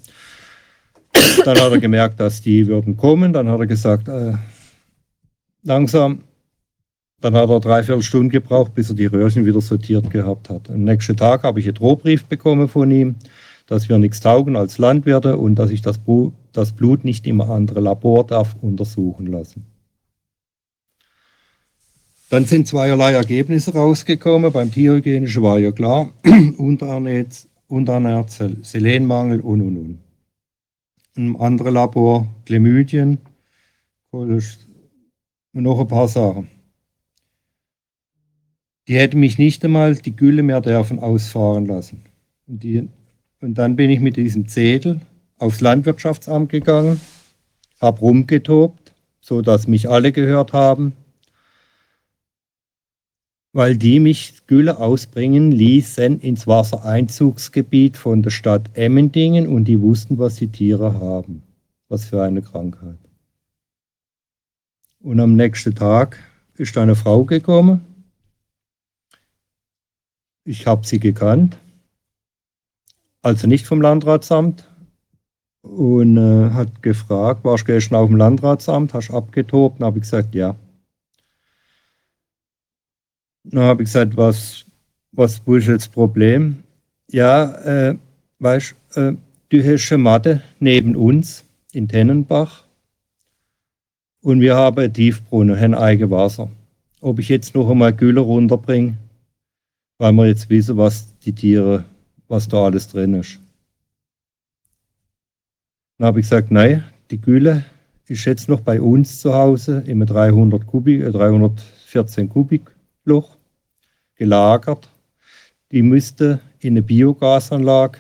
Dann 1.45 1.59
hat 1.59 1.73
er 1.73 1.79
gemerkt, 1.79 2.21
dass 2.21 2.41
die 2.41 2.67
würden 2.67 2.97
kommen, 2.97 3.33
dann 3.33 3.49
hat 3.49 3.61
er 3.61 3.67
gesagt, 3.67 4.09
äh, 4.09 4.35
langsam, 5.63 6.21
dann 7.21 7.35
hat 7.35 7.51
er 7.51 7.61
dreiviertel 7.61 8.03
Stunden 8.03 8.31
gebraucht, 8.31 8.75
bis 8.75 8.91
er 8.91 8.97
die 8.97 9.07
Röhrchen 9.07 9.47
wieder 9.47 9.61
sortiert 9.61 10.11
gehabt 10.11 10.51
hat. 10.51 10.69
Am 10.71 10.85
nächsten 10.85 11.17
Tag 11.17 11.45
habe 11.45 11.61
ich 11.61 11.67
einen 11.67 11.75
Drohbrief 11.75 12.25
bekommen 12.25 12.69
von 12.69 12.91
ihm, 12.91 13.17
dass 13.67 13.89
wir 13.89 13.99
nichts 13.99 14.21
taugen 14.21 14.57
als 14.57 14.79
Landwirte 14.79 15.37
und 15.37 15.55
dass 15.55 15.71
ich 15.71 15.83
das, 15.83 16.01
das 16.53 16.73
Blut 16.73 17.05
nicht 17.05 17.27
im 17.27 17.41
anderen 17.41 17.85
Labor 17.85 18.27
darf 18.27 18.57
untersuchen 18.61 19.27
lassen. 19.27 19.67
Dann 22.29 22.47
sind 22.47 22.67
zweierlei 22.67 23.13
Ergebnisse 23.13 23.75
rausgekommen. 23.75 24.53
Beim 24.53 24.73
Tierhygienischen 24.73 25.43
war 25.43 25.59
ja 25.59 25.71
klar, 25.71 26.11
Unterernährt, 26.57 27.47
Unterernährt 27.69 28.31
Selenmangel 28.63 29.41
und 29.41 29.61
und 29.61 29.77
und. 29.77 29.99
Im 31.15 31.41
anderen 31.41 31.75
Labor 31.75 32.27
Chlamydien, 32.47 33.19
und 34.11 34.43
noch 35.53 35.81
ein 35.81 35.89
paar 35.89 36.09
Sachen. 36.09 36.49
Die 38.89 38.95
hätten 38.97 39.21
mich 39.21 39.39
nicht 39.39 39.65
einmal 39.65 39.95
die 39.95 40.17
Gülle 40.17 40.43
mehr 40.43 40.61
dürfen 40.61 40.99
ausfahren 40.99 41.67
lassen. 41.67 42.03
Und, 42.47 42.63
die, 42.63 42.89
und 43.41 43.55
dann 43.55 43.77
bin 43.77 43.91
ich 43.91 44.01
mit 44.01 44.17
diesem 44.17 44.49
Zettel 44.49 45.01
aufs 45.39 45.61
Landwirtschaftsamt 45.61 46.51
gegangen, 46.51 47.01
habe 47.81 48.01
rumgetobt, 48.01 48.93
so 49.21 49.41
dass 49.41 49.69
mich 49.69 49.89
alle 49.89 50.13
gehört 50.13 50.53
haben, 50.53 50.95
weil 53.53 53.77
die 53.77 54.01
mich 54.01 54.47
Gülle 54.47 54.79
ausbringen 54.79 55.53
ließen 55.53 56.21
ins 56.21 56.47
Wassereinzugsgebiet 56.47 57.97
von 57.97 58.23
der 58.23 58.31
Stadt 58.31 58.71
Emmendingen 58.75 59.47
und 59.47 59.65
die 59.65 59.81
wussten, 59.81 60.19
was 60.19 60.37
die 60.37 60.49
Tiere 60.49 60.95
haben, 60.95 61.43
was 61.89 62.07
für 62.07 62.23
eine 62.23 62.43
Krankheit. 62.43 62.99
Und 65.01 65.21
am 65.21 65.37
nächsten 65.37 65.75
Tag 65.75 66.19
ist 66.57 66.77
eine 66.79 66.95
Frau 66.95 67.25
gekommen, 67.25 67.85
ich 70.45 70.67
habe 70.67 70.87
sie 70.87 70.99
gekannt, 70.99 71.57
also 73.21 73.47
nicht 73.47 73.67
vom 73.67 73.81
Landratsamt, 73.81 74.67
und 75.63 76.17
äh, 76.17 76.51
hat 76.51 76.83
gefragt, 76.83 77.45
warst 77.45 77.69
du 77.69 77.73
gestern 77.73 77.97
auf 77.97 78.09
dem 78.09 78.17
Landratsamt, 78.17 78.93
hast 78.95 79.11
abgetobt? 79.11 79.81
Dann 79.81 79.87
habe 79.87 79.99
ich 79.99 80.03
gesagt, 80.03 80.35
ja. 80.35 80.57
Dann 83.45 83.65
habe 83.65 83.83
ich 83.83 83.89
gesagt, 83.89 84.17
was, 84.17 84.65
was 85.13 85.41
ist 85.47 85.69
das 85.69 85.89
Problem? 85.89 86.63
Ja, 87.09 87.53
äh, 87.65 87.97
weißt 88.39 88.75
äh, 88.95 89.13
du, 89.49 89.65
hast 89.65 89.93
eine 89.93 90.03
Matte 90.03 90.43
neben 90.61 90.97
uns 90.97 91.45
in 91.73 91.89
Tennenbach 91.89 92.65
und 94.23 94.41
wir 94.41 94.57
haben 94.57 94.79
einen 94.79 94.93
Tiefbrunnen, 94.93 95.59
haben 95.59 95.75
Eigenwasser. 95.75 96.51
Ob 97.01 97.19
ich 97.19 97.29
jetzt 97.29 97.55
noch 97.55 97.69
einmal 97.69 97.93
Gülle 97.93 98.21
runterbringe, 98.21 98.97
weil 99.99 100.13
wir 100.13 100.27
jetzt 100.27 100.49
wissen, 100.49 100.77
was 100.77 101.09
die 101.19 101.33
Tiere, 101.33 101.85
was 102.29 102.47
da 102.47 102.65
alles 102.65 102.89
drin 102.89 103.15
ist. 103.15 103.41
Dann 105.99 106.07
habe 106.07 106.21
ich 106.21 106.27
gesagt, 106.27 106.51
nein, 106.51 106.85
die 107.11 107.21
Gülle 107.21 107.65
ist 108.07 108.25
jetzt 108.25 108.49
noch 108.49 108.61
bei 108.61 108.81
uns 108.81 109.21
zu 109.21 109.35
Hause 109.35 109.83
im 109.87 110.05
300 110.07 110.67
Kubik, 110.67 111.05
314 111.05 112.29
Kubik 112.29 112.71
Loch 113.05 113.37
gelagert. 114.15 114.89
Die 115.71 115.83
müsste 115.83 116.41
in 116.61 116.75
eine 116.75 116.83
Biogasanlage 116.83 117.99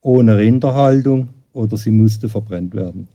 ohne 0.00 0.36
Rinderhaltung 0.36 1.28
oder 1.52 1.76
sie 1.76 1.90
musste 1.90 2.28
verbrennt 2.28 2.74
werden. 2.74 3.08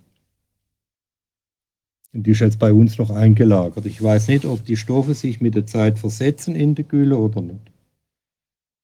Und 2.14 2.24
die 2.26 2.32
ist 2.32 2.40
jetzt 2.40 2.58
bei 2.58 2.72
uns 2.72 2.98
noch 2.98 3.10
eingelagert. 3.10 3.86
Ich 3.86 4.02
weiß 4.02 4.30
nicht, 4.30 4.46
ob 4.46 4.66
die 4.66 4.78
Stoffe 4.78 5.14
sich 5.14 5.42
mit 5.42 5.56
der 5.56 5.66
Zeit 5.66 6.00
versetzen 6.00 6.56
in 6.56 6.74
die 6.74 6.88
Gülle 6.88 7.18
oder 7.18 7.42
nicht 7.42 7.72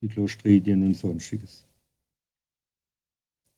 die 0.03 0.09
Clostridien 0.09 0.85
und 0.85 0.95
sonstiges. 0.95 1.65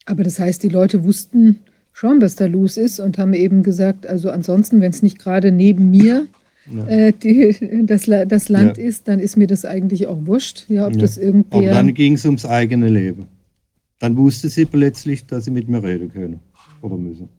Aber 0.05 0.23
das 0.23 0.39
heißt, 0.39 0.61
die 0.61 0.69
Leute 0.69 1.03
wussten 1.03 1.61
schon, 1.91 2.21
was 2.21 2.35
da 2.35 2.45
los 2.45 2.77
ist 2.77 2.99
und 2.99 3.17
haben 3.17 3.33
eben 3.33 3.63
gesagt, 3.63 4.05
also 4.05 4.29
ansonsten, 4.29 4.79
wenn 4.79 4.91
es 4.91 5.01
nicht 5.01 5.17
gerade 5.17 5.51
neben 5.51 5.89
mir 5.89 6.27
ja. 6.71 6.87
äh, 6.87 7.13
die, 7.13 7.83
das, 7.85 8.05
das 8.05 8.49
Land 8.49 8.77
ja. 8.77 8.83
ist, 8.83 9.07
dann 9.07 9.19
ist 9.19 9.37
mir 9.37 9.47
das 9.47 9.65
eigentlich 9.65 10.07
auch 10.07 10.25
wurscht. 10.25 10.65
Ja, 10.69 10.87
ob 10.87 10.93
ja. 10.93 10.99
das 10.99 11.17
irgendwie. 11.17 11.57
Aber 11.57 11.67
dann 11.67 11.93
ging 11.93 12.13
es 12.13 12.25
ums 12.25 12.45
eigene 12.45 12.89
Leben. 12.89 13.27
Dann 13.99 14.17
wusste 14.17 14.49
sie 14.49 14.65
plötzlich, 14.65 15.25
dass 15.25 15.45
sie 15.45 15.51
mit 15.51 15.69
mir 15.69 15.81
reden 15.81 16.11
können 16.11 16.39
oder 16.81 16.97
müssen. 16.97 17.29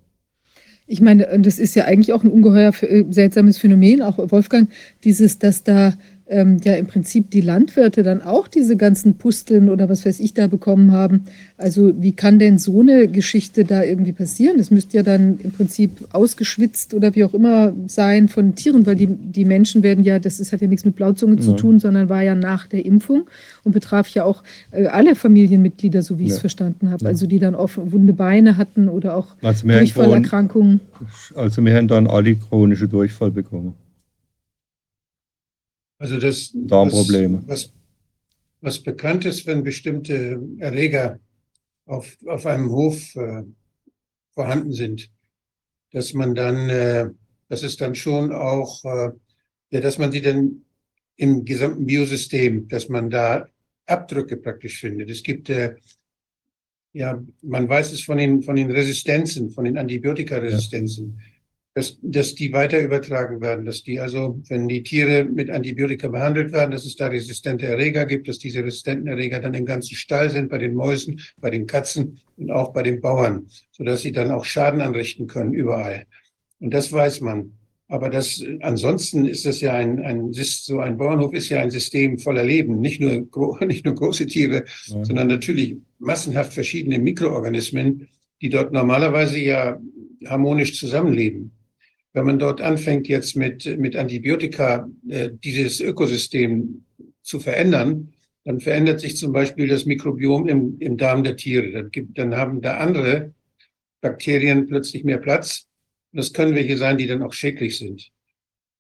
Ich 0.86 1.00
meine, 1.00 1.26
das 1.40 1.58
ist 1.58 1.74
ja 1.74 1.84
eigentlich 1.84 2.12
auch 2.12 2.22
ein 2.22 2.30
ungeheuer 2.30 2.72
äh, 2.82 3.04
seltsames 3.10 3.58
Phänomen, 3.58 4.02
auch 4.02 4.18
Wolfgang, 4.30 4.70
dieses, 5.02 5.38
dass 5.38 5.64
da 5.64 5.94
ähm, 6.28 6.58
ja 6.64 6.74
im 6.74 6.86
Prinzip 6.86 7.30
die 7.30 7.40
Landwirte 7.40 8.02
dann 8.02 8.20
auch 8.22 8.48
diese 8.48 8.76
ganzen 8.76 9.14
Pusteln 9.14 9.70
oder 9.70 9.88
was 9.88 10.04
weiß 10.04 10.18
ich 10.20 10.34
da 10.34 10.48
bekommen 10.48 10.92
haben. 10.92 11.26
Also 11.56 11.92
wie 12.00 12.12
kann 12.12 12.38
denn 12.38 12.58
so 12.58 12.80
eine 12.80 13.08
Geschichte 13.08 13.64
da 13.64 13.82
irgendwie 13.82 14.12
passieren? 14.12 14.58
Das 14.58 14.70
müsste 14.70 14.96
ja 14.96 15.02
dann 15.02 15.38
im 15.38 15.52
Prinzip 15.52 15.90
ausgeschwitzt 16.12 16.94
oder 16.94 17.14
wie 17.14 17.24
auch 17.24 17.32
immer 17.32 17.72
sein 17.86 18.28
von 18.28 18.54
Tieren, 18.56 18.86
weil 18.86 18.96
die, 18.96 19.06
die 19.06 19.44
Menschen 19.44 19.82
werden 19.82 20.04
ja, 20.04 20.18
das 20.18 20.40
ist, 20.40 20.52
hat 20.52 20.60
ja 20.60 20.66
nichts 20.66 20.84
mit 20.84 20.96
Blauzunge 20.96 21.36
ja. 21.36 21.42
zu 21.42 21.52
tun, 21.52 21.78
sondern 21.78 22.08
war 22.08 22.22
ja 22.22 22.34
nach 22.34 22.66
der 22.66 22.84
Impfung 22.84 23.28
und 23.62 23.72
betraf 23.72 24.08
ja 24.08 24.24
auch 24.24 24.42
äh, 24.72 24.86
alle 24.86 25.14
Familienmitglieder, 25.14 26.02
so 26.02 26.18
wie 26.18 26.24
ich 26.24 26.32
es 26.32 26.38
verstanden 26.38 26.90
habe. 26.90 27.04
Ja. 27.04 27.10
Also 27.10 27.26
die 27.26 27.38
dann 27.38 27.54
offen, 27.54 27.92
wunde 27.92 28.12
Beine 28.12 28.56
hatten 28.56 28.88
oder 28.88 29.16
auch 29.16 29.28
Durchfallerkrankungen. 29.40 30.80
Also 31.34 31.64
wir 31.64 31.74
haben 31.74 31.88
dann 31.88 32.08
alle 32.08 32.34
chronische 32.34 32.88
Durchfall 32.88 33.30
bekommen. 33.30 33.74
Also 35.98 36.18
das 36.18 36.50
Darmprobleme. 36.54 37.42
Was, 37.46 37.72
was, 38.60 38.82
bekannt 38.82 39.24
ist, 39.24 39.46
wenn 39.46 39.62
bestimmte 39.62 40.40
Erreger 40.58 41.18
auf, 41.86 42.16
auf 42.26 42.46
einem 42.46 42.70
Hof 42.70 43.14
äh, 43.16 43.42
vorhanden 44.32 44.72
sind, 44.72 45.10
dass 45.92 46.12
man 46.12 46.34
dann, 46.34 46.68
äh, 46.68 47.10
das 47.48 47.62
ist 47.62 47.80
dann 47.80 47.94
schon 47.94 48.32
auch, 48.32 48.84
äh, 48.84 49.10
ja, 49.70 49.80
dass 49.80 49.98
man 49.98 50.12
sie 50.12 50.20
dann 50.20 50.62
im 51.16 51.44
gesamten 51.44 51.86
Biosystem, 51.86 52.68
dass 52.68 52.88
man 52.88 53.08
da 53.08 53.48
Abdrücke 53.86 54.36
praktisch 54.36 54.80
findet. 54.80 55.08
Es 55.08 55.22
gibt, 55.22 55.48
äh, 55.48 55.76
ja, 56.92 57.22
man 57.40 57.68
weiß 57.68 57.92
es 57.92 58.02
von 58.02 58.18
den, 58.18 58.42
von 58.42 58.56
den 58.56 58.70
Resistenzen, 58.70 59.50
von 59.50 59.64
den 59.64 59.78
Antibiotikaresistenzen. 59.78 61.18
Ja 61.18 61.35
dass, 61.76 61.98
dass 62.00 62.34
die 62.34 62.54
weiter 62.54 62.80
übertragen 62.80 63.42
werden, 63.42 63.66
dass 63.66 63.82
die 63.82 64.00
also, 64.00 64.40
wenn 64.48 64.66
die 64.66 64.82
Tiere 64.82 65.24
mit 65.24 65.50
Antibiotika 65.50 66.08
behandelt 66.08 66.50
werden, 66.50 66.70
dass 66.70 66.86
es 66.86 66.96
da 66.96 67.08
resistente 67.08 67.66
Erreger 67.66 68.06
gibt, 68.06 68.28
dass 68.28 68.38
diese 68.38 68.64
resistenten 68.64 69.06
Erreger 69.08 69.40
dann 69.40 69.52
im 69.52 69.66
ganzen 69.66 69.94
Stall 69.94 70.30
sind, 70.30 70.48
bei 70.48 70.56
den 70.56 70.72
Mäusen, 70.72 71.20
bei 71.36 71.50
den 71.50 71.66
Katzen 71.66 72.18
und 72.38 72.50
auch 72.50 72.72
bei 72.72 72.82
den 72.82 73.02
Bauern, 73.02 73.48
sodass 73.72 74.00
sie 74.00 74.12
dann 74.12 74.30
auch 74.30 74.46
Schaden 74.46 74.80
anrichten 74.80 75.26
können 75.26 75.52
überall. 75.52 76.06
Und 76.60 76.72
das 76.72 76.90
weiß 76.90 77.20
man. 77.20 77.52
Aber 77.88 78.08
das, 78.08 78.42
ansonsten 78.62 79.26
ist 79.26 79.44
das 79.44 79.60
ja 79.60 79.74
ein, 79.74 80.00
ein, 80.00 80.32
so 80.32 80.80
ein 80.80 80.96
Bauernhof 80.96 81.34
ist 81.34 81.50
ja 81.50 81.60
ein 81.60 81.70
System 81.70 82.18
voller 82.18 82.42
Leben. 82.42 82.80
Nicht 82.80 83.02
nur, 83.02 83.28
nicht 83.66 83.84
nur 83.84 83.94
große 83.94 84.24
Tiere, 84.24 84.64
ja. 84.86 85.04
sondern 85.04 85.28
natürlich 85.28 85.76
massenhaft 85.98 86.54
verschiedene 86.54 86.98
Mikroorganismen, 86.98 88.08
die 88.40 88.48
dort 88.48 88.72
normalerweise 88.72 89.38
ja 89.38 89.78
harmonisch 90.24 90.78
zusammenleben 90.78 91.52
wenn 92.16 92.24
man 92.24 92.38
dort 92.38 92.62
anfängt, 92.62 93.08
jetzt 93.08 93.36
mit, 93.36 93.78
mit 93.78 93.94
Antibiotika 93.94 94.88
äh, 95.06 95.28
dieses 95.44 95.80
Ökosystem 95.80 96.86
zu 97.20 97.40
verändern, 97.40 98.14
dann 98.44 98.58
verändert 98.58 99.00
sich 99.00 99.18
zum 99.18 99.32
Beispiel 99.32 99.68
das 99.68 99.84
Mikrobiom 99.84 100.48
im, 100.48 100.78
im 100.78 100.96
Darm 100.96 101.24
der 101.24 101.36
Tiere. 101.36 101.72
Dann, 101.72 101.90
gibt, 101.90 102.16
dann 102.16 102.34
haben 102.34 102.62
da 102.62 102.78
andere 102.78 103.34
Bakterien 104.00 104.66
plötzlich 104.66 105.04
mehr 105.04 105.18
Platz. 105.18 105.66
Das 106.10 106.32
können 106.32 106.54
welche 106.54 106.78
sein, 106.78 106.96
die 106.96 107.06
dann 107.06 107.22
auch 107.22 107.34
schädlich 107.34 107.76
sind. 107.76 108.10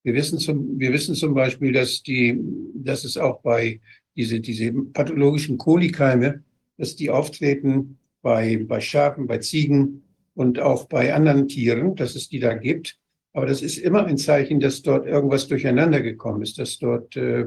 Wir 0.02 0.14
wissen 0.14 0.38
zum, 0.38 0.80
wir 0.80 0.94
wissen 0.94 1.14
zum 1.14 1.34
Beispiel, 1.34 1.72
dass, 1.72 2.02
die, 2.02 2.40
dass 2.74 3.04
es 3.04 3.18
auch 3.18 3.42
bei 3.42 3.80
diese, 4.16 4.40
diese 4.40 4.72
pathologischen 4.72 5.58
Kolikeime, 5.58 6.42
dass 6.78 6.96
die 6.96 7.10
auftreten 7.10 7.98
bei, 8.22 8.64
bei 8.66 8.80
Schafen, 8.80 9.26
bei 9.26 9.38
Ziegen 9.38 10.04
und 10.32 10.58
auch 10.58 10.86
bei 10.86 11.12
anderen 11.12 11.48
Tieren, 11.48 11.96
dass 11.96 12.14
es 12.14 12.30
die 12.30 12.38
da 12.38 12.54
gibt. 12.54 12.98
Aber 13.36 13.44
das 13.44 13.60
ist 13.60 13.76
immer 13.76 14.06
ein 14.06 14.16
Zeichen, 14.16 14.60
dass 14.60 14.80
dort 14.80 15.06
irgendwas 15.06 15.46
durcheinander 15.46 16.00
gekommen 16.00 16.40
ist, 16.40 16.58
dass 16.58 16.78
dort 16.78 17.16
äh, 17.16 17.44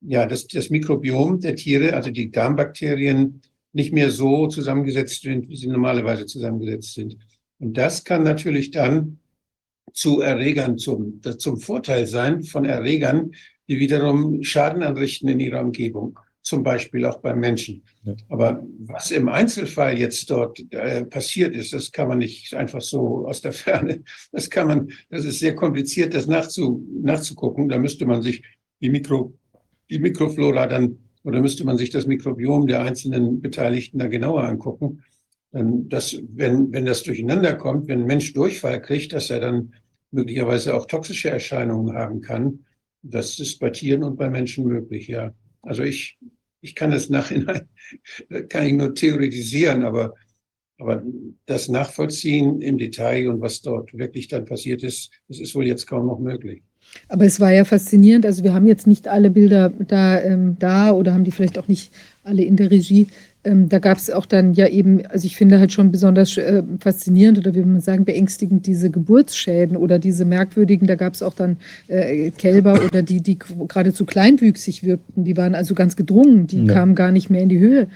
ja 0.00 0.24
das, 0.24 0.46
das 0.46 0.70
Mikrobiom 0.70 1.40
der 1.40 1.56
Tiere, 1.56 1.94
also 1.94 2.12
die 2.12 2.30
Darmbakterien, 2.30 3.42
nicht 3.72 3.92
mehr 3.92 4.12
so 4.12 4.46
zusammengesetzt 4.46 5.22
sind, 5.22 5.48
wie 5.48 5.56
sie 5.56 5.66
normalerweise 5.66 6.26
zusammengesetzt 6.26 6.94
sind. 6.94 7.18
Und 7.58 7.76
das 7.76 8.04
kann 8.04 8.22
natürlich 8.22 8.70
dann 8.70 9.18
zu 9.92 10.20
Erregern, 10.20 10.78
zum, 10.78 11.20
zum 11.38 11.56
Vorteil 11.56 12.06
sein 12.06 12.44
von 12.44 12.64
Erregern, 12.64 13.32
die 13.68 13.80
wiederum 13.80 14.44
Schaden 14.44 14.84
anrichten 14.84 15.28
in 15.28 15.40
ihrer 15.40 15.60
Umgebung 15.60 16.20
zum 16.46 16.62
Beispiel 16.62 17.04
auch 17.04 17.18
beim 17.18 17.40
Menschen. 17.40 17.82
Aber 18.28 18.64
was 18.78 19.10
im 19.10 19.28
Einzelfall 19.28 19.98
jetzt 19.98 20.30
dort 20.30 20.64
äh, 20.72 21.04
passiert 21.04 21.56
ist, 21.56 21.72
das 21.72 21.90
kann 21.90 22.06
man 22.06 22.18
nicht 22.18 22.54
einfach 22.54 22.80
so 22.80 23.26
aus 23.26 23.40
der 23.40 23.52
Ferne. 23.52 24.04
Das 24.30 24.48
kann 24.48 24.68
man, 24.68 24.92
das 25.10 25.24
ist 25.24 25.40
sehr 25.40 25.56
kompliziert, 25.56 26.14
das 26.14 26.28
nachzu, 26.28 26.86
nachzugucken. 27.02 27.68
Da 27.68 27.78
müsste 27.78 28.06
man 28.06 28.22
sich 28.22 28.44
die 28.80 28.90
Mikro, 28.90 29.34
die 29.90 29.98
Mikroflora 29.98 30.68
dann, 30.68 30.98
oder 31.24 31.40
müsste 31.40 31.64
man 31.64 31.78
sich 31.78 31.90
das 31.90 32.06
Mikrobiom 32.06 32.68
der 32.68 32.82
einzelnen 32.82 33.40
Beteiligten 33.40 33.98
da 33.98 34.06
genauer 34.06 34.44
angucken. 34.44 35.02
Dann, 35.50 35.88
das, 35.88 36.16
wenn, 36.28 36.72
wenn 36.72 36.86
das 36.86 37.02
durcheinander 37.02 37.54
kommt, 37.54 37.88
wenn 37.88 38.02
ein 38.02 38.06
Mensch 38.06 38.32
Durchfall 38.34 38.80
kriegt, 38.80 39.12
dass 39.12 39.30
er 39.30 39.40
dann 39.40 39.72
möglicherweise 40.12 40.74
auch 40.76 40.86
toxische 40.86 41.30
Erscheinungen 41.30 41.96
haben 41.96 42.20
kann. 42.20 42.66
Das 43.02 43.40
ist 43.40 43.58
bei 43.58 43.70
Tieren 43.70 44.04
und 44.04 44.16
bei 44.16 44.30
Menschen 44.30 44.64
möglich, 44.64 45.08
ja. 45.08 45.34
Also 45.62 45.82
ich 45.82 46.16
ich 46.60 46.74
kann 46.74 46.90
das 46.90 47.08
nachhinein, 47.08 47.68
kann 48.48 48.66
ich 48.66 48.72
nur 48.72 48.94
theoretisieren, 48.94 49.84
aber, 49.84 50.14
aber 50.78 51.02
das 51.46 51.68
Nachvollziehen 51.68 52.60
im 52.60 52.78
Detail 52.78 53.28
und 53.28 53.40
was 53.40 53.62
dort 53.62 53.96
wirklich 53.96 54.28
dann 54.28 54.44
passiert 54.44 54.82
ist, 54.82 55.10
das 55.28 55.40
ist 55.40 55.54
wohl 55.54 55.66
jetzt 55.66 55.86
kaum 55.86 56.06
noch 56.06 56.18
möglich. 56.18 56.62
Aber 57.08 57.24
es 57.24 57.40
war 57.40 57.52
ja 57.52 57.64
faszinierend. 57.64 58.24
Also 58.26 58.44
wir 58.44 58.54
haben 58.54 58.66
jetzt 58.66 58.86
nicht 58.86 59.08
alle 59.08 59.30
Bilder 59.30 59.70
da, 59.70 60.20
ähm, 60.22 60.56
da 60.58 60.92
oder 60.92 61.12
haben 61.12 61.24
die 61.24 61.32
vielleicht 61.32 61.58
auch 61.58 61.68
nicht 61.68 61.92
alle 62.22 62.44
in 62.44 62.56
der 62.56 62.70
Regie 62.70 63.08
ähm, 63.46 63.68
da 63.68 63.78
gab 63.78 63.96
es 63.96 64.10
auch 64.10 64.26
dann 64.26 64.52
ja 64.54 64.66
eben, 64.66 65.06
also 65.06 65.24
ich 65.26 65.36
finde 65.36 65.58
halt 65.58 65.72
schon 65.72 65.92
besonders 65.92 66.36
äh, 66.36 66.62
faszinierend 66.80 67.38
oder 67.38 67.54
wie 67.54 67.62
man 67.62 67.80
sagen, 67.80 68.04
beängstigend 68.04 68.66
diese 68.66 68.90
Geburtsschäden 68.90 69.76
oder 69.76 69.98
diese 69.98 70.24
merkwürdigen, 70.24 70.86
da 70.86 70.96
gab 70.96 71.14
es 71.14 71.22
auch 71.22 71.34
dann 71.34 71.58
äh, 71.86 72.30
Kälber 72.32 72.84
oder 72.84 73.02
die, 73.02 73.22
die 73.22 73.38
geradezu 73.38 74.04
kleinwüchsig 74.04 74.82
wirkten, 74.82 75.24
die 75.24 75.36
waren 75.36 75.54
also 75.54 75.74
ganz 75.74 75.96
gedrungen, 75.96 76.46
die 76.46 76.66
ja. 76.66 76.74
kamen 76.74 76.94
gar 76.94 77.12
nicht 77.12 77.30
mehr 77.30 77.42
in 77.42 77.48
die 77.48 77.60
Höhe. 77.60 77.86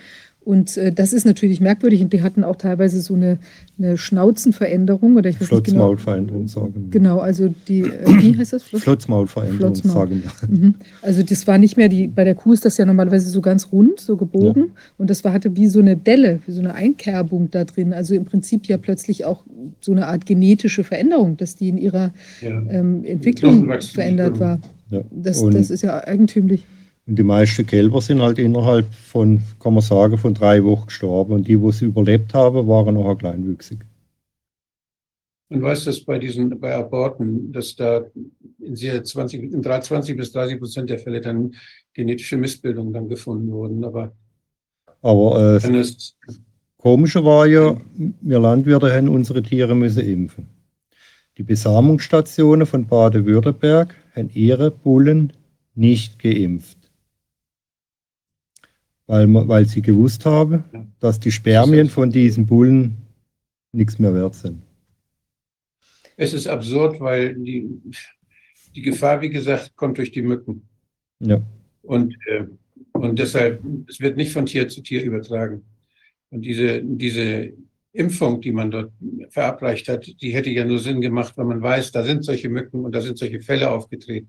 Und 0.51 0.77
äh, 0.79 0.91
das 0.91 1.13
ist 1.13 1.25
natürlich 1.25 1.61
merkwürdig 1.61 2.03
und 2.03 2.13
die 2.13 2.23
hatten 2.23 2.43
auch 2.43 2.57
teilweise 2.57 3.01
so 3.01 3.15
eine, 3.15 3.39
eine 3.79 3.97
Schnauzenveränderung 3.97 5.15
oder 5.15 5.31
ich 5.31 5.41
weiß 5.41 5.49
nicht 5.49 5.67
genau. 5.67 5.91
Flotzmaulveränderung 5.91 6.49
sagen. 6.49 6.89
Genau, 6.91 7.21
also 7.21 7.55
die, 7.69 7.83
äh, 7.83 8.05
wie 8.21 8.37
heißt 8.37 8.55
das? 8.55 8.65
Flotz 8.65 8.83
Flotzmaulveränderung 8.83 9.77
Flotzmaul. 9.77 10.09
sagen 10.09 10.23
mhm. 10.49 10.75
Also 11.03 11.23
das 11.23 11.47
war 11.47 11.57
nicht 11.57 11.77
mehr 11.77 11.89
die, 11.89 12.09
bei 12.09 12.25
der 12.25 12.35
Kuh 12.35 12.53
ist 12.53 12.65
das 12.65 12.79
ja 12.79 12.85
normalerweise 12.85 13.31
so 13.31 13.41
ganz 13.41 13.69
rund, 13.71 14.01
so 14.01 14.17
gebogen 14.17 14.63
ja. 14.63 14.81
und 14.99 15.09
das 15.09 15.23
war, 15.23 15.33
hatte 15.33 15.55
wie 15.55 15.69
so 15.69 15.79
eine 15.79 15.97
Delle, 15.97 16.41
wie 16.47 16.51
so 16.51 16.59
eine 16.59 16.75
Einkerbung 16.75 17.53
da 17.53 17.63
drin. 17.65 17.93
Also 17.93 18.17
im 18.17 18.25
Prinzip 18.25 18.67
ja 18.67 18.77
plötzlich 18.77 19.25
auch 19.25 19.45
so 19.81 19.93
eine 19.93 20.09
Art 20.09 20.27
genetische 20.27 20.83
Veränderung, 20.83 21.37
dass 21.37 21.55
die 21.55 21.69
in 21.69 21.79
ihrer 21.79 22.11
ja. 22.41 22.51
ähm, 22.71 23.05
Entwicklung 23.05 23.73
verändert 23.81 24.41
war. 24.41 24.59
Ja. 24.91 25.03
Das, 25.13 25.49
das 25.49 25.71
ist 25.71 25.83
ja 25.83 26.03
eigentümlich. 26.05 26.67
Und 27.07 27.17
die 27.17 27.23
meisten 27.23 27.67
Kälber 27.67 28.01
sind 28.01 28.23
halt 28.23 28.39
innerhalb 28.39 28.93
von, 28.95 29.43
kann 29.59 29.75
man 29.75 29.83
sagen, 29.83 30.19
von 30.19 30.35
drei 30.35 30.63
Wochen 30.65 30.87
gestorben. 30.87 31.33
Und 31.33 31.49
die, 31.49 31.61
wo 31.61 31.71
sie 31.71 31.87
überlebt 31.87 32.35
haben, 32.35 32.69
waren 32.69 32.95
noch 32.95 33.15
kleinwüchsig. 33.17 33.81
Man 35.49 35.63
weiß 35.63 35.87
das 35.87 36.01
bei 36.01 36.19
diesen, 36.19 36.61
bei 36.61 36.73
Aborten, 36.75 37.51
dass 37.53 37.75
da 37.75 38.05
in, 38.61 38.77
20, 38.77 39.53
in 39.53 39.63
20 39.63 40.17
bis 40.17 40.31
30 40.31 40.61
Prozent 40.61 40.91
der 40.91 41.01
Fälle 41.01 41.21
dann 41.21 41.55
genetische 41.93 42.37
Missbildungen 42.37 42.93
dann 42.93 43.09
gefunden 43.09 43.51
wurden. 43.51 43.83
Aber, 43.85 44.13
Aber 45.03 45.57
äh, 45.57 45.73
das 45.73 46.17
Komische 46.79 47.25
war 47.25 47.47
ja, 47.47 47.77
wir 48.21 48.39
Landwirte 48.39 48.95
haben 48.95 49.09
unsere 49.09 49.43
Tiere 49.43 49.75
müssen 49.75 50.07
impfen. 50.07 50.49
Die 51.37 51.43
Besamungsstationen 51.43 52.67
von 52.67 52.87
Baden-Württemberg 52.87 53.97
haben 54.15 54.31
ihre 54.33 54.71
Bullen 54.71 55.33
nicht 55.75 56.21
geimpft 56.21 56.80
weil, 59.11 59.27
weil 59.49 59.67
sie 59.67 59.83
gewusst 59.83 60.25
haben, 60.25 60.63
dass 61.01 61.19
die 61.19 61.33
Spermien 61.33 61.89
von 61.89 62.13
diesen 62.13 62.47
Bullen 62.47 62.97
nichts 63.73 63.99
mehr 63.99 64.15
wert 64.15 64.37
sind. 64.37 64.63
Es 66.17 66.33
ist 66.33 66.47
absurd, 66.47 67.01
weil 67.01 67.35
die, 67.35 67.69
die 68.73 68.83
Gefahr, 68.83 69.21
wie 69.21 69.31
gesagt, 69.31 69.75
kommt 69.75 69.99
durch 69.99 70.13
die 70.13 70.23
Mücken. 70.23 70.63
Ja. 71.19 71.43
Und, 71.83 72.15
äh, 72.27 72.45
und 72.93 73.19
deshalb, 73.19 73.61
es 73.89 73.99
wird 73.99 74.17
nicht 74.17 74.33
von 74.33 74.47
Tier 74.47 74.69
zu 74.69 74.81
Tier 74.81 75.03
übertragen. 75.03 75.65
Und 76.31 76.43
diese, 76.43 76.81
diese 76.81 77.53
Impfung, 77.93 78.41
die 78.41 78.53
man 78.53 78.71
dort 78.71 78.93
verabreicht 79.31 79.89
hat, 79.89 80.07
die 80.23 80.31
hätte 80.31 80.51
ja 80.51 80.65
nur 80.65 80.79
Sinn 80.79 81.01
gemacht, 81.01 81.37
wenn 81.37 81.49
man 81.49 81.61
weiß, 81.61 81.91
da 81.91 82.05
sind 82.05 82.25
solche 82.25 82.49
Mücken 82.49 82.85
und 82.85 82.95
da 82.95 83.01
sind 83.01 83.19
solche 83.19 83.41
Fälle 83.41 83.73
aufgetreten. 83.73 84.29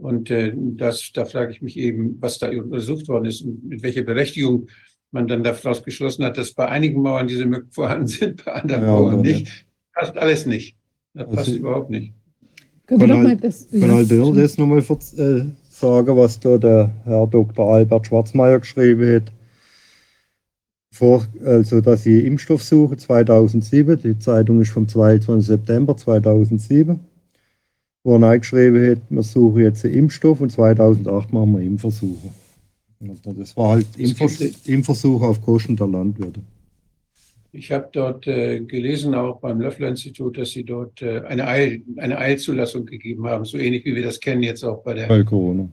Und 0.00 0.30
äh, 0.30 0.52
das, 0.56 1.10
da 1.12 1.24
frage 1.24 1.52
ich 1.52 1.62
mich 1.62 1.76
eben, 1.76 2.16
was 2.20 2.38
da 2.38 2.48
untersucht 2.48 3.08
worden 3.08 3.26
ist 3.26 3.42
und 3.42 3.64
mit 3.64 3.82
welcher 3.82 4.02
Berechtigung 4.02 4.68
man 5.12 5.28
dann 5.28 5.42
daraus 5.42 5.82
geschlossen 5.82 6.24
hat, 6.24 6.38
dass 6.38 6.52
bei 6.52 6.66
einigen 6.68 7.02
Mauern 7.02 7.26
diese 7.26 7.44
Mücken 7.44 7.70
vorhanden 7.72 8.06
sind, 8.06 8.44
bei 8.44 8.52
anderen 8.52 8.82
ja, 8.82 8.88
Mauern 8.88 9.20
nicht. 9.20 9.66
Passt 9.92 10.16
alles 10.16 10.46
nicht. 10.46 10.76
Das 11.14 11.26
passt 11.28 11.48
also, 11.48 11.58
überhaupt 11.58 11.90
nicht. 11.90 12.14
Kann, 12.86 12.98
kann, 12.98 13.26
halt, 13.26 13.44
das, 13.44 13.68
kann 13.70 14.34
das 14.34 14.58
nochmal 14.58 14.78
äh, 14.78 15.44
sagen, 15.68 16.16
was 16.16 16.40
da 16.40 16.58
der 16.58 16.90
Herr 17.04 17.26
Dr. 17.26 17.74
Albert 17.74 18.06
Schwarzmeier 18.06 18.58
geschrieben 18.58 19.16
hat. 19.16 19.32
Vor, 20.92 21.24
also, 21.44 21.80
dass 21.80 22.02
sie 22.02 22.26
Impfstoff 22.26 22.62
suchen, 22.64 22.98
2007. 22.98 24.02
Die 24.02 24.18
Zeitung 24.18 24.60
ist 24.60 24.72
vom 24.72 24.88
22. 24.88 25.46
September 25.46 25.96
2007. 25.96 26.98
Wo 28.02 28.16
er 28.16 28.38
geschrieben 28.38 28.90
hat, 28.90 29.02
wir 29.10 29.22
suchen 29.22 29.62
jetzt 29.62 29.84
einen 29.84 29.94
Impfstoff 29.94 30.40
und 30.40 30.50
2008 30.50 31.32
machen 31.32 31.52
wir 31.52 31.60
Impfversuche. 31.60 32.30
Also 33.00 33.32
das 33.32 33.56
war 33.56 33.70
halt 33.70 33.86
Impfvers 33.96 34.40
Impfversuche 34.66 35.26
auf 35.26 35.40
Kosten 35.42 35.76
der 35.76 35.86
Landwirte. 35.86 36.40
Ich 37.52 37.72
habe 37.72 37.88
dort 37.92 38.26
äh, 38.26 38.60
gelesen, 38.60 39.14
auch 39.14 39.40
beim 39.40 39.60
Löffler-Institut, 39.60 40.38
dass 40.38 40.50
Sie 40.50 40.64
dort 40.64 41.02
äh, 41.02 41.20
eine, 41.22 41.48
Eil, 41.48 41.82
eine 41.96 42.16
Eilzulassung 42.16 42.86
gegeben 42.86 43.26
haben, 43.26 43.44
so 43.44 43.58
ähnlich 43.58 43.84
wie 43.84 43.94
wir 43.94 44.04
das 44.04 44.20
kennen 44.20 44.42
jetzt 44.42 44.62
auch 44.62 44.82
bei 44.84 44.94
der 44.94 45.08
Bei 45.08 45.24
Corona. 45.24 45.68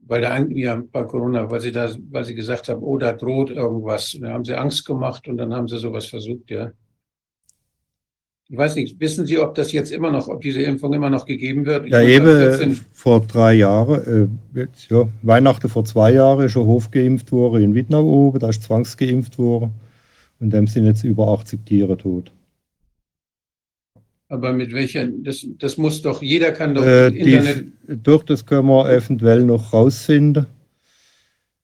bei 0.00 0.18
der 0.18 0.48
ja, 0.50 0.82
bei 0.90 1.04
Corona, 1.04 1.48
weil 1.48 1.60
Sie 1.60 1.70
da, 1.70 1.94
weil 2.10 2.24
Sie 2.24 2.34
gesagt 2.34 2.68
haben, 2.68 2.82
oh, 2.82 2.98
da 2.98 3.12
droht 3.12 3.50
irgendwas. 3.50 4.14
Und 4.14 4.22
da 4.22 4.32
haben 4.32 4.44
Sie 4.44 4.54
Angst 4.54 4.84
gemacht 4.84 5.28
und 5.28 5.36
dann 5.36 5.54
haben 5.54 5.68
Sie 5.68 5.78
sowas 5.78 6.06
versucht, 6.06 6.50
ja. 6.50 6.72
Ich 8.52 8.56
weiß 8.56 8.74
nicht, 8.74 8.98
wissen 8.98 9.26
Sie, 9.26 9.38
ob 9.38 9.54
das 9.54 9.70
jetzt 9.70 9.92
immer 9.92 10.10
noch, 10.10 10.26
ob 10.26 10.40
diese 10.40 10.60
Impfung 10.60 10.92
immer 10.92 11.08
noch 11.08 11.24
gegeben 11.24 11.66
wird? 11.66 11.86
Ich 11.86 11.92
Ja, 11.92 12.02
eben 12.02 12.26
äh, 12.26 12.50
14 12.50 12.80
vor 12.92 13.20
drei 13.20 13.54
Jahren, 13.54 14.32
äh, 14.54 14.58
jetzt, 14.58 14.90
ja, 14.90 15.08
Weihnachten 15.22 15.68
vor 15.68 15.84
zwei 15.84 16.14
Jahren 16.14 16.44
ist 16.44 16.52
schon 16.52 16.66
Hof 16.66 16.90
geimpft 16.90 17.30
worden 17.30 17.62
in 17.62 17.74
Wittnau 17.76 18.02
oben, 18.02 18.40
da 18.40 18.48
ist 18.48 18.64
zwangsgeimpft 18.64 19.38
worden. 19.38 19.70
Und 20.40 20.50
dem 20.50 20.66
sind 20.66 20.84
jetzt 20.84 21.04
über 21.04 21.28
80 21.28 21.64
Tiere 21.64 21.96
tot. 21.96 22.32
Aber 24.26 24.52
mit 24.52 24.72
welcher, 24.72 25.06
das, 25.06 25.46
das 25.58 25.76
muss 25.76 26.02
doch, 26.02 26.20
jeder 26.20 26.50
kann 26.50 26.74
doch 26.74 26.84
Äh, 26.84 27.08
Internet. 27.08 27.66
die, 27.88 28.02
durch 28.02 28.24
das 28.24 28.44
können 28.44 28.66
wir 28.66 28.90
eventuell 28.90 29.44
noch 29.44 29.72
rausfinden. 29.72 30.46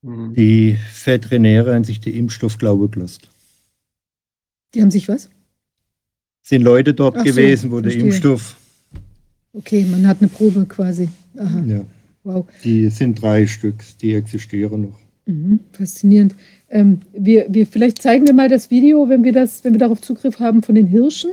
Hm. 0.05 0.35
Die 0.35 0.77
Veterinäre 1.05 1.75
haben 1.75 1.85
sich 1.85 2.01
den 2.01 2.15
Impfstoff 2.15 2.59
glauben 2.59 2.89
gelassen. 2.93 3.23
Die 4.73 4.83
haben 4.83 4.93
sich 4.93 5.09
was? 5.09 5.31
Sind 6.49 6.63
Leute 6.63 6.95
dort 6.95 7.17
Ach 7.17 7.25
so, 7.25 7.25
gewesen, 7.25 7.73
wo 7.73 7.81
der 7.81 7.91
verstehe. 7.91 8.05
Impfstoff, 8.09 8.57
Okay, 9.53 9.85
man 9.91 10.07
hat 10.07 10.19
eine 10.21 10.29
Probe 10.29 10.65
quasi. 10.67 11.09
Aha, 11.37 11.65
ja, 11.67 11.81
wow. 12.23 12.47
die 12.63 12.89
sind 12.89 13.21
drei 13.21 13.49
Stück, 13.49 13.83
die 14.01 14.15
existieren 14.15 14.83
noch. 14.83 15.01
Mhm, 15.25 15.59
faszinierend. 15.73 16.37
Ähm, 16.69 17.01
wir, 17.13 17.47
wir, 17.49 17.67
vielleicht 17.67 18.01
zeigen 18.01 18.29
wir 18.29 18.35
mal 18.35 18.49
das 18.49 18.71
Video, 18.71 19.09
wenn 19.09 19.25
wir 19.25 19.33
das, 19.33 19.65
wenn 19.65 19.73
wir 19.73 19.81
darauf 19.81 20.01
Zugriff 20.01 20.39
haben 20.39 20.63
von 20.63 20.77
den 20.77 20.87
Hirschen. 20.87 21.33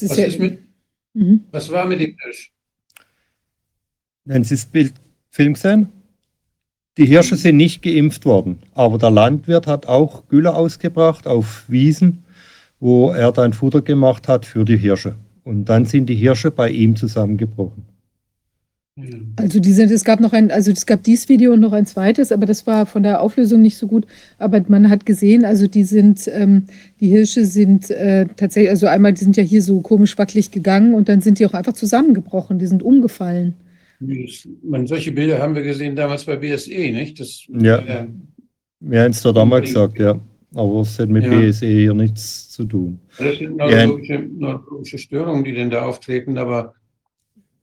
Das 0.00 0.02
ist 0.02 0.10
Was 0.10 0.18
ja. 0.18 0.26
ist 0.26 0.38
mit, 0.38 0.58
mhm. 1.14 1.44
was 1.50 1.70
war 1.70 1.86
mit 1.86 2.00
dem 2.00 2.16
Hirsch? 2.22 2.52
Haben 4.28 4.44
Sie 4.44 4.54
das 4.54 4.66
Bild, 4.66 4.94
Film 5.30 5.54
gesehen? 5.54 5.88
Die 6.96 7.06
Hirsche 7.06 7.36
sind 7.36 7.56
nicht 7.56 7.82
geimpft 7.82 8.24
worden, 8.24 8.58
aber 8.74 8.98
der 8.98 9.10
Landwirt 9.10 9.66
hat 9.66 9.86
auch 9.86 10.26
Gülle 10.28 10.54
ausgebracht 10.54 11.26
auf 11.26 11.64
Wiesen, 11.68 12.24
wo 12.80 13.10
er 13.10 13.32
dann 13.32 13.52
Futter 13.52 13.82
gemacht 13.82 14.28
hat 14.28 14.44
für 14.44 14.64
die 14.64 14.76
Hirsche. 14.76 15.14
Und 15.44 15.66
dann 15.66 15.84
sind 15.84 16.06
die 16.06 16.16
Hirsche 16.16 16.50
bei 16.50 16.70
ihm 16.70 16.96
zusammengebrochen. 16.96 17.84
Hm. 18.98 19.32
Also 19.36 19.60
diese, 19.60 19.84
es 19.84 20.04
gab 20.04 20.20
noch 20.20 20.32
ein, 20.32 20.50
also 20.50 20.72
es 20.72 20.84
gab 20.84 21.02
dieses 21.04 21.28
Video 21.28 21.52
und 21.52 21.60
noch 21.60 21.72
ein 21.72 21.86
zweites, 21.86 22.32
aber 22.32 22.46
das 22.46 22.66
war 22.66 22.84
von 22.86 23.04
der 23.04 23.20
Auflösung 23.20 23.62
nicht 23.62 23.76
so 23.76 23.86
gut. 23.86 24.06
Aber 24.38 24.62
man 24.68 24.90
hat 24.90 25.06
gesehen, 25.06 25.44
also 25.44 25.68
die 25.68 25.84
sind, 25.84 26.28
ähm, 26.32 26.64
die 27.00 27.08
Hirsche 27.08 27.44
sind 27.44 27.90
äh, 27.90 28.26
tatsächlich, 28.36 28.70
also 28.70 28.86
einmal, 28.88 29.12
die 29.12 29.22
sind 29.24 29.36
ja 29.36 29.44
hier 29.44 29.62
so 29.62 29.80
komisch 29.80 30.18
wackelig 30.18 30.50
gegangen 30.50 30.94
und 30.94 31.08
dann 31.08 31.20
sind 31.20 31.38
die 31.38 31.46
auch 31.46 31.54
einfach 31.54 31.74
zusammengebrochen, 31.74 32.58
die 32.58 32.66
sind 32.66 32.82
umgefallen. 32.82 33.54
Man, 34.62 34.86
solche 34.86 35.12
Bilder 35.12 35.38
haben 35.40 35.54
wir 35.54 35.62
gesehen 35.62 35.96
damals 35.96 36.24
bei 36.24 36.36
BSE, 36.36 36.70
nicht? 36.92 37.18
Das, 37.20 37.44
Ja. 37.60 37.78
äh, 37.78 38.06
Wir 38.80 39.02
haben 39.02 39.10
es 39.10 39.22
da 39.22 39.32
damals 39.32 39.66
gesagt, 39.66 39.98
ja. 39.98 40.20
Aber 40.54 40.80
es 40.80 40.98
hat 40.98 41.08
mit 41.08 41.24
Ja. 41.24 41.30
BSE 41.40 41.66
hier 41.66 41.94
nichts 41.94 42.48
zu 42.50 42.64
tun. 42.64 42.98
Das 43.18 43.36
sind 43.38 43.56
neurologische, 43.56 44.18
neurologische 44.38 44.98
Störungen, 44.98 45.44
die 45.44 45.52
denn 45.52 45.68
da 45.68 45.82
auftreten, 45.82 46.38
aber 46.38 46.74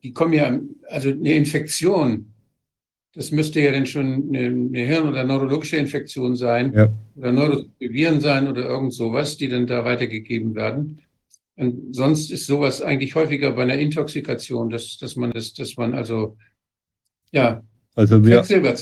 die 0.05 0.13
kommen 0.13 0.33
ja, 0.33 0.59
also 0.87 1.09
eine 1.09 1.33
Infektion, 1.33 2.31
das 3.15 3.31
müsste 3.31 3.59
ja 3.59 3.71
dann 3.71 3.87
schon 3.87 4.29
eine, 4.29 4.45
eine 4.45 4.85
Hirn- 4.85 5.07
oder 5.09 5.23
neurologische 5.23 5.77
Infektion 5.77 6.35
sein 6.35 6.71
Ja. 6.73 6.93
oder 7.15 7.31
Neuroviren 7.31 8.21
sein 8.21 8.47
oder 8.47 8.65
irgend 8.69 8.93
sowas, 8.93 9.35
die 9.35 9.49
dann 9.49 9.65
da 9.65 9.83
weitergegeben 9.83 10.53
werden. 10.53 11.01
Und 11.55 11.95
sonst 11.95 12.29
ist 12.29 12.45
sowas 12.45 12.83
eigentlich 12.83 13.15
häufiger 13.15 13.53
bei 13.53 13.63
einer 13.63 13.79
Intoxikation, 13.79 14.69
dass, 14.69 14.99
dass 14.99 15.15
man 15.15 15.31
das, 15.31 15.55
dass 15.55 15.75
man 15.75 15.95
also, 15.95 16.37
ja, 17.31 17.63
Also 17.95 18.23
wir 18.23 18.35
Quecksilber, 18.35 18.75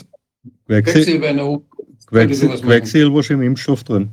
Quecksil 0.68 1.06
Quecksilber 1.06 1.62
Quecksil. 2.08 2.60
Quecksilber 2.60 3.20
ist 3.22 3.30
im 3.30 3.42
Impfstoff 3.44 3.86
drin. 3.86 4.10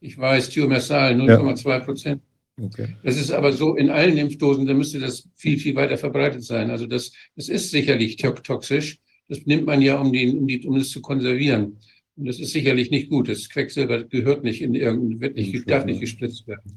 Ich 0.00 0.16
weiß, 0.16 0.48
Thiomersal, 0.48 1.16
0,2 1.16 1.80
Prozent. 1.80 2.22
Okay. 2.60 2.96
Das 3.02 3.16
ist 3.16 3.30
aber 3.30 3.52
so 3.52 3.76
in 3.76 3.90
allen 3.90 4.16
Impfdosen, 4.18 4.66
da 4.66 4.74
müsste 4.74 4.98
das 5.00 5.28
viel, 5.36 5.58
viel 5.58 5.74
weiter 5.74 5.96
verbreitet 5.96 6.44
sein. 6.44 6.70
Also 6.70 6.86
das, 6.86 7.12
das 7.34 7.48
ist 7.48 7.70
sicherlich 7.70 8.16
to- 8.16 8.32
toxisch. 8.32 8.98
Das 9.28 9.46
nimmt 9.46 9.66
man 9.66 9.80
ja, 9.80 9.98
um, 9.98 10.12
die, 10.12 10.28
um, 10.28 10.46
die, 10.46 10.66
um 10.66 10.76
es 10.76 10.90
zu 10.90 11.00
konservieren. 11.00 11.78
Und 12.16 12.26
das 12.28 12.38
ist 12.38 12.52
sicherlich 12.52 12.90
nicht 12.90 13.08
gut. 13.08 13.28
Das 13.28 13.48
Quecksilber 13.48 14.04
gehört 14.04 14.44
nicht 14.44 14.60
in 14.60 14.74
irgendein, 14.74 15.20
wird 15.20 15.36
nicht, 15.36 15.70
darf 15.70 15.86
nicht 15.86 16.00
gespritzt 16.00 16.46
werden. 16.46 16.76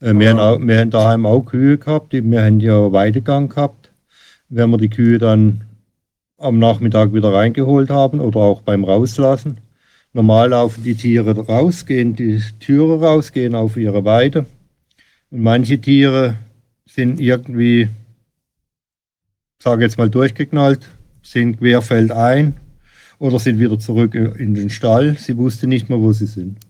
Äh, 0.00 0.12
wir, 0.12 0.30
haben 0.30 0.38
auch, 0.38 0.60
wir 0.60 0.78
haben 0.78 0.90
daheim 0.90 1.24
auch 1.24 1.42
Kühe 1.42 1.78
gehabt, 1.78 2.12
die, 2.12 2.22
wir 2.22 2.44
haben 2.44 2.60
ja 2.60 2.92
Weidegang 2.92 3.48
gehabt. 3.48 3.90
Wenn 4.50 4.70
wir 4.70 4.78
die 4.78 4.90
Kühe 4.90 5.18
dann 5.18 5.64
am 6.36 6.58
Nachmittag 6.58 7.14
wieder 7.14 7.32
reingeholt 7.32 7.88
haben 7.88 8.20
oder 8.20 8.40
auch 8.40 8.60
beim 8.60 8.84
Rauslassen. 8.84 9.58
Normal 10.12 10.50
laufen 10.50 10.84
die 10.84 10.94
Tiere 10.94 11.34
raus, 11.36 11.86
gehen 11.86 12.14
die 12.14 12.40
Türe 12.60 13.00
raus, 13.00 13.32
gehen 13.32 13.54
auf 13.54 13.76
ihre 13.76 14.04
Weide. 14.04 14.44
Und 15.34 15.42
manche 15.42 15.80
Tiere 15.80 16.38
sind 16.86 17.18
irgendwie, 17.18 17.88
sage 19.60 19.82
jetzt 19.82 19.98
mal, 19.98 20.08
durchgeknallt, 20.08 20.88
sind 21.22 21.58
querfeldein 21.58 22.54
oder 23.18 23.40
sind 23.40 23.58
wieder 23.58 23.76
zurück 23.80 24.14
in 24.14 24.54
den 24.54 24.70
Stall. 24.70 25.18
Sie 25.18 25.36
wusste 25.36 25.66
nicht 25.66 25.88
mehr, 25.88 26.00
wo 26.00 26.12
sie 26.12 26.26
sind. 26.26 26.60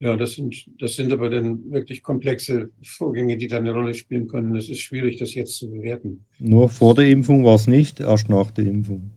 Ja, 0.00 0.16
das 0.16 0.32
sind, 0.32 0.68
das 0.80 0.96
sind 0.96 1.12
aber 1.12 1.30
dann 1.30 1.70
wirklich 1.70 2.02
komplexe 2.02 2.70
Vorgänge, 2.82 3.36
die 3.36 3.46
da 3.46 3.58
eine 3.58 3.72
Rolle 3.72 3.94
spielen 3.94 4.26
können. 4.26 4.56
Es 4.56 4.68
ist 4.68 4.80
schwierig, 4.80 5.18
das 5.18 5.34
jetzt 5.34 5.56
zu 5.56 5.70
bewerten. 5.70 6.24
Nur 6.40 6.68
vor 6.68 6.96
der 6.96 7.08
Impfung 7.08 7.44
war 7.44 7.54
es 7.54 7.68
nicht, 7.68 8.00
erst 8.00 8.28
nach 8.28 8.50
der 8.50 8.64
Impfung. 8.64 9.12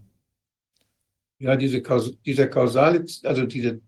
Ja, 1.39 1.55
diese 1.55 1.81
dieser 2.23 2.45
kausale, 2.45 3.03
also 3.23 3.47
diese, 3.47 3.81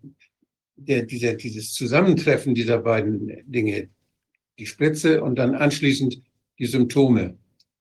der, 0.76 1.02
dieser, 1.02 1.34
dieses 1.34 1.72
Zusammentreffen 1.72 2.54
dieser 2.54 2.78
beiden 2.78 3.42
Dinge, 3.46 3.88
die 4.58 4.66
Spritze 4.66 5.22
und 5.22 5.36
dann 5.36 5.54
anschließend 5.54 6.20
die 6.58 6.66
Symptome, 6.66 7.38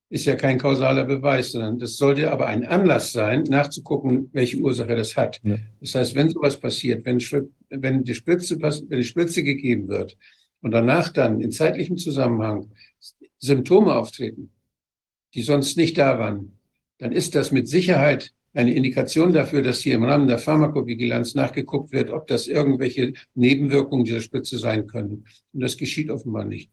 ist 0.09 0.25
ja 0.25 0.35
kein 0.35 0.59
kausaler 0.59 1.05
Beweis, 1.05 1.53
sondern 1.53 1.79
das 1.79 1.97
sollte 1.97 2.31
aber 2.31 2.45
ein 2.45 2.65
Anlass 2.65 3.11
sein, 3.11 3.43
nachzugucken, 3.43 4.29
welche 4.31 4.57
Ursache 4.57 4.95
das 4.95 5.17
hat. 5.17 5.41
Ja. 5.43 5.57
Das 5.81 5.95
heißt, 5.95 6.13
wenn 6.13 6.29
sowas 6.29 6.59
passiert, 6.59 7.03
wenn, 7.05 7.19
wenn, 7.69 8.03
die 8.03 8.13
Spritze, 8.13 8.61
wenn 8.61 8.99
die 8.99 9.03
Spritze 9.03 9.43
gegeben 9.43 9.87
wird 9.87 10.15
und 10.61 10.71
danach 10.71 11.09
dann 11.09 11.41
in 11.41 11.51
zeitlichem 11.51 11.97
Zusammenhang 11.97 12.69
Symptome 13.39 13.95
auftreten, 13.95 14.51
die 15.33 15.41
sonst 15.41 15.77
nicht 15.77 15.97
da 15.97 16.19
waren, 16.19 16.59
dann 16.99 17.11
ist 17.11 17.33
das 17.33 17.51
mit 17.51 17.67
Sicherheit 17.67 18.33
eine 18.53 18.73
Indikation 18.73 19.33
dafür, 19.33 19.61
dass 19.61 19.79
hier 19.79 19.95
im 19.95 20.03
Rahmen 20.03 20.27
der 20.27 20.37
Pharmakovigilanz 20.37 21.35
nachgeguckt 21.35 21.91
wird, 21.91 22.11
ob 22.11 22.27
das 22.27 22.47
irgendwelche 22.47 23.13
Nebenwirkungen 23.35 24.05
dieser 24.05 24.21
Spritze 24.21 24.57
sein 24.57 24.87
können. 24.87 25.25
Und 25.53 25.59
das 25.61 25.77
geschieht 25.77 26.09
offenbar 26.09 26.45
nicht. 26.45 26.69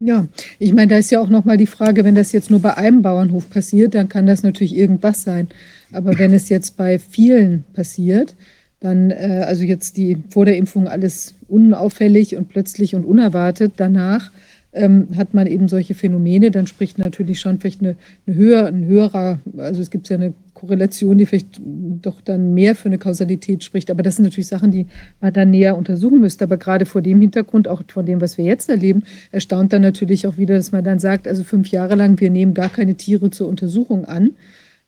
Ja, 0.00 0.28
ich 0.58 0.72
meine, 0.72 0.88
da 0.88 0.98
ist 0.98 1.10
ja 1.10 1.20
auch 1.20 1.28
nochmal 1.28 1.56
die 1.56 1.68
Frage, 1.68 2.04
wenn 2.04 2.16
das 2.16 2.32
jetzt 2.32 2.50
nur 2.50 2.60
bei 2.60 2.76
einem 2.76 3.02
Bauernhof 3.02 3.48
passiert, 3.48 3.94
dann 3.94 4.08
kann 4.08 4.26
das 4.26 4.42
natürlich 4.42 4.76
irgendwas 4.76 5.22
sein. 5.22 5.48
Aber 5.92 6.18
wenn 6.18 6.34
es 6.34 6.48
jetzt 6.48 6.76
bei 6.76 6.98
vielen 6.98 7.64
passiert, 7.72 8.34
dann, 8.80 9.10
äh, 9.10 9.44
also 9.46 9.62
jetzt 9.62 9.96
die 9.96 10.18
vor 10.30 10.44
der 10.44 10.56
Impfung 10.56 10.88
alles 10.88 11.36
unauffällig 11.48 12.36
und 12.36 12.48
plötzlich 12.48 12.94
und 12.94 13.04
unerwartet 13.04 13.74
danach, 13.76 14.32
ähm, 14.74 15.08
hat 15.16 15.34
man 15.34 15.46
eben 15.46 15.68
solche 15.68 15.94
Phänomene, 15.94 16.50
dann 16.50 16.66
spricht 16.66 16.98
natürlich 16.98 17.40
schon 17.40 17.60
vielleicht 17.60 17.80
eine, 17.80 17.96
eine 18.26 18.36
höher, 18.36 18.66
ein 18.66 18.84
höherer, 18.84 19.38
also 19.56 19.80
es 19.80 19.90
gibt 19.90 20.08
ja 20.08 20.16
eine 20.16 20.34
Korrelation, 20.52 21.18
die 21.18 21.26
vielleicht 21.26 21.60
doch 21.64 22.20
dann 22.20 22.54
mehr 22.54 22.74
für 22.74 22.86
eine 22.86 22.98
Kausalität 22.98 23.62
spricht. 23.62 23.90
Aber 23.90 24.02
das 24.02 24.16
sind 24.16 24.24
natürlich 24.24 24.48
Sachen, 24.48 24.70
die 24.70 24.86
man 25.20 25.32
dann 25.32 25.50
näher 25.50 25.76
untersuchen 25.76 26.20
müsste. 26.20 26.44
Aber 26.44 26.56
gerade 26.56 26.86
vor 26.86 27.02
dem 27.02 27.20
Hintergrund, 27.20 27.68
auch 27.68 27.82
von 27.88 28.06
dem, 28.06 28.20
was 28.20 28.38
wir 28.38 28.44
jetzt 28.44 28.68
erleben, 28.68 29.04
erstaunt 29.30 29.72
dann 29.72 29.82
natürlich 29.82 30.26
auch 30.26 30.36
wieder, 30.38 30.56
dass 30.56 30.72
man 30.72 30.84
dann 30.84 30.98
sagt, 30.98 31.28
also 31.28 31.44
fünf 31.44 31.68
Jahre 31.68 31.94
lang, 31.94 32.20
wir 32.20 32.30
nehmen 32.30 32.54
gar 32.54 32.70
keine 32.70 32.94
Tiere 32.94 33.30
zur 33.30 33.48
Untersuchung 33.48 34.04
an. 34.06 34.30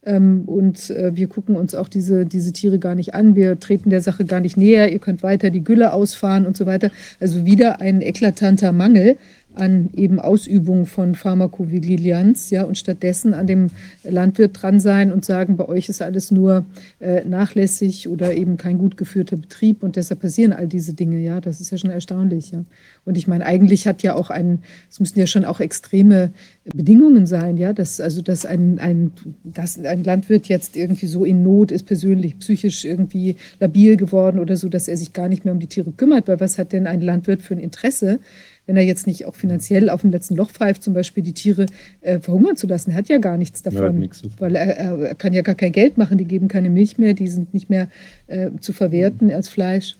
Ähm, 0.05 0.44
und 0.47 0.90
äh, 0.90 1.15
wir 1.15 1.26
gucken 1.26 1.56
uns 1.56 1.74
auch 1.74 1.89
diese, 1.89 2.24
diese 2.26 2.52
Tiere 2.52 2.78
gar 2.78 2.94
nicht 2.94 3.15
an. 3.15 3.34
Wir 3.34 3.58
treten 3.58 3.90
der 3.90 4.00
Sache 4.00 4.24
gar 4.24 4.40
nicht 4.40 4.56
näher. 4.56 4.92
Ihr 4.92 5.00
könnt 5.00 5.23
weiter 5.23 5.50
die 5.50 5.65
Gülle 5.65 5.92
ausfahren 5.92 6.47
und 6.47 6.56
so 6.56 6.65
weiter. 6.65 6.90
Also 7.20 7.44
wieder 7.44 7.81
ein 7.81 8.00
eklatanter 8.00 8.73
Mangel 8.73 9.16
an 9.56 9.90
eben 9.94 10.20
Ausübung 10.20 10.86
von 10.86 11.14
Pharmakovigilanz, 11.14 12.50
ja, 12.50 12.64
und 12.64 12.78
stattdessen 12.78 13.34
an 13.34 13.46
dem 13.46 13.70
Landwirt 14.04 14.62
dran 14.62 14.80
sein 14.80 15.12
und 15.12 15.24
sagen, 15.24 15.56
bei 15.56 15.66
euch 15.68 15.88
ist 15.88 16.02
alles 16.02 16.30
nur 16.30 16.66
äh, 17.00 17.24
nachlässig 17.24 18.08
oder 18.08 18.34
eben 18.34 18.56
kein 18.56 18.78
gut 18.78 18.96
geführter 18.96 19.36
Betrieb 19.36 19.82
und 19.82 19.96
deshalb 19.96 20.20
passieren 20.20 20.52
all 20.52 20.66
diese 20.66 20.94
Dinge, 20.94 21.18
ja, 21.20 21.40
das 21.40 21.60
ist 21.60 21.70
ja 21.70 21.78
schon 21.78 21.90
erstaunlich, 21.90 22.52
ja. 22.52 22.64
Und 23.04 23.16
ich 23.16 23.28
meine, 23.28 23.46
eigentlich 23.46 23.86
hat 23.86 24.02
ja 24.02 24.14
auch 24.14 24.30
ein, 24.30 24.60
es 24.90 24.98
müssen 24.98 25.18
ja 25.18 25.28
schon 25.28 25.44
auch 25.44 25.60
extreme 25.60 26.32
Bedingungen 26.64 27.26
sein, 27.26 27.56
ja, 27.56 27.72
dass 27.72 28.00
also 28.00 28.20
dass 28.20 28.44
ein, 28.44 28.78
ein, 28.80 29.12
dass 29.44 29.78
ein 29.78 30.04
Landwirt 30.04 30.48
jetzt 30.48 30.76
irgendwie 30.76 31.06
so 31.06 31.24
in 31.24 31.42
Not 31.42 31.70
ist, 31.70 31.86
persönlich, 31.86 32.38
psychisch 32.40 32.84
irgendwie 32.84 33.36
labil 33.60 33.96
geworden 33.96 34.40
oder 34.40 34.56
so, 34.56 34.68
dass 34.68 34.88
er 34.88 34.96
sich 34.96 35.12
gar 35.12 35.28
nicht 35.28 35.44
mehr 35.44 35.54
um 35.54 35.60
die 35.60 35.68
Tiere 35.68 35.92
kümmert, 35.92 36.28
weil 36.28 36.40
was 36.40 36.58
hat 36.58 36.72
denn 36.72 36.86
ein 36.86 37.00
Landwirt 37.00 37.42
für 37.42 37.54
ein 37.54 37.60
Interesse? 37.60 38.18
Wenn 38.66 38.76
er 38.76 38.82
jetzt 38.82 39.06
nicht 39.06 39.24
auch 39.24 39.34
finanziell 39.34 39.88
auf 39.88 40.02
dem 40.02 40.10
letzten 40.10 40.36
Loch 40.36 40.50
pfeift, 40.50 40.82
zum 40.82 40.94
Beispiel 40.94 41.22
die 41.22 41.32
Tiere 41.32 41.66
äh, 42.00 42.18
verhungern 42.18 42.56
zu 42.56 42.66
lassen. 42.66 42.90
Er 42.90 42.96
hat 42.96 43.08
ja 43.08 43.18
gar 43.18 43.36
nichts 43.36 43.62
davon, 43.62 44.02
ja, 44.02 44.10
weil 44.38 44.56
er, 44.56 44.76
er, 44.76 45.14
kann 45.14 45.32
ja 45.32 45.42
gar 45.42 45.54
kein 45.54 45.72
Geld 45.72 45.96
machen. 45.96 46.18
Die 46.18 46.24
geben 46.24 46.48
keine 46.48 46.70
Milch 46.70 46.98
mehr, 46.98 47.14
die 47.14 47.28
sind 47.28 47.54
nicht 47.54 47.70
mehr 47.70 47.88
äh, 48.26 48.50
zu 48.60 48.72
verwerten 48.72 49.30
als 49.30 49.48
Fleisch. 49.48 49.96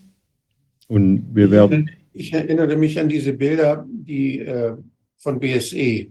Und 0.87 1.23
wir 1.33 1.49
werden. 1.51 1.89
Ich 2.13 2.33
erinnere 2.33 2.75
mich 2.75 2.99
an 2.99 3.09
diese 3.09 3.33
Bilder, 3.33 3.85
die 3.89 4.39
äh, 4.39 4.73
von 5.17 5.39
BSE. 5.39 6.07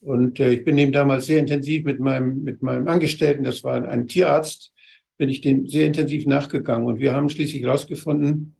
Und 0.00 0.40
äh, 0.40 0.54
ich 0.54 0.64
bin 0.64 0.76
dem 0.76 0.92
damals 0.92 1.26
sehr 1.26 1.38
intensiv 1.38 1.84
mit 1.84 2.00
meinem, 2.00 2.42
mit 2.42 2.62
meinem 2.62 2.88
Angestellten, 2.88 3.44
das 3.44 3.62
war 3.62 3.88
ein 3.88 4.08
Tierarzt, 4.08 4.72
bin 5.16 5.28
ich 5.28 5.40
dem 5.40 5.68
sehr 5.68 5.86
intensiv 5.86 6.26
nachgegangen. 6.26 6.86
Und 6.86 6.98
wir 6.98 7.12
haben 7.12 7.28
schließlich 7.28 7.62
herausgefunden, 7.62 8.56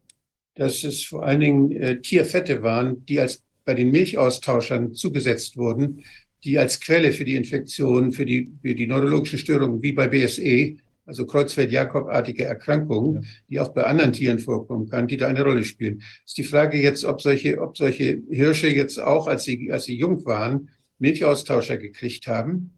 dass 0.54 0.84
es 0.84 1.04
vor 1.04 1.24
allen 1.24 1.40
Dingen 1.40 1.72
äh, 1.72 2.00
Tierfette 2.00 2.62
waren, 2.62 3.04
die 3.06 3.20
als 3.20 3.42
bei 3.64 3.74
den 3.74 3.90
Milchaustauschern 3.90 4.94
zugesetzt 4.94 5.56
wurden, 5.56 6.04
die 6.44 6.58
als 6.58 6.80
Quelle 6.80 7.12
für 7.12 7.24
die 7.24 7.36
Infektion, 7.36 8.12
für 8.12 8.26
die, 8.26 8.50
für 8.60 8.74
die 8.74 8.86
neurologischen 8.86 9.38
Störungen 9.38 9.82
wie 9.82 9.92
bei 9.92 10.08
BSE, 10.08 10.76
also 11.06 11.26
Kreuzfeld-Jakob-artige 11.26 12.44
Erkrankungen, 12.44 13.22
ja. 13.22 13.28
die 13.48 13.60
auch 13.60 13.68
bei 13.68 13.84
anderen 13.84 14.12
Tieren 14.12 14.38
vorkommen 14.38 14.88
kann, 14.88 15.06
die 15.06 15.16
da 15.16 15.28
eine 15.28 15.42
Rolle 15.42 15.64
spielen. 15.64 16.02
Ist 16.24 16.38
die 16.38 16.44
Frage 16.44 16.80
jetzt, 16.80 17.04
ob 17.04 17.20
solche, 17.20 17.60
ob 17.60 17.76
solche 17.76 18.22
Hirsche 18.30 18.68
jetzt 18.68 19.00
auch, 19.00 19.26
als 19.26 19.44
sie, 19.44 19.70
als 19.72 19.84
sie 19.84 19.96
jung 19.96 20.24
waren, 20.24 20.70
Milchaustauscher 20.98 21.76
gekriegt 21.76 22.26
haben 22.26 22.72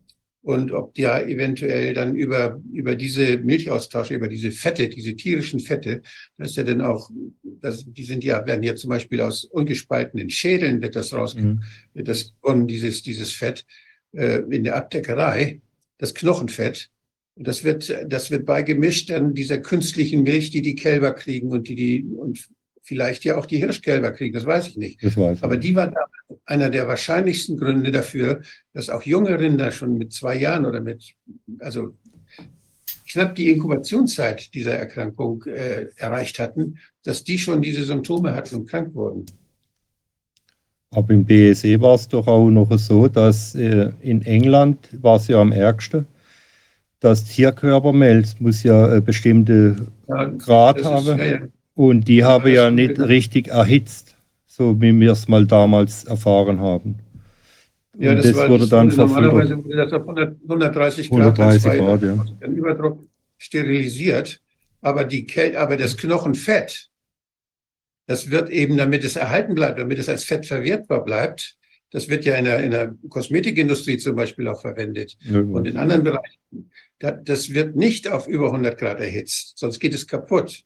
und 0.44 0.72
ob 0.72 0.92
die 0.92 1.02
ja 1.02 1.20
eventuell 1.20 1.94
dann 1.94 2.14
über, 2.14 2.60
über 2.70 2.96
diese 2.96 3.38
Milchaustausche, 3.38 4.14
über 4.14 4.28
diese 4.28 4.52
Fette, 4.52 4.90
diese 4.90 5.16
tierischen 5.16 5.58
Fette, 5.58 6.02
das 6.36 6.50
ist 6.50 6.56
ja 6.56 6.64
dann 6.64 6.82
auch, 6.82 7.10
das, 7.42 7.82
die 7.86 8.04
sind 8.04 8.22
ja, 8.22 8.44
werden 8.46 8.62
ja 8.62 8.74
zum 8.74 8.90
Beispiel 8.90 9.22
aus 9.22 9.44
ungespaltenen 9.44 10.28
Schädeln 10.28 10.82
wird 10.82 10.96
das 10.96 11.14
raus, 11.14 11.34
mhm. 11.34 11.62
wird 11.94 12.08
das 12.08 12.34
gewonnen, 12.42 12.66
dieses, 12.66 13.02
dieses 13.02 13.32
Fett 13.32 13.64
äh, 14.12 14.42
in 14.50 14.64
der 14.64 14.76
Abdeckerei, 14.76 15.62
das 15.96 16.14
Knochenfett. 16.14 16.90
Und 17.36 17.48
das 17.48 17.64
wird, 17.64 17.96
das 18.06 18.30
wird 18.30 18.44
beigemischt 18.44 19.10
an 19.12 19.32
dieser 19.32 19.58
künstlichen 19.58 20.24
Milch, 20.24 20.50
die 20.50 20.60
die 20.60 20.76
Kälber 20.76 21.12
kriegen 21.12 21.52
und 21.52 21.68
die 21.68 21.74
die, 21.74 22.04
und 22.04 22.50
vielleicht 22.84 23.24
ja 23.24 23.36
auch 23.36 23.46
die 23.46 23.58
Hirschkälber 23.58 24.12
kriegen, 24.12 24.34
das 24.34 24.46
weiß 24.46 24.68
ich 24.68 24.76
nicht. 24.76 25.16
Weiß. 25.16 25.42
Aber 25.42 25.56
die 25.56 25.74
war 25.74 25.92
einer 26.44 26.70
der 26.70 26.86
wahrscheinlichsten 26.86 27.56
Gründe 27.56 27.90
dafür, 27.90 28.42
dass 28.72 28.90
auch 28.90 29.02
junge 29.02 29.38
Rinder 29.38 29.72
schon 29.72 29.98
mit 29.98 30.12
zwei 30.12 30.36
Jahren 30.36 30.66
oder 30.66 30.80
mit, 30.80 31.14
also 31.60 31.94
knapp 33.10 33.34
die 33.34 33.50
Inkubationszeit 33.50 34.52
dieser 34.54 34.74
Erkrankung 34.74 35.44
äh, 35.44 35.86
erreicht 35.96 36.38
hatten, 36.38 36.78
dass 37.02 37.24
die 37.24 37.38
schon 37.38 37.62
diese 37.62 37.84
Symptome 37.84 38.34
hatten 38.34 38.56
und 38.56 38.68
krank 38.68 38.94
wurden. 38.94 39.24
Aber 40.90 41.12
im 41.12 41.24
BSE 41.24 41.80
war 41.80 41.94
es 41.94 42.06
doch 42.06 42.26
auch 42.26 42.50
noch 42.50 42.70
so, 42.78 43.08
dass 43.08 43.54
äh, 43.54 43.90
in 44.00 44.22
England 44.22 44.88
war 45.02 45.16
es 45.16 45.28
ja 45.28 45.40
am 45.40 45.52
ärgsten. 45.52 46.06
Das 47.00 47.24
Tierkörpermelz 47.24 48.36
muss 48.38 48.62
ja 48.62 48.96
äh, 48.96 49.00
bestimmte 49.00 49.76
ja, 50.08 50.24
Grad 50.26 50.84
haben. 50.84 51.18
Ja, 51.18 51.24
ja. 51.24 51.38
Und 51.74 52.06
die 52.06 52.24
habe 52.24 52.50
ja 52.50 52.70
nicht 52.70 52.98
richtig 53.00 53.48
erhitzt, 53.48 54.16
so 54.46 54.80
wie 54.80 54.98
wir 54.98 55.12
es 55.12 55.28
mal 55.28 55.44
damals 55.46 56.04
erfahren 56.04 56.60
haben. 56.60 56.98
Ja, 57.98 58.14
das, 58.14 58.26
das 58.26 58.36
war, 58.36 58.48
wurde 58.48 58.68
dann 58.68 58.88
normalerweise 58.88 59.64
wurde 59.64 59.76
das 59.76 59.92
auf 59.92 60.02
100, 60.02 60.36
130 60.42 61.10
Grad, 61.10 61.38
130 61.38 61.72
Grad 61.78 62.02
ja. 62.02 62.24
dann 62.40 62.56
Überdruck 62.56 63.06
sterilisiert, 63.38 64.40
aber, 64.80 65.04
die, 65.04 65.26
aber 65.56 65.76
das 65.76 65.96
Knochenfett, 65.96 66.90
das 68.06 68.30
wird 68.30 68.50
eben, 68.50 68.76
damit 68.76 69.04
es 69.04 69.16
erhalten 69.16 69.54
bleibt, 69.54 69.78
damit 69.78 69.98
es 69.98 70.08
als 70.08 70.24
Fett 70.24 70.44
verwertbar 70.44 71.04
bleibt, 71.04 71.56
das 71.90 72.08
wird 72.08 72.24
ja 72.24 72.34
in 72.34 72.44
der, 72.44 72.64
in 72.64 72.72
der 72.72 72.94
Kosmetikindustrie 73.08 73.98
zum 73.98 74.16
Beispiel 74.16 74.48
auch 74.48 74.60
verwendet 74.60 75.16
ja, 75.20 75.38
und 75.38 75.66
in 75.66 75.76
anderen 75.76 76.02
Bereichen. 76.02 76.70
Das 76.98 77.54
wird 77.54 77.76
nicht 77.76 78.10
auf 78.10 78.26
über 78.26 78.46
100 78.46 78.76
Grad 78.76 78.98
erhitzt, 78.98 79.56
sonst 79.56 79.78
geht 79.78 79.94
es 79.94 80.06
kaputt. 80.06 80.64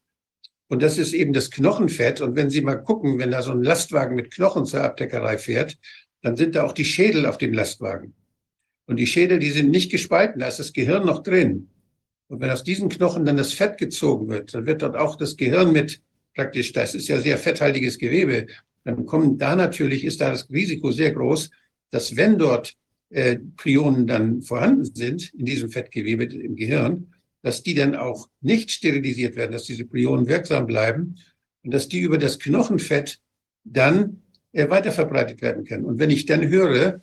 Und 0.69 0.83
das 0.83 0.99
ist 0.99 1.15
eben 1.15 1.33
das 1.33 1.51
Knochenfett. 1.51 2.21
Und 2.21 2.37
wenn 2.37 2.51
Sie 2.51 2.61
mal 2.61 2.77
gucken, 2.77 3.19
wenn 3.19 3.31
da 3.31 3.43
so 3.43 3.53
ein 3.53 3.63
Lastwagen 3.63 4.15
mit 4.15 4.31
Knochen 4.31 4.67
zur 4.67 4.83
Abdeckerei 4.83 5.39
fährt, 5.39 5.79
dann 6.23 6.37
sind 6.37 6.55
da 6.55 6.65
auch 6.65 6.73
die 6.73 6.85
Schädel 6.85 7.27
auf 7.27 7.39
dem 7.39 7.53
Lastwagen. 7.53 8.15
Und 8.87 8.97
die 8.97 9.07
Schädel, 9.07 9.39
die 9.39 9.51
sind 9.51 9.71
nicht 9.71 9.91
gespalten, 9.91 10.41
da 10.41 10.49
ist 10.49 10.59
das 10.59 10.73
Gehirn 10.73 11.07
noch 11.07 11.23
drin. 11.23 11.69
Und 12.29 12.41
wenn 12.41 12.51
aus 12.51 12.65
diesen 12.65 12.89
Knochen 12.89 13.25
dann 13.25 13.37
das 13.37 13.53
Fett 13.53 13.79
gezogen 13.79 14.29
wird, 14.29 14.55
dann 14.55 14.67
wird 14.67 14.83
dort 14.83 14.97
auch 14.97 15.17
das 15.17 15.37
Gehirn 15.37 15.73
mit 15.73 16.01
praktisch, 16.35 16.73
das 16.73 16.95
ist 16.95 17.09
ja 17.09 17.21
sehr 17.21 17.39
fetthaltiges 17.39 17.99
Gewebe, 17.99 18.47
dann 18.85 19.07
kommen 19.07 19.39
da 19.39 19.57
natürlich, 19.57 20.05
ist 20.05 20.21
da 20.21 20.31
das 20.31 20.49
Risiko 20.51 20.93
sehr 20.93 21.13
groß, 21.13 21.51
dass 21.91 22.17
wenn 22.17 22.39
dort 22.39 22.75
äh, 23.11 23.39
Prionen 23.57 24.07
dann 24.07 24.43
vorhanden 24.43 24.85
sind 24.85 25.33
in 25.35 25.47
diesem 25.47 25.71
Fettgewebe 25.71 26.25
im 26.25 26.55
Gehirn, 26.57 27.13
dass 27.43 27.63
die 27.63 27.75
dann 27.75 27.95
auch 27.95 28.29
nicht 28.41 28.71
sterilisiert 28.71 29.37
werden, 29.37 29.53
dass 29.53 29.65
diese 29.65 29.85
Prionen 29.85 30.27
wirksam 30.27 30.67
bleiben 30.67 31.17
und 31.63 31.73
dass 31.73 31.89
die 31.89 32.01
über 32.01 32.19
das 32.19 32.39
Knochenfett 32.39 33.21
dann 33.65 34.23
äh, 34.53 34.69
weiterverbreitet 34.69 35.43
werden 35.43 35.65
können. 35.65 35.85
Und 35.85 35.99
wenn 35.99 36.11
ich 36.11 36.27
dann 36.27 36.49
höre, 36.49 37.01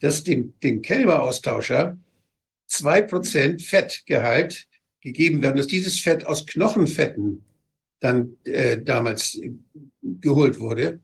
dass 0.00 0.24
dem, 0.24 0.54
dem 0.62 0.82
Kälberaustauscher 0.82 1.98
Prozent 3.08 3.62
Fettgehalt 3.62 4.66
gegeben 5.00 5.42
werden, 5.42 5.56
dass 5.56 5.66
dieses 5.66 5.98
Fett 5.98 6.26
aus 6.26 6.46
Knochenfetten 6.46 7.44
dann 8.00 8.36
äh, 8.44 8.78
damals 8.80 9.40
geholt 10.02 10.60
wurde, 10.60 11.00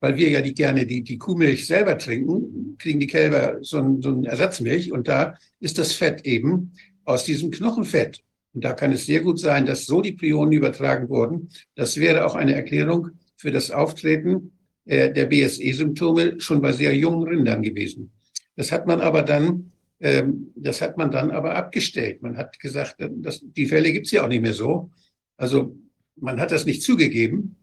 weil 0.00 0.16
wir 0.16 0.30
ja 0.30 0.40
die 0.40 0.54
gerne 0.54 0.86
die, 0.86 1.02
die 1.02 1.18
Kuhmilch 1.18 1.66
selber 1.66 1.98
trinken, 1.98 2.76
kriegen 2.78 3.00
die 3.00 3.06
Kälber 3.06 3.58
so 3.62 3.78
ein, 3.78 4.00
so 4.00 4.10
ein 4.10 4.24
Ersatzmilch 4.24 4.92
und 4.92 5.08
da 5.08 5.38
ist 5.58 5.78
das 5.78 5.92
Fett 5.92 6.24
eben 6.24 6.72
aus 7.10 7.24
diesem 7.24 7.50
Knochenfett. 7.50 8.22
Und 8.52 8.64
da 8.64 8.72
kann 8.72 8.92
es 8.92 9.06
sehr 9.06 9.20
gut 9.20 9.38
sein, 9.38 9.66
dass 9.66 9.86
so 9.86 10.00
die 10.00 10.12
Prionen 10.12 10.52
übertragen 10.52 11.08
wurden. 11.08 11.50
Das 11.74 11.96
wäre 11.98 12.26
auch 12.26 12.34
eine 12.34 12.54
Erklärung 12.54 13.10
für 13.36 13.50
das 13.50 13.70
Auftreten 13.70 14.52
äh, 14.84 15.12
der 15.12 15.26
BSE-Symptome 15.26 16.40
schon 16.40 16.60
bei 16.60 16.72
sehr 16.72 16.96
jungen 16.96 17.28
Rindern 17.28 17.62
gewesen. 17.62 18.12
Das 18.56 18.72
hat 18.72 18.86
man 18.86 19.00
aber 19.00 19.22
dann, 19.22 19.72
ähm, 20.00 20.52
das 20.56 20.82
hat 20.82 20.98
man 20.98 21.10
dann 21.10 21.30
aber 21.30 21.54
abgestellt. 21.54 22.22
Man 22.22 22.36
hat 22.36 22.58
gesagt, 22.58 22.96
dass, 22.98 23.40
die 23.40 23.66
Fälle 23.66 23.92
gibt 23.92 24.06
es 24.06 24.12
ja 24.12 24.24
auch 24.24 24.28
nicht 24.28 24.42
mehr 24.42 24.54
so. 24.54 24.90
Also 25.36 25.76
man 26.16 26.40
hat 26.40 26.50
das 26.50 26.66
nicht 26.66 26.82
zugegeben, 26.82 27.56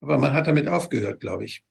aber 0.00 0.18
man 0.18 0.32
hat 0.32 0.48
damit 0.48 0.68
aufgehört, 0.68 1.20
glaube 1.20 1.44
ich. 1.44 1.64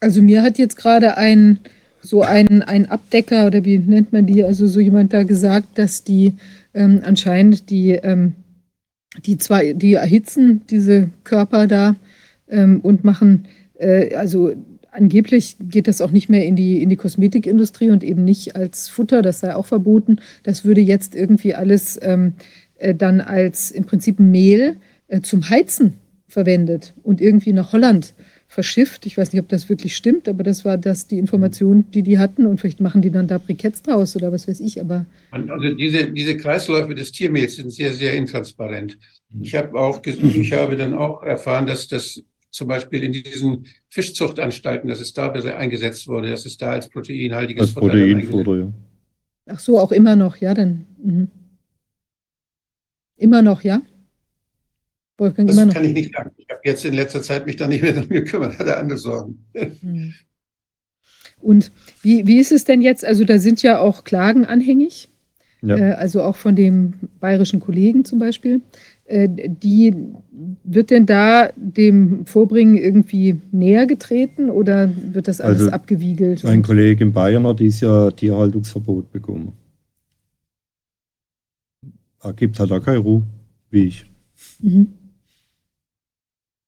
Also 0.00 0.22
mir 0.22 0.42
hat 0.42 0.58
jetzt 0.58 0.76
gerade 0.76 1.16
ein 1.16 1.60
so 2.04 2.22
ein, 2.22 2.62
ein 2.62 2.86
Abdecker 2.86 3.46
oder 3.46 3.64
wie 3.64 3.78
nennt 3.78 4.12
man 4.12 4.26
die, 4.26 4.44
also 4.44 4.66
so 4.66 4.78
jemand 4.78 5.12
da 5.12 5.22
gesagt, 5.22 5.78
dass 5.78 6.04
die 6.04 6.34
ähm, 6.74 7.00
anscheinend 7.02 7.70
die, 7.70 7.92
ähm, 7.92 8.34
die 9.24 9.38
zwei, 9.38 9.72
die 9.72 9.94
erhitzen 9.94 10.62
diese 10.68 11.08
Körper 11.24 11.66
da 11.66 11.96
ähm, 12.48 12.80
und 12.80 13.04
machen, 13.04 13.46
äh, 13.78 14.14
also 14.14 14.52
angeblich 14.90 15.56
geht 15.58 15.88
das 15.88 16.02
auch 16.02 16.10
nicht 16.10 16.28
mehr 16.28 16.44
in 16.44 16.56
die, 16.56 16.82
in 16.82 16.90
die 16.90 16.96
Kosmetikindustrie 16.96 17.90
und 17.90 18.04
eben 18.04 18.22
nicht 18.22 18.54
als 18.54 18.88
Futter, 18.88 19.22
das 19.22 19.40
sei 19.40 19.56
auch 19.56 19.66
verboten. 19.66 20.18
Das 20.42 20.64
würde 20.64 20.82
jetzt 20.82 21.14
irgendwie 21.14 21.54
alles 21.54 21.98
ähm, 22.02 22.34
äh, 22.76 22.94
dann 22.94 23.22
als 23.22 23.70
im 23.70 23.86
Prinzip 23.86 24.20
Mehl 24.20 24.76
äh, 25.08 25.22
zum 25.22 25.48
Heizen 25.48 25.94
verwendet 26.28 26.92
und 27.02 27.22
irgendwie 27.22 27.54
nach 27.54 27.72
Holland 27.72 28.12
verschifft. 28.54 29.04
Ich 29.04 29.18
weiß 29.18 29.32
nicht, 29.32 29.42
ob 29.42 29.48
das 29.48 29.68
wirklich 29.68 29.96
stimmt, 29.96 30.28
aber 30.28 30.44
das 30.44 30.64
war 30.64 30.78
das 30.78 31.06
die 31.08 31.18
Information, 31.18 31.90
die 31.90 32.02
die 32.02 32.18
hatten. 32.18 32.46
Und 32.46 32.60
vielleicht 32.60 32.80
machen 32.80 33.02
die 33.02 33.10
dann 33.10 33.26
da 33.26 33.38
Briketts 33.38 33.82
draus 33.82 34.14
oder 34.16 34.30
was 34.32 34.46
weiß 34.48 34.60
ich. 34.60 34.80
Aber 34.80 35.04
Also 35.32 35.74
diese, 35.74 36.10
diese 36.12 36.36
Kreisläufe 36.36 36.94
des 36.94 37.10
Tiermehls 37.12 37.56
sind 37.56 37.72
sehr, 37.72 37.92
sehr 37.92 38.14
intransparent. 38.14 38.96
Ich 39.40 39.54
habe 39.56 39.78
auch, 39.78 40.00
ich 40.06 40.52
habe 40.52 40.76
dann 40.76 40.94
auch 40.94 41.22
erfahren, 41.24 41.66
dass 41.66 41.88
das 41.88 42.22
zum 42.50 42.68
Beispiel 42.68 43.02
in 43.02 43.12
diesen 43.12 43.66
Fischzuchtanstalten, 43.88 44.88
dass 44.88 45.00
es 45.00 45.12
da 45.12 45.26
besser 45.28 45.56
eingesetzt 45.56 46.06
wurde, 46.06 46.30
dass 46.30 46.46
es 46.46 46.56
da 46.56 46.70
als 46.70 46.88
proteinhaltiges 46.88 47.62
Als 47.62 47.70
Futter 47.72 47.88
Proteinfutter, 47.88 48.56
ja. 48.56 48.72
ach 49.46 49.58
so, 49.58 49.80
auch 49.80 49.90
immer 49.90 50.14
noch, 50.14 50.36
ja, 50.36 50.54
dann. 50.54 50.86
Mhm. 51.02 51.28
Immer 53.16 53.42
noch, 53.42 53.62
ja? 53.62 53.82
Wolfgang, 55.18 55.48
Das 55.48 55.56
immer 55.56 55.66
noch. 55.66 55.74
kann 55.74 55.84
ich 55.84 55.92
nicht 55.94 56.14
sagen. 56.14 56.30
Jetzt 56.64 56.84
in 56.86 56.94
letzter 56.94 57.20
Zeit 57.22 57.44
mich 57.46 57.56
da 57.56 57.68
nicht 57.68 57.82
mehr 57.82 57.92
darum 57.92 58.08
gekümmert, 58.08 58.58
hatte 58.58 58.76
andere 58.78 58.98
Sorgen. 58.98 59.44
Mhm. 59.82 60.14
Und 61.40 61.70
wie, 62.00 62.26
wie 62.26 62.38
ist 62.38 62.52
es 62.52 62.64
denn 62.64 62.80
jetzt? 62.80 63.04
Also 63.04 63.24
da 63.24 63.38
sind 63.38 63.62
ja 63.62 63.78
auch 63.78 64.04
Klagen 64.04 64.46
anhängig, 64.46 65.10
Ja. 65.60 65.76
äh, 65.76 65.92
also 65.92 66.22
auch 66.22 66.36
von 66.36 66.56
dem 66.56 66.94
bayerischen 67.20 67.60
Kollegen 67.60 68.06
zum 68.06 68.18
Beispiel. 68.18 68.62
Äh, 69.04 69.28
die 69.30 69.94
wird 70.64 70.88
denn 70.90 71.04
da 71.04 71.50
dem 71.56 72.24
Vorbringen 72.24 72.78
irgendwie 72.78 73.36
näher 73.52 73.86
getreten 73.86 74.48
oder 74.48 74.90
wird 75.12 75.28
das 75.28 75.42
alles 75.42 75.60
Also, 75.60 75.72
abgewiegelt? 75.72 76.42
Mein 76.44 76.62
Kollege 76.62 77.04
in 77.04 77.12
Bayern 77.12 77.46
hat 77.46 77.60
dieses 77.60 77.82
Jahr 77.82 78.16
Tierhaltungsverbot 78.16 79.12
bekommen. 79.12 79.52
Er 82.22 82.32
gibt 82.32 82.58
halt 82.58 82.72
auch 82.72 82.82
keine 82.82 82.98
Ruhe, 82.98 83.22
wie 83.70 83.84
ich. 83.88 84.06
Mhm. 84.60 84.88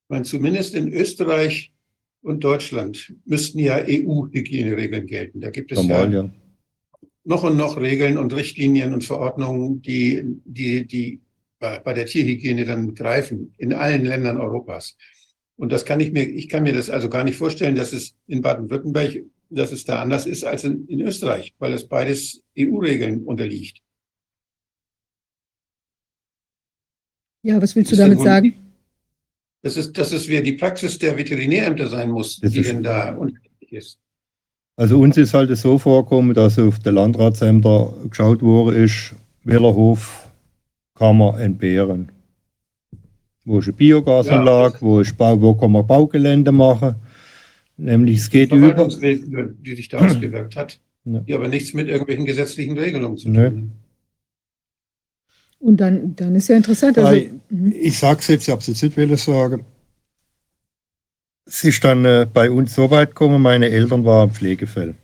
Ich 0.06 0.10
meine, 0.10 0.24
zumindest 0.24 0.76
in 0.76 0.92
Österreich 0.92 1.72
und 2.22 2.44
Deutschland 2.44 3.12
müssten 3.24 3.58
ja 3.58 3.78
EU-Hygieneregeln 3.84 5.08
gelten. 5.08 5.40
Da 5.40 5.50
gibt 5.50 5.72
es 5.72 5.78
Normal, 5.78 6.12
ja 6.12 6.22
ja. 6.22 6.30
noch 7.24 7.42
und 7.42 7.56
noch 7.56 7.76
Regeln 7.76 8.16
und 8.16 8.32
Richtlinien 8.32 8.94
und 8.94 9.02
Verordnungen, 9.02 9.82
die, 9.82 10.22
die, 10.44 10.86
die 10.86 11.20
bei 11.58 11.92
der 11.92 12.06
Tierhygiene 12.06 12.64
dann 12.64 12.94
greifen, 12.94 13.52
in 13.58 13.72
allen 13.72 14.04
Ländern 14.04 14.40
Europas. 14.40 14.96
Und 15.56 15.72
das 15.72 15.84
kann 15.84 15.98
ich 15.98 16.12
mir, 16.12 16.22
ich 16.22 16.48
kann 16.48 16.62
mir 16.62 16.72
das 16.72 16.88
also 16.88 17.08
gar 17.08 17.24
nicht 17.24 17.36
vorstellen, 17.36 17.74
dass 17.74 17.92
es 17.92 18.14
in 18.28 18.42
Baden-Württemberg, 18.42 19.24
dass 19.50 19.72
es 19.72 19.84
da 19.84 20.02
anders 20.02 20.26
ist 20.26 20.44
als 20.44 20.62
in, 20.62 20.86
in 20.86 21.00
Österreich, 21.00 21.52
weil 21.58 21.72
es 21.72 21.88
beides 21.88 22.44
EU-Regeln 22.56 23.24
unterliegt. 23.24 23.80
Ja, 27.42 27.60
was 27.60 27.74
willst 27.74 27.90
du 27.90 27.96
damit 27.96 28.18
wohl- 28.18 28.24
sagen? 28.24 28.65
Das 29.66 29.76
ist, 29.76 29.98
das 29.98 30.12
ist, 30.12 30.28
wer 30.28 30.42
die 30.42 30.52
Praxis 30.52 30.96
der 30.96 31.18
Veterinärämter 31.18 31.88
sein 31.88 32.10
muss, 32.10 32.38
Das 32.38 32.52
die 32.52 32.62
denn 32.62 32.84
da 32.84 33.12
unterschiedlich 33.14 33.72
ist. 33.72 33.98
Also 34.76 35.00
uns 35.00 35.16
ist 35.16 35.34
halt 35.34 35.56
so 35.58 35.76
vorgekommen, 35.76 36.34
dass 36.34 36.56
auf 36.56 36.78
der 36.78 36.92
Landratsämter 36.92 37.92
geschaut 38.08 38.42
worden 38.42 38.76
ist, 38.84 39.16
welcher 39.42 39.74
Hof 39.74 40.28
kann 40.94 41.18
man 41.18 41.40
entbehren. 41.40 42.12
Wo 43.44 43.58
ist 43.58 43.66
eine 43.66 43.72
Biogasanlage, 43.72 44.76
wo, 44.82 45.00
ist 45.00 45.16
Bau, 45.16 45.40
wo 45.40 45.52
kann 45.54 45.72
man 45.72 45.84
Baugelände 45.84 46.52
machen. 46.52 46.94
Nämlich 47.76 48.18
es 48.18 48.30
geht 48.30 48.52
über. 48.52 48.72
Die 48.72 49.74
sich 49.74 49.88
da 49.88 49.98
ausgewirkt 49.98 50.54
hat, 50.54 50.78
Ja. 51.04 51.18
die 51.26 51.34
aber 51.34 51.48
nichts 51.48 51.74
mit 51.74 51.88
irgendwelchen 51.88 52.24
gesetzlichen 52.24 52.78
Regelungen 52.78 53.16
zu 53.16 53.24
tun 53.26 53.38
haben. 53.38 53.72
Und 55.58 55.78
dann, 55.78 56.14
dann 56.16 56.34
ist 56.34 56.48
ja 56.48 56.56
interessant. 56.56 56.98
Also, 56.98 57.28
mhm. 57.48 57.72
Ich 57.72 57.98
sag's 57.98 58.28
jetzt, 58.28 58.44
ich 58.44 58.50
habe 58.50 58.60
es 58.60 58.66
jetzt 58.66 58.82
nicht 58.82 58.96
wollen 58.96 59.16
sagen. 59.16 59.64
Es 61.46 61.62
ist 61.64 61.82
dann 61.84 62.04
äh, 62.04 62.26
bei 62.32 62.50
uns 62.50 62.74
so 62.74 62.90
weit 62.90 63.10
gekommen, 63.10 63.40
meine 63.40 63.68
Eltern 63.68 64.04
waren 64.04 64.30
Pflegefall. 64.30 64.94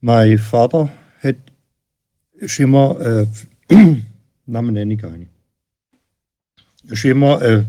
Mein 0.00 0.38
Vater 0.38 0.90
hat 1.20 1.36
ist 2.34 2.60
immer, 2.60 3.00
äh, 3.00 3.26
Namen 4.46 4.74
nenne 4.74 4.94
ich 4.94 5.00
gar 5.00 5.10
nicht, 5.10 5.30
ist 6.88 7.04
immer 7.04 7.40
äh, 7.42 7.64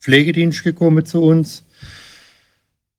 Pflegedienst 0.00 0.62
gekommen 0.62 1.04
zu 1.04 1.22
uns, 1.22 1.64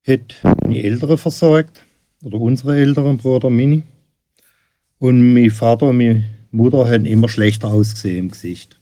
hat 0.08 0.36
die 0.68 0.84
Ältere 0.84 1.18
versorgt, 1.18 1.84
oder 2.24 2.40
unsere 2.40 2.78
älteren 2.78 3.18
Bruder 3.18 3.50
Mini. 3.50 3.84
Und 5.00 5.34
mein 5.34 5.52
Vater 5.52 5.88
und 5.88 5.98
meine 5.98 6.24
Mutter 6.54 6.88
haben 6.88 7.06
immer 7.06 7.30
schlechter 7.30 7.70
ausgesehen 7.70 8.26
im 8.26 8.32
Gesicht. 8.32 8.80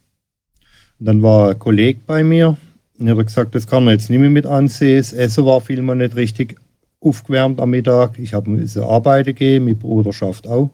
Und 1.00 1.06
dann 1.08 1.24
war 1.24 1.50
ein 1.50 1.60
Kollege 1.60 2.00
bei 2.06 2.24
mir 2.24 2.58
und 3.00 3.10
hat 3.10 3.26
gesagt, 3.26 3.56
das 3.56 3.66
kann 3.66 3.86
man 3.86 3.94
jetzt 3.94 4.10
nicht 4.10 4.20
mehr 4.20 4.30
mit 4.30 4.46
ansehen. 4.46 4.98
Das 4.98 5.14
Essen 5.14 5.46
war 5.46 5.62
vielmal 5.62 5.96
nicht 5.96 6.16
richtig 6.16 6.60
aufgewärmt 7.00 7.60
am 7.60 7.72
Mittag. 7.72 8.20
Ich 8.20 8.34
habe 8.34 8.50
müssen 8.50 8.84
arbeiten 8.84 9.34
gehen, 9.34 9.66
mein 9.66 9.80
Bruder 9.80 10.14
schafft 10.14 10.48
auch. 10.48 10.70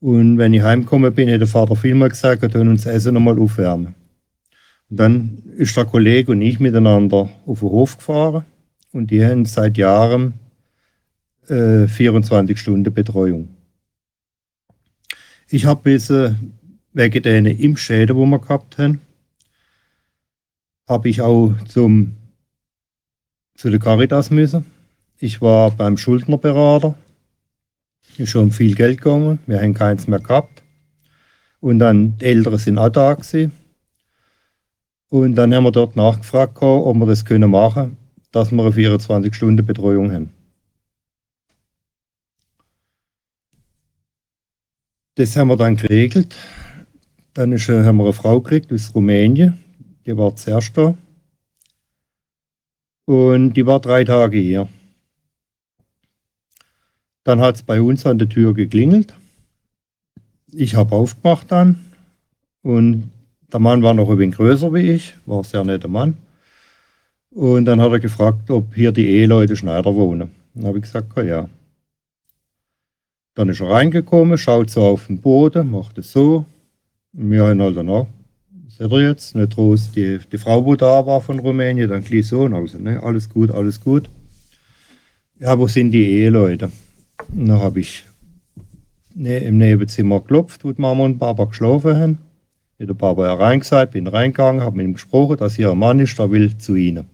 Und 0.00 0.36
wenn 0.36 0.52
ich 0.52 0.62
heimgekommen 0.62 1.14
bin, 1.14 1.30
hat 1.32 1.40
der 1.40 1.48
Vater 1.48 1.76
vielmal 1.76 2.10
gesagt, 2.10 2.42
wir 2.42 2.50
tun 2.50 2.68
uns 2.68 2.84
Essen 2.84 3.14
nochmal 3.14 3.38
aufwärmen. 3.38 3.94
Und 4.90 5.00
dann 5.00 5.42
ist 5.56 5.76
der 5.76 5.86
Kollege 5.86 6.32
und 6.32 6.42
ich 6.42 6.60
miteinander 6.60 7.30
auf 7.46 7.60
den 7.60 7.68
Hof 7.70 7.96
gefahren 7.96 8.44
und 8.92 9.10
die 9.10 9.24
haben 9.24 9.46
seit 9.46 9.78
Jahren 9.78 10.34
äh, 11.48 11.88
24 11.88 12.58
Stunden 12.58 12.92
Betreuung. 12.92 13.48
Ich 15.54 15.66
habe 15.66 15.88
äh, 15.88 16.34
wegen 16.94 17.22
den 17.22 17.46
Impfschäden, 17.46 18.16
die 18.16 18.26
wir 18.26 18.38
gehabt 18.40 18.76
haben, 18.76 19.00
habe 20.88 21.08
ich 21.08 21.20
auch 21.20 21.54
zum, 21.68 22.16
zu 23.54 23.70
der 23.70 23.78
Caritas 23.78 24.32
müssen. 24.32 24.66
Ich 25.20 25.40
war 25.40 25.70
beim 25.70 25.96
Schuldnerberater. 25.96 26.96
Ist 28.18 28.30
schon 28.30 28.50
viel 28.50 28.74
Geld 28.74 28.98
gegangen. 28.98 29.38
Wir 29.46 29.62
haben 29.62 29.74
keins 29.74 30.08
mehr 30.08 30.18
gehabt. 30.18 30.60
Und 31.60 31.78
dann 31.78 32.18
die 32.18 32.24
Älteren 32.24 32.58
sind 32.58 32.76
auch 32.76 32.88
da 32.88 33.14
gewesen. 33.14 33.52
Und 35.08 35.36
dann 35.36 35.54
haben 35.54 35.62
wir 35.62 35.70
dort 35.70 35.94
nachgefragt, 35.94 36.60
ob 36.62 36.96
wir 36.96 37.06
das 37.06 37.24
können 37.24 37.52
machen, 37.52 37.96
dass 38.32 38.50
wir 38.50 38.60
eine 38.60 38.74
24-Stunden-Betreuung 38.74 40.10
haben. 40.10 40.30
Das 45.16 45.36
haben 45.36 45.48
wir 45.48 45.56
dann 45.56 45.76
geregelt. 45.76 46.34
Dann 47.34 47.52
ist, 47.52 47.68
äh, 47.68 47.84
haben 47.84 47.98
wir 47.98 48.04
eine 48.04 48.12
Frau 48.12 48.40
gekriegt 48.40 48.72
aus 48.72 48.94
Rumänien. 48.94 49.58
Die 50.06 50.16
war 50.16 50.34
zuerst 50.34 50.76
da. 50.76 50.96
Und 53.06 53.54
die 53.54 53.66
war 53.66 53.80
drei 53.80 54.04
Tage 54.04 54.38
hier. 54.38 54.68
Dann 57.22 57.40
hat 57.40 57.56
es 57.56 57.62
bei 57.62 57.80
uns 57.80 58.04
an 58.06 58.18
der 58.18 58.28
Tür 58.28 58.54
geklingelt. 58.54 59.14
Ich 60.52 60.74
habe 60.74 60.94
aufgemacht 60.94 61.50
dann. 61.50 61.84
Und 62.62 63.10
der 63.52 63.60
Mann 63.60 63.82
war 63.82 63.94
noch 63.94 64.10
ein 64.10 64.18
wenig 64.18 64.36
größer 64.36 64.72
wie 64.74 64.90
ich, 64.90 65.14
war 65.26 65.38
ein 65.38 65.44
sehr 65.44 65.64
netter 65.64 65.88
Mann. 65.88 66.16
Und 67.30 67.66
dann 67.66 67.80
hat 67.80 67.92
er 67.92 68.00
gefragt, 68.00 68.50
ob 68.50 68.74
hier 68.74 68.90
die 68.90 69.08
Eheleute 69.08 69.56
Schneider 69.56 69.94
wohnen. 69.94 70.30
Dann 70.54 70.66
habe 70.66 70.78
ich 70.78 70.84
gesagt, 70.84 71.16
ja, 71.16 71.22
ja. 71.22 71.48
Dann 73.34 73.48
ist 73.48 73.60
er 73.60 73.70
reingekommen, 73.70 74.38
schaut 74.38 74.70
so 74.70 74.82
auf 74.82 75.06
den 75.08 75.20
Boden, 75.20 75.70
macht 75.70 75.98
es 75.98 76.12
so. 76.12 76.44
Und 77.12 77.30
wir 77.30 77.44
haben 77.44 77.60
halt 77.60 77.76
dann 77.76 77.88
auch, 77.88 78.06
seht 78.68 78.90
ihr 78.92 79.08
jetzt, 79.08 79.34
nicht 79.34 79.54
groß, 79.54 79.92
die, 79.92 80.20
die 80.30 80.38
Frau, 80.38 80.62
die 80.62 80.76
da 80.76 81.04
war 81.04 81.20
von 81.20 81.40
Rumänien, 81.40 81.90
dann 81.90 82.04
gleich 82.04 82.28
so 82.28 82.46
nach 82.48 82.58
Hause, 82.58 82.80
ne? 82.80 83.02
alles 83.02 83.28
gut, 83.28 83.50
alles 83.50 83.80
gut. 83.80 84.08
Ja, 85.40 85.58
wo 85.58 85.66
sind 85.66 85.90
die 85.90 86.08
Eheleute? 86.10 86.70
Und 87.32 87.48
dann 87.48 87.60
habe 87.60 87.80
ich 87.80 88.04
ne, 89.14 89.38
im 89.38 89.58
Nebenzimmer 89.58 90.20
geklopft, 90.20 90.64
wo 90.64 90.72
die 90.72 90.80
Mama 90.80 91.04
und 91.04 91.18
Papa 91.18 91.44
geschlafen 91.44 91.96
haben. 91.96 92.18
Hat 92.80 92.88
der 92.88 92.94
Papa 92.94 93.26
ja 93.26 93.34
reingesagt, 93.34 93.92
bin 93.92 94.06
reingegangen, 94.06 94.62
habe 94.62 94.76
mit 94.76 94.86
ihm 94.86 94.94
gesprochen, 94.94 95.36
dass 95.38 95.56
hier 95.56 95.72
ein 95.72 95.78
Mann 95.78 96.00
ist, 96.00 96.18
der 96.18 96.30
will 96.30 96.56
zu 96.58 96.74
ihnen. 96.76 97.08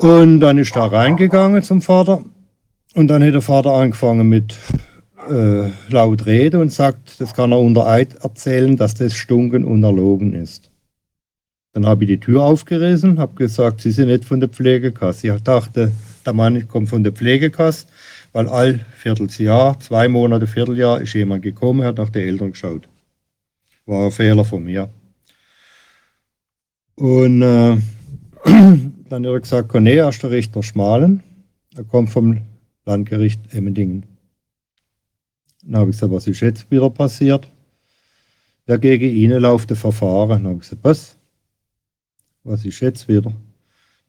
Und 0.00 0.40
dann 0.40 0.58
ist 0.58 0.74
er 0.76 0.92
reingegangen 0.92 1.62
zum 1.62 1.82
Vater. 1.82 2.24
Und 2.94 3.08
dann 3.08 3.22
hat 3.22 3.34
der 3.34 3.42
Vater 3.42 3.72
angefangen 3.72 4.28
mit 4.28 4.56
äh, 5.28 5.70
laut 5.90 6.26
Rede 6.26 6.58
und 6.58 6.72
sagt, 6.72 7.20
das 7.20 7.34
kann 7.34 7.52
er 7.52 7.60
unter 7.60 7.86
Eid 7.86 8.14
erzählen, 8.22 8.76
dass 8.76 8.94
das 8.94 9.14
stunken 9.14 9.64
und 9.64 9.82
erlogen 9.84 10.34
ist. 10.34 10.70
Dann 11.72 11.86
habe 11.86 12.04
ich 12.04 12.08
die 12.08 12.20
Tür 12.20 12.42
aufgerissen, 12.42 13.20
habe 13.20 13.34
gesagt, 13.36 13.80
Sie 13.80 13.92
sind 13.92 14.08
nicht 14.08 14.24
von 14.24 14.40
der 14.40 14.48
Pflegekasse. 14.48 15.28
Ich 15.28 15.42
dachte, 15.42 15.92
der 16.26 16.32
Mann 16.32 16.66
kommt 16.66 16.88
von 16.88 17.04
der 17.04 17.12
Pflegekasse, 17.12 17.86
weil 18.32 18.48
all 18.48 18.80
Vierteljahr, 18.96 19.78
zwei 19.78 20.08
Monate, 20.08 20.48
Vierteljahr 20.48 21.00
ist 21.00 21.14
jemand 21.14 21.42
gekommen, 21.42 21.84
hat 21.84 21.98
nach 21.98 22.10
den 22.10 22.26
Eltern 22.26 22.52
geschaut. 22.52 22.88
War 23.86 24.06
ein 24.06 24.12
Fehler 24.12 24.44
von 24.44 24.64
mir. 24.64 24.90
Und 26.96 27.42
äh, 27.42 27.76
dann 28.44 28.92
hat 29.10 29.24
er 29.24 29.40
gesagt, 29.40 29.74
nee, 29.74 29.96
er 29.96 30.08
ist 30.08 30.22
der 30.24 30.32
Richter 30.32 30.64
Schmalen. 30.64 31.22
Er 31.76 31.84
kommt 31.84 32.10
vom 32.10 32.49
Landgericht 32.90 33.40
Emmendingen. 33.54 34.04
Dann 35.62 35.80
habe 35.80 35.90
ich 35.90 35.96
gesagt, 35.96 36.12
was 36.12 36.26
ist 36.26 36.40
jetzt 36.40 36.70
wieder 36.70 36.90
passiert? 36.90 37.50
Ja, 38.66 38.76
gegen 38.76 39.14
ihn 39.14 39.30
läuft 39.32 39.70
ein 39.70 39.76
Verfahren. 39.76 40.42
Dann 40.42 40.46
habe 40.46 40.54
ich 40.54 40.60
gesagt, 40.62 40.84
was? 40.84 41.16
was 42.44 42.64
ist 42.64 42.80
jetzt 42.80 43.08
wieder? 43.08 43.32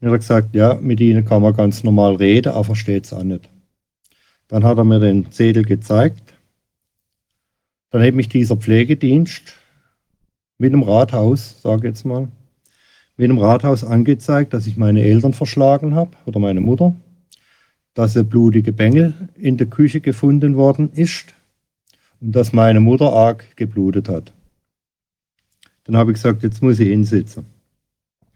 Dann 0.00 0.10
hat 0.10 0.14
er 0.14 0.18
gesagt, 0.18 0.54
ja, 0.54 0.74
mit 0.74 1.00
Ihnen 1.00 1.24
kann 1.24 1.42
man 1.42 1.54
ganz 1.54 1.84
normal 1.84 2.16
reden, 2.16 2.52
aber 2.52 2.64
versteht 2.64 3.04
es 3.04 3.12
auch 3.12 3.22
nicht. 3.22 3.48
Dann 4.48 4.64
hat 4.64 4.78
er 4.78 4.84
mir 4.84 5.00
den 5.00 5.30
Zettel 5.30 5.64
gezeigt. 5.64 6.34
Dann 7.90 8.02
hat 8.02 8.14
mich 8.14 8.28
dieser 8.28 8.56
Pflegedienst 8.56 9.54
mit 10.58 10.72
dem 10.72 10.82
Rathaus, 10.82 11.60
sage 11.62 11.88
jetzt 11.88 12.04
mal, 12.04 12.28
mit 13.16 13.30
dem 13.30 13.38
Rathaus 13.38 13.84
angezeigt, 13.84 14.54
dass 14.54 14.66
ich 14.66 14.76
meine 14.76 15.02
Eltern 15.02 15.34
verschlagen 15.34 15.94
habe 15.94 16.16
oder 16.24 16.40
meine 16.40 16.60
Mutter, 16.60 16.94
dass 17.94 18.16
ein 18.16 18.28
blutige 18.28 18.72
Bengel 18.72 19.14
in 19.36 19.56
der 19.56 19.66
Küche 19.66 20.00
gefunden 20.00 20.56
worden 20.56 20.90
ist 20.94 21.34
und 22.20 22.32
dass 22.32 22.52
meine 22.52 22.80
Mutter 22.80 23.12
arg 23.12 23.56
geblutet 23.56 24.08
hat. 24.08 24.32
Dann 25.84 25.96
habe 25.96 26.12
ich 26.12 26.16
gesagt, 26.16 26.42
jetzt 26.42 26.62
muss 26.62 26.80
ich 26.80 26.88
hinsitzen. 26.88 27.46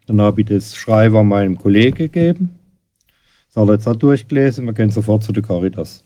Dann 0.07 0.21
habe 0.21 0.41
ich 0.41 0.49
das 0.49 0.77
Schreiber 0.77 1.25
meinem 1.25 1.57
Kollegen 1.57 1.97
gegeben. 1.97 2.59
Das 3.49 3.63
hat 3.63 3.69
er 3.69 3.75
jetzt 3.75 3.89
auch 3.89 3.97
durchgelesen, 3.97 4.67
wir 4.67 4.73
gehen 4.73 4.91
sofort 4.91 5.25
zu 5.25 5.33
der 5.33 5.43
Caritas. 5.43 6.05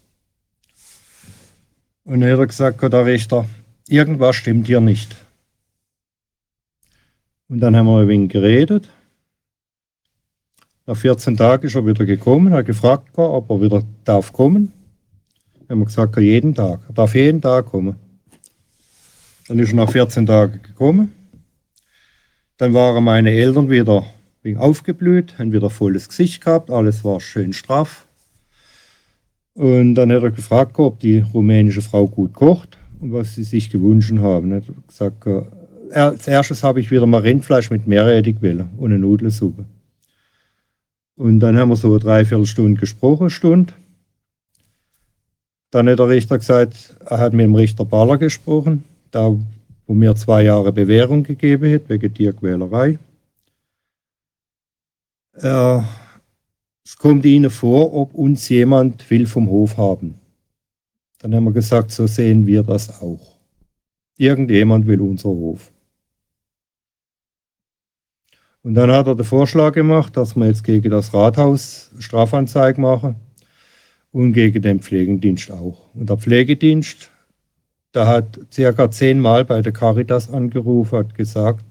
Und 2.04 2.20
dann 2.20 2.30
hat 2.30 2.38
er 2.38 2.46
gesagt, 2.46 2.82
der 2.82 3.06
Richter, 3.06 3.46
irgendwas 3.88 4.36
stimmt 4.36 4.66
hier 4.66 4.80
nicht. 4.80 5.16
Und 7.48 7.60
dann 7.60 7.74
haben 7.74 7.86
wir 7.86 8.00
ein 8.00 8.08
wenig 8.08 8.30
geredet. 8.30 8.88
Nach 10.90 10.96
14 10.96 11.36
Tagen 11.36 11.68
ist 11.68 11.76
er 11.76 11.86
wieder 11.86 12.04
gekommen, 12.04 12.52
hat 12.52 12.66
gefragt, 12.66 13.16
ob 13.16 13.48
er 13.48 13.60
wieder 13.60 13.84
darf 14.02 14.32
kommen. 14.32 14.72
Dann 15.54 15.68
haben 15.68 15.78
wir 15.82 15.84
gesagt, 15.84 16.18
jeden 16.18 16.52
Tag. 16.52 16.80
Er 16.88 16.94
darf 16.94 17.14
jeden 17.14 17.40
Tag 17.40 17.66
kommen. 17.66 17.94
Dann 19.46 19.60
ist 19.60 19.70
er 19.70 19.76
nach 19.76 19.88
14 19.88 20.26
Tagen 20.26 20.60
gekommen. 20.60 21.12
Dann 22.56 22.74
waren 22.74 23.04
meine 23.04 23.30
Eltern 23.30 23.70
wieder 23.70 24.04
aufgeblüht, 24.56 25.38
haben 25.38 25.52
wieder 25.52 25.70
volles 25.70 26.08
Gesicht 26.08 26.44
gehabt, 26.44 26.72
alles 26.72 27.04
war 27.04 27.20
schön 27.20 27.52
straff. 27.52 28.04
Und 29.54 29.94
dann 29.94 30.10
hat 30.10 30.24
er 30.24 30.32
gefragt, 30.32 30.76
ob 30.80 30.98
die 30.98 31.20
rumänische 31.20 31.82
Frau 31.82 32.08
gut 32.08 32.32
kocht 32.32 32.78
und 32.98 33.12
was 33.12 33.36
sie 33.36 33.44
sich 33.44 33.70
gewünscht 33.70 34.12
haben. 34.18 34.50
Er 34.50 34.56
hat 34.56 34.64
gesagt, 34.88 35.26
äh, 35.28 35.94
als 35.94 36.26
erstes 36.26 36.64
habe 36.64 36.80
ich 36.80 36.90
wieder 36.90 37.06
mal 37.06 37.20
Rindfleisch 37.20 37.70
mit 37.70 37.86
Meerrettich 37.86 38.42
und 38.42 38.86
eine 38.86 38.98
Nudelsuppe. 38.98 39.64
Und 41.20 41.40
dann 41.40 41.58
haben 41.58 41.68
wir 41.68 41.76
so 41.76 41.90
eine 41.90 41.98
Dreiviertelstunde 41.98 42.80
gesprochen, 42.80 43.28
Stunde. 43.28 43.74
Dann 45.70 45.86
hat 45.86 45.98
der 45.98 46.08
Richter 46.08 46.38
gesagt, 46.38 46.96
er 47.04 47.18
hat 47.18 47.34
mit 47.34 47.44
dem 47.44 47.54
Richter 47.54 47.84
Baller 47.84 48.16
gesprochen. 48.16 48.84
Da 49.10 49.36
wo 49.86 49.92
mir 49.92 50.16
zwei 50.16 50.44
Jahre 50.44 50.72
Bewährung 50.72 51.22
gegeben 51.22 51.74
hat, 51.74 51.88
wegen 51.88 52.14
Tierquälerei. 52.14 52.98
Äh, 55.34 55.80
es 56.82 56.96
kommt 56.96 57.26
Ihnen 57.26 57.50
vor, 57.50 57.92
ob 57.92 58.14
uns 58.14 58.48
jemand 58.48 59.10
will 59.10 59.26
vom 59.26 59.50
Hof 59.50 59.76
haben. 59.76 60.14
Dann 61.18 61.34
haben 61.34 61.44
wir 61.44 61.52
gesagt, 61.52 61.90
so 61.90 62.06
sehen 62.06 62.46
wir 62.46 62.62
das 62.62 63.02
auch. 63.02 63.36
Irgendjemand 64.16 64.86
will 64.86 65.02
unser 65.02 65.28
Hof. 65.28 65.70
Und 68.62 68.74
dann 68.74 68.90
hat 68.90 69.06
er 69.06 69.14
den 69.14 69.24
Vorschlag 69.24 69.72
gemacht, 69.72 70.16
dass 70.16 70.36
wir 70.36 70.46
jetzt 70.46 70.64
gegen 70.64 70.90
das 70.90 71.14
Rathaus 71.14 71.90
Strafanzeige 71.98 72.80
machen 72.80 73.16
und 74.12 74.32
gegen 74.32 74.60
den 74.60 74.80
Pflegedienst 74.80 75.50
auch. 75.50 75.94
Und 75.94 76.10
der 76.10 76.18
Pflegedienst 76.18 77.10
da 77.92 78.06
hat 78.06 78.38
circa 78.52 78.90
zehnmal 78.90 79.44
bei 79.44 79.62
der 79.62 79.72
Caritas 79.72 80.30
angerufen, 80.30 80.98
hat 80.98 81.14
gesagt 81.14 81.64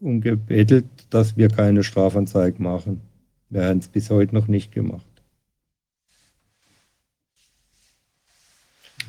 und 0.00 0.20
gebettelt, 0.20 0.86
dass 1.10 1.36
wir 1.36 1.48
keine 1.48 1.84
Strafanzeige 1.84 2.60
machen. 2.60 3.00
Wir 3.48 3.64
haben 3.64 3.78
es 3.78 3.88
bis 3.88 4.10
heute 4.10 4.34
noch 4.34 4.48
nicht 4.48 4.72
gemacht. 4.72 5.06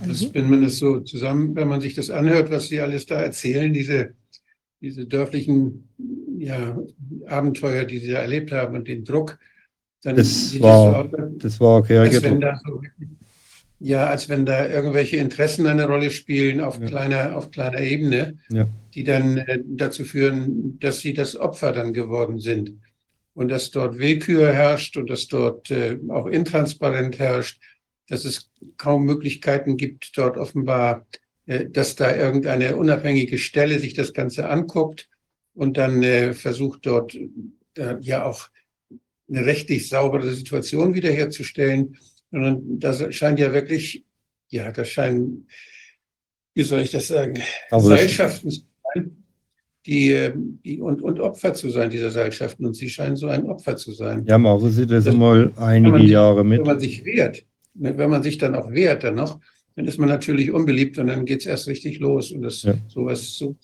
Das, 0.06 0.34
wenn 0.34 0.50
man 0.50 0.64
das 0.64 0.78
so 0.78 1.00
zusammen, 1.00 1.56
wenn 1.56 1.68
man 1.68 1.82
sich 1.82 1.96
das 1.96 2.10
anhört, 2.10 2.52
was 2.52 2.68
Sie 2.68 2.82
alles 2.82 3.06
da 3.06 3.22
erzählen, 3.22 3.74
diese, 3.74 4.14
diese 4.82 5.06
dörflichen 5.06 5.88
ja, 6.38 6.78
Abenteuer, 7.28 7.86
die 7.86 8.00
Sie 8.00 8.12
da 8.12 8.20
erlebt 8.20 8.52
haben 8.52 8.76
und 8.76 8.88
den 8.88 9.04
Druck, 9.04 9.38
dann 10.04 10.18
das 10.18 10.60
war, 10.60 11.04
das, 11.06 11.12
so 11.12 11.38
das 11.38 11.60
war 11.60 11.78
okay, 11.78 11.98
als 11.98 12.22
wenn 12.22 12.42
da 12.42 12.60
so 12.66 12.82
ja, 13.84 14.08
als 14.08 14.30
wenn 14.30 14.46
da 14.46 14.70
irgendwelche 14.70 15.18
Interessen 15.18 15.68
eine 15.68 15.86
Rolle 15.86 16.10
spielen 16.10 16.62
auf, 16.62 16.80
ja. 16.80 16.86
kleiner, 16.86 17.36
auf 17.36 17.52
kleiner 17.52 17.82
Ebene, 17.82 18.38
ja. 18.50 18.70
die 18.94 19.04
dann 19.04 19.40
äh, 19.40 19.60
dazu 19.66 20.06
führen, 20.06 20.80
dass 20.80 21.02
sie 21.02 21.14
das 21.14 21.36
Opfer 21.36 21.74
dann 21.74 21.94
geworden 21.94 22.40
sind. 22.40 22.80
Und 23.34 23.50
dass 23.50 23.72
dort 23.72 24.00
Willkür 24.00 24.54
herrscht 24.54 24.96
und 24.96 25.10
dass 25.10 25.28
dort 25.28 25.70
äh, 25.70 26.00
auch 26.08 26.28
intransparent 26.28 27.20
herrscht, 27.20 27.60
dass 28.08 28.24
es 28.24 28.50
kaum 28.78 29.04
Möglichkeiten 29.04 29.76
gibt, 29.76 30.18
dort 30.18 30.38
offenbar, 30.38 31.06
äh, 31.46 31.66
dass 31.66 31.98
da 31.98 32.16
irgendeine 32.16 32.78
unabhängige 32.78 33.38
Stelle 33.38 33.80
sich 33.80 33.94
das 33.94 34.14
Ganze 34.14 34.48
anguckt 34.48 35.10
und 35.54 35.78
dann 35.78 36.04
äh, 36.04 36.34
versucht 36.34 36.86
dort 36.86 37.16
äh, 37.16 37.96
ja 38.02 38.26
auch 38.26 38.50
eine 39.30 39.46
rechtlich 39.46 39.90
saubere 39.90 40.32
Situation 40.34 40.94
wiederherzustellen 40.94 41.98
sondern 42.34 42.80
das 42.80 43.14
scheint 43.14 43.40
ja 43.40 43.54
wirklich, 43.54 44.04
ja, 44.50 44.72
das 44.72 44.90
scheinen, 44.90 45.48
wie 46.56 46.64
soll 46.64 46.82
ich 46.82 46.90
das 46.90 47.08
sagen, 47.08 47.40
also 47.70 47.90
Seilschaften 47.90 48.50
zu 48.50 48.62
sein, 48.92 49.24
die, 49.86 50.32
die 50.66 50.82
und, 50.82 51.04
und 51.04 51.20
Opfer 51.20 51.54
zu 51.54 51.70
sein 51.70 51.92
dieser 51.92 52.10
Seilschaften. 52.10 52.66
Und 52.66 52.74
sie 52.74 52.90
scheinen 52.90 53.16
so 53.18 53.28
ein 53.28 53.46
Opfer 53.46 53.78
zu 53.78 53.92
sein. 53.92 54.26
Ja, 54.26 54.40
machen 54.40 54.72
Sie 54.72 54.88
das, 54.88 55.04
das 55.04 55.16
mal 55.16 55.54
einige 55.58 56.00
sich, 56.00 56.10
Jahre 56.10 56.44
mit. 56.44 56.62
Wenn 56.62 56.66
man 56.66 56.80
sich 56.80 57.06
wehrt, 57.06 57.46
ne, 57.76 57.96
wenn 57.96 58.10
man 58.10 58.24
sich 58.24 58.40
dann 58.40 58.56
auch 58.56 58.72
wehrt, 58.72 59.04
dann 59.04 59.14
noch, 59.14 59.40
dann 59.76 59.86
ist 59.86 60.00
man 60.00 60.10
natürlich 60.10 60.52
unbeliebt 60.52 60.98
und 60.98 61.08
dann 61.08 61.26
geht 61.26 61.42
es 61.42 61.46
erst 61.46 61.68
richtig 61.68 62.00
los. 62.00 62.32
Und 62.32 62.42
das 62.42 62.64
ja. 62.64 62.74
sowas, 62.88 63.38
so, 63.38 63.56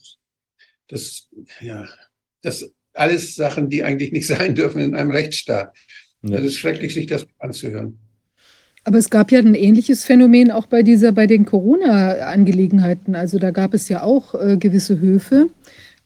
das, 0.89 1.29
ja, 1.61 1.87
das 2.41 2.71
alles 2.93 3.35
Sachen, 3.35 3.69
die 3.69 3.83
eigentlich 3.83 4.11
nicht 4.11 4.27
sein 4.27 4.55
dürfen 4.55 4.81
in 4.81 4.95
einem 4.95 5.11
Rechtsstaat. 5.11 5.75
Ja. 6.21 6.37
Das 6.37 6.45
ist 6.45 6.57
schrecklich, 6.57 6.93
sich 6.93 7.07
das 7.07 7.25
anzuhören. 7.39 7.97
Aber 8.83 8.97
es 8.97 9.09
gab 9.09 9.31
ja 9.31 9.39
ein 9.39 9.55
ähnliches 9.55 10.05
Phänomen 10.05 10.51
auch 10.51 10.65
bei 10.65 10.83
dieser, 10.83 11.11
bei 11.11 11.27
den 11.27 11.45
Corona-Angelegenheiten. 11.45 13.13
Also 13.15 13.37
da 13.37 13.51
gab 13.51 13.73
es 13.73 13.89
ja 13.89 14.03
auch 14.03 14.35
äh, 14.35 14.57
gewisse 14.57 14.99
Höfe, 14.99 15.49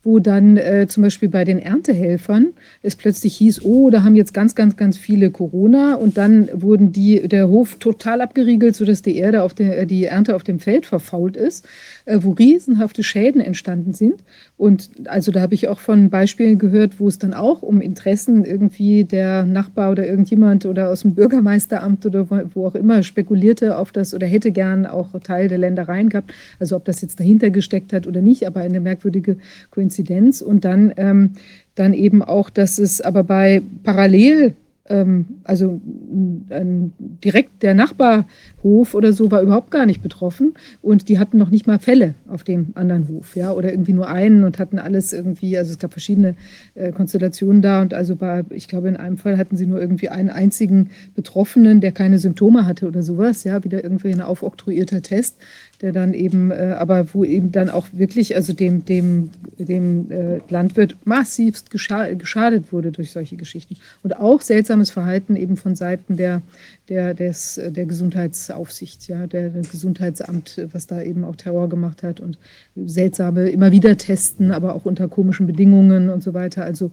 wo 0.03 0.19
dann 0.19 0.57
äh, 0.57 0.87
zum 0.87 1.03
Beispiel 1.03 1.29
bei 1.29 1.45
den 1.45 1.59
Erntehelfern 1.59 2.53
es 2.81 2.95
plötzlich 2.95 3.37
hieß, 3.37 3.63
oh, 3.63 3.89
da 3.89 4.03
haben 4.03 4.15
jetzt 4.15 4.33
ganz, 4.33 4.53
ganz, 4.53 4.75
ganz 4.75 4.97
viele 4.97 5.31
Corona 5.31 5.95
und 5.95 6.17
dann 6.17 6.49
wurden 6.53 6.91
die, 6.91 7.27
der 7.27 7.47
Hof 7.47 7.77
total 7.79 8.21
abgeriegelt, 8.21 8.75
sodass 8.75 9.01
die 9.01 9.15
Erde 9.15 9.43
auf 9.43 9.53
der, 9.53 9.85
die 9.85 10.03
Ernte 10.05 10.35
auf 10.35 10.43
dem 10.43 10.59
Feld 10.59 10.85
verfault 10.85 11.37
ist, 11.37 11.65
äh, 12.02 12.02
wo 12.05 12.31
riesenhafte 12.31 13.03
Schäden 13.03 13.41
entstanden 13.41 13.93
sind. 13.93 14.23
Und 14.57 14.89
also 15.05 15.31
da 15.31 15.41
habe 15.41 15.55
ich 15.55 15.67
auch 15.67 15.79
von 15.79 16.09
Beispielen 16.09 16.59
gehört, 16.59 16.99
wo 16.99 17.07
es 17.07 17.17
dann 17.17 17.33
auch 17.33 17.61
um 17.61 17.81
Interessen 17.81 18.45
irgendwie 18.45 19.03
der 19.03 19.43
Nachbar 19.43 19.91
oder 19.91 20.05
irgendjemand 20.05 20.65
oder 20.65 20.89
aus 20.89 21.01
dem 21.01 21.15
Bürgermeisteramt 21.15 22.05
oder 22.05 22.27
wo 22.53 22.67
auch 22.67 22.75
immer 22.75 23.03
spekulierte 23.03 23.77
auf 23.77 23.91
das 23.91 24.13
oder 24.13 24.27
hätte 24.27 24.51
gern 24.51 24.85
auch 24.85 25.09
Teil 25.21 25.47
der 25.47 25.57
Ländereien 25.57 26.09
gehabt. 26.09 26.33
Also 26.59 26.75
ob 26.75 26.85
das 26.85 27.01
jetzt 27.01 27.19
dahinter 27.19 27.49
gesteckt 27.49 27.93
hat 27.93 28.07
oder 28.07 28.21
nicht, 28.21 28.45
aber 28.45 28.61
eine 28.61 28.79
merkwürdige 28.79 29.37
Koinzidenz. 29.71 30.41
Und 30.41 30.65
dann, 30.65 30.93
ähm, 30.97 31.31
dann 31.75 31.93
eben 31.93 32.21
auch, 32.21 32.49
dass 32.49 32.79
es 32.79 33.01
aber 33.01 33.23
bei 33.23 33.61
parallel 33.83 34.55
ähm, 34.89 35.39
also 35.45 35.79
direkt 35.83 37.63
der 37.63 37.73
Nachbarhof 37.73 38.93
oder 38.93 39.13
so 39.13 39.31
war 39.31 39.41
überhaupt 39.41 39.71
gar 39.71 39.85
nicht 39.85 40.03
betroffen. 40.03 40.55
Und 40.81 41.07
die 41.07 41.19
hatten 41.19 41.37
noch 41.37 41.49
nicht 41.49 41.67
mal 41.67 41.79
Fälle 41.79 42.15
auf 42.27 42.43
dem 42.43 42.73
anderen 42.75 43.07
Hof, 43.07 43.35
ja, 43.35 43.53
oder 43.53 43.71
irgendwie 43.71 43.93
nur 43.93 44.09
einen 44.09 44.43
und 44.43 44.59
hatten 44.59 44.79
alles 44.79 45.13
irgendwie, 45.13 45.57
also 45.57 45.71
es 45.71 45.79
gab 45.79 45.93
verschiedene 45.93 46.35
äh, 46.75 46.91
Konstellationen 46.91 47.61
da. 47.61 47.81
Und 47.81 47.93
also 47.93 48.15
bei, 48.15 48.43
ich 48.49 48.67
glaube, 48.67 48.89
in 48.89 48.97
einem 48.97 49.17
Fall 49.17 49.37
hatten 49.37 49.55
sie 49.55 49.67
nur 49.67 49.79
irgendwie 49.79 50.09
einen 50.09 50.29
einzigen 50.29 50.89
Betroffenen, 51.15 51.79
der 51.79 51.93
keine 51.93 52.19
Symptome 52.19 52.65
hatte 52.65 52.87
oder 52.87 53.03
sowas, 53.03 53.45
ja, 53.45 53.63
wieder 53.63 53.83
irgendwie 53.83 54.11
ein 54.11 54.21
aufoktroyierter 54.21 55.01
Test 55.01 55.37
der 55.83 55.91
dann 55.91 56.13
eben, 56.13 56.49
äh, 56.49 56.75
aber 56.79 57.13
wo 57.13 57.25
eben 57.25 57.51
dann 57.51 57.69
auch 57.69 57.87
wirklich, 57.91 58.37
also 58.37 58.53
dem, 58.53 58.85
dem, 58.85 59.31
dem 59.57 60.09
äh, 60.09 60.39
Landwirt 60.47 60.95
massivst 61.03 61.69
gescha 61.69 62.13
geschadet 62.13 62.71
wurde 62.71 62.93
durch 62.93 63.11
solche 63.11 63.35
Geschichten. 63.35 63.75
Und 64.01 64.17
auch 64.17 64.39
seltsames 64.39 64.91
Verhalten 64.91 65.35
eben 65.35 65.57
von 65.57 65.75
Seiten 65.75 66.15
der, 66.15 66.41
der, 66.87 67.13
des, 67.13 67.59
der 67.61 67.85
Gesundheitsaufsicht, 67.85 69.09
ja, 69.09 69.27
der, 69.27 69.49
der 69.49 69.63
Gesundheitsamt, 69.63 70.67
was 70.71 70.87
da 70.87 71.01
eben 71.01 71.25
auch 71.25 71.35
Terror 71.35 71.67
gemacht 71.67 72.01
hat 72.01 72.21
und 72.21 72.37
seltsame, 72.77 73.49
immer 73.49 73.73
wieder 73.73 73.97
testen, 73.97 74.51
aber 74.51 74.75
auch 74.75 74.85
unter 74.85 75.09
komischen 75.09 75.47
Bedingungen 75.47 76.09
und 76.09 76.23
so 76.23 76.33
weiter. 76.33 76.63
Also 76.63 76.91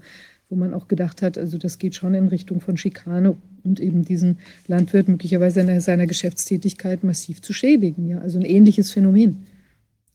wo 0.50 0.56
man 0.56 0.74
auch 0.74 0.88
gedacht 0.88 1.22
hat, 1.22 1.38
also 1.38 1.56
das 1.56 1.78
geht 1.78 1.94
schon 1.94 2.12
in 2.12 2.28
Richtung 2.28 2.60
von 2.60 2.76
Schikane 2.76 3.36
und 3.62 3.78
eben 3.78 4.04
diesen 4.04 4.38
Landwirt 4.66 5.08
möglicherweise 5.08 5.60
in 5.60 5.80
seiner 5.80 6.08
Geschäftstätigkeit 6.08 7.04
massiv 7.04 7.40
zu 7.40 7.52
schädigen. 7.52 8.08
Ja? 8.08 8.18
Also 8.18 8.38
ein 8.38 8.44
ähnliches 8.44 8.90
Phänomen. 8.90 9.46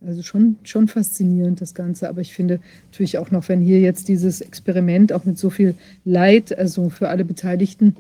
Also 0.06 0.22
schon, 0.24 0.58
schon 0.64 0.90
faszinierend 0.90 1.62
das 1.62 1.74
Ganze. 1.74 2.10
Aber 2.10 2.20
ich 2.20 2.34
finde 2.34 2.60
natürlich 2.92 3.18
auch 3.18 3.32
noch, 3.32 3.48
wenn 3.48 3.62
hier 3.62 3.80
jetzt 3.80 4.10
dieses 4.10 4.42
Experiment 4.42 5.14
auch 5.14 5.24
mit 5.24 5.40
so 5.40 5.50
viel 5.50 5.76
Leid, 6.04 6.56
also 6.56 6.90
für 6.90 7.08
alle 7.08 7.24
Beteiligten, 7.24 7.96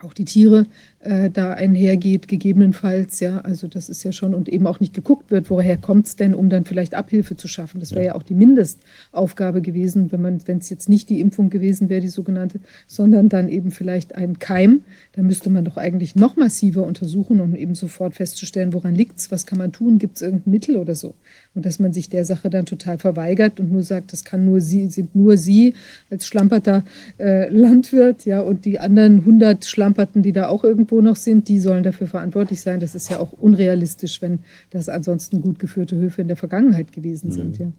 auch 0.00 0.14
die 0.14 0.24
Tiere 0.24 0.66
äh, 1.02 1.30
da 1.30 1.52
einhergeht, 1.52 2.28
gegebenenfalls, 2.28 3.18
ja, 3.20 3.40
also 3.40 3.66
das 3.66 3.88
ist 3.88 4.04
ja 4.04 4.12
schon 4.12 4.34
und 4.34 4.48
eben 4.48 4.66
auch 4.66 4.78
nicht 4.78 4.94
geguckt 4.94 5.30
wird, 5.30 5.50
woher 5.50 5.76
kommt 5.76 6.06
es 6.06 6.16
denn, 6.16 6.34
um 6.34 6.48
dann 6.48 6.64
vielleicht 6.64 6.94
Abhilfe 6.94 7.36
zu 7.36 7.48
schaffen. 7.48 7.80
Das 7.80 7.90
wäre 7.90 8.04
ja. 8.04 8.06
ja 8.12 8.14
auch 8.14 8.22
die 8.22 8.34
Mindestaufgabe 8.34 9.62
gewesen, 9.62 10.12
wenn 10.12 10.22
man, 10.22 10.40
wenn 10.46 10.58
es 10.58 10.70
jetzt 10.70 10.88
nicht 10.88 11.10
die 11.10 11.20
Impfung 11.20 11.50
gewesen 11.50 11.88
wäre, 11.88 12.00
die 12.00 12.08
sogenannte, 12.08 12.60
sondern 12.86 13.28
dann 13.28 13.48
eben 13.48 13.72
vielleicht 13.72 14.14
ein 14.14 14.38
Keim, 14.38 14.82
dann 15.12 15.26
müsste 15.26 15.50
man 15.50 15.64
doch 15.64 15.76
eigentlich 15.76 16.14
noch 16.14 16.36
massiver 16.36 16.84
untersuchen, 16.84 17.40
um 17.40 17.56
eben 17.56 17.74
sofort 17.74 18.14
festzustellen, 18.14 18.72
woran 18.72 18.94
liegt 18.94 19.18
es, 19.18 19.30
was 19.30 19.44
kann 19.44 19.58
man 19.58 19.72
tun, 19.72 19.98
gibt 19.98 20.16
es 20.16 20.22
irgendein 20.22 20.50
Mittel 20.52 20.76
oder 20.76 20.94
so. 20.94 21.14
Und 21.54 21.66
dass 21.66 21.78
man 21.78 21.92
sich 21.92 22.08
der 22.08 22.24
Sache 22.24 22.48
dann 22.48 22.64
total 22.64 22.98
verweigert 22.98 23.58
und 23.58 23.72
nur 23.72 23.82
sagt, 23.82 24.12
das 24.12 24.24
kann 24.24 24.44
nur 24.44 24.60
sie, 24.60 24.88
sind 24.88 25.14
nur 25.16 25.36
sie 25.36 25.74
als 26.10 26.26
schlamperter 26.26 26.84
äh, 27.18 27.48
Landwirt, 27.48 28.24
ja, 28.24 28.40
und 28.40 28.64
die 28.64 28.78
anderen 28.78 29.18
100 29.18 29.64
Schlamperten, 29.64 30.22
die 30.22 30.32
da 30.32 30.48
auch 30.48 30.64
irgendwo 30.64 30.91
noch 31.00 31.16
sind, 31.16 31.48
die 31.48 31.58
sollen 31.58 31.82
dafür 31.82 32.06
verantwortlich 32.06 32.60
sein. 32.60 32.80
Das 32.80 32.94
ist 32.94 33.10
ja 33.10 33.18
auch 33.18 33.32
unrealistisch, 33.32 34.20
wenn 34.20 34.40
das 34.70 34.88
ansonsten 34.88 35.40
gut 35.40 35.58
geführte 35.58 35.96
Höfe 35.96 36.22
in 36.22 36.28
der 36.28 36.36
Vergangenheit 36.36 36.92
gewesen 36.92 37.28
mhm. 37.28 37.32
sind, 37.32 37.58
ja. 37.58 37.72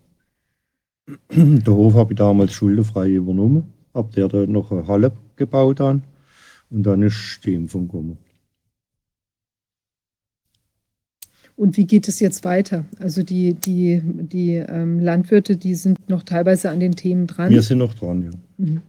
Der 1.36 1.74
Hof 1.74 1.96
habe 1.96 2.14
ich 2.14 2.18
damals 2.18 2.54
schuldenfrei 2.54 3.10
übernommen, 3.10 3.74
habe 3.94 4.14
der 4.16 4.30
da 4.30 4.46
noch 4.46 4.72
eine 4.72 4.88
Halle 4.88 5.12
gebaut 5.36 5.82
an 5.82 6.04
und 6.70 6.84
dann 6.84 7.02
ist 7.02 7.42
die 7.44 7.54
Impfung 7.54 7.88
gekommen. 7.88 8.18
Und 11.56 11.78
wie 11.78 11.86
geht 11.86 12.08
es 12.08 12.20
jetzt 12.20 12.44
weiter? 12.46 12.86
Also 13.00 13.22
die, 13.22 13.54
die, 13.54 14.02
die 14.04 14.56
ähm, 14.56 15.00
Landwirte, 15.00 15.56
die 15.56 15.76
sind 15.76 16.10
noch 16.10 16.24
teilweise 16.24 16.72
an 16.72 16.80
den 16.80 16.96
Themen 16.96 17.28
dran. 17.28 17.52
Wir 17.52 17.62
sind 17.62 17.78
noch 17.78 17.94
dran, 17.94 18.24
ja. 18.24 18.32
Mhm. 18.58 18.82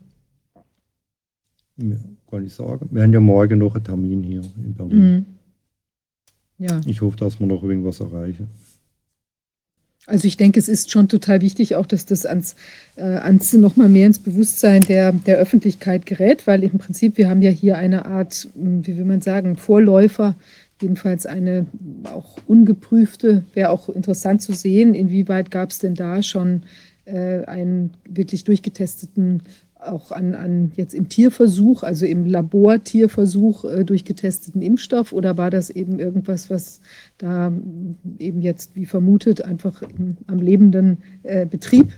Ja 1.77 1.97
kann 2.31 2.47
ich 2.47 2.55
sagen. 2.55 2.89
Wir 2.91 3.03
haben 3.03 3.13
ja 3.13 3.21
morgen 3.21 3.59
noch 3.59 3.75
einen 3.75 3.85
Termin 3.85 4.23
hier 4.23 4.43
in 4.57 4.75
Berlin. 4.75 5.27
Mhm. 6.59 6.67
Ja. 6.67 6.81
Ich 6.87 7.01
hoffe, 7.01 7.17
dass 7.17 7.39
wir 7.39 7.47
noch 7.47 7.63
irgendwas 7.63 8.01
erreichen. 8.01 8.49
Also 10.07 10.29
ich 10.29 10.37
denke, 10.37 10.61
es 10.61 10.69
ist 10.69 10.91
schon 10.91 11.09
total 11.09 11.41
wichtig, 11.41 11.77
auch 11.77 11.87
dass 11.87 12.05
das 12.05 12.27
ans, 12.27 12.57
äh, 12.97 13.03
ans 13.03 13.55
noch 13.55 13.77
mal 13.77 13.89
mehr 13.89 14.07
ins 14.07 14.19
Bewusstsein 14.19 14.83
der, 14.83 15.13
der 15.13 15.39
Öffentlichkeit 15.39 16.05
gerät, 16.05 16.47
weil 16.47 16.63
im 16.63 16.79
Prinzip 16.79 17.17
wir 17.17 17.31
haben 17.31 17.41
ja 17.41 17.51
hier 17.51 17.79
eine 17.79 18.05
Art, 18.05 18.49
hm, 18.55 18.87
wie 18.87 18.99
will 18.99 19.07
man 19.07 19.23
sagen, 19.23 19.57
Vorläufer 19.57 20.35
jedenfalls 20.83 21.25
eine 21.25 21.67
auch 22.05 22.37
ungeprüfte, 22.47 23.45
wäre 23.55 23.71
auch 23.71 23.89
interessant 23.89 24.43
zu 24.43 24.53
sehen, 24.53 24.95
inwieweit 24.95 25.51
gab 25.51 25.71
es 25.71 25.79
denn 25.79 25.95
da 25.95 26.23
schon 26.23 26.65
äh, 27.07 27.45
einen 27.45 27.93
wirklich 28.09 28.45
durchgetesteten, 28.45 29.43
auch 29.87 30.11
an, 30.11 30.35
an 30.35 30.73
jetzt 30.77 30.95
im 30.95 31.09
Tierversuch, 31.09 31.83
also 31.83 32.07
im 32.07 32.27
Labortierversuch 32.27 33.65
äh, 33.65 33.85
durchgetesteten 33.85 34.63
Impfstoff? 34.63 35.13
Oder 35.13 35.37
war 35.37 35.51
das 35.51 35.71
eben 35.71 35.99
irgendwas, 35.99 36.51
was 36.51 36.81
da 37.19 37.53
eben 38.19 38.41
jetzt, 38.41 38.75
wie 38.75 38.87
vermutet, 38.87 39.43
einfach 39.43 39.83
im, 39.83 40.17
am 40.27 40.41
lebenden 40.41 40.99
äh, 41.23 41.47
Betrieb 41.47 41.93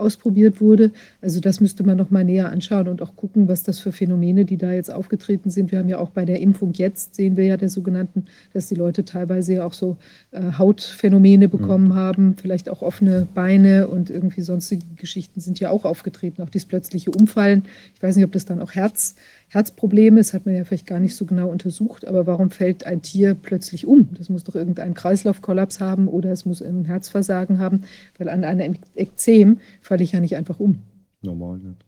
ausprobiert 0.00 0.60
wurde. 0.60 0.92
Also 1.20 1.40
das 1.40 1.60
müsste 1.60 1.82
man 1.82 1.96
noch 1.96 2.10
mal 2.10 2.24
näher 2.24 2.50
anschauen 2.50 2.88
und 2.88 3.02
auch 3.02 3.16
gucken, 3.16 3.48
was 3.48 3.62
das 3.62 3.78
für 3.78 3.92
Phänomene, 3.92 4.44
die 4.44 4.56
da 4.56 4.72
jetzt 4.72 4.92
aufgetreten 4.92 5.50
sind. 5.50 5.70
Wir 5.72 5.78
haben 5.78 5.88
ja 5.88 5.98
auch 5.98 6.10
bei 6.10 6.24
der 6.24 6.40
Impfung 6.40 6.72
jetzt 6.72 7.14
sehen 7.14 7.36
wir 7.36 7.44
ja 7.44 7.56
der 7.56 7.68
sogenannten, 7.68 8.26
dass 8.52 8.68
die 8.68 8.74
Leute 8.74 9.04
teilweise 9.04 9.54
ja 9.54 9.66
auch 9.66 9.72
so 9.72 9.96
äh, 10.30 10.40
Hautphänomene 10.58 11.46
mhm. 11.46 11.50
bekommen 11.50 11.88
mhm. 11.88 11.94
haben, 11.94 12.36
vielleicht 12.40 12.68
auch 12.68 12.82
offene 12.82 13.26
Beine 13.34 13.88
und 13.88 14.10
irgendwie 14.10 14.42
sonstige 14.42 14.84
Geschichten 14.96 15.40
sind 15.40 15.60
ja 15.60 15.70
auch 15.70 15.84
aufgetreten, 15.84 16.42
auch 16.42 16.50
dieses 16.50 16.66
plötzliche 16.66 17.10
Umfallen. 17.10 17.64
Ich 17.94 18.02
weiß 18.02 18.16
nicht, 18.16 18.24
ob 18.24 18.32
das 18.32 18.44
dann 18.44 18.60
auch 18.60 18.72
Herz 18.72 19.14
Herzprobleme, 19.52 20.18
das 20.18 20.32
hat 20.32 20.46
man 20.46 20.54
ja 20.54 20.64
vielleicht 20.64 20.86
gar 20.86 21.00
nicht 21.00 21.16
so 21.16 21.26
genau 21.26 21.48
untersucht, 21.48 22.06
aber 22.06 22.24
warum 22.24 22.52
fällt 22.52 22.86
ein 22.86 23.02
Tier 23.02 23.34
plötzlich 23.34 23.84
um? 23.84 24.08
Das 24.16 24.28
muss 24.28 24.44
doch 24.44 24.54
irgendeinen 24.54 24.94
Kreislaufkollaps 24.94 25.80
haben 25.80 26.06
oder 26.06 26.30
es 26.30 26.46
muss 26.46 26.62
ein 26.62 26.84
Herzversagen 26.84 27.58
haben, 27.58 27.82
weil 28.16 28.28
an 28.28 28.44
einem 28.44 28.76
Ekzem 28.94 29.58
falle 29.82 30.04
ich 30.04 30.12
ja 30.12 30.20
nicht 30.20 30.36
einfach 30.36 30.60
um. 30.60 30.78
Normal 31.20 31.58
nicht. 31.58 31.84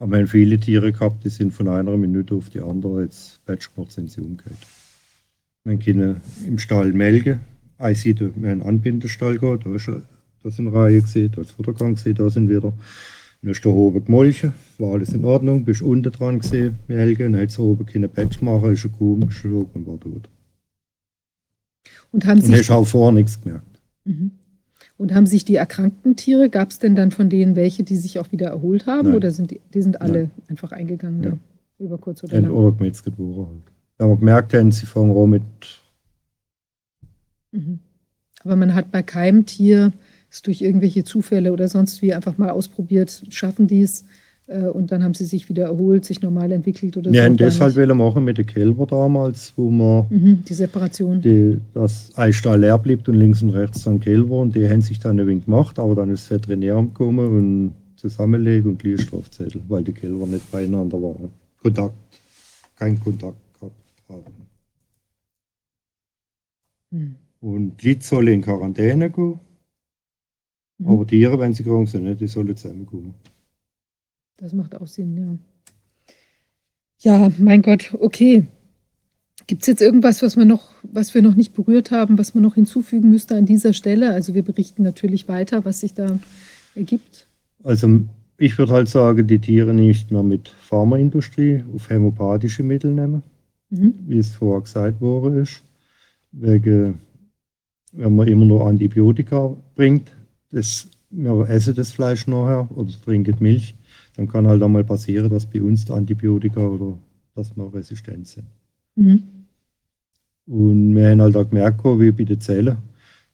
Aber 0.00 0.16
haben 0.16 0.26
viele 0.26 0.58
Tiere 0.58 0.92
gehabt, 0.92 1.24
die 1.24 1.28
sind 1.28 1.52
von 1.52 1.68
einer 1.68 1.96
Minute 1.96 2.34
auf 2.34 2.50
die 2.50 2.60
andere, 2.60 3.04
jetzt 3.04 3.44
Bettsport 3.46 3.92
sind 3.92 4.10
sie 4.10 4.22
umgekehrt. 4.22 4.58
Man 5.62 5.78
kann 5.78 6.20
im 6.44 6.58
Stall 6.58 6.92
melken, 6.92 7.38
ich 7.88 8.00
sehe, 8.00 8.16
wir 8.18 8.50
einen 8.50 8.62
Anbindestall 8.62 9.38
gehabt, 9.38 9.66
da 9.66 9.74
ist, 9.76 9.88
da 9.88 10.50
sind 10.50 10.66
Reihe 10.66 11.00
gesehen, 11.00 11.30
da 11.32 11.42
ist 11.42 11.52
Futtergang 11.52 11.94
gesehen, 11.94 12.16
da 12.16 12.28
sind 12.28 12.50
wieder 12.50 12.72
der 13.42 13.66
oben 13.66 14.04
gemolchen, 14.04 14.54
war 14.78 14.94
alles 14.94 15.12
in 15.12 15.24
Ordnung, 15.24 15.64
bist 15.64 15.82
unten 15.82 16.12
dran 16.12 16.38
gesehen, 16.38 16.78
Melke, 16.86 17.24
dann 17.24 17.40
hat 17.40 17.58
oben 17.58 17.86
keine 17.86 18.08
Patch 18.08 18.40
machen, 18.40 18.72
ist 18.72 18.84
eine 18.84 18.94
Kuh 18.94 19.16
geschlagen 19.16 19.70
und 19.74 19.86
war 19.86 20.00
tot. 20.00 20.28
Und 22.12 22.26
haben 22.26 22.40
und 22.40 22.52
hast 22.52 22.70
auch 22.70 22.86
vorher 22.86 23.12
nichts 23.12 23.40
gemerkt. 23.40 23.80
Mhm. 24.04 24.32
Und 24.98 25.14
haben 25.14 25.26
sich 25.26 25.44
die 25.44 25.56
erkrankten 25.56 26.14
Tiere, 26.14 26.48
gab 26.48 26.70
es 26.70 26.78
denn 26.78 26.94
dann 26.94 27.10
von 27.10 27.28
denen 27.28 27.56
welche, 27.56 27.82
die 27.82 27.96
sich 27.96 28.18
auch 28.18 28.30
wieder 28.30 28.48
erholt 28.48 28.86
haben? 28.86 29.08
Nein. 29.08 29.16
Oder 29.16 29.30
sind 29.32 29.50
die, 29.50 29.60
die 29.74 29.82
sind 29.82 30.00
alle 30.00 30.18
Nein. 30.18 30.30
einfach 30.48 30.70
eingegangen, 30.70 31.22
ja. 31.22 31.36
über 31.78 31.98
kurz 31.98 32.22
oder 32.22 32.40
lang? 32.40 32.50
Oder 32.50 32.76
gemetzelt 32.76 33.06
geboren 33.06 33.46
halt. 33.48 33.72
Da 33.96 34.04
haben 34.04 34.12
wir 34.12 34.18
gemerkt, 34.18 34.54
haben, 34.54 34.70
sie 34.70 34.86
fangen 34.86 35.10
auch 35.10 35.26
mit. 35.26 35.42
Mhm. 37.50 37.80
Aber 38.44 38.56
man 38.56 38.74
hat 38.74 38.92
bei 38.92 39.02
keinem 39.02 39.46
Tier 39.46 39.92
es 40.32 40.40
durch 40.40 40.62
irgendwelche 40.62 41.04
Zufälle 41.04 41.52
oder 41.52 41.68
sonst 41.68 42.00
wie 42.00 42.14
einfach 42.14 42.38
mal 42.38 42.50
ausprobiert, 42.50 43.22
schaffen 43.28 43.66
die 43.66 43.82
es 43.82 44.06
äh, 44.46 44.62
und 44.62 44.90
dann 44.90 45.04
haben 45.04 45.12
sie 45.12 45.26
sich 45.26 45.50
wieder 45.50 45.64
erholt, 45.64 46.06
sich 46.06 46.22
normal 46.22 46.52
entwickelt 46.52 46.96
oder 46.96 47.10
ja, 47.10 47.24
so. 47.24 47.30
Ja, 47.30 47.36
deshalb 47.36 47.76
will 47.76 47.92
machen 47.94 48.24
mit 48.24 48.38
den 48.38 48.46
Kälber 48.46 48.86
damals, 48.86 49.52
wo 49.56 49.70
man 49.70 50.06
mhm, 50.08 50.42
die 50.48 50.54
Separation. 50.54 51.20
Die, 51.20 51.58
das 51.74 52.10
Eistall 52.16 52.60
leer 52.60 52.78
blieb 52.78 53.06
und 53.06 53.16
links 53.16 53.42
und 53.42 53.50
rechts 53.50 53.84
dann 53.84 54.00
Kälber 54.00 54.40
und 54.40 54.56
die 54.56 54.66
haben 54.66 54.80
sich 54.80 54.98
dann 54.98 55.20
ein 55.20 55.26
wenig 55.26 55.44
gemacht, 55.44 55.78
aber 55.78 55.94
dann 55.94 56.10
ist 56.10 56.30
Veterinär 56.30 56.76
gekommen 56.76 57.26
und 57.26 57.72
zusammenlegen 57.96 58.70
und 58.70 58.82
gleich 58.82 59.02
Strafzettel, 59.02 59.60
weil 59.68 59.84
die 59.84 59.92
Kälber 59.92 60.26
nicht 60.26 60.50
beieinander 60.50 61.00
waren. 61.00 61.30
Kontakt, 61.62 61.94
kein 62.76 62.98
Kontakt 62.98 63.36
gehabt 63.60 63.74
haben. 64.08 64.24
Hm. 66.90 67.14
Und 67.42 67.82
die 67.82 67.98
soll 68.00 68.28
in 68.28 68.40
Quarantäne 68.40 69.10
gehen 69.10 69.38
Mhm. 70.82 70.88
Aber 70.88 71.06
Tiere, 71.06 71.38
wenn 71.38 71.54
sie 71.54 71.62
krank 71.62 71.88
sind, 71.88 72.20
die 72.20 72.26
sollen 72.26 72.56
zusammenkommen. 72.56 73.14
Das 74.36 74.52
macht 74.52 74.74
auch 74.74 74.86
Sinn, 74.86 75.16
ja. 75.16 75.38
Ja, 76.98 77.32
mein 77.38 77.62
Gott, 77.62 77.94
okay. 77.98 78.46
Gibt 79.46 79.62
es 79.62 79.66
jetzt 79.66 79.82
irgendwas, 79.82 80.22
was 80.22 80.36
wir, 80.36 80.44
noch, 80.44 80.70
was 80.82 81.14
wir 81.14 81.22
noch 81.22 81.34
nicht 81.34 81.52
berührt 81.52 81.90
haben, 81.90 82.16
was 82.16 82.34
man 82.34 82.44
noch 82.44 82.54
hinzufügen 82.54 83.10
müsste 83.10 83.36
an 83.36 83.46
dieser 83.46 83.72
Stelle? 83.72 84.12
Also 84.12 84.34
wir 84.34 84.42
berichten 84.42 84.82
natürlich 84.84 85.26
weiter, 85.26 85.64
was 85.64 85.80
sich 85.80 85.94
da 85.94 86.18
ergibt. 86.76 87.26
Also 87.64 88.00
ich 88.38 88.56
würde 88.56 88.72
halt 88.72 88.88
sagen, 88.88 89.26
die 89.26 89.38
Tiere 89.38 89.74
nicht 89.74 90.10
mehr 90.10 90.22
mit 90.22 90.48
Pharmaindustrie 90.48 91.64
auf 91.74 91.90
hämopathische 91.90 92.62
Mittel 92.62 92.92
nehmen, 92.92 93.22
mhm. 93.70 93.94
wie 94.06 94.18
es 94.18 94.30
vorher 94.30 94.62
gesagt 94.62 95.00
worden 95.00 95.42
ist. 95.42 95.62
Wegen, 96.30 97.00
wenn 97.92 98.14
man 98.14 98.28
immer 98.28 98.44
nur 98.44 98.66
Antibiotika 98.66 99.56
bringt, 99.74 100.12
das, 100.52 100.88
wir 101.10 101.48
essen 101.48 101.74
das 101.74 101.92
Fleisch 101.92 102.26
nachher 102.26 102.68
oder 102.76 102.92
trinken 103.04 103.36
Milch, 103.40 103.74
dann 104.16 104.28
kann 104.28 104.46
halt 104.46 104.62
einmal 104.62 104.84
passieren, 104.84 105.30
dass 105.30 105.46
bei 105.46 105.60
uns 105.60 105.90
Antibiotika 105.90 106.60
oder 106.60 106.98
dass 107.34 107.56
wir 107.56 107.74
resistent 107.74 108.28
sind. 108.28 108.46
Mhm. 108.94 109.22
Und 110.46 110.94
wir 110.94 111.10
haben 111.10 111.22
halt 111.22 111.36
auch 111.36 111.48
gemerkt, 111.48 111.84
wie 111.84 112.12
bei 112.12 112.24
den 112.24 112.40
Zellen, 112.40 112.76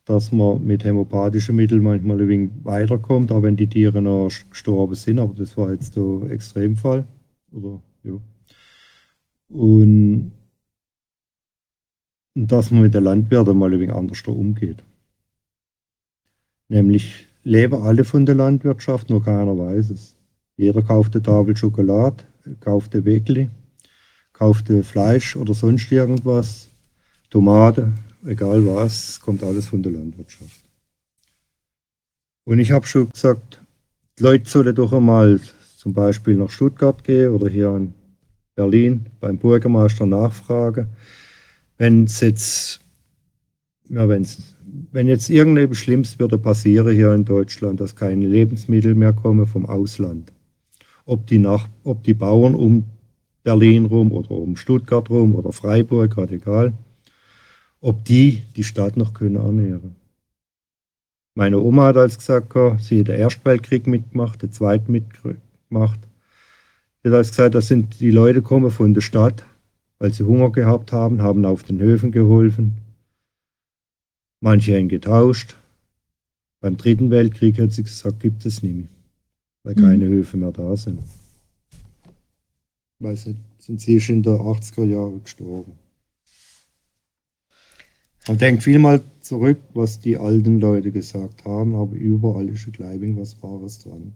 dass 0.05 0.31
man 0.31 0.65
mit 0.65 0.85
hämopathischen 0.85 1.57
Mitteln 1.57 1.83
manchmal 1.83 2.21
ein 2.21 2.29
wenig 2.29 2.51
weiterkommt, 2.63 3.33
auch 3.33 3.43
wenn 3.43 3.57
die 3.57 3.67
Tiere 3.67 4.01
noch 4.01 4.31
gestorben 4.51 4.95
sind, 4.95 5.19
aber 5.19 5.35
das 5.35 5.57
war 5.57 5.73
jetzt 5.73 5.97
der 5.97 6.31
Extremfall. 6.31 7.05
Oder, 7.53 7.81
ja. 8.05 8.13
Und, 9.49 10.33
und 12.35 12.53
dass 12.53 12.71
man 12.71 12.83
mit 12.83 12.95
den 12.95 13.05
Landwirten 13.05 13.59
mal 13.59 13.73
ein 13.73 13.81
wenig 13.81 13.95
anders 13.95 14.23
umgeht. 14.23 14.83
Nämlich 16.69 17.27
leben 17.45 17.83
alle 17.83 18.05
von 18.05 18.27
der 18.27 18.35
Landwirtschaft, 18.35 19.11
nur 19.11 19.25
keiner 19.25 19.57
weiß 19.57 19.91
es. 19.91 20.15
Jeder 20.57 20.83
kauft 20.83 21.15
eine 21.15 21.23
Tafel 21.23 21.57
Schokolade, 21.57 22.25
kauft 22.61 22.95
ein 22.95 23.05
Weckli, 23.05 23.49
kauft 24.33 24.69
Fleisch 24.83 25.37
oder 25.37 25.55
sonst 25.55 25.91
irgendwas, 25.91 26.71
Tomate, 27.31 27.93
egal 28.27 28.67
was, 28.67 29.21
kommt 29.21 29.43
alles 29.43 29.67
von 29.67 29.83
der 29.83 29.93
Landwirtschaft. 29.93 30.65
Und 32.45 32.59
ich 32.59 32.73
habe 32.73 32.87
schon 32.87 33.11
gesagt, 33.11 33.61
die 34.19 34.23
Leute 34.23 34.49
sollen 34.49 34.75
doch 34.75 34.93
einmal 34.93 35.41
zum 35.77 35.93
Beispiel 35.93 36.37
nach 36.37 36.51
Stuttgart 36.51 37.05
gehen 37.05 37.33
oder 37.33 37.49
hier 37.49 37.75
in 37.77 37.95
Berlin 38.55 39.07
beim 39.21 39.39
Bürgermeister 39.39 40.07
nachfragen, 40.07 40.89
wenn 41.77 42.05
es 42.05 42.21
jetzt 42.21 42.81
ja, 43.89 44.09
wenn's, 44.09 44.55
wenn 44.93 45.07
jetzt 45.07 45.31
irgendetwas 45.31 45.79
Schlimmes 45.79 46.19
würde 46.19 46.39
passieren 46.39 46.95
hier 46.95 47.13
in 47.15 47.25
Deutschland, 47.25 47.81
dass 47.81 47.97
keine 47.97 48.27
Lebensmittel 48.27 48.95
mehr 48.95 49.13
kommen 49.13 49.47
vom 49.47 49.67
Ausland, 49.67 50.33
ob 51.05 51.27
die, 51.27 51.39
Nach 51.39 51.69
ob 51.85 52.03
die 52.05 52.15
Bauern 52.15 52.55
um 52.55 52.85
Berlin 53.43 53.87
rum 53.87 54.13
oder 54.13 54.33
um 54.33 54.57
Stuttgart 54.57 55.09
rum 55.11 55.35
oder 55.35 55.53
Freiburg, 55.53 56.15
gerade 56.15 56.35
egal, 56.35 56.73
ob 57.81 58.05
die 58.05 58.43
die 58.57 58.65
Stadt 58.65 58.97
noch 58.97 59.15
können 59.15 59.37
ernähren. 59.37 59.97
Meine 61.35 61.61
Oma 61.61 61.87
hat 61.87 61.97
als 61.97 62.19
gesagt, 62.19 62.53
sie 62.81 63.01
hat 63.01 63.09
den 63.09 63.21
Ersten 63.21 63.45
Weltkrieg 63.45 63.87
mitgemacht, 63.87 64.43
den 64.43 64.51
Zweiten 64.51 64.91
mitgemacht. 64.91 66.01
Sie 67.03 67.11
hat 67.11 67.17
als 67.17 67.31
gesagt, 67.31 67.55
das 67.55 67.69
sind 67.69 68.01
die 68.01 68.11
Leute 68.11 68.43
kommen 68.43 68.73
von 68.73 68.93
der 68.93 69.03
Stadt, 69.03 69.45
weil 70.01 70.13
sie 70.13 70.25
Hunger 70.25 70.51
gehabt 70.51 70.93
haben, 70.93 71.23
haben 71.23 71.45
auf 71.45 71.63
den 71.63 71.79
Höfen 71.79 72.11
geholfen. 72.11 72.88
Manche 74.41 74.77
haben 74.77 74.89
getauscht. 74.89 75.57
Beim 76.61 76.77
Dritten 76.77 77.11
Weltkrieg 77.11 77.59
hat 77.61 77.73
sie 77.73 77.83
gesagt, 77.85 78.21
gibt 78.21 78.45
es 78.47 78.63
nicht 78.63 78.75
mehr, 78.75 78.89
weil 79.63 79.75
Mhm. 79.75 79.81
keine 79.81 80.07
Höfe 80.07 80.37
mehr 80.37 80.53
da 80.53 80.77
sind. 80.77 81.01
Weil 82.99 83.17
sie 83.17 83.37
sind 83.59 83.81
sie 83.81 83.95
ist 83.97 84.09
in 84.09 84.23
der 84.23 84.41
80er 84.41 84.85
Jahre 84.85 85.19
gestorben. 85.21 85.73
Man 88.27 88.39
denkt 88.39 88.63
viel 88.63 88.79
mal 88.79 89.01
zurück, 89.21 89.59
was 89.75 90.01
die 90.01 90.17
alten 90.17 90.61
Leute 90.61 90.91
gesagt 90.93 91.45
haben, 91.45 91.75
aber 91.75 91.95
überall 91.95 92.49
ist 92.49 92.71
gleich 92.73 93.01
was 93.17 93.41
Wahres 93.43 93.79
dran. 93.81 94.13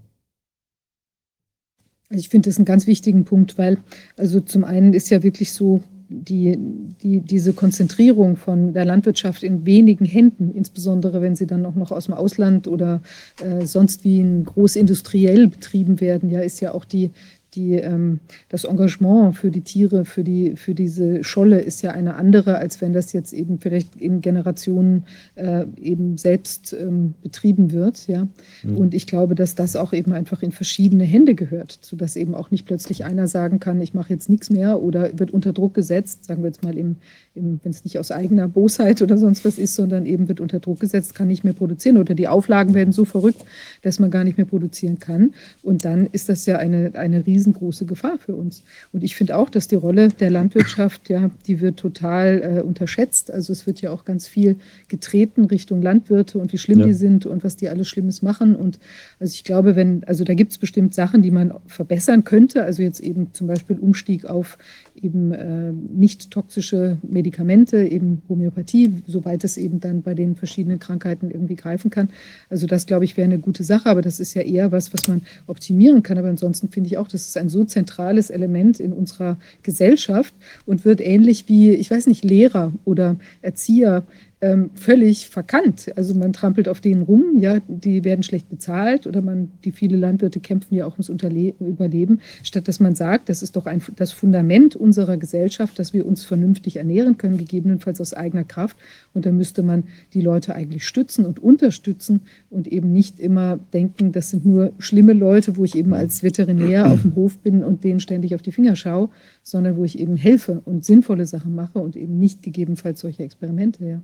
Also 2.10 2.20
ich 2.20 2.28
finde 2.28 2.50
das 2.50 2.58
einen 2.58 2.66
ganz 2.66 2.86
wichtigen 2.86 3.24
Punkt, 3.24 3.56
weil 3.56 3.78
also 4.16 4.40
zum 4.40 4.64
einen 4.64 4.92
ist 4.92 5.08
ja 5.10 5.22
wirklich 5.22 5.52
so 5.52 5.82
die, 6.12 6.58
die, 7.02 7.20
diese 7.20 7.52
Konzentrierung 7.52 8.36
von 8.36 8.72
der 8.72 8.84
Landwirtschaft 8.84 9.42
in 9.42 9.66
wenigen 9.66 10.04
Händen, 10.04 10.52
insbesondere 10.54 11.20
wenn 11.22 11.36
sie 11.36 11.46
dann 11.46 11.66
auch 11.66 11.74
noch 11.74 11.90
aus 11.90 12.06
dem 12.06 12.14
Ausland 12.14 12.68
oder 12.68 13.02
äh, 13.42 13.66
sonst 13.66 14.04
wie 14.04 14.20
in 14.20 14.44
großindustriell 14.44 15.48
betrieben 15.48 16.00
werden, 16.00 16.30
ja, 16.30 16.40
ist 16.40 16.60
ja 16.60 16.72
auch 16.72 16.84
die, 16.84 17.10
die, 17.54 17.74
ähm, 17.74 18.20
das 18.48 18.64
Engagement 18.64 19.36
für 19.36 19.50
die 19.50 19.60
Tiere, 19.60 20.04
für, 20.04 20.24
die, 20.24 20.56
für 20.56 20.74
diese 20.74 21.22
Scholle 21.22 21.60
ist 21.60 21.82
ja 21.82 21.90
eine 21.90 22.14
andere, 22.14 22.58
als 22.58 22.80
wenn 22.80 22.92
das 22.92 23.12
jetzt 23.12 23.32
eben 23.32 23.58
vielleicht 23.58 23.96
in 23.96 24.20
Generationen 24.20 25.04
äh, 25.34 25.66
eben 25.80 26.16
selbst 26.16 26.72
ähm, 26.72 27.14
betrieben 27.22 27.72
wird. 27.72 28.06
Ja? 28.08 28.26
Mhm. 28.62 28.76
Und 28.78 28.94
ich 28.94 29.06
glaube, 29.06 29.34
dass 29.34 29.54
das 29.54 29.76
auch 29.76 29.92
eben 29.92 30.12
einfach 30.12 30.42
in 30.42 30.52
verschiedene 30.52 31.04
Hände 31.04 31.34
gehört, 31.34 31.78
sodass 31.82 32.16
eben 32.16 32.34
auch 32.34 32.50
nicht 32.50 32.66
plötzlich 32.66 33.04
einer 33.04 33.26
sagen 33.26 33.60
kann, 33.60 33.80
ich 33.80 33.92
mache 33.94 34.12
jetzt 34.12 34.30
nichts 34.30 34.50
mehr 34.50 34.82
oder 34.82 35.18
wird 35.18 35.30
unter 35.30 35.52
Druck 35.52 35.74
gesetzt, 35.74 36.24
sagen 36.24 36.42
wir 36.42 36.48
jetzt 36.48 36.64
mal, 36.64 36.76
im, 36.78 36.96
im, 37.34 37.60
wenn 37.62 37.72
es 37.72 37.84
nicht 37.84 37.98
aus 37.98 38.10
eigener 38.10 38.48
Bosheit 38.48 39.02
oder 39.02 39.18
sonst 39.18 39.44
was 39.44 39.58
ist, 39.58 39.74
sondern 39.74 40.06
eben 40.06 40.28
wird 40.28 40.40
unter 40.40 40.60
Druck 40.60 40.80
gesetzt, 40.80 41.14
kann 41.14 41.28
nicht 41.28 41.44
mehr 41.44 41.52
produzieren 41.52 41.98
oder 41.98 42.14
die 42.14 42.28
Auflagen 42.28 42.74
werden 42.74 42.92
so 42.92 43.04
verrückt, 43.04 43.44
dass 43.82 43.98
man 43.98 44.10
gar 44.10 44.24
nicht 44.24 44.38
mehr 44.38 44.46
produzieren 44.46 44.98
kann. 44.98 45.34
Und 45.62 45.84
dann 45.84 46.06
ist 46.12 46.28
das 46.28 46.46
ja 46.46 46.56
eine, 46.56 46.92
eine 46.94 47.26
riesengroße 47.42 47.86
Gefahr 47.86 48.18
für 48.18 48.34
uns. 48.34 48.62
Und 48.92 49.02
ich 49.02 49.16
finde 49.16 49.36
auch, 49.36 49.50
dass 49.50 49.68
die 49.68 49.74
Rolle 49.74 50.08
der 50.08 50.30
Landwirtschaft, 50.30 51.08
ja, 51.08 51.30
die 51.46 51.60
wird 51.60 51.78
total 51.78 52.58
äh, 52.58 52.62
unterschätzt. 52.62 53.30
Also 53.30 53.52
es 53.52 53.66
wird 53.66 53.80
ja 53.80 53.90
auch 53.90 54.04
ganz 54.04 54.28
viel 54.28 54.56
getreten 54.88 55.46
Richtung 55.46 55.82
Landwirte 55.82 56.38
und 56.38 56.52
wie 56.52 56.58
schlimm 56.58 56.80
Ja. 56.80 56.86
die 56.86 56.94
sind 56.94 57.26
und 57.26 57.42
was 57.44 57.56
die 57.56 57.68
alles 57.68 57.88
Schlimmes 57.88 58.22
machen. 58.22 58.54
Und 58.54 58.78
also 59.18 59.32
ich 59.34 59.44
glaube, 59.44 59.76
wenn, 59.76 60.04
also 60.04 60.24
da 60.24 60.34
gibt 60.34 60.52
es 60.52 60.58
bestimmt 60.58 60.94
Sachen, 60.94 61.22
die 61.22 61.30
man 61.30 61.52
verbessern 61.66 62.24
könnte. 62.24 62.62
Also 62.62 62.82
jetzt 62.82 63.00
eben 63.00 63.32
zum 63.32 63.46
Beispiel 63.46 63.78
Umstieg 63.78 64.24
auf 64.24 64.58
eben 65.00 65.32
äh, 65.32 65.72
nicht 65.72 66.30
toxische 66.30 66.98
Medikamente, 67.02 67.78
eben 67.78 68.22
Homöopathie, 68.28 69.02
sobald 69.06 69.42
es 69.44 69.56
eben 69.56 69.80
dann 69.80 70.02
bei 70.02 70.14
den 70.14 70.36
verschiedenen 70.36 70.78
Krankheiten 70.78 71.30
irgendwie 71.30 71.56
greifen 71.56 71.90
kann. 71.90 72.10
Also 72.50 72.66
das, 72.66 72.86
glaube 72.86 73.04
ich, 73.04 73.16
wäre 73.16 73.24
eine 73.24 73.38
gute 73.38 73.64
Sache, 73.64 73.88
aber 73.88 74.02
das 74.02 74.20
ist 74.20 74.34
ja 74.34 74.42
eher 74.42 74.70
was, 74.70 74.92
was 74.92 75.08
man 75.08 75.22
optimieren 75.46 76.02
kann. 76.02 76.18
Aber 76.18 76.28
ansonsten 76.28 76.68
finde 76.68 76.88
ich 76.88 76.98
auch, 76.98 77.08
das 77.08 77.31
ist 77.32 77.38
ein 77.38 77.48
so 77.48 77.64
zentrales 77.64 78.30
Element 78.30 78.78
in 78.80 78.92
unserer 78.92 79.38
Gesellschaft 79.62 80.34
und 80.66 80.84
wird 80.84 81.00
ähnlich 81.00 81.48
wie, 81.48 81.70
ich 81.70 81.90
weiß 81.90 82.06
nicht, 82.06 82.24
Lehrer 82.24 82.72
oder 82.84 83.16
Erzieher 83.40 84.04
ähm, 84.42 84.70
völlig 84.74 85.28
verkannt. 85.28 85.92
Also 85.94 86.14
man 86.14 86.32
trampelt 86.32 86.68
auf 86.68 86.80
denen 86.80 87.02
rum, 87.02 87.38
ja, 87.38 87.60
die 87.68 88.02
werden 88.02 88.24
schlecht 88.24 88.48
bezahlt 88.50 89.06
oder 89.06 89.22
man, 89.22 89.52
die 89.64 89.70
viele 89.70 89.96
Landwirte 89.96 90.40
kämpfen 90.40 90.74
ja 90.74 90.84
auch 90.84 90.94
ums 90.94 91.08
Unterle 91.08 91.54
Überleben, 91.60 92.20
statt 92.42 92.66
dass 92.66 92.80
man 92.80 92.96
sagt, 92.96 93.28
das 93.28 93.42
ist 93.42 93.54
doch 93.54 93.66
ein, 93.66 93.80
das 93.94 94.10
Fundament 94.10 94.74
unserer 94.74 95.16
Gesellschaft, 95.16 95.78
dass 95.78 95.92
wir 95.92 96.04
uns 96.04 96.24
vernünftig 96.24 96.76
ernähren 96.76 97.18
können, 97.18 97.38
gegebenenfalls 97.38 98.00
aus 98.00 98.14
eigener 98.14 98.42
Kraft. 98.42 98.76
Und 99.14 99.26
da 99.26 99.30
müsste 99.30 99.62
man 99.62 99.84
die 100.12 100.20
Leute 100.20 100.56
eigentlich 100.56 100.88
stützen 100.88 101.24
und 101.24 101.40
unterstützen 101.40 102.22
und 102.50 102.66
eben 102.66 102.92
nicht 102.92 103.20
immer 103.20 103.60
denken, 103.72 104.10
das 104.10 104.30
sind 104.30 104.44
nur 104.44 104.72
schlimme 104.78 105.12
Leute, 105.12 105.56
wo 105.56 105.64
ich 105.64 105.76
eben 105.76 105.94
als 105.94 106.24
Veterinär 106.24 106.90
auf 106.90 107.02
dem 107.02 107.14
Hof 107.14 107.38
bin 107.38 107.62
und 107.62 107.84
denen 107.84 108.00
ständig 108.00 108.34
auf 108.34 108.42
die 108.42 108.52
Finger 108.52 108.74
schaue, 108.74 109.08
sondern 109.44 109.76
wo 109.76 109.84
ich 109.84 110.00
eben 110.00 110.16
helfe 110.16 110.60
und 110.64 110.84
sinnvolle 110.84 111.26
Sachen 111.26 111.54
mache 111.54 111.78
und 111.78 111.94
eben 111.94 112.18
nicht 112.18 112.42
gegebenenfalls 112.42 113.00
solche 113.00 113.22
Experimente, 113.22 113.84
ja. 113.84 114.02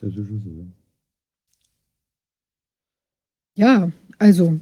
Das 0.00 0.16
ist 0.16 0.26
schon 0.26 0.42
so. 0.42 0.66
Ja, 3.54 3.92
also, 4.18 4.58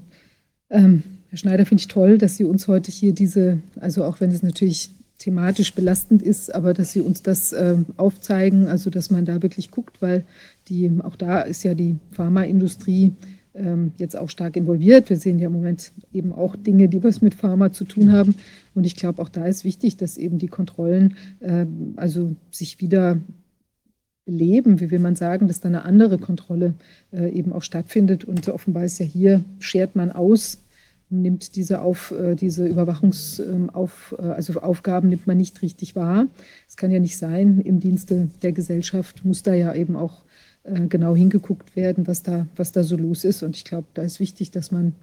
ähm, 0.70 1.02
Herr 1.28 1.38
Schneider, 1.38 1.66
finde 1.66 1.80
ich 1.82 1.88
toll, 1.88 2.18
dass 2.18 2.36
Sie 2.36 2.44
uns 2.44 2.68
heute 2.68 2.90
hier 2.90 3.12
diese, 3.12 3.60
also 3.80 4.04
auch 4.04 4.20
wenn 4.20 4.30
es 4.30 4.42
natürlich 4.42 4.90
thematisch 5.18 5.74
belastend 5.74 6.22
ist, 6.22 6.54
aber 6.54 6.74
dass 6.74 6.92
Sie 6.92 7.00
uns 7.00 7.22
das 7.22 7.52
ähm, 7.52 7.86
aufzeigen, 7.96 8.68
also 8.68 8.90
dass 8.90 9.10
man 9.10 9.24
da 9.24 9.42
wirklich 9.42 9.70
guckt, 9.70 10.00
weil 10.00 10.24
die, 10.68 10.90
auch 11.02 11.16
da 11.16 11.40
ist 11.40 11.64
ja 11.64 11.74
die 11.74 11.96
Pharmaindustrie 12.12 13.12
ähm, 13.54 13.92
jetzt 13.98 14.16
auch 14.16 14.30
stark 14.30 14.56
involviert. 14.56 15.10
Wir 15.10 15.16
sehen 15.16 15.38
ja 15.38 15.46
im 15.46 15.52
Moment 15.52 15.92
eben 16.12 16.32
auch 16.32 16.56
Dinge, 16.56 16.88
die 16.88 17.02
was 17.02 17.20
mit 17.20 17.34
Pharma 17.34 17.72
zu 17.72 17.84
tun 17.84 18.12
haben. 18.12 18.36
Und 18.74 18.84
ich 18.84 18.96
glaube, 18.96 19.20
auch 19.20 19.28
da 19.28 19.46
ist 19.46 19.64
wichtig, 19.64 19.96
dass 19.96 20.16
eben 20.16 20.38
die 20.38 20.48
Kontrollen 20.48 21.16
ähm, 21.40 21.94
also 21.96 22.36
sich 22.50 22.80
wieder 22.80 23.20
beleben, 24.28 24.78
wie 24.78 24.90
will 24.90 24.98
man 24.98 25.16
sagen, 25.16 25.48
dass 25.48 25.60
da 25.60 25.68
eine 25.68 25.86
andere 25.86 26.18
Kontrolle 26.18 26.74
äh, 27.12 27.30
eben 27.30 27.50
auch 27.54 27.62
stattfindet. 27.62 28.24
Und 28.24 28.46
offenbar 28.50 28.84
ist 28.84 29.00
ja 29.00 29.06
hier, 29.06 29.42
schert 29.58 29.96
man 29.96 30.12
aus, 30.12 30.58
nimmt 31.08 31.56
diese, 31.56 31.80
auf, 31.80 32.10
äh, 32.10 32.34
diese 32.34 32.66
Überwachungs, 32.66 33.38
ähm, 33.38 33.70
äh, 33.74 34.22
also 34.22 34.60
Aufgaben 34.60 35.08
nimmt 35.08 35.26
man 35.26 35.38
nicht 35.38 35.62
richtig 35.62 35.96
wahr. 35.96 36.26
Es 36.68 36.76
kann 36.76 36.90
ja 36.90 37.00
nicht 37.00 37.16
sein, 37.16 37.62
im 37.62 37.80
Dienste 37.80 38.28
der 38.42 38.52
Gesellschaft 38.52 39.24
muss 39.24 39.42
da 39.42 39.54
ja 39.54 39.74
eben 39.74 39.96
auch 39.96 40.20
äh, 40.64 40.86
genau 40.88 41.16
hingeguckt 41.16 41.74
werden, 41.74 42.06
was 42.06 42.22
da, 42.22 42.46
was 42.54 42.70
da 42.72 42.82
so 42.82 42.98
los 42.98 43.24
ist. 43.24 43.42
Und 43.42 43.56
ich 43.56 43.64
glaube, 43.64 43.86
da 43.94 44.02
ist 44.02 44.20
wichtig, 44.20 44.50
dass 44.50 44.70
man 44.70 44.94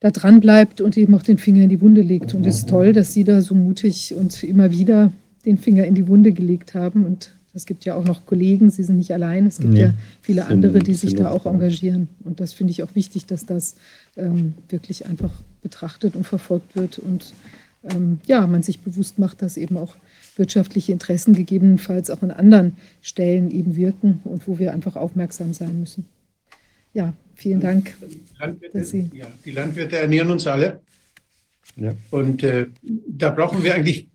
da 0.00 0.10
dran 0.10 0.40
bleibt 0.40 0.82
und 0.82 0.98
eben 0.98 1.14
auch 1.14 1.22
den 1.22 1.38
Finger 1.38 1.62
in 1.62 1.70
die 1.70 1.80
Wunde 1.80 2.02
legt. 2.02 2.34
Und 2.34 2.46
es 2.46 2.58
ist 2.58 2.68
toll, 2.68 2.92
dass 2.92 3.14
Sie 3.14 3.24
da 3.24 3.40
so 3.40 3.54
mutig 3.54 4.14
und 4.14 4.42
immer 4.42 4.70
wieder 4.72 5.10
den 5.46 5.56
Finger 5.56 5.86
in 5.86 5.94
die 5.94 6.06
Wunde 6.06 6.32
gelegt 6.32 6.74
haben. 6.74 7.06
Und 7.06 7.34
es 7.56 7.66
gibt 7.66 7.84
ja 7.84 7.94
auch 7.96 8.04
noch 8.04 8.26
Kollegen, 8.26 8.70
Sie 8.70 8.82
sind 8.84 8.98
nicht 8.98 9.12
allein. 9.12 9.46
Es 9.46 9.58
gibt 9.58 9.72
Nee, 9.72 9.80
ja 9.80 9.94
viele 10.20 10.46
andere, 10.46 10.78
die 10.78 10.94
sich 10.94 11.14
da 11.14 11.30
auch 11.30 11.46
engagieren. 11.46 12.08
Und 12.24 12.38
das 12.38 12.52
finde 12.52 12.70
ich 12.72 12.82
auch 12.82 12.94
wichtig, 12.94 13.26
dass 13.26 13.46
das 13.46 13.74
ähm, 14.16 14.54
wirklich 14.68 15.06
einfach 15.06 15.32
betrachtet 15.62 16.14
und 16.16 16.24
verfolgt 16.24 16.76
wird 16.76 16.98
und 16.98 17.32
ähm, 17.90 18.20
ja, 18.26 18.46
man 18.46 18.62
sich 18.62 18.80
bewusst 18.80 19.18
macht, 19.18 19.42
dass 19.42 19.56
eben 19.56 19.76
auch 19.76 19.96
wirtschaftliche 20.36 20.92
Interessen 20.92 21.34
gegebenenfalls 21.34 22.10
auch 22.10 22.22
an 22.22 22.30
anderen 22.30 22.76
Stellen 23.00 23.50
eben 23.50 23.74
wirken 23.74 24.20
und 24.24 24.46
wo 24.46 24.58
wir 24.58 24.72
einfach 24.72 24.94
aufmerksam 24.96 25.52
sein 25.54 25.80
müssen. 25.80 26.04
Ja, 26.92 27.14
vielen 27.34 27.60
Dank. 27.60 27.96
Landwirte, 28.38 28.78
Dass 28.78 28.90
Sie- 28.90 29.10
ja, 29.14 29.26
die 29.44 29.50
Landwirte 29.52 29.96
ernähren 29.98 30.30
uns 30.30 30.46
alle. 30.46 30.80
Ja. 31.76 31.94
Und 32.10 32.42
äh, 32.42 32.66
da 33.08 33.30
brauchen 33.30 33.62
wir 33.64 33.74
eigentlich, 33.74 34.08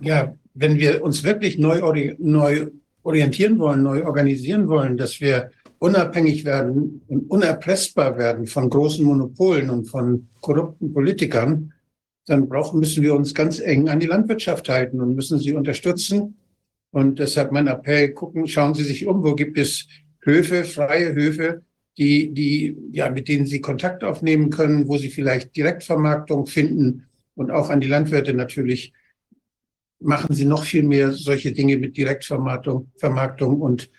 ja, 0.00 0.34
wenn 0.54 0.78
wir 0.78 1.02
uns 1.02 1.24
wirklich 1.24 1.58
neu, 1.58 1.82
ori 1.82 2.14
neu 2.18 2.68
orientieren 3.02 3.58
wollen, 3.58 3.82
neu 3.82 4.04
organisieren 4.04 4.68
wollen, 4.68 4.96
dass 4.96 5.20
wir 5.20 5.50
unabhängig 5.78 6.44
werden 6.44 7.02
und 7.08 7.30
unerpressbar 7.30 8.16
werden 8.16 8.46
von 8.46 8.70
großen 8.70 9.04
Monopolen 9.04 9.68
und 9.68 9.84
von 9.84 10.28
korrupten 10.40 10.94
Politikern, 10.94 11.72
dann 12.26 12.48
brauchen, 12.48 12.80
müssen 12.80 13.02
wir 13.02 13.14
uns 13.14 13.34
ganz 13.34 13.60
eng 13.60 13.88
an 13.88 14.00
die 14.00 14.06
Landwirtschaft 14.06 14.68
halten 14.68 15.00
und 15.00 15.14
müssen 15.14 15.38
sie 15.38 15.52
unterstützen. 15.52 16.38
Und 16.90 17.18
deshalb 17.18 17.52
mein 17.52 17.66
Appell, 17.66 18.12
gucken, 18.12 18.46
schauen 18.46 18.74
Sie 18.74 18.84
sich 18.84 19.06
um, 19.06 19.22
wo 19.24 19.34
gibt 19.34 19.58
es 19.58 19.86
Höfe, 20.22 20.64
freie 20.64 21.12
Höfe, 21.12 21.62
die, 21.98 22.32
die, 22.32 22.76
ja, 22.92 23.10
mit 23.10 23.28
denen 23.28 23.46
Sie 23.46 23.60
Kontakt 23.60 24.04
aufnehmen 24.04 24.48
können, 24.48 24.88
wo 24.88 24.96
Sie 24.96 25.10
vielleicht 25.10 25.54
Direktvermarktung 25.56 26.46
finden 26.46 27.06
und 27.34 27.50
auch 27.50 27.68
an 27.68 27.80
die 27.80 27.88
Landwirte 27.88 28.32
natürlich 28.32 28.92
machen 30.04 30.34
Sie 30.34 30.44
noch 30.44 30.64
viel 30.64 30.82
mehr 30.82 31.12
solche 31.12 31.52
Dinge 31.52 31.76
mit 31.78 31.96
Direktvermarktung, 31.96 32.90
Vermarktung 32.96 33.60
und 33.60 33.90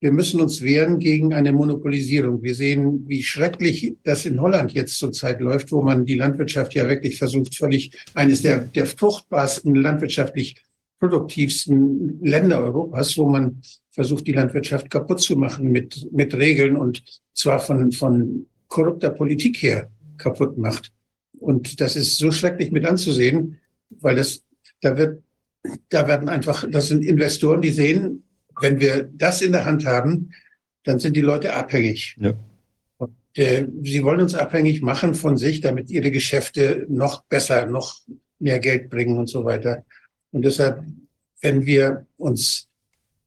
wir 0.00 0.10
müssen 0.10 0.40
uns 0.40 0.60
wehren 0.62 0.98
gegen 0.98 1.32
eine 1.32 1.52
Monopolisierung. 1.52 2.42
Wir 2.42 2.56
sehen, 2.56 3.04
wie 3.06 3.22
schrecklich 3.22 3.94
das 4.02 4.26
in 4.26 4.40
Holland 4.40 4.72
jetzt 4.72 4.98
zurzeit 4.98 5.40
läuft, 5.40 5.70
wo 5.70 5.80
man 5.80 6.04
die 6.04 6.16
Landwirtschaft 6.16 6.74
ja 6.74 6.88
wirklich 6.88 7.18
versucht, 7.18 7.54
völlig 7.54 7.92
eines 8.12 8.42
der, 8.42 8.64
der 8.64 8.86
fruchtbarsten 8.86 9.76
landwirtschaftlich 9.76 10.56
produktivsten 10.98 12.20
Länder 12.20 12.60
Europas, 12.64 13.16
wo 13.16 13.28
man 13.28 13.62
versucht, 13.92 14.26
die 14.26 14.32
Landwirtschaft 14.32 14.90
kaputt 14.90 15.20
zu 15.20 15.36
machen 15.36 15.70
mit, 15.70 16.08
mit 16.12 16.34
Regeln 16.34 16.76
und 16.76 17.04
zwar 17.32 17.60
von, 17.60 17.92
von 17.92 18.46
korrupter 18.66 19.10
Politik 19.10 19.62
her 19.62 19.88
kaputt 20.16 20.58
macht. 20.58 20.92
Und 21.38 21.80
das 21.80 21.94
ist 21.94 22.16
so 22.16 22.32
schrecklich 22.32 22.72
mit 22.72 22.86
anzusehen, 22.86 23.58
weil 23.88 24.16
das, 24.16 24.42
da 24.80 24.96
wird, 24.96 25.22
da 25.88 26.08
werden 26.08 26.28
einfach, 26.28 26.68
das 26.70 26.88
sind 26.88 27.04
Investoren, 27.04 27.62
die 27.62 27.70
sehen, 27.70 28.24
wenn 28.60 28.80
wir 28.80 29.08
das 29.12 29.42
in 29.42 29.52
der 29.52 29.64
Hand 29.64 29.86
haben, 29.86 30.30
dann 30.84 30.98
sind 30.98 31.16
die 31.16 31.20
Leute 31.20 31.54
abhängig. 31.54 32.16
Ja. 32.20 32.34
Und, 32.98 33.16
äh, 33.36 33.66
sie 33.82 34.02
wollen 34.02 34.20
uns 34.20 34.34
abhängig 34.34 34.82
machen 34.82 35.14
von 35.14 35.36
sich, 35.36 35.60
damit 35.60 35.90
ihre 35.90 36.10
Geschäfte 36.10 36.86
noch 36.88 37.24
besser, 37.24 37.66
noch 37.66 38.00
mehr 38.38 38.58
Geld 38.58 38.90
bringen 38.90 39.18
und 39.18 39.28
so 39.28 39.44
weiter. 39.44 39.84
Und 40.32 40.44
deshalb, 40.44 40.82
wenn 41.40 41.64
wir 41.66 42.06
uns 42.16 42.68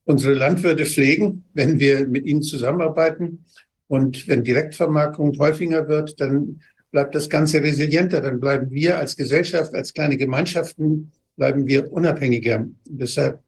unsere 0.04 0.34
Landwirte 0.34 0.86
pflegen, 0.86 1.46
wenn 1.54 1.80
wir 1.80 2.08
mit 2.08 2.26
ihnen 2.26 2.44
zusammenarbeiten 2.44 3.46
und 3.88 4.28
wenn 4.28 4.44
Direktvermarktung 4.44 5.38
häufiger 5.40 5.88
wird, 5.88 6.20
dann 6.20 6.62
bleibt 6.92 7.16
das 7.16 7.30
Ganze 7.30 7.62
resilienter. 7.62 8.22
Dann 8.22 8.40
bleiben 8.40 8.72
wir 8.72 9.00
als 9.00 9.16
Gesellschaft, 9.16 9.74
als 9.74 9.94
kleine 9.94 10.18
Gemeinschaften, 10.18 11.12
bleiben 11.36 11.68
wir 11.68 11.92
unabhängiger. 11.92 12.68
Deshalb 12.86 13.42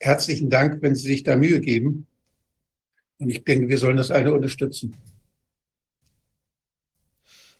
herzlichen 0.00 0.50
Dank, 0.50 0.82
wenn 0.82 0.94
Sie 0.94 1.08
sich 1.08 1.22
da 1.22 1.36
Mühe 1.36 1.60
geben. 1.60 2.06
Und 3.18 3.30
ich 3.30 3.44
denke, 3.44 3.68
wir 3.68 3.78
sollen 3.78 3.96
das 3.96 4.10
alle 4.10 4.34
unterstützen. 4.34 4.96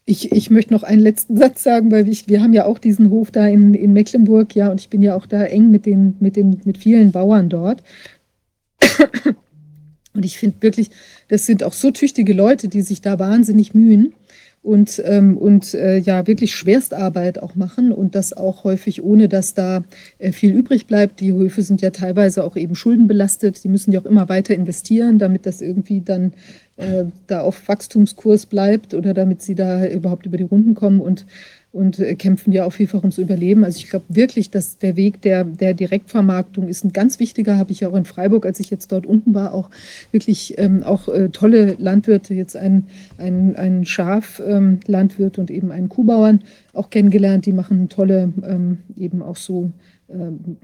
Ich, 0.07 0.31
ich 0.31 0.51
möchte 0.51 0.71
noch 0.71 0.83
einen 0.83 1.01
letzten 1.01 1.35
Satz 1.37 1.63
sagen, 1.63 1.91
weil 1.91 2.07
ich, 2.07 2.27
wir 2.27 2.41
haben 2.41 2.53
ja 2.53 2.65
auch 2.65 2.77
diesen 2.77 3.09
Hof 3.09 3.31
da 3.31 3.47
in, 3.47 3.73
in 3.73 3.93
Mecklenburg, 3.93 4.55
ja, 4.55 4.69
und 4.69 4.79
ich 4.79 4.89
bin 4.89 5.01
ja 5.01 5.15
auch 5.15 5.25
da 5.25 5.43
eng 5.43 5.71
mit 5.71 5.87
den, 5.87 6.15
mit 6.19 6.35
den, 6.35 6.61
mit 6.63 6.77
vielen 6.77 7.11
Bauern 7.11 7.49
dort. 7.49 7.81
Und 10.13 10.23
ich 10.23 10.37
finde 10.37 10.61
wirklich, 10.61 10.91
das 11.27 11.45
sind 11.45 11.63
auch 11.63 11.73
so 11.73 11.91
tüchtige 11.91 12.33
Leute, 12.33 12.69
die 12.69 12.81
sich 12.81 13.01
da 13.01 13.19
wahnsinnig 13.19 13.73
mühen 13.73 14.13
und, 14.65 15.01
ähm, 15.05 15.37
und 15.37 15.75
äh, 15.75 15.97
ja 15.97 16.25
wirklich 16.25 16.55
Schwerstarbeit 16.55 17.41
auch 17.41 17.55
machen 17.55 17.91
und 17.91 18.15
das 18.15 18.33
auch 18.33 18.63
häufig 18.63 19.03
ohne, 19.03 19.29
dass 19.29 19.53
da 19.53 19.83
äh, 20.17 20.31
viel 20.31 20.53
übrig 20.53 20.87
bleibt. 20.87 21.19
Die 21.19 21.31
Höfe 21.31 21.61
sind 21.61 21.81
ja 21.81 21.91
teilweise 21.91 22.43
auch 22.43 22.55
eben 22.55 22.75
schuldenbelastet. 22.75 23.63
Die 23.63 23.69
müssen 23.69 23.91
ja 23.91 24.01
auch 24.01 24.05
immer 24.05 24.27
weiter 24.27 24.55
investieren, 24.55 25.19
damit 25.19 25.45
das 25.45 25.61
irgendwie 25.61 26.01
dann 26.01 26.33
äh, 26.77 27.05
da 27.27 27.41
auf 27.41 27.67
Wachstumskurs 27.67 28.47
bleibt 28.47 28.95
oder 28.95 29.13
damit 29.13 29.43
sie 29.43 29.53
da 29.53 29.87
überhaupt 29.87 30.25
über 30.25 30.37
die 30.37 30.43
Runden 30.43 30.73
kommen 30.73 30.99
und 30.99 31.27
und 31.75 31.99
äh, 31.99 32.15
kämpfen 32.15 32.53
ja 32.53 32.63
auch 32.63 32.71
vielfach 32.71 33.01
ums 33.01 33.17
Überleben. 33.17 33.65
Also 33.65 33.79
ich 33.79 33.89
glaube 33.89 34.05
wirklich, 34.07 34.49
dass 34.49 34.77
der 34.77 34.95
Weg 34.95 35.21
der, 35.21 35.43
der 35.43 35.73
Direktvermarktung 35.73 36.69
ist 36.69 36.85
ein 36.85 36.93
ganz 36.93 37.19
wichtiger, 37.19 37.57
habe 37.57 37.73
ich 37.73 37.85
auch 37.85 37.93
in 37.95 38.05
Freiburg, 38.05 38.45
als 38.45 38.61
ich 38.61 38.69
jetzt 38.69 38.93
dort 38.93 39.05
unten 39.05 39.33
war, 39.33 39.53
auch 39.53 39.69
wirklich 40.11 40.57
ähm, 40.57 40.83
auch 40.83 41.09
äh, 41.09 41.27
tolle 41.29 41.75
Landwirte, 41.77 42.33
jetzt 42.33 42.55
einen, 42.55 42.87
einen, 43.17 43.57
einen 43.57 43.85
Schaflandwirt 43.85 45.37
ähm, 45.37 45.41
und 45.41 45.51
eben 45.51 45.71
einen 45.71 45.89
Kuhbauern 45.89 46.39
auch 46.71 46.89
kennengelernt, 46.89 47.45
die 47.45 47.53
machen 47.53 47.89
tolle 47.89 48.31
ähm, 48.47 48.77
eben 48.95 49.21
auch 49.21 49.35
so 49.35 49.71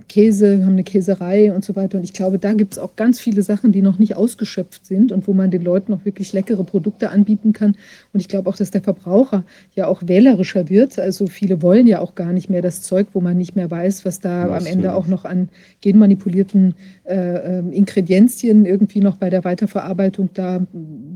Käse, 0.07 0.63
haben 0.63 0.73
eine 0.73 0.83
Käserei 0.83 1.51
und 1.51 1.65
so 1.65 1.75
weiter. 1.75 1.97
Und 1.97 2.03
ich 2.03 2.13
glaube, 2.13 2.37
da 2.37 2.53
gibt 2.53 2.73
es 2.73 2.79
auch 2.79 2.95
ganz 2.95 3.19
viele 3.19 3.41
Sachen, 3.41 3.71
die 3.71 3.81
noch 3.81 3.97
nicht 3.97 4.15
ausgeschöpft 4.15 4.85
sind 4.85 5.11
und 5.11 5.27
wo 5.27 5.33
man 5.33 5.49
den 5.49 5.63
Leuten 5.63 5.91
noch 5.91 6.05
wirklich 6.05 6.31
leckere 6.31 6.63
Produkte 6.63 7.09
anbieten 7.09 7.51
kann. 7.51 7.75
Und 8.13 8.19
ich 8.19 8.27
glaube 8.27 8.47
auch, 8.47 8.55
dass 8.55 8.69
der 8.69 8.83
Verbraucher 8.83 9.43
ja 9.73 9.87
auch 9.87 10.03
wählerischer 10.05 10.69
wird. 10.69 10.99
Also 10.99 11.25
viele 11.25 11.63
wollen 11.63 11.87
ja 11.87 12.01
auch 12.01 12.13
gar 12.13 12.33
nicht 12.33 12.51
mehr 12.51 12.61
das 12.61 12.83
Zeug, 12.83 13.07
wo 13.13 13.19
man 13.19 13.35
nicht 13.35 13.55
mehr 13.55 13.71
weiß, 13.71 14.05
was 14.05 14.19
da 14.19 14.47
was 14.47 14.61
am 14.61 14.71
Ende 14.71 14.93
auch 14.93 15.07
noch 15.07 15.25
an 15.25 15.49
genmanipulierten 15.81 16.75
äh, 17.05 17.59
ähm, 17.59 17.71
Ingredienzien 17.71 18.65
irgendwie 18.65 18.99
noch 18.99 19.15
bei 19.15 19.31
der 19.31 19.43
Weiterverarbeitung 19.43 20.29
da 20.35 20.61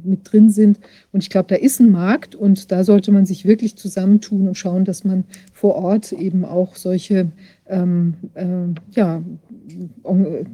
mit 0.04 0.32
drin 0.32 0.50
sind. 0.50 0.80
Und 1.12 1.22
ich 1.22 1.30
glaube, 1.30 1.48
da 1.48 1.56
ist 1.56 1.80
ein 1.80 1.92
Markt 1.92 2.34
und 2.34 2.72
da 2.72 2.84
sollte 2.84 3.12
man 3.12 3.28
sich 3.28 3.46
wirklich 3.46 3.76
zusammentun 3.76 4.48
und 4.48 4.58
schauen, 4.58 4.84
dass 4.84 5.04
man 5.04 5.26
vor 5.54 5.76
Ort 5.76 6.12
eben 6.12 6.44
auch 6.44 6.76
solche 6.76 7.28
ähm, 7.68 8.14
äh, 8.36 8.46
ja, 8.92 9.22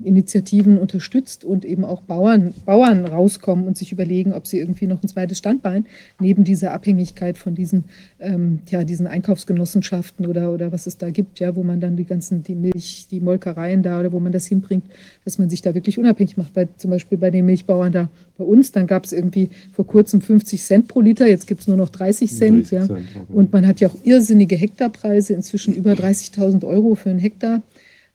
Initiativen 0.03 0.77
unterstützt 0.77 1.43
und 1.43 1.65
eben 1.65 1.83
auch 1.83 2.01
Bauern, 2.01 2.53
Bauern 2.65 3.05
rauskommen 3.05 3.67
und 3.67 3.77
sich 3.77 3.91
überlegen, 3.91 4.33
ob 4.33 4.47
sie 4.47 4.59
irgendwie 4.59 4.87
noch 4.87 5.03
ein 5.03 5.07
zweites 5.09 5.37
Standbein 5.37 5.85
neben 6.19 6.45
dieser 6.45 6.71
Abhängigkeit 6.71 7.37
von 7.37 7.53
diesen, 7.53 7.85
ähm, 8.19 8.59
ja, 8.69 8.85
diesen 8.85 9.07
Einkaufsgenossenschaften 9.07 10.25
oder, 10.25 10.53
oder 10.53 10.71
was 10.71 10.87
es 10.87 10.97
da 10.97 11.09
gibt, 11.09 11.39
ja, 11.39 11.55
wo 11.55 11.63
man 11.63 11.81
dann 11.81 11.97
die 11.97 12.05
ganzen, 12.05 12.43
die 12.43 12.55
Milch, 12.55 13.07
die 13.11 13.19
Molkereien 13.19 13.83
da 13.83 13.99
oder 13.99 14.13
wo 14.13 14.19
man 14.19 14.31
das 14.31 14.45
hinbringt, 14.47 14.85
dass 15.25 15.37
man 15.37 15.49
sich 15.49 15.61
da 15.61 15.75
wirklich 15.75 15.99
unabhängig 15.99 16.37
macht. 16.37 16.53
Bei, 16.53 16.67
zum 16.77 16.91
Beispiel 16.91 17.17
bei 17.17 17.31
den 17.31 17.45
Milchbauern 17.45 17.91
da 17.91 18.09
bei 18.37 18.45
uns, 18.45 18.71
dann 18.71 18.87
gab 18.87 19.05
es 19.05 19.11
irgendwie 19.11 19.49
vor 19.73 19.85
kurzem 19.85 20.21
50 20.21 20.61
Cent 20.61 20.87
pro 20.87 21.01
Liter, 21.01 21.27
jetzt 21.27 21.47
gibt 21.47 21.61
es 21.61 21.67
nur 21.67 21.77
noch 21.77 21.89
30 21.89 22.31
Cent. 22.33 22.71
Ja. 22.71 22.87
Und 23.29 23.51
man 23.51 23.67
hat 23.67 23.81
ja 23.81 23.89
auch 23.89 23.95
irrsinnige 24.03 24.55
Hektarpreise, 24.55 25.33
inzwischen 25.33 25.75
über 25.75 25.91
30.000 25.91 26.65
Euro 26.65 26.95
für 27.01 27.09
einen 27.09 27.19
Hektar. 27.19 27.61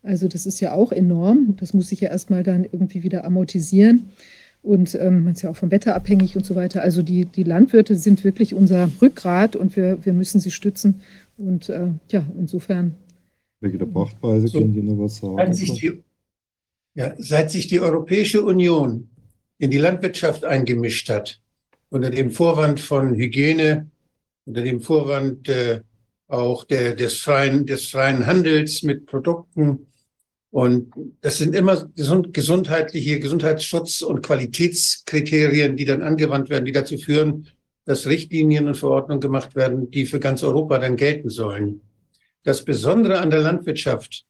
Also 0.03 0.29
das 0.29 0.47
ist 0.47 0.61
ja 0.61 0.73
auch 0.73 0.93
enorm. 0.93 1.57
Das 1.59 1.75
muss 1.75 1.89
sich 1.89 2.01
ja 2.01 2.11
erstmal 2.11 2.43
dann 2.43 2.65
irgendwie 2.65 3.03
wieder 3.03 3.25
amortisieren. 3.25 4.11
Und 4.63 4.97
ähm, 4.97 5.25
man 5.25 5.35
ist 5.35 5.43
ja 5.43 5.51
auch 5.51 5.57
vom 5.57 5.71
Wetter 5.71 5.95
abhängig 5.95 6.37
und 6.37 6.45
so 6.45 6.55
weiter. 6.55 6.83
Also 6.83 7.03
die, 7.03 7.25
die 7.25 7.45
Landwirte 7.45 7.97
sind 7.97 8.25
wirklich 8.25 8.55
unser 8.55 8.91
Rückgrat 9.01 9.55
und 9.55 9.77
wir, 9.77 10.05
wir 10.05 10.13
müssen 10.13 10.41
sie 10.41 10.51
stützen. 10.51 11.03
Und 11.37 11.69
äh, 11.69 11.89
ja, 12.11 12.25
insofern. 12.39 12.95
Wegen 13.61 13.79
der 13.79 13.87
Pachtpreise 13.87 14.49
so, 14.49 14.59
können 14.59 14.75
Sie 14.75 14.83
noch 14.83 14.99
was 14.99 15.17
sagen? 15.19 15.37
Seit 15.37 15.57
sich, 15.57 15.73
die, 15.73 16.03
ja, 16.95 17.15
seit 17.19 17.51
sich 17.51 17.69
die 17.69 17.81
Europäische 17.81 18.43
Union 18.43 19.09
in 19.59 19.71
die 19.71 19.79
Landwirtschaft 19.79 20.45
eingemischt 20.45 21.09
hat, 21.09 21.41
unter 21.89 22.11
dem 22.11 22.31
Vorwand 22.31 22.81
von 22.81 23.15
Hygiene, 23.15 23.89
unter 24.47 24.63
dem 24.63 24.81
Vorwand 24.81 25.49
äh, 25.49 25.81
auch 26.29 26.65
der, 26.65 26.95
des, 26.95 27.19
freien, 27.19 27.67
des 27.67 27.89
freien 27.89 28.27
Handels 28.27 28.83
mit 28.83 29.07
Produkten, 29.07 29.87
und 30.57 30.91
das 31.21 31.37
sind 31.37 31.55
immer 31.55 31.87
gesund, 31.95 32.33
gesundheitliche 32.33 33.19
Gesundheitsschutz- 33.19 34.03
und 34.03 34.23
Qualitätskriterien, 34.23 35.77
die 35.77 35.85
dann 35.85 36.01
angewandt 36.01 36.49
werden, 36.49 36.65
die 36.65 36.73
dazu 36.73 36.97
führen, 36.97 37.49
dass 37.85 38.07
Richtlinien 38.07 38.67
und 38.67 38.77
Verordnungen 38.77 39.21
gemacht 39.21 39.55
werden, 39.55 39.91
die 39.91 40.07
für 40.07 40.19
ganz 40.19 40.43
Europa 40.43 40.79
dann 40.79 40.97
gelten 40.97 41.29
sollen. 41.29 41.83
Das 42.43 42.65
Besondere 42.65 43.19
an 43.21 43.29
der 43.29 43.41
Landwirtschaft, 43.41 44.25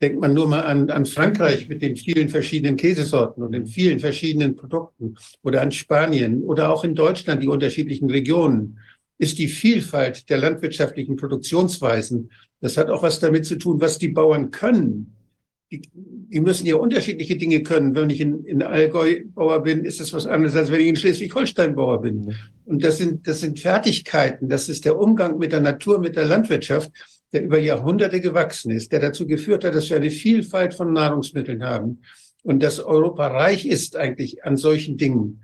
denkt 0.00 0.20
man 0.20 0.34
nur 0.34 0.46
mal 0.46 0.60
an, 0.60 0.88
an 0.88 1.04
Frankreich 1.04 1.68
mit 1.68 1.82
den 1.82 1.96
vielen 1.96 2.28
verschiedenen 2.28 2.76
Käsesorten 2.76 3.42
und 3.42 3.50
den 3.50 3.66
vielen 3.66 3.98
verschiedenen 3.98 4.54
Produkten 4.54 5.16
oder 5.42 5.62
an 5.62 5.72
Spanien 5.72 6.42
oder 6.42 6.70
auch 6.70 6.84
in 6.84 6.94
Deutschland 6.94 7.42
die 7.42 7.48
unterschiedlichen 7.48 8.08
Regionen, 8.08 8.78
ist 9.22 9.38
die 9.38 9.48
Vielfalt 9.48 10.28
der 10.28 10.38
landwirtschaftlichen 10.38 11.16
Produktionsweisen. 11.16 12.30
Das 12.60 12.76
hat 12.76 12.90
auch 12.90 13.02
was 13.02 13.20
damit 13.20 13.46
zu 13.46 13.56
tun, 13.56 13.80
was 13.80 13.98
die 13.98 14.08
Bauern 14.08 14.50
können 14.50 15.16
die, 15.72 15.82
die, 15.94 16.40
müssen 16.40 16.66
ja 16.66 16.76
unterschiedliche 16.76 17.36
Dinge 17.36 17.62
können. 17.62 17.94
Wenn 17.94 18.10
ich 18.10 18.20
in, 18.20 18.44
in 18.44 18.62
Allgäu 18.62 19.22
Bauer 19.24 19.62
bin, 19.62 19.84
ist 19.84 20.00
das 20.00 20.12
was 20.12 20.26
anderes, 20.26 20.54
als 20.54 20.70
wenn 20.70 20.80
ich 20.80 20.88
in 20.88 20.96
Schleswig-Holstein 20.96 21.74
Bauer 21.74 22.02
bin. 22.02 22.36
Und 22.66 22.84
das 22.84 22.98
sind, 22.98 23.26
das 23.26 23.40
sind 23.40 23.58
Fertigkeiten, 23.58 24.50
das 24.50 24.68
ist 24.68 24.84
der 24.84 24.98
Umgang 24.98 25.38
mit 25.38 25.52
der 25.52 25.60
Natur, 25.60 25.98
mit 25.98 26.14
der 26.14 26.26
Landwirtschaft, 26.26 26.90
der 27.32 27.44
über 27.44 27.58
Jahrhunderte 27.58 28.20
gewachsen 28.20 28.70
ist, 28.70 28.92
der 28.92 29.00
dazu 29.00 29.26
geführt 29.26 29.64
hat, 29.64 29.74
dass 29.74 29.88
wir 29.88 29.96
eine 29.96 30.10
Vielfalt 30.10 30.74
von 30.74 30.92
Nahrungsmitteln 30.92 31.64
haben 31.64 32.02
und 32.42 32.62
dass 32.62 32.78
Europa 32.78 33.28
reich 33.28 33.64
ist 33.64 33.96
eigentlich 33.96 34.44
an 34.44 34.58
solchen 34.58 34.98
Dingen. 34.98 35.42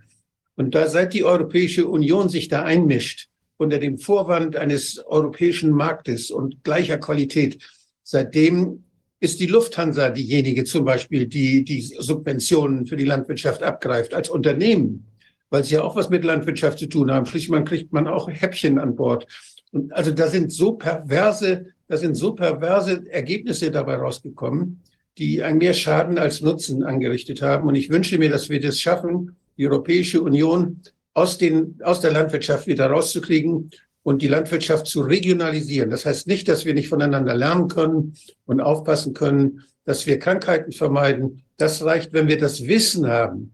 Und 0.57 0.74
da 0.74 0.89
seit 0.89 1.15
die 1.15 1.24
Europäische 1.24 1.86
Union 1.86 2.28
sich 2.28 2.48
da 2.48 2.65
einmischt, 2.65 3.27
unter 3.58 3.78
dem 3.78 3.98
Vorwand 3.98 4.56
eines 4.56 5.04
europäischen 5.06 5.70
Marktes 5.72 6.30
und 6.30 6.64
gleicher 6.64 6.98
Qualität, 6.98 7.58
seitdem 8.02 8.84
ist 9.20 9.40
die 9.40 9.46
Lufthansa 9.46 10.10
diejenige 10.10 10.64
zum 10.64 10.84
Beispiel, 10.84 11.26
die 11.26 11.64
die 11.64 11.82
Subventionen 11.82 12.86
für 12.86 12.96
die 12.96 13.04
Landwirtschaft 13.04 13.62
abgreift 13.62 14.14
als 14.14 14.30
Unternehmen, 14.30 15.06
weil 15.50 15.64
sie 15.64 15.74
ja 15.74 15.82
auch 15.82 15.96
was 15.96 16.08
mit 16.08 16.24
Landwirtschaft 16.24 16.78
zu 16.78 16.86
tun 16.86 17.10
haben. 17.10 17.26
Schließlich 17.26 17.50
man 17.50 17.64
kriegt 17.64 17.92
man 17.92 18.06
auch 18.06 18.28
Häppchen 18.30 18.78
an 18.78 18.94
Bord. 18.94 19.26
Und 19.72 19.92
also 19.92 20.12
da 20.12 20.28
sind 20.28 20.52
so 20.52 20.72
perverse, 20.72 21.66
da 21.88 21.96
sind 21.96 22.14
so 22.14 22.32
perverse 22.32 23.04
Ergebnisse 23.10 23.72
dabei 23.72 23.96
rausgekommen, 23.96 24.82
die 25.18 25.42
ein 25.42 25.58
mehr 25.58 25.74
Schaden 25.74 26.16
als 26.16 26.40
Nutzen 26.40 26.84
angerichtet 26.84 27.42
haben. 27.42 27.66
Und 27.66 27.74
ich 27.74 27.90
wünsche 27.90 28.18
mir, 28.18 28.30
dass 28.30 28.48
wir 28.48 28.60
das 28.60 28.80
schaffen, 28.80 29.36
die 29.56 29.66
Europäische 29.66 30.22
Union 30.22 30.80
aus, 31.18 31.36
den, 31.38 31.80
aus 31.82 32.00
der 32.00 32.12
Landwirtschaft 32.12 32.66
wieder 32.66 32.86
rauszukriegen 32.86 33.70
und 34.02 34.22
die 34.22 34.28
Landwirtschaft 34.28 34.86
zu 34.86 35.00
regionalisieren. 35.00 35.90
Das 35.90 36.06
heißt 36.06 36.28
nicht, 36.28 36.48
dass 36.48 36.64
wir 36.64 36.74
nicht 36.74 36.88
voneinander 36.88 37.34
lernen 37.34 37.68
können 37.68 38.14
und 38.47 38.60
aufpassen 38.60 39.14
können, 39.14 39.64
dass 39.84 40.06
wir 40.06 40.18
Krankheiten 40.18 40.72
vermeiden. 40.72 41.42
Das 41.56 41.84
reicht, 41.84 42.12
wenn 42.12 42.28
wir 42.28 42.38
das 42.38 42.66
Wissen 42.66 43.08
haben. 43.08 43.52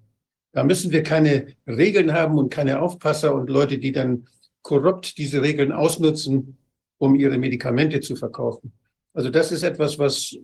Da 0.52 0.62
müssen 0.62 0.92
wir 0.92 1.02
keine 1.02 1.46
Regeln 1.66 2.12
haben 2.12 2.38
und 2.38 2.52
keine 2.52 2.80
Aufpasser 2.80 3.34
und 3.34 3.48
Leute, 3.48 3.78
die 3.78 3.92
dann 3.92 4.26
korrupt 4.62 5.16
diese 5.18 5.42
Regeln 5.42 5.72
ausnutzen, 5.72 6.58
um 6.98 7.14
ihre 7.14 7.38
Medikamente 7.38 8.00
zu 8.00 8.14
verkaufen. 8.14 8.72
Also 9.14 9.30
das 9.30 9.52
ist 9.52 9.62
etwas, 9.62 9.98
was, 9.98 10.36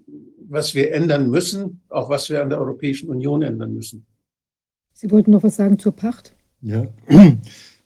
was 0.49 0.75
wir 0.75 0.93
ändern 0.93 1.31
müssen, 1.31 1.83
auch 1.89 2.09
was 2.09 2.31
wir 2.31 2.43
an 2.43 2.51
der 2.51 2.61
Europäischen 2.61 3.11
Union 3.11 3.43
ändern 3.43 3.75
müssen. 3.75 4.07
Sie 4.93 5.11
wollten 5.11 5.31
noch 5.31 5.43
was 5.43 5.57
sagen 5.57 5.79
zur 5.79 5.93
Pacht? 5.93 6.35
Ja, 6.63 6.87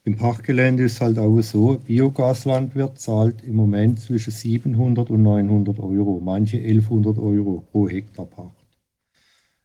im 0.03 0.17
Pachtgelände 0.17 0.83
ist 0.83 0.99
halt 0.99 1.17
auch 1.17 1.41
so, 1.41 1.77
Biogaslandwirt 1.85 2.99
zahlt 2.99 3.41
im 3.43 3.55
Moment 3.55 3.99
zwischen 4.01 4.31
700 4.31 5.09
und 5.09 5.23
900 5.23 5.79
Euro, 5.79 6.21
manche 6.23 6.57
1100 6.57 7.17
Euro 7.17 7.63
pro 7.71 7.87
Hektar 7.87 8.25
Pacht. 8.25 8.65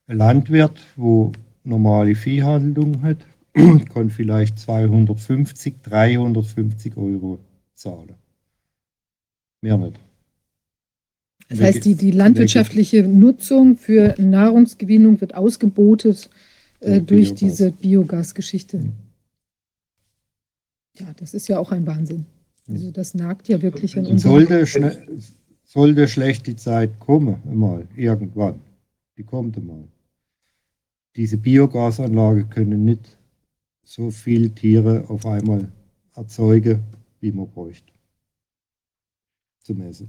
Ein 0.07 0.19
Landwirt, 0.19 0.81
wo 0.97 1.33
normale 1.65 2.15
Viehhaltung 2.15 3.03
hat, 3.03 3.19
kann 3.93 4.11
vielleicht 4.11 4.59
250, 4.59 5.83
350 5.83 6.97
Euro 6.97 7.41
zahlen. 7.75 8.15
Mehr 9.61 9.77
nicht. 9.77 9.99
Das 11.49 11.61
heißt, 11.61 11.85
die, 11.85 11.97
die 11.97 12.13
landwirtschaftliche 12.13 13.03
Nutzung 13.03 13.77
für 13.77 14.15
Nahrungsgewinnung 14.19 15.21
wird 15.21 15.35
ausgebotet 15.35 16.31
äh, 16.81 17.01
durch 17.01 17.35
Biogas. 17.35 17.39
diese 17.39 17.73
Biogasgeschichte. 17.73 18.93
Ja, 20.99 21.13
das 21.17 21.35
ist 21.35 21.49
ja 21.49 21.59
auch 21.59 21.73
ein 21.73 21.87
Wahnsinn. 21.87 22.27
Also 22.69 22.91
das 22.91 23.15
nagt 23.15 23.49
ja 23.49 23.61
wirklich 23.63 23.97
an 23.99 24.07
unserem... 24.07 24.47
sollte, 24.47 24.67
sollte 25.65 26.09
schlechte 26.09 26.55
Zeit 26.57 26.99
kommen, 27.01 27.43
einmal, 27.47 27.87
irgendwann, 27.97 28.61
die 29.17 29.25
kommt 29.25 29.57
einmal. 29.57 29.89
Diese 31.17 31.37
Biogasanlage 31.37 32.45
können 32.45 32.85
nicht 32.85 33.17
so 33.83 34.11
viele 34.11 34.51
Tiere 34.51 35.05
auf 35.09 35.27
einmal 35.27 35.71
erzeugen, 36.15 36.81
wie 37.21 37.33
man 37.33 37.49
bräuchte. 37.51 37.93
Zum 39.63 39.81
Essen. 39.83 40.09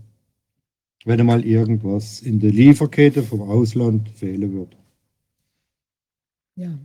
Wenn 1.03 1.19
einmal 1.19 1.43
irgendwas 1.43 2.21
in 2.21 2.39
der 2.39 2.51
Lieferkette 2.51 3.23
vom 3.23 3.41
Ausland 3.41 4.07
fehlen 4.09 4.53
wird. 4.53 4.77
Ja. 6.55 6.77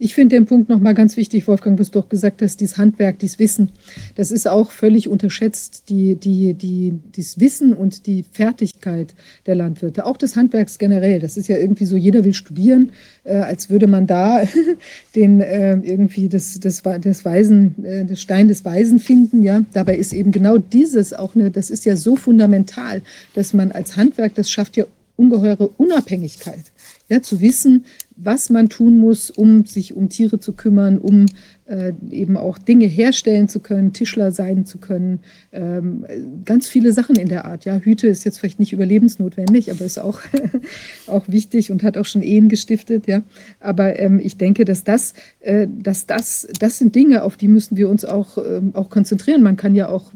Ich 0.00 0.14
finde 0.14 0.36
den 0.36 0.46
Punkt 0.46 0.68
nochmal 0.68 0.94
ganz 0.94 1.16
wichtig, 1.16 1.48
Wolfgang, 1.48 1.76
was 1.80 1.90
du 1.90 2.00
doch 2.00 2.08
gesagt 2.08 2.40
hast, 2.40 2.60
dieses 2.60 2.78
Handwerk, 2.78 3.18
dieses 3.18 3.40
Wissen, 3.40 3.72
das 4.14 4.30
ist 4.30 4.46
auch 4.46 4.70
völlig 4.70 5.08
unterschätzt, 5.08 5.88
die, 5.88 6.14
die, 6.14 6.54
die, 6.54 6.92
dieses 7.16 7.40
Wissen 7.40 7.72
und 7.72 8.06
die 8.06 8.24
Fertigkeit 8.30 9.12
der 9.46 9.56
Landwirte, 9.56 10.06
auch 10.06 10.16
des 10.16 10.36
Handwerks 10.36 10.78
generell. 10.78 11.18
Das 11.18 11.36
ist 11.36 11.48
ja 11.48 11.56
irgendwie 11.56 11.84
so, 11.84 11.96
jeder 11.96 12.24
will 12.24 12.34
studieren, 12.34 12.92
äh, 13.24 13.38
als 13.38 13.70
würde 13.70 13.88
man 13.88 14.06
da 14.06 14.44
den 15.16 15.40
äh, 15.40 15.74
irgendwie 15.74 16.28
das, 16.28 16.60
das, 16.60 16.82
das 16.82 17.24
Weisen, 17.24 17.84
äh, 17.84 18.04
das 18.04 18.20
Stein 18.20 18.46
des 18.46 18.64
Weisen 18.64 19.00
finden. 19.00 19.42
Ja, 19.42 19.64
dabei 19.72 19.96
ist 19.96 20.12
eben 20.12 20.30
genau 20.30 20.58
dieses 20.58 21.12
auch 21.12 21.34
eine, 21.34 21.50
das 21.50 21.70
ist 21.70 21.84
ja 21.84 21.96
so 21.96 22.14
fundamental, 22.14 23.02
dass 23.34 23.52
man 23.52 23.72
als 23.72 23.96
Handwerk, 23.96 24.36
das 24.36 24.48
schafft 24.48 24.76
ja 24.76 24.84
ungeheure 25.16 25.68
Unabhängigkeit. 25.76 26.66
Ja, 27.08 27.20
zu 27.20 27.40
wissen, 27.40 27.84
was 28.20 28.50
man 28.50 28.68
tun 28.68 28.98
muss, 28.98 29.30
um 29.30 29.64
sich 29.64 29.94
um 29.94 30.08
Tiere 30.08 30.40
zu 30.40 30.52
kümmern, 30.52 30.98
um 30.98 31.26
äh, 31.66 31.92
eben 32.10 32.36
auch 32.36 32.58
Dinge 32.58 32.86
herstellen 32.86 33.48
zu 33.48 33.60
können, 33.60 33.92
Tischler 33.92 34.32
sein 34.32 34.66
zu 34.66 34.78
können, 34.78 35.20
ähm, 35.52 36.04
ganz 36.44 36.66
viele 36.66 36.92
Sachen 36.92 37.16
in 37.16 37.28
der 37.28 37.44
Art. 37.44 37.64
Ja, 37.64 37.78
Hüte 37.78 38.08
ist 38.08 38.24
jetzt 38.24 38.40
vielleicht 38.40 38.58
nicht 38.58 38.72
überlebensnotwendig, 38.72 39.70
aber 39.70 39.84
ist 39.84 40.00
auch, 40.00 40.20
auch 41.06 41.28
wichtig 41.28 41.70
und 41.70 41.82
hat 41.84 41.96
auch 41.96 42.06
schon 42.06 42.22
Ehen 42.22 42.48
gestiftet. 42.48 43.06
Ja, 43.06 43.22
aber 43.60 43.98
ähm, 43.98 44.18
ich 44.18 44.36
denke, 44.36 44.64
dass 44.64 44.82
das, 44.82 45.14
äh, 45.40 45.68
dass 45.70 46.06
das, 46.06 46.48
das 46.58 46.78
sind 46.78 46.94
Dinge, 46.96 47.22
auf 47.22 47.36
die 47.36 47.48
müssen 47.48 47.76
wir 47.76 47.88
uns 47.88 48.04
auch, 48.04 48.38
ähm, 48.38 48.70
auch 48.74 48.90
konzentrieren. 48.90 49.42
Man 49.42 49.56
kann 49.56 49.74
ja 49.74 49.88
auch 49.88 50.10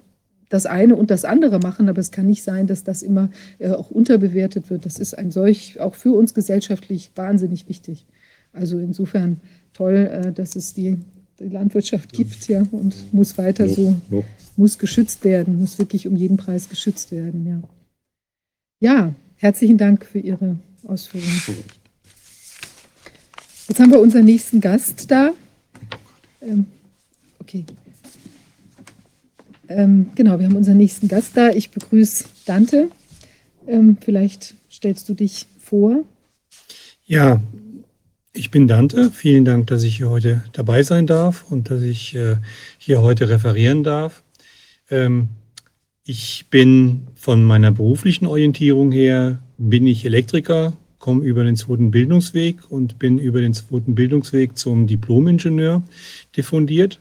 das 0.53 0.67
eine 0.67 0.97
und 0.97 1.11
das 1.11 1.25
andere 1.25 1.59
machen, 1.61 1.89
aber 1.89 1.99
es 1.99 2.11
kann 2.11 2.27
nicht 2.27 2.43
sein, 2.43 2.67
dass 2.67 2.85
das 2.85 3.03
immer 3.03 3.31
äh, 3.59 3.71
auch 3.71 3.91
unterbewertet 3.91 4.69
wird. 4.69 4.85
Das 4.85 4.99
ist 4.99 5.17
ein 5.17 5.31
solch, 5.31 5.81
auch 5.81 5.95
für 5.95 6.13
uns 6.13 6.35
gesellschaftlich 6.35 7.11
wahnsinnig 7.15 7.71
wichtig. 7.71 8.05
Also 8.53 8.79
insofern 8.79 9.41
toll, 9.73 10.11
äh, 10.13 10.31
dass 10.31 10.55
es 10.55 10.75
die, 10.75 10.99
die 11.41 11.49
Landwirtschaft 11.49 12.13
gibt, 12.13 12.49
ja, 12.49 12.67
und 12.71 13.15
muss 13.15 13.39
weiter 13.39 13.67
so, 13.67 13.97
muss 14.59 14.79
geschützt 14.79 15.25
werden, 15.25 15.59
muss 15.59 15.79
wirklich 15.79 16.07
um 16.07 16.17
jeden 16.17 16.37
Preis 16.37 16.69
geschützt 16.69 17.13
werden, 17.13 17.47
ja. 17.47 17.63
Ja, 18.81 19.15
herzlichen 19.37 19.79
Dank 19.79 20.05
für 20.05 20.19
Ihre 20.19 20.57
Ausführungen. 20.87 21.41
Jetzt 23.69 23.81
haben 23.81 23.91
wir 23.91 24.01
unseren 24.01 24.27
nächsten 24.27 24.61
Gast 24.61 25.11
da. 25.11 25.31
Ähm, 26.43 26.67
okay. 27.39 27.65
Ähm, 29.77 30.11
genau, 30.15 30.39
wir 30.39 30.47
haben 30.47 30.57
unseren 30.57 30.77
nächsten 30.77 31.09
Gast 31.09 31.37
da. 31.37 31.51
Ich 31.51 31.71
begrüße 31.71 32.25
Dante. 32.45 32.91
Ähm, 33.67 33.97
vielleicht 34.01 34.55
stellst 34.71 35.09
du 35.09 35.15
dich 35.15 35.47
vor. 35.61 36.05
Ja, 37.05 37.41
ich 38.35 38.51
bin 38.51 38.69
Dante. 38.69 39.11
Vielen 39.11 39.45
Dank, 39.45 39.67
dass 39.69 39.83
ich 39.83 39.97
hier 39.97 40.11
heute 40.11 40.45
dabei 40.53 40.83
sein 40.83 41.07
darf 41.07 41.45
und 41.51 41.71
dass 41.71 41.83
ich 41.83 42.15
äh, 42.15 42.37
hier 42.79 43.03
heute 43.03 43.29
referieren 43.29 43.83
darf. 43.83 44.23
Ähm, 44.91 45.29
ich 46.05 46.47
bin 46.51 47.07
von 47.15 47.45
meiner 47.45 47.71
beruflichen 47.71 48.27
Orientierung 48.27 48.91
her, 48.91 49.39
bin 49.59 49.87
ich 49.87 50.05
Elektriker, 50.05 50.73
komme 50.99 51.25
über 51.25 51.45
den 51.45 51.57
zweiten 51.57 51.91
Bildungsweg 51.91 52.71
und 52.71 52.99
bin 52.99 53.19
über 53.19 53.41
den 53.41 53.55
zweiten 53.55 53.95
Bildungsweg 53.95 54.57
zum 54.57 54.87
Diplomingenieur 54.87 55.83
diffundiert 56.37 57.01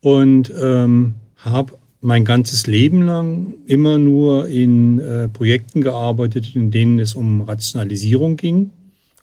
und 0.00 0.52
ähm, 0.60 1.14
habe 1.36 1.74
mein 2.02 2.24
ganzes 2.24 2.66
Leben 2.66 3.02
lang 3.06 3.54
immer 3.66 3.96
nur 3.96 4.48
in 4.48 4.98
äh, 4.98 5.28
Projekten 5.28 5.80
gearbeitet, 5.80 6.54
in 6.54 6.70
denen 6.70 6.98
es 6.98 7.14
um 7.14 7.42
Rationalisierung 7.42 8.36
ging. 8.36 8.70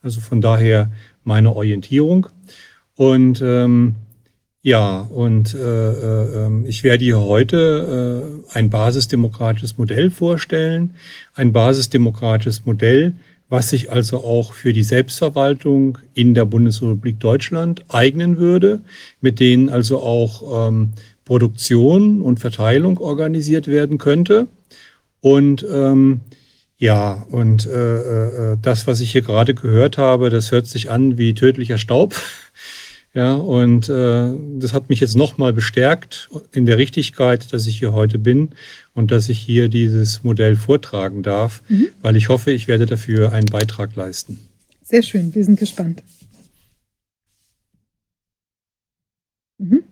Also 0.02 0.22
von 0.22 0.40
daher 0.40 0.90
meine 1.26 1.56
Orientierung. 1.56 2.28
Und 2.96 3.42
ähm, 3.42 3.96
ja, 4.62 5.02
und 5.02 5.54
äh, 5.54 5.58
äh, 5.60 6.46
ähm, 6.46 6.66
ich 6.68 6.84
werde 6.84 7.04
hier 7.04 7.20
heute 7.20 8.42
äh, 8.52 8.58
ein 8.58 8.70
basisdemokratisches 8.70 9.78
Modell 9.78 10.10
vorstellen. 10.10 10.96
Ein 11.34 11.52
basisdemokratisches 11.52 12.66
Modell, 12.66 13.14
was 13.50 13.70
sich 13.70 13.92
also 13.92 14.24
auch 14.24 14.54
für 14.54 14.72
die 14.72 14.84
Selbstverwaltung 14.84 15.98
in 16.14 16.34
der 16.34 16.46
Bundesrepublik 16.46 17.20
Deutschland 17.20 17.84
eignen 17.90 18.38
würde, 18.38 18.82
mit 19.20 19.40
denen 19.40 19.70
also 19.70 20.02
auch 20.02 20.68
ähm, 20.70 20.90
Produktion 21.30 22.24
und 22.24 22.40
Verteilung 22.40 22.98
organisiert 22.98 23.68
werden 23.68 24.00
könnte. 24.00 24.48
Und 25.22 25.64
ähm, 25.72 26.22
ja, 26.80 27.24
und 27.30 27.68
äh, 27.68 28.54
äh, 28.54 28.58
das, 28.60 28.88
was 28.88 29.00
ich 29.00 29.12
hier 29.12 29.22
gerade 29.22 29.54
gehört 29.54 30.00
habe, 30.00 30.32
das 30.32 30.52
hört 30.52 30.66
sich 30.66 30.90
an 30.90 31.20
wie 31.20 31.36
tödlicher 31.36 31.78
Staub. 31.78 32.16
Ja, 33.16 33.34
und 33.34 33.90
äh, 33.90 34.30
das 34.60 34.72
hat 34.72 34.88
mich 34.90 35.00
jetzt 35.00 35.16
nochmal 35.16 35.52
bestärkt 35.52 36.30
in 36.52 36.68
der 36.68 36.78
Richtigkeit, 36.78 37.52
dass 37.52 37.66
ich 37.66 37.80
hier 37.80 37.92
heute 37.92 38.20
bin 38.20 38.50
und 38.94 39.10
dass 39.10 39.30
ich 39.30 39.40
hier 39.40 39.68
dieses 39.68 40.24
Modell 40.24 40.56
vortragen 40.56 41.24
darf, 41.24 41.64
Mhm. 41.70 41.88
weil 42.04 42.16
ich 42.16 42.30
hoffe, 42.30 42.52
ich 42.52 42.68
werde 42.68 42.86
dafür 42.86 43.32
einen 43.34 43.48
Beitrag 43.48 43.96
leisten. 43.96 44.40
Sehr 44.84 45.02
schön, 45.02 45.34
wir 45.34 45.44
sind 45.44 45.60
gespannt. 45.60 46.04
Mhm. 49.58 49.84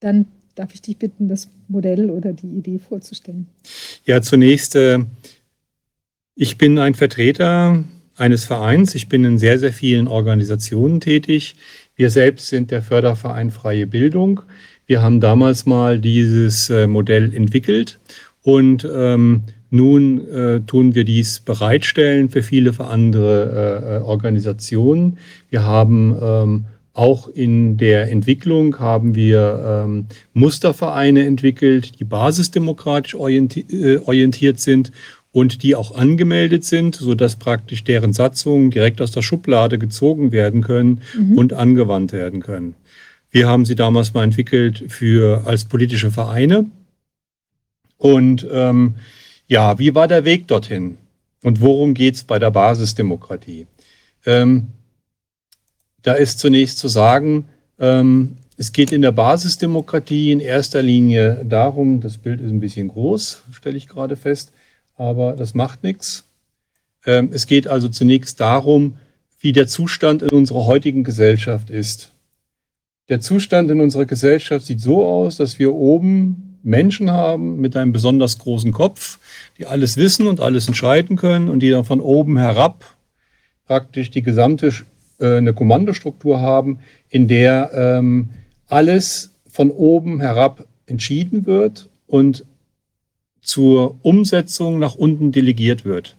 Dann 0.00 0.26
darf 0.54 0.74
ich 0.74 0.82
dich 0.82 0.98
bitten, 0.98 1.28
das 1.28 1.48
Modell 1.68 2.10
oder 2.10 2.32
die 2.32 2.48
Idee 2.48 2.78
vorzustellen. 2.78 3.46
Ja, 4.04 4.20
zunächst, 4.20 4.76
äh, 4.76 4.98
ich 6.34 6.58
bin 6.58 6.78
ein 6.78 6.94
Vertreter 6.94 7.84
eines 8.16 8.44
Vereins. 8.44 8.94
Ich 8.94 9.08
bin 9.08 9.24
in 9.24 9.38
sehr, 9.38 9.58
sehr 9.58 9.72
vielen 9.72 10.08
Organisationen 10.08 11.00
tätig. 11.00 11.56
Wir 11.94 12.10
selbst 12.10 12.48
sind 12.48 12.70
der 12.70 12.82
Förderverein 12.82 13.50
Freie 13.50 13.86
Bildung. 13.86 14.42
Wir 14.86 15.02
haben 15.02 15.20
damals 15.20 15.66
mal 15.66 15.98
dieses 15.98 16.68
äh, 16.70 16.86
Modell 16.86 17.34
entwickelt 17.34 17.98
und 18.42 18.86
ähm, 18.92 19.42
nun 19.70 20.28
äh, 20.28 20.60
tun 20.62 20.94
wir 20.94 21.04
dies 21.04 21.40
bereitstellen 21.40 22.28
für 22.28 22.42
viele 22.42 22.72
für 22.72 22.86
andere 22.86 24.02
Organisationen. 24.04 25.18
Wir 25.48 25.62
haben 25.62 26.16
ähm, 26.20 26.64
auch 27.00 27.28
in 27.28 27.78
der 27.78 28.10
Entwicklung 28.10 28.78
haben 28.78 29.14
wir 29.14 29.84
ähm, 29.86 30.04
Mustervereine 30.34 31.24
entwickelt, 31.24 31.98
die 31.98 32.04
basisdemokratisch 32.04 33.14
orienti 33.14 33.60
äh, 33.70 33.96
orientiert 34.04 34.60
sind 34.60 34.92
und 35.32 35.62
die 35.62 35.74
auch 35.76 35.96
angemeldet 35.96 36.66
sind, 36.66 36.94
sodass 36.96 37.36
praktisch 37.36 37.84
deren 37.84 38.12
Satzungen 38.12 38.70
direkt 38.70 39.00
aus 39.00 39.12
der 39.12 39.22
Schublade 39.22 39.78
gezogen 39.78 40.30
werden 40.30 40.60
können 40.62 41.00
Mhm. 41.14 41.38
und 41.38 41.52
angewandt 41.54 42.12
werden 42.12 42.42
können. 42.42 42.74
Wir 43.30 43.48
haben 43.48 43.64
sie 43.64 43.76
damals 43.76 44.12
mal 44.12 44.24
entwickelt 44.24 44.84
für 44.88 45.46
als 45.46 45.64
politische 45.64 46.10
Vereine. 46.10 46.66
Und 47.96 48.46
ähm, 48.52 48.96
ja, 49.48 49.78
wie 49.78 49.94
war 49.94 50.06
der 50.06 50.26
Weg 50.26 50.48
dorthin? 50.48 50.98
Und 51.42 51.62
worum 51.62 51.94
geht 51.94 52.16
es 52.16 52.24
bei 52.24 52.38
der 52.38 52.50
Basisdemokratie? 52.50 53.66
Ähm, 54.26 54.66
da 56.02 56.14
ist 56.14 56.38
zunächst 56.38 56.78
zu 56.78 56.88
sagen, 56.88 57.46
ähm, 57.78 58.36
es 58.56 58.72
geht 58.72 58.92
in 58.92 59.02
der 59.02 59.12
Basisdemokratie 59.12 60.32
in 60.32 60.40
erster 60.40 60.82
Linie 60.82 61.44
darum, 61.48 62.00
das 62.00 62.18
Bild 62.18 62.40
ist 62.40 62.50
ein 62.50 62.60
bisschen 62.60 62.88
groß, 62.88 63.42
stelle 63.52 63.76
ich 63.76 63.88
gerade 63.88 64.16
fest, 64.16 64.52
aber 64.96 65.32
das 65.32 65.54
macht 65.54 65.82
nichts. 65.82 66.24
Ähm, 67.06 67.30
es 67.32 67.46
geht 67.46 67.66
also 67.66 67.88
zunächst 67.88 68.40
darum, 68.40 68.98
wie 69.40 69.52
der 69.52 69.66
Zustand 69.66 70.22
in 70.22 70.30
unserer 70.30 70.66
heutigen 70.66 71.04
Gesellschaft 71.04 71.70
ist. 71.70 72.12
Der 73.08 73.20
Zustand 73.20 73.70
in 73.70 73.80
unserer 73.80 74.04
Gesellschaft 74.04 74.66
sieht 74.66 74.80
so 74.80 75.06
aus, 75.06 75.36
dass 75.36 75.58
wir 75.58 75.72
oben 75.72 76.58
Menschen 76.62 77.10
haben 77.10 77.60
mit 77.60 77.74
einem 77.76 77.92
besonders 77.92 78.38
großen 78.38 78.72
Kopf, 78.72 79.18
die 79.58 79.66
alles 79.66 79.96
wissen 79.96 80.26
und 80.26 80.40
alles 80.40 80.68
entscheiden 80.68 81.16
können 81.16 81.48
und 81.48 81.60
die 81.60 81.70
dann 81.70 81.84
von 81.84 82.00
oben 82.00 82.36
herab 82.36 82.84
praktisch 83.66 84.10
die 84.10 84.22
gesamte 84.22 84.72
äh, 85.20 85.36
eine 85.36 85.54
Kommandostruktur 85.54 86.40
haben, 86.40 86.80
in 87.08 87.28
der 87.28 87.70
ähm, 87.74 88.30
alles 88.68 89.32
von 89.48 89.70
oben 89.70 90.20
herab 90.20 90.64
entschieden 90.86 91.46
wird 91.46 91.88
und 92.06 92.44
zur 93.42 93.98
Umsetzung 94.02 94.78
nach 94.78 94.94
unten 94.94 95.32
delegiert 95.32 95.84
wird. 95.84 96.16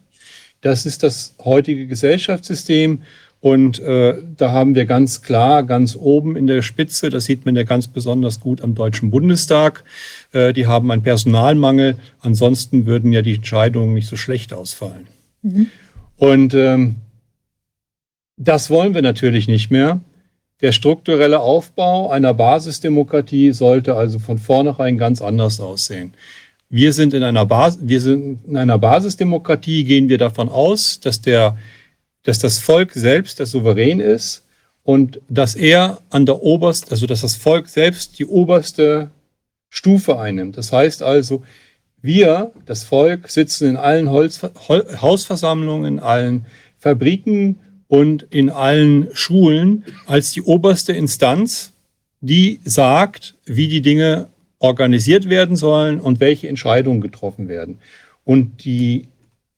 Das 0.61 0.85
ist 0.85 1.03
das 1.03 1.35
heutige 1.43 1.87
Gesellschaftssystem. 1.87 3.01
Und 3.39 3.79
äh, 3.79 4.21
da 4.37 4.51
haben 4.51 4.75
wir 4.75 4.85
ganz 4.85 5.23
klar, 5.23 5.63
ganz 5.63 5.97
oben 5.99 6.35
in 6.35 6.45
der 6.45 6.61
Spitze, 6.61 7.09
das 7.09 7.25
sieht 7.25 7.43
man 7.43 7.55
ja 7.55 7.63
ganz 7.63 7.87
besonders 7.87 8.39
gut 8.39 8.61
am 8.61 8.75
Deutschen 8.75 9.09
Bundestag, 9.09 9.83
äh, 10.31 10.53
die 10.53 10.67
haben 10.67 10.91
einen 10.91 11.01
Personalmangel. 11.01 11.95
Ansonsten 12.19 12.85
würden 12.85 13.11
ja 13.11 13.23
die 13.23 13.33
Entscheidungen 13.35 13.95
nicht 13.95 14.07
so 14.07 14.15
schlecht 14.15 14.53
ausfallen. 14.53 15.07
Mhm. 15.41 15.67
Und 16.17 16.53
ähm, 16.53 16.97
das 18.43 18.71
wollen 18.71 18.95
wir 18.95 19.03
natürlich 19.03 19.47
nicht 19.47 19.69
mehr. 19.69 20.01
Der 20.61 20.71
strukturelle 20.71 21.39
Aufbau 21.39 22.09
einer 22.09 22.33
Basisdemokratie 22.33 23.51
sollte 23.51 23.95
also 23.95 24.17
von 24.19 24.39
vornherein 24.39 24.97
ganz 24.97 25.21
anders 25.21 25.59
aussehen. 25.59 26.13
Wir 26.69 26.93
sind 26.93 27.13
in 27.13 27.23
einer, 27.23 27.45
Bas 27.45 27.77
wir 27.81 28.01
sind 28.01 28.45
in 28.47 28.57
einer 28.57 28.79
Basisdemokratie, 28.79 29.83
gehen 29.83 30.09
wir 30.09 30.17
davon 30.17 30.49
aus, 30.49 30.99
dass, 30.99 31.21
der, 31.21 31.57
dass 32.23 32.39
das 32.39 32.57
Volk 32.59 32.93
selbst 32.93 33.39
der 33.39 33.45
Souverän 33.45 33.99
ist 33.99 34.43
und 34.83 35.21
dass 35.29 35.53
er 35.53 35.99
an 36.09 36.25
der 36.25 36.41
obersten, 36.41 36.91
also 36.91 37.05
dass 37.05 37.21
das 37.21 37.35
Volk 37.35 37.67
selbst 37.69 38.17
die 38.17 38.25
oberste 38.25 39.11
Stufe 39.69 40.19
einnimmt. 40.19 40.57
Das 40.57 40.71
heißt 40.71 41.03
also, 41.03 41.43
wir, 42.01 42.51
das 42.65 42.83
Volk, 42.83 43.29
sitzen 43.29 43.69
in 43.69 43.77
allen 43.77 44.09
Holz, 44.09 44.41
Hausversammlungen, 44.41 45.85
in 45.85 45.99
allen 45.99 46.45
Fabriken 46.79 47.59
und 47.91 48.25
in 48.29 48.49
allen 48.49 49.09
Schulen 49.11 49.83
als 50.05 50.31
die 50.31 50.41
oberste 50.41 50.93
Instanz, 50.93 51.73
die 52.21 52.61
sagt, 52.63 53.35
wie 53.43 53.67
die 53.67 53.81
Dinge 53.81 54.29
organisiert 54.59 55.27
werden 55.27 55.57
sollen 55.57 55.99
und 55.99 56.21
welche 56.21 56.47
Entscheidungen 56.47 57.01
getroffen 57.01 57.49
werden. 57.49 57.79
Und 58.23 58.63
die 58.63 59.09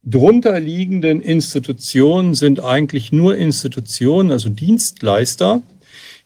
drunter 0.04 0.60
liegenden 0.60 1.22
Institutionen 1.22 2.34
sind 2.34 2.60
eigentlich 2.60 3.12
nur 3.12 3.38
Institutionen, 3.38 4.32
also 4.32 4.50
Dienstleister, 4.50 5.62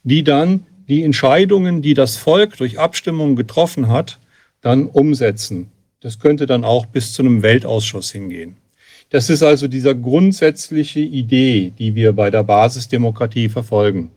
die 0.04 0.24
dann 0.24 0.66
die 0.88 1.04
Entscheidungen, 1.04 1.82
die 1.82 1.94
das 1.94 2.16
Volk 2.16 2.56
durch 2.56 2.80
Abstimmungen 2.80 3.36
getroffen 3.36 3.90
hat, 3.90 4.18
dann 4.62 4.86
umsetzen. 4.86 5.72
Das 6.00 6.20
könnte 6.20 6.46
dann 6.46 6.64
auch 6.64 6.86
bis 6.86 7.12
zu 7.12 7.22
einem 7.22 7.42
Weltausschuss 7.42 8.14
hingehen. 8.14 8.56
Das 9.10 9.30
ist 9.30 9.42
also 9.42 9.68
dieser 9.68 9.96
grundsätzliche 9.96 11.00
Idee, 11.00 11.72
die 11.78 11.96
wir 11.96 12.12
bei 12.14 12.30
der 12.30 12.44
Basisdemokratie 12.44 13.48
verfolgen. 13.48 14.12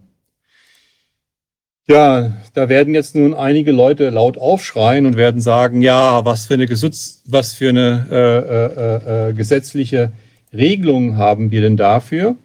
Ja, 1.89 2.37
da 2.55 2.69
werden 2.69 2.95
jetzt 2.95 3.17
nun 3.17 3.35
einige 3.35 3.73
Leute 3.73 4.11
laut 4.11 4.39
aufschreien 4.39 5.07
und 5.07 5.17
werden 5.17 5.41
sagen, 5.41 5.83
ja, 5.83 6.25
was 6.25 6.47
für 6.47 6.55
eine, 6.55 6.67
Gesutz, 6.67 7.23
was 7.27 7.53
für 7.53 7.69
eine 7.71 8.07
äh, 8.11 9.27
äh, 9.27 9.31
äh, 9.31 9.33
gesetzliche 9.33 10.13
Regelung 10.53 11.17
haben 11.17 11.51
wir 11.51 11.63
denn 11.63 11.77
dafür? 11.77 12.37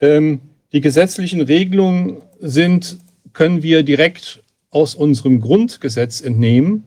Ähm, 0.00 0.40
die 0.72 0.80
gesetzlichen 0.80 1.42
Regelungen 1.42 2.22
sind, 2.40 2.98
können 3.32 3.62
wir 3.62 3.82
direkt 3.82 4.42
aus 4.70 4.94
unserem 4.94 5.40
Grundgesetz 5.40 6.20
entnehmen. 6.20 6.84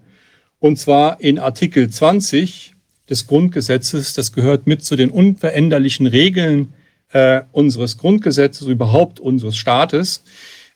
Und 0.59 0.79
zwar 0.79 1.21
in 1.21 1.37
Artikel 1.37 1.89
20 1.89 2.74
des 3.09 3.27
Grundgesetzes. 3.27 4.13
Das 4.13 4.33
gehört 4.33 4.67
mit 4.67 4.83
zu 4.83 4.95
den 4.95 5.09
unveränderlichen 5.09 6.07
Regeln 6.07 6.73
äh, 7.09 7.41
unseres 7.51 7.97
Grundgesetzes, 7.97 8.67
überhaupt 8.67 9.19
unseres 9.19 9.57
Staates. 9.57 10.23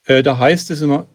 Äh, 0.05 0.23
da 0.23 0.37
heißt 0.37 0.71
es 0.71 0.81
immer, 0.81 1.07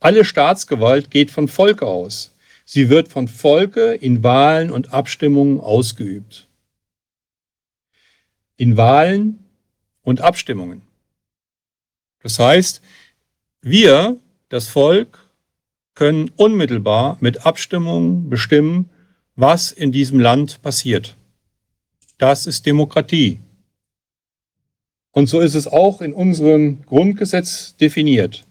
alle 0.00 0.24
Staatsgewalt 0.24 1.10
geht 1.10 1.30
von 1.30 1.48
Volke 1.48 1.86
aus. 1.86 2.34
Sie 2.64 2.88
wird 2.88 3.08
von 3.08 3.28
Volke 3.28 3.94
in 3.94 4.22
Wahlen 4.22 4.70
und 4.70 4.92
Abstimmungen 4.92 5.60
ausgeübt. 5.60 6.48
In 8.56 8.76
Wahlen 8.76 9.44
und 10.02 10.20
Abstimmungen. 10.20 10.82
Das 12.22 12.38
heißt, 12.38 12.80
wir, 13.60 14.18
das 14.48 14.68
Volk, 14.68 15.18
können 15.94 16.30
unmittelbar 16.36 17.16
mit 17.20 17.46
Abstimmungen 17.46 18.28
bestimmen, 18.28 18.90
was 19.36 19.72
in 19.72 19.92
diesem 19.92 20.20
Land 20.20 20.62
passiert. 20.62 21.16
Das 22.18 22.46
ist 22.46 22.66
Demokratie. 22.66 23.40
Und 25.10 25.28
so 25.28 25.40
ist 25.40 25.54
es 25.54 25.66
auch 25.66 26.00
in 26.00 26.12
unserem 26.12 26.82
Grundgesetz 26.82 27.76
definiert. 27.76 28.44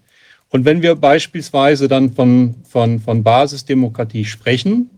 Und 0.49 0.65
wenn 0.65 0.81
wir 0.81 0.95
beispielsweise 0.95 1.87
dann 1.87 2.13
von, 2.13 2.55
von, 2.63 2.99
von 2.99 3.23
Basisdemokratie 3.23 4.23
sprechen, 4.23 4.89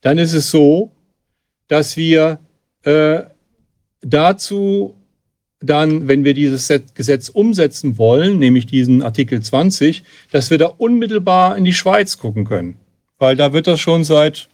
dann 0.00 0.18
ist 0.18 0.32
es 0.32 0.50
so, 0.50 0.90
dass 1.68 1.96
wir 1.96 2.40
äh, 2.82 3.22
dazu 4.00 4.94
dann, 5.60 6.08
wenn 6.08 6.24
wir 6.24 6.34
dieses 6.34 6.72
Gesetz 6.94 7.28
umsetzen 7.28 7.98
wollen, 7.98 8.38
nämlich 8.38 8.66
diesen 8.66 9.02
Artikel 9.02 9.40
20, 9.40 10.02
dass 10.32 10.50
wir 10.50 10.58
da 10.58 10.66
unmittelbar 10.66 11.56
in 11.56 11.64
die 11.64 11.72
Schweiz 11.72 12.18
gucken 12.18 12.44
können. 12.44 12.76
Weil 13.18 13.36
da 13.36 13.52
wird 13.52 13.68
das 13.68 13.78
schon 13.78 14.02
seit 14.02 14.48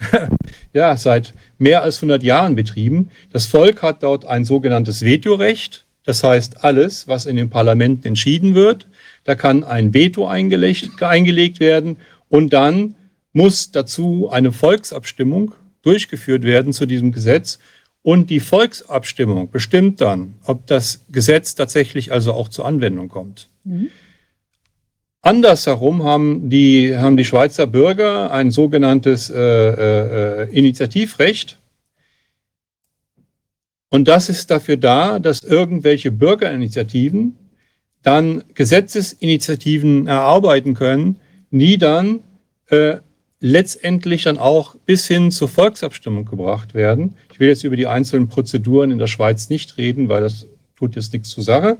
ja, 0.72 0.96
seit 0.96 1.34
mehr 1.58 1.82
als 1.82 1.96
100 1.98 2.22
Jahren 2.22 2.54
betrieben. 2.54 3.10
Das 3.32 3.46
Volk 3.46 3.82
hat 3.82 4.02
dort 4.02 4.24
ein 4.24 4.44
sogenanntes 4.44 5.02
Vetorecht. 5.02 5.86
Das 6.04 6.24
heißt, 6.24 6.64
alles, 6.64 7.06
was 7.06 7.26
in 7.26 7.36
den 7.36 7.50
Parlamenten 7.50 8.08
entschieden 8.08 8.54
wird, 8.54 8.88
da 9.24 9.34
kann 9.34 9.62
ein 9.62 9.94
Veto 9.94 10.26
eingelegt, 10.26 11.60
werden 11.60 11.98
und 12.28 12.52
dann 12.52 12.96
muss 13.32 13.70
dazu 13.70 14.28
eine 14.30 14.52
Volksabstimmung 14.52 15.54
durchgeführt 15.82 16.42
werden 16.42 16.72
zu 16.72 16.86
diesem 16.86 17.12
Gesetz. 17.12 17.58
Und 18.02 18.30
die 18.30 18.40
Volksabstimmung 18.40 19.50
bestimmt 19.50 20.00
dann, 20.00 20.34
ob 20.44 20.66
das 20.66 21.04
Gesetz 21.10 21.54
tatsächlich 21.54 22.10
also 22.10 22.32
auch 22.32 22.48
zur 22.48 22.66
Anwendung 22.66 23.08
kommt. 23.08 23.48
Mhm. 23.62 23.90
Andersherum 25.22 26.02
haben 26.02 26.50
die, 26.50 26.96
haben 26.96 27.16
die 27.16 27.24
Schweizer 27.24 27.68
Bürger 27.68 28.32
ein 28.32 28.50
sogenanntes 28.50 29.30
äh, 29.30 29.38
äh, 29.38 30.48
Initiativrecht. 30.50 31.60
Und 33.88 34.08
das 34.08 34.28
ist 34.28 34.50
dafür 34.50 34.76
da, 34.76 35.20
dass 35.20 35.44
irgendwelche 35.44 36.10
Bürgerinitiativen 36.10 37.36
dann 38.02 38.42
Gesetzesinitiativen 38.54 40.08
erarbeiten 40.08 40.74
können, 40.74 41.20
die 41.52 41.78
dann 41.78 42.20
äh, 42.66 42.96
letztendlich 43.38 44.24
dann 44.24 44.38
auch 44.38 44.74
bis 44.86 45.06
hin 45.06 45.30
zur 45.30 45.48
Volksabstimmung 45.48 46.24
gebracht 46.24 46.74
werden. 46.74 47.16
Ich 47.32 47.38
will 47.38 47.48
jetzt 47.48 47.62
über 47.62 47.76
die 47.76 47.86
einzelnen 47.86 48.28
Prozeduren 48.28 48.90
in 48.90 48.98
der 48.98 49.06
Schweiz 49.06 49.50
nicht 49.50 49.76
reden, 49.78 50.08
weil 50.08 50.22
das 50.22 50.48
tut 50.74 50.96
jetzt 50.96 51.12
nichts 51.12 51.28
zur 51.28 51.44
Sache. 51.44 51.78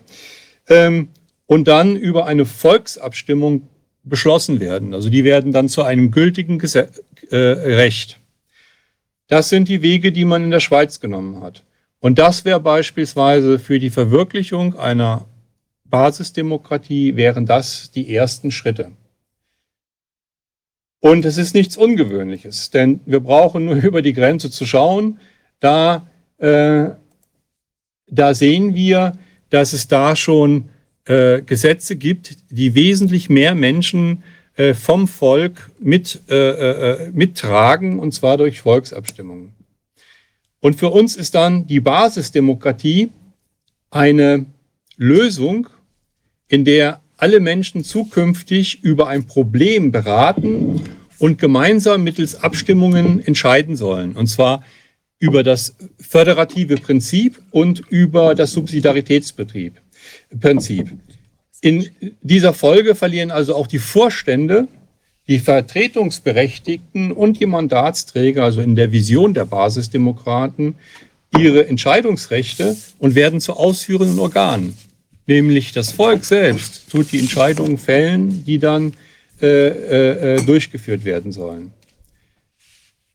Ähm, 0.69 1.09
und 1.53 1.69
dann 1.69 1.97
über 1.97 2.25
eine 2.25 2.47
Volksabstimmung 2.47 3.69
beschlossen 4.05 4.59
werden. 4.59 4.95
Also 4.95 5.11
die 5.11 5.23
werden 5.23 5.53
dann 5.53 5.69
zu 5.69 5.83
einem 5.83 6.11
gültigen 6.11 6.59
Gesetz, 6.59 7.03
äh, 7.31 7.37
Recht. 7.37 8.19
Das 9.29 9.51
sind 9.51 9.69
die 9.69 9.83
Wege, 9.83 10.13
die 10.13 10.25
man 10.25 10.45
in 10.45 10.51
der 10.51 10.61
Schweiz 10.61 10.99
genommen 10.99 11.43
hat. 11.43 11.63
Und 12.01 12.19
das 12.19 12.47
wäre 12.47 12.59
beispielsweise 12.59 13.59
für 13.59 13.79
die 13.79 13.91
Verwirklichung 13.91 14.79
einer 14.79 15.27
Basisdemokratie, 15.85 17.17
wären 17.17 17.45
das 17.45 17.91
die 17.91 18.15
ersten 18.15 18.51
Schritte. 18.51 18.91
Und 21.01 21.27
es 21.27 21.37
ist 21.37 21.55
nichts 21.55 21.77
Ungewöhnliches, 21.77 22.71
denn 22.71 23.01
wir 23.05 23.21
brauchen 23.21 23.67
nur 23.67 23.75
über 23.83 24.01
die 24.01 24.15
Grenze 24.15 24.51
zu 24.51 24.65
schauen. 24.65 25.21
Da, 25.61 26.07
äh, 26.39 26.89
da 28.07 28.33
sehen 28.33 28.75
wir, 28.75 29.19
dass 29.51 29.75
es 29.75 29.87
da 29.87 30.17
schon 30.17 30.71
äh, 31.05 31.43
Gesetze 31.43 31.97
gibt, 31.97 32.37
die 32.51 32.75
wesentlich 32.75 33.29
mehr 33.29 33.55
Menschen 33.55 34.23
äh, 34.55 34.75
vom 34.75 35.09
Volk 35.09 35.71
mit, 35.81 36.21
äh, 36.29 36.35
äh, 36.37 37.11
mittragen, 37.11 37.99
und 37.99 38.13
zwar 38.13 38.37
durch 38.37 38.61
Volksabstimmungen. 38.61 39.53
Und 40.61 40.77
für 40.79 40.91
uns 40.91 41.17
ist 41.17 41.35
dann 41.35 41.67
die 41.67 41.81
Basisdemokratie 41.81 43.11
eine 43.91 44.47
Lösung, 44.97 45.69
in 46.49 46.65
der 46.65 47.01
alle 47.17 47.41
Menschen 47.41 47.83
zukünftig 47.83 48.83
über 48.83 49.09
ein 49.09 49.27
Problem 49.27 49.91
beraten 49.91 50.83
und 51.19 51.39
gemeinsam 51.39 52.05
mittels 52.05 52.43
Abstimmungen 52.43 53.25
entscheiden 53.25 53.77
sollen. 53.77 54.17
Und 54.17 54.27
zwar 54.27 54.65
über 55.19 55.43
das 55.43 55.75
föderative 56.01 56.77
Prinzip 56.77 57.41
und 57.51 57.81
über 57.91 58.35
das 58.35 58.53
Subsidiaritätsprinzip. 58.53 59.81
In 61.61 61.89
dieser 62.23 62.55
Folge 62.55 62.95
verlieren 62.95 63.31
also 63.31 63.55
auch 63.55 63.67
die 63.67 63.79
Vorstände, 63.79 64.67
die 65.29 65.39
Vertretungsberechtigten 65.39 67.13
und 67.13 67.41
die 67.41 67.47
Mandatsträger, 67.47 68.43
also 68.43 68.61
in 68.61 68.75
der 68.75 68.91
Vision 68.91 69.35
der 69.35 69.45
Basisdemokraten, 69.45 70.75
ihre 71.39 71.67
Entscheidungsrechte 71.67 72.77
und 72.99 73.15
werden 73.15 73.41
zu 73.41 73.55
ausführenden 73.55 74.19
Organen. 74.19 74.77
Nämlich 75.27 75.73
das 75.73 75.93
Volk 75.93 76.25
selbst 76.25 76.91
tut 76.91 77.13
die 77.13 77.21
Entscheidungen 77.21 77.79
fällen, 77.79 78.45
die 78.45 78.59
dann 78.59 78.95
äh, 79.41 79.47
äh, 79.47 80.35
äh 80.37 80.43
durchgeführt 80.45 81.05
werden 81.05 81.33
sollen. 81.33 81.73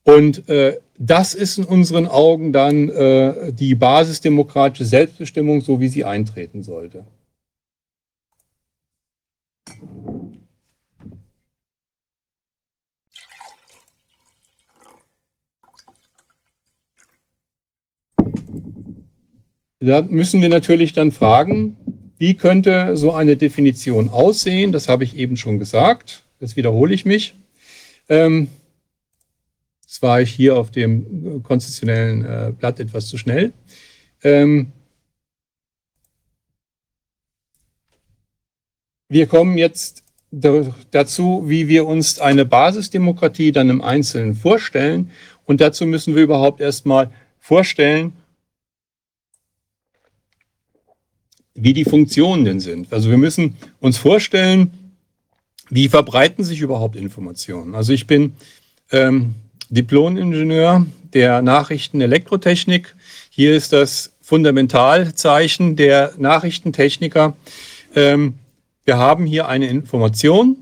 Und 0.04 0.48
äh, 0.48 0.78
das 0.98 1.34
ist 1.34 1.58
in 1.58 1.64
unseren 1.64 2.08
Augen 2.08 2.52
dann 2.52 2.90
äh, 2.90 3.54
die 3.54 3.76
basisdemokratische 3.76 4.86
Selbstbestimmung, 4.86 5.62
so 5.62 5.80
wie 5.80 5.88
sie 5.88 6.06
eintreten 6.06 6.64
sollte. 6.64 7.06
Da 19.80 20.02
müssen 20.02 20.42
wir 20.42 20.50
natürlich 20.50 20.94
dann 20.94 21.12
fragen, 21.12 21.78
wie 22.18 22.34
könnte 22.34 22.98
so 22.98 23.14
eine 23.14 23.38
Definition 23.38 24.10
aussehen? 24.10 24.72
Das 24.72 24.90
habe 24.90 25.04
ich 25.04 25.16
eben 25.16 25.38
schon 25.38 25.60
gesagt. 25.60 26.24
Das 26.40 26.56
wiederhole 26.56 26.96
ich 26.96 27.06
mich. 27.06 27.36
Ähm, 28.10 28.48
das 29.98 30.04
war 30.04 30.22
ich 30.22 30.32
hier 30.32 30.56
auf 30.56 30.70
dem 30.70 31.42
konstitutionellen 31.42 32.24
äh, 32.24 32.54
Blatt 32.56 32.80
etwas 32.80 33.08
zu 33.08 33.18
schnell. 33.18 33.52
Ähm, 34.22 34.72
wir 39.10 39.26
kommen 39.26 39.58
jetzt 39.58 40.04
dazu, 40.92 41.46
wie 41.48 41.68
wir 41.68 41.88
uns 41.88 42.20
eine 42.20 42.46
Basisdemokratie 42.46 43.52
dann 43.52 43.72
im 43.72 43.82
Einzelnen 43.82 44.36
vorstellen. 44.36 45.10
Und 45.46 45.62
dazu 45.62 45.88
müssen 45.88 46.16
wir 46.16 46.22
überhaupt 46.22 46.62
erstmal 46.62 47.10
vorstellen, 47.40 48.14
wie 51.56 51.74
die 51.74 51.86
Funktionen 51.86 52.46
denn 52.46 52.60
sind. 52.60 52.94
Also 52.94 53.10
wir 53.10 53.18
müssen 53.18 53.58
uns 53.80 53.98
vorstellen, 53.98 54.94
wie 55.72 55.90
verbreiten 55.90 56.44
sich 56.44 56.62
überhaupt 56.62 56.96
Informationen. 56.96 57.74
Also 57.74 57.94
ich 57.94 58.06
bin 58.06 58.34
ähm, 58.92 59.34
Diplom-Ingenieur 59.70 60.86
der 61.14 61.42
Nachrichten-Elektrotechnik. 61.42 62.96
Hier 63.30 63.56
ist 63.56 63.74
das 63.74 64.14
Fundamentalzeichen 64.22 65.76
der 65.76 66.14
Nachrichtentechniker. 66.18 67.36
Ähm, 67.96 68.36
wir 68.86 68.98
haben 68.98 69.26
hier 69.26 69.48
eine 69.48 69.68
Information 69.68 70.58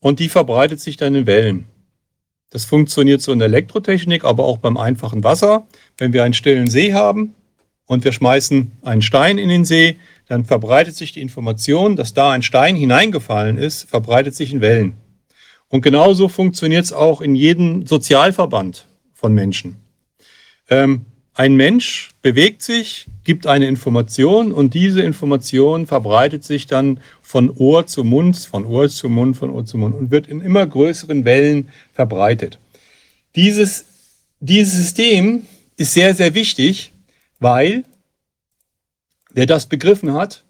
und 0.00 0.20
die 0.20 0.28
verbreitet 0.28 0.80
sich 0.80 0.96
dann 0.96 1.14
in 1.14 1.26
Wellen. 1.26 1.66
Das 2.50 2.64
funktioniert 2.64 3.20
so 3.20 3.32
in 3.32 3.40
der 3.40 3.48
Elektrotechnik, 3.48 4.24
aber 4.24 4.44
auch 4.44 4.58
beim 4.58 4.76
einfachen 4.76 5.24
Wasser. 5.24 5.66
Wenn 5.96 6.12
wir 6.12 6.22
einen 6.22 6.34
stillen 6.34 6.70
See 6.70 6.94
haben 6.94 7.34
und 7.86 8.04
wir 8.04 8.12
schmeißen 8.12 8.70
einen 8.82 9.02
Stein 9.02 9.38
in 9.38 9.48
den 9.48 9.64
See, 9.64 9.96
dann 10.28 10.44
verbreitet 10.44 10.96
sich 10.96 11.12
die 11.12 11.20
Information, 11.20 11.96
dass 11.96 12.14
da 12.14 12.30
ein 12.30 12.42
Stein 12.42 12.76
hineingefallen 12.76 13.58
ist, 13.58 13.88
verbreitet 13.88 14.34
sich 14.34 14.52
in 14.52 14.60
Wellen. 14.60 14.94
Und 15.68 15.82
genauso 15.82 16.28
funktioniert 16.28 16.84
es 16.84 16.92
auch 16.92 17.20
in 17.20 17.34
jedem 17.34 17.86
Sozialverband 17.86 18.86
von 19.12 19.34
Menschen. 19.34 19.76
Ähm, 20.68 21.06
ein 21.36 21.56
Mensch 21.56 22.10
bewegt 22.22 22.62
sich, 22.62 23.06
gibt 23.24 23.48
eine 23.48 23.66
Information 23.66 24.52
und 24.52 24.72
diese 24.72 25.02
Information 25.02 25.88
verbreitet 25.88 26.44
sich 26.44 26.68
dann 26.68 27.00
von 27.22 27.50
Ohr 27.50 27.86
zu 27.86 28.04
Mund, 28.04 28.36
von 28.36 28.64
Ohr 28.64 28.88
zu 28.88 29.08
Mund, 29.08 29.36
von 29.36 29.50
Ohr 29.50 29.66
zu 29.66 29.76
Mund 29.76 29.96
und 29.96 30.12
wird 30.12 30.28
in 30.28 30.40
immer 30.40 30.64
größeren 30.64 31.24
Wellen 31.24 31.70
verbreitet. 31.92 32.60
Dieses, 33.34 33.86
dieses 34.38 34.74
System 34.74 35.46
ist 35.76 35.92
sehr, 35.92 36.14
sehr 36.14 36.34
wichtig, 36.34 36.92
weil 37.40 37.84
wer 39.32 39.46
das 39.46 39.66
begriffen 39.66 40.12
hat, 40.12 40.44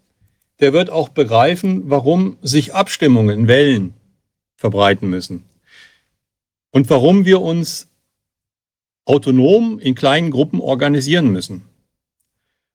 der 0.59 0.71
wird 0.71 0.91
auch 0.91 1.09
begreifen, 1.09 1.89
warum 1.89 2.37
sich 2.43 2.75
Abstimmungen 2.75 3.39
in 3.39 3.47
Wellen 3.47 3.93
verbreiten 4.55 5.09
müssen. 5.09 5.43
Und 6.71 6.89
warum 6.89 7.25
wir 7.25 7.41
uns 7.41 7.87
autonom 9.05 9.79
in 9.79 9.95
kleinen 9.95 10.31
Gruppen 10.31 10.59
organisieren 10.59 11.31
müssen. 11.31 11.63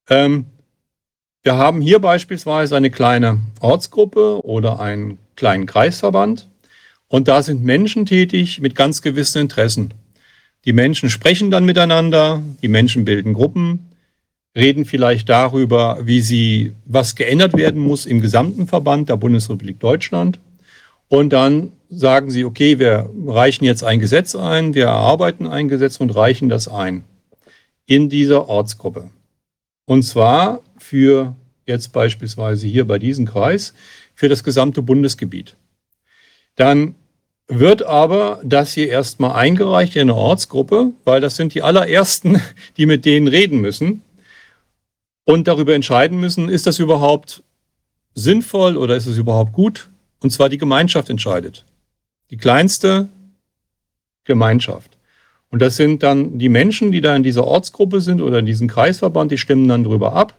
Ähm, 0.08 0.46
wir 1.42 1.56
haben 1.56 1.80
hier 1.80 1.98
beispielsweise 1.98 2.76
eine 2.76 2.90
kleine 2.90 3.40
Ortsgruppe 3.60 4.44
oder 4.44 4.80
einen 4.80 5.18
kleinen 5.36 5.66
Kreisverband 5.66 6.48
und 7.08 7.28
da 7.28 7.42
sind 7.42 7.64
Menschen 7.64 8.06
tätig 8.06 8.60
mit 8.60 8.74
ganz 8.74 9.02
gewissen 9.02 9.42
Interessen. 9.42 9.94
Die 10.64 10.72
Menschen 10.72 11.10
sprechen 11.10 11.50
dann 11.50 11.64
miteinander, 11.64 12.42
die 12.62 12.68
Menschen 12.68 13.04
bilden 13.04 13.34
Gruppen, 13.34 13.90
reden 14.54 14.84
vielleicht 14.84 15.28
darüber, 15.28 15.98
wie 16.02 16.20
sie, 16.20 16.74
was 16.84 17.16
geändert 17.16 17.56
werden 17.56 17.80
muss 17.80 18.04
im 18.06 18.20
gesamten 18.20 18.66
Verband 18.66 19.08
der 19.08 19.16
Bundesrepublik 19.16 19.80
Deutschland. 19.80 20.38
Und 21.10 21.30
dann 21.30 21.72
sagen 21.88 22.30
sie, 22.30 22.44
okay, 22.44 22.78
wir 22.78 23.10
reichen 23.26 23.64
jetzt 23.64 23.82
ein 23.82 23.98
Gesetz 23.98 24.36
ein, 24.36 24.74
wir 24.74 24.84
erarbeiten 24.84 25.48
ein 25.48 25.66
Gesetz 25.68 25.96
und 25.96 26.14
reichen 26.14 26.48
das 26.48 26.68
ein 26.68 27.02
in 27.84 28.08
dieser 28.08 28.48
Ortsgruppe. 28.48 29.10
Und 29.86 30.04
zwar 30.04 30.62
für 30.78 31.34
jetzt 31.66 31.92
beispielsweise 31.92 32.68
hier 32.68 32.86
bei 32.86 33.00
diesem 33.00 33.26
Kreis, 33.26 33.74
für 34.14 34.28
das 34.28 34.44
gesamte 34.44 34.82
Bundesgebiet. 34.82 35.56
Dann 36.54 36.94
wird 37.48 37.82
aber 37.82 38.40
das 38.44 38.72
hier 38.72 38.88
erstmal 38.88 39.32
eingereicht 39.32 39.96
in 39.96 40.02
eine 40.02 40.14
Ortsgruppe, 40.14 40.92
weil 41.04 41.20
das 41.20 41.34
sind 41.34 41.54
die 41.54 41.62
allerersten, 41.62 42.40
die 42.76 42.86
mit 42.86 43.04
denen 43.04 43.26
reden 43.26 43.60
müssen 43.60 44.02
und 45.24 45.48
darüber 45.48 45.74
entscheiden 45.74 46.20
müssen, 46.20 46.48
ist 46.48 46.68
das 46.68 46.78
überhaupt 46.78 47.42
sinnvoll 48.14 48.76
oder 48.76 48.94
ist 48.94 49.06
es 49.06 49.18
überhaupt 49.18 49.52
gut? 49.52 49.89
Und 50.20 50.30
zwar 50.30 50.48
die 50.48 50.58
Gemeinschaft 50.58 51.10
entscheidet. 51.10 51.64
Die 52.30 52.36
kleinste 52.36 53.08
Gemeinschaft. 54.24 54.96
Und 55.50 55.60
das 55.60 55.76
sind 55.76 56.02
dann 56.02 56.38
die 56.38 56.48
Menschen, 56.48 56.92
die 56.92 57.00
da 57.00 57.16
in 57.16 57.22
dieser 57.22 57.46
Ortsgruppe 57.46 58.00
sind 58.00 58.20
oder 58.22 58.38
in 58.38 58.46
diesem 58.46 58.68
Kreisverband, 58.68 59.32
die 59.32 59.38
stimmen 59.38 59.68
dann 59.68 59.84
darüber 59.84 60.12
ab. 60.12 60.34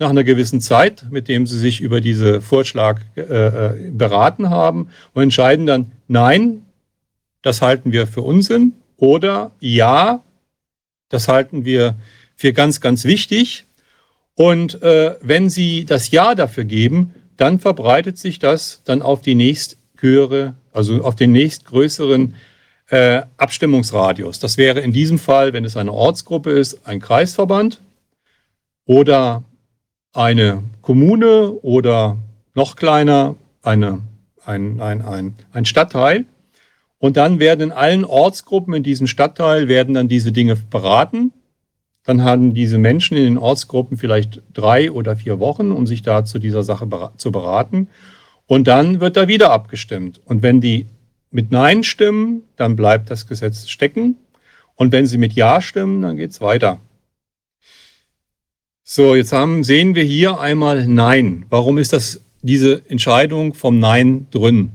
Nach 0.00 0.10
einer 0.10 0.24
gewissen 0.24 0.60
Zeit, 0.60 1.06
mit 1.10 1.28
dem 1.28 1.46
sie 1.46 1.58
sich 1.58 1.80
über 1.80 2.00
diese 2.00 2.40
Vorschlag 2.40 3.00
äh, 3.16 3.20
äh, 3.20 3.90
beraten 3.90 4.50
haben 4.50 4.90
und 5.12 5.24
entscheiden 5.24 5.66
dann, 5.66 5.92
nein, 6.06 6.64
das 7.42 7.62
halten 7.62 7.92
wir 7.92 8.06
für 8.06 8.22
Unsinn 8.22 8.74
oder 8.96 9.52
ja, 9.60 10.22
das 11.08 11.28
halten 11.28 11.64
wir 11.64 11.96
für 12.36 12.52
ganz, 12.52 12.80
ganz 12.80 13.04
wichtig. 13.04 13.66
Und 14.34 14.82
äh, 14.82 15.16
wenn 15.20 15.50
Sie 15.50 15.84
das 15.84 16.10
Ja 16.12 16.36
dafür 16.36 16.64
geben, 16.64 17.14
dann 17.38 17.60
verbreitet 17.60 18.18
sich 18.18 18.38
das 18.38 18.82
dann 18.84 19.00
auf 19.00 19.22
die 19.22 19.34
nächsthöhere, 19.34 20.54
also 20.72 21.02
auf 21.02 21.16
den 21.16 21.32
nächstgrößeren 21.32 22.34
äh, 22.90 23.22
Abstimmungsradius. 23.36 24.40
Das 24.40 24.58
wäre 24.58 24.80
in 24.80 24.92
diesem 24.92 25.18
Fall, 25.18 25.52
wenn 25.52 25.64
es 25.64 25.76
eine 25.76 25.92
Ortsgruppe 25.92 26.50
ist, 26.50 26.86
ein 26.86 27.00
Kreisverband 27.00 27.80
oder 28.84 29.44
eine 30.12 30.64
Kommune 30.82 31.52
oder 31.62 32.18
noch 32.54 32.76
kleiner 32.76 33.36
eine, 33.62 34.00
ein, 34.44 34.80
ein, 34.80 35.02
ein, 35.02 35.36
ein 35.52 35.64
Stadtteil. 35.64 36.24
Und 36.98 37.16
dann 37.16 37.38
werden 37.38 37.60
in 37.60 37.72
allen 37.72 38.04
Ortsgruppen 38.04 38.74
in 38.74 38.82
diesem 38.82 39.06
Stadtteil 39.06 39.68
werden 39.68 39.94
dann 39.94 40.08
diese 40.08 40.32
Dinge 40.32 40.56
beraten 40.56 41.32
dann 42.08 42.24
haben 42.24 42.54
diese 42.54 42.78
Menschen 42.78 43.18
in 43.18 43.24
den 43.24 43.36
Ortsgruppen 43.36 43.98
vielleicht 43.98 44.40
drei 44.54 44.90
oder 44.90 45.14
vier 45.14 45.40
Wochen, 45.40 45.72
um 45.72 45.86
sich 45.86 46.00
da 46.00 46.24
zu 46.24 46.38
dieser 46.38 46.62
Sache 46.62 46.88
zu 47.18 47.30
beraten. 47.30 47.88
Und 48.46 48.66
dann 48.66 49.00
wird 49.00 49.18
da 49.18 49.28
wieder 49.28 49.50
abgestimmt. 49.50 50.18
Und 50.24 50.42
wenn 50.42 50.62
die 50.62 50.86
mit 51.30 51.52
Nein 51.52 51.84
stimmen, 51.84 52.44
dann 52.56 52.76
bleibt 52.76 53.10
das 53.10 53.26
Gesetz 53.26 53.68
stecken. 53.68 54.16
Und 54.74 54.90
wenn 54.90 55.04
sie 55.04 55.18
mit 55.18 55.34
Ja 55.34 55.60
stimmen, 55.60 56.00
dann 56.00 56.16
geht 56.16 56.30
es 56.30 56.40
weiter. 56.40 56.80
So, 58.84 59.14
jetzt 59.14 59.34
haben, 59.34 59.62
sehen 59.62 59.94
wir 59.94 60.04
hier 60.04 60.40
einmal 60.40 60.86
Nein. 60.86 61.44
Warum 61.50 61.76
ist 61.76 61.92
das 61.92 62.22
diese 62.40 62.88
Entscheidung 62.88 63.52
vom 63.52 63.78
Nein 63.80 64.28
drin? 64.30 64.70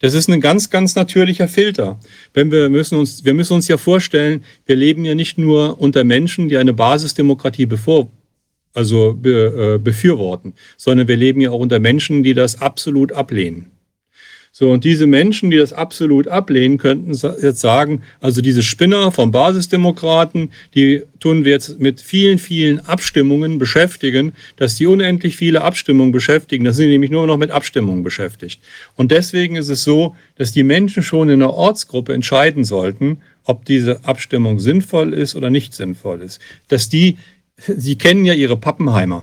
Das 0.00 0.14
ist 0.14 0.28
ein 0.28 0.40
ganz, 0.40 0.70
ganz 0.70 0.94
natürlicher 0.94 1.48
Filter. 1.48 1.98
Wenn 2.32 2.52
wir 2.52 2.68
müssen 2.68 2.96
uns, 2.96 3.24
wir 3.24 3.34
müssen 3.34 3.54
uns 3.54 3.66
ja 3.66 3.78
vorstellen, 3.78 4.44
wir 4.64 4.76
leben 4.76 5.04
ja 5.04 5.14
nicht 5.14 5.38
nur 5.38 5.80
unter 5.80 6.04
Menschen, 6.04 6.48
die 6.48 6.56
eine 6.56 6.72
Basisdemokratie 6.72 7.66
bevor, 7.66 8.08
also 8.74 9.14
be, 9.14 9.74
äh, 9.74 9.78
befürworten, 9.78 10.54
sondern 10.76 11.08
wir 11.08 11.16
leben 11.16 11.40
ja 11.40 11.50
auch 11.50 11.58
unter 11.58 11.80
Menschen, 11.80 12.22
die 12.22 12.34
das 12.34 12.62
absolut 12.62 13.12
ablehnen. 13.12 13.72
So, 14.60 14.72
und 14.72 14.82
diese 14.82 15.06
Menschen, 15.06 15.52
die 15.52 15.56
das 15.56 15.72
absolut 15.72 16.26
ablehnen, 16.26 16.78
könnten 16.78 17.12
jetzt 17.12 17.60
sagen, 17.60 18.02
also 18.20 18.42
diese 18.42 18.64
Spinner 18.64 19.12
vom 19.12 19.30
Basisdemokraten, 19.30 20.50
die 20.74 21.04
tun 21.20 21.44
wir 21.44 21.52
jetzt 21.52 21.78
mit 21.78 22.00
vielen, 22.00 22.40
vielen 22.40 22.80
Abstimmungen 22.84 23.60
beschäftigen, 23.60 24.32
dass 24.56 24.74
die 24.74 24.88
unendlich 24.88 25.36
viele 25.36 25.62
Abstimmungen 25.62 26.10
beschäftigen. 26.10 26.64
Das 26.64 26.74
sind 26.74 26.88
nämlich 26.88 27.12
nur 27.12 27.28
noch 27.28 27.36
mit 27.36 27.52
Abstimmungen 27.52 28.02
beschäftigt. 28.02 28.60
Und 28.96 29.12
deswegen 29.12 29.54
ist 29.54 29.68
es 29.68 29.84
so, 29.84 30.16
dass 30.34 30.50
die 30.50 30.64
Menschen 30.64 31.04
schon 31.04 31.28
in 31.28 31.40
einer 31.40 31.54
Ortsgruppe 31.54 32.12
entscheiden 32.12 32.64
sollten, 32.64 33.18
ob 33.44 33.64
diese 33.64 34.04
Abstimmung 34.06 34.58
sinnvoll 34.58 35.14
ist 35.14 35.36
oder 35.36 35.50
nicht 35.50 35.72
sinnvoll 35.72 36.20
ist. 36.20 36.40
Dass 36.66 36.88
die, 36.88 37.16
sie 37.58 37.96
kennen 37.96 38.24
ja 38.24 38.34
ihre 38.34 38.56
Pappenheimer 38.56 39.22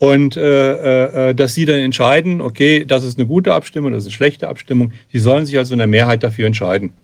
und 0.00 0.34
äh, 0.34 1.28
äh, 1.28 1.34
dass 1.34 1.54
sie 1.54 1.66
dann 1.66 1.78
entscheiden, 1.78 2.40
okay, 2.40 2.86
das 2.86 3.04
ist 3.04 3.18
eine 3.18 3.28
gute 3.28 3.52
Abstimmung, 3.52 3.92
das 3.92 4.04
ist 4.04 4.06
eine 4.06 4.14
schlechte 4.14 4.48
Abstimmung. 4.48 4.92
Sie 5.12 5.18
sollen 5.18 5.44
sich 5.44 5.58
also 5.58 5.74
in 5.74 5.78
der 5.78 5.86
Mehrheit 5.86 6.22
dafür 6.22 6.46
entscheiden. 6.46 6.94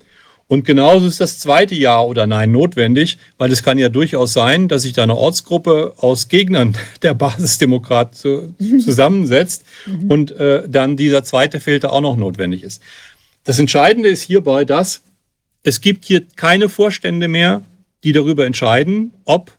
Und 0.48 0.64
genauso 0.64 1.06
ist 1.06 1.20
das 1.20 1.38
zweite 1.38 1.74
Ja 1.74 2.00
oder 2.00 2.26
Nein 2.26 2.52
notwendig, 2.52 3.18
weil 3.36 3.52
es 3.52 3.62
kann 3.62 3.76
ja 3.76 3.90
durchaus 3.90 4.32
sein, 4.32 4.66
dass 4.68 4.82
sich 4.82 4.94
da 4.94 5.02
eine 5.02 5.14
Ortsgruppe 5.14 5.92
aus 5.98 6.28
Gegnern 6.28 6.74
der 7.02 7.12
Basisdemokrat 7.12 8.14
zu, 8.14 8.54
zusammensetzt 8.82 9.66
mhm. 9.84 10.10
und 10.10 10.30
äh, 10.30 10.66
dann 10.66 10.96
dieser 10.96 11.22
zweite 11.22 11.60
Filter 11.60 11.92
auch 11.92 12.00
noch 12.00 12.16
notwendig 12.16 12.62
ist. 12.62 12.80
Das 13.44 13.58
Entscheidende 13.58 14.08
ist 14.08 14.22
hierbei, 14.22 14.64
dass 14.64 15.02
es 15.62 15.82
gibt 15.82 16.06
hier 16.06 16.22
keine 16.36 16.70
Vorstände 16.70 17.28
mehr, 17.28 17.60
die 18.04 18.12
darüber 18.12 18.46
entscheiden, 18.46 19.12
ob 19.26 19.52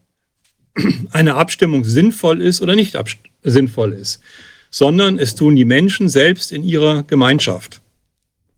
eine 1.12 1.36
Abstimmung 1.36 1.84
sinnvoll 1.84 2.42
ist 2.42 2.62
oder 2.62 2.76
nicht 2.76 2.96
sinnvoll 3.44 3.94
ist, 3.94 4.22
sondern 4.70 5.20
es 5.20 5.36
tun 5.36 5.56
die 5.56 5.66
Menschen 5.66 6.10
selbst 6.10 6.52
in 6.52 6.64
ihrer 6.64 7.04
Gemeinschaft. 7.04 7.82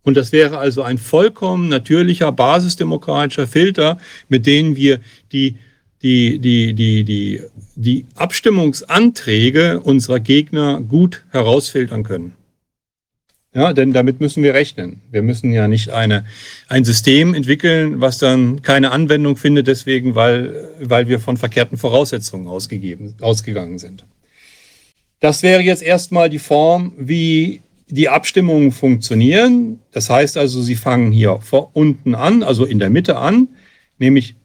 Und 0.04 0.16
das 0.16 0.32
wäre 0.32 0.58
also 0.58 0.82
ein 0.82 0.98
vollkommen 0.98 1.70
natürlicher, 1.70 2.32
basisdemokratischer 2.32 3.48
Filter, 3.48 4.00
mit 4.28 4.46
denen 4.46 4.76
wir 4.76 5.00
die, 5.32 5.58
die, 6.02 6.40
die, 6.40 6.74
die, 6.74 7.04
die, 7.04 7.42
die 7.76 8.06
Abstimmungsanträge 8.16 9.82
unserer 9.82 10.20
Gegner 10.20 10.82
gut 10.82 11.24
herausfiltern 11.32 12.04
können. 12.04 12.34
Ja, 13.54 13.74
denn 13.74 13.94
damit 13.94 14.20
müssen 14.20 14.44
wir 14.44 14.54
rechnen. 14.54 15.02
Wir 15.12 15.24
müssen 15.24 15.52
ja 15.52 15.68
nicht 15.68 15.90
eine, 15.90 16.24
ein 16.68 16.86
System 16.86 17.34
entwickeln, 17.34 18.00
was 18.00 18.20
dann 18.20 18.62
keine 18.62 18.92
Anwendung 18.92 19.38
findet, 19.38 19.68
deswegen, 19.68 20.14
weil, 20.14 20.70
weil 20.80 21.08
wir 21.08 21.20
von 21.20 21.36
verkehrten 21.36 21.78
Voraussetzungen 21.78 22.48
ausgegeben, 22.48 23.16
ausgegangen 23.22 23.80
sind. 23.80 24.06
Das 25.20 25.44
wäre 25.44 25.62
jetzt 25.62 25.84
erstmal 25.84 26.30
die 26.30 26.40
Form, 26.40 26.94
wie 26.98 27.62
die 27.88 28.10
Abstimmungen 28.10 28.72
funktionieren. 28.72 29.80
Das 29.92 30.10
heißt 30.10 30.38
also, 30.38 30.62
sie 30.62 30.76
fangen 30.76 31.12
hier 31.12 31.40
vor, 31.42 31.72
unten 31.74 32.16
an, 32.16 32.44
also 32.44 32.66
in 32.66 32.80
der 32.80 32.90
Mitte 32.90 33.18
an, 33.18 33.50
nämlich 33.98 34.36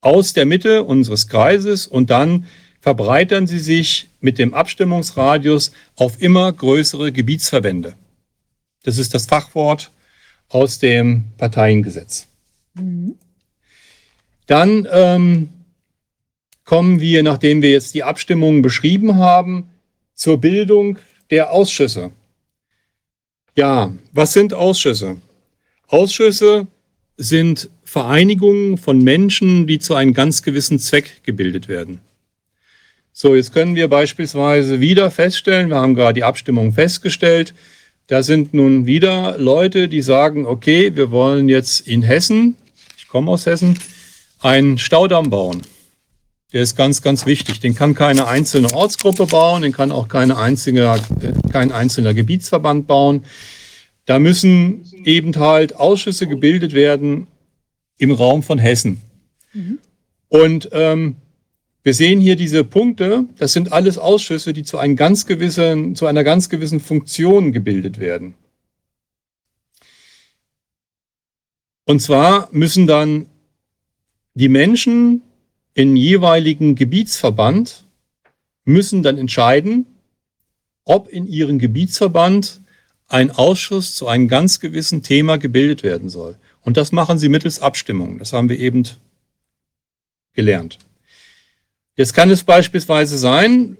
aus 0.00 0.34
der 0.34 0.44
Mitte 0.44 0.84
unseres 0.84 1.28
Kreises 1.28 1.86
und 1.86 2.10
dann 2.10 2.46
verbreitern 2.80 3.46
sie 3.46 3.58
sich 3.58 4.10
mit 4.20 4.38
dem 4.38 4.52
Abstimmungsradius 4.52 5.72
auf 5.96 6.20
immer 6.20 6.52
größere 6.52 7.10
Gebietsverbände. 7.10 7.94
Das 8.82 8.98
ist 8.98 9.14
das 9.14 9.24
Fachwort 9.24 9.90
aus 10.50 10.78
dem 10.78 11.24
Parteiengesetz. 11.38 12.28
Mhm. 12.74 13.16
Dann 14.46 14.86
ähm, 14.92 15.48
kommen 16.64 17.00
wir, 17.00 17.22
nachdem 17.22 17.62
wir 17.62 17.70
jetzt 17.70 17.94
die 17.94 18.04
Abstimmungen 18.04 18.60
beschrieben 18.60 19.16
haben, 19.16 19.70
zur 20.14 20.38
Bildung 20.38 20.98
der 21.30 21.52
Ausschüsse. 21.52 22.12
Ja, 23.56 23.92
was 24.12 24.32
sind 24.32 24.52
Ausschüsse? 24.52 25.16
Ausschüsse 25.86 26.66
sind 27.16 27.70
Vereinigungen 27.84 28.78
von 28.78 29.02
Menschen, 29.02 29.66
die 29.66 29.78
zu 29.78 29.94
einem 29.94 30.14
ganz 30.14 30.42
gewissen 30.42 30.78
Zweck 30.78 31.22
gebildet 31.22 31.68
werden. 31.68 32.00
So, 33.12 33.36
jetzt 33.36 33.52
können 33.52 33.76
wir 33.76 33.86
beispielsweise 33.86 34.80
wieder 34.80 35.10
feststellen, 35.10 35.68
wir 35.68 35.76
haben 35.76 35.94
gerade 35.94 36.14
die 36.14 36.24
Abstimmung 36.24 36.72
festgestellt, 36.72 37.54
da 38.08 38.24
sind 38.24 38.52
nun 38.52 38.86
wieder 38.86 39.38
Leute, 39.38 39.88
die 39.88 40.02
sagen, 40.02 40.46
okay, 40.46 40.94
wir 40.96 41.12
wollen 41.12 41.48
jetzt 41.48 41.86
in 41.86 42.02
Hessen, 42.02 42.56
ich 42.98 43.06
komme 43.06 43.30
aus 43.30 43.46
Hessen, 43.46 43.78
einen 44.40 44.78
Staudamm 44.78 45.30
bauen. 45.30 45.62
Der 46.54 46.62
ist 46.62 46.76
ganz, 46.76 47.02
ganz 47.02 47.26
wichtig. 47.26 47.58
Den 47.58 47.74
kann 47.74 47.94
keine 47.94 48.28
einzelne 48.28 48.72
Ortsgruppe 48.72 49.26
bauen, 49.26 49.62
den 49.62 49.72
kann 49.72 49.90
auch 49.90 50.06
keine 50.06 50.38
einzige, 50.38 51.02
kein 51.50 51.72
einzelner 51.72 52.14
Gebietsverband 52.14 52.86
bauen. 52.86 53.24
Da 54.06 54.20
müssen 54.20 54.84
eben 55.04 55.34
halt 55.34 55.74
Ausschüsse 55.74 56.28
gebildet 56.28 56.72
werden 56.72 57.26
im 57.98 58.12
Raum 58.12 58.44
von 58.44 58.60
Hessen. 58.60 59.02
Mhm. 59.52 59.80
Und 60.28 60.68
ähm, 60.70 61.16
wir 61.82 61.92
sehen 61.92 62.20
hier 62.20 62.36
diese 62.36 62.62
Punkte, 62.62 63.24
das 63.36 63.52
sind 63.52 63.72
alles 63.72 63.98
Ausschüsse, 63.98 64.52
die 64.52 64.62
zu, 64.62 64.78
einem 64.78 64.94
ganz 64.94 65.26
gewissen, 65.26 65.96
zu 65.96 66.06
einer 66.06 66.22
ganz 66.22 66.48
gewissen 66.48 66.78
Funktion 66.78 67.52
gebildet 67.52 67.98
werden. 67.98 68.34
Und 71.84 72.00
zwar 72.00 72.48
müssen 72.52 72.86
dann 72.86 73.26
die 74.34 74.48
Menschen 74.48 75.22
im 75.74 75.96
jeweiligen 75.96 76.76
Gebietsverband 76.76 77.84
müssen 78.64 79.02
dann 79.02 79.18
entscheiden, 79.18 79.86
ob 80.84 81.08
in 81.08 81.26
ihrem 81.26 81.58
Gebietsverband 81.58 82.60
ein 83.08 83.30
Ausschuss 83.30 83.94
zu 83.94 84.08
einem 84.08 84.28
ganz 84.28 84.60
gewissen 84.60 85.02
Thema 85.02 85.36
gebildet 85.36 85.82
werden 85.82 86.08
soll. 86.08 86.36
Und 86.62 86.76
das 86.76 86.92
machen 86.92 87.18
sie 87.18 87.28
mittels 87.28 87.60
Abstimmung. 87.60 88.18
Das 88.18 88.32
haben 88.32 88.48
wir 88.48 88.58
eben 88.58 88.84
gelernt. 90.32 90.78
Jetzt 91.96 92.14
kann 92.14 92.30
es 92.30 92.42
beispielsweise 92.42 93.18
sein, 93.18 93.76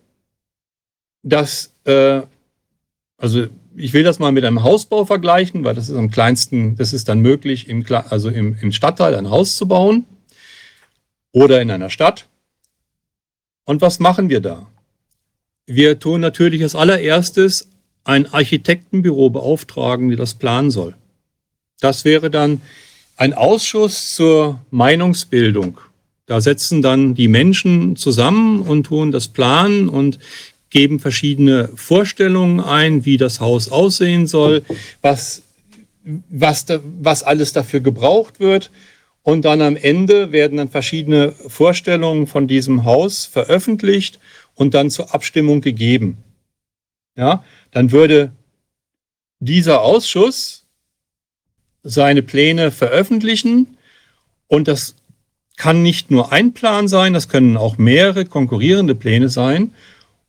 dass, 1.23 1.73
äh, 1.85 2.23
also 3.17 3.47
ich 3.77 3.93
will 3.93 4.05
das 4.05 4.19
mal 4.19 4.31
mit 4.31 4.45
einem 4.45 4.63
Hausbau 4.63 5.05
vergleichen, 5.05 5.65
weil 5.65 5.75
das 5.75 5.89
ist 5.89 5.97
am 5.97 6.11
kleinsten, 6.11 6.77
das 6.77 6.93
ist 6.93 7.09
dann 7.09 7.21
möglich, 7.21 7.69
im, 7.69 7.85
also 8.09 8.29
im, 8.29 8.57
im 8.61 8.73
Stadtteil 8.73 9.15
ein 9.15 9.31
Haus 9.31 9.57
zu 9.57 9.67
bauen 9.67 10.07
oder 11.35 11.61
in 11.61 11.71
einer 11.71 11.91
Stadt. 11.91 12.27
Und 13.65 13.83
was 13.83 13.99
machen 13.99 14.31
wir 14.31 14.41
da? 14.41 14.67
Wir 15.67 15.99
tun 15.99 16.23
natürlich 16.23 16.63
als 16.63 16.75
allererstes 16.75 17.69
ein 18.05 18.33
Architektenbüro 18.33 19.29
beauftragen, 19.29 20.09
die 20.09 20.17
das 20.17 20.35
planen 20.35 20.71
soll. 20.71 20.95
Das 21.81 22.07
wäre 22.07 22.31
dann 22.31 22.63
ein 23.17 23.35
Ausschuss 23.35 24.15
zur 24.15 24.61
Meinungsbildung 24.71 25.79
da 26.27 26.41
setzen 26.41 26.81
dann 26.81 27.15
die 27.15 27.29
Menschen 27.29 27.97
zusammen 27.97 28.63
und 28.63 28.85
tun 28.85 29.13
das 29.13 29.29
Planen 29.29 29.89
und 29.89 30.19
geben 30.71 30.99
verschiedene 30.99 31.69
Vorstellungen 31.77 32.61
ein, 32.61 33.05
wie 33.05 33.19
das 33.19 33.41
Haus 33.41 33.71
aussehen 33.71 34.27
soll, 34.27 34.65
was, 35.03 35.43
was, 36.31 36.67
was 37.01 37.23
alles 37.23 37.53
dafür 37.53 37.81
gebraucht 37.81 38.41
wird. 38.41 38.71
Und 39.25 39.47
dann 39.47 39.63
am 39.63 39.77
Ende 39.77 40.33
werden 40.33 40.59
dann 40.59 40.69
verschiedene 40.69 41.33
Vorstellungen 41.33 42.27
von 42.27 42.47
diesem 42.47 42.85
Haus 42.85 43.25
veröffentlicht 43.25 44.21
und 44.55 44.75
dann 44.75 44.91
zur 44.91 45.15
Abstimmung 45.15 45.63
gegeben. 45.63 46.19
Ja, 47.17 47.43
dann 47.71 47.91
würde 47.91 48.33
dieser 49.41 49.81
Ausschuss 49.81 50.67
seine 51.83 52.23
Pläne 52.23 52.71
veröffentlichen 52.71 53.79
und 54.47 54.69
das 54.69 54.95
kann 55.57 55.83
nicht 55.83 56.11
nur 56.11 56.31
ein 56.31 56.53
Plan 56.53 56.87
sein, 56.87 57.15
das 57.15 57.31
können 57.31 57.57
auch 57.57 57.79
mehrere 57.79 58.27
konkurrierende 58.27 58.95
Pläne 58.95 59.31
sein. 59.31 59.73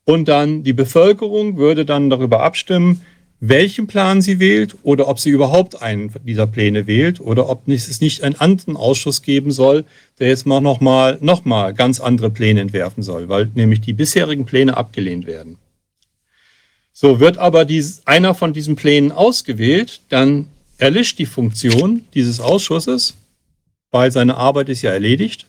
Und 0.06 0.28
dann 0.28 0.64
die 0.64 0.74
Bevölkerung 0.74 1.58
würde 1.58 1.84
dann 1.84 2.10
darüber 2.10 2.44
abstimmen, 2.44 3.02
welchen 3.40 3.88
Plan 3.88 4.22
sie 4.22 4.40
wählt 4.40 4.76
oder 4.84 5.08
ob 5.08 5.20
sie 5.20 5.30
überhaupt 5.30 5.82
einen 5.82 6.12
dieser 6.24 6.48
Pläne 6.48 6.88
wählt 6.88 7.20
oder 7.20 7.50
ob 7.50 7.68
es 7.68 8.02
nicht 8.02 8.24
einen 8.24 8.36
anderen 8.36 8.78
Ausschuss 8.78 9.22
geben 9.22 9.52
soll, 9.52 9.86
der 10.20 10.30
jetzt 10.30 10.46
mal 10.46 10.62
nochmal 10.62 11.18
noch 11.22 11.46
mal 11.46 11.74
ganz 11.74 12.00
andere 12.00 12.30
Pläne 12.30 12.62
entwerfen 12.62 13.04
soll, 13.04 13.30
weil 13.30 13.52
nämlich 13.54 13.82
die 13.82 13.94
bisherigen 13.94 14.46
Pläne 14.46 14.78
abgelehnt 14.78 15.28
werden. 15.28 15.58
So 16.94 17.20
wird 17.20 17.38
aber 17.38 17.66
dies, 17.66 18.02
einer 18.06 18.34
von 18.36 18.54
diesen 18.54 18.76
Plänen 18.76 19.12
ausgewählt, 19.12 20.02
dann 20.10 20.48
erlischt 20.78 21.20
die 21.20 21.26
Funktion 21.26 22.06
dieses 22.14 22.40
Ausschusses 22.40 23.16
weil 23.96 24.12
seine 24.12 24.36
Arbeit 24.36 24.68
ist 24.68 24.82
ja 24.82 24.92
erledigt. 24.92 25.48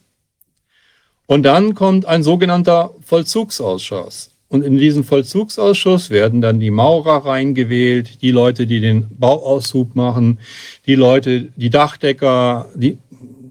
Und 1.26 1.42
dann 1.42 1.74
kommt 1.74 2.06
ein 2.06 2.22
sogenannter 2.22 2.94
Vollzugsausschuss. 3.04 4.30
Und 4.48 4.62
in 4.62 4.78
diesen 4.78 5.02
Vollzugsausschuss 5.02 6.10
werden 6.10 6.40
dann 6.40 6.60
die 6.60 6.70
Maurer 6.70 7.26
reingewählt, 7.26 8.22
die 8.22 8.30
Leute, 8.30 8.66
die 8.66 8.80
den 8.80 9.06
Bauaushub 9.18 9.96
machen, 9.96 10.38
die 10.86 10.94
Leute, 10.94 11.48
die 11.56 11.70
Dachdecker, 11.70 12.68
die, 12.74 12.98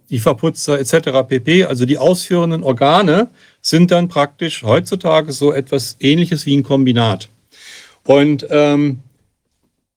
die 0.09 0.19
Verputzer 0.19 0.79
etc. 0.79 1.27
pp. 1.27 1.65
Also 1.65 1.85
die 1.85 1.97
ausführenden 1.97 2.63
Organe 2.63 3.29
sind 3.61 3.91
dann 3.91 4.07
praktisch 4.07 4.63
heutzutage 4.63 5.33
so 5.33 5.51
etwas 5.51 5.97
Ähnliches 5.99 6.45
wie 6.45 6.55
ein 6.55 6.63
Kombinat. 6.63 7.29
Und, 8.05 8.47
ähm, 8.49 8.99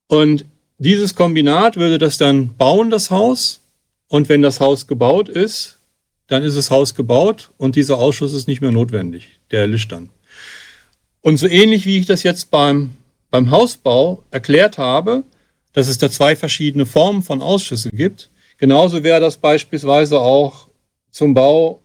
und 0.07 0.45
dieses 0.79 1.15
Kombinat 1.15 1.77
würde 1.77 1.97
das 1.97 2.17
dann 2.17 2.55
bauen, 2.55 2.89
das 2.89 3.09
Haus. 3.09 3.61
Und 4.09 4.27
wenn 4.27 4.41
das 4.41 4.59
Haus 4.59 4.87
gebaut 4.87 5.29
ist, 5.29 5.79
dann 6.27 6.43
ist 6.43 6.57
das 6.57 6.71
Haus 6.71 6.95
gebaut 6.95 7.51
und 7.57 7.75
dieser 7.75 7.97
Ausschuss 7.97 8.33
ist 8.33 8.47
nicht 8.47 8.61
mehr 8.61 8.71
notwendig. 8.71 9.39
Der 9.51 9.61
erlischt 9.61 9.91
dann. 9.91 10.09
Und 11.21 11.37
so 11.37 11.47
ähnlich 11.47 11.85
wie 11.85 11.97
ich 11.97 12.05
das 12.05 12.23
jetzt 12.23 12.49
beim, 12.51 12.95
beim 13.29 13.51
Hausbau 13.51 14.23
erklärt 14.31 14.77
habe, 14.77 15.23
dass 15.73 15.87
es 15.87 15.97
da 15.97 16.09
zwei 16.09 16.35
verschiedene 16.35 16.85
Formen 16.85 17.21
von 17.23 17.41
Ausschüssen 17.41 17.91
gibt, 17.91 18.29
genauso 18.57 19.03
wäre 19.03 19.19
das 19.19 19.37
beispielsweise 19.37 20.19
auch 20.19 20.67
zum 21.11 21.33
Bau 21.33 21.81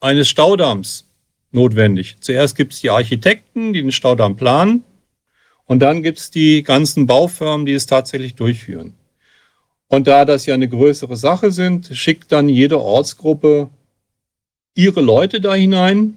eines 0.00 0.28
Staudamms 0.28 1.08
notwendig. 1.50 2.16
Zuerst 2.20 2.56
gibt 2.56 2.74
es 2.74 2.80
die 2.80 2.90
Architekten, 2.90 3.72
die 3.72 3.82
den 3.82 3.92
Staudamm 3.92 4.36
planen, 4.36 4.84
und 5.66 5.80
dann 5.80 6.02
gibt 6.02 6.18
es 6.18 6.30
die 6.30 6.62
ganzen 6.62 7.06
Baufirmen, 7.06 7.66
die 7.66 7.72
es 7.72 7.86
tatsächlich 7.86 8.36
durchführen. 8.36 8.94
Und 9.88 10.06
da 10.06 10.24
das 10.24 10.46
ja 10.46 10.54
eine 10.54 10.68
größere 10.68 11.16
Sache 11.16 11.50
sind, 11.50 11.90
schickt 11.92 12.32
dann 12.32 12.48
jede 12.48 12.80
Ortsgruppe 12.80 13.70
ihre 14.74 15.00
Leute 15.00 15.40
da 15.40 15.54
hinein, 15.54 16.16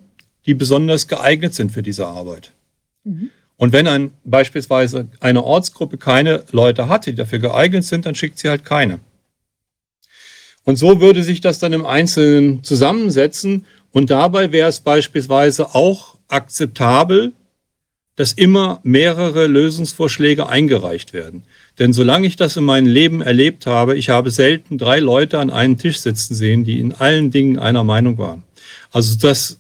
die 0.49 0.55
besonders 0.55 1.07
geeignet 1.07 1.53
sind 1.53 1.71
für 1.71 1.83
diese 1.83 2.07
Arbeit. 2.07 2.53
Mhm. 3.03 3.29
Und 3.55 3.71
wenn 3.71 3.85
ein, 3.85 4.13
beispielsweise 4.23 5.07
eine 5.19 5.43
Ortsgruppe 5.43 5.99
keine 5.99 6.43
Leute 6.51 6.89
hat, 6.89 7.05
die 7.05 7.13
dafür 7.13 7.37
geeignet 7.37 7.83
sind, 7.83 8.07
dann 8.07 8.15
schickt 8.15 8.39
sie 8.39 8.49
halt 8.49 8.65
keine. 8.65 8.99
Und 10.63 10.77
so 10.77 11.01
würde 11.01 11.23
sich 11.23 11.39
das 11.39 11.59
dann 11.59 11.71
im 11.71 11.85
Einzelnen 11.85 12.63
zusammensetzen. 12.63 13.67
Und 13.91 14.09
dabei 14.09 14.51
wäre 14.51 14.69
es 14.69 14.79
beispielsweise 14.79 15.75
auch 15.75 16.15
akzeptabel, 16.29 17.33
dass 18.15 18.33
immer 18.33 18.79
mehrere 18.81 19.45
Lösungsvorschläge 19.45 20.49
eingereicht 20.49 21.13
werden. 21.13 21.43
Denn 21.77 21.93
solange 21.93 22.25
ich 22.25 22.37
das 22.37 22.57
in 22.57 22.63
meinem 22.63 22.87
Leben 22.87 23.21
erlebt 23.21 23.67
habe, 23.67 23.95
ich 23.95 24.09
habe 24.09 24.31
selten 24.31 24.79
drei 24.79 24.97
Leute 24.97 25.37
an 25.37 25.51
einem 25.51 25.77
Tisch 25.77 25.99
sitzen 25.99 26.33
sehen, 26.33 26.63
die 26.63 26.79
in 26.79 26.93
allen 26.93 27.29
Dingen 27.29 27.59
einer 27.59 27.83
Meinung 27.83 28.17
waren. 28.17 28.41
Also 28.91 29.15
das 29.15 29.59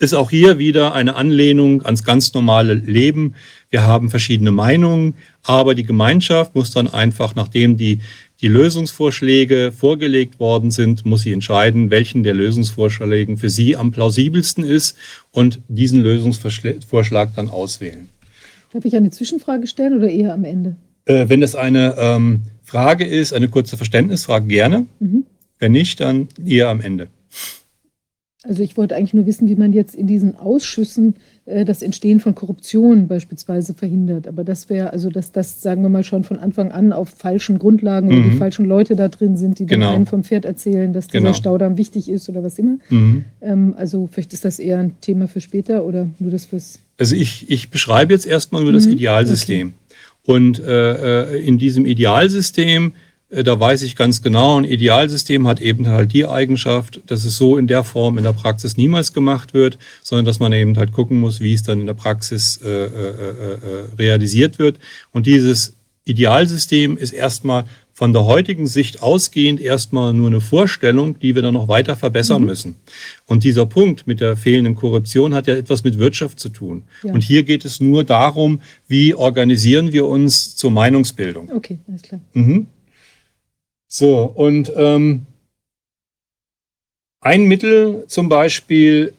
ist 0.00 0.14
auch 0.14 0.30
hier 0.30 0.58
wieder 0.58 0.94
eine 0.94 1.14
Anlehnung 1.14 1.84
ans 1.84 2.02
ganz 2.02 2.32
normale 2.34 2.74
Leben. 2.74 3.34
Wir 3.70 3.82
haben 3.82 4.10
verschiedene 4.10 4.50
Meinungen, 4.50 5.14
aber 5.42 5.74
die 5.74 5.84
Gemeinschaft 5.84 6.54
muss 6.54 6.72
dann 6.72 6.88
einfach, 6.88 7.34
nachdem 7.34 7.76
die 7.76 8.00
die 8.40 8.48
Lösungsvorschläge 8.48 9.70
vorgelegt 9.70 10.40
worden 10.40 10.70
sind, 10.70 11.04
muss 11.04 11.22
sie 11.22 11.32
entscheiden, 11.32 11.90
welchen 11.90 12.22
der 12.22 12.32
Lösungsvorschläge 12.32 13.36
für 13.36 13.50
sie 13.50 13.76
am 13.76 13.90
plausibelsten 13.90 14.64
ist 14.64 14.96
und 15.30 15.60
diesen 15.68 16.02
Lösungsvorschlag 16.02 17.34
dann 17.36 17.50
auswählen. 17.50 18.08
Darf 18.72 18.86
ich 18.86 18.96
eine 18.96 19.10
Zwischenfrage 19.10 19.66
stellen 19.66 19.98
oder 19.98 20.08
eher 20.08 20.32
am 20.32 20.44
Ende? 20.44 20.76
Äh, 21.04 21.28
wenn 21.28 21.42
das 21.42 21.54
eine 21.54 21.96
ähm, 21.98 22.40
Frage 22.62 23.04
ist, 23.04 23.34
eine 23.34 23.48
kurze 23.48 23.76
Verständnisfrage, 23.76 24.46
gerne. 24.46 24.86
Mhm. 25.00 25.26
Wenn 25.58 25.72
nicht, 25.72 26.00
dann 26.00 26.28
eher 26.46 26.70
am 26.70 26.80
Ende. 26.80 27.08
Also 28.42 28.62
ich 28.62 28.78
wollte 28.78 28.96
eigentlich 28.96 29.12
nur 29.12 29.26
wissen, 29.26 29.48
wie 29.48 29.54
man 29.54 29.74
jetzt 29.74 29.94
in 29.94 30.06
diesen 30.06 30.34
Ausschüssen 30.36 31.14
äh, 31.44 31.66
das 31.66 31.82
Entstehen 31.82 32.20
von 32.20 32.34
Korruption 32.34 33.06
beispielsweise 33.06 33.74
verhindert. 33.74 34.26
Aber 34.26 34.44
das 34.44 34.70
wäre, 34.70 34.94
also 34.94 35.10
dass 35.10 35.30
das, 35.30 35.60
sagen 35.60 35.82
wir 35.82 35.90
mal, 35.90 36.04
schon 36.04 36.24
von 36.24 36.38
Anfang 36.38 36.72
an 36.72 36.94
auf 36.94 37.10
falschen 37.10 37.58
Grundlagen 37.58 38.08
mhm. 38.08 38.14
oder 38.14 38.30
die 38.30 38.36
falschen 38.36 38.64
Leute 38.64 38.96
da 38.96 39.08
drin 39.08 39.36
sind, 39.36 39.58
die 39.58 39.66
genau. 39.66 39.92
einem 39.92 40.06
vom 40.06 40.24
Pferd 40.24 40.46
erzählen, 40.46 40.94
dass 40.94 41.08
dieser 41.08 41.20
genau. 41.20 41.34
Staudamm 41.34 41.76
wichtig 41.76 42.08
ist 42.08 42.30
oder 42.30 42.42
was 42.42 42.58
immer. 42.58 42.78
Mhm. 42.88 43.26
Ähm, 43.42 43.74
also 43.76 44.08
vielleicht 44.10 44.32
ist 44.32 44.46
das 44.46 44.58
eher 44.58 44.78
ein 44.78 44.98
Thema 45.02 45.28
für 45.28 45.42
später 45.42 45.84
oder 45.84 46.08
nur 46.18 46.30
das 46.30 46.46
fürs. 46.46 46.80
Also 46.96 47.16
ich, 47.16 47.50
ich 47.50 47.68
beschreibe 47.70 48.14
jetzt 48.14 48.26
erstmal 48.26 48.62
nur 48.62 48.72
das 48.72 48.86
mhm. 48.86 48.92
Idealsystem. 48.92 49.74
Okay. 50.22 50.32
Und 50.32 50.60
äh, 50.60 51.34
äh 51.34 51.46
in 51.46 51.58
diesem 51.58 51.84
Idealsystem 51.84 52.92
da 53.30 53.60
weiß 53.60 53.82
ich 53.82 53.94
ganz 53.94 54.22
genau, 54.22 54.58
ein 54.58 54.64
Idealsystem 54.64 55.46
hat 55.46 55.60
eben 55.60 55.86
halt 55.86 56.12
die 56.12 56.26
Eigenschaft, 56.26 57.00
dass 57.06 57.24
es 57.24 57.36
so 57.36 57.56
in 57.56 57.68
der 57.68 57.84
Form 57.84 58.18
in 58.18 58.24
der 58.24 58.32
Praxis 58.32 58.76
niemals 58.76 59.12
gemacht 59.12 59.54
wird, 59.54 59.78
sondern 60.02 60.24
dass 60.24 60.40
man 60.40 60.52
eben 60.52 60.76
halt 60.76 60.92
gucken 60.92 61.20
muss, 61.20 61.40
wie 61.40 61.54
es 61.54 61.62
dann 61.62 61.80
in 61.80 61.86
der 61.86 61.94
Praxis 61.94 62.60
äh, 62.62 62.68
äh, 62.68 62.88
äh, 62.88 63.52
äh 63.52 63.58
realisiert 63.98 64.58
wird. 64.58 64.78
Und 65.12 65.26
dieses 65.26 65.74
Idealsystem 66.04 66.96
ist 66.96 67.12
erstmal 67.12 67.66
von 68.00 68.12
der 68.14 68.24
heutigen 68.24 68.66
Sicht 68.66 69.02
ausgehend 69.02 69.60
erstmal 69.60 70.14
nur 70.14 70.28
eine 70.28 70.40
Vorstellung, 70.40 71.18
die 71.18 71.34
wir 71.34 71.42
dann 71.42 71.54
noch 71.54 71.68
weiter 71.68 71.96
verbessern 71.96 72.40
mhm. 72.40 72.48
müssen. 72.48 72.76
Und 73.26 73.44
dieser 73.44 73.66
Punkt 73.66 74.06
mit 74.06 74.20
der 74.20 74.38
fehlenden 74.38 74.74
Korruption 74.74 75.34
hat 75.34 75.46
ja 75.46 75.54
etwas 75.54 75.84
mit 75.84 75.98
Wirtschaft 75.98 76.40
zu 76.40 76.48
tun. 76.48 76.84
Ja. 77.04 77.12
Und 77.12 77.20
hier 77.20 77.42
geht 77.42 77.64
es 77.66 77.78
nur 77.78 78.02
darum, 78.02 78.62
wie 78.88 79.14
organisieren 79.14 79.92
wir 79.92 80.06
uns 80.06 80.56
zur 80.56 80.70
Meinungsbildung. 80.70 81.50
Okay, 81.54 81.78
alles 81.86 82.02
klar. 82.02 82.20
Mhm. 82.32 82.68
So, 83.92 84.22
und 84.22 84.72
ähm, 84.76 85.26
ein 87.20 87.44
Mittel 87.46 88.04
zum 88.06 88.28
Beispiel, 88.28 89.14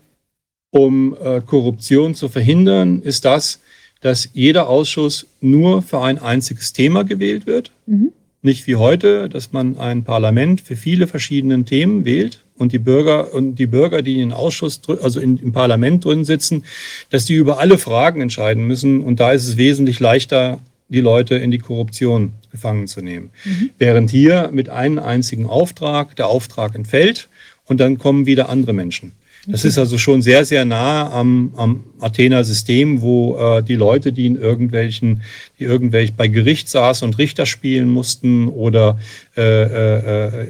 um 0.71 1.15
äh, 1.21 1.41
Korruption 1.41 2.15
zu 2.15 2.29
verhindern, 2.29 3.01
ist 3.01 3.25
das, 3.25 3.59
dass 3.99 4.29
jeder 4.33 4.69
Ausschuss 4.69 5.27
nur 5.41 5.81
für 5.81 6.01
ein 6.01 6.19
einziges 6.19 6.71
Thema 6.71 7.03
gewählt 7.03 7.45
wird. 7.45 7.71
Mhm. 7.85 8.13
Nicht 8.41 8.65
wie 8.65 8.77
heute, 8.77 9.27
dass 9.27 9.51
man 9.51 9.77
ein 9.77 10.05
Parlament 10.05 10.61
für 10.61 10.77
viele 10.77 11.05
verschiedene 11.05 11.65
Themen 11.65 12.05
wählt 12.05 12.41
und 12.57 12.71
die 12.71 12.79
Bürger 12.79 13.33
und 13.33 13.55
die 13.55 13.67
Bürger, 13.67 14.01
die 14.01 14.13
in 14.13 14.29
den 14.29 14.33
Ausschuss, 14.33 14.79
also 14.87 15.19
in, 15.19 15.37
im 15.37 15.51
Parlament 15.51 16.05
drin 16.05 16.23
sitzen, 16.23 16.63
dass 17.09 17.25
die 17.25 17.35
über 17.35 17.59
alle 17.59 17.77
Fragen 17.77 18.21
entscheiden 18.21 18.65
müssen. 18.65 19.01
Und 19.01 19.19
da 19.19 19.33
ist 19.33 19.47
es 19.49 19.57
wesentlich 19.57 19.99
leichter, 19.99 20.59
die 20.87 21.01
Leute 21.01 21.35
in 21.35 21.51
die 21.51 21.59
Korruption 21.59 22.31
gefangen 22.51 22.87
zu 22.87 23.01
nehmen. 23.01 23.31
Mhm. 23.45 23.69
Während 23.77 24.09
hier 24.09 24.49
mit 24.51 24.69
einem 24.69 24.99
einzigen 24.99 25.45
Auftrag 25.45 26.15
der 26.15 26.27
Auftrag 26.27 26.75
entfällt 26.75 27.29
und 27.65 27.79
dann 27.79 27.97
kommen 27.97 28.25
wieder 28.25 28.49
andere 28.49 28.73
Menschen. 28.73 29.13
Das 29.47 29.65
ist 29.65 29.79
also 29.79 29.97
schon 29.97 30.21
sehr, 30.21 30.45
sehr 30.45 30.65
nah 30.65 31.11
am, 31.11 31.51
am 31.55 31.83
Athener 31.99 32.43
System, 32.43 33.01
wo 33.01 33.37
äh, 33.37 33.63
die 33.63 33.75
Leute, 33.75 34.13
die 34.13 34.27
in 34.27 34.39
irgendwelchen, 34.39 35.23
die 35.57 35.63
irgendwelche 35.63 36.13
bei 36.13 36.27
Gericht 36.27 36.69
saßen 36.69 37.07
und 37.07 37.17
Richter 37.17 37.47
spielen 37.47 37.89
mussten 37.89 38.47
oder 38.47 38.99
äh, 39.35 39.41
äh, 39.41 40.27
äh 40.27 40.47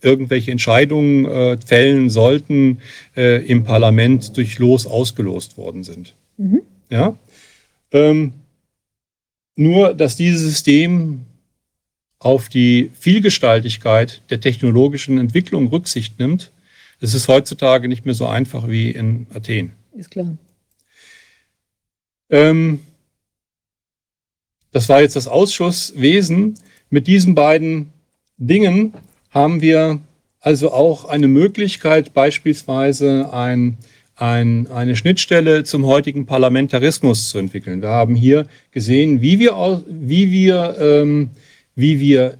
irgendwelche 0.00 0.52
Entscheidungen 0.52 1.24
äh, 1.24 1.58
fällen 1.66 2.08
sollten, 2.08 2.78
äh, 3.16 3.44
im 3.44 3.64
Parlament 3.64 4.36
durch 4.36 4.60
Los 4.60 4.86
ausgelost 4.86 5.56
worden 5.56 5.82
sind. 5.82 6.14
Mhm. 6.36 6.62
Ja. 6.88 7.18
Ähm, 7.90 8.34
nur, 9.56 9.94
dass 9.94 10.14
dieses 10.14 10.42
System 10.42 11.22
auf 12.18 12.48
die 12.48 12.90
Vielgestaltigkeit 12.98 14.22
der 14.30 14.40
technologischen 14.40 15.18
Entwicklung 15.18 15.68
Rücksicht 15.68 16.18
nimmt, 16.18 16.52
das 17.00 17.14
ist 17.14 17.28
heutzutage 17.28 17.88
nicht 17.88 18.04
mehr 18.04 18.14
so 18.14 18.26
einfach 18.26 18.68
wie 18.68 18.90
in 18.90 19.26
Athen. 19.32 19.72
Ist 19.96 20.10
klar. 20.10 20.36
Ähm, 22.30 22.80
das 24.72 24.88
war 24.88 25.00
jetzt 25.00 25.16
das 25.16 25.28
Ausschusswesen. 25.28 26.54
Mit 26.90 27.06
diesen 27.06 27.34
beiden 27.34 27.92
Dingen 28.36 28.94
haben 29.30 29.62
wir 29.62 30.00
also 30.40 30.72
auch 30.72 31.04
eine 31.04 31.28
Möglichkeit, 31.28 32.14
beispielsweise 32.14 33.32
ein 33.32 33.78
ein, 34.18 34.66
eine 34.68 34.96
Schnittstelle 34.96 35.64
zum 35.64 35.86
heutigen 35.86 36.26
Parlamentarismus 36.26 37.30
zu 37.30 37.38
entwickeln. 37.38 37.82
Wir 37.82 37.90
haben 37.90 38.16
hier 38.16 38.46
gesehen, 38.72 39.22
wie 39.22 39.38
wir, 39.38 39.84
wie 39.88 40.30
wir, 40.30 40.76
ähm, 40.80 41.30
wie 41.78 42.00
wir 42.00 42.38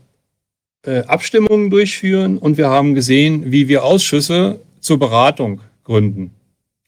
äh, 0.82 1.04
Abstimmungen 1.04 1.70
durchführen 1.70 2.38
und 2.38 2.58
wir 2.58 2.68
haben 2.68 2.96
gesehen, 2.96 3.52
wie 3.52 3.68
wir 3.68 3.84
Ausschüsse 3.84 4.60
zur 4.80 4.98
Beratung 4.98 5.60
gründen. 5.84 6.32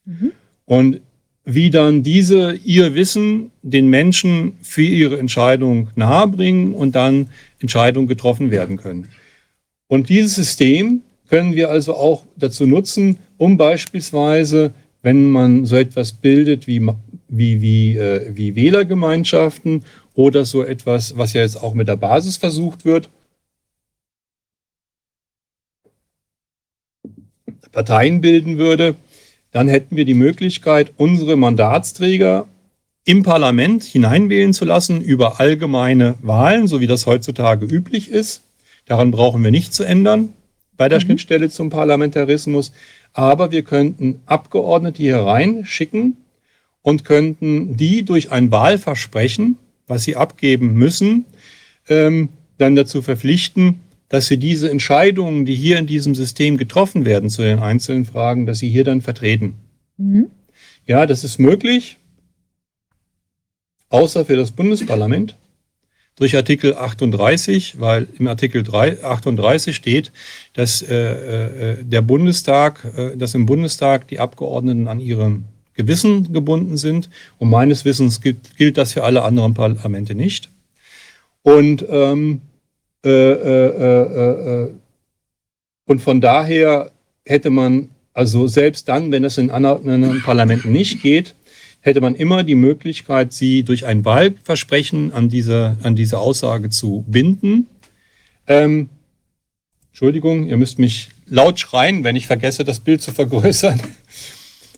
Mhm. 0.05 0.33
Und 0.65 1.01
wie 1.45 1.71
dann 1.71 2.03
diese 2.03 2.55
ihr 2.65 2.95
Wissen 2.97 3.53
den 3.63 3.89
Menschen 3.89 4.55
für 4.63 4.83
ihre 4.83 5.19
Entscheidung 5.21 5.91
nahebringen 5.95 6.75
und 6.75 6.97
dann 6.97 7.29
Entscheidungen 7.61 8.09
getroffen 8.09 8.51
werden 8.51 8.79
können. 8.79 9.09
Und 9.87 10.09
dieses 10.09 10.35
System 10.35 11.03
können 11.29 11.55
wir 11.55 11.71
also 11.71 11.95
auch 11.95 12.25
dazu 12.37 12.67
nutzen, 12.67 13.19
um 13.37 13.57
beispielsweise, 13.57 14.73
wenn 15.03 15.31
man 15.31 15.67
so 15.67 15.77
etwas 15.77 16.13
bildet 16.13 16.67
wie, 16.67 16.85
wie, 17.29 17.63
wie, 17.63 17.97
äh, 17.97 18.33
wie 18.35 18.57
Wählergemeinschaften 18.57 19.85
oder 20.15 20.45
so 20.45 20.63
etwas, 20.63 21.17
was 21.17 21.33
ja 21.33 21.43
jetzt 21.43 21.63
auch 21.63 21.75
mit 21.75 21.89
der 21.89 21.97
Basis 21.97 22.37
versucht 22.37 22.85
wird, 22.85 23.09
Parteien 27.73 28.21
bilden 28.21 28.59
würde, 28.59 28.97
dann 29.53 29.69
hätten 29.69 29.97
wir 29.97 30.05
die 30.05 30.15
Möglichkeit, 30.15 30.93
unsere 30.97 31.37
Mandatsträger 31.37 32.47
im 33.05 33.23
Parlament 33.23 33.85
hineinwählen 33.85 34.53
zu 34.53 34.65
lassen 34.65 35.01
über 35.01 35.41
allgemeine 35.41 36.17
Wahlen, 36.21 36.69
so 36.69 36.81
wie 36.81 36.87
das 36.87 37.07
heutzutage 37.07 37.67
üblich 37.67 38.11
ist. 38.11 38.43
Daran 38.87 39.11
brauchen 39.11 39.43
wir 39.43 39.51
nicht 39.51 39.75
zu 39.75 39.85
ändern 39.85 40.35
bei 40.77 40.89
der 40.89 40.99
mhm. 40.99 41.05
Schnittstelle 41.05 41.51
zum 41.51 41.71
Parlamentarismus. 41.71 42.73
Aber 43.13 43.51
wir 43.51 43.63
könnten 43.63 44.21
Abgeordnete 44.27 45.03
hier 45.03 45.19
reinschicken 45.19 46.17
und 46.83 47.05
könnten 47.05 47.77
die 47.77 48.05
durch 48.05 48.31
ein 48.31 48.51
Wahlversprechen, 48.51 49.59
was 49.91 50.05
sie 50.05 50.17
abgeben 50.17 50.75
müssen, 50.75 51.27
ähm, 51.89 52.31
dann 52.59 52.77
dazu 52.77 53.03
verpflichten, 53.03 53.81
dass 54.09 54.29
sie 54.29 54.39
diese 54.39 54.71
Entscheidungen, 54.71 55.45
die 55.45 55.55
hier 55.55 55.79
in 55.79 55.87
diesem 55.87 56.15
System 56.15 56.57
getroffen 56.57 57.05
werden 57.05 57.29
zu 57.29 57.43
den 57.43 57.59
einzelnen 57.59 58.07
Fragen, 58.07 58.47
dass 58.47 58.61
sie 58.61 58.69
hier 58.69 58.85
dann 58.85 59.03
vertreten. 59.03 59.55
Mhm. 59.99 60.31
Ja, 60.87 61.07
das 61.07 61.25
ist 61.25 61.39
möglich, 61.39 61.99
außer 63.89 64.25
für 64.25 64.37
das 64.37 64.53
Bundesparlament 64.53 65.37
durch 66.17 66.37
Artikel 66.37 66.77
38, 66.77 67.81
weil 67.81 68.07
im 68.19 68.29
Artikel 68.29 68.63
3, 68.63 69.03
38 69.03 69.75
steht, 69.75 70.13
dass 70.53 70.83
äh, 70.83 70.95
äh, 70.95 71.85
der 71.85 72.03
Bundestag, 72.03 72.85
äh, 72.97 73.17
dass 73.17 73.35
im 73.35 73.47
Bundestag 73.47 74.07
die 74.09 74.21
Abgeordneten 74.21 74.87
an 74.87 75.01
ihrem 75.01 75.45
Gewissen 75.83 76.33
gebunden 76.33 76.77
sind. 76.77 77.09
Und 77.39 77.51
meines 77.51 77.85
Wissens 77.85 78.21
gilt, 78.21 78.57
gilt 78.57 78.77
das 78.77 78.93
für 78.93 79.05
alle 79.05 79.23
anderen 79.23 79.55
Parlamente 79.55 80.15
nicht. 80.15 80.51
Und, 81.43 81.85
ähm, 81.89 82.43
äh, 83.05 83.11
äh, 83.11 84.65
äh, 84.65 84.71
und 85.87 86.01
von 86.01 86.21
daher 86.21 86.91
hätte 87.25 87.51
man, 87.51 87.89
also 88.13 88.47
selbst 88.47 88.89
dann, 88.89 89.11
wenn 89.11 89.25
es 89.25 89.39
in 89.39 89.51
anderen 89.51 90.23
Parlamenten 90.23 90.71
nicht 90.73 91.03
geht, 91.03 91.35
hätte 91.81 92.01
man 92.01 92.15
immer 92.15 92.43
die 92.45 92.55
Möglichkeit, 92.55 93.33
sie 93.33 93.63
durch 93.63 93.87
ein 93.87 94.05
Wahlversprechen 94.05 95.13
an 95.13 95.29
diese, 95.29 95.77
an 95.83 95.97
diese 95.97 96.19
Aussage 96.19 96.69
zu 96.69 97.05
binden. 97.09 97.67
Ähm, 98.47 98.91
Entschuldigung, 99.89 100.47
ihr 100.47 100.57
müsst 100.57 100.79
mich 100.79 101.09
laut 101.27 101.59
schreien, 101.59 102.05
wenn 102.05 102.17
ich 102.17 102.27
vergesse, 102.27 102.65
das 102.65 102.81
Bild 102.81 103.01
zu 103.03 103.13
vergrößern. 103.13 103.81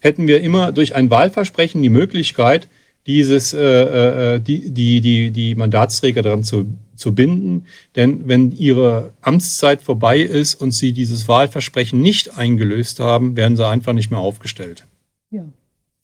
Hätten 0.02 0.26
wir 0.26 0.40
immer 0.40 0.72
durch 0.72 0.96
ein 0.96 1.10
Wahlversprechen 1.10 1.80
die 1.80 1.88
Möglichkeit, 1.88 2.66
dieses, 3.06 3.52
äh, 3.52 4.34
äh, 4.34 4.40
die, 4.40 4.70
die, 4.70 5.00
die, 5.00 5.30
die 5.30 5.54
Mandatsträger 5.54 6.22
daran 6.22 6.42
zu, 6.42 6.66
zu 6.96 7.14
binden. 7.14 7.66
Denn 7.94 8.26
wenn 8.26 8.50
ihre 8.50 9.12
Amtszeit 9.20 9.80
vorbei 9.80 10.18
ist 10.18 10.60
und 10.60 10.72
sie 10.72 10.92
dieses 10.92 11.28
Wahlversprechen 11.28 12.00
nicht 12.00 12.36
eingelöst 12.36 12.98
haben, 12.98 13.36
werden 13.36 13.56
sie 13.56 13.64
einfach 13.64 13.92
nicht 13.92 14.10
mehr 14.10 14.18
aufgestellt. 14.18 14.86
Ja. 15.30 15.44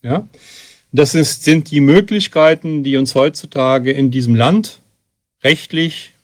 Ja. 0.03 0.29
Das 0.93 1.17
ist, 1.17 1.43
sind 1.43 1.73
die 1.73 1.81
Möglichkeiten, 1.81 2.85
die 2.85 2.97
uns 2.97 3.17
heutzutage 3.17 3.91
in 3.91 4.13
diesem 4.13 4.37
Land 4.37 4.81
rechtlich 5.43 6.15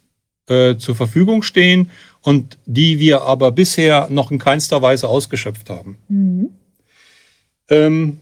äh, 0.49 0.77
zur 0.77 0.95
Verfügung 0.95 1.43
stehen 1.43 1.91
und 2.21 2.57
die 2.67 3.01
wir 3.01 3.23
aber 3.23 3.51
bisher 3.51 4.07
noch 4.11 4.31
in 4.31 4.39
keinster 4.39 4.81
Weise 4.81 5.09
ausgeschöpft 5.09 5.71
haben. 5.71 5.99
Mhm. 6.09 6.51
Ähm, 7.69 8.21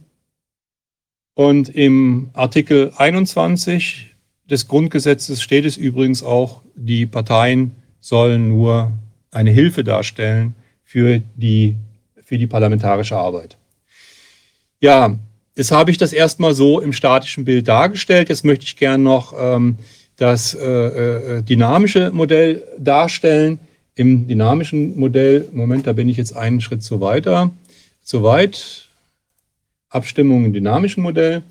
und 1.34 1.68
im 1.70 2.30
Artikel 2.34 2.92
21 2.96 4.14
des 4.44 4.68
Grundgesetzes 4.68 5.42
steht 5.42 5.64
es 5.64 5.76
übrigens 5.76 6.22
auch, 6.22 6.62
die 6.74 7.06
Parteien 7.06 7.72
sollen 8.00 8.48
nur 8.48 8.92
eine 9.30 9.50
Hilfe 9.50 9.82
darstellen 9.84 10.54
für 10.84 11.22
die, 11.36 11.76
für 12.22 12.36
die 12.36 12.46
parlamentarische 12.46 13.16
Arbeit. 13.16 13.56
Ja, 14.80 15.16
Jetzt 15.56 15.70
habe 15.70 15.90
ich 15.90 15.98
das 15.98 16.12
erstmal 16.14 16.54
so 16.54 16.80
im 16.80 16.92
statischen 16.92 17.44
Bild 17.44 17.68
dargestellt. 17.68 18.30
Jetzt 18.30 18.44
möchte 18.44 18.64
ich 18.64 18.76
gerne 18.76 19.02
noch 19.02 19.34
ähm, 19.38 19.76
das 20.16 20.54
äh, 20.54 20.66
äh, 20.66 21.42
dynamische 21.42 22.10
Modell 22.12 22.62
darstellen. 22.78 23.58
Im 23.94 24.26
dynamischen 24.26 24.98
Modell, 24.98 25.48
Moment, 25.52 25.86
da 25.86 25.92
bin 25.92 26.08
ich 26.08 26.16
jetzt 26.16 26.34
einen 26.34 26.62
Schritt 26.62 26.82
zu 26.82 27.02
weiter, 27.02 27.50
zu 28.02 28.22
weit. 28.22 28.88
Abstimmung 29.92 30.44
im 30.44 30.52
dynamischen 30.52 31.02
Modell. 31.02 31.42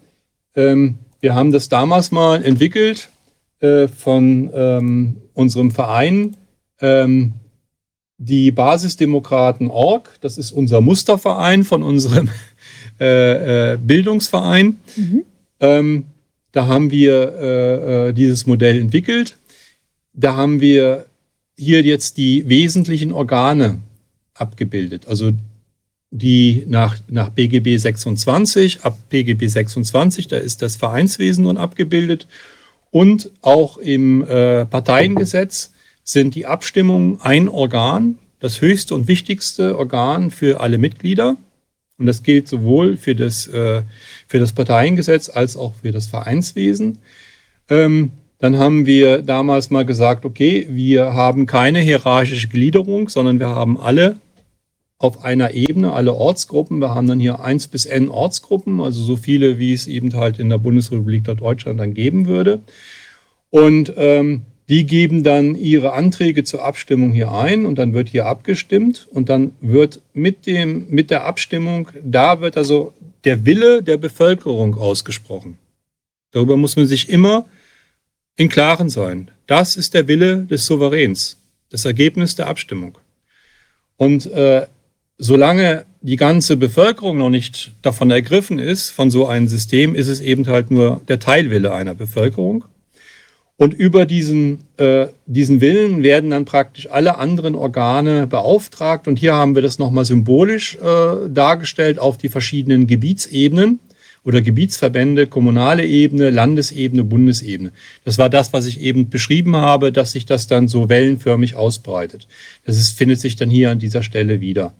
Ähm, 0.55 0.95
wir 1.19 1.35
haben 1.35 1.51
das 1.51 1.69
damals 1.69 2.11
mal 2.11 2.43
entwickelt 2.43 3.09
äh, 3.59 3.87
von 3.87 4.49
ähm, 4.53 5.17
unserem 5.33 5.71
Verein, 5.71 6.35
ähm, 6.81 7.33
die 8.17 8.51
Basisdemokraten 8.51 9.69
Org. 9.69 10.17
Das 10.21 10.37
ist 10.37 10.51
unser 10.51 10.81
Musterverein 10.81 11.63
von 11.63 11.83
unserem 11.83 12.29
äh, 12.99 13.73
äh, 13.73 13.77
Bildungsverein. 13.77 14.79
Mhm. 14.95 15.25
Ähm, 15.59 16.05
da 16.51 16.67
haben 16.67 16.91
wir 16.91 17.33
äh, 17.33 18.09
äh, 18.09 18.13
dieses 18.13 18.45
Modell 18.45 18.79
entwickelt. 18.79 19.37
Da 20.13 20.35
haben 20.35 20.59
wir 20.59 21.05
hier 21.57 21.83
jetzt 21.83 22.17
die 22.17 22.49
wesentlichen 22.49 23.11
Organe 23.11 23.79
abgebildet. 24.33 25.07
Also 25.07 25.31
die 26.11 26.65
nach, 26.67 26.97
nach 27.07 27.29
BGB 27.29 27.77
26, 27.77 28.83
ab 28.83 28.97
BGB 29.09 29.47
26, 29.47 30.27
da 30.27 30.37
ist 30.37 30.61
das 30.61 30.75
Vereinswesen 30.75 31.45
nun 31.45 31.57
abgebildet. 31.57 32.27
Und 32.91 33.31
auch 33.41 33.77
im 33.77 34.23
äh, 34.23 34.65
Parteiengesetz 34.65 35.71
sind 36.03 36.35
die 36.35 36.45
Abstimmungen 36.45 37.21
ein 37.21 37.47
Organ, 37.47 38.17
das 38.41 38.59
höchste 38.59 38.93
und 38.93 39.07
wichtigste 39.07 39.77
Organ 39.77 40.31
für 40.31 40.59
alle 40.59 40.77
Mitglieder. 40.77 41.37
Und 41.97 42.07
das 42.07 42.23
gilt 42.23 42.49
sowohl 42.49 42.97
für 42.97 43.15
das, 43.15 43.47
äh, 43.47 43.83
für 44.27 44.39
das 44.39 44.51
Parteiengesetz 44.51 45.29
als 45.29 45.55
auch 45.55 45.73
für 45.81 45.93
das 45.93 46.07
Vereinswesen. 46.07 46.97
Ähm, 47.69 48.11
dann 48.39 48.57
haben 48.57 48.87
wir 48.87 49.21
damals 49.21 49.69
mal 49.69 49.85
gesagt, 49.85 50.25
okay, 50.25 50.67
wir 50.69 51.13
haben 51.13 51.45
keine 51.45 51.79
hierarchische 51.79 52.47
Gliederung, 52.47 53.07
sondern 53.07 53.39
wir 53.39 53.49
haben 53.49 53.79
alle 53.79 54.17
auf 55.01 55.23
einer 55.23 55.53
Ebene, 55.53 55.93
alle 55.93 56.13
Ortsgruppen. 56.13 56.79
Wir 56.79 56.93
haben 56.93 57.07
dann 57.07 57.19
hier 57.19 57.39
eins 57.39 57.67
bis 57.67 57.85
n 57.85 58.09
Ortsgruppen, 58.09 58.79
also 58.81 59.01
so 59.01 59.15
viele, 59.15 59.57
wie 59.57 59.73
es 59.73 59.87
eben 59.87 60.13
halt 60.13 60.39
in 60.39 60.49
der 60.49 60.59
Bundesrepublik 60.59 61.23
Deutschland 61.23 61.79
dann 61.79 61.93
geben 61.93 62.27
würde. 62.27 62.59
Und 63.49 63.93
ähm, 63.97 64.43
die 64.69 64.85
geben 64.85 65.23
dann 65.23 65.55
ihre 65.55 65.93
Anträge 65.93 66.43
zur 66.43 66.63
Abstimmung 66.63 67.11
hier 67.11 67.31
ein 67.31 67.65
und 67.65 67.77
dann 67.77 67.93
wird 67.93 68.09
hier 68.09 68.27
abgestimmt 68.27 69.07
und 69.11 69.27
dann 69.27 69.53
wird 69.59 69.99
mit 70.13 70.45
dem, 70.45 70.85
mit 70.89 71.09
der 71.09 71.25
Abstimmung, 71.25 71.89
da 72.03 72.39
wird 72.39 72.55
also 72.55 72.93
der 73.23 73.45
Wille 73.45 73.83
der 73.83 73.97
Bevölkerung 73.97 74.75
ausgesprochen. 74.75 75.57
Darüber 76.31 76.55
muss 76.57 76.75
man 76.75 76.87
sich 76.87 77.09
immer 77.09 77.45
in 78.37 78.49
Klaren 78.49 78.89
sein. 78.89 79.31
Das 79.47 79.75
ist 79.75 79.93
der 79.93 80.07
Wille 80.07 80.43
des 80.45 80.65
Souveräns, 80.65 81.37
das 81.69 81.85
Ergebnis 81.85 82.35
der 82.35 82.47
Abstimmung. 82.47 82.97
Und 83.97 84.25
äh, 84.27 84.67
solange 85.21 85.85
die 86.01 86.15
ganze 86.15 86.57
Bevölkerung 86.57 87.19
noch 87.19 87.29
nicht 87.29 87.73
davon 87.83 88.09
ergriffen 88.09 88.57
ist, 88.57 88.89
von 88.89 89.11
so 89.11 89.27
einem 89.27 89.47
System, 89.47 89.93
ist 89.93 90.07
es 90.07 90.19
eben 90.19 90.47
halt 90.47 90.71
nur 90.71 90.99
der 91.07 91.19
Teilwille 91.19 91.73
einer 91.73 91.93
Bevölkerung. 91.93 92.65
Und 93.55 93.75
über 93.75 94.07
diesen, 94.07 94.61
äh, 94.77 95.07
diesen 95.27 95.61
Willen 95.61 96.01
werden 96.01 96.31
dann 96.31 96.45
praktisch 96.45 96.89
alle 96.89 97.19
anderen 97.19 97.53
Organe 97.53 98.25
beauftragt. 98.25 99.07
Und 99.07 99.19
hier 99.19 99.35
haben 99.35 99.53
wir 99.53 99.61
das 99.61 99.77
nochmal 99.77 100.05
symbolisch 100.05 100.75
äh, 100.77 101.29
dargestellt 101.29 101.99
auf 101.99 102.17
die 102.17 102.29
verschiedenen 102.29 102.87
Gebietsebenen 102.87 103.79
oder 104.23 104.41
Gebietsverbände, 104.41 105.27
kommunale 105.27 105.85
Ebene, 105.85 106.31
Landesebene, 106.31 107.03
Bundesebene. 107.03 107.71
Das 108.05 108.17
war 108.17 108.31
das, 108.31 108.53
was 108.53 108.65
ich 108.65 108.81
eben 108.81 109.11
beschrieben 109.11 109.55
habe, 109.55 109.91
dass 109.91 110.13
sich 110.13 110.25
das 110.25 110.47
dann 110.47 110.67
so 110.67 110.89
wellenförmig 110.89 111.53
ausbreitet. 111.53 112.27
Das 112.65 112.77
ist, 112.77 112.97
findet 112.97 113.19
sich 113.19 113.35
dann 113.35 113.51
hier 113.51 113.69
an 113.69 113.77
dieser 113.77 114.01
Stelle 114.01 114.41
wieder. 114.41 114.73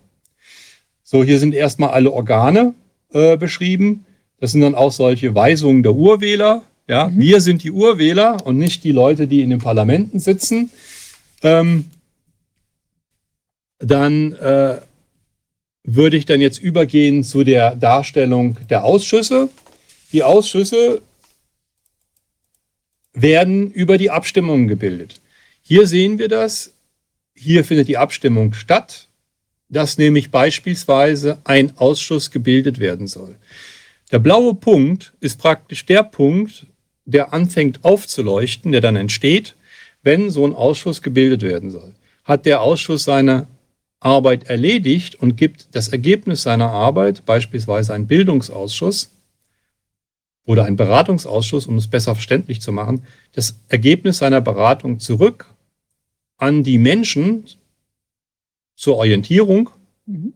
So, 1.11 1.25
hier 1.25 1.40
sind 1.40 1.53
erstmal 1.53 1.90
alle 1.90 2.14
Organe 2.14 2.73
äh, 3.11 3.35
beschrieben. 3.35 4.06
Das 4.40 4.53
sind 4.53 4.61
dann 4.61 4.75
auch 4.75 4.93
solche 4.93 5.35
Weisungen 5.35 5.83
der 5.83 5.93
Urwähler, 5.93 6.64
ja, 6.88 7.09
mhm. 7.09 7.19
wir 7.19 7.41
sind 7.41 7.64
die 7.64 7.72
Urwähler 7.72 8.45
und 8.45 8.57
nicht 8.57 8.85
die 8.85 8.93
Leute, 8.93 9.27
die 9.27 9.41
in 9.41 9.49
den 9.49 9.59
Parlamenten 9.59 10.22
sitzen. 10.22 10.72
Ähm, 11.43 11.91
dann 13.80 14.31
äh, 14.35 14.80
würde 15.83 16.15
ich 16.15 16.25
dann 16.25 16.40
jetzt 16.40 16.59
übergehen 16.59 17.25
zu 17.25 17.43
der 17.43 17.75
Darstellung 17.75 18.56
der 18.69 18.85
Ausschüsse. 18.85 19.49
Die 20.14 20.23
Ausschüsse 20.23 21.01
werden 23.11 23.69
über 23.69 23.98
die 23.98 24.11
Abstimmungen 24.11 24.69
gebildet. 24.69 25.19
Hier 25.61 25.88
sehen 25.88 26.19
wir 26.19 26.30
das. 26.30 26.73
Hier 27.35 27.65
findet 27.65 27.90
die 27.90 27.98
Abstimmung 27.98 28.53
statt, 28.53 29.09
dass 29.72 29.98
nämlich 29.98 30.30
beispielsweise 30.30 31.40
ein 31.45 31.75
Ausschuss 31.77 32.30
gebildet 32.30 32.80
werden 32.80 33.08
soll. 33.08 33.35
Der 34.11 34.19
blaue 34.19 34.53
Punkt 34.53 35.14
ist 35.22 35.40
praktisch 35.40 35.85
der 35.85 36.03
Punkt, 36.03 36.67
der 37.06 37.33
anfängt 37.33 37.83
aufzuleuchten, 37.83 38.74
der 38.74 38.82
dann 38.82 38.98
entsteht, 38.98 39.56
wenn 40.03 40.30
so 40.30 40.45
ein 40.45 40.53
Ausschuss 40.53 41.01
gebildet 41.01 41.41
werden 41.41 41.72
soll. 41.72 41.93
Hat 42.25 42.45
der 42.45 42.61
Ausschuss 42.61 43.06
seine 43.06 43.48
Arbeit 44.01 44.43
erledigt 44.50 45.16
und 45.16 45.38
gibt 45.38 45.67
das 45.72 45.88
Ergebnis 45.88 46.41
seiner 46.41 46.69
Arbeit, 46.72 47.25
beispielsweise 47.25 47.93
ein 47.93 48.08
Bildungsausschuss 48.08 49.11
oder 50.45 50.66
ein 50.66 50.75
Beratungsausschuss, 50.75 51.67
um 51.67 51.77
es 51.77 51.88
besser 51.88 52.16
verständlich 52.16 52.61
zu 52.61 52.74
machen, 52.74 53.06
das 53.32 53.56
Ergebnis 53.69 54.17
seiner 54.17 54.41
Beratung 54.41 55.00
zurück 55.00 55.45
an 56.38 56.64
die 56.64 56.80
Menschen 56.80 57.45
zur 58.81 58.97
Orientierung, 58.97 59.69
mhm. 60.07 60.33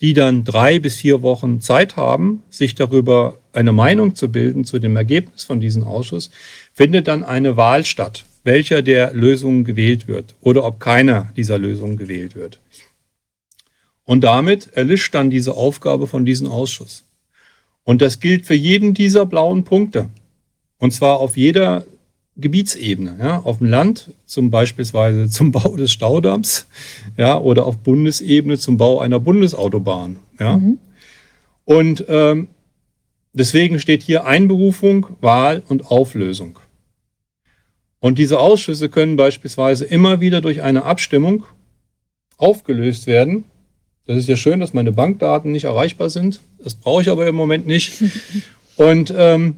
die 0.00 0.14
dann 0.14 0.44
drei 0.44 0.78
bis 0.78 0.96
vier 0.96 1.20
Wochen 1.20 1.60
Zeit 1.60 1.96
haben, 1.96 2.42
sich 2.48 2.74
darüber 2.74 3.36
eine 3.52 3.72
Meinung 3.72 4.14
zu 4.14 4.32
bilden 4.32 4.64
zu 4.64 4.78
dem 4.78 4.96
Ergebnis 4.96 5.44
von 5.44 5.60
diesem 5.60 5.84
Ausschuss, 5.84 6.30
findet 6.72 7.06
dann 7.06 7.22
eine 7.22 7.58
Wahl 7.58 7.84
statt. 7.84 8.24
welcher 8.44 8.80
der 8.80 9.12
Lösungen 9.12 9.64
gewählt 9.64 10.06
wird 10.06 10.36
oder 10.40 10.64
ob 10.64 10.78
keiner 10.78 11.32
dieser 11.36 11.58
Lösungen 11.58 11.96
gewählt 11.96 12.36
wird. 12.36 12.60
Und 14.04 14.22
damit 14.22 14.68
erlischt 14.72 15.12
dann 15.16 15.30
diese 15.30 15.54
Aufgabe 15.54 16.06
von 16.06 16.24
diesem 16.24 16.46
Ausschuss. 16.46 17.04
Und 17.82 18.00
das 18.02 18.20
gilt 18.20 18.46
für 18.46 18.54
jeden 18.54 18.94
dieser 18.94 19.26
blauen 19.26 19.64
Punkte. 19.64 20.10
Und 20.78 20.92
zwar 20.92 21.18
auf 21.18 21.36
jeder 21.36 21.84
Gebietsebene. 22.36 23.16
Ja, 23.18 23.40
auf 23.40 23.58
dem 23.58 23.68
Land 23.68 24.12
zum 24.26 24.50
beispielsweise 24.50 25.28
zum 25.28 25.52
Bau 25.52 25.76
des 25.76 25.92
Staudamms, 25.92 26.66
ja, 27.16 27.38
oder 27.38 27.66
auf 27.66 27.78
Bundesebene 27.78 28.58
zum 28.58 28.76
Bau 28.76 29.00
einer 29.00 29.20
Bundesautobahn. 29.20 30.18
Ja. 30.38 30.58
Mhm. 30.58 30.78
Und 31.64 32.04
ähm, 32.08 32.48
deswegen 33.32 33.80
steht 33.80 34.02
hier 34.02 34.26
Einberufung, 34.26 35.06
Wahl 35.20 35.62
und 35.68 35.90
Auflösung. 35.90 36.58
Und 37.98 38.18
diese 38.18 38.38
Ausschüsse 38.38 38.88
können 38.88 39.16
beispielsweise 39.16 39.84
immer 39.84 40.20
wieder 40.20 40.40
durch 40.40 40.62
eine 40.62 40.84
Abstimmung 40.84 41.44
aufgelöst 42.36 43.06
werden. 43.06 43.44
Das 44.06 44.16
ist 44.16 44.28
ja 44.28 44.36
schön, 44.36 44.60
dass 44.60 44.74
meine 44.74 44.92
Bankdaten 44.92 45.50
nicht 45.50 45.64
erreichbar 45.64 46.10
sind. 46.10 46.40
Das 46.62 46.74
brauche 46.74 47.02
ich 47.02 47.08
aber 47.08 47.26
im 47.26 47.34
Moment 47.34 47.66
nicht. 47.66 48.02
Und 48.76 49.12
ähm, 49.16 49.56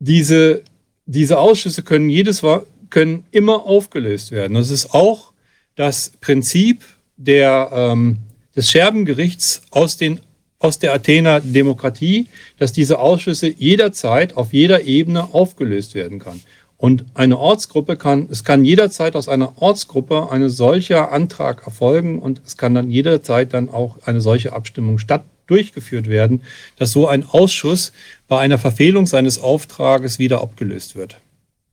diese, 0.00 0.62
diese 1.06 1.38
Ausschüsse 1.38 1.82
können 1.82 2.08
jedes 2.08 2.42
können 2.90 3.24
immer 3.30 3.64
aufgelöst 3.64 4.30
werden. 4.30 4.54
Das 4.54 4.70
ist 4.70 4.92
auch 4.94 5.32
das 5.76 6.12
Prinzip 6.20 6.84
der, 7.16 7.70
ähm, 7.72 8.18
des 8.54 8.70
Scherbengerichts 8.70 9.62
aus, 9.70 9.96
den, 9.96 10.20
aus 10.58 10.78
der 10.78 10.92
Athener 10.92 11.40
Demokratie, 11.40 12.26
dass 12.58 12.72
diese 12.72 12.98
Ausschüsse 12.98 13.48
jederzeit 13.48 14.36
auf 14.36 14.52
jeder 14.52 14.82
Ebene 14.84 15.32
aufgelöst 15.32 15.94
werden 15.94 16.18
kann. 16.18 16.42
Und 16.76 17.04
eine 17.14 17.38
Ortsgruppe 17.38 17.96
kann, 17.96 18.26
es 18.30 18.42
kann 18.42 18.64
jederzeit 18.64 19.14
aus 19.14 19.28
einer 19.28 19.62
Ortsgruppe 19.62 20.30
eine 20.30 20.50
solcher 20.50 21.12
Antrag 21.12 21.64
erfolgen 21.64 22.18
und 22.18 22.42
es 22.44 22.56
kann 22.56 22.74
dann 22.74 22.90
jederzeit 22.90 23.54
dann 23.54 23.68
auch 23.68 23.98
eine 24.04 24.20
solche 24.20 24.52
Abstimmung 24.52 24.98
statt 24.98 25.22
durchgeführt 25.46 26.08
werden, 26.08 26.42
dass 26.76 26.92
so 26.92 27.06
ein 27.06 27.24
Ausschuss 27.24 27.92
bei 28.32 28.38
einer 28.38 28.56
Verfehlung 28.56 29.04
seines 29.04 29.38
Auftrages 29.42 30.18
wieder 30.18 30.40
abgelöst 30.40 30.96
wird. 30.96 31.20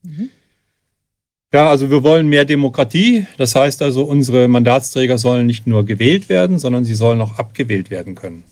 Mhm. 0.03 0.29
Ja, 1.53 1.69
also 1.69 1.89
wir 1.89 2.03
wollen 2.03 2.27
mehr 2.27 2.43
Demokratie. 2.43 3.25
Das 3.37 3.55
heißt 3.55 3.81
also, 3.81 4.03
unsere 4.03 4.49
Mandatsträger 4.49 5.17
sollen 5.17 5.47
nicht 5.47 5.67
nur 5.67 5.85
gewählt 5.85 6.27
werden, 6.27 6.59
sondern 6.59 6.83
sie 6.83 6.95
sollen 6.95 7.21
auch 7.21 7.39
abgewählt 7.39 7.89
werden 7.89 8.13
können. 8.15 8.43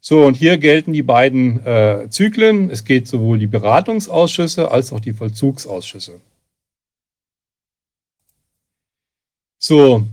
So, 0.00 0.24
und 0.24 0.38
hier 0.38 0.56
gelten 0.56 0.94
die 0.94 1.02
beiden 1.02 1.62
äh, 1.66 2.06
Zyklen. 2.08 2.70
Es 2.70 2.86
geht 2.86 3.06
sowohl 3.06 3.38
die 3.38 3.46
Beratungsausschüsse 3.46 4.70
als 4.70 4.94
auch 4.94 5.00
die 5.00 5.12
Vollzugsausschüsse. 5.12 6.22
So, 9.58 10.06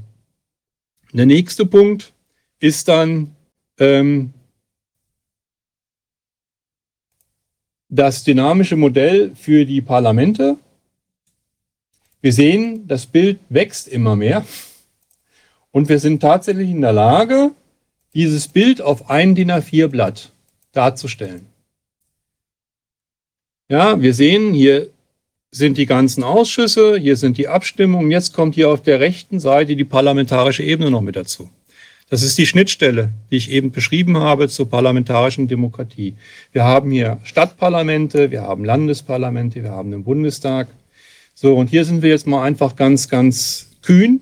der 1.13 1.25
nächste 1.25 1.65
Punkt 1.65 2.11
ist 2.59 2.89
dann 2.89 3.33
ähm, 3.79 4.33
das 7.91 8.23
dynamische 8.23 8.77
Modell 8.77 9.33
für 9.35 9.65
die 9.65 9.81
Parlamente. 9.81 10.57
Wir 12.21 12.31
sehen, 12.31 12.87
das 12.87 13.05
Bild 13.05 13.39
wächst 13.49 13.87
immer 13.89 14.15
mehr 14.15 14.45
und 15.71 15.89
wir 15.89 15.99
sind 15.99 16.21
tatsächlich 16.21 16.69
in 16.69 16.81
der 16.81 16.93
Lage, 16.93 17.51
dieses 18.13 18.47
Bild 18.47 18.81
auf 18.81 19.09
ein 19.09 19.35
DIN 19.35 19.51
A4-Blatt 19.51 20.31
darzustellen. 20.71 21.47
Ja, 23.67 24.01
wir 24.01 24.13
sehen, 24.13 24.53
hier 24.53 24.89
sind 25.51 25.77
die 25.77 25.85
ganzen 25.85 26.23
Ausschüsse, 26.23 26.97
hier 26.97 27.17
sind 27.17 27.37
die 27.37 27.49
Abstimmungen, 27.49 28.09
jetzt 28.09 28.33
kommt 28.33 28.55
hier 28.55 28.69
auf 28.69 28.81
der 28.81 29.01
rechten 29.01 29.39
Seite 29.41 29.75
die 29.75 29.85
parlamentarische 29.85 30.63
Ebene 30.63 30.91
noch 30.91 31.01
mit 31.01 31.17
dazu. 31.17 31.49
Das 32.11 32.23
ist 32.23 32.37
die 32.37 32.45
Schnittstelle, 32.45 33.13
die 33.31 33.37
ich 33.37 33.49
eben 33.51 33.71
beschrieben 33.71 34.17
habe 34.17 34.49
zur 34.49 34.69
parlamentarischen 34.69 35.47
Demokratie. 35.47 36.15
Wir 36.51 36.65
haben 36.65 36.91
hier 36.91 37.21
Stadtparlamente, 37.23 38.31
wir 38.31 38.41
haben 38.41 38.65
Landesparlamente, 38.65 39.63
wir 39.63 39.71
haben 39.71 39.91
den 39.91 40.03
Bundestag. 40.03 40.67
So, 41.33 41.55
und 41.55 41.69
hier 41.69 41.85
sind 41.85 42.01
wir 42.01 42.09
jetzt 42.09 42.27
mal 42.27 42.43
einfach 42.43 42.75
ganz, 42.75 43.07
ganz 43.07 43.69
kühn 43.81 44.19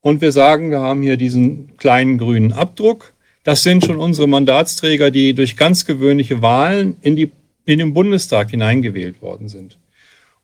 und 0.00 0.22
wir 0.22 0.32
sagen, 0.32 0.70
wir 0.70 0.80
haben 0.80 1.02
hier 1.02 1.18
diesen 1.18 1.76
kleinen 1.76 2.16
grünen 2.16 2.54
Abdruck. 2.54 3.12
Das 3.44 3.62
sind 3.62 3.84
schon 3.84 3.98
unsere 3.98 4.26
Mandatsträger, 4.26 5.10
die 5.10 5.34
durch 5.34 5.58
ganz 5.58 5.84
gewöhnliche 5.84 6.40
Wahlen 6.40 6.96
in, 7.02 7.14
die, 7.14 7.30
in 7.66 7.78
den 7.78 7.92
Bundestag 7.92 8.48
hineingewählt 8.48 9.20
worden 9.20 9.50
sind. 9.50 9.76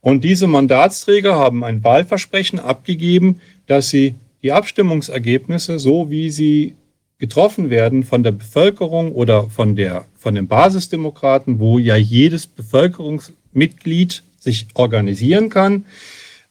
Und 0.03 0.23
diese 0.23 0.49
Mandatsträger 0.49 1.35
haben 1.35 1.65
ein 1.65 1.83
Wahlversprechen 1.83 2.61
abgegeben, 2.61 3.41
dass 3.67 3.89
sie 3.89 4.17
die 4.43 4.53
Abstimmungsergebnisse, 4.53 5.79
so 5.79 6.11
wie 6.11 6.31
sie 6.31 6.75
getroffen 7.19 7.71
werden 7.71 8.03
von 8.03 8.25
der 8.25 8.33
Bevölkerung 8.33 9.13
oder 9.13 9.49
von, 9.49 9.77
der, 9.77 10.07
von 10.19 10.35
den 10.35 10.49
Basisdemokraten, 10.49 11.61
wo 11.61 11.79
ja 11.79 11.97
jedes 11.97 12.47
Bevölkerungsmitglied 12.49 14.25
sich 14.41 14.67
organisieren 14.75 15.49
kann, 15.49 15.87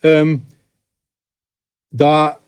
ähm, 0.02 0.44
da 1.92 2.40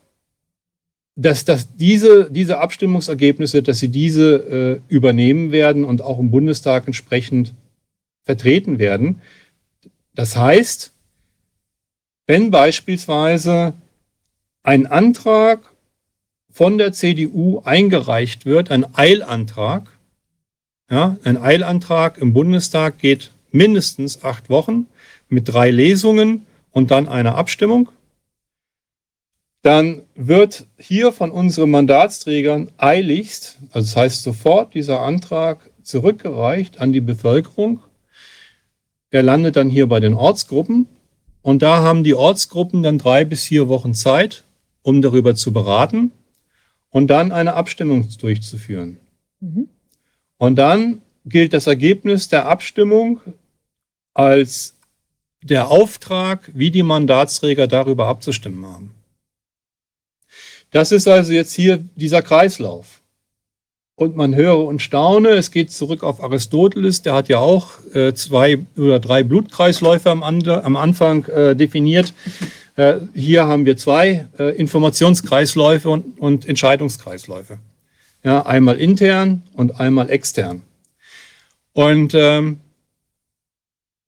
dass, 1.16 1.46
dass 1.46 1.76
diese, 1.76 2.32
diese 2.32 2.60
Abstimmungsergebnisse, 2.60 3.62
dass 3.62 3.80
sie 3.80 3.90
diese 3.90 4.36
äh, 4.36 4.82
übernehmen 4.88 5.52
werden 5.52 5.86
und 5.86 6.02
auch 6.02 6.20
im 6.20 6.32
Bundestag 6.32 6.88
entsprechend 6.88 7.54
vertreten 8.24 8.80
werden. 8.80 9.22
Das 10.16 10.36
heißt, 10.36 10.92
wenn 12.26 12.52
beispielsweise 12.52 13.74
ein 14.64 14.88
Antrag 14.88 15.62
von 16.50 16.78
der 16.78 16.94
CDU 16.94 17.62
eingereicht 17.64 18.46
wird, 18.46 18.72
ein 18.72 18.96
Eilantrag, 18.96 19.90
ja, 20.90 21.18
ein 21.24 21.38
Eilantrag 21.38 22.18
im 22.18 22.34
Bundestag 22.34 23.00
geht 23.00 23.32
mindestens 23.52 24.24
acht 24.24 24.50
Wochen 24.50 24.88
mit 25.30 25.52
drei 25.52 25.72
Lesungen 25.72 26.46
und 26.72 26.92
dann 26.92 27.08
einer 27.08 27.36
Abstimmung 27.36 27.90
dann 29.64 30.04
wird 30.14 30.68
hier 30.78 31.14
von 31.14 31.32
unseren 31.32 31.72
Mandatsträgern 31.72 32.70
eiligst, 32.78 33.58
also 33.72 33.86
das 33.88 33.96
heißt 33.96 34.24
sofort 34.24 34.74
dieser 34.74 35.02
Antrag 35.02 35.72
zurückgereicht 35.82 36.82
an 36.82 36.92
die 36.92 37.02
Bevölkerung. 37.02 37.82
Er 39.10 39.24
landet 39.24 39.56
dann 39.56 39.70
hier 39.70 39.88
bei 39.88 40.02
den 40.02 40.16
Ortsgruppen 40.16 40.88
und 41.42 41.62
da 41.62 41.82
haben 41.82 42.04
die 42.04 42.14
Ortsgruppen 42.14 42.84
dann 42.84 42.98
drei 42.98 43.24
bis 43.24 43.46
vier 43.46 43.70
Wochen 43.70 43.94
Zeit, 43.94 44.44
um 44.84 45.02
darüber 45.02 45.34
zu 45.36 45.52
beraten 45.52 46.12
und 46.90 47.08
dann 47.08 47.32
eine 47.32 47.56
Abstimmung 47.56 48.08
durchzuführen. 48.20 49.00
Mhm. 49.40 49.68
Und 50.38 50.56
dann 50.58 51.02
gilt 51.26 51.54
das 51.54 51.68
Ergebnis 51.68 52.28
der 52.28 52.46
Abstimmung 52.46 53.22
als 54.14 54.76
der 55.42 55.70
Auftrag, 55.70 56.52
wie 56.54 56.72
die 56.72 56.84
Mandatsträger 56.84 57.68
darüber 57.68 58.08
abzustimmen 58.08 58.66
haben. 58.66 58.96
Das 60.72 60.92
ist 60.92 61.08
also 61.08 61.34
jetzt 61.34 61.54
hier 61.54 61.84
dieser 61.96 62.22
Kreislauf. 62.22 63.02
Und 63.96 64.16
man 64.16 64.36
höre 64.36 64.66
und 64.66 64.82
staune, 64.82 65.30
es 65.30 65.52
geht 65.52 65.72
zurück 65.72 66.04
auf 66.04 66.24
Aristoteles, 66.24 67.04
der 67.04 67.14
hat 67.14 67.30
ja 67.30 67.38
auch 67.38 67.74
äh, 67.94 68.14
zwei 68.16 68.66
oder 68.76 69.00
drei 69.00 69.24
Blutkreisläufe 69.24 70.10
am, 70.10 70.24
am 70.24 70.76
Anfang 70.76 71.26
äh, 71.26 71.56
definiert. 71.56 72.14
Äh, 72.76 73.02
hier 73.14 73.48
haben 73.48 73.66
wir 73.66 73.78
zwei 73.78 74.28
äh, 74.40 74.56
Informationskreisläufe 74.56 75.90
und, 75.90 76.48
Entscheidungskreisläufe. 76.48 77.60
Ja, 78.24 78.46
einmal 78.46 78.78
intern 78.78 79.44
und 79.54 79.80
einmal 79.80 80.10
extern. 80.10 80.64
Und 81.74 82.14
ähm, 82.16 82.62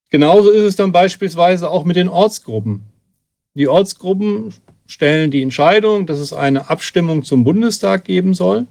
genauso 0.10 0.52
ist 0.52 0.64
es 0.64 0.76
dann 0.76 0.92
beispielsweise 0.92 1.69
auch 1.69 1.84
mit 1.84 1.95
den 1.95 2.10
Ortsgruppen. 2.10 2.84
Die 3.56 3.68
Ortsgruppen 3.68 4.53
stellen 4.88 5.32
die 5.32 5.42
Entscheidung, 5.42 6.06
dass 6.06 6.19
es 6.19 6.34
eine 6.34 6.69
Abstimmung 6.69 7.24
zum 7.24 7.44
Bundestag 7.44 8.06
geben 8.06 8.34
soll. 8.34 8.68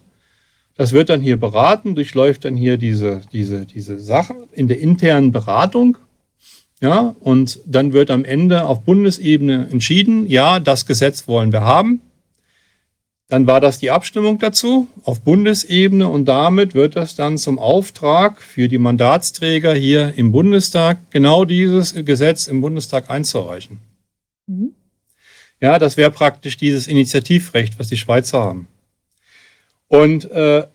Das 0.77 0.93
wird 0.93 1.09
dann 1.09 1.21
hier 1.21 1.37
beraten, 1.37 1.95
durchläuft 1.95 2.45
dann 2.45 2.57
hier 2.57 2.79
diese, 2.79 3.23
diese, 3.33 3.65
diese 3.65 3.99
Sache 4.01 4.35
in 4.53 4.67
der 4.67 4.81
internen 4.81 5.31
Beratung. 5.31 5.99
Ja, 6.81 7.15
und 7.21 7.61
dann 7.67 7.93
wird 7.93 8.11
am 8.11 8.25
Ende 8.25 8.67
auf 8.67 8.83
Bundesebene 8.83 9.69
entschieden, 9.71 10.27
ja, 10.29 10.61
das 10.61 10.87
Gesetz 10.87 11.27
wollen 11.29 11.53
wir 11.53 11.63
haben. 11.63 12.01
Dann 13.29 13.47
war 13.47 13.61
das 13.61 13.79
die 13.79 13.91
Abstimmung 13.91 14.39
dazu 14.39 14.87
auf 15.03 15.23
Bundesebene 15.23 16.09
und 16.09 16.27
damit 16.27 16.75
wird 16.75 16.95
das 16.95 17.17
dann 17.17 17.39
zum 17.39 17.59
Auftrag 17.59 18.43
für 18.43 18.69
die 18.69 18.79
Mandatsträger 18.79 19.75
hier 19.75 20.13
im 20.17 20.31
Bundestag, 20.31 20.99
genau 21.11 21.45
dieses 21.45 21.95
Gesetz 21.95 22.47
im 22.49 22.61
Bundestag 22.61 23.09
einzureichen. 23.09 23.79
Mhm. 24.47 24.75
Ja, 25.61 25.79
das 25.79 25.97
wäre 25.97 26.11
praktisch 26.11 26.59
dieses 26.59 26.87
Initiativrecht, 26.87 27.79
was 27.79 27.89
die 27.89 27.97
Schweizer 27.97 28.41
haben. 28.41 28.69
Und, 29.89 30.31
äh, 30.31 30.67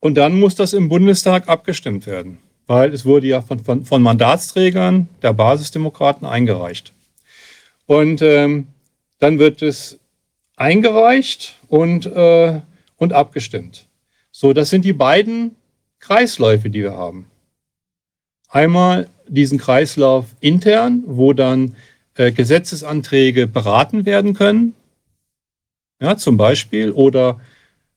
und 0.00 0.16
dann 0.16 0.38
muss 0.40 0.56
das 0.56 0.72
im 0.72 0.88
Bundestag 0.88 1.48
abgestimmt 1.48 2.06
werden, 2.06 2.38
weil 2.66 2.92
es 2.92 3.04
wurde 3.04 3.26
ja 3.26 3.42
von, 3.42 3.60
von, 3.60 3.84
von 3.84 4.02
Mandatsträgern 4.02 5.08
der 5.22 5.32
Basisdemokraten 5.32 6.26
eingereicht. 6.26 6.92
Und 7.86 8.22
ähm, 8.22 8.68
dann 9.18 9.38
wird 9.38 9.62
es 9.62 9.98
eingereicht 10.56 11.56
und, 11.68 12.06
äh, 12.06 12.60
und 12.96 13.12
abgestimmt. 13.12 13.86
So, 14.32 14.52
das 14.52 14.70
sind 14.70 14.84
die 14.84 14.92
beiden 14.92 15.56
Kreisläufe, 16.00 16.68
die 16.70 16.82
wir 16.82 16.92
haben. 16.92 17.26
Einmal 18.48 19.08
diesen 19.28 19.58
Kreislauf 19.58 20.26
intern, 20.40 21.02
wo 21.06 21.32
dann 21.32 21.76
äh, 22.14 22.32
Gesetzesanträge 22.32 23.46
beraten 23.46 24.06
werden 24.06 24.34
können, 24.34 24.74
ja, 26.00 26.16
zum 26.16 26.36
Beispiel, 26.36 26.92
oder 26.92 27.40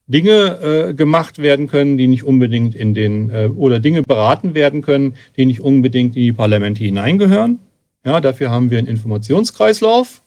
Dinge 0.10 0.90
äh, 0.90 0.94
gemacht 0.96 1.38
werden 1.38 1.68
können, 1.68 1.98
die 1.98 2.08
nicht 2.08 2.24
unbedingt 2.24 2.74
in 2.74 2.96
den, 2.96 3.30
äh, 3.30 3.48
oder 3.56 3.80
Dinge 3.80 4.02
beraten 4.02 4.56
werden 4.56 4.82
können, 4.82 5.16
die 5.38 5.46
nicht 5.46 5.62
unbedingt 5.62 6.16
in 6.16 6.24
die 6.24 6.34
Parlamente 6.34 6.84
hineingehören. 6.84 7.60
Ja, 8.04 8.20
dafür 8.20 8.50
haben 8.50 8.72
wir 8.72 8.80
einen 8.80 8.88
Informationskreislauf 8.88 10.24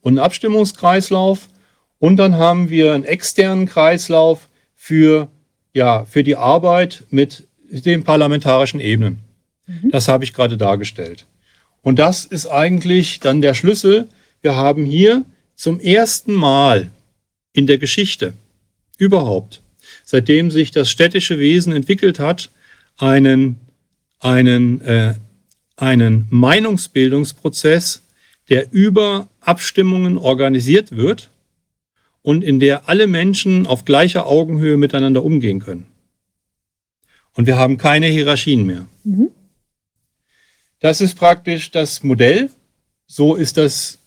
und 0.00 0.12
einen 0.12 0.24
Abstimmungskreislauf. 0.24 1.48
Und 1.98 2.16
dann 2.16 2.36
haben 2.36 2.70
wir 2.70 2.94
einen 2.94 3.04
externen 3.04 3.66
Kreislauf 3.66 4.48
für, 4.74 5.28
ja, 5.74 6.06
für 6.06 6.24
die 6.24 6.36
Arbeit 6.36 7.04
mit 7.10 7.46
den 7.70 8.04
parlamentarischen 8.04 8.80
Ebenen. 8.80 9.18
Mhm. 9.66 9.90
Das 9.90 10.08
habe 10.08 10.24
ich 10.24 10.32
gerade 10.32 10.56
dargestellt. 10.56 11.26
Und 11.82 11.98
das 11.98 12.24
ist 12.24 12.46
eigentlich 12.46 13.20
dann 13.20 13.42
der 13.42 13.52
Schlüssel. 13.52 14.08
Wir 14.40 14.56
haben 14.56 14.86
hier 14.86 15.26
zum 15.56 15.78
ersten 15.78 16.32
Mal 16.32 16.88
in 17.52 17.66
der 17.66 17.76
Geschichte 17.76 18.32
überhaupt, 19.00 19.62
seitdem 20.04 20.50
sich 20.50 20.70
das 20.70 20.90
städtische 20.90 21.38
Wesen 21.38 21.72
entwickelt 21.72 22.18
hat, 22.18 22.50
einen, 22.98 23.56
einen, 24.20 24.80
äh, 24.82 25.14
einen 25.76 26.26
Meinungsbildungsprozess, 26.30 28.02
der 28.48 28.72
über 28.72 29.28
Abstimmungen 29.40 30.18
organisiert 30.18 30.94
wird 30.96 31.30
und 32.22 32.44
in 32.44 32.60
der 32.60 32.88
alle 32.88 33.06
Menschen 33.06 33.66
auf 33.66 33.84
gleicher 33.84 34.26
Augenhöhe 34.26 34.76
miteinander 34.76 35.24
umgehen 35.24 35.60
können. 35.60 35.86
Und 37.34 37.46
wir 37.46 37.56
haben 37.56 37.78
keine 37.78 38.06
Hierarchien 38.06 38.66
mehr. 38.66 38.86
Mhm. 39.04 39.30
Das 40.80 41.00
ist 41.00 41.14
praktisch 41.14 41.70
das 41.70 42.02
Modell. 42.02 42.50
So 43.06 43.34
ist 43.34 43.56
das 43.56 43.98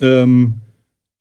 ähm, 0.00 0.54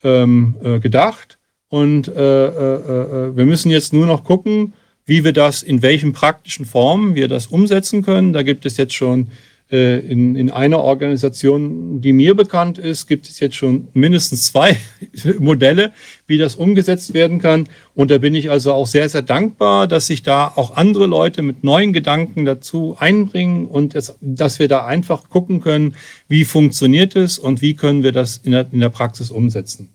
ähm, 0.03 0.55
äh, 0.63 0.79
gedacht. 0.79 1.38
Und 1.69 2.07
äh, 2.07 2.11
äh, 2.11 3.29
äh, 3.29 3.37
wir 3.37 3.45
müssen 3.45 3.69
jetzt 3.69 3.93
nur 3.93 4.07
noch 4.07 4.23
gucken, 4.23 4.73
wie 5.05 5.23
wir 5.23 5.33
das, 5.33 5.63
in 5.63 5.81
welchen 5.81 6.13
praktischen 6.13 6.65
Formen 6.65 7.15
wir 7.15 7.27
das 7.27 7.47
umsetzen 7.47 8.03
können. 8.03 8.33
Da 8.33 8.43
gibt 8.43 8.65
es 8.65 8.77
jetzt 8.77 8.93
schon 8.93 9.27
äh, 9.71 9.99
in, 9.99 10.35
in 10.35 10.49
einer 10.49 10.79
Organisation, 10.79 12.01
die 12.01 12.11
mir 12.11 12.35
bekannt 12.35 12.79
ist, 12.79 13.05
gibt 13.05 13.29
es 13.29 13.39
jetzt 13.39 13.55
schon 13.55 13.87
mindestens 13.93 14.45
zwei 14.45 14.77
Modelle, 15.39 15.91
wie 16.25 16.39
das 16.39 16.55
umgesetzt 16.55 17.13
werden 17.13 17.39
kann. 17.39 17.69
Und 17.93 18.09
da 18.09 18.17
bin 18.17 18.33
ich 18.33 18.49
also 18.49 18.73
auch 18.73 18.87
sehr, 18.87 19.07
sehr 19.09 19.21
dankbar, 19.21 19.87
dass 19.87 20.07
sich 20.07 20.23
da 20.23 20.51
auch 20.55 20.75
andere 20.75 21.05
Leute 21.05 21.43
mit 21.43 21.63
neuen 21.63 21.93
Gedanken 21.93 22.45
dazu 22.45 22.95
einbringen 22.97 23.67
und 23.67 23.93
es, 23.93 24.15
dass 24.21 24.57
wir 24.57 24.67
da 24.67 24.87
einfach 24.87 25.29
gucken 25.29 25.61
können, 25.61 25.95
wie 26.27 26.45
funktioniert 26.45 27.15
es 27.15 27.37
und 27.37 27.61
wie 27.61 27.75
können 27.75 28.01
wir 28.01 28.11
das 28.11 28.37
in 28.37 28.53
der, 28.53 28.65
in 28.71 28.79
der 28.79 28.89
Praxis 28.89 29.29
umsetzen. 29.29 29.89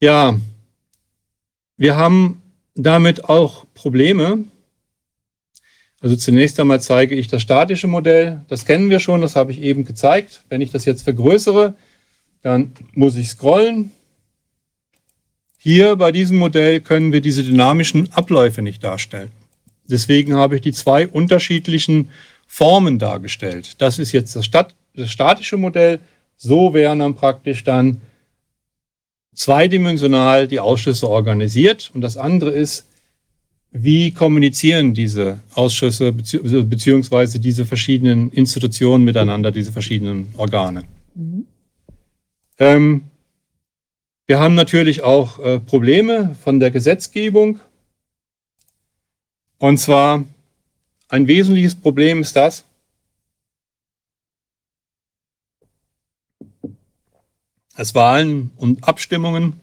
Ja, 0.00 0.38
wir 1.76 1.96
haben 1.96 2.42
damit 2.74 3.24
auch 3.24 3.66
Probleme. 3.74 4.44
Also 6.00 6.14
zunächst 6.14 6.60
einmal 6.60 6.80
zeige 6.80 7.16
ich 7.16 7.26
das 7.26 7.42
statische 7.42 7.88
Modell. 7.88 8.40
Das 8.48 8.64
kennen 8.64 8.90
wir 8.90 9.00
schon, 9.00 9.20
das 9.20 9.34
habe 9.34 9.50
ich 9.50 9.60
eben 9.60 9.84
gezeigt. 9.84 10.44
Wenn 10.48 10.60
ich 10.60 10.70
das 10.70 10.84
jetzt 10.84 11.02
vergrößere, 11.02 11.74
dann 12.42 12.72
muss 12.92 13.16
ich 13.16 13.28
scrollen. 13.28 13.90
Hier 15.58 15.96
bei 15.96 16.12
diesem 16.12 16.38
Modell 16.38 16.80
können 16.80 17.12
wir 17.12 17.20
diese 17.20 17.42
dynamischen 17.42 18.12
Abläufe 18.12 18.62
nicht 18.62 18.84
darstellen. 18.84 19.32
Deswegen 19.88 20.36
habe 20.36 20.54
ich 20.54 20.62
die 20.62 20.72
zwei 20.72 21.08
unterschiedlichen 21.08 22.10
Formen 22.46 23.00
dargestellt. 23.00 23.80
Das 23.80 23.98
ist 23.98 24.12
jetzt 24.12 24.36
das, 24.36 24.44
Stat 24.44 24.74
das 24.94 25.10
statische 25.10 25.56
Modell. 25.56 25.98
So 26.36 26.72
wären 26.72 27.00
dann 27.00 27.16
praktisch 27.16 27.64
dann 27.64 28.00
zweidimensional 29.38 30.48
die 30.48 30.58
Ausschüsse 30.58 31.08
organisiert. 31.08 31.92
Und 31.94 32.00
das 32.00 32.16
andere 32.16 32.50
ist, 32.50 32.86
wie 33.70 34.10
kommunizieren 34.10 34.94
diese 34.94 35.38
Ausschüsse 35.54 36.12
bezieh 36.12 36.38
beziehungsweise 36.38 37.38
diese 37.38 37.64
verschiedenen 37.64 38.32
Institutionen 38.32 39.04
miteinander, 39.04 39.52
diese 39.52 39.70
verschiedenen 39.70 40.34
Organe. 40.36 40.82
Mhm. 41.14 41.46
Ähm, 42.58 43.02
wir 44.26 44.40
haben 44.40 44.56
natürlich 44.56 45.02
auch 45.02 45.38
äh, 45.38 45.60
Probleme 45.60 46.34
von 46.42 46.58
der 46.58 46.72
Gesetzgebung. 46.72 47.60
Und 49.58 49.78
zwar 49.78 50.24
ein 51.08 51.28
wesentliches 51.28 51.76
Problem 51.76 52.22
ist 52.22 52.34
das, 52.34 52.64
dass 57.78 57.94
Wahlen 57.94 58.50
und 58.56 58.82
Abstimmungen 58.82 59.60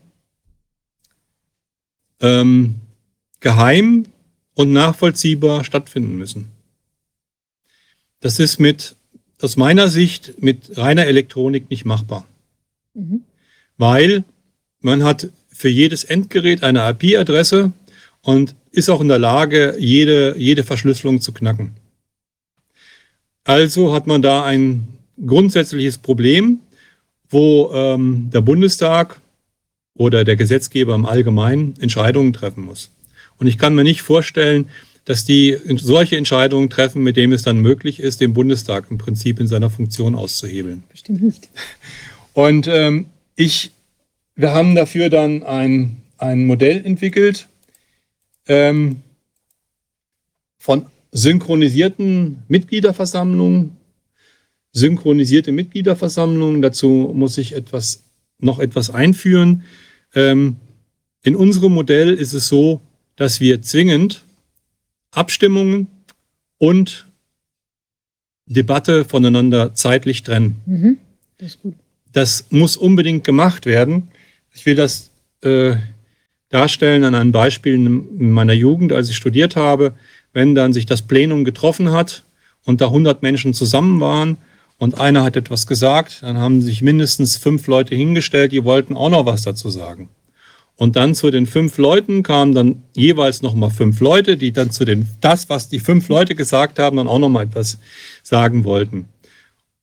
ähm, 2.21 2.75
geheim 3.41 4.05
und 4.53 4.71
nachvollziehbar 4.71 5.65
stattfinden 5.65 6.15
müssen. 6.15 6.47
Das 8.21 8.39
ist 8.39 8.57
mit, 8.57 8.95
aus 9.41 9.57
meiner 9.57 9.89
Sicht, 9.89 10.41
mit 10.41 10.77
reiner 10.77 11.07
Elektronik 11.07 11.69
nicht 11.69 11.83
machbar. 11.83 12.25
Mhm. 12.93 13.25
Weil 13.77 14.23
man 14.79 15.03
hat 15.03 15.29
für 15.49 15.67
jedes 15.67 16.05
Endgerät 16.05 16.63
eine 16.63 16.89
IP-Adresse 16.89 17.73
und 18.21 18.55
ist 18.71 18.89
auch 18.89 19.01
in 19.01 19.09
der 19.09 19.19
Lage, 19.19 19.75
jede, 19.77 20.37
jede 20.37 20.63
Verschlüsselung 20.63 21.19
zu 21.19 21.33
knacken. 21.33 21.75
Also 23.43 23.93
hat 23.93 24.07
man 24.07 24.21
da 24.21 24.45
ein 24.45 24.87
grundsätzliches 25.19 25.97
Problem, 25.97 26.61
wo 27.29 27.71
ähm, 27.73 28.29
der 28.33 28.41
Bundestag 28.41 29.19
oder 29.95 30.23
der 30.23 30.35
Gesetzgeber 30.35 30.95
im 30.95 31.05
Allgemeinen 31.05 31.75
Entscheidungen 31.79 32.33
treffen 32.33 32.65
muss. 32.65 32.91
Und 33.37 33.47
ich 33.47 33.57
kann 33.57 33.75
mir 33.75 33.83
nicht 33.83 34.01
vorstellen, 34.01 34.69
dass 35.05 35.23
die 35.23 35.57
solche 35.75 36.17
Entscheidungen 36.17 36.69
treffen, 36.69 37.03
mit 37.03 37.15
dem 37.15 37.31
es 37.31 37.43
dann 37.43 37.59
möglich 37.59 37.99
ist, 37.99 38.21
den 38.21 38.33
Bundestag 38.33 38.89
im 38.89 38.97
Prinzip 38.97 39.39
in 39.39 39.47
seiner 39.47 39.69
Funktion 39.69 40.15
auszuhebeln. 40.15 40.83
Bestimmt 40.89 41.21
nicht. 41.21 41.49
Und 42.33 42.67
ähm, 42.67 43.05
ich, 43.35 43.71
wir 44.35 44.53
haben 44.53 44.75
dafür 44.75 45.09
dann 45.09 45.43
ein, 45.43 46.01
ein 46.17 46.45
Modell 46.45 46.83
entwickelt 46.85 47.47
ähm, 48.47 49.01
von 50.57 50.87
synchronisierten 51.11 52.43
Mitgliederversammlungen 52.47 53.77
synchronisierte 54.75 55.53
Mitgliederversammlungen. 55.53 56.61
Dazu 56.61 57.11
muss 57.15 57.37
ich 57.37 57.55
etwas, 57.55 58.03
noch 58.39 58.59
etwas 58.59 58.89
einführen. 58.89 59.63
Ähm, 60.13 60.57
in 61.23 61.35
unserem 61.35 61.73
Modell 61.73 62.13
ist 62.13 62.33
es 62.33 62.47
so, 62.49 62.81
dass 63.15 63.39
wir 63.39 63.61
zwingend 63.61 64.25
Abstimmungen 65.11 65.87
und 66.57 67.07
Debatte 68.47 69.05
voneinander 69.05 69.73
zeitlich 69.73 70.23
trennen. 70.23 70.57
Mhm, 70.65 70.97
das, 71.37 71.57
das, 72.11 72.45
muss 72.49 72.75
unbedingt 72.75 73.23
gemacht 73.23 73.65
werden. 73.65 74.09
Ich 74.53 74.65
will 74.65 74.75
das 74.75 75.09
äh, 75.41 75.77
darstellen 76.49 77.05
an 77.05 77.15
einem 77.15 77.31
Beispiel 77.31 77.73
in 77.75 78.31
meiner 78.31 78.53
Jugend, 78.53 78.91
als 78.91 79.09
ich 79.09 79.15
studiert 79.15 79.55
habe. 79.55 79.93
Wenn 80.33 80.53
dann 80.53 80.73
sich 80.73 80.85
das 80.85 81.01
Plenum 81.01 81.45
getroffen 81.45 81.91
hat 81.91 82.25
und 82.65 82.81
da 82.81 82.87
100 82.87 83.23
Menschen 83.23 83.53
zusammen 83.53 84.01
waren 84.01 84.37
und 84.77 84.99
einer 84.99 85.23
hat 85.23 85.35
etwas 85.35 85.67
gesagt, 85.67 86.21
dann 86.21 86.37
haben 86.37 86.61
sich 86.61 86.81
mindestens 86.81 87.37
fünf 87.37 87.67
Leute 87.67 87.95
hingestellt, 87.95 88.51
die 88.51 88.63
wollten 88.63 88.97
auch 88.97 89.09
noch 89.09 89.25
was 89.25 89.43
dazu 89.43 89.69
sagen. 89.69 90.09
Und 90.77 90.97
dann 90.97 91.15
zu 91.15 91.31
den 91.31 91.47
fünf 91.47 91.77
Leuten 91.77 92.21
kamen 92.21 92.53
dann 92.53 92.83
jeweils 92.95 93.41
nochmal 93.41 93.69
fünf 93.69 94.01
Leute, 94.01 94.35
die 94.35 94.51
dann 94.51 94.71
zu 94.71 94.83
den, 94.83 95.07
das, 95.21 95.47
was 95.47 95.69
die 95.69 95.79
fünf 95.79 96.09
Leute 96.09 96.35
gesagt 96.35 96.79
haben, 96.79 96.97
dann 96.97 97.07
auch 97.07 97.19
nochmal 97.19 97.45
etwas 97.45 97.79
sagen 98.23 98.65
wollten. 98.65 99.07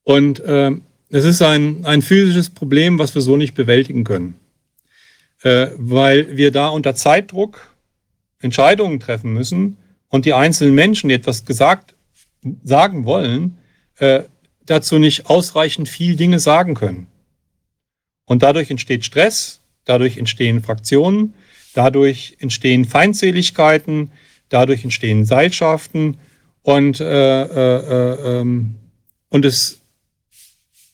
Und 0.04 0.40
äh, 0.40 0.72
es 1.08 1.24
ist 1.24 1.40
ein, 1.40 1.86
ein 1.86 2.02
physisches 2.02 2.50
Problem, 2.50 2.98
was 2.98 3.14
wir 3.14 3.22
so 3.22 3.36
nicht 3.38 3.54
bewältigen 3.54 4.04
können. 4.04 4.34
Äh, 5.42 5.68
weil 5.76 6.36
wir 6.36 6.50
da 6.50 6.68
unter 6.68 6.94
Zeitdruck 6.94 7.72
Entscheidungen 8.40 9.00
treffen 9.00 9.32
müssen 9.32 9.78
und 10.08 10.26
die 10.26 10.34
einzelnen 10.34 10.74
Menschen, 10.74 11.08
die 11.08 11.14
etwas 11.14 11.44
gesagt, 11.44 11.94
sagen 12.64 13.06
wollen, 13.06 13.56
äh, 13.96 14.24
dazu 14.66 14.98
nicht 14.98 15.26
ausreichend 15.26 15.88
viel 15.88 16.16
Dinge 16.16 16.38
sagen 16.38 16.74
können. 16.74 17.06
Und 18.24 18.42
dadurch 18.42 18.70
entsteht 18.70 19.04
Stress, 19.04 19.60
dadurch 19.84 20.16
entstehen 20.16 20.62
Fraktionen, 20.62 21.34
dadurch 21.74 22.36
entstehen 22.38 22.84
Feindseligkeiten, 22.84 24.12
dadurch 24.48 24.84
entstehen 24.84 25.24
Seilschaften 25.24 26.18
und, 26.62 27.00
äh, 27.00 27.42
äh, 27.42 27.76
äh, 27.78 28.40
ähm, 28.40 28.76
und 29.28 29.44
es, 29.44 29.80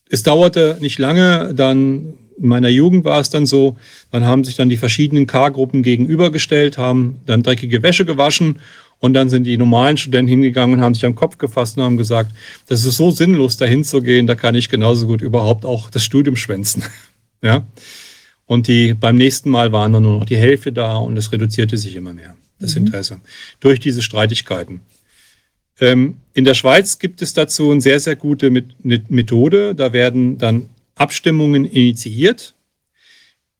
es 0.08 0.22
dauerte 0.22 0.78
nicht 0.80 0.98
lange, 0.98 1.54
dann 1.54 2.14
in 2.40 2.48
meiner 2.48 2.68
Jugend 2.68 3.04
war 3.04 3.20
es 3.20 3.30
dann 3.30 3.46
so, 3.46 3.76
dann 4.12 4.24
haben 4.24 4.44
sich 4.44 4.56
dann 4.56 4.68
die 4.68 4.76
verschiedenen 4.76 5.26
K-Gruppen 5.26 5.82
gegenübergestellt, 5.82 6.78
haben 6.78 7.20
dann 7.26 7.42
dreckige 7.42 7.82
Wäsche 7.82 8.04
gewaschen 8.04 8.60
und 9.00 9.14
dann 9.14 9.30
sind 9.30 9.44
die 9.44 9.56
normalen 9.56 9.96
Studenten 9.96 10.28
hingegangen 10.28 10.78
und 10.78 10.84
haben 10.84 10.94
sich 10.94 11.04
am 11.04 11.14
Kopf 11.14 11.38
gefasst 11.38 11.76
und 11.76 11.84
haben 11.84 11.96
gesagt, 11.96 12.32
das 12.66 12.84
ist 12.84 12.96
so 12.96 13.10
sinnlos, 13.10 13.56
dahin 13.56 13.84
zu 13.84 14.02
gehen, 14.02 14.26
da 14.26 14.34
kann 14.34 14.54
ich 14.54 14.68
genauso 14.68 15.06
gut 15.06 15.22
überhaupt 15.22 15.64
auch 15.64 15.90
das 15.90 16.04
Studium 16.04 16.36
schwänzen. 16.36 16.82
ja. 17.42 17.66
Und 18.46 18.66
die, 18.66 18.94
beim 18.94 19.16
nächsten 19.16 19.50
Mal 19.50 19.72
waren 19.72 19.92
dann 19.92 20.02
nur 20.02 20.18
noch 20.18 20.24
die 20.24 20.36
Hälfte 20.36 20.72
da 20.72 20.96
und 20.96 21.16
es 21.16 21.30
reduzierte 21.30 21.76
sich 21.76 21.94
immer 21.94 22.14
mehr, 22.14 22.34
das 22.58 22.74
mhm. 22.74 22.86
Interesse, 22.86 23.20
durch 23.60 23.78
diese 23.78 24.02
Streitigkeiten. 24.02 24.80
Ähm, 25.80 26.16
in 26.34 26.44
der 26.44 26.54
Schweiz 26.54 26.98
gibt 26.98 27.22
es 27.22 27.34
dazu 27.34 27.70
eine 27.70 27.80
sehr, 27.80 28.00
sehr 28.00 28.16
gute 28.16 28.50
Methode. 28.82 29.74
Da 29.74 29.92
werden 29.92 30.38
dann 30.38 30.70
Abstimmungen 30.96 31.64
initiiert. 31.64 32.54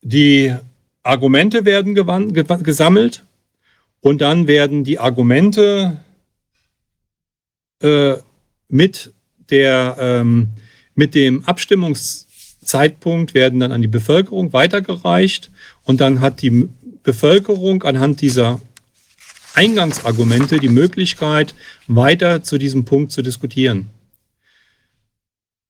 Die 0.02 0.54
Argumente 1.02 1.64
werden 1.64 1.94
gesammelt 1.94 3.24
und 4.00 4.20
dann 4.20 4.46
werden 4.46 4.84
die 4.84 4.98
Argumente 4.98 5.98
äh, 7.80 8.14
mit, 8.68 9.12
der, 9.50 9.96
ähm, 9.98 10.48
mit 10.94 11.14
dem 11.14 11.44
Abstimmungszeitpunkt 11.44 13.34
werden 13.34 13.60
dann 13.60 13.72
an 13.72 13.82
die 13.82 13.88
Bevölkerung 13.88 14.52
weitergereicht 14.52 15.50
und 15.84 16.00
dann 16.00 16.20
hat 16.20 16.42
die 16.42 16.68
Bevölkerung 17.02 17.82
anhand 17.84 18.20
dieser 18.20 18.60
Eingangsargumente 19.54 20.58
die 20.58 20.68
Möglichkeit, 20.68 21.54
weiter 21.86 22.42
zu 22.42 22.58
diesem 22.58 22.84
Punkt 22.84 23.10
zu 23.12 23.22
diskutieren. 23.22 23.90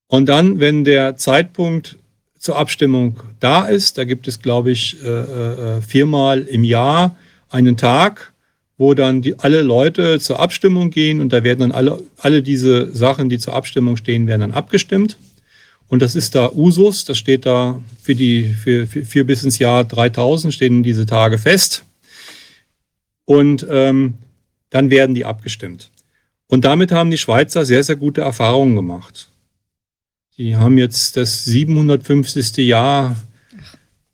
Und 0.09 0.27
dann, 0.27 0.59
wenn 0.59 0.85
der 0.85 1.17
Zeitpunkt 1.17 1.97
zur 2.39 2.57
Abstimmung 2.57 3.21
da 3.41 3.67
ist, 3.67 3.99
da 3.99 4.05
gibt 4.05 4.27
es, 4.29 4.41
glaube 4.41 4.71
ich, 4.71 5.03
äh, 5.03 5.09
äh, 5.09 5.83
viermal 5.83 6.43
im 6.43 6.65
Jahr 6.65 7.17
einen 7.49 7.77
Tag, 7.77 8.33
wo 8.77 8.95
dann 8.95 9.23
die, 9.23 9.39
alle 9.39 9.63
Leute 9.63 10.21
zur 10.21 10.39
Abstimmung 10.41 10.91
gehen 10.91 11.21
und 11.21 11.33
da 11.33 11.43
werden 11.43 11.61
dann 11.61 11.73
alle, 11.73 12.03
alle 12.19 12.43
diese 12.43 12.95
Sachen, 12.95 13.29
die 13.29 13.39
zur 13.39 13.55
Abstimmung 13.55 13.97
stehen, 13.97 14.27
werden 14.27 14.41
dann 14.41 14.53
abgestimmt. 14.53 15.17
Und 15.89 16.03
das 16.03 16.15
ist 16.15 16.35
da 16.35 16.53
Usus, 16.53 17.05
das 17.05 17.19
steht 17.19 17.47
da 17.47 17.81
für 18.01 18.15
die, 18.15 18.45
für, 18.45 18.87
für, 18.87 19.05
für 19.05 19.25
bis 19.25 19.43
ins 19.43 19.59
Jahr 19.59 19.85
3000 19.85 20.53
stehen 20.53 20.83
diese 20.83 21.07
Tage 21.07 21.39
fest. 21.39 21.85
Und 23.25 23.67
ähm, 23.71 24.15
dann 24.71 24.91
werden 24.91 25.15
die 25.15 25.25
abgestimmt. 25.25 25.91
Und 26.47 26.65
damit 26.65 26.93
haben 26.93 27.11
die 27.11 27.19
Schweizer 27.19 27.65
sehr, 27.65 27.83
sehr 27.83 27.97
gute 27.97 28.21
Erfahrungen 28.21 28.77
gemacht. 28.77 29.31
Die 30.37 30.57
haben 30.57 30.79
jetzt 30.79 31.17
das 31.17 31.45
750. 31.45 32.57
Jahr 32.59 33.17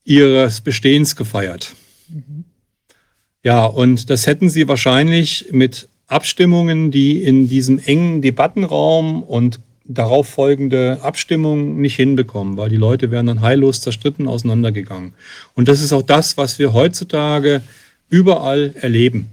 ihres 0.05 0.61
Bestehens 0.61 1.17
gefeiert. 1.17 1.75
Mhm. 2.09 2.44
Ja, 3.45 3.67
und 3.67 4.09
das 4.09 4.27
hätten 4.27 4.49
sie 4.49 4.67
wahrscheinlich 4.67 5.49
mit 5.53 5.89
Abstimmungen, 6.07 6.91
die 6.91 7.23
in 7.23 7.47
diesem 7.47 7.79
engen 7.79 8.23
Debattenraum 8.23 9.23
und 9.23 9.61
darauf 9.85 10.29
folgende 10.29 10.99
Abstimmung 11.03 11.79
nicht 11.79 11.97
hinbekommen, 11.97 12.57
weil 12.57 12.71
die 12.71 12.77
Leute 12.77 13.11
wären 13.11 13.27
dann 13.27 13.43
heillos 13.43 13.83
zerstritten 13.83 14.29
auseinandergegangen. 14.29 15.13
Und 15.55 15.69
das 15.69 15.83
ist 15.83 15.93
auch 15.93 16.03
das, 16.03 16.39
was 16.39 16.59
wir 16.59 16.73
heutzutage 16.73 17.63
überall 18.09 18.73
erleben. 18.81 19.29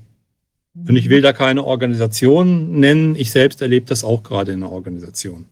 Und 0.75 0.97
ich 0.97 1.09
will 1.09 1.21
da 1.21 1.31
keine 1.31 1.63
Organisation 1.63 2.79
nennen. 2.79 3.15
Ich 3.15 3.31
selbst 3.31 3.61
erlebe 3.61 3.85
das 3.85 4.03
auch 4.03 4.23
gerade 4.23 4.51
in 4.51 4.61
einer 4.61 4.71
Organisation. 4.71 5.45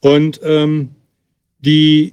Und 0.00 0.40
ähm, 0.44 0.90
die 1.58 2.12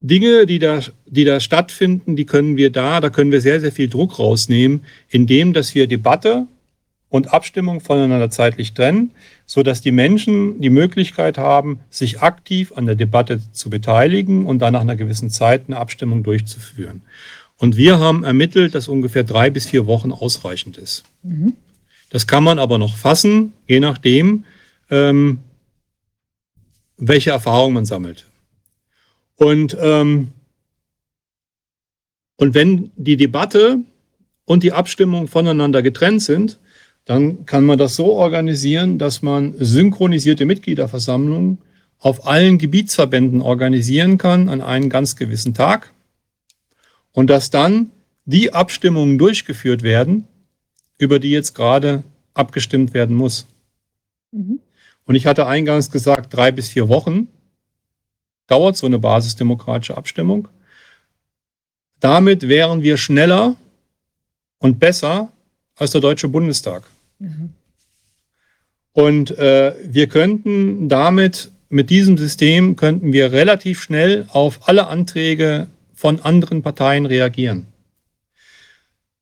Dinge, 0.00 0.46
die 0.46 0.58
da, 0.58 0.80
die 1.06 1.24
da 1.24 1.40
stattfinden, 1.40 2.16
die 2.16 2.24
können 2.24 2.56
wir 2.56 2.70
da, 2.70 3.00
da 3.00 3.10
können 3.10 3.32
wir 3.32 3.40
sehr, 3.40 3.60
sehr 3.60 3.72
viel 3.72 3.88
Druck 3.88 4.18
rausnehmen, 4.18 4.84
indem, 5.08 5.52
dass 5.52 5.74
wir 5.74 5.86
Debatte 5.86 6.46
und 7.10 7.34
Abstimmung 7.34 7.80
voneinander 7.80 8.30
zeitlich 8.30 8.72
trennen, 8.72 9.10
so 9.44 9.62
dass 9.62 9.82
die 9.82 9.90
Menschen 9.90 10.60
die 10.60 10.70
Möglichkeit 10.70 11.36
haben, 11.36 11.80
sich 11.90 12.22
aktiv 12.22 12.72
an 12.74 12.86
der 12.86 12.94
Debatte 12.94 13.40
zu 13.52 13.68
beteiligen 13.68 14.46
und 14.46 14.60
dann 14.60 14.72
nach 14.72 14.80
einer 14.80 14.96
gewissen 14.96 15.28
Zeit 15.28 15.64
eine 15.66 15.76
Abstimmung 15.76 16.22
durchzuführen. 16.22 17.02
Und 17.58 17.76
wir 17.76 17.98
haben 17.98 18.24
ermittelt, 18.24 18.74
dass 18.74 18.88
ungefähr 18.88 19.24
drei 19.24 19.50
bis 19.50 19.66
vier 19.66 19.86
Wochen 19.86 20.12
ausreichend 20.12 20.78
ist. 20.78 21.04
Mhm. 21.22 21.54
Das 22.08 22.26
kann 22.26 22.42
man 22.42 22.58
aber 22.58 22.78
noch 22.78 22.96
fassen, 22.96 23.52
je 23.68 23.80
nachdem, 23.80 24.44
ähm, 24.88 25.40
welche 26.96 27.30
Erfahrungen 27.30 27.74
man 27.74 27.84
sammelt. 27.84 28.29
Und, 29.40 29.74
ähm, 29.80 30.32
und 32.36 32.54
wenn 32.54 32.90
die 32.96 33.16
Debatte 33.16 33.78
und 34.44 34.62
die 34.62 34.72
Abstimmung 34.72 35.28
voneinander 35.28 35.80
getrennt 35.80 36.22
sind, 36.22 36.58
dann 37.06 37.46
kann 37.46 37.64
man 37.64 37.78
das 37.78 37.96
so 37.96 38.12
organisieren, 38.12 38.98
dass 38.98 39.22
man 39.22 39.54
synchronisierte 39.58 40.44
Mitgliederversammlungen 40.44 41.56
auf 41.98 42.26
allen 42.26 42.58
Gebietsverbänden 42.58 43.40
organisieren 43.40 44.18
kann 44.18 44.50
an 44.50 44.60
einem 44.60 44.90
ganz 44.90 45.16
gewissen 45.16 45.54
Tag 45.54 45.94
und 47.12 47.30
dass 47.30 47.48
dann 47.48 47.92
die 48.26 48.52
Abstimmungen 48.52 49.16
durchgeführt 49.16 49.82
werden, 49.82 50.28
über 50.98 51.18
die 51.18 51.30
jetzt 51.30 51.54
gerade 51.54 52.04
abgestimmt 52.34 52.92
werden 52.92 53.16
muss. 53.16 53.46
Mhm. 54.32 54.60
Und 55.06 55.14
ich 55.14 55.24
hatte 55.26 55.46
eingangs 55.46 55.90
gesagt, 55.90 56.34
drei 56.34 56.52
bis 56.52 56.68
vier 56.68 56.90
Wochen 56.90 57.28
dauert 58.50 58.76
so 58.76 58.86
eine 58.86 58.98
basisdemokratische 58.98 59.96
Abstimmung. 59.96 60.48
Damit 62.00 62.48
wären 62.48 62.82
wir 62.82 62.96
schneller 62.96 63.56
und 64.58 64.80
besser 64.80 65.30
als 65.76 65.92
der 65.92 66.00
Deutsche 66.00 66.28
Bundestag. 66.28 66.84
Mhm. 67.18 67.50
Und 68.92 69.38
äh, 69.38 69.74
wir 69.84 70.08
könnten 70.08 70.88
damit, 70.88 71.50
mit 71.68 71.90
diesem 71.90 72.18
System, 72.18 72.74
könnten 72.74 73.12
wir 73.12 73.30
relativ 73.30 73.80
schnell 73.80 74.26
auf 74.28 74.68
alle 74.68 74.88
Anträge 74.88 75.68
von 75.94 76.20
anderen 76.20 76.62
Parteien 76.62 77.06
reagieren. 77.06 77.66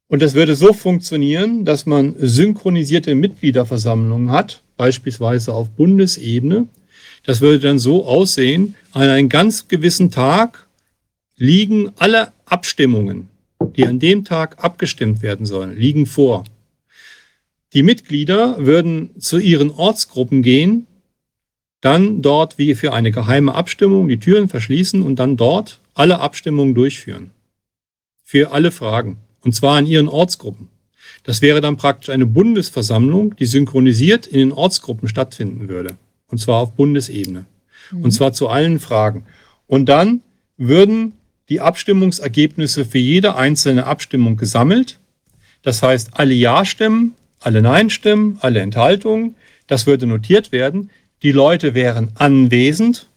Und 0.09 0.23
das 0.23 0.33
würde 0.33 0.57
so 0.57 0.73
funktionieren, 0.73 1.67
dass 1.67 1.85
man 1.85 2.15
synchronisierte 2.19 3.15
Mitgliederversammlungen 3.15 4.31
hat, 4.31 4.63
beispielsweise 4.79 5.53
auf 5.53 5.69
Bundesebene. 5.69 6.67
Das 7.29 7.43
würde 7.43 7.59
dann 7.59 7.79
so 7.79 8.07
aussehen, 8.07 8.75
an 8.93 9.03
einem 9.03 9.29
ganz 9.29 9.69
gewissen 9.69 10.11
Tag 10.11 10.67
liegen 11.37 11.93
alle 11.99 12.33
Abstimmungen, 12.47 13.29
die 13.77 13.87
an 13.87 13.99
dem 13.99 14.25
Tag 14.25 14.65
abgestimmt 14.65 15.21
werden 15.21 15.45
sollen, 15.45 15.77
liegen 15.77 16.07
vor. 16.07 16.45
Die 17.75 17.83
Mitglieder 17.83 18.65
würden 18.65 19.11
zu 19.21 19.37
ihren 19.37 19.71
Ortsgruppen 19.71 20.41
gehen, 20.41 20.87
dann 21.83 22.23
dort 22.23 22.57
wie 22.57 22.75
für 22.75 22.95
eine 22.95 23.13
geheime 23.13 23.55
Abstimmung 23.55 24.09
die 24.09 24.19
Türen 24.19 24.49
verschließen 24.49 25.03
und 25.03 25.17
dann 25.17 25.37
dort 25.37 25.81
alle 25.93 26.21
Abstimmungen 26.21 26.75
durchführen. 26.75 27.33
Für 28.25 28.53
alle 28.53 28.71
Fragen. 28.71 29.19
Und 29.43 29.55
zwar 29.55 29.79
in 29.79 29.85
ihren 29.85 30.09
Ortsgruppen. 30.09 30.69
Das 31.25 31.43
wäre 31.43 31.61
dann 31.61 31.77
praktisch 31.77 32.09
eine 32.09 32.25
Bundesversammlung, 32.25 33.37
die 33.37 33.45
synchronisiert 33.45 34.27
in 34.27 34.39
den 34.39 34.53
Ortsgruppen 34.53 35.09
stattfinden 35.09 35.69
würde. 35.69 35.99
Und 36.31 36.39
zwar 36.39 36.61
auf 36.61 36.75
Bundesebene. 36.75 37.47
Mhm. 37.91 38.05
Und 38.05 38.11
zwar 38.13 38.33
zu 38.33 38.49
allen 38.49 38.81
Fragen. 38.81 39.25
Und 39.67 39.89
dann 39.89 40.23
würden 40.57 41.13
die 41.49 41.61
Abstimmungsergebnisse 41.61 42.85
für 42.85 42.99
jede 42.99 43.37
einzelne 43.37 43.87
Abstimmung 43.87 44.37
gesammelt. 44.37 44.99
Das 45.63 45.83
heißt, 45.83 46.11
alle 46.13 46.35
Ja-Stimmen, 46.35 47.15
alle 47.41 47.63
Nein-Stimmen, 47.63 48.39
alle 48.41 48.61
Enthaltungen, 48.61 49.35
das 49.67 49.87
würde 49.87 50.07
notiert 50.07 50.53
werden. 50.53 50.91
Die 51.23 51.33
Leute 51.33 51.75
wären 51.75 52.11
anwesend. 52.15 53.09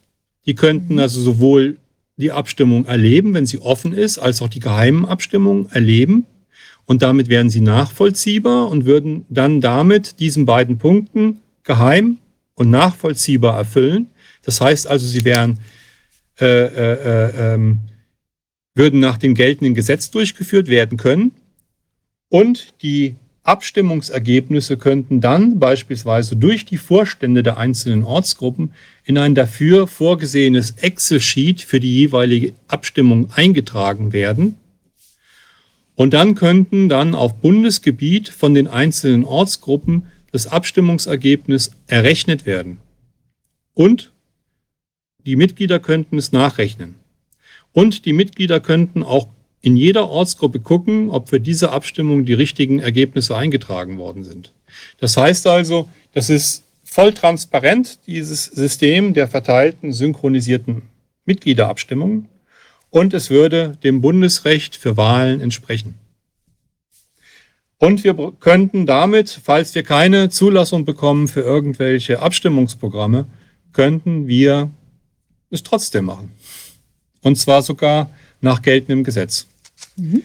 Die 0.46 0.56
könnten 0.56 0.94
mhm. 0.94 1.00
also 1.00 1.22
sowohl 1.22 1.78
die 2.18 2.32
Abstimmung 2.32 2.86
erleben, 2.86 3.34
wenn 3.34 3.46
sie 3.46 3.60
offen 3.60 3.94
ist, 3.94 4.20
als 4.20 4.42
auch 4.42 4.50
die 4.50 4.60
geheimen 4.60 5.06
Abstimmungen 5.06 5.70
erleben. 5.72 6.26
Und 6.86 7.02
damit 7.02 7.30
wären 7.30 7.50
sie 7.50 7.62
nachvollziehbar 7.62 8.70
und 8.70 8.86
würden 8.86 9.26
dann 9.30 9.62
damit 9.62 10.20
diesen 10.20 10.46
beiden 10.46 10.78
Punkten 10.78 11.42
geheim 11.64 12.18
und 12.62 12.70
nachvollziehbar 12.70 13.58
erfüllen. 13.58 14.08
Das 14.44 14.62
heißt 14.62 14.86
also, 14.88 15.08
sie 15.08 15.26
wären, 15.26 15.60
äh, 16.40 16.46
äh, 16.46 16.94
äh, 16.94 17.54
ähm, 17.54 17.80
würden 18.76 19.00
nach 19.00 19.18
dem 19.18 19.34
geltenden 19.34 19.74
Gesetz 19.74 20.12
durchgeführt 20.12 20.68
werden 20.68 20.98
können. 20.98 21.32
Und 22.30 22.74
die 22.84 23.16
Abstimmungsergebnisse 23.44 24.78
könnten 24.78 25.22
dann 25.22 25.58
beispielsweise 25.58 26.36
durch 26.36 26.64
die 26.64 26.78
Vorstände 26.78 27.42
der 27.42 27.58
einzelnen 27.58 28.04
Ortsgruppen 28.04 28.74
in 29.04 29.18
ein 29.18 29.34
dafür 29.34 29.88
vorgesehenes 29.88 30.76
Excel-Sheet 30.78 31.62
für 31.62 31.80
die 31.80 31.96
jeweilige 31.96 32.54
Abstimmung 32.68 33.32
eingetragen 33.36 34.14
werden. 34.14 34.58
Und 35.96 36.14
dann 36.14 36.36
könnten 36.36 36.90
dann 36.90 37.16
auf 37.16 37.42
Bundesgebiet 37.42 38.30
von 38.30 38.54
den 38.54 38.68
einzelnen 38.68 39.26
Ortsgruppen 39.26 40.11
das 40.32 40.48
Abstimmungsergebnis 40.48 41.72
errechnet 41.88 42.46
werden. 42.46 42.80
Und 43.74 44.12
die 45.26 45.36
Mitglieder 45.36 45.80
könnten 45.80 46.18
es 46.18 46.32
nachrechnen. 46.32 46.96
Und 47.74 48.06
die 48.06 48.14
Mitglieder 48.14 48.60
könnten 48.60 49.04
auch 49.04 49.28
in 49.62 49.78
jeder 49.78 50.10
Ortsgruppe 50.10 50.60
gucken, 50.60 51.10
ob 51.10 51.30
für 51.30 51.40
diese 51.40 51.72
Abstimmung 51.72 52.26
die 52.26 52.34
richtigen 52.34 52.80
Ergebnisse 52.80 53.36
eingetragen 53.36 53.98
worden 53.98 54.24
sind. 54.24 54.52
Das 54.98 55.16
heißt 55.18 55.48
also, 55.48 55.88
das 56.14 56.30
ist 56.30 56.64
voll 56.84 57.14
transparent, 57.14 58.00
dieses 58.08 58.46
System 58.46 59.14
der 59.14 59.28
verteilten, 59.28 59.94
synchronisierten 59.94 60.82
Mitgliederabstimmungen. 61.26 62.28
Und 62.90 63.14
es 63.14 63.30
würde 63.30 63.78
dem 63.84 64.02
Bundesrecht 64.02 64.76
für 64.76 64.98
Wahlen 64.98 65.40
entsprechen. 65.40 65.96
Und 67.82 68.04
wir 68.04 68.16
könnten 68.40 68.86
damit, 68.86 69.40
falls 69.44 69.74
wir 69.74 69.82
keine 69.82 70.30
Zulassung 70.30 70.86
bekommen 70.86 71.28
für 71.28 71.42
irgendwelche 71.42 72.20
Abstimmungsprogramme, 72.20 73.26
könnten 73.74 74.28
wir 74.28 74.70
es 75.50 75.64
trotzdem 75.64 76.06
machen. 76.06 76.32
Und 77.22 77.38
zwar 77.38 77.64
sogar 77.64 78.12
nach 78.40 78.62
geltendem 78.62 79.04
Gesetz. 79.04 79.48
Mhm. 79.96 80.22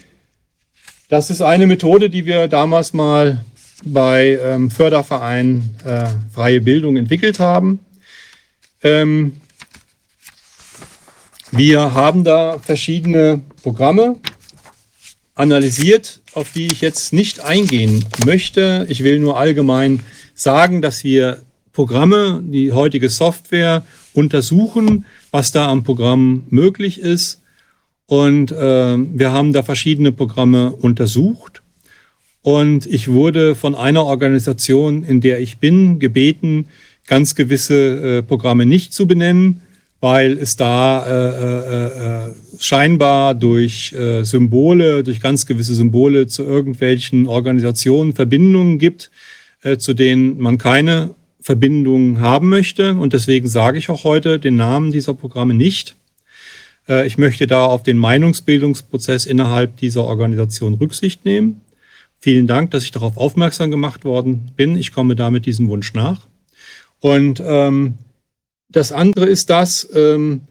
Das 1.09 1.31
ist 1.31 1.41
eine 1.41 1.67
Methode, 1.67 2.10
die 2.10 2.26
wir 2.26 2.47
damals 2.47 2.93
mal 2.93 3.43
bei 3.83 4.39
ähm, 4.43 4.70
Förderverein 4.70 5.76
äh, 5.83 6.09
Freie 6.35 6.60
Bildung 6.60 6.99
entwickelt 6.99 7.41
haben. 7.41 7.78
Ähm, 8.83 9.41
wir 11.52 11.94
haben 11.94 12.23
da 12.23 12.59
verschiedene 12.59 13.41
Programme 13.62 14.17
analysiert, 15.35 16.20
auf 16.36 16.52
die 16.52 16.66
ich 16.66 16.82
jetzt 16.82 17.15
nicht 17.15 17.40
eingehen 17.40 18.05
möchte. 18.26 18.86
Ich 18.90 19.02
will 19.02 19.18
nur 19.18 19.39
allgemein 19.39 20.00
sagen, 20.34 20.82
dass 20.82 21.02
wir 21.02 21.42
Programme, 21.73 22.42
die 22.44 22.73
heutige 22.73 23.08
Software 23.08 23.84
untersuchen, 24.12 25.06
was 25.31 25.50
da 25.50 25.68
am 25.68 25.82
Programm 25.82 26.44
möglich 26.50 27.00
ist. 27.00 27.40
Und 28.05 28.52
äh, 28.52 28.97
wir 28.98 29.32
haben 29.32 29.55
da 29.55 29.62
verschiedene 29.62 30.12
Programme 30.12 30.73
untersucht. 30.73 31.62
Und 32.42 32.86
ich 32.86 33.08
wurde 33.08 33.55
von 33.55 33.74
einer 33.74 34.05
Organisation, 34.05 35.05
in 35.05 35.23
der 35.23 35.40
ich 35.40 35.56
bin, 35.56 35.98
gebeten, 35.98 36.66
ganz 37.06 37.34
gewisse 37.34 38.18
äh, 38.18 38.23
Programme 38.23 38.66
nicht 38.66 38.92
zu 38.92 39.06
benennen, 39.06 39.62
weil 40.00 40.39
es 40.39 40.57
da 40.57 41.07
äh, 41.07 42.26
äh, 42.26 42.26
äh 42.28 42.34
scheinbar 42.58 43.34
durch 43.34 43.92
äh, 43.92 44.25
Symbole, 44.25 45.02
durch 45.05 45.20
ganz 45.20 45.47
gewisse 45.47 45.75
Symbole 45.75 46.26
zu 46.26 46.42
irgendwelchen 46.42 47.26
Organisationen 47.26 48.15
Verbindungen 48.15 48.78
gibt, 48.78 49.10
äh, 49.62 49.76
zu 49.76 49.94
denen 49.94 50.39
man 50.39 50.58
keine 50.58 51.15
Verbindungen 51.41 52.20
haben 52.20 52.49
möchte. 52.49 52.94
Und 52.94 53.12
deswegen 53.12 53.49
sage 53.49 53.78
ich 53.78 53.89
auch 53.89 54.05
heute 54.05 54.39
den 54.39 54.57
Namen 54.57 54.91
dieser 54.91 55.15
Programme 55.15 55.55
nicht. 55.55 55.97
Äh, 56.89 57.07
ich 57.07 57.18
möchte 57.18 57.47
da 57.47 57.66
auf 57.66 57.83
den 57.83 57.99
Meinungsbildungsprozess 57.99 59.26
innerhalb 59.26 59.76
dieser 59.76 60.05
Organisation 60.05 60.75
Rücksicht 60.75 61.25
nehmen. 61.25 61.60
Vielen 62.18 62.47
Dank, 62.47 62.70
dass 62.70 62.83
ich 62.83 62.91
darauf 62.91 63.16
aufmerksam 63.16 63.70
gemacht 63.70 64.05
worden 64.05 64.50
bin. 64.57 64.76
Ich 64.76 64.92
komme 64.92 65.15
damit 65.15 65.47
diesem 65.47 65.68
Wunsch 65.68 65.92
nach. 65.94 66.26
Und 67.00 67.42
ähm, 67.44 67.99
das 68.69 68.93
andere 68.93 69.27
ist 69.27 69.51
das, 69.51 69.89
ähm, 69.95 70.43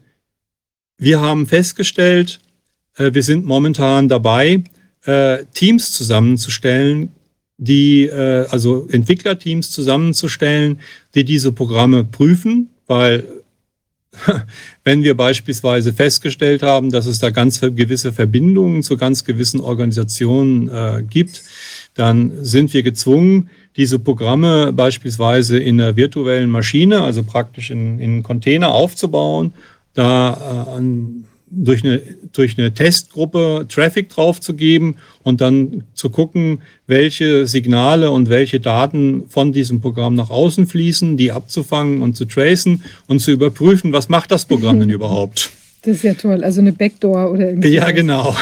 wir 0.98 1.20
haben 1.20 1.46
festgestellt, 1.46 2.40
äh, 2.96 3.12
wir 3.12 3.22
sind 3.22 3.44
momentan 3.44 4.08
dabei, 4.08 4.64
äh, 5.04 5.44
Teams 5.54 5.92
zusammenzustellen, 5.92 7.12
die, 7.58 8.04
äh, 8.04 8.46
also 8.50 8.86
Entwicklerteams 8.90 9.70
zusammenzustellen, 9.70 10.80
die 11.14 11.24
diese 11.24 11.52
Programme 11.52 12.04
prüfen, 12.04 12.70
weil 12.86 13.24
wenn 14.84 15.02
wir 15.02 15.16
beispielsweise 15.16 15.92
festgestellt 15.92 16.62
haben, 16.62 16.90
dass 16.90 17.06
es 17.06 17.18
da 17.18 17.30
ganz 17.30 17.60
gewisse 17.60 18.12
Verbindungen 18.12 18.82
zu 18.82 18.96
ganz 18.96 19.24
gewissen 19.24 19.60
Organisationen 19.60 20.68
äh, 20.68 21.02
gibt, 21.02 21.42
dann 21.94 22.44
sind 22.44 22.72
wir 22.72 22.82
gezwungen, 22.82 23.50
diese 23.76 23.98
Programme 23.98 24.72
beispielsweise 24.72 25.58
in 25.58 25.80
einer 25.80 25.96
virtuellen 25.96 26.50
Maschine, 26.50 27.02
also 27.02 27.22
praktisch 27.22 27.70
in, 27.70 27.98
in 27.98 28.22
Container 28.22 28.70
aufzubauen, 28.70 29.52
da 29.94 30.76
äh, 30.78 30.82
durch 31.48 31.84
eine, 31.84 32.02
durch 32.32 32.58
eine 32.58 32.72
Testgruppe 32.72 33.66
Traffic 33.68 34.08
draufzugeben 34.08 34.96
und 35.22 35.40
dann 35.40 35.84
zu 35.94 36.10
gucken, 36.10 36.62
welche 36.86 37.46
Signale 37.46 38.10
und 38.10 38.28
welche 38.28 38.60
Daten 38.60 39.24
von 39.28 39.52
diesem 39.52 39.80
Programm 39.80 40.14
nach 40.14 40.30
außen 40.30 40.66
fließen, 40.66 41.16
die 41.16 41.30
abzufangen 41.30 42.02
und 42.02 42.16
zu 42.16 42.24
tracen 42.24 42.82
und 43.06 43.20
zu 43.20 43.30
überprüfen, 43.30 43.92
was 43.92 44.08
macht 44.08 44.30
das 44.30 44.44
Programm 44.44 44.80
denn 44.80 44.90
überhaupt. 45.00 45.50
Das 45.82 45.98
ist 45.98 46.02
ja 46.02 46.14
toll, 46.14 46.42
also 46.42 46.60
eine 46.60 46.72
Backdoor 46.72 47.30
oder 47.30 47.48
irgendwas. 47.48 47.70
Ja, 47.70 47.90
genau. 47.92 48.34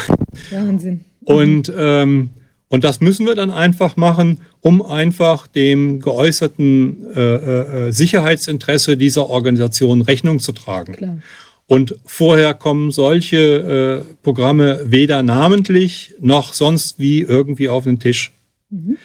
Wahnsinn. 0.51 1.01
Und, 1.25 1.73
ähm, 1.77 2.31
und 2.69 2.85
das 2.85 3.01
müssen 3.01 3.27
wir 3.27 3.35
dann 3.35 3.51
einfach 3.51 3.97
machen, 3.97 4.41
um 4.61 4.83
einfach 4.83 5.47
dem 5.47 6.01
geäußerten 6.01 7.15
äh, 7.15 7.21
äh, 7.21 7.93
Sicherheitsinteresse 7.93 8.97
dieser 8.97 9.29
Organisation 9.29 10.03
Rechnung 10.03 10.39
zu 10.39 10.53
tragen. 10.53 10.95
Klar. 10.95 11.19
Und 11.67 11.97
vorher 12.05 12.53
kommen 12.53 12.91
solche 12.91 14.05
äh, 14.07 14.15
Programme 14.23 14.81
weder 14.85 15.23
namentlich 15.23 16.15
noch 16.21 16.53
sonst 16.53 16.99
wie 16.99 17.21
irgendwie 17.21 17.69
auf 17.69 17.85
den 17.85 17.99
Tisch. 17.99 18.33
Mhm. 18.71 18.99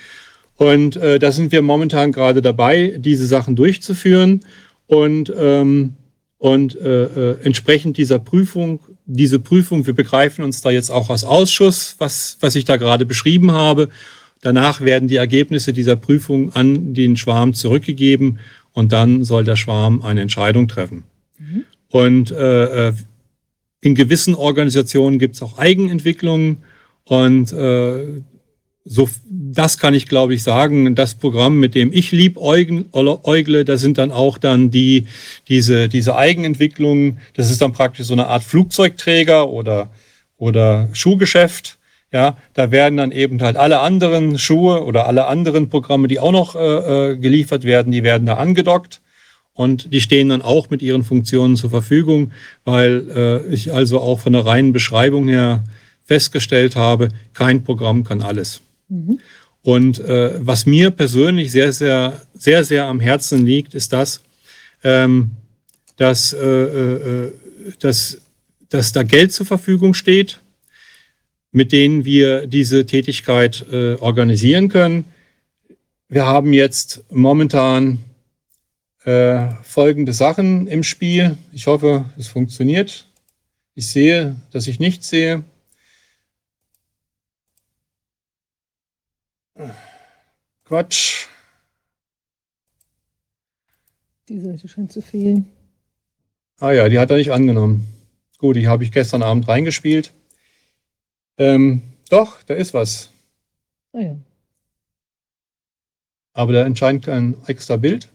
Und 0.55 0.97
äh, 0.97 1.19
da 1.19 1.31
sind 1.31 1.53
wir 1.53 1.61
momentan 1.61 2.11
gerade 2.11 2.41
dabei, 2.41 2.95
diese 2.97 3.25
Sachen 3.27 3.55
durchzuführen 3.55 4.41
und, 4.87 5.31
ähm, 5.37 5.93
und 6.37 6.75
äh, 6.75 7.03
äh, 7.03 7.37
entsprechend 7.43 7.97
dieser 7.97 8.19
Prüfung, 8.19 8.81
diese 9.11 9.39
Prüfung, 9.39 9.87
wir 9.87 9.93
begreifen 9.93 10.43
uns 10.43 10.61
da 10.61 10.69
jetzt 10.69 10.91
auch 10.91 11.09
als 11.09 11.23
Ausschuss, 11.23 11.95
was, 11.97 12.37
was 12.41 12.55
ich 12.55 12.65
da 12.65 12.77
gerade 12.77 13.05
beschrieben 13.05 13.51
habe. 13.51 13.89
Danach 14.41 14.81
werden 14.81 15.09
die 15.09 15.15
Ergebnisse 15.15 15.73
dieser 15.73 15.95
Prüfung 15.95 16.53
an 16.53 16.93
den 16.93 17.17
Schwarm 17.17 17.53
zurückgegeben 17.53 18.39
und 18.71 18.93
dann 18.93 19.23
soll 19.23 19.43
der 19.43 19.55
Schwarm 19.55 20.03
eine 20.03 20.21
Entscheidung 20.21 20.67
treffen. 20.67 21.03
Mhm. 21.39 21.65
Und 21.89 22.31
äh, 22.31 22.89
äh, 22.89 22.93
in 23.81 23.95
gewissen 23.95 24.35
Organisationen 24.35 25.17
gibt 25.17 25.35
es 25.35 25.41
auch 25.41 25.57
Eigenentwicklungen. 25.57 26.59
Und 27.03 27.51
äh, 27.51 28.05
so, 28.91 29.07
das 29.29 29.77
kann 29.77 29.93
ich, 29.93 30.07
glaube 30.07 30.33
ich, 30.33 30.41
sagen. 30.41 30.95
Das 30.95 31.13
Programm, 31.13 31.59
mit 31.59 31.75
dem 31.75 31.93
ich 31.93 32.11
liebäugle, 32.11 33.63
da 33.63 33.77
sind 33.77 33.99
dann 33.99 34.11
auch 34.11 34.39
dann 34.39 34.71
die, 34.71 35.05
diese, 35.47 35.87
diese 35.87 36.15
Eigenentwicklungen. 36.15 37.19
Das 37.35 37.51
ist 37.51 37.61
dann 37.61 37.71
praktisch 37.71 38.07
so 38.07 38.13
eine 38.13 38.27
Art 38.27 38.43
Flugzeugträger 38.43 39.47
oder, 39.47 39.91
oder 40.37 40.89
Schuhgeschäft. 40.93 41.77
Ja, 42.11 42.37
da 42.55 42.71
werden 42.71 42.97
dann 42.97 43.11
eben 43.11 43.39
halt 43.43 43.57
alle 43.57 43.81
anderen 43.81 44.39
Schuhe 44.39 44.83
oder 44.83 45.05
alle 45.05 45.27
anderen 45.27 45.69
Programme, 45.69 46.07
die 46.07 46.19
auch 46.19 46.31
noch 46.31 46.55
äh, 46.55 47.11
äh 47.11 47.17
geliefert 47.17 47.65
werden, 47.65 47.91
die 47.91 48.01
werden 48.01 48.25
da 48.25 48.37
angedockt. 48.37 49.01
Und 49.53 49.93
die 49.93 50.01
stehen 50.01 50.29
dann 50.29 50.41
auch 50.41 50.71
mit 50.71 50.81
ihren 50.81 51.03
Funktionen 51.03 51.57
zur 51.57 51.69
Verfügung, 51.69 52.31
weil 52.65 53.05
äh, 53.15 53.53
ich 53.53 53.71
also 53.71 53.99
auch 53.99 54.19
von 54.21 54.33
der 54.33 54.47
reinen 54.47 54.73
Beschreibung 54.73 55.27
her 55.27 55.63
festgestellt 56.05 56.75
habe, 56.75 57.09
kein 57.35 57.63
Programm 57.63 58.03
kann 58.03 58.23
alles. 58.23 58.63
Mhm. 58.89 59.19
Und 59.61 59.99
äh, 59.99 60.33
was 60.45 60.65
mir 60.65 60.91
persönlich 60.91 61.51
sehr, 61.51 61.71
sehr, 61.73 62.21
sehr, 62.33 62.63
sehr 62.63 62.85
am 62.85 62.99
Herzen 62.99 63.45
liegt, 63.45 63.73
ist 63.73 63.93
das, 63.93 64.21
ähm, 64.83 65.31
dass, 65.97 66.33
äh, 66.33 66.39
äh, 66.39 67.33
dass, 67.79 68.21
dass 68.69 68.91
da 68.91 69.03
Geld 69.03 69.33
zur 69.33 69.45
Verfügung 69.45 69.93
steht, 69.93 70.39
mit 71.51 71.71
denen 71.71 72.05
wir 72.05 72.47
diese 72.47 72.85
Tätigkeit 72.85 73.65
äh, 73.71 73.95
organisieren 73.95 74.69
können. 74.69 75.05
Wir 76.07 76.25
haben 76.25 76.53
jetzt 76.53 77.03
momentan 77.11 77.99
äh, 79.03 79.49
folgende 79.63 80.13
Sachen 80.13 80.67
im 80.67 80.83
Spiel. 80.83 81.37
Ich 81.53 81.67
hoffe, 81.67 82.05
es 82.17 82.27
funktioniert. 82.27 83.07
Ich 83.75 83.87
sehe, 83.87 84.35
dass 84.51 84.67
ich 84.67 84.79
nichts 84.79 85.09
sehe. 85.09 85.43
Quatsch. 90.69 91.25
Die 94.27 94.39
Seite 94.39 94.67
scheint 94.67 94.91
zu 94.91 95.01
fehlen. 95.01 95.47
Ah 96.59 96.71
ja, 96.73 96.87
die 96.89 96.99
hat 96.99 97.09
er 97.09 97.17
nicht 97.17 97.31
angenommen. 97.31 97.87
Gut, 98.37 98.55
die 98.55 98.67
habe 98.67 98.83
ich 98.83 98.91
gestern 98.91 99.23
Abend 99.23 99.47
reingespielt. 99.47 100.13
Ähm, 101.39 101.81
doch, 102.11 102.43
da 102.43 102.53
ist 102.53 102.75
was. 102.75 103.11
Ah 103.93 104.01
ja. 104.01 104.17
Aber 106.33 106.53
da 106.53 106.63
entscheidet 106.63 107.05
kein 107.05 107.35
extra 107.47 107.77
Bild. 107.77 108.07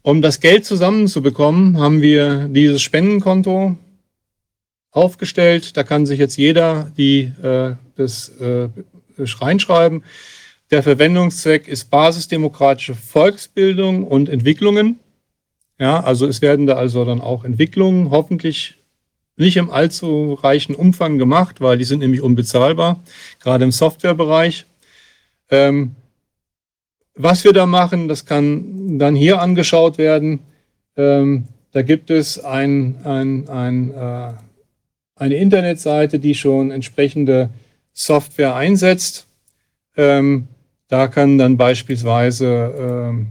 Um 0.00 0.22
das 0.22 0.40
Geld 0.40 0.64
zusammenzubekommen, 0.64 1.78
haben 1.78 2.00
wir 2.00 2.48
dieses 2.48 2.80
Spendenkonto 2.80 3.76
aufgestellt. 4.92 5.76
Da 5.76 5.84
kann 5.84 6.06
sich 6.06 6.18
jetzt 6.18 6.38
jeder 6.38 6.90
die, 6.96 7.32
äh, 7.42 7.76
das 7.96 8.30
äh, 8.40 8.70
reinschreiben. 9.18 10.02
Der 10.72 10.82
Verwendungszweck 10.82 11.68
ist 11.68 11.90
basisdemokratische 11.90 12.94
Volksbildung 12.94 14.04
und 14.04 14.30
Entwicklungen. 14.30 15.00
Ja, 15.78 16.02
also 16.02 16.26
es 16.26 16.40
werden 16.40 16.66
da 16.66 16.76
also 16.76 17.04
dann 17.04 17.20
auch 17.20 17.44
Entwicklungen 17.44 18.10
hoffentlich 18.10 18.78
nicht 19.36 19.58
im 19.58 19.70
allzu 19.70 20.32
reichen 20.32 20.74
Umfang 20.74 21.18
gemacht, 21.18 21.60
weil 21.60 21.76
die 21.76 21.84
sind 21.84 21.98
nämlich 21.98 22.22
unbezahlbar, 22.22 23.00
gerade 23.38 23.64
im 23.64 23.70
Softwarebereich. 23.70 24.64
Ähm, 25.50 25.94
was 27.16 27.44
wir 27.44 27.52
da 27.52 27.66
machen, 27.66 28.08
das 28.08 28.24
kann 28.24 28.98
dann 28.98 29.14
hier 29.14 29.42
angeschaut 29.42 29.98
werden. 29.98 30.40
Ähm, 30.96 31.48
da 31.72 31.82
gibt 31.82 32.08
es 32.08 32.42
ein, 32.42 32.96
ein, 33.04 33.46
ein, 33.50 33.94
äh, 33.94 34.32
eine 35.16 35.34
Internetseite, 35.34 36.18
die 36.18 36.34
schon 36.34 36.70
entsprechende 36.70 37.50
Software 37.92 38.54
einsetzt. 38.54 39.26
Ähm, 39.98 40.48
da 40.92 41.08
kann 41.08 41.38
dann 41.38 41.56
beispielsweise 41.56 42.74
ähm, 42.78 43.28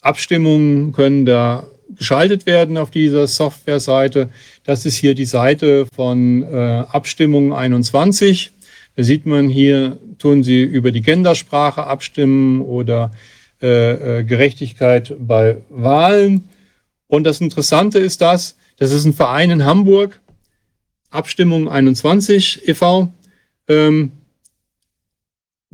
Abstimmungen 0.00 0.92
können 0.92 1.26
da 1.26 1.66
geschaltet 1.96 2.46
werden 2.46 2.78
auf 2.78 2.92
dieser 2.92 3.26
Software-Seite. 3.26 4.28
Das 4.62 4.86
ist 4.86 4.94
hier 4.94 5.16
die 5.16 5.24
Seite 5.24 5.86
von 5.92 6.44
äh, 6.44 6.84
Abstimmung 6.92 7.52
21. 7.52 8.52
Da 8.94 9.02
sieht 9.02 9.26
man 9.26 9.48
hier, 9.48 9.98
tun 10.18 10.44
Sie 10.44 10.62
über 10.62 10.92
die 10.92 11.02
Gendersprache 11.02 11.88
abstimmen 11.88 12.60
oder 12.60 13.10
äh, 13.60 14.20
äh, 14.20 14.22
Gerechtigkeit 14.22 15.12
bei 15.18 15.56
Wahlen. 15.70 16.48
Und 17.08 17.24
das 17.24 17.40
Interessante 17.40 17.98
ist 17.98 18.20
das, 18.20 18.56
das 18.76 18.92
ist 18.92 19.06
ein 19.06 19.12
Verein 19.12 19.50
in 19.50 19.64
Hamburg, 19.64 20.20
Abstimmung 21.10 21.68
21 21.68 22.68
e.V. 22.68 23.12
Ähm, 23.66 24.12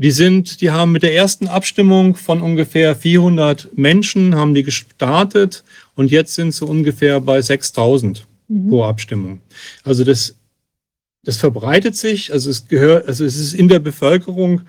die 0.03 0.13
sind, 0.13 0.63
die 0.63 0.71
haben 0.71 0.93
mit 0.93 1.03
der 1.03 1.15
ersten 1.15 1.47
Abstimmung 1.47 2.17
von 2.17 2.41
ungefähr 2.41 2.97
400 2.97 3.77
Menschen 3.77 4.35
haben 4.35 4.55
die 4.55 4.63
gestartet 4.63 5.63
und 5.95 6.11
jetzt 6.11 6.35
sind 6.35 6.53
sie 6.53 6.65
ungefähr 6.65 7.21
bei 7.21 7.43
6000 7.43 8.27
mhm. 8.49 8.71
pro 8.71 8.85
Abstimmung. 8.85 9.43
Also 9.85 10.05
das, 10.05 10.37
das 11.23 11.37
verbreitet 11.37 11.97
sich, 11.97 12.33
also 12.33 12.49
es 12.49 12.67
gehört, 12.67 13.09
also 13.09 13.27
es 13.27 13.37
ist 13.37 13.53
in 13.53 13.69
der 13.69 13.79
Bevölkerung 13.79 14.63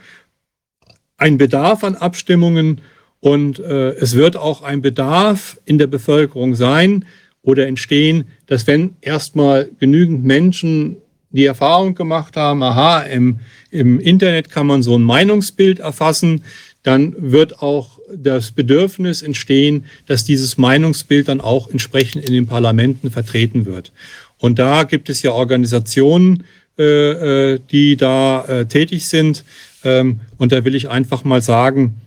ein 1.16 1.38
Bedarf 1.38 1.86
an 1.86 1.96
Abstimmungen 1.96 2.82
und 3.22 3.58
äh, 3.58 3.92
es 3.92 4.16
wird 4.16 4.36
auch 4.36 4.64
ein 4.64 4.82
Bedarf 4.82 5.58
in 5.64 5.78
der 5.78 5.88
Bevölkerung 5.88 6.56
sein 6.56 7.06
oder 7.42 7.68
entstehen, 7.68 8.26
dass 8.48 8.68
wenn 8.68 8.98
erstmal 9.00 9.70
genügend 9.80 10.26
Menschen 10.26 10.98
die 11.32 11.46
Erfahrung 11.46 11.96
gemacht 11.96 12.36
haben, 12.36 12.62
aha, 12.64 13.02
im, 13.02 13.40
im 13.70 14.00
Internet 14.00 14.50
kann 14.50 14.68
man 14.68 14.84
so 14.84 14.98
ein 14.98 15.04
Meinungsbild 15.04 15.80
erfassen, 15.80 16.44
dann 16.84 17.16
wird 17.18 17.62
auch 17.62 18.00
das 18.14 18.52
Bedürfnis 18.52 19.22
entstehen, 19.22 19.86
dass 20.08 20.26
dieses 20.26 20.58
Meinungsbild 20.58 21.28
dann 21.28 21.42
auch 21.42 21.70
entsprechend 21.70 22.26
in 22.26 22.34
den 22.34 22.48
Parlamenten 22.48 23.12
vertreten 23.12 23.66
wird. 23.66 23.92
Und 24.38 24.60
da 24.60 24.84
gibt 24.84 25.10
es 25.10 25.22
ja 25.22 25.32
Organisationen, 25.32 26.44
äh, 26.78 27.54
äh 27.54 27.60
die 27.72 27.96
da 27.96 28.44
äh, 28.46 28.66
tätig 28.66 29.08
sind. 29.08 29.46
Ähm, 29.84 30.22
und 30.38 30.52
da 30.52 30.66
will 30.66 30.76
ich 30.76 30.90
einfach 30.90 31.24
mal 31.24 31.42
sagen, 31.42 32.02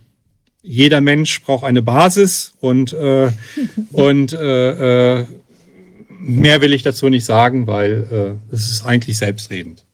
jeder 0.61 0.99
Mensch 0.99 1.41
braucht 1.43 1.63
eine 1.63 1.81
Basis 1.81 2.53
und, 2.59 2.93
äh, 2.93 3.31
und 3.91 4.33
äh, 4.33 5.19
äh, 5.19 5.25
mehr 6.19 6.61
will 6.61 6.73
ich 6.73 6.83
dazu 6.83 7.09
nicht 7.09 7.25
sagen, 7.25 7.67
weil 7.67 8.37
äh, 8.51 8.53
es 8.53 8.69
ist 8.69 8.85
eigentlich 8.85 9.17
selbstredend. 9.17 9.85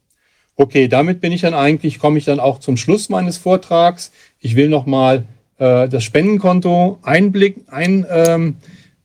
Okay, 0.55 0.87
damit 0.87 1.21
bin 1.21 1.31
ich 1.31 1.41
dann 1.41 1.53
eigentlich, 1.53 1.99
komme 1.99 2.17
ich 2.17 2.25
dann 2.25 2.39
auch 2.39 2.59
zum 2.59 2.77
Schluss 2.77 3.09
meines 3.09 3.37
Vortrags. 3.37 4.11
Ich 4.39 4.55
will 4.55 4.69
nochmal 4.69 5.25
äh, 5.57 5.87
das 5.87 6.03
Spendenkonto 6.03 6.99
einblicken, 7.01 7.67
einblenden 7.67 8.57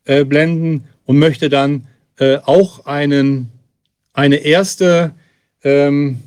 ähm, 0.06 0.80
äh, 0.84 0.90
und 1.04 1.18
möchte 1.18 1.48
dann 1.48 1.86
äh, 2.18 2.38
auch 2.44 2.86
einen, 2.86 3.50
eine 4.12 4.36
erste 4.36 5.12
ähm, 5.62 6.20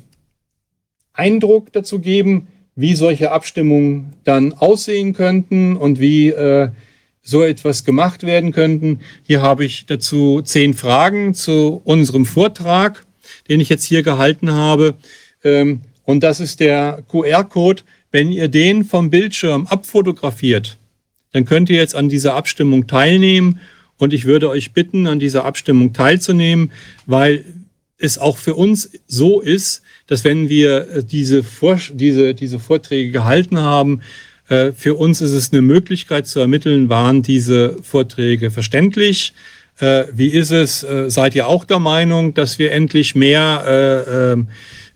Eindruck 1.12 1.72
dazu 1.72 1.98
geben, 1.98 2.48
wie 2.76 2.94
solche 2.94 3.30
Abstimmungen 3.30 4.14
dann 4.24 4.52
aussehen 4.54 5.12
könnten 5.12 5.76
und 5.76 6.00
wie 6.00 6.30
äh, 6.30 6.70
so 7.22 7.42
etwas 7.42 7.84
gemacht 7.84 8.22
werden 8.22 8.52
könnten. 8.52 9.00
Hier 9.24 9.42
habe 9.42 9.64
ich 9.64 9.86
dazu 9.86 10.42
zehn 10.42 10.74
Fragen 10.74 11.34
zu 11.34 11.80
unserem 11.84 12.26
Vortrag, 12.26 13.04
den 13.48 13.60
ich 13.60 13.68
jetzt 13.68 13.84
hier 13.84 14.02
gehalten 14.02 14.52
habe. 14.52 14.94
Ähm, 15.44 15.82
und 16.04 16.22
das 16.22 16.40
ist 16.40 16.60
der 16.60 17.02
QR-Code. 17.08 17.82
Wenn 18.10 18.32
ihr 18.32 18.48
den 18.48 18.84
vom 18.84 19.10
Bildschirm 19.10 19.66
abfotografiert, 19.68 20.78
dann 21.32 21.44
könnt 21.44 21.70
ihr 21.70 21.76
jetzt 21.76 21.94
an 21.94 22.08
dieser 22.08 22.34
Abstimmung 22.34 22.86
teilnehmen. 22.86 23.60
Und 23.98 24.12
ich 24.12 24.24
würde 24.24 24.48
euch 24.48 24.72
bitten, 24.72 25.06
an 25.06 25.20
dieser 25.20 25.44
Abstimmung 25.44 25.92
teilzunehmen, 25.92 26.72
weil 27.06 27.44
es 27.98 28.18
auch 28.18 28.38
für 28.38 28.54
uns 28.54 28.90
so 29.06 29.40
ist, 29.40 29.82
dass 30.06 30.24
wenn 30.24 30.48
wir 30.48 30.88
äh, 30.88 31.04
diese, 31.04 31.44
Vor 31.44 31.78
diese, 31.92 32.34
diese 32.34 32.58
Vorträge 32.58 33.12
gehalten 33.12 33.58
haben, 33.58 34.00
für 34.74 34.94
uns 34.94 35.20
ist 35.20 35.30
es 35.30 35.52
eine 35.52 35.62
Möglichkeit 35.62 36.26
zu 36.26 36.40
ermitteln, 36.40 36.88
waren 36.88 37.22
diese 37.22 37.76
Vorträge 37.82 38.50
verständlich? 38.50 39.32
Äh, 39.78 40.04
wie 40.12 40.28
ist 40.28 40.50
es? 40.50 40.84
Seid 41.06 41.34
ihr 41.36 41.46
auch 41.46 41.64
der 41.64 41.78
Meinung, 41.78 42.34
dass 42.34 42.58
wir 42.58 42.72
endlich 42.72 43.14
mehr 43.14 44.34
ähm, 44.36 44.48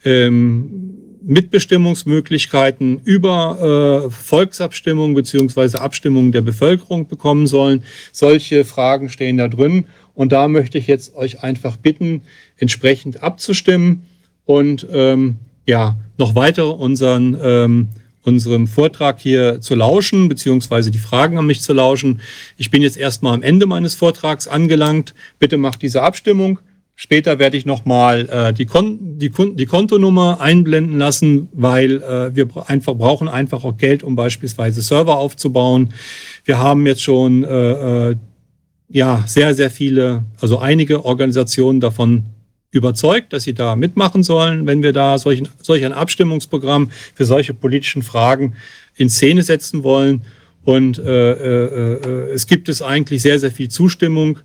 ähm, 0.05 0.99
Mitbestimmungsmöglichkeiten 1.23 3.00
über 3.05 4.10
Volksabstimmungen 4.10 5.15
beziehungsweise 5.15 5.81
Abstimmungen 5.81 6.33
der 6.33 6.42
Bevölkerung 6.42 7.07
bekommen 7.08 7.47
sollen? 7.47 7.84
Solche 8.12 8.65
Fragen 8.65 9.08
stehen 9.08 9.39
da 9.39 9.49
drin. 9.49 9.86
Und 10.15 10.33
da 10.33 10.49
möchte 10.49 10.78
ich 10.78 10.86
jetzt 10.86 11.15
euch 11.16 11.42
einfach 11.42 11.76
bitten, 11.76 12.23
entsprechend 12.57 13.23
abzustimmen 13.23 14.07
und 14.44 14.86
ähm, 14.92 15.36
ja, 15.66 15.97
noch 16.18 16.34
weiter 16.34 16.78
unseren, 16.78 17.36
ähm, 17.42 17.89
unserem 18.25 18.67
Vortrag 18.67 19.20
hier 19.20 19.61
zu 19.61 19.75
lauschen, 19.75 20.28
beziehungsweise 20.28 20.91
die 20.91 20.99
Fragen 20.99 21.39
an 21.39 21.47
mich 21.47 21.61
zu 21.61 21.73
lauschen. 21.73 22.20
Ich 22.57 22.70
bin 22.70 22.83
jetzt 22.83 22.97
erstmal 22.97 23.35
am 23.35 23.43
Ende 23.43 23.67
meines 23.67 23.94
Vortrags 23.94 24.49
angelangt. 24.49 25.15
Bitte 25.39 25.57
macht 25.57 25.83
diese 25.83 26.03
Abstimmung. 26.03 26.59
Später 26.97 27.39
werde 27.39 27.57
ich 27.57 27.67
nochmal 27.67 28.28
äh, 28.28 28.53
die, 28.53 28.67
Kon 28.67 29.19
die, 29.19 29.31
Kon 29.31 29.57
die 29.57 29.67
Kontonummer 29.67 30.41
einblenden 30.41 30.99
lassen, 30.99 31.49
weil 31.53 32.03
äh, 32.03 32.35
wir 32.35 32.49
einfach 32.69 32.94
brauchen 32.94 33.28
einfach 33.28 33.65
auch 33.65 33.77
Geld, 33.77 34.03
um 34.05 34.15
beispielsweise 34.15 34.81
Server 34.81 35.17
aufzubauen. 35.19 35.93
Wir 36.44 36.59
haben 36.59 36.86
jetzt 36.86 37.03
schon 37.03 37.44
äh, 37.44 38.11
äh 38.11 38.17
ja 38.89 39.25
sehr, 39.27 39.55
sehr 39.55 39.70
viele, 39.70 40.25
also 40.41 40.59
einige 40.59 41.05
Organisationen 41.05 41.81
davon 41.81 42.25
überzeugt, 42.75 43.33
dass 43.33 43.44
sie 43.44 43.55
da 43.55 43.77
mitmachen 43.77 44.23
sollen, 44.23 44.67
wenn 44.67 44.83
wir 44.83 44.93
da 44.93 45.17
solch, 45.19 45.43
solch 45.62 45.85
ein 45.85 45.93
Abstimmungsprogramm 45.93 46.91
für 47.15 47.25
solche 47.25 47.55
politischen 47.55 48.03
Fragen 48.03 48.55
in 48.97 49.09
Szene 49.09 49.43
setzen 49.43 49.83
wollen. 49.83 50.23
Und 50.65 50.99
äh, 50.99 51.33
äh, 51.33 51.94
äh, 51.94 52.33
es 52.33 52.47
gibt 52.47 52.69
es 52.69 52.83
eigentlich 52.83 53.23
sehr, 53.23 53.39
sehr 53.39 53.51
viel 53.51 53.69
Zustimmung. 53.69 54.39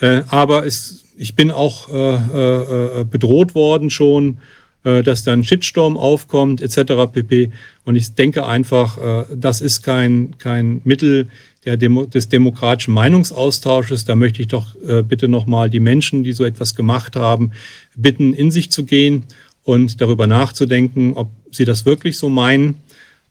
Äh, 0.00 0.22
aber 0.28 0.66
es, 0.66 1.04
ich 1.16 1.34
bin 1.34 1.50
auch 1.50 1.88
äh, 1.88 3.00
äh, 3.00 3.04
bedroht 3.04 3.54
worden 3.54 3.90
schon, 3.90 4.38
äh, 4.84 5.02
dass 5.02 5.24
dann 5.24 5.44
Shitstorm 5.44 5.96
aufkommt 5.96 6.62
etc. 6.62 7.12
pp. 7.12 7.50
Und 7.84 7.96
ich 7.96 8.14
denke 8.14 8.46
einfach, 8.46 8.98
äh, 8.98 9.24
das 9.34 9.60
ist 9.60 9.82
kein, 9.82 10.36
kein 10.38 10.80
Mittel, 10.84 11.28
der 11.68 11.76
Demo 11.76 12.06
des 12.06 12.30
demokratischen 12.30 12.94
Meinungsaustausches. 12.94 14.06
Da 14.06 14.16
möchte 14.16 14.40
ich 14.40 14.48
doch 14.48 14.74
äh, 14.88 15.02
bitte 15.02 15.28
nochmal 15.28 15.68
die 15.68 15.80
Menschen, 15.80 16.24
die 16.24 16.32
so 16.32 16.46
etwas 16.46 16.74
gemacht 16.74 17.14
haben, 17.14 17.52
bitten, 17.94 18.32
in 18.32 18.50
sich 18.50 18.70
zu 18.70 18.84
gehen 18.84 19.24
und 19.64 20.00
darüber 20.00 20.26
nachzudenken, 20.26 21.12
ob 21.12 21.28
sie 21.50 21.66
das 21.66 21.84
wirklich 21.84 22.16
so 22.16 22.30
meinen 22.30 22.76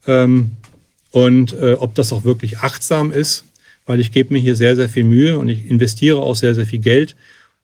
ähm, 0.06 0.52
und 1.10 1.52
äh, 1.54 1.72
ob 1.72 1.96
das 1.96 2.12
auch 2.12 2.22
wirklich 2.22 2.58
achtsam 2.58 3.10
ist, 3.10 3.44
weil 3.86 3.98
ich 3.98 4.12
gebe 4.12 4.32
mir 4.32 4.38
hier 4.38 4.54
sehr, 4.54 4.76
sehr 4.76 4.88
viel 4.88 5.02
Mühe 5.02 5.36
und 5.36 5.48
ich 5.48 5.68
investiere 5.68 6.20
auch 6.20 6.36
sehr, 6.36 6.54
sehr 6.54 6.66
viel 6.66 6.78
Geld 6.78 7.16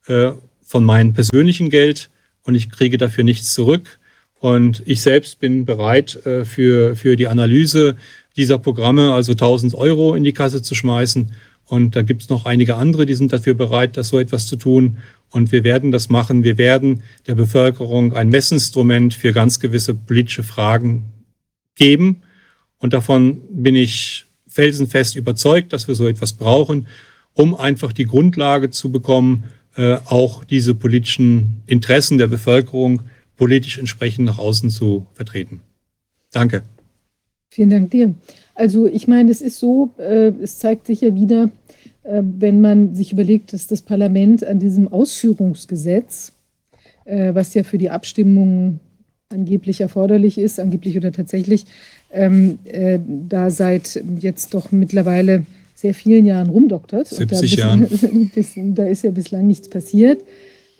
äh, 0.07 0.31
von 0.65 0.83
meinem 0.83 1.13
persönlichen 1.13 1.69
Geld 1.69 2.09
und 2.43 2.53
ich 2.53 2.69
kriege 2.69 2.97
dafür 2.97 3.23
nichts 3.23 3.53
zurück. 3.53 3.97
Und 4.41 4.83
ich 4.85 5.01
selbst 5.01 5.39
bin 5.39 5.63
bereit, 5.63 6.25
äh, 6.25 6.43
für, 6.43 6.97
für 6.97 7.15
die 7.15 7.29
Analyse 7.29 7.95
dieser 8.37 8.57
Programme, 8.57 9.13
also 9.13 9.33
1000 9.33 9.75
Euro 9.75 10.15
in 10.15 10.23
die 10.23 10.33
Kasse 10.33 10.61
zu 10.61 10.75
schmeißen. 10.75 11.31
Und 11.65 11.95
da 11.95 12.01
gibt 12.03 12.21
es 12.21 12.29
noch 12.29 12.45
einige 12.45 12.75
andere, 12.75 13.05
die 13.05 13.15
sind 13.15 13.33
dafür 13.33 13.53
bereit, 13.53 13.97
das 13.97 14.09
so 14.09 14.19
etwas 14.19 14.47
zu 14.47 14.55
tun. 14.55 14.97
Und 15.29 15.51
wir 15.51 15.63
werden 15.63 15.91
das 15.91 16.09
machen. 16.09 16.43
Wir 16.43 16.57
werden 16.57 17.03
der 17.27 17.35
Bevölkerung 17.35 18.13
ein 18.13 18.29
Messinstrument 18.29 19.13
für 19.13 19.33
ganz 19.33 19.59
gewisse 19.59 19.93
politische 19.93 20.43
Fragen 20.43 21.05
geben. 21.75 22.21
Und 22.77 22.93
davon 22.93 23.41
bin 23.49 23.75
ich 23.75 24.25
felsenfest 24.47 25.15
überzeugt, 25.15 25.73
dass 25.73 25.87
wir 25.87 25.95
so 25.95 26.07
etwas 26.07 26.33
brauchen, 26.33 26.87
um 27.33 27.55
einfach 27.55 27.91
die 27.91 28.05
Grundlage 28.05 28.69
zu 28.69 28.91
bekommen, 28.91 29.45
äh, 29.75 29.97
auch 30.05 30.45
diese 30.45 30.73
politischen 30.73 31.63
Interessen 31.65 32.17
der 32.17 32.27
Bevölkerung 32.27 33.01
politisch 33.35 33.77
entsprechend 33.77 34.25
nach 34.25 34.37
außen 34.37 34.69
zu 34.69 35.07
vertreten. 35.13 35.61
Danke. 36.31 36.63
Vielen 37.55 37.69
Dank 37.69 37.91
dir. 37.91 38.13
Also 38.53 38.85
ich 38.85 39.07
meine, 39.07 39.31
es 39.31 39.39
ist 39.39 39.59
so, 39.59 39.91
äh, 39.97 40.33
es 40.41 40.59
zeigt 40.59 40.87
sich 40.87 40.99
ja 40.99 41.15
wieder, 41.15 41.51
äh, 42.03 42.21
wenn 42.21 42.59
man 42.59 42.95
sich 42.95 43.13
überlegt, 43.13 43.53
dass 43.53 43.67
das 43.67 43.81
Parlament 43.81 44.45
an 44.45 44.59
diesem 44.59 44.91
Ausführungsgesetz, 44.91 46.33
äh, 47.05 47.33
was 47.33 47.53
ja 47.53 47.63
für 47.63 47.77
die 47.77 47.89
Abstimmung 47.89 48.81
angeblich 49.29 49.79
erforderlich 49.79 50.37
ist, 50.37 50.59
angeblich 50.59 50.97
oder 50.97 51.13
tatsächlich, 51.13 51.63
ähm, 52.11 52.59
äh, 52.65 52.99
da 53.29 53.49
seit 53.49 54.03
jetzt 54.19 54.53
doch 54.53 54.73
mittlerweile 54.73 55.45
sehr 55.75 55.93
vielen 55.93 56.25
Jahren 56.25 56.49
rumdoktert. 56.49 57.07
70 57.07 57.55
Jahren. 57.55 57.87
da 58.75 58.85
ist 58.85 59.05
ja 59.05 59.11
bislang 59.11 59.47
nichts 59.47 59.69
passiert. 59.69 60.21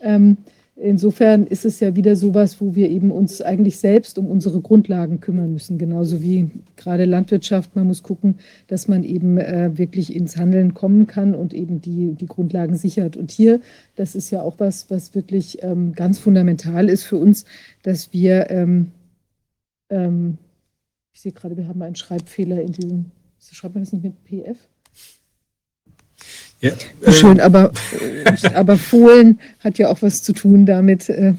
Ähm, 0.02 0.36
Insofern 0.78 1.46
ist 1.46 1.64
es 1.64 1.80
ja 1.80 1.96
wieder 1.96 2.16
sowas, 2.16 2.60
wo 2.60 2.74
wir 2.74 2.90
eben 2.90 3.10
uns 3.10 3.40
eigentlich 3.40 3.78
selbst 3.78 4.18
um 4.18 4.26
unsere 4.26 4.60
Grundlagen 4.60 5.20
kümmern 5.20 5.54
müssen, 5.54 5.78
genauso 5.78 6.20
wie 6.20 6.50
gerade 6.76 7.06
Landwirtschaft. 7.06 7.74
Man 7.74 7.86
muss 7.86 8.02
gucken, 8.02 8.40
dass 8.66 8.86
man 8.86 9.02
eben 9.02 9.38
äh, 9.38 9.78
wirklich 9.78 10.14
ins 10.14 10.36
Handeln 10.36 10.74
kommen 10.74 11.06
kann 11.06 11.34
und 11.34 11.54
eben 11.54 11.80
die, 11.80 12.12
die 12.12 12.26
Grundlagen 12.26 12.76
sichert. 12.76 13.16
Und 13.16 13.30
hier, 13.30 13.60
das 13.94 14.14
ist 14.14 14.30
ja 14.30 14.42
auch 14.42 14.56
was, 14.58 14.90
was 14.90 15.14
wirklich 15.14 15.62
ähm, 15.62 15.94
ganz 15.94 16.18
fundamental 16.18 16.90
ist 16.90 17.04
für 17.04 17.16
uns, 17.16 17.46
dass 17.82 18.12
wir, 18.12 18.50
ähm, 18.50 18.92
ähm, 19.88 20.36
ich 21.14 21.22
sehe 21.22 21.32
gerade, 21.32 21.56
wir 21.56 21.68
haben 21.68 21.80
einen 21.80 21.96
Schreibfehler 21.96 22.60
in 22.60 22.72
diesem, 22.72 23.12
schreibt 23.50 23.76
man 23.76 23.84
das 23.84 23.94
nicht 23.94 24.04
mit 24.04 24.24
PF? 24.24 24.58
Ja, 26.60 26.70
äh, 27.02 27.12
Schön, 27.12 27.38
aber, 27.38 27.70
äh, 28.00 28.54
aber 28.54 28.78
Fohlen 28.78 29.38
hat 29.60 29.76
ja 29.76 29.90
auch 29.90 30.00
was 30.00 30.22
zu 30.22 30.32
tun 30.32 30.64
damit, 30.64 31.08
äh, 31.10 31.34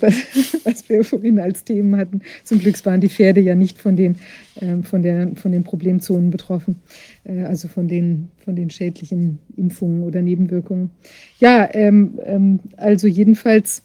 was 0.64 0.88
wir 0.88 1.04
vorhin 1.04 1.40
als 1.40 1.64
Themen 1.64 1.98
hatten. 1.98 2.22
Zum 2.44 2.60
Glück 2.60 2.86
waren 2.86 3.02
die 3.02 3.10
Pferde 3.10 3.42
ja 3.42 3.56
nicht 3.56 3.80
von 3.82 3.96
den, 3.96 4.18
äh, 4.62 4.84
von 4.84 5.02
der, 5.02 5.32
von 5.36 5.52
den 5.52 5.64
Problemzonen 5.64 6.30
betroffen, 6.30 6.82
äh, 7.24 7.44
also 7.44 7.68
von 7.68 7.88
den, 7.88 8.30
von 8.46 8.56
den 8.56 8.70
schädlichen 8.70 9.40
Impfungen 9.56 10.04
oder 10.04 10.22
Nebenwirkungen. 10.22 10.92
Ja, 11.40 11.68
ähm, 11.74 12.20
ähm, 12.24 12.60
also 12.78 13.08
jedenfalls 13.08 13.82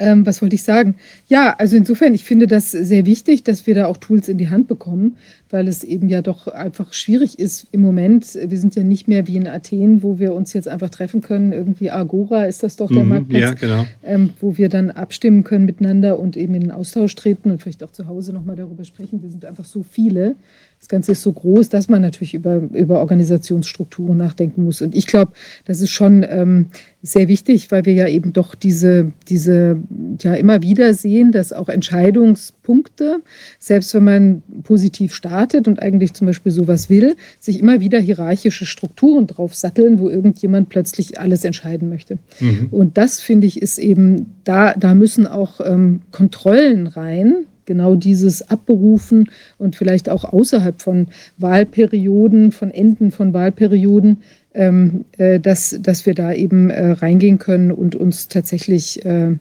ähm, 0.00 0.24
was 0.26 0.40
wollte 0.40 0.54
ich 0.54 0.62
sagen? 0.62 0.96
Ja, 1.28 1.54
also 1.58 1.76
insofern, 1.76 2.14
ich 2.14 2.24
finde 2.24 2.46
das 2.46 2.70
sehr 2.70 3.04
wichtig, 3.04 3.44
dass 3.44 3.66
wir 3.66 3.74
da 3.74 3.86
auch 3.86 3.98
Tools 3.98 4.28
in 4.28 4.38
die 4.38 4.48
Hand 4.48 4.66
bekommen, 4.66 5.18
weil 5.50 5.68
es 5.68 5.84
eben 5.84 6.08
ja 6.08 6.22
doch 6.22 6.48
einfach 6.48 6.94
schwierig 6.94 7.38
ist 7.38 7.66
im 7.70 7.82
Moment. 7.82 8.34
Wir 8.34 8.58
sind 8.58 8.74
ja 8.74 8.82
nicht 8.82 9.08
mehr 9.08 9.26
wie 9.26 9.36
in 9.36 9.46
Athen, 9.46 10.02
wo 10.02 10.18
wir 10.18 10.32
uns 10.32 10.54
jetzt 10.54 10.68
einfach 10.68 10.88
treffen 10.88 11.20
können. 11.20 11.52
Irgendwie 11.52 11.90
Agora 11.90 12.44
ist 12.44 12.62
das 12.62 12.76
doch 12.76 12.88
der 12.88 13.02
mhm, 13.02 13.08
Marktplatz, 13.10 13.42
ja, 13.42 13.52
genau. 13.52 13.86
ähm, 14.02 14.30
wo 14.40 14.56
wir 14.56 14.70
dann 14.70 14.90
abstimmen 14.90 15.44
können 15.44 15.66
miteinander 15.66 16.18
und 16.18 16.36
eben 16.36 16.54
in 16.54 16.62
den 16.62 16.70
Austausch 16.70 17.14
treten 17.14 17.50
und 17.50 17.62
vielleicht 17.62 17.84
auch 17.84 17.92
zu 17.92 18.06
Hause 18.06 18.32
nochmal 18.32 18.56
darüber 18.56 18.84
sprechen. 18.84 19.22
Wir 19.22 19.30
sind 19.30 19.44
einfach 19.44 19.66
so 19.66 19.82
viele. 19.82 20.36
Das 20.80 20.88
Ganze 20.88 21.12
ist 21.12 21.20
so 21.20 21.32
groß, 21.32 21.68
dass 21.68 21.88
man 21.88 22.00
natürlich 22.00 22.32
über, 22.32 22.56
über 22.72 23.00
Organisationsstrukturen 23.00 24.16
nachdenken 24.16 24.64
muss. 24.64 24.80
Und 24.80 24.96
ich 24.96 25.06
glaube, 25.06 25.32
das 25.66 25.82
ist 25.82 25.90
schon 25.90 26.24
ähm, 26.26 26.68
sehr 27.02 27.28
wichtig, 27.28 27.70
weil 27.70 27.84
wir 27.84 27.92
ja 27.92 28.08
eben 28.08 28.32
doch 28.32 28.54
diese, 28.54 29.12
diese, 29.28 29.76
ja 30.22 30.34
immer 30.34 30.62
wieder 30.62 30.94
sehen, 30.94 31.32
dass 31.32 31.52
auch 31.52 31.68
Entscheidungspunkte, 31.68 33.20
selbst 33.58 33.92
wenn 33.92 34.04
man 34.04 34.42
positiv 34.62 35.14
startet 35.14 35.68
und 35.68 35.82
eigentlich 35.82 36.14
zum 36.14 36.26
Beispiel 36.26 36.50
sowas 36.50 36.88
will, 36.88 37.14
sich 37.38 37.60
immer 37.60 37.80
wieder 37.80 38.00
hierarchische 38.00 38.64
Strukturen 38.64 39.26
drauf 39.26 39.54
satteln, 39.54 39.98
wo 39.98 40.08
irgendjemand 40.08 40.70
plötzlich 40.70 41.20
alles 41.20 41.44
entscheiden 41.44 41.90
möchte. 41.90 42.18
Mhm. 42.40 42.68
Und 42.70 42.96
das 42.96 43.20
finde 43.20 43.46
ich 43.46 43.60
ist 43.60 43.76
eben, 43.76 44.34
da, 44.44 44.72
da 44.72 44.94
müssen 44.94 45.26
auch 45.26 45.60
ähm, 45.62 46.00
Kontrollen 46.10 46.86
rein, 46.86 47.46
genau 47.70 47.94
dieses 47.94 48.50
abberufen 48.50 49.30
und 49.56 49.76
vielleicht 49.76 50.08
auch 50.08 50.24
außerhalb 50.24 50.82
von 50.82 51.06
Wahlperioden, 51.38 52.50
von 52.50 52.72
Enden 52.72 53.12
von 53.12 53.32
Wahlperioden, 53.32 54.22
ähm, 54.54 55.04
äh, 55.18 55.38
dass, 55.38 55.78
dass 55.80 56.04
wir 56.04 56.14
da 56.14 56.32
eben 56.32 56.70
äh, 56.70 56.90
reingehen 56.90 57.38
können 57.38 57.70
und 57.70 57.94
uns 57.94 58.26
tatsächlich 58.26 59.04
äh, 59.04 59.36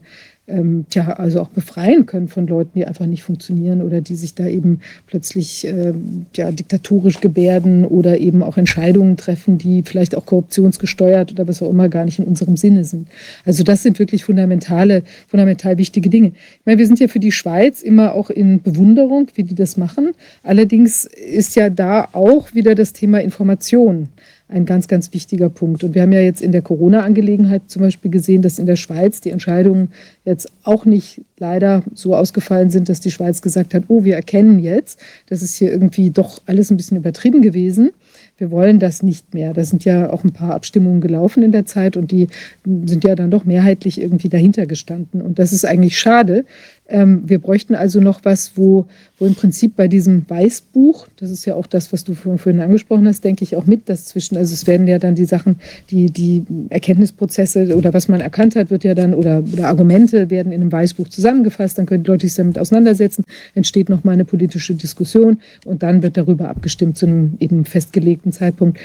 ähm, 0.49 0.85
tja, 0.89 1.13
also 1.13 1.41
auch 1.41 1.49
befreien 1.49 2.05
können 2.05 2.27
von 2.27 2.47
Leuten, 2.47 2.71
die 2.75 2.85
einfach 2.85 3.05
nicht 3.05 3.23
funktionieren 3.23 3.81
oder 3.81 4.01
die 4.01 4.15
sich 4.15 4.35
da 4.35 4.47
eben 4.47 4.81
plötzlich 5.07 5.65
ähm, 5.65 6.25
ja, 6.35 6.51
diktatorisch 6.51 7.21
gebärden 7.21 7.85
oder 7.85 8.19
eben 8.19 8.43
auch 8.43 8.57
Entscheidungen 8.57 9.17
treffen, 9.17 9.57
die 9.57 9.83
vielleicht 9.83 10.15
auch 10.15 10.25
korruptionsgesteuert 10.25 11.31
oder 11.31 11.47
was 11.47 11.61
auch 11.61 11.69
immer 11.69 11.89
gar 11.89 12.05
nicht 12.05 12.19
in 12.19 12.25
unserem 12.25 12.57
Sinne 12.57 12.83
sind. 12.83 13.07
Also 13.45 13.63
das 13.63 13.83
sind 13.83 13.99
wirklich 13.99 14.25
fundamentale, 14.25 15.03
fundamental 15.27 15.77
wichtige 15.77 16.09
Dinge. 16.09 16.27
Ich 16.29 16.65
meine, 16.65 16.79
wir 16.79 16.87
sind 16.87 16.99
ja 16.99 17.07
für 17.07 17.19
die 17.19 17.31
Schweiz 17.31 17.81
immer 17.81 18.13
auch 18.13 18.29
in 18.29 18.61
Bewunderung, 18.61 19.27
wie 19.35 19.43
die 19.43 19.55
das 19.55 19.77
machen. 19.77 20.11
Allerdings 20.43 21.05
ist 21.05 21.55
ja 21.55 21.69
da 21.69 22.09
auch 22.11 22.53
wieder 22.53 22.75
das 22.75 22.93
Thema 22.93 23.21
Information 23.21 24.09
ein 24.49 24.65
ganz, 24.65 24.87
ganz 24.87 25.13
wichtiger 25.13 25.49
Punkt. 25.49 25.83
Und 25.83 25.95
wir 25.95 26.01
haben 26.01 26.11
ja 26.11 26.21
jetzt 26.21 26.41
in 26.41 26.51
der 26.51 26.63
Corona-Angelegenheit 26.63 27.63
zum 27.67 27.83
Beispiel 27.83 28.09
gesehen, 28.09 28.41
dass 28.41 28.59
in 28.59 28.65
der 28.65 28.75
Schweiz 28.75 29.21
die 29.21 29.29
Entscheidungen 29.29 29.91
jetzt 30.25 30.51
auch 30.63 30.85
nicht 30.85 31.21
leider 31.37 31.83
so 31.93 32.15
ausgefallen 32.15 32.71
sind, 32.71 32.89
dass 32.89 32.99
die 32.99 33.11
Schweiz 33.11 33.41
gesagt 33.41 33.73
hat, 33.73 33.83
oh, 33.87 34.03
wir 34.03 34.15
erkennen 34.15 34.59
jetzt, 34.59 34.99
das 35.29 35.43
ist 35.43 35.55
hier 35.55 35.71
irgendwie 35.71 36.09
doch 36.09 36.41
alles 36.47 36.71
ein 36.71 36.77
bisschen 36.77 36.97
übertrieben 36.97 37.41
gewesen 37.41 37.91
wir 38.39 38.51
wollen 38.51 38.79
das 38.79 39.03
nicht 39.03 39.33
mehr. 39.33 39.53
Da 39.53 39.63
sind 39.63 39.85
ja 39.85 40.11
auch 40.11 40.23
ein 40.23 40.31
paar 40.31 40.55
Abstimmungen 40.55 41.01
gelaufen 41.01 41.43
in 41.43 41.51
der 41.51 41.65
Zeit 41.65 41.97
und 41.97 42.11
die 42.11 42.27
sind 42.65 43.03
ja 43.03 43.15
dann 43.15 43.31
doch 43.31 43.43
mehrheitlich 43.43 44.01
irgendwie 44.01 44.29
dahinter 44.29 44.65
gestanden. 44.65 45.21
Und 45.21 45.39
das 45.39 45.51
ist 45.51 45.65
eigentlich 45.65 45.99
schade. 45.99 46.45
Ähm, 46.89 47.21
wir 47.25 47.39
bräuchten 47.39 47.75
also 47.75 48.01
noch 48.01 48.21
was, 48.23 48.53
wo, 48.55 48.87
wo 49.19 49.27
im 49.27 49.35
Prinzip 49.35 49.75
bei 49.75 49.87
diesem 49.87 50.27
Weißbuch, 50.27 51.07
das 51.17 51.29
ist 51.29 51.45
ja 51.45 51.53
auch 51.53 51.67
das, 51.67 51.93
was 51.93 52.03
du 52.03 52.15
vorhin 52.15 52.59
angesprochen 52.59 53.07
hast, 53.07 53.23
denke 53.23 53.43
ich 53.43 53.55
auch 53.55 53.65
mit 53.65 53.87
das 53.87 54.05
zwischen, 54.05 54.37
also 54.37 54.53
es 54.53 54.65
werden 54.65 54.87
ja 54.87 54.97
dann 54.97 55.13
die 55.13 55.25
Sachen, 55.25 55.59
die, 55.91 56.09
die 56.09 56.43
Erkenntnisprozesse 56.69 57.75
oder 57.75 57.93
was 57.93 58.07
man 58.07 58.21
erkannt 58.21 58.55
hat, 58.55 58.71
wird 58.71 58.83
ja 58.83 58.95
dann, 58.95 59.13
oder, 59.13 59.43
oder 59.53 59.67
Argumente 59.67 60.31
werden 60.31 60.51
in 60.51 60.61
einem 60.61 60.71
Weißbuch 60.71 61.09
zusammengefasst, 61.09 61.77
dann 61.77 61.85
können 61.85 62.03
die 62.03 62.09
Leute 62.09 62.27
sich 62.27 62.35
damit 62.35 62.57
auseinandersetzen, 62.57 63.23
entsteht 63.53 63.87
nochmal 63.87 64.13
eine 64.13 64.25
politische 64.25 64.73
Diskussion 64.73 65.39
und 65.65 65.83
dann 65.83 66.01
wird 66.01 66.17
darüber 66.17 66.49
abgestimmt 66.49 66.97
zu 66.97 67.05
einem 67.05 67.37
eben 67.39 67.65
festgelegten 67.65 68.31
Zeitpunkt. 68.31 68.79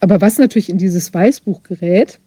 Aber 0.00 0.22
was 0.22 0.38
natürlich 0.38 0.70
in 0.70 0.78
dieses 0.78 1.12
Weißbuch 1.12 1.62
gerät, 1.62 2.18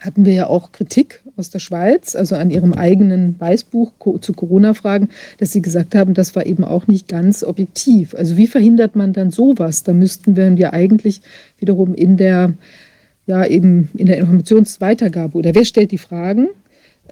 hatten 0.00 0.24
wir 0.24 0.32
ja 0.32 0.46
auch 0.46 0.72
Kritik 0.72 1.22
aus 1.38 1.50
der 1.50 1.58
Schweiz, 1.58 2.16
also 2.16 2.36
an 2.36 2.50
ihrem 2.50 2.74
eigenen 2.74 3.38
Weißbuch 3.38 3.92
zu 4.20 4.32
Corona-Fragen, 4.32 5.08
dass 5.38 5.52
sie 5.52 5.62
gesagt 5.62 5.94
haben, 5.94 6.14
das 6.14 6.34
war 6.36 6.46
eben 6.46 6.64
auch 6.64 6.86
nicht 6.86 7.08
ganz 7.08 7.44
objektiv. 7.44 8.14
Also 8.14 8.36
wie 8.36 8.46
verhindert 8.46 8.96
man 8.96 9.12
dann 9.12 9.30
sowas? 9.30 9.82
Da 9.82 9.92
müssten 9.92 10.36
wir 10.36 10.52
ja 10.54 10.72
eigentlich 10.72 11.20
wiederum 11.58 11.94
in 11.94 12.16
der, 12.16 12.54
ja, 13.26 13.46
eben 13.46 13.90
in 13.94 14.06
der 14.06 14.18
Informationsweitergabe 14.18 15.38
oder 15.38 15.54
wer 15.54 15.64
stellt 15.64 15.92
die 15.92 15.98
Fragen? 15.98 16.48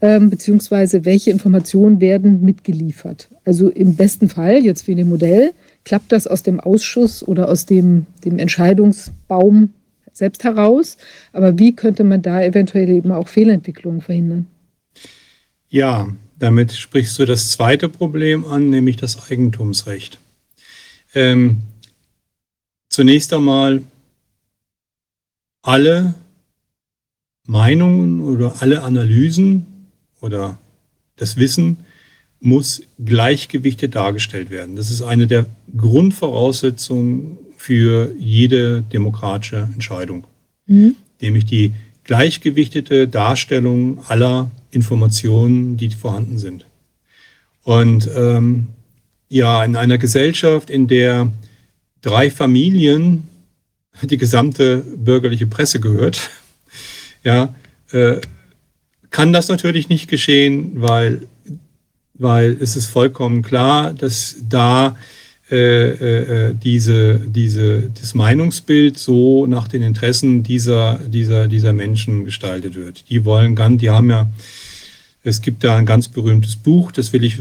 Ähm, 0.02 0.28
beziehungsweise 0.28 1.06
welche 1.06 1.30
Informationen 1.30 2.02
werden 2.02 2.42
mitgeliefert. 2.44 3.28
Also 3.46 3.70
im 3.70 3.96
besten 3.96 4.28
Fall, 4.28 4.62
jetzt 4.62 4.86
wie 4.86 4.92
in 4.92 4.98
dem 4.98 5.08
Modell, 5.08 5.52
klappt 5.84 6.12
das 6.12 6.26
aus 6.26 6.42
dem 6.42 6.60
Ausschuss 6.60 7.26
oder 7.26 7.48
aus 7.48 7.64
dem, 7.64 8.04
dem 8.22 8.38
Entscheidungsbaum 8.38 9.70
selbst 10.16 10.44
heraus. 10.44 10.96
Aber 11.32 11.58
wie 11.58 11.74
könnte 11.74 12.04
man 12.04 12.22
da 12.22 12.42
eventuell 12.42 12.88
eben 12.88 13.12
auch 13.12 13.28
Fehlentwicklungen 13.28 14.00
verhindern? 14.00 14.46
Ja, 15.68 16.08
damit 16.38 16.72
sprichst 16.72 17.18
du 17.18 17.24
das 17.24 17.50
zweite 17.50 17.88
Problem 17.88 18.44
an, 18.44 18.70
nämlich 18.70 18.96
das 18.96 19.30
Eigentumsrecht. 19.30 20.18
Ähm, 21.14 21.58
zunächst 22.88 23.32
einmal 23.32 23.82
alle 25.62 26.14
Meinungen 27.46 28.20
oder 28.22 28.60
alle 28.60 28.82
Analysen 28.82 29.66
oder 30.20 30.58
das 31.16 31.36
Wissen 31.36 31.78
muss 32.40 32.82
gleichgewichtet 33.02 33.94
dargestellt 33.94 34.50
werden. 34.50 34.76
Das 34.76 34.90
ist 34.90 35.02
eine 35.02 35.26
der 35.26 35.46
Grundvoraussetzungen 35.76 37.38
für 37.66 38.14
jede 38.16 38.82
demokratische 38.92 39.68
Entscheidung, 39.74 40.24
mhm. 40.66 40.94
nämlich 41.20 41.46
die 41.46 41.72
gleichgewichtete 42.04 43.08
Darstellung 43.08 44.04
aller 44.06 44.52
Informationen, 44.70 45.76
die 45.76 45.90
vorhanden 45.90 46.38
sind. 46.38 46.64
Und 47.64 48.08
ähm, 48.14 48.68
ja, 49.28 49.64
in 49.64 49.74
einer 49.74 49.98
Gesellschaft, 49.98 50.70
in 50.70 50.86
der 50.86 51.32
drei 52.02 52.30
Familien 52.30 53.26
die 54.00 54.16
gesamte 54.16 54.84
bürgerliche 54.96 55.48
Presse 55.48 55.80
gehört, 55.80 56.30
ja, 57.24 57.52
äh, 57.90 58.20
kann 59.10 59.32
das 59.32 59.48
natürlich 59.48 59.88
nicht 59.88 60.06
geschehen, 60.06 60.80
weil, 60.80 61.26
weil 62.14 62.56
es 62.60 62.76
ist 62.76 62.86
vollkommen 62.86 63.42
klar, 63.42 63.92
dass 63.92 64.36
da 64.48 64.94
äh, 65.48 66.48
äh, 66.48 66.54
diese, 66.54 67.20
diese, 67.20 67.90
das 68.00 68.14
Meinungsbild 68.14 68.98
so 68.98 69.46
nach 69.46 69.68
den 69.68 69.82
Interessen 69.82 70.42
dieser, 70.42 70.98
dieser, 71.06 71.46
dieser 71.46 71.72
Menschen 71.72 72.24
gestaltet 72.24 72.74
wird. 72.74 73.08
Die 73.08 73.24
wollen 73.24 73.54
ganz, 73.54 73.80
die 73.80 73.90
haben 73.90 74.10
ja, 74.10 74.28
es 75.22 75.40
gibt 75.40 75.62
da 75.62 75.76
ein 75.76 75.86
ganz 75.86 76.08
berühmtes 76.08 76.56
Buch, 76.56 76.90
das 76.90 77.12
will 77.12 77.22
ich 77.22 77.38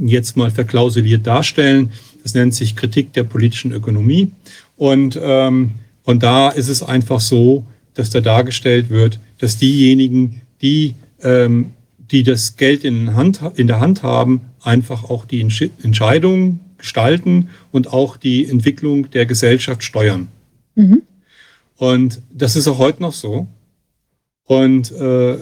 jetzt 0.00 0.36
mal 0.36 0.52
verklausuliert 0.52 1.26
darstellen. 1.26 1.90
Das 2.22 2.34
nennt 2.34 2.54
sich 2.54 2.76
Kritik 2.76 3.12
der 3.12 3.24
politischen 3.24 3.72
Ökonomie. 3.72 4.30
Und, 4.76 5.18
ähm, 5.20 5.72
und 6.04 6.22
da 6.22 6.50
ist 6.50 6.68
es 6.68 6.84
einfach 6.84 7.18
so, 7.18 7.66
dass 7.94 8.10
da 8.10 8.20
dargestellt 8.20 8.88
wird, 8.88 9.18
dass 9.38 9.58
diejenigen, 9.58 10.42
die, 10.62 10.94
ähm, 11.24 11.72
die 12.12 12.22
das 12.22 12.56
Geld 12.56 12.84
in, 12.84 13.14
Hand, 13.14 13.40
in 13.56 13.66
der 13.66 13.80
Hand 13.80 14.04
haben, 14.04 14.42
einfach 14.62 15.02
auch 15.10 15.24
die 15.24 15.40
Entscheidungen 15.40 16.60
gestalten 16.78 17.50
und 17.70 17.92
auch 17.92 18.16
die 18.16 18.46
Entwicklung 18.46 19.10
der 19.10 19.26
Gesellschaft 19.26 19.82
steuern. 19.82 20.28
Mhm. 20.74 21.02
Und 21.76 22.22
das 22.32 22.56
ist 22.56 22.68
auch 22.68 22.78
heute 22.78 23.02
noch 23.02 23.12
so. 23.12 23.46
Und, 24.44 24.90
äh, 24.92 25.38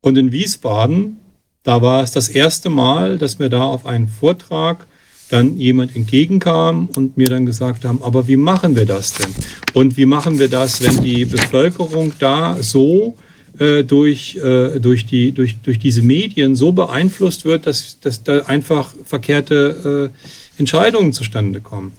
und 0.00 0.18
in 0.18 0.32
Wiesbaden, 0.32 1.18
da 1.62 1.82
war 1.82 2.02
es 2.02 2.12
das 2.12 2.28
erste 2.28 2.70
Mal, 2.70 3.18
dass 3.18 3.38
mir 3.38 3.48
da 3.48 3.62
auf 3.62 3.86
einen 3.86 4.08
Vortrag 4.08 4.86
dann 5.28 5.58
jemand 5.58 5.94
entgegenkam 5.94 6.88
und 6.94 7.16
mir 7.16 7.28
dann 7.28 7.46
gesagt 7.46 7.84
haben, 7.84 8.02
aber 8.02 8.26
wie 8.28 8.36
machen 8.36 8.76
wir 8.76 8.86
das 8.86 9.12
denn? 9.12 9.34
Und 9.74 9.96
wie 9.96 10.06
machen 10.06 10.38
wir 10.38 10.48
das, 10.48 10.82
wenn 10.82 11.02
die 11.02 11.24
Bevölkerung 11.24 12.12
da 12.18 12.56
so 12.62 13.14
äh, 13.58 13.82
durch, 13.84 14.36
äh, 14.36 14.78
durch, 14.80 15.06
die, 15.06 15.32
durch, 15.32 15.56
durch 15.62 15.78
diese 15.78 16.02
Medien 16.02 16.56
so 16.56 16.72
beeinflusst 16.72 17.44
wird, 17.44 17.66
dass, 17.66 17.98
dass 18.00 18.22
da 18.22 18.40
einfach 18.42 18.94
verkehrte 19.04 20.12
äh, 20.14 20.60
Entscheidungen 20.60 21.12
zustande 21.12 21.60
kommen. 21.60 21.92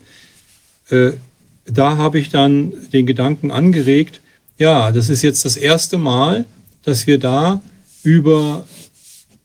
Äh, 0.90 1.12
da 1.66 1.98
habe 1.98 2.20
ich 2.20 2.30
dann 2.30 2.74
den 2.94 3.06
Gedanken 3.06 3.52
angeregt, 3.52 4.22
ja, 4.58 4.92
das 4.92 5.10
ist 5.10 5.22
jetzt 5.22 5.46
das 5.46 5.56
erste 5.56 5.98
Mal, 5.98 6.46
dass 6.84 7.08
wir 7.08 7.20
da 7.20 7.62
über, 8.04 8.66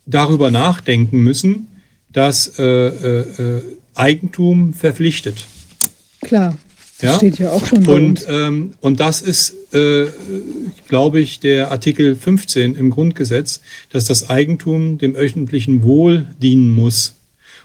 darüber 0.06 0.50
nachdenken 0.50 1.20
müssen, 1.20 1.68
dass 2.10 2.58
äh, 2.58 2.64
äh, 2.64 3.62
Eigentum 3.94 4.74
verpflichtet. 4.74 5.46
Klar. 6.20 6.56
Ja? 7.04 7.16
Steht 7.16 7.38
ja 7.38 7.52
auch 7.52 7.66
schon. 7.66 7.86
Und, 7.86 8.26
ähm, 8.28 8.72
und 8.80 8.98
das 8.98 9.20
ist, 9.20 9.54
äh, 9.74 10.06
glaube 10.88 11.20
ich, 11.20 11.38
der 11.38 11.70
Artikel 11.70 12.16
15 12.16 12.74
im 12.76 12.90
Grundgesetz, 12.90 13.60
dass 13.90 14.06
das 14.06 14.30
Eigentum 14.30 14.98
dem 14.98 15.14
öffentlichen 15.14 15.82
Wohl 15.82 16.26
dienen 16.42 16.70
muss. 16.70 17.16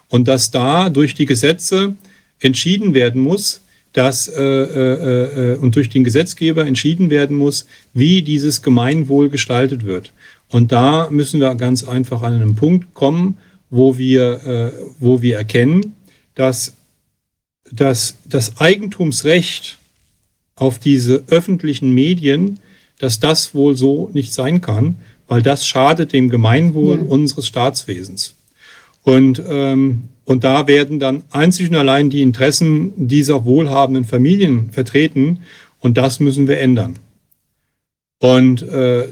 Und 0.10 0.28
dass 0.28 0.52
da 0.52 0.90
durch 0.90 1.14
die 1.14 1.26
Gesetze 1.26 1.96
entschieden 2.40 2.94
werden 2.94 3.22
muss, 3.22 3.62
dass 3.94 4.28
äh, 4.28 4.44
äh, 4.44 5.54
äh, 5.54 5.58
und 5.58 5.76
durch 5.76 5.90
den 5.90 6.04
Gesetzgeber 6.04 6.66
entschieden 6.66 7.10
werden 7.10 7.38
muss, 7.38 7.66
wie 7.94 8.22
dieses 8.22 8.62
Gemeinwohl 8.62 9.30
gestaltet 9.30 9.86
wird. 9.86 10.12
Und 10.50 10.72
da 10.72 11.10
müssen 11.10 11.40
wir 11.40 11.56
ganz 11.56 11.84
einfach 11.84 12.24
an 12.24 12.34
einen 12.34 12.56
Punkt 12.56 12.94
kommen, 12.94 13.38
wo 13.70 13.98
wir, 13.98 14.46
äh, 14.46 14.72
wo 15.00 15.22
wir 15.22 15.38
erkennen, 15.38 15.96
dass 16.36 16.76
dass 17.72 18.18
das 18.26 18.60
Eigentumsrecht 18.60 19.78
auf 20.56 20.80
diese 20.80 21.24
öffentlichen 21.28 21.94
Medien, 21.94 22.60
dass 23.00 23.20
das 23.20 23.54
wohl 23.56 23.76
so 23.76 24.10
nicht 24.14 24.34
sein 24.34 24.62
kann, 24.62 24.98
weil 25.28 25.42
das 25.42 25.66
schadet 25.66 26.12
dem 26.14 26.30
Gemeinwohl 26.30 26.98
ja. 26.98 27.04
unseres 27.04 27.48
Staatswesens. 27.48 28.36
Und, 29.04 29.42
ähm, 29.48 30.10
und 30.26 30.44
da 30.44 30.68
werden 30.68 31.00
dann 31.00 31.24
einzig 31.32 31.70
und 31.70 31.76
allein 31.76 32.10
die 32.10 32.22
Interessen 32.22 33.08
dieser 33.08 33.46
wohlhabenden 33.46 34.06
Familien 34.06 34.72
vertreten 34.72 35.40
und 35.80 35.98
das 35.98 36.20
müssen 36.20 36.48
wir 36.48 36.60
ändern. 36.60 37.00
Und, 38.20 38.62
äh, 38.64 39.08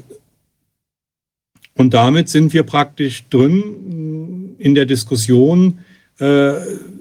und 1.75 1.93
damit 1.93 2.29
sind 2.29 2.53
wir 2.53 2.63
praktisch 2.63 3.23
drin 3.29 4.55
in 4.57 4.75
der 4.75 4.85
Diskussion, 4.85 5.79
äh, 6.19 6.53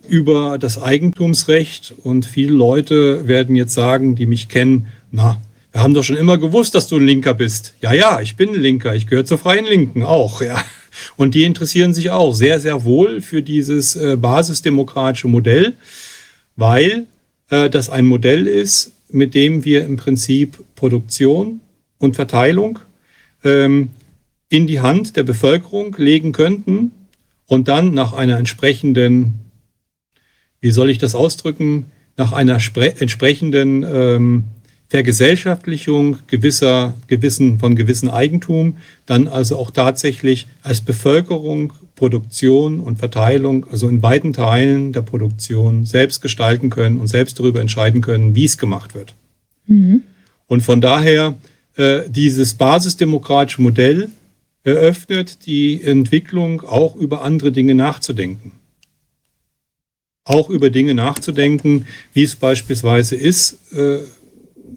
über 0.09 0.59
das 0.59 0.81
Eigentumsrecht 0.81 1.94
und 2.02 2.26
viele 2.26 2.52
Leute 2.52 3.26
werden 3.28 3.57
jetzt 3.57 3.75
sagen, 3.75 4.17
die 4.17 4.26
mich 4.26 4.49
kennen, 4.49 4.89
na, 5.10 5.41
wir 5.73 5.83
haben 5.83 5.94
doch 5.94 6.05
schon 6.05 6.17
immer 6.17 6.39
gewusst, 6.39 6.75
dass 6.75 6.89
du 6.89 6.97
ein 6.97 7.07
Linker 7.07 7.35
bist. 7.35 7.75
Ja, 7.81 7.93
ja, 7.93 8.20
ich 8.20 8.36
bin 8.36 8.51
ein 8.51 8.60
Linker, 8.60 8.94
ich 8.94 9.07
gehöre 9.07 9.26
zur 9.26 9.39
Freien 9.39 9.67
Linken 9.67 10.02
auch, 10.02 10.41
ja. 10.41 10.65
Und 11.17 11.35
die 11.35 11.44
interessieren 11.44 11.93
sich 11.93 12.10
auch 12.10 12.33
sehr, 12.35 12.60
sehr 12.60 12.85
wohl 12.85 13.20
für 13.20 13.43
dieses 13.43 13.97
äh, 13.97 14.17
basisdemokratische 14.17 15.28
Modell, 15.28 15.75
weil 16.57 17.07
äh, 17.51 17.68
das 17.68 17.91
ein 17.91 18.07
Modell 18.07 18.47
ist, 18.47 18.93
mit 19.10 19.35
dem 19.35 19.65
wir 19.65 19.85
im 19.85 19.97
Prinzip 19.97 20.59
Produktion 20.75 21.60
und 21.99 22.17
Verteilung 22.17 22.78
ähm, 23.44 23.91
in 24.49 24.67
die 24.67 24.81
Hand 24.81 25.17
der 25.17 25.23
Bevölkerung 25.23 25.94
legen 25.99 26.33
könnten 26.33 26.93
und 27.47 27.68
dann 27.68 27.94
nach 27.94 28.12
einer 28.12 28.39
entsprechenden, 28.39 29.35
wie 30.66 30.72
soll 30.72 30.90
ich 30.90 30.98
das 30.98 31.14
ausdrücken, 31.14 31.92
nach 32.16 32.32
einer 32.32 32.58
entsprechenden 32.74 33.84
ähm, 33.84 34.44
Vergesellschaftlichung 34.88 36.18
gewisser, 36.26 36.94
gewissen, 37.06 37.60
von 37.60 37.76
gewissen 37.76 38.10
Eigentum, 38.10 38.78
dann 39.06 39.28
also 39.28 39.58
auch 39.58 39.70
tatsächlich 39.70 40.48
als 40.64 40.80
Bevölkerung 40.80 41.72
Produktion 41.94 42.80
und 42.80 42.98
Verteilung, 42.98 43.64
also 43.70 43.88
in 43.88 44.00
beiden 44.00 44.32
Teilen 44.32 44.92
der 44.92 45.02
Produktion 45.02 45.86
selbst 45.86 46.20
gestalten 46.20 46.68
können 46.68 46.98
und 46.98 47.06
selbst 47.06 47.38
darüber 47.38 47.60
entscheiden 47.60 48.00
können, 48.00 48.34
wie 48.34 48.44
es 48.44 48.58
gemacht 48.58 48.96
wird. 48.96 49.14
Mhm. 49.68 50.02
Und 50.48 50.64
von 50.64 50.80
daher 50.80 51.36
äh, 51.76 52.00
dieses 52.08 52.54
basisdemokratische 52.54 53.62
Modell 53.62 54.08
eröffnet 54.64 55.46
die 55.46 55.80
Entwicklung 55.80 56.62
auch 56.62 56.96
über 56.96 57.22
andere 57.22 57.52
Dinge 57.52 57.76
nachzudenken. 57.76 58.50
Auch 60.26 60.50
über 60.50 60.70
Dinge 60.70 60.92
nachzudenken, 60.92 61.86
wie 62.12 62.24
es 62.24 62.36
beispielsweise 62.36 63.16
ist, 63.16 63.58
äh, 63.72 64.00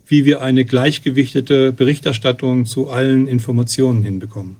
wie 0.05 0.23
wir 0.23 0.41
eine 0.41 0.63
gleichgewichtete 0.63 1.73
Berichterstattung 1.73 2.65
zu 2.65 2.89
allen 2.89 3.27
Informationen 3.27 4.03
hinbekommen. 4.03 4.57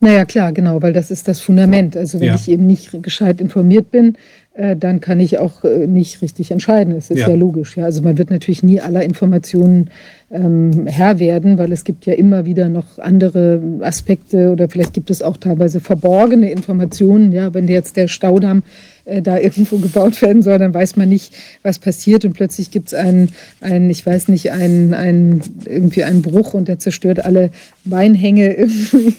Naja, 0.00 0.24
klar, 0.24 0.52
genau, 0.52 0.82
weil 0.82 0.92
das 0.92 1.12
ist 1.12 1.28
das 1.28 1.40
Fundament. 1.40 1.96
Also 1.96 2.18
wenn 2.18 2.28
ja. 2.28 2.34
ich 2.34 2.48
eben 2.48 2.66
nicht 2.66 2.90
gescheit 3.02 3.40
informiert 3.40 3.92
bin, 3.92 4.16
äh, 4.54 4.76
dann 4.76 5.00
kann 5.00 5.20
ich 5.20 5.38
auch 5.38 5.62
äh, 5.64 5.86
nicht 5.86 6.22
richtig 6.22 6.50
entscheiden. 6.50 6.94
Das 6.94 7.10
ist 7.10 7.20
ja, 7.20 7.28
ja 7.28 7.34
logisch. 7.34 7.76
Ja. 7.76 7.84
Also 7.84 8.02
man 8.02 8.18
wird 8.18 8.30
natürlich 8.30 8.64
nie 8.64 8.80
aller 8.80 9.04
Informationen 9.04 9.90
ähm, 10.32 10.86
Herr 10.86 11.18
werden, 11.18 11.58
weil 11.58 11.72
es 11.72 11.84
gibt 11.84 12.06
ja 12.06 12.14
immer 12.14 12.46
wieder 12.46 12.68
noch 12.68 12.98
andere 12.98 13.60
Aspekte 13.80 14.50
oder 14.50 14.68
vielleicht 14.68 14.94
gibt 14.94 15.10
es 15.10 15.22
auch 15.22 15.36
teilweise 15.36 15.80
verborgene 15.80 16.50
Informationen. 16.50 17.32
Ja, 17.32 17.52
wenn 17.52 17.68
jetzt 17.68 17.96
der 17.96 18.08
Staudamm 18.08 18.62
äh, 19.04 19.20
da 19.20 19.38
irgendwo 19.38 19.76
gebaut 19.76 20.22
werden 20.22 20.42
soll, 20.42 20.58
dann 20.58 20.72
weiß 20.72 20.96
man 20.96 21.08
nicht, 21.08 21.34
was 21.62 21.78
passiert 21.78 22.24
und 22.24 22.32
plötzlich 22.32 22.70
gibt 22.70 22.88
es 22.88 22.94
einen, 22.94 23.30
einen, 23.60 23.90
ich 23.90 24.06
weiß 24.06 24.28
nicht, 24.28 24.52
einen, 24.52 24.94
einen, 24.94 25.42
irgendwie 25.66 26.04
einen 26.04 26.22
Bruch 26.22 26.54
und 26.54 26.66
der 26.66 26.78
zerstört 26.78 27.24
alle 27.24 27.50
Weinhänge 27.84 28.68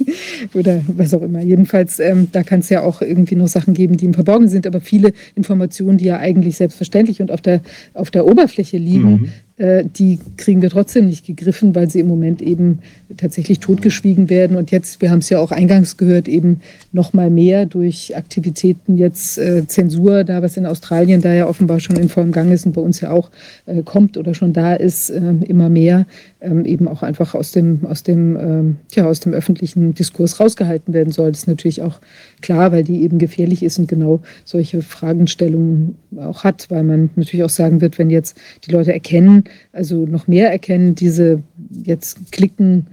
oder 0.53 0.82
was 0.88 1.14
auch 1.14 1.22
immer. 1.22 1.42
Jedenfalls, 1.42 2.00
ähm, 2.00 2.30
da 2.32 2.42
kann 2.42 2.61
es 2.61 2.69
ja 2.69 2.82
auch 2.82 3.01
irgendwie 3.01 3.35
noch 3.35 3.48
Sachen 3.48 3.75
geben, 3.75 3.98
die 3.98 4.06
im 4.06 4.14
Verborgenen 4.16 4.50
sind, 4.50 4.66
aber 4.66 4.82
viele 4.82 5.14
Informationen, 5.35 6.00
die 6.00 6.06
ja 6.06 6.17
eigentlich 6.17 6.58
selbstverständlich 6.58 7.22
und 7.22 7.30
auf 7.30 7.42
der, 7.42 7.61
auf 7.93 8.09
der 8.09 8.25
Oberfläche 8.25 8.77
liegen, 8.77 9.11
mhm. 9.11 9.32
Äh, 9.57 9.85
die 9.85 10.19
kriegen 10.38 10.64
wir 10.64 10.72
trotzdem 10.72 11.06
nicht 11.06 11.27
gegriffen, 11.27 11.75
weil 11.75 11.88
sie 11.88 11.99
im 11.99 12.07
Moment 12.07 12.41
eben 12.41 12.80
tatsächlich 13.17 13.59
totgeschwiegen 13.59 14.30
werden. 14.30 14.57
Und 14.57 14.72
jetzt, 14.72 14.99
wir 14.99 15.11
haben 15.11 15.19
es 15.19 15.30
ja 15.30 15.38
auch 15.38 15.51
eingangs 15.51 15.98
gehört, 15.98 16.27
eben 16.27 16.61
noch 16.91 17.14
mal 17.14 17.30
mehr 17.30 17.67
durch 17.67 18.17
Aktivitäten 18.17 18.98
jetzt 18.98 19.38
äh, 19.38 19.67
Zensur, 19.67 20.23
da 20.23 20.41
was 20.41 20.57
in 20.57 20.65
Australien 20.65 21.22
da 21.22 21.32
ja 21.33 21.48
offenbar 21.48 21.80
schon 21.80 21.98
in 21.98 22.09
vollem 22.09 22.32
Gang 22.32 22.51
ist 22.51 22.65
und 22.65 22.73
bei 22.73 22.82
uns 22.82 22.99
ja 23.01 23.11
auch 23.11 23.30
äh, 23.67 23.83
kommt 23.83 24.17
oder 24.17 24.33
schon 24.33 24.53
da 24.53 24.73
ist, 24.73 25.11
äh, 25.11 25.19
immer 25.45 25.69
mehr 25.69 26.07
ähm, 26.41 26.65
eben 26.65 26.88
auch 26.88 27.03
einfach 27.03 27.35
aus 27.35 27.51
dem, 27.51 27.85
aus, 27.85 28.01
dem, 28.01 28.35
ähm, 28.35 28.77
ja, 28.93 29.06
aus 29.06 29.19
dem 29.19 29.33
öffentlichen 29.33 29.93
Diskurs 29.93 30.40
rausgehalten 30.40 30.93
werden 30.95 31.14
soll. 31.14 31.32
Das 31.32 31.41
ist 31.41 31.48
natürlich 31.48 31.83
auch 31.83 31.99
klar, 32.43 32.72
weil 32.72 32.83
die 32.83 33.01
eben 33.01 33.17
gefährlich 33.17 33.63
ist 33.63 33.80
und 33.80 33.88
genau 33.88 34.22
solche 34.45 34.83
Fragestellungen 34.83 35.95
auch 36.17 36.43
hat, 36.43 36.69
weil 36.69 36.83
man 36.83 37.09
natürlich 37.15 37.43
auch 37.43 37.49
sagen 37.49 37.81
wird, 37.81 37.97
wenn 37.97 38.11
jetzt 38.11 38.38
die 38.67 38.72
Leute 38.72 38.93
erkennen, 38.93 39.45
also 39.72 40.05
noch 40.05 40.27
mehr 40.27 40.51
erkennen, 40.51 40.93
diese 40.93 41.41
jetzt 41.83 42.31
klicken, 42.31 42.88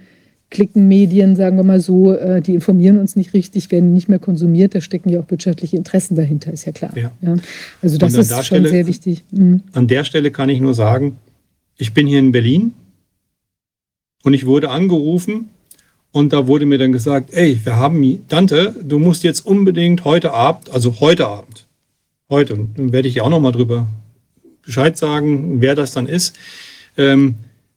Klickenmedien, 0.51 1.37
sagen 1.37 1.57
wir 1.57 1.63
mal 1.63 1.81
so, 1.81 2.13
äh, 2.13 2.41
die 2.41 2.55
informieren 2.55 2.99
uns 2.99 3.15
nicht 3.15 3.35
richtig, 3.35 3.71
werden 3.71 3.93
nicht 3.93 4.09
mehr 4.09 4.19
konsumiert. 4.19 4.75
Da 4.75 4.81
stecken 4.81 5.09
ja 5.11 5.21
auch 5.21 5.31
wirtschaftliche 5.31 5.77
Interessen 5.77 6.17
dahinter, 6.17 6.53
ist 6.53 6.65
ja 6.65 6.73
klar. 6.73 6.97
Ja. 6.97 7.13
Ja. 7.21 7.37
Also 7.83 7.99
das 7.99 8.15
ist 8.15 8.31
schon 8.31 8.43
Stelle, 8.45 8.69
sehr 8.69 8.87
wichtig. 8.87 9.25
Mhm. 9.31 9.63
An 9.73 9.87
der 9.87 10.05
Stelle 10.05 10.31
kann 10.31 10.49
ich 10.49 10.61
nur 10.61 10.75
sagen, 10.75 11.19
ich 11.77 11.95
bin 11.95 12.07
hier 12.07 12.19
in 12.19 12.33
Berlin 12.33 12.73
und 14.25 14.35
ich 14.35 14.45
wurde 14.45 14.71
angerufen 14.71 15.51
und 16.13 16.33
da 16.33 16.47
wurde 16.47 16.67
mir 16.67 16.79
dann 16.79 16.93
gesagt, 16.93 17.31
ey, 17.33 17.61
wir 17.63 17.77
haben 17.77 18.27
Dante, 18.29 18.75
du 18.83 18.99
musst 18.99 19.23
jetzt 19.23 19.47
unbedingt 19.47 20.05
heute 20.05 20.33
Abend, 20.33 20.71
also 20.71 21.01
heute 21.01 21.29
Abend, 21.29 21.67
heute, 22.29 22.69
dann 22.77 22.93
werde 22.93 23.09
ich 23.09 23.17
ja 23.17 23.23
auch 23.23 23.31
nochmal 23.31 23.53
drüber 23.53 23.87
Bescheid 24.63 24.97
sagen, 24.97 25.61
wer 25.61 25.75
das 25.75 25.93
dann 25.93 26.07
ist. 26.07 26.37
Ähm, 26.97 27.37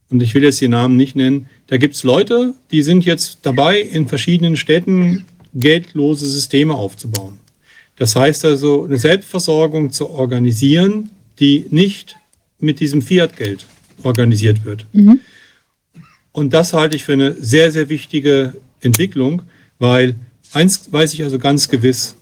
und 0.10 0.22
ich 0.22 0.34
will 0.36 0.44
jetzt 0.44 0.62
die 0.62 0.68
Namen 0.68 0.96
nicht 0.96 1.16
nennen. 1.16 1.48
Da 1.68 1.78
gibt 1.78 1.96
es 1.96 2.04
Leute, 2.04 2.54
die 2.72 2.84
sind 2.84 3.06
jetzt 3.06 3.40
dabei, 3.44 3.82
in 3.82 4.08
verschiedenen 4.08 4.58
Städten 4.58 5.26
geldlose 5.56 6.28
Systeme 6.28 6.76
aufzubauen. 6.76 7.40
Das 7.96 8.16
heißt 8.16 8.46
also, 8.46 8.86
eine 8.86 8.98
Selbstversorgung 8.98 9.92
zu 9.92 10.10
organisieren, 10.10 11.10
die 11.40 11.66
nicht 11.70 12.16
mit 12.60 12.80
diesem 12.80 13.02
Fiat-Geld 13.02 13.66
organisiert 14.04 14.66
wird. 14.66 14.86
Mhm. 14.94 15.20
Und 16.34 16.54
das 16.54 16.74
halte 16.74 16.98
ich 16.98 17.06
für 17.06 17.14
eine 17.14 17.34
sehr, 17.40 17.72
sehr 17.72 17.88
wichtige 17.88 18.56
Entwicklung, 18.82 19.44
weil 19.80 20.16
eins 20.52 20.92
weiß 20.92 21.14
ich 21.14 21.24
also 21.24 21.40
ganz 21.40 21.70
gewiss, 21.70 22.18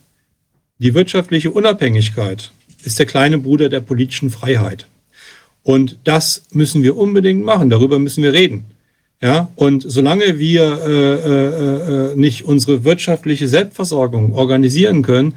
die 0.77 0.93
wirtschaftliche 0.93 1.49
Unabhängigkeit 1.49 2.51
ist 2.83 2.99
der 2.99 3.05
kleine 3.05 3.37
Bruder 3.37 3.69
der 3.69 3.79
politischen 3.79 4.29
Freiheit. 4.29 4.87
Und 5.63 5.97
das 6.03 6.43
müssen 6.51 6.83
wir 6.83 6.97
unbedingt 6.97 7.43
machen, 7.43 7.69
darüber 7.69 7.99
müssen 7.99 8.23
wir 8.23 8.33
reden. 8.33 8.65
Ja, 9.23 9.51
und 9.55 9.83
solange 9.87 10.39
wir 10.39 10.63
äh, 10.83 11.13
äh, 11.13 12.11
äh, 12.11 12.15
nicht 12.15 12.43
unsere 12.43 12.83
wirtschaftliche 12.83 13.47
Selbstversorgung 13.47 14.33
organisieren 14.33 15.03
können, 15.03 15.35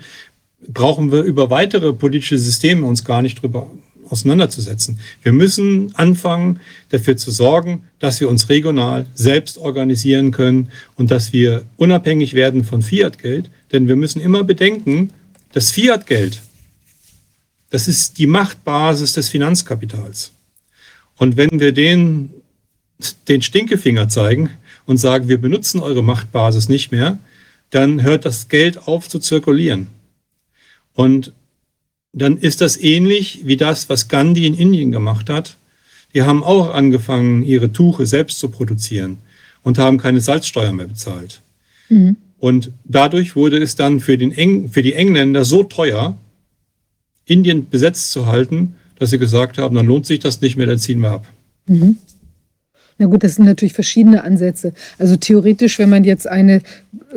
brauchen 0.66 1.12
wir 1.12 1.22
über 1.22 1.50
weitere 1.50 1.92
politische 1.92 2.38
Systeme 2.38 2.86
uns 2.86 3.04
gar 3.04 3.20
nicht 3.20 3.42
drüber 3.42 3.70
auseinanderzusetzen. 4.08 5.00
Wir 5.22 5.32
müssen 5.32 5.94
anfangen, 5.96 6.60
dafür 6.90 7.16
zu 7.16 7.30
sorgen, 7.30 7.84
dass 7.98 8.20
wir 8.20 8.28
uns 8.28 8.48
regional 8.48 9.06
selbst 9.14 9.58
organisieren 9.58 10.30
können 10.30 10.70
und 10.96 11.10
dass 11.10 11.32
wir 11.32 11.64
unabhängig 11.76 12.34
werden 12.34 12.64
von 12.64 12.82
Fiat-Geld. 12.82 13.50
Denn 13.72 13.88
wir 13.88 13.96
müssen 13.96 14.20
immer 14.20 14.44
bedenken, 14.44 15.12
das 15.52 15.70
Fiat-Geld, 15.70 16.42
das 17.70 17.88
ist 17.88 18.18
die 18.18 18.26
Machtbasis 18.26 19.14
des 19.14 19.28
Finanzkapitals. 19.28 20.32
Und 21.16 21.36
wenn 21.36 21.60
wir 21.60 21.72
den, 21.72 22.30
den 23.28 23.42
Stinkefinger 23.42 24.08
zeigen 24.08 24.50
und 24.86 24.98
sagen, 24.98 25.28
wir 25.28 25.38
benutzen 25.38 25.80
eure 25.80 26.02
Machtbasis 26.02 26.68
nicht 26.68 26.92
mehr, 26.92 27.18
dann 27.70 28.02
hört 28.02 28.24
das 28.24 28.48
Geld 28.48 28.86
auf 28.86 29.08
zu 29.08 29.18
zirkulieren. 29.18 29.88
Und 30.92 31.32
dann 32.14 32.38
ist 32.38 32.60
das 32.60 32.80
ähnlich 32.80 33.40
wie 33.44 33.56
das, 33.56 33.88
was 33.88 34.08
Gandhi 34.08 34.46
in 34.46 34.54
Indien 34.54 34.92
gemacht 34.92 35.28
hat. 35.28 35.58
Die 36.14 36.22
haben 36.22 36.44
auch 36.44 36.72
angefangen, 36.72 37.44
ihre 37.44 37.72
Tuche 37.72 38.06
selbst 38.06 38.38
zu 38.38 38.48
produzieren 38.48 39.18
und 39.62 39.78
haben 39.78 39.98
keine 39.98 40.20
Salzsteuer 40.20 40.72
mehr 40.72 40.86
bezahlt. 40.86 41.42
Mhm. 41.88 42.16
Und 42.38 42.70
dadurch 42.84 43.34
wurde 43.34 43.58
es 43.58 43.74
dann 43.74 44.00
für, 44.00 44.16
den 44.16 44.30
Eng 44.30 44.68
für 44.70 44.82
die 44.82 44.92
Engländer 44.92 45.44
so 45.44 45.64
teuer, 45.64 46.16
Indien 47.24 47.68
besetzt 47.68 48.12
zu 48.12 48.26
halten, 48.26 48.76
dass 48.98 49.10
sie 49.10 49.18
gesagt 49.18 49.58
haben, 49.58 49.74
dann 49.74 49.86
lohnt 49.86 50.06
sich 50.06 50.20
das 50.20 50.40
nicht 50.40 50.56
mehr, 50.56 50.66
dann 50.66 50.78
ziehen 50.78 51.00
wir 51.00 51.10
ab. 51.10 51.26
Mhm. 51.66 51.96
Na 52.96 53.06
gut, 53.06 53.24
das 53.24 53.34
sind 53.34 53.46
natürlich 53.46 53.72
verschiedene 53.72 54.22
Ansätze. 54.22 54.72
Also 54.98 55.16
theoretisch, 55.16 55.80
wenn 55.80 55.90
man 55.90 56.04
jetzt 56.04 56.28
eine 56.28 56.62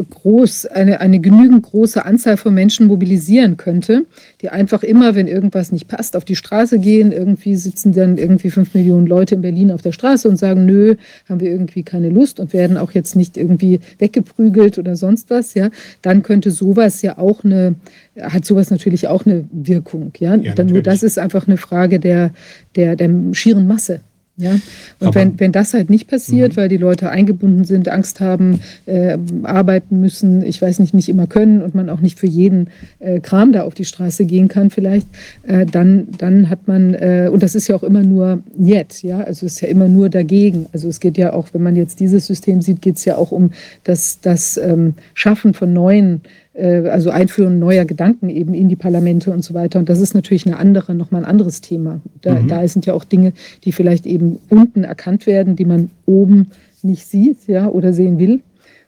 groß, 0.09 0.65
eine, 0.67 1.01
eine 1.01 1.19
genügend 1.19 1.63
große 1.63 2.03
Anzahl 2.03 2.37
von 2.37 2.53
Menschen 2.53 2.87
mobilisieren 2.87 3.57
könnte, 3.57 4.05
die 4.41 4.49
einfach 4.49 4.81
immer, 4.81 5.13
wenn 5.13 5.27
irgendwas 5.27 5.71
nicht 5.71 5.87
passt, 5.87 6.15
auf 6.15 6.25
die 6.25 6.35
Straße 6.35 6.79
gehen, 6.79 7.11
irgendwie 7.11 7.55
sitzen 7.55 7.93
dann 7.93 8.17
irgendwie 8.17 8.49
fünf 8.49 8.73
Millionen 8.73 9.05
Leute 9.05 9.35
in 9.35 9.41
Berlin 9.41 9.71
auf 9.71 9.83
der 9.83 9.91
Straße 9.91 10.27
und 10.27 10.37
sagen, 10.37 10.65
nö, 10.65 10.95
haben 11.29 11.39
wir 11.39 11.51
irgendwie 11.51 11.83
keine 11.83 12.09
Lust 12.09 12.39
und 12.39 12.53
werden 12.53 12.77
auch 12.77 12.91
jetzt 12.91 13.15
nicht 13.15 13.37
irgendwie 13.37 13.79
weggeprügelt 13.99 14.79
oder 14.79 14.95
sonst 14.95 15.29
was, 15.29 15.53
ja, 15.53 15.69
dann 16.01 16.23
könnte 16.23 16.49
sowas 16.49 17.03
ja 17.03 17.19
auch 17.19 17.43
eine, 17.43 17.75
hat 18.19 18.45
sowas 18.45 18.71
natürlich 18.71 19.07
auch 19.07 19.27
eine 19.27 19.45
Wirkung, 19.51 20.11
ja. 20.17 20.35
ja 20.35 20.53
dann 20.55 20.67
nur 20.67 20.81
das 20.81 21.03
ist 21.03 21.19
einfach 21.19 21.47
eine 21.47 21.57
Frage 21.57 21.99
der, 21.99 22.31
der, 22.75 22.95
der 22.95 23.09
schieren 23.33 23.67
Masse. 23.67 24.01
Ja, 24.39 24.55
und 24.99 25.15
wenn, 25.15 25.39
wenn 25.39 25.51
das 25.51 25.73
halt 25.73 25.89
nicht 25.89 26.07
passiert, 26.07 26.51
mhm. 26.51 26.57
weil 26.57 26.69
die 26.69 26.77
Leute 26.77 27.09
eingebunden 27.09 27.65
sind, 27.65 27.89
Angst 27.89 28.19
haben, 28.19 28.59
äh, 28.85 29.17
arbeiten 29.41 29.99
müssen, 29.99 30.45
ich 30.45 30.61
weiß 30.61 30.77
nicht, 30.77 30.93
nicht 30.93 31.09
immer 31.09 31.25
können 31.25 31.63
und 31.63 31.73
man 31.73 31.89
auch 31.89 32.01
nicht 32.01 32.19
für 32.19 32.27
jeden 32.27 32.69
äh, 32.99 33.19
Kram 33.19 33.51
da 33.51 33.63
auf 33.63 33.73
die 33.73 33.85
Straße 33.85 34.25
gehen 34.25 34.47
kann 34.47 34.69
vielleicht, 34.69 35.07
äh, 35.41 35.65
dann, 35.65 36.09
dann 36.19 36.51
hat 36.51 36.67
man, 36.67 36.93
äh, 36.93 37.31
und 37.33 37.41
das 37.41 37.55
ist 37.55 37.67
ja 37.67 37.75
auch 37.75 37.81
immer 37.81 38.03
nur 38.03 38.43
jetzt, 38.59 39.01
ja, 39.01 39.21
also 39.21 39.47
es 39.47 39.53
ist 39.53 39.61
ja 39.61 39.69
immer 39.69 39.87
nur 39.87 40.07
dagegen. 40.09 40.67
Also 40.71 40.87
es 40.87 40.99
geht 40.99 41.17
ja 41.17 41.33
auch, 41.33 41.47
wenn 41.53 41.63
man 41.63 41.75
jetzt 41.75 41.99
dieses 41.99 42.27
System 42.27 42.61
sieht, 42.61 42.83
geht 42.83 42.97
es 42.97 43.05
ja 43.05 43.17
auch 43.17 43.31
um 43.31 43.51
das, 43.85 44.19
das 44.21 44.57
ähm, 44.57 44.93
Schaffen 45.15 45.55
von 45.55 45.73
neuen 45.73 46.21
äh, 46.21 46.46
also 46.63 47.11
Einführen 47.11 47.59
neuer 47.59 47.85
Gedanken 47.85 48.29
eben 48.29 48.53
in 48.53 48.69
die 48.69 48.75
Parlamente 48.75 49.31
und 49.31 49.43
so 49.43 49.53
weiter. 49.53 49.79
Und 49.79 49.89
das 49.89 49.99
ist 49.99 50.15
natürlich 50.15 50.45
eine 50.45 50.57
andere, 50.57 50.95
nochmal 50.95 51.23
ein 51.23 51.29
anderes 51.29 51.61
Thema. 51.61 52.01
Da, 52.21 52.35
mhm. 52.35 52.47
da 52.47 52.67
sind 52.67 52.85
ja 52.85 52.93
auch 52.93 53.03
Dinge, 53.03 53.33
die 53.63 53.71
vielleicht 53.71 54.05
eben 54.05 54.39
unten 54.49 54.83
erkannt 54.83 55.27
werden, 55.27 55.55
die 55.55 55.65
man 55.65 55.91
oben 56.05 56.51
nicht 56.81 57.07
sieht, 57.07 57.37
ja, 57.47 57.67
oder 57.67 57.93
sehen 57.93 58.17
will. 58.17 58.41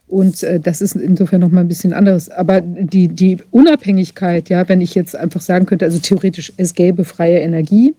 Und 0.08 0.42
äh, 0.42 0.60
das 0.60 0.82
ist 0.82 0.96
insofern 0.96 1.42
nochmal 1.42 1.64
ein 1.64 1.68
bisschen 1.68 1.94
anderes. 1.94 2.30
Aber 2.30 2.62
die, 2.62 3.08
die 3.08 3.38
Unabhängigkeit, 3.52 4.50
ja, 4.50 4.68
wenn 4.68 4.82
ich 4.82 4.96
jetzt 4.96 5.16
einfach 5.16 5.42
sagen 5.42 5.68
könnte, 5.68 5.86
also 5.86 6.00
theoretisch, 6.00 6.52
es 6.58 6.74
gäbe 6.74 7.06
freie 7.06 7.40
Energie, 7.40 7.94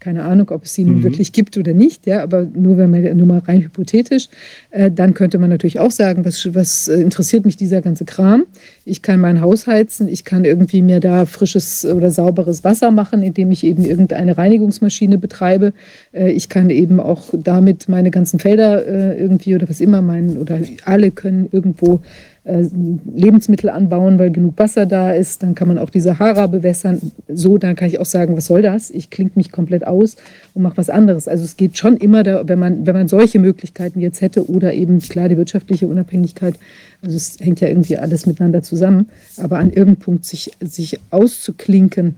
keine 0.00 0.24
Ahnung, 0.24 0.50
ob 0.50 0.64
es 0.64 0.74
sie 0.74 0.84
nun 0.84 0.98
mhm. 0.98 1.02
wirklich 1.04 1.32
gibt 1.32 1.56
oder 1.58 1.74
nicht, 1.74 2.06
ja, 2.06 2.22
aber 2.22 2.46
nur 2.54 2.78
wenn 2.78 2.90
man 2.90 3.16
nur 3.16 3.26
mal 3.26 3.38
rein 3.40 3.62
hypothetisch, 3.62 4.28
äh, 4.70 4.90
dann 4.90 5.14
könnte 5.14 5.38
man 5.38 5.50
natürlich 5.50 5.78
auch 5.78 5.90
sagen, 5.90 6.24
was, 6.24 6.54
was 6.54 6.88
äh, 6.88 7.00
interessiert 7.00 7.44
mich 7.44 7.56
dieser 7.56 7.82
ganze 7.82 8.06
Kram? 8.06 8.44
Ich 8.84 9.02
kann 9.02 9.20
mein 9.20 9.40
Haus 9.40 9.66
heizen, 9.66 10.08
ich 10.08 10.24
kann 10.24 10.44
irgendwie 10.44 10.80
mir 10.80 11.00
da 11.00 11.26
frisches 11.26 11.84
oder 11.84 12.10
sauberes 12.10 12.64
Wasser 12.64 12.90
machen, 12.90 13.22
indem 13.22 13.50
ich 13.50 13.62
eben 13.62 13.84
irgendeine 13.84 14.38
Reinigungsmaschine 14.38 15.18
betreibe. 15.18 15.74
Äh, 16.12 16.32
ich 16.32 16.48
kann 16.48 16.70
eben 16.70 16.98
auch 16.98 17.24
damit 17.32 17.88
meine 17.88 18.10
ganzen 18.10 18.38
Felder 18.38 18.86
äh, 18.86 19.20
irgendwie 19.20 19.54
oder 19.54 19.68
was 19.68 19.80
immer 19.80 20.00
meinen, 20.00 20.38
oder 20.38 20.60
alle 20.84 21.10
können 21.10 21.48
irgendwo 21.52 22.00
Lebensmittel 22.44 23.68
anbauen, 23.68 24.18
weil 24.18 24.30
genug 24.30 24.54
Wasser 24.56 24.86
da 24.86 25.12
ist. 25.12 25.42
Dann 25.42 25.54
kann 25.54 25.68
man 25.68 25.78
auch 25.78 25.90
die 25.90 26.00
Sahara 26.00 26.46
bewässern. 26.46 27.12
So, 27.28 27.58
dann 27.58 27.76
kann 27.76 27.88
ich 27.88 28.00
auch 28.00 28.06
sagen, 28.06 28.36
was 28.36 28.46
soll 28.46 28.62
das? 28.62 28.90
Ich 28.90 29.10
klinge 29.10 29.32
mich 29.34 29.52
komplett 29.52 29.86
aus 29.86 30.16
und 30.54 30.62
mache 30.62 30.78
was 30.78 30.88
anderes. 30.88 31.28
Also 31.28 31.44
es 31.44 31.56
geht 31.56 31.76
schon 31.76 31.98
immer, 31.98 32.22
da, 32.22 32.48
wenn, 32.48 32.58
man, 32.58 32.86
wenn 32.86 32.94
man 32.94 33.08
solche 33.08 33.38
Möglichkeiten 33.38 34.00
jetzt 34.00 34.22
hätte 34.22 34.50
oder 34.50 34.72
eben 34.72 35.00
klar 35.00 35.28
die 35.28 35.36
wirtschaftliche 35.36 35.86
Unabhängigkeit. 35.86 36.54
Also 37.02 37.16
es 37.16 37.36
hängt 37.40 37.60
ja 37.60 37.68
irgendwie 37.68 37.98
alles 37.98 38.24
miteinander 38.24 38.62
zusammen. 38.62 39.10
Aber 39.36 39.58
an 39.58 39.68
irgendeinem 39.68 39.96
Punkt 39.96 40.24
sich, 40.24 40.52
sich 40.60 40.98
auszuklinken, 41.10 42.16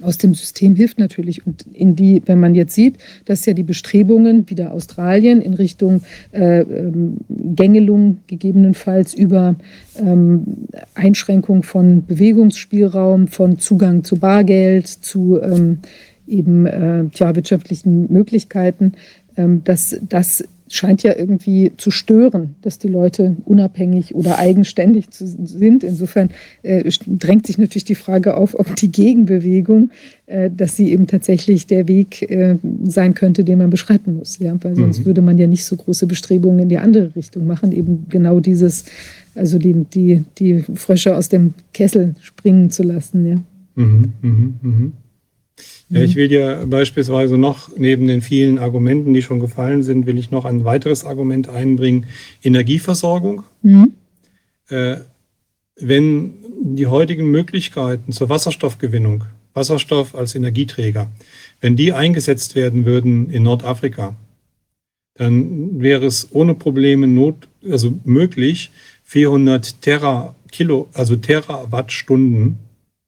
aus 0.00 0.18
dem 0.18 0.34
System 0.34 0.74
hilft 0.74 0.98
natürlich. 0.98 1.46
Und 1.46 1.64
in 1.72 1.94
die, 1.96 2.22
wenn 2.26 2.40
man 2.40 2.54
jetzt 2.54 2.74
sieht, 2.74 2.96
dass 3.26 3.44
ja 3.44 3.52
die 3.52 3.62
Bestrebungen 3.62 4.48
wieder 4.48 4.72
Australien 4.72 5.42
in 5.42 5.54
Richtung 5.54 6.02
äh, 6.32 6.60
ähm, 6.60 7.18
Gängelung 7.28 8.18
gegebenenfalls 8.26 9.14
über 9.14 9.54
ähm, 9.98 10.66
Einschränkung 10.94 11.62
von 11.62 12.06
Bewegungsspielraum, 12.06 13.28
von 13.28 13.58
Zugang 13.58 14.04
zu 14.04 14.16
Bargeld, 14.16 14.86
zu 14.86 15.40
ähm, 15.42 15.78
eben 16.26 16.66
äh, 16.66 17.04
tja, 17.12 17.34
wirtschaftlichen 17.34 18.10
Möglichkeiten, 18.10 18.92
ähm, 19.36 19.62
dass 19.64 19.98
das 20.08 20.44
scheint 20.74 21.02
ja 21.02 21.14
irgendwie 21.16 21.72
zu 21.76 21.90
stören, 21.90 22.54
dass 22.62 22.78
die 22.78 22.88
Leute 22.88 23.36
unabhängig 23.44 24.14
oder 24.14 24.38
eigenständig 24.38 25.10
zu, 25.10 25.26
sind. 25.26 25.84
Insofern 25.84 26.30
äh, 26.62 26.90
drängt 27.06 27.46
sich 27.46 27.58
natürlich 27.58 27.84
die 27.84 27.94
Frage 27.94 28.36
auf, 28.36 28.58
ob 28.58 28.74
die 28.76 28.90
Gegenbewegung, 28.90 29.90
äh, 30.26 30.50
dass 30.50 30.76
sie 30.76 30.90
eben 30.90 31.06
tatsächlich 31.06 31.66
der 31.66 31.88
Weg 31.88 32.22
äh, 32.22 32.56
sein 32.84 33.12
könnte, 33.12 33.44
den 33.44 33.58
man 33.58 33.68
beschreiten 33.68 34.16
muss. 34.16 34.38
Ja? 34.38 34.56
Weil 34.62 34.74
sonst 34.74 35.00
mhm. 35.00 35.04
würde 35.04 35.20
man 35.20 35.36
ja 35.36 35.46
nicht 35.46 35.64
so 35.64 35.76
große 35.76 36.06
Bestrebungen 36.06 36.60
in 36.60 36.68
die 36.70 36.78
andere 36.78 37.14
Richtung 37.14 37.46
machen, 37.46 37.72
eben 37.72 38.06
genau 38.08 38.40
dieses, 38.40 38.86
also 39.34 39.58
die, 39.58 39.74
die, 39.92 40.24
die 40.38 40.64
Frösche 40.74 41.14
aus 41.14 41.28
dem 41.28 41.52
Kessel 41.74 42.14
springen 42.22 42.70
zu 42.70 42.82
lassen. 42.82 43.26
Ja. 43.26 43.36
Mhm, 43.74 44.12
mh, 44.22 44.48
mh. 44.62 44.92
Ja, 45.88 46.00
ich 46.00 46.14
mhm. 46.14 46.18
will 46.20 46.28
dir 46.28 46.66
beispielsweise 46.66 47.36
noch, 47.36 47.76
neben 47.76 48.06
den 48.06 48.22
vielen 48.22 48.58
Argumenten, 48.58 49.12
die 49.12 49.22
schon 49.22 49.40
gefallen 49.40 49.82
sind, 49.82 50.06
will 50.06 50.18
ich 50.18 50.30
noch 50.30 50.44
ein 50.44 50.64
weiteres 50.64 51.04
Argument 51.04 51.48
einbringen. 51.48 52.06
Energieversorgung. 52.42 53.44
Mhm. 53.62 53.92
Äh, 54.68 54.96
wenn 55.76 56.34
die 56.62 56.86
heutigen 56.86 57.30
Möglichkeiten 57.30 58.12
zur 58.12 58.28
Wasserstoffgewinnung, 58.28 59.24
Wasserstoff 59.52 60.14
als 60.14 60.34
Energieträger, 60.34 61.10
wenn 61.60 61.76
die 61.76 61.92
eingesetzt 61.92 62.54
werden 62.54 62.86
würden 62.86 63.30
in 63.30 63.42
Nordafrika, 63.42 64.16
dann 65.14 65.80
wäre 65.80 66.06
es 66.06 66.28
ohne 66.32 66.54
Probleme 66.54 67.06
not, 67.06 67.48
also 67.68 67.92
möglich, 68.04 68.70
400 69.04 69.82
Terra 69.82 70.34
Kilo, 70.50 70.88
also 70.94 71.16
Terawattstunden 71.16 72.58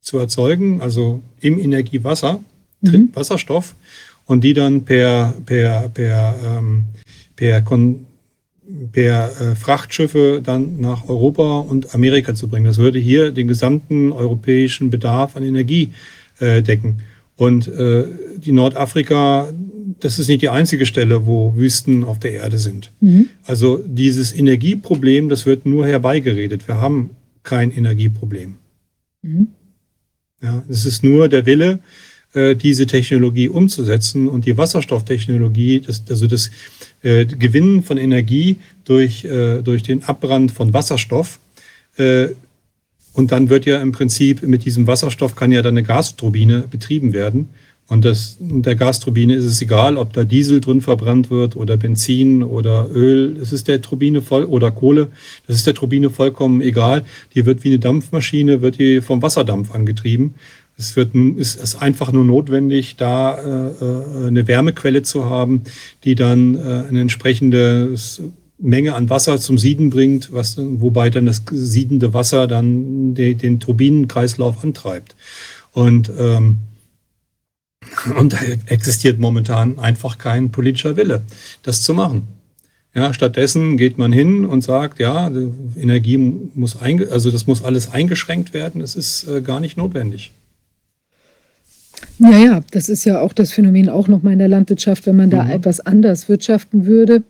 zu 0.05 0.19
erzeugen, 0.19 0.83
also 0.83 1.23
im 1.41 1.59
Energiewasser 1.59 2.41
mhm. 2.83 3.09
Wasserstoff 3.15 3.75
und 4.27 4.45
die 4.45 4.53
dann 4.53 4.85
per, 4.85 5.35
per, 5.47 5.89
per, 5.89 6.35
ähm, 6.45 6.85
per, 7.35 7.63
Kon 7.63 8.07
per 8.93 9.31
äh, 9.41 9.55
Frachtschiffe 9.57 10.43
dann 10.45 10.79
nach 10.79 11.09
Europa 11.09 11.59
und 11.59 11.95
Amerika 11.95 12.35
zu 12.35 12.49
bringen. 12.49 12.67
Das 12.67 12.79
würde 12.79 12.99
hier 12.99 13.31
den 13.31 13.49
gesamten 13.49 14.13
europäischen 14.13 14.91
Bedarf 14.91 15.37
an 15.37 15.43
Energie 15.43 15.93
äh, 16.39 16.63
decken. 16.63 17.01
Und 17.37 17.67
äh, 17.67 18.05
die 18.37 18.53
Nordafrika, 18.53 19.49
das 20.01 20.19
ist 20.19 20.29
nicht 20.29 20.43
die 20.43 20.51
einzige 20.51 20.87
Stelle, 20.87 21.27
wo 21.27 21.55
Wüsten 21.57 22.05
auf 22.05 22.19
der 22.19 22.33
Erde 22.33 22.59
sind. 22.59 22.93
Mhm. 23.01 23.31
Also 23.47 23.83
dieses 23.87 24.35
Energieproblem, 24.35 25.31
das 25.31 25.47
wird 25.47 25.67
nur 25.67 25.87
herbeigeredet. 25.87 26.69
Wir 26.69 26.81
haben 26.81 27.11
kein 27.43 27.71
Energieproblem. 27.71 28.57
Mhm. 29.23 29.49
Ja, 30.45 30.63
es 30.69 30.85
ist 30.85 31.03
nur 31.03 31.31
der 31.31 31.47
Wille, 31.47 31.79
äh, 32.35 32.55
diese 32.55 32.87
Technologie 32.87 33.49
umzusetzen 33.49 34.29
und 34.29 34.45
die 34.45 34.59
Wasserstofftechnologie, 34.59 35.81
das, 35.81 36.05
also 36.11 36.27
das 36.27 36.51
äh, 37.03 37.25
Gewinnen 37.25 37.83
von 37.83 37.97
Energie 37.97 38.57
durch, 38.85 39.25
äh, 39.25 39.63
durch 39.63 39.83
den 39.83 40.05
Abbrand 40.05 40.53
von 40.53 40.75
Wasserstoff. 40.75 41.41
Äh, 41.97 42.29
und 43.15 43.33
dann 43.33 43.49
wird 43.49 43.65
ja 43.65 43.81
im 43.81 43.93
Prinzip 43.93 44.43
mit 44.43 44.67
diesem 44.67 44.87
Wasserstoff 44.87 45.35
kann 45.35 45.51
ja 45.51 45.63
dann 45.63 45.79
eine 45.79 45.83
Gasturbine 45.83 46.65
betrieben 46.71 47.15
werden. 47.15 47.49
Und 47.87 48.05
das, 48.05 48.39
der 48.41 48.77
Gasturbine 48.77 49.35
ist 49.35 49.45
es 49.45 49.61
egal, 49.61 49.99
ob 49.99 50.15
da 50.15 50.25
Diesel 50.25 50.61
drin 50.61 50.81
verbrannt 50.81 51.31
wird 51.31 51.55
oder 51.55 51.77
Benzin 51.77 52.43
oder 52.43 52.89
Öl. 52.91 53.37
Es 53.41 53.53
ist 53.53 53.69
der 53.69 53.83
Turbine 53.83 54.23
voll 54.23 54.45
oder 54.45 54.71
Kohle. 54.71 55.09
Das 55.47 55.57
ist 55.57 55.67
der 55.67 55.75
Turbine 55.75 56.09
vollkommen 56.09 56.63
egal. 56.63 57.05
Die 57.35 57.45
wird 57.45 57.63
wie 57.63 57.69
eine 57.69 57.79
Dampfmaschine, 57.79 58.63
wird 58.63 58.79
die 58.79 59.03
vom 59.03 59.21
Wasserdampf 59.21 59.75
angetrieben. 59.75 60.35
Es 60.77 60.97
wird, 60.97 61.15
ist, 61.15 61.63
ist 61.63 61.77
einfach 61.77 62.11
nur 62.11 62.25
notwendig, 62.25 62.97
da 62.97 63.37
äh, 63.39 63.85
äh, 63.85 64.27
eine 64.29 64.49
Wärmequelle 64.49 65.03
zu 65.03 65.27
haben, 65.27 65.63
die 66.05 66.15
dann 66.15 66.57
äh, 66.57 66.89
eine 66.89 67.03
entsprechende 67.03 67.95
Menge 68.59 68.95
an 68.95 69.11
Wasser 69.11 69.39
zum 69.39 69.59
Sieden 69.59 69.91
bringt, 69.91 70.33
was, 70.33 70.57
wobei 70.59 71.11
dann 71.11 71.27
das 71.27 71.43
siedende 71.51 72.15
Wasser 72.15 72.47
dann 72.47 73.15
de, 73.15 73.35
den 73.35 73.61
Turbinenkreislauf 73.61 74.65
antreibt. 74.65 75.15
Und, 75.73 76.11
ähm, 76.19 76.57
und 78.19 78.33
da 78.33 78.39
existiert 78.67 79.19
momentan 79.19 79.79
einfach 79.79 80.19
kein 80.19 80.51
politischer 80.51 80.97
Wille, 80.97 81.23
das 81.63 81.83
zu 81.83 81.95
machen. 81.95 82.29
Ja, 82.95 83.13
stattdessen 83.13 83.77
geht 83.77 83.99
man 83.99 84.13
hin 84.13 84.47
und 84.47 84.63
sagt, 84.63 85.01
ja, 85.01 85.29
Energie 85.77 86.17
muss 86.55 86.81
einge 86.81 87.11
also 87.11 87.33
das 87.33 87.49
muss 87.49 87.65
alles 87.65 87.91
eingeschränkt 87.93 88.55
werden. 88.55 88.81
Das 88.81 88.95
ist 88.95 89.27
äh, 89.27 89.43
gar 89.43 89.59
nicht 89.59 89.77
notwendig. 89.77 90.33
Ja, 92.19 92.39
ja, 92.39 92.61
das 92.71 92.89
ist 92.89 93.05
ja 93.05 93.21
auch 93.21 93.33
das 93.33 93.53
Phänomen 93.53 93.89
auch 93.89 94.07
nochmal 94.07 94.35
in 94.35 94.39
der 94.39 94.49
Landwirtschaft, 94.49 95.07
wenn 95.07 95.17
man 95.17 95.31
da 95.31 95.45
mhm. 95.45 95.51
etwas 95.51 95.81
anders 95.81 96.29
wirtschaften 96.29 96.87
würde. 96.87 97.25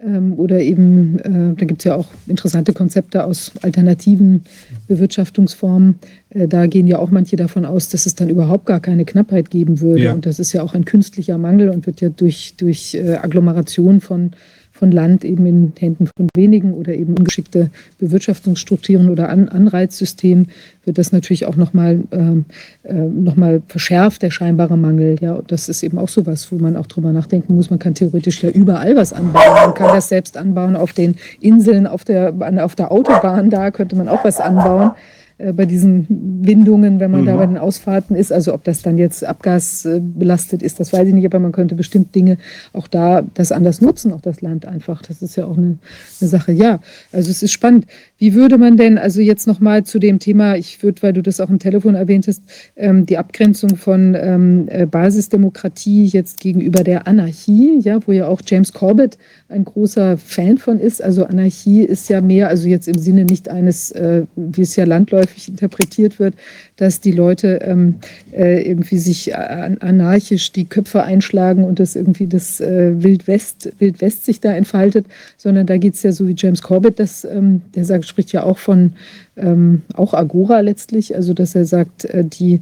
Ähm, 0.00 0.34
oder 0.34 0.60
eben, 0.60 1.18
äh, 1.18 1.56
da 1.56 1.64
gibt 1.64 1.80
es 1.80 1.84
ja 1.84 1.96
auch 1.96 2.06
interessante 2.28 2.72
Konzepte 2.72 3.24
aus 3.24 3.50
alternativen 3.62 4.44
Bewirtschaftungsformen. 4.86 5.98
Äh, 6.30 6.46
da 6.46 6.66
gehen 6.66 6.86
ja 6.86 7.00
auch 7.00 7.10
manche 7.10 7.34
davon 7.34 7.64
aus, 7.64 7.88
dass 7.88 8.06
es 8.06 8.14
dann 8.14 8.28
überhaupt 8.28 8.66
gar 8.66 8.78
keine 8.78 9.04
Knappheit 9.04 9.50
geben 9.50 9.80
würde. 9.80 10.04
Ja. 10.04 10.12
Und 10.12 10.24
das 10.24 10.38
ist 10.38 10.52
ja 10.52 10.62
auch 10.62 10.74
ein 10.74 10.84
künstlicher 10.84 11.36
Mangel 11.36 11.70
und 11.70 11.86
wird 11.86 12.00
ja 12.00 12.10
durch, 12.10 12.54
durch 12.56 12.94
äh, 12.94 13.16
Agglomeration 13.16 14.00
von 14.00 14.30
von 14.78 14.92
Land 14.92 15.24
eben 15.24 15.44
in 15.46 15.72
Händen 15.78 16.08
von 16.16 16.28
wenigen 16.34 16.72
oder 16.72 16.94
eben 16.94 17.14
ungeschickte 17.16 17.70
Bewirtschaftungsstrukturen 17.98 19.10
oder 19.10 19.28
An 19.28 19.48
Anreizsystem 19.48 20.46
wird 20.84 20.98
das 20.98 21.12
natürlich 21.12 21.46
auch 21.46 21.56
nochmal 21.56 22.00
ähm, 22.12 22.44
äh, 22.84 22.94
noch 22.94 23.36
verschärft, 23.66 24.22
der 24.22 24.30
scheinbare 24.30 24.78
Mangel. 24.78 25.16
Ja, 25.20 25.40
das 25.46 25.68
ist 25.68 25.82
eben 25.82 25.98
auch 25.98 26.08
so 26.08 26.26
was, 26.26 26.50
wo 26.50 26.56
man 26.56 26.76
auch 26.76 26.86
drüber 26.86 27.12
nachdenken 27.12 27.54
muss. 27.54 27.70
Man 27.70 27.78
kann 27.78 27.94
theoretisch 27.94 28.42
ja 28.42 28.50
überall 28.50 28.96
was 28.96 29.12
anbauen. 29.12 29.54
Man 29.54 29.74
kann 29.74 29.94
das 29.94 30.08
selbst 30.08 30.36
anbauen 30.36 30.76
auf 30.76 30.92
den 30.92 31.16
Inseln, 31.40 31.86
auf 31.86 32.04
der, 32.04 32.32
auf 32.64 32.74
der 32.74 32.90
Autobahn, 32.92 33.50
da 33.50 33.70
könnte 33.70 33.96
man 33.96 34.08
auch 34.08 34.24
was 34.24 34.40
anbauen. 34.40 34.92
Äh, 35.38 35.52
bei 35.52 35.66
diesen 35.66 36.06
Windungen, 36.44 36.98
wenn 36.98 37.12
man 37.12 37.22
mhm. 37.22 37.26
da 37.26 37.36
bei 37.36 37.46
den 37.46 37.58
Ausfahrten 37.58 38.16
ist. 38.16 38.32
Also 38.32 38.52
ob 38.52 38.64
das 38.64 38.82
dann 38.82 38.98
jetzt 38.98 39.24
abgasbelastet 39.24 40.62
ist, 40.62 40.80
das 40.80 40.92
weiß 40.92 41.06
ich 41.06 41.14
nicht, 41.14 41.26
aber 41.26 41.38
man 41.38 41.52
könnte 41.52 41.76
bestimmt 41.76 42.14
Dinge 42.14 42.38
auch 42.72 42.88
da 42.88 43.22
das 43.34 43.52
anders 43.52 43.80
nutzen, 43.80 44.12
auch 44.12 44.20
das 44.20 44.40
Land 44.40 44.66
einfach. 44.66 45.00
Das 45.02 45.22
ist 45.22 45.36
ja 45.36 45.46
auch 45.46 45.56
eine, 45.56 45.78
eine 46.20 46.28
Sache. 46.28 46.52
Ja, 46.52 46.80
also 47.12 47.30
es 47.30 47.42
ist 47.42 47.52
spannend. 47.52 47.86
Wie 48.18 48.34
würde 48.34 48.58
man 48.58 48.76
denn, 48.76 48.98
also 48.98 49.20
jetzt 49.20 49.46
nochmal 49.46 49.84
zu 49.84 50.00
dem 50.00 50.18
Thema, 50.18 50.56
ich 50.56 50.82
würde, 50.82 51.02
weil 51.02 51.12
du 51.12 51.22
das 51.22 51.40
auch 51.40 51.50
im 51.50 51.60
Telefon 51.60 51.94
erwähnt 51.94 52.26
hast, 52.26 52.42
ähm, 52.74 53.06
die 53.06 53.16
Abgrenzung 53.16 53.76
von 53.76 54.16
ähm, 54.18 54.66
äh, 54.68 54.86
Basisdemokratie 54.86 56.04
jetzt 56.06 56.40
gegenüber 56.40 56.82
der 56.82 57.06
Anarchie, 57.06 57.78
ja, 57.80 58.00
wo 58.06 58.12
ja 58.12 58.26
auch 58.26 58.42
James 58.44 58.72
Corbett 58.72 59.18
ein 59.48 59.64
großer 59.64 60.18
Fan 60.18 60.58
von 60.58 60.80
ist. 60.80 61.00
Also 61.02 61.26
Anarchie 61.26 61.82
ist 61.82 62.08
ja 62.08 62.20
mehr, 62.20 62.48
also 62.48 62.66
jetzt 62.66 62.88
im 62.88 62.98
Sinne 62.98 63.24
nicht 63.24 63.48
eines, 63.48 63.92
äh, 63.92 64.24
wie 64.34 64.62
es 64.62 64.74
ja 64.74 64.84
landläufig 64.84 65.48
interpretiert 65.48 66.18
wird, 66.18 66.34
dass 66.78 67.00
die 67.00 67.12
Leute 67.12 67.58
ähm, 67.62 67.96
äh, 68.32 68.62
irgendwie 68.62 68.98
sich 68.98 69.36
anarchisch 69.36 70.52
die 70.52 70.64
Köpfe 70.64 71.02
einschlagen 71.02 71.64
und 71.64 71.80
das 71.80 71.96
irgendwie 71.96 72.28
das 72.28 72.60
äh, 72.60 73.02
Wildwest, 73.02 73.72
Wildwest 73.80 74.24
sich 74.24 74.40
da 74.40 74.52
entfaltet, 74.52 75.04
sondern 75.36 75.66
da 75.66 75.76
geht 75.76 75.94
es 75.94 76.04
ja 76.04 76.12
so 76.12 76.26
wie 76.28 76.36
James 76.36 76.62
Corbett, 76.62 77.00
das, 77.00 77.24
ähm, 77.24 77.62
der 77.74 77.84
sagt, 77.84 78.06
spricht 78.06 78.32
ja 78.32 78.44
auch 78.44 78.58
von 78.58 78.92
ähm, 79.36 79.82
auch 79.94 80.14
Agora 80.14 80.60
letztlich, 80.60 81.16
also 81.16 81.34
dass 81.34 81.56
er 81.56 81.64
sagt, 81.64 82.04
äh, 82.06 82.24
die 82.24 82.60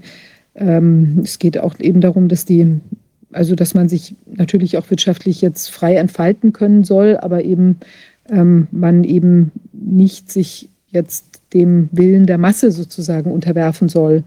ähm, 0.54 1.20
es 1.22 1.38
geht 1.38 1.58
auch 1.58 1.78
eben 1.78 2.00
darum, 2.00 2.28
dass 2.28 2.46
die 2.46 2.80
also 3.32 3.54
dass 3.54 3.74
man 3.74 3.90
sich 3.90 4.14
natürlich 4.24 4.78
auch 4.78 4.88
wirtschaftlich 4.88 5.42
jetzt 5.42 5.68
frei 5.68 5.96
entfalten 5.96 6.54
können 6.54 6.84
soll, 6.84 7.18
aber 7.18 7.44
eben 7.44 7.80
ähm, 8.30 8.66
man 8.70 9.04
eben 9.04 9.52
nicht 9.72 10.32
sich 10.32 10.70
jetzt 10.90 11.35
dem 11.56 11.88
Willen 11.92 12.26
der 12.26 12.38
Masse 12.38 12.70
sozusagen 12.70 13.30
unterwerfen 13.30 13.88
soll. 13.88 14.24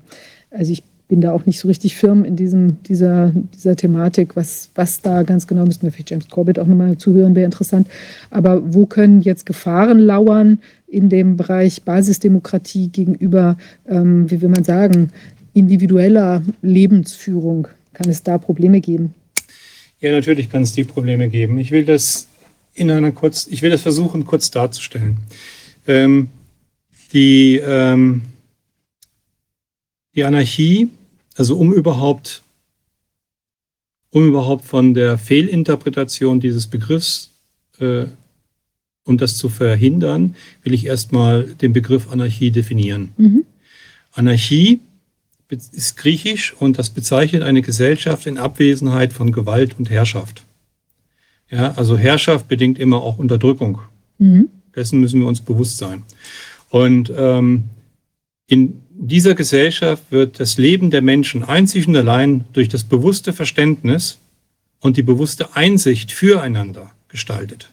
Also 0.51 0.72
ich 0.74 0.83
bin 1.08 1.22
da 1.22 1.32
auch 1.32 1.45
nicht 1.45 1.59
so 1.59 1.67
richtig 1.67 1.95
firm 1.95 2.24
in 2.24 2.35
diesem, 2.35 2.82
dieser, 2.83 3.32
dieser 3.56 3.75
Thematik, 3.75 4.35
was, 4.35 4.69
was 4.75 5.01
da 5.01 5.24
ganz 5.24 5.48
genau, 5.48 5.66
müssten 5.66 5.85
wir 5.85 5.91
vielleicht 5.91 6.11
James 6.11 6.27
Corbett 6.27 6.59
auch 6.59 6.67
nochmal 6.67 6.98
zuhören, 6.98 7.35
wäre 7.35 7.45
interessant. 7.45 7.88
Aber 8.30 8.61
wo 8.74 8.85
können 8.85 9.22
jetzt 9.22 9.45
Gefahren 9.45 9.99
lauern 9.99 10.59
in 10.88 11.09
dem 11.09 11.35
Bereich 11.35 11.83
Basisdemokratie 11.83 12.90
gegenüber, 12.90 13.58
ähm, 13.88 14.30
wie 14.30 14.41
will 14.41 14.49
man 14.49 14.64
sagen, 14.64 15.11
individueller 15.53 16.43
Lebensführung? 16.61 17.67
Kann 17.93 18.09
es 18.09 18.24
da 18.24 18.38
Probleme 18.38 18.80
geben? 18.80 19.14
Ja, 19.99 20.11
natürlich 20.11 20.49
kann 20.49 20.61
es 20.61 20.74
die 20.74 20.83
Probleme 20.83 21.27
geben. 21.30 21.58
Ich 21.58 21.72
will 21.72 21.85
das 21.85 22.27
in 22.75 22.90
einer 22.91 23.11
kurz, 23.11 23.48
ich 23.49 23.61
will 23.61 23.72
das 23.72 23.82
versuchen, 23.82 24.25
kurz 24.25 24.51
darzustellen. 24.51 25.17
Ähm, 25.88 26.30
die, 27.14 27.58
ähm, 27.58 28.22
die 30.16 30.24
Anarchie, 30.24 30.90
also 31.36 31.58
um 31.58 31.74
überhaupt, 31.74 32.44
um 34.12 34.28
überhaupt 34.28 34.66
von 34.66 34.94
der 34.94 35.18
Fehlinterpretation 35.18 36.40
dieses 36.40 36.68
Begriffs 36.68 37.32
äh, 37.80 38.06
um 39.10 39.18
das 39.18 39.38
zu 39.38 39.50
verhindern, 39.50 40.36
will 40.64 40.74
ich 40.74 40.86
erstmal 40.86 41.44
den 41.44 41.74
Begriff 41.74 42.12
Anarchie 42.12 42.52
definieren. 42.52 43.12
Mhm. 43.18 43.46
Anarchie 44.14 44.80
ist 45.50 45.98
griechisch 45.98 46.54
und 46.54 46.78
das 46.78 46.92
bezeichnet 46.92 47.42
eine 47.42 47.64
Gesellschaft 47.64 48.28
in 48.28 48.38
Abwesenheit 48.38 49.12
von 49.12 49.32
Gewalt 49.32 49.78
und 49.80 49.90
Herrschaft. 49.90 50.46
Ja, 51.50 51.74
also 51.76 51.98
Herrschaft 51.98 52.48
bedingt 52.48 52.78
immer 52.78 53.02
auch 53.02 53.18
Unterdrückung. 53.18 53.82
Mhm. 54.20 54.50
Dessen 54.76 55.00
müssen 55.00 55.20
wir 55.20 55.28
uns 55.28 55.42
bewusst 55.42 55.80
sein. 55.80 56.04
Und 56.70 57.12
ähm, 57.16 57.66
in 58.48 58.82
dieser 58.92 59.36
Gesellschaft 59.36 60.04
wird 60.10 60.40
das 60.40 60.58
Leben 60.58 60.92
der 60.92 61.02
Menschen 61.02 61.44
einzig 61.44 61.88
und 61.88 61.96
allein 61.96 62.46
durch 62.54 62.70
das 62.70 62.84
bewusste 62.84 63.34
Verständnis 63.34 64.20
und 64.80 64.98
die 64.98 65.04
bewusste 65.04 65.56
Einsicht 65.56 66.12
füreinander 66.12 66.92
gestaltet. 67.08 67.70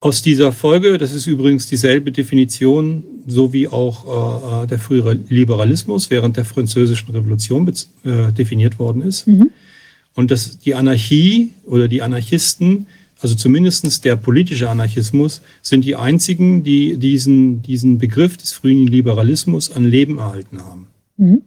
Aus 0.00 0.22
dieser 0.22 0.52
Folge, 0.52 0.96
das 0.96 1.12
ist 1.12 1.26
übrigens 1.26 1.66
dieselbe 1.66 2.12
Definition, 2.12 3.02
so 3.26 3.52
wie 3.52 3.66
auch 3.66 4.62
äh, 4.62 4.66
der 4.68 4.78
frühere 4.78 5.14
Liberalismus 5.28 6.08
während 6.08 6.36
der 6.36 6.44
Französischen 6.44 7.10
Revolution 7.10 7.66
äh, 8.04 8.32
definiert 8.32 8.78
worden 8.78 9.02
ist. 9.02 9.26
Mhm. 9.26 9.50
Und 10.14 10.30
dass 10.30 10.58
die 10.58 10.74
Anarchie 10.74 11.52
oder 11.64 11.88
die 11.88 12.02
Anarchisten, 12.02 12.86
also 13.20 13.34
zumindest 13.34 14.04
der 14.04 14.16
politische 14.16 14.70
Anarchismus, 14.70 15.42
sind 15.60 15.84
die 15.84 15.96
einzigen, 15.96 16.62
die 16.62 16.96
diesen, 16.96 17.62
diesen 17.62 17.98
Begriff 17.98 18.36
des 18.36 18.52
frühen 18.52 18.86
Liberalismus 18.86 19.74
an 19.74 19.84
Leben 19.84 20.18
erhalten 20.18 20.64
haben. 20.64 20.86
Mhm. 21.16 21.42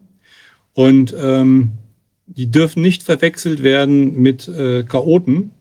Und 0.74 1.16
ähm, 1.18 1.72
die 2.28 2.48
dürfen 2.48 2.82
nicht 2.82 3.04
verwechselt 3.04 3.64
werden 3.64 4.22
mit 4.22 4.48
äh, 4.48 4.84
Chaoten, 4.84 5.52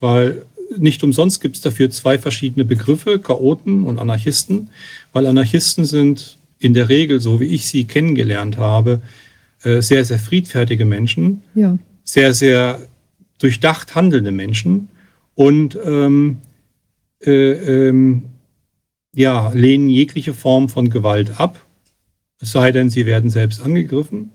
weil 0.00 0.44
nicht 0.78 1.04
umsonst 1.04 1.40
gibt 1.40 1.56
es 1.56 1.62
dafür 1.62 1.90
zwei 1.90 2.18
verschiedene 2.18 2.64
Begriffe, 2.64 3.18
Chaoten 3.18 3.84
und 3.84 3.98
Anarchisten, 3.98 4.70
weil 5.12 5.26
Anarchisten 5.26 5.84
sind 5.84 6.38
in 6.58 6.74
der 6.74 6.88
Regel, 6.88 7.20
so 7.20 7.40
wie 7.40 7.46
ich 7.46 7.66
sie 7.66 7.84
kennengelernt 7.84 8.56
habe, 8.56 9.02
äh, 9.64 9.80
sehr, 9.82 10.04
sehr 10.04 10.18
friedfertige 10.18 10.84
Menschen, 10.84 11.42
ja. 11.54 11.78
sehr, 12.04 12.32
sehr 12.34 12.86
durchdacht 13.38 13.94
handelnde 13.94 14.30
Menschen 14.30 14.88
und 15.34 15.78
ähm, 15.84 16.38
äh, 17.20 17.88
ähm, 17.88 18.24
ja, 19.14 19.50
lehnen 19.54 19.88
jegliche 19.88 20.34
Form 20.34 20.68
von 20.68 20.90
Gewalt 20.90 21.40
ab, 21.40 21.64
es 22.40 22.52
sei 22.52 22.72
denn, 22.72 22.90
sie 22.90 23.06
werden 23.06 23.30
selbst 23.30 23.62
angegriffen. 23.62 24.32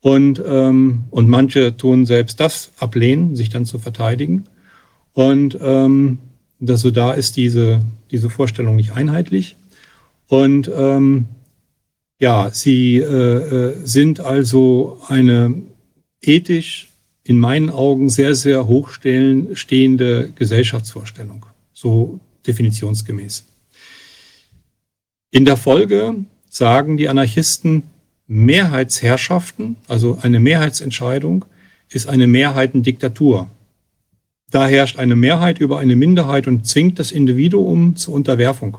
Und, 0.00 0.42
ähm, 0.46 1.04
und 1.10 1.28
manche 1.28 1.76
tun 1.76 2.06
selbst 2.06 2.38
das 2.40 2.72
ablehnen, 2.78 3.34
sich 3.36 3.50
dann 3.50 3.64
zu 3.66 3.78
verteidigen. 3.78 4.44
Und 5.12 5.58
ähm, 5.60 6.18
also 6.66 6.90
da 6.90 7.12
ist 7.12 7.36
diese, 7.36 7.80
diese 8.10 8.30
Vorstellung 8.30 8.76
nicht 8.76 8.92
einheitlich. 8.92 9.56
Und 10.28 10.70
ähm, 10.74 11.26
Ja, 12.18 12.50
sie 12.50 12.96
äh, 12.96 13.02
äh, 13.02 13.74
sind 13.84 14.20
also 14.20 14.98
eine 15.08 15.62
ethisch 16.22 16.88
in 17.26 17.40
meinen 17.40 17.70
Augen 17.70 18.08
sehr, 18.08 18.36
sehr 18.36 18.68
hochstehende 18.68 20.30
Gesellschaftsvorstellung, 20.36 21.44
so 21.74 22.20
definitionsgemäß. 22.46 23.44
In 25.32 25.44
der 25.44 25.56
Folge 25.56 26.14
sagen 26.48 26.96
die 26.96 27.08
Anarchisten, 27.08 27.82
Mehrheitsherrschaften, 28.28 29.76
also 29.88 30.18
eine 30.22 30.38
Mehrheitsentscheidung, 30.38 31.44
ist 31.88 32.08
eine 32.08 32.28
Mehrheitendiktatur. 32.28 33.50
Da 34.50 34.68
herrscht 34.68 34.98
eine 34.98 35.16
Mehrheit 35.16 35.58
über 35.58 35.80
eine 35.80 35.96
Minderheit 35.96 36.46
und 36.46 36.64
zwingt 36.66 37.00
das 37.00 37.10
Individuum 37.10 37.96
zur 37.96 38.14
Unterwerfung. 38.14 38.78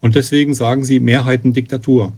Und 0.00 0.16
deswegen 0.16 0.54
sagen 0.54 0.84
sie 0.84 1.00
Mehrheitendiktatur. 1.00 2.12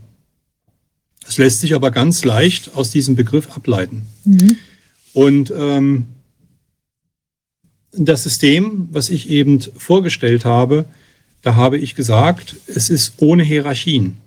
Das 1.23 1.37
lässt 1.37 1.61
sich 1.61 1.73
aber 1.73 1.91
ganz 1.91 2.25
leicht 2.25 2.75
aus 2.75 2.91
diesem 2.91 3.15
Begriff 3.15 3.55
ableiten. 3.55 4.07
Mhm. 4.25 4.57
Und 5.15 5.51
ähm, 5.57 6.07
das 7.93 8.23
System, 8.23 8.89
was 8.91 9.09
ich 9.09 9.29
eben 9.29 9.61
vorgestellt 9.61 10.43
habe, 10.43 10.83
da 11.41 11.55
habe 11.55 11.77
ich 11.77 11.95
gesagt, 11.95 12.57
es 12.67 12.89
ist 12.89 13.13
ohne 13.17 13.43
Hierarchien. 13.43 14.17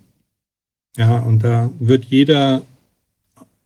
Ja, 0.97 1.19
und 1.19 1.43
da 1.43 1.69
wird 1.79 2.05
jeder, 2.05 2.63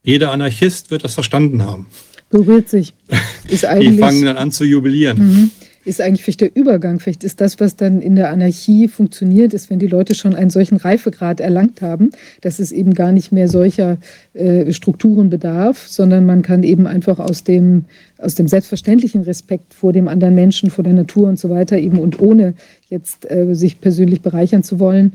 jeder 0.03 0.34
Anarchist 0.34 0.92
wird 0.92 1.06
das 1.06 1.14
verstanden 1.14 1.64
haben. 1.64 1.88
Berührt 2.30 2.68
sich. 2.68 2.93
Ist 3.48 3.64
eigentlich, 3.64 3.92
Die 3.92 3.98
fangen 4.00 4.26
dann 4.26 4.38
an 4.38 4.52
zu 4.52 4.66
jubilieren. 4.66 5.18
Mhm 5.18 5.52
ist 5.86 6.02
eigentlich 6.02 6.24
vielleicht 6.24 6.42
der 6.42 6.56
Übergang, 6.56 7.00
vielleicht 7.00 7.24
ist 7.24 7.42
das, 7.42 7.60
was 7.60 7.76
dann 7.76 8.02
in 8.02 8.16
der 8.16 8.30
Anarchie 8.30 8.88
funktioniert, 8.88 9.53
ist, 9.53 9.70
wenn 9.70 9.80
die 9.80 9.88
Leute 9.88 10.16
schon 10.16 10.36
einen 10.36 10.50
solchen 10.50 10.78
Reifegrad 10.78 11.40
erlangt 11.40 11.82
haben, 11.82 12.12
dass 12.42 12.60
es 12.60 12.72
eben 12.72 12.94
gar 12.94 13.12
nicht 13.12 13.32
mehr 13.32 13.50
solcher 13.50 13.98
äh, 14.34 14.72
Strukturen 14.72 15.30
bedarf, 15.30 15.88
sondern 15.88 16.26
man 16.26 16.42
kann 16.42 16.64
eben 16.64 16.88
einfach 16.88 17.20
aus 17.20 17.44
dem, 17.44 17.86
aus 18.18 18.36
dem 18.36 18.48
selbstverständlichen 18.48 19.24
Respekt 19.24 19.74
vor 19.74 19.94
dem 19.94 20.08
anderen 20.08 20.36
Menschen, 20.36 20.70
vor 20.70 20.84
der 20.84 20.94
Natur 20.94 21.28
und 21.28 21.40
so 21.40 21.50
weiter 21.50 21.78
eben 21.78 22.00
und 22.00 22.20
ohne 22.20 22.53
jetzt 22.90 23.30
äh, 23.30 23.53
sich 23.53 23.82
persönlich 23.82 24.22
bereichern 24.22 24.64
zu 24.64 24.80
wollen, 24.80 25.14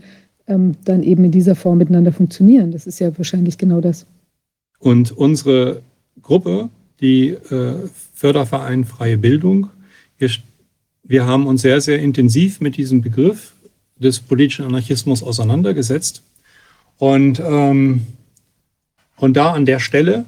ähm, 0.49 0.75
dann 0.85 1.03
eben 1.03 1.25
in 1.25 1.31
dieser 1.31 1.55
Form 1.55 1.79
miteinander 1.79 2.13
funktionieren. 2.13 2.73
Das 2.73 2.87
ist 2.87 2.99
ja 2.99 3.17
wahrscheinlich 3.17 3.59
genau 3.59 3.81
das. 3.81 4.07
Und 4.79 5.13
unsere 5.13 5.83
Gruppe, 6.23 6.69
die 7.01 7.31
äh, 7.31 7.75
Förderverein 8.15 8.85
Freie 8.85 9.19
Bildung, 9.19 9.71
wir 10.19 10.29
wir 11.03 11.27
haben 11.27 11.47
uns 11.47 11.63
sehr, 11.63 11.81
sehr 11.81 11.99
intensiv 12.01 12.61
mit 12.61 12.77
diesem 12.77 13.03
Begriff 13.03 13.55
des 13.97 14.21
politischen 14.21 14.65
Anarchismus 14.65 15.23
auseinandergesetzt. 15.23 16.23
Und, 16.99 17.41
ähm, 17.41 18.07
und 19.17 19.37
da 19.37 19.53
an 19.53 19.67
der 19.67 19.81
Stelle 19.81 20.25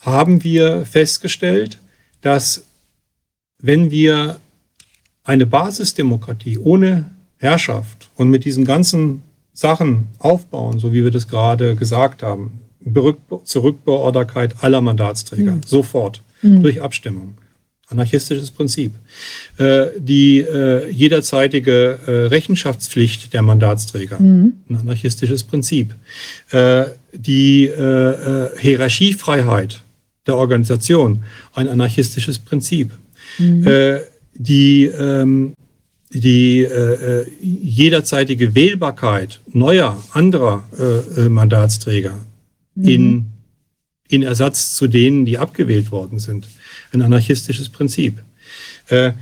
haben 0.00 0.42
wir 0.42 0.84
festgestellt, 0.86 1.78
dass 2.20 2.64
wenn 3.58 3.90
wir 3.90 4.38
eine 5.24 5.46
Basisdemokratie 5.46 6.58
ohne 6.58 7.10
Herrschaft 7.38 8.10
und 8.16 8.30
mit 8.30 8.44
diesen 8.44 8.64
ganzen 8.64 9.22
Sachen 9.52 10.08
aufbauen, 10.18 10.78
so 10.78 10.92
wie 10.92 11.04
wir 11.04 11.10
das 11.10 11.28
gerade 11.28 11.76
gesagt 11.76 12.22
haben, 12.22 12.60
Zurückbeorderkeit 13.44 14.64
aller 14.64 14.80
Mandatsträger, 14.80 15.52
mhm. 15.52 15.62
sofort, 15.64 16.22
mhm. 16.42 16.62
durch 16.62 16.82
Abstimmung, 16.82 17.34
anarchistisches 17.92 18.50
Prinzip. 18.50 18.92
Äh, 19.58 19.86
die 19.98 20.40
äh, 20.40 20.90
jederzeitige 20.90 21.98
äh, 22.06 22.10
Rechenschaftspflicht 22.26 23.32
der 23.32 23.42
Mandatsträger, 23.42 24.18
mhm. 24.18 24.54
ein 24.68 24.76
anarchistisches 24.76 25.44
Prinzip. 25.44 25.94
Die 27.14 27.70
Hierarchiefreiheit 28.58 29.82
der 30.26 30.36
Organisation, 30.36 31.24
ein 31.54 31.68
anarchistisches 31.68 32.38
Prinzip. 32.38 32.90
Mhm. 33.38 33.66
die 34.34 34.84
ähm, 34.84 35.54
die 36.10 36.68
jederzeitige 37.40 38.54
Wählbarkeit 38.54 39.40
neuer, 39.50 40.02
anderer 40.12 40.64
Mandatsträger 41.30 42.18
mhm. 42.74 42.88
in, 42.88 43.24
in 44.08 44.22
Ersatz 44.22 44.74
zu 44.74 44.88
denen, 44.88 45.24
die 45.24 45.38
abgewählt 45.38 45.90
worden 45.90 46.18
sind 46.18 46.46
ein 46.92 47.02
anarchistisches 47.02 47.68
Prinzip. 47.68 48.22
Äh, 48.88 49.12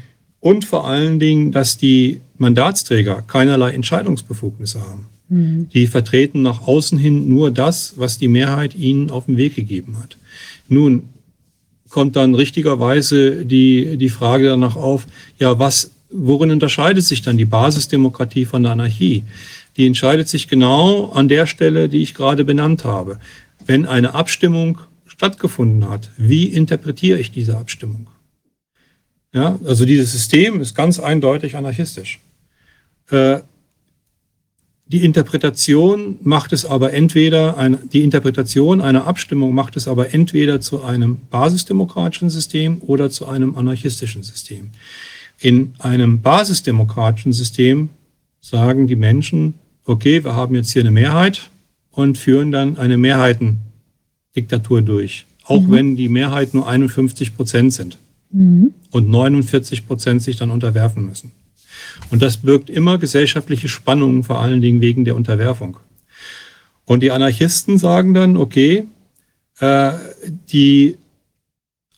und 0.40 0.64
vor 0.64 0.86
allen 0.88 1.18
Dingen, 1.18 1.52
dass 1.52 1.76
die 1.76 2.20
Mandatsträger 2.38 3.22
keinerlei 3.22 3.72
Entscheidungsbefugnisse 3.72 4.80
haben. 4.80 5.06
Mhm. 5.28 5.68
Die 5.72 5.86
vertreten 5.86 6.42
nach 6.42 6.66
außen 6.66 6.98
hin 6.98 7.28
nur 7.28 7.50
das, 7.50 7.94
was 7.96 8.18
die 8.18 8.28
Mehrheit 8.28 8.74
ihnen 8.74 9.10
auf 9.10 9.26
den 9.26 9.36
Weg 9.36 9.54
gegeben 9.54 9.98
hat. 9.98 10.16
Nun 10.68 11.10
kommt 11.90 12.16
dann 12.16 12.34
richtigerweise 12.34 13.44
die, 13.44 13.96
die 13.96 14.08
Frage 14.08 14.48
danach 14.48 14.76
auf, 14.76 15.06
ja, 15.38 15.58
was, 15.58 15.90
worin 16.10 16.50
unterscheidet 16.50 17.04
sich 17.04 17.22
dann 17.22 17.36
die 17.36 17.44
Basisdemokratie 17.44 18.46
von 18.46 18.62
der 18.62 18.72
Anarchie? 18.72 19.24
Die 19.76 19.86
entscheidet 19.86 20.28
sich 20.28 20.48
genau 20.48 21.10
an 21.10 21.28
der 21.28 21.46
Stelle, 21.46 21.88
die 21.88 22.02
ich 22.02 22.14
gerade 22.14 22.44
benannt 22.44 22.84
habe. 22.84 23.18
Wenn 23.66 23.86
eine 23.86 24.14
Abstimmung 24.14 24.78
stattgefunden 25.20 25.86
hat. 25.86 26.10
Wie 26.16 26.46
interpretiere 26.46 27.18
ich 27.18 27.30
diese 27.30 27.58
Abstimmung? 27.58 28.06
Ja, 29.34 29.58
also 29.66 29.84
dieses 29.84 30.12
System 30.12 30.62
ist 30.62 30.74
ganz 30.74 30.98
eindeutig 30.98 31.56
anarchistisch. 31.56 32.20
Äh, 33.10 33.40
die 34.86 35.04
Interpretation 35.04 36.16
macht 36.22 36.54
es 36.54 36.64
aber 36.64 36.94
entweder, 36.94 37.58
ein, 37.58 37.90
die 37.92 38.02
Interpretation 38.02 38.80
einer 38.80 39.06
Abstimmung 39.06 39.54
macht 39.54 39.76
es 39.76 39.88
aber 39.88 40.14
entweder 40.14 40.62
zu 40.62 40.82
einem 40.82 41.18
basisdemokratischen 41.28 42.30
System 42.30 42.80
oder 42.80 43.10
zu 43.10 43.26
einem 43.26 43.56
anarchistischen 43.56 44.22
System. 44.22 44.70
In 45.38 45.74
einem 45.80 46.22
basisdemokratischen 46.22 47.34
System 47.34 47.90
sagen 48.40 48.86
die 48.86 48.96
Menschen, 48.96 49.52
okay, 49.84 50.24
wir 50.24 50.34
haben 50.34 50.54
jetzt 50.54 50.72
hier 50.72 50.80
eine 50.80 50.90
Mehrheit 50.90 51.50
und 51.90 52.16
führen 52.16 52.52
dann 52.52 52.78
eine 52.78 52.96
Mehrheiten, 52.96 53.69
Diktatur 54.36 54.82
durch. 54.82 55.26
Auch 55.44 55.62
mhm. 55.62 55.70
wenn 55.72 55.96
die 55.96 56.08
Mehrheit 56.08 56.54
nur 56.54 56.68
51 56.68 57.36
Prozent 57.36 57.72
sind 57.72 57.98
mhm. 58.30 58.74
und 58.90 59.08
49 59.08 59.86
Prozent 59.86 60.22
sich 60.22 60.36
dann 60.36 60.50
unterwerfen 60.50 61.06
müssen. 61.06 61.32
Und 62.10 62.22
das 62.22 62.38
birgt 62.38 62.70
immer 62.70 62.98
gesellschaftliche 62.98 63.68
Spannungen, 63.68 64.24
vor 64.24 64.40
allen 64.40 64.60
Dingen 64.60 64.80
wegen 64.80 65.04
der 65.04 65.16
Unterwerfung. 65.16 65.78
Und 66.84 67.02
die 67.02 67.10
Anarchisten 67.10 67.78
sagen 67.78 68.14
dann, 68.14 68.36
okay, 68.36 68.86
äh, 69.60 69.92
die 70.52 70.96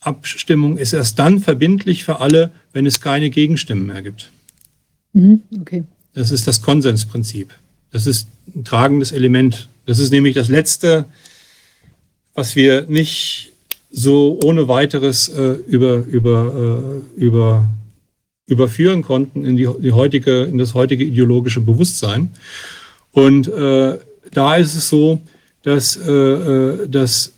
Abstimmung 0.01 0.77
ist 0.77 0.93
erst 0.93 1.17
dann 1.19 1.39
verbindlich 1.39 2.03
für 2.03 2.19
alle, 2.19 2.51
wenn 2.73 2.85
es 2.85 3.01
keine 3.01 3.29
Gegenstimmen 3.29 3.87
mehr 3.87 4.01
gibt. 4.01 4.31
Mhm, 5.13 5.41
okay. 5.59 5.83
Das 6.13 6.31
ist 6.31 6.47
das 6.47 6.61
Konsensprinzip. 6.61 7.53
Das 7.91 8.05
ist 8.05 8.27
ein 8.53 8.63
tragendes 8.63 9.11
Element. 9.11 9.69
Das 9.85 9.99
ist 9.99 10.11
nämlich 10.11 10.35
das 10.35 10.49
letzte 10.49 11.05
was 12.33 12.55
wir 12.55 12.85
nicht 12.87 13.53
so 13.91 14.39
ohne 14.43 14.67
weiteres 14.67 15.29
äh, 15.29 15.55
über, 15.67 15.97
über, 16.05 17.01
äh, 17.17 17.21
über, 17.21 17.65
überführen 18.47 19.03
konnten 19.03 19.45
in, 19.45 19.55
die, 19.55 19.69
die 19.79 19.91
heutige, 19.91 20.43
in 20.43 20.57
das 20.57 20.73
heutige 20.73 21.03
ideologische 21.03 21.61
Bewusstsein. 21.61 22.31
Und 23.11 23.47
äh, 23.47 23.99
da 24.31 24.55
ist 24.55 24.75
es 24.75 24.89
so, 24.89 25.21
dass, 25.61 25.95
äh, 25.95 26.11
äh, 26.11 26.87
dass, 26.89 27.33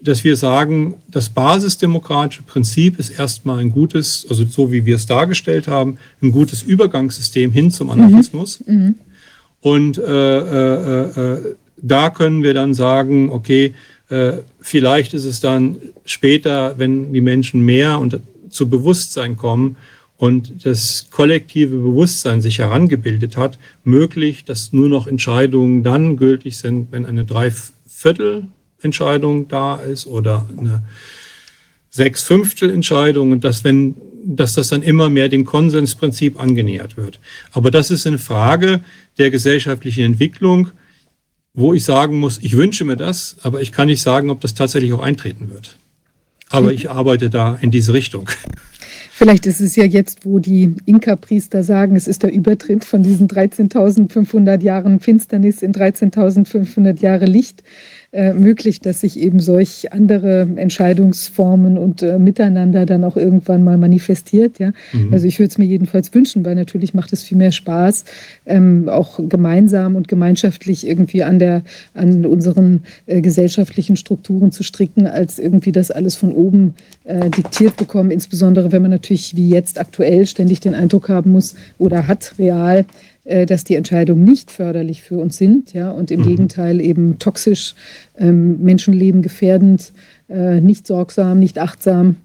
dass 0.00 0.22
wir 0.22 0.36
sagen, 0.36 0.94
das 1.08 1.28
basisdemokratische 1.28 2.44
Prinzip 2.44 3.00
ist 3.00 3.10
erstmal 3.10 3.58
ein 3.58 3.72
gutes, 3.72 4.26
also 4.30 4.44
so 4.44 4.70
wie 4.70 4.86
wir 4.86 4.94
es 4.94 5.06
dargestellt 5.06 5.66
haben, 5.66 5.98
ein 6.22 6.30
gutes 6.30 6.62
Übergangssystem 6.62 7.50
hin 7.50 7.72
zum 7.72 7.90
Anarchismus. 7.90 8.62
Mhm. 8.64 8.74
Mhm. 8.74 8.94
Und 9.60 9.98
äh, 9.98 11.54
da 11.78 12.10
können 12.10 12.44
wir 12.44 12.54
dann 12.54 12.74
sagen, 12.74 13.30
okay, 13.30 13.66
äh, 13.66 13.72
vielleicht 14.60 15.14
ist 15.14 15.24
es 15.24 15.40
dann 15.40 15.78
später, 16.04 16.78
wenn 16.78 17.12
die 17.12 17.20
Menschen 17.20 17.62
mehr 17.62 17.98
und 17.98 18.20
zu 18.50 18.70
Bewusstsein 18.70 19.36
kommen 19.36 19.76
und 20.16 20.64
das 20.64 21.08
kollektive 21.10 21.76
Bewusstsein 21.76 22.40
sich 22.40 22.60
herangebildet 22.60 23.36
hat, 23.36 23.58
möglich, 23.84 24.44
dass 24.44 24.72
nur 24.72 24.88
noch 24.88 25.06
Entscheidungen 25.06 25.82
dann 25.82 26.16
gültig 26.16 26.56
sind, 26.56 26.90
wenn 26.92 27.04
eine 27.04 27.24
Dreiviertelentscheidung 27.24 29.48
da 29.48 29.74
ist 29.76 30.06
oder 30.06 30.48
eine 30.56 30.84
Sechsfünftelentscheidung 31.90 33.32
und 33.32 33.44
dass 33.44 33.64
wenn 33.64 33.96
dass 34.26 34.54
das 34.54 34.68
dann 34.68 34.82
immer 34.82 35.08
mehr 35.08 35.28
dem 35.28 35.44
Konsensprinzip 35.44 36.40
angenähert 36.40 36.96
wird. 36.96 37.20
Aber 37.52 37.70
das 37.70 37.92
ist 37.92 38.06
eine 38.06 38.18
Frage 38.18 38.80
der 39.18 39.30
gesellschaftlichen 39.30 40.04
Entwicklung 40.04 40.70
wo 41.56 41.74
ich 41.74 41.84
sagen 41.84 42.20
muss, 42.20 42.38
ich 42.40 42.56
wünsche 42.56 42.84
mir 42.84 42.96
das, 42.96 43.36
aber 43.42 43.62
ich 43.62 43.72
kann 43.72 43.88
nicht 43.88 44.02
sagen, 44.02 44.30
ob 44.30 44.40
das 44.40 44.54
tatsächlich 44.54 44.92
auch 44.92 45.02
eintreten 45.02 45.50
wird. 45.50 45.78
Aber 46.50 46.72
ich 46.72 46.90
arbeite 46.90 47.28
da 47.28 47.58
in 47.60 47.72
diese 47.72 47.92
Richtung. 47.92 48.30
Vielleicht 49.10 49.46
ist 49.46 49.60
es 49.60 49.74
ja 49.74 49.84
jetzt, 49.84 50.26
wo 50.26 50.38
die 50.38 50.74
Inka-Priester 50.84 51.64
sagen, 51.64 51.96
es 51.96 52.06
ist 52.06 52.22
der 52.22 52.32
Übertritt 52.32 52.84
von 52.84 53.02
diesen 53.02 53.28
13.500 53.28 54.60
Jahren 54.60 55.00
Finsternis 55.00 55.62
in 55.62 55.72
13.500 55.72 57.00
Jahre 57.00 57.24
Licht 57.24 57.62
äh, 58.12 58.32
möglich, 58.32 58.80
dass 58.80 59.00
sich 59.00 59.18
eben 59.18 59.40
solch 59.40 59.92
andere 59.92 60.48
Entscheidungsformen 60.56 61.76
und 61.76 62.02
äh, 62.02 62.18
Miteinander 62.18 62.86
dann 62.86 63.04
auch 63.04 63.16
irgendwann 63.16 63.64
mal 63.64 63.76
manifestiert. 63.78 64.58
Ja? 64.58 64.72
Mhm. 64.92 65.12
Also 65.12 65.26
ich 65.26 65.38
würde 65.38 65.50
es 65.50 65.58
mir 65.58 65.66
jedenfalls 65.66 66.14
wünschen, 66.14 66.44
weil 66.44 66.54
natürlich 66.54 66.94
macht 66.94 67.12
es 67.12 67.22
viel 67.22 67.36
mehr 67.36 67.52
Spaß, 67.52 68.04
ähm, 68.46 68.88
auch 68.88 69.18
gemeinsam 69.28 69.96
und 69.96 70.08
gemeinschaftlich 70.08 70.86
irgendwie 70.86 71.24
an 71.24 71.38
der 71.38 71.62
an 71.94 72.24
unseren 72.24 72.84
äh, 73.06 73.20
gesellschaftlichen 73.20 73.96
Strukturen 73.96 74.52
zu 74.52 74.62
stricken, 74.62 75.06
als 75.06 75.38
irgendwie 75.38 75.72
das 75.72 75.90
alles 75.90 76.16
von 76.16 76.32
oben 76.32 76.74
äh, 77.04 77.28
diktiert 77.30 77.76
bekommen. 77.76 78.10
Insbesondere 78.10 78.72
wenn 78.72 78.82
man 78.82 78.92
natürlich 78.92 79.36
wie 79.36 79.50
jetzt 79.50 79.78
aktuell 79.78 80.26
ständig 80.26 80.60
den 80.60 80.74
Eindruck 80.74 81.08
haben 81.08 81.32
muss 81.32 81.54
oder 81.78 82.06
hat 82.06 82.34
real, 82.38 82.84
dass 83.46 83.64
die 83.64 83.74
Entscheidungen 83.74 84.24
nicht 84.24 84.52
förderlich 84.52 85.02
für 85.02 85.18
uns 85.18 85.36
sind, 85.36 85.72
ja, 85.72 85.90
und 85.90 86.10
im 86.10 86.20
mhm. 86.20 86.28
Gegenteil 86.28 86.80
eben 86.80 87.18
toxisch, 87.18 87.74
ähm, 88.16 88.62
Menschenleben 88.62 89.22
gefährdend, 89.22 89.92
äh, 90.28 90.60
nicht 90.60 90.86
sorgsam, 90.86 91.38
nicht 91.38 91.58
achtsam 91.58 92.16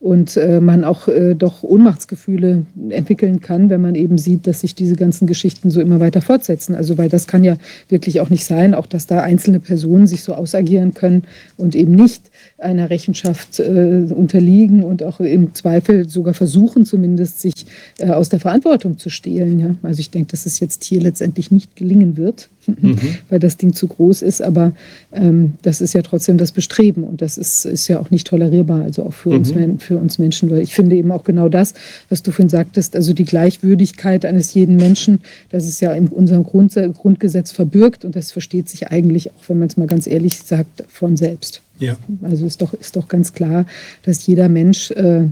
und 0.00 0.36
äh, 0.36 0.60
man 0.60 0.84
auch 0.84 1.08
äh, 1.08 1.34
doch 1.34 1.62
Ohnmachtsgefühle 1.64 2.66
entwickeln 2.90 3.40
kann, 3.40 3.68
wenn 3.68 3.80
man 3.80 3.96
eben 3.96 4.16
sieht, 4.16 4.46
dass 4.46 4.60
sich 4.60 4.74
diese 4.74 4.94
ganzen 4.94 5.26
Geschichten 5.26 5.70
so 5.70 5.80
immer 5.80 5.98
weiter 5.98 6.22
fortsetzen. 6.22 6.76
Also 6.76 6.98
weil 6.98 7.08
das 7.08 7.26
kann 7.26 7.42
ja 7.42 7.56
wirklich 7.88 8.20
auch 8.20 8.30
nicht 8.30 8.44
sein, 8.44 8.74
auch 8.74 8.86
dass 8.86 9.06
da 9.06 9.22
einzelne 9.22 9.58
Personen 9.58 10.06
sich 10.06 10.22
so 10.22 10.34
ausagieren 10.34 10.94
können 10.94 11.24
und 11.56 11.74
eben 11.74 11.96
nicht 11.96 12.30
einer 12.58 12.90
Rechenschaft 12.90 13.60
äh, 13.60 14.06
unterliegen 14.10 14.82
und 14.82 15.02
auch 15.02 15.20
im 15.20 15.54
Zweifel 15.54 16.08
sogar 16.08 16.34
versuchen, 16.34 16.84
zumindest 16.84 17.40
sich 17.40 17.66
äh, 17.98 18.10
aus 18.10 18.28
der 18.28 18.40
Verantwortung 18.40 18.98
zu 18.98 19.10
stehlen. 19.10 19.58
Ja? 19.58 19.74
Also 19.82 20.00
ich 20.00 20.10
denke, 20.10 20.32
dass 20.32 20.44
es 20.44 20.60
jetzt 20.60 20.84
hier 20.84 21.00
letztendlich 21.00 21.50
nicht 21.50 21.76
gelingen 21.76 22.16
wird 22.16 22.48
mhm. 22.68 22.98
weil 23.28 23.38
das 23.38 23.56
Ding 23.56 23.72
zu 23.72 23.86
groß 23.86 24.22
ist. 24.22 24.42
Aber 24.42 24.72
ähm, 25.12 25.54
das 25.62 25.80
ist 25.80 25.94
ja 25.94 26.02
trotzdem 26.02 26.38
das 26.38 26.52
Bestreben 26.52 27.04
und 27.04 27.22
das 27.22 27.38
ist, 27.38 27.64
ist 27.64 27.88
ja 27.88 28.00
auch 28.00 28.10
nicht 28.10 28.26
tolerierbar, 28.26 28.82
also 28.82 29.04
auch 29.04 29.12
für, 29.12 29.30
mhm. 29.30 29.36
uns, 29.36 29.82
für 29.82 29.96
uns 29.96 30.18
Menschen. 30.18 30.50
Weil 30.50 30.60
ich 30.60 30.74
finde 30.74 30.96
eben 30.96 31.10
auch 31.10 31.24
genau 31.24 31.48
das, 31.48 31.74
was 32.08 32.22
du 32.22 32.30
vorhin 32.30 32.48
sagtest, 32.48 32.94
also 32.94 33.12
die 33.12 33.24
Gleichwürdigkeit 33.24 34.24
eines 34.24 34.54
jeden 34.54 34.76
Menschen, 34.76 35.20
das 35.50 35.66
ist 35.66 35.80
ja 35.80 35.92
in 35.92 36.08
unserem 36.08 36.44
Grund, 36.44 36.68
Grundgesetz 36.98 37.50
verbürgt 37.50 38.04
und 38.04 38.14
das 38.14 38.32
versteht 38.32 38.68
sich 38.68 38.88
eigentlich, 38.88 39.30
auch 39.30 39.48
wenn 39.48 39.58
man 39.58 39.68
es 39.68 39.76
mal 39.76 39.86
ganz 39.86 40.06
ehrlich 40.06 40.38
sagt, 40.38 40.84
von 40.88 41.16
selbst. 41.16 41.62
Ja. 41.78 41.96
Also 42.22 42.46
ist 42.46 42.60
doch, 42.60 42.74
ist 42.74 42.96
doch 42.96 43.08
ganz 43.08 43.32
klar, 43.32 43.66
dass 44.02 44.26
jeder 44.26 44.48
Mensch 44.48 44.90
äh, 44.92 45.24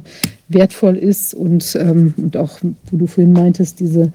wertvoll 0.49 0.97
ist 0.97 1.35
und, 1.35 1.77
ähm, 1.81 2.15
und 2.17 2.37
auch, 2.37 2.61
wo 2.91 2.97
du 2.97 3.07
vorhin 3.07 3.33
meintest, 3.33 3.81
diese, 3.81 4.13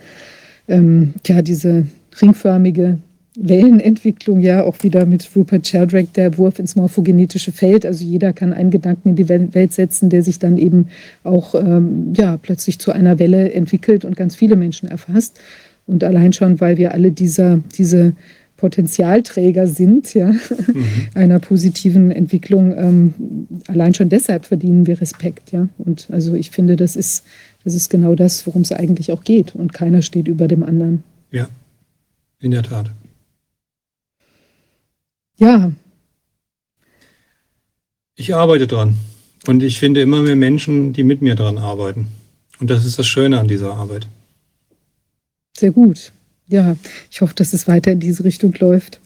ähm, 0.68 1.14
ja, 1.26 1.42
diese 1.42 1.86
ringförmige 2.22 3.00
Wellenentwicklung 3.36 4.42
ja 4.42 4.64
auch 4.64 4.84
wieder 4.84 5.06
mit 5.06 5.30
Rupert 5.36 5.66
Sheldrake, 5.66 6.10
der 6.16 6.38
Wurf 6.38 6.60
ins 6.60 6.76
morphogenetische 6.76 7.54
Feld. 7.54 7.86
Also 7.86 8.04
jeder 8.04 8.34
kann 8.34 8.52
einen 8.52 8.72
Gedanken 8.72 9.10
in 9.10 9.16
die 9.16 9.30
Welt 9.30 9.74
setzen, 9.74 10.10
der 10.10 10.22
sich 10.24 10.38
dann 10.38 10.58
eben 10.58 10.88
auch 11.24 11.56
ähm, 11.56 12.14
ja, 12.16 12.38
plötzlich 12.38 12.80
zu 12.80 12.92
einer 12.92 13.20
Welle 13.20 13.54
entwickelt 13.54 14.04
und 14.04 14.18
ganz 14.18 14.36
viele 14.36 14.58
Menschen 14.58 14.90
erfasst. 14.90 15.40
Und 15.88 16.04
allein 16.04 16.34
schon, 16.34 16.60
weil 16.60 16.78
wir 16.78 16.94
alle 16.94 17.12
dieser, 17.12 17.60
diese 17.78 18.14
Potenzialträger 18.62 19.66
sind, 19.66 20.14
ja, 20.14 20.28
mhm. 20.28 20.86
einer 21.16 21.40
positiven 21.40 22.12
Entwicklung, 22.12 22.78
ähm, 22.78 23.14
allein 23.68 23.96
schon 23.96 24.08
deshalb 24.08 24.46
verdienen 24.46 24.86
wir 24.86 25.02
Respekt, 25.02 25.52
ja. 25.52 25.68
Und 25.80 26.08
also 26.12 26.36
ich 26.36 26.52
finde, 26.52 26.76
das 26.76 26.96
ist, 26.96 27.26
das 27.64 27.74
ist 27.74 27.90
genau 27.90 28.14
das, 28.14 28.46
worum 28.46 28.62
es 28.62 28.72
eigentlich 28.72 29.12
auch 29.12 29.24
geht. 29.24 29.56
Und 29.56 29.74
keiner 29.74 30.04
steht 30.04 30.28
über 30.28 30.48
dem 30.48 30.62
anderen. 30.62 31.04
Ja, 31.32 31.50
in 32.40 32.52
der 32.52 32.62
Tat. 32.62 32.92
Ja. 35.38 35.72
Ich 38.16 38.36
arbeite 38.36 38.68
dran. 38.68 38.98
Und 39.48 39.64
ich 39.64 39.80
finde 39.80 40.04
immer 40.04 40.22
mehr 40.22 40.36
Menschen, 40.36 40.94
die 40.94 41.04
mit 41.04 41.24
mir 41.24 41.34
dran 41.34 41.58
arbeiten. 41.58 42.10
Und 42.60 42.70
das 42.70 42.86
ist 42.86 43.00
das 43.00 43.08
Schöne 43.08 43.40
an 43.40 43.48
dieser 43.48 43.74
Arbeit. 43.74 44.08
Sehr 45.58 45.72
gut. 45.72 46.12
Ja, 46.52 46.76
ich 47.10 47.22
hoffe, 47.22 47.34
dass 47.34 47.54
es 47.54 47.68
weiter 47.70 47.94
in 47.94 48.02
diese 48.02 48.26
Richtung 48.26 48.54
läuft. 48.60 49.00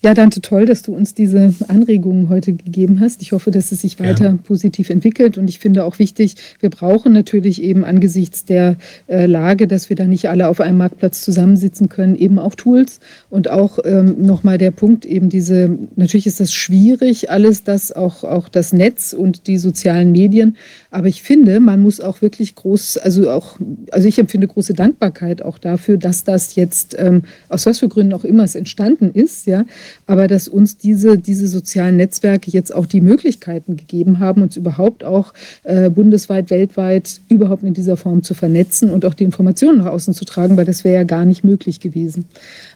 Ja, 0.00 0.14
Dante, 0.14 0.40
toll, 0.40 0.64
dass 0.64 0.82
du 0.82 0.94
uns 0.94 1.12
diese 1.12 1.52
Anregungen 1.66 2.28
heute 2.28 2.52
gegeben 2.52 3.00
hast. 3.00 3.20
Ich 3.20 3.32
hoffe, 3.32 3.50
dass 3.50 3.72
es 3.72 3.80
sich 3.80 3.98
weiter 3.98 4.26
ja. 4.26 4.38
positiv 4.44 4.90
entwickelt. 4.90 5.36
Und 5.36 5.50
ich 5.50 5.58
finde 5.58 5.84
auch 5.84 5.98
wichtig, 5.98 6.36
wir 6.60 6.70
brauchen 6.70 7.12
natürlich 7.12 7.60
eben 7.60 7.84
angesichts 7.84 8.44
der 8.44 8.76
äh, 9.08 9.26
Lage, 9.26 9.66
dass 9.66 9.88
wir 9.88 9.96
da 9.96 10.04
nicht 10.04 10.28
alle 10.28 10.46
auf 10.46 10.60
einem 10.60 10.78
Marktplatz 10.78 11.22
zusammensitzen 11.22 11.88
können, 11.88 12.14
eben 12.14 12.38
auch 12.38 12.54
Tools. 12.54 13.00
Und 13.28 13.50
auch 13.50 13.80
ähm, 13.84 14.24
nochmal 14.24 14.56
der 14.56 14.70
Punkt, 14.70 15.04
eben 15.04 15.30
diese, 15.30 15.76
natürlich 15.96 16.28
ist 16.28 16.38
das 16.38 16.52
schwierig, 16.54 17.28
alles 17.28 17.64
das, 17.64 17.90
auch, 17.90 18.22
auch 18.22 18.48
das 18.48 18.72
Netz 18.72 19.12
und 19.12 19.48
die 19.48 19.58
sozialen 19.58 20.12
Medien. 20.12 20.56
Aber 20.90 21.08
ich 21.08 21.22
finde, 21.22 21.60
man 21.60 21.80
muss 21.80 22.00
auch 22.00 22.22
wirklich 22.22 22.54
groß, 22.54 22.98
also 22.98 23.30
auch, 23.30 23.58
also 23.90 24.08
ich 24.08 24.18
empfinde 24.18 24.48
große 24.48 24.74
Dankbarkeit 24.74 25.42
auch 25.42 25.58
dafür, 25.58 25.98
dass 25.98 26.24
das 26.24 26.54
jetzt, 26.54 26.96
ähm, 26.98 27.22
aus 27.48 27.66
was 27.66 27.80
für 27.80 27.88
Gründen 27.88 28.12
auch 28.12 28.24
immer 28.24 28.44
es 28.44 28.54
entstanden 28.54 29.10
ist, 29.12 29.46
ja 29.46 29.64
aber 30.08 30.26
dass 30.26 30.48
uns 30.48 30.76
diese, 30.76 31.18
diese 31.18 31.48
sozialen 31.48 31.96
Netzwerke 31.96 32.50
jetzt 32.50 32.74
auch 32.74 32.86
die 32.86 33.00
Möglichkeiten 33.00 33.76
gegeben 33.76 34.18
haben, 34.18 34.42
uns 34.42 34.56
überhaupt 34.56 35.04
auch 35.04 35.34
äh, 35.64 35.90
bundesweit, 35.90 36.50
weltweit 36.50 37.20
überhaupt 37.28 37.62
in 37.62 37.74
dieser 37.74 37.96
Form 37.96 38.22
zu 38.22 38.34
vernetzen 38.34 38.90
und 38.90 39.04
auch 39.04 39.14
die 39.14 39.24
Informationen 39.24 39.78
nach 39.78 39.86
außen 39.86 40.14
zu 40.14 40.24
tragen, 40.24 40.56
weil 40.56 40.64
das 40.64 40.82
wäre 40.82 40.96
ja 40.96 41.04
gar 41.04 41.26
nicht 41.26 41.44
möglich 41.44 41.80
gewesen. 41.80 42.24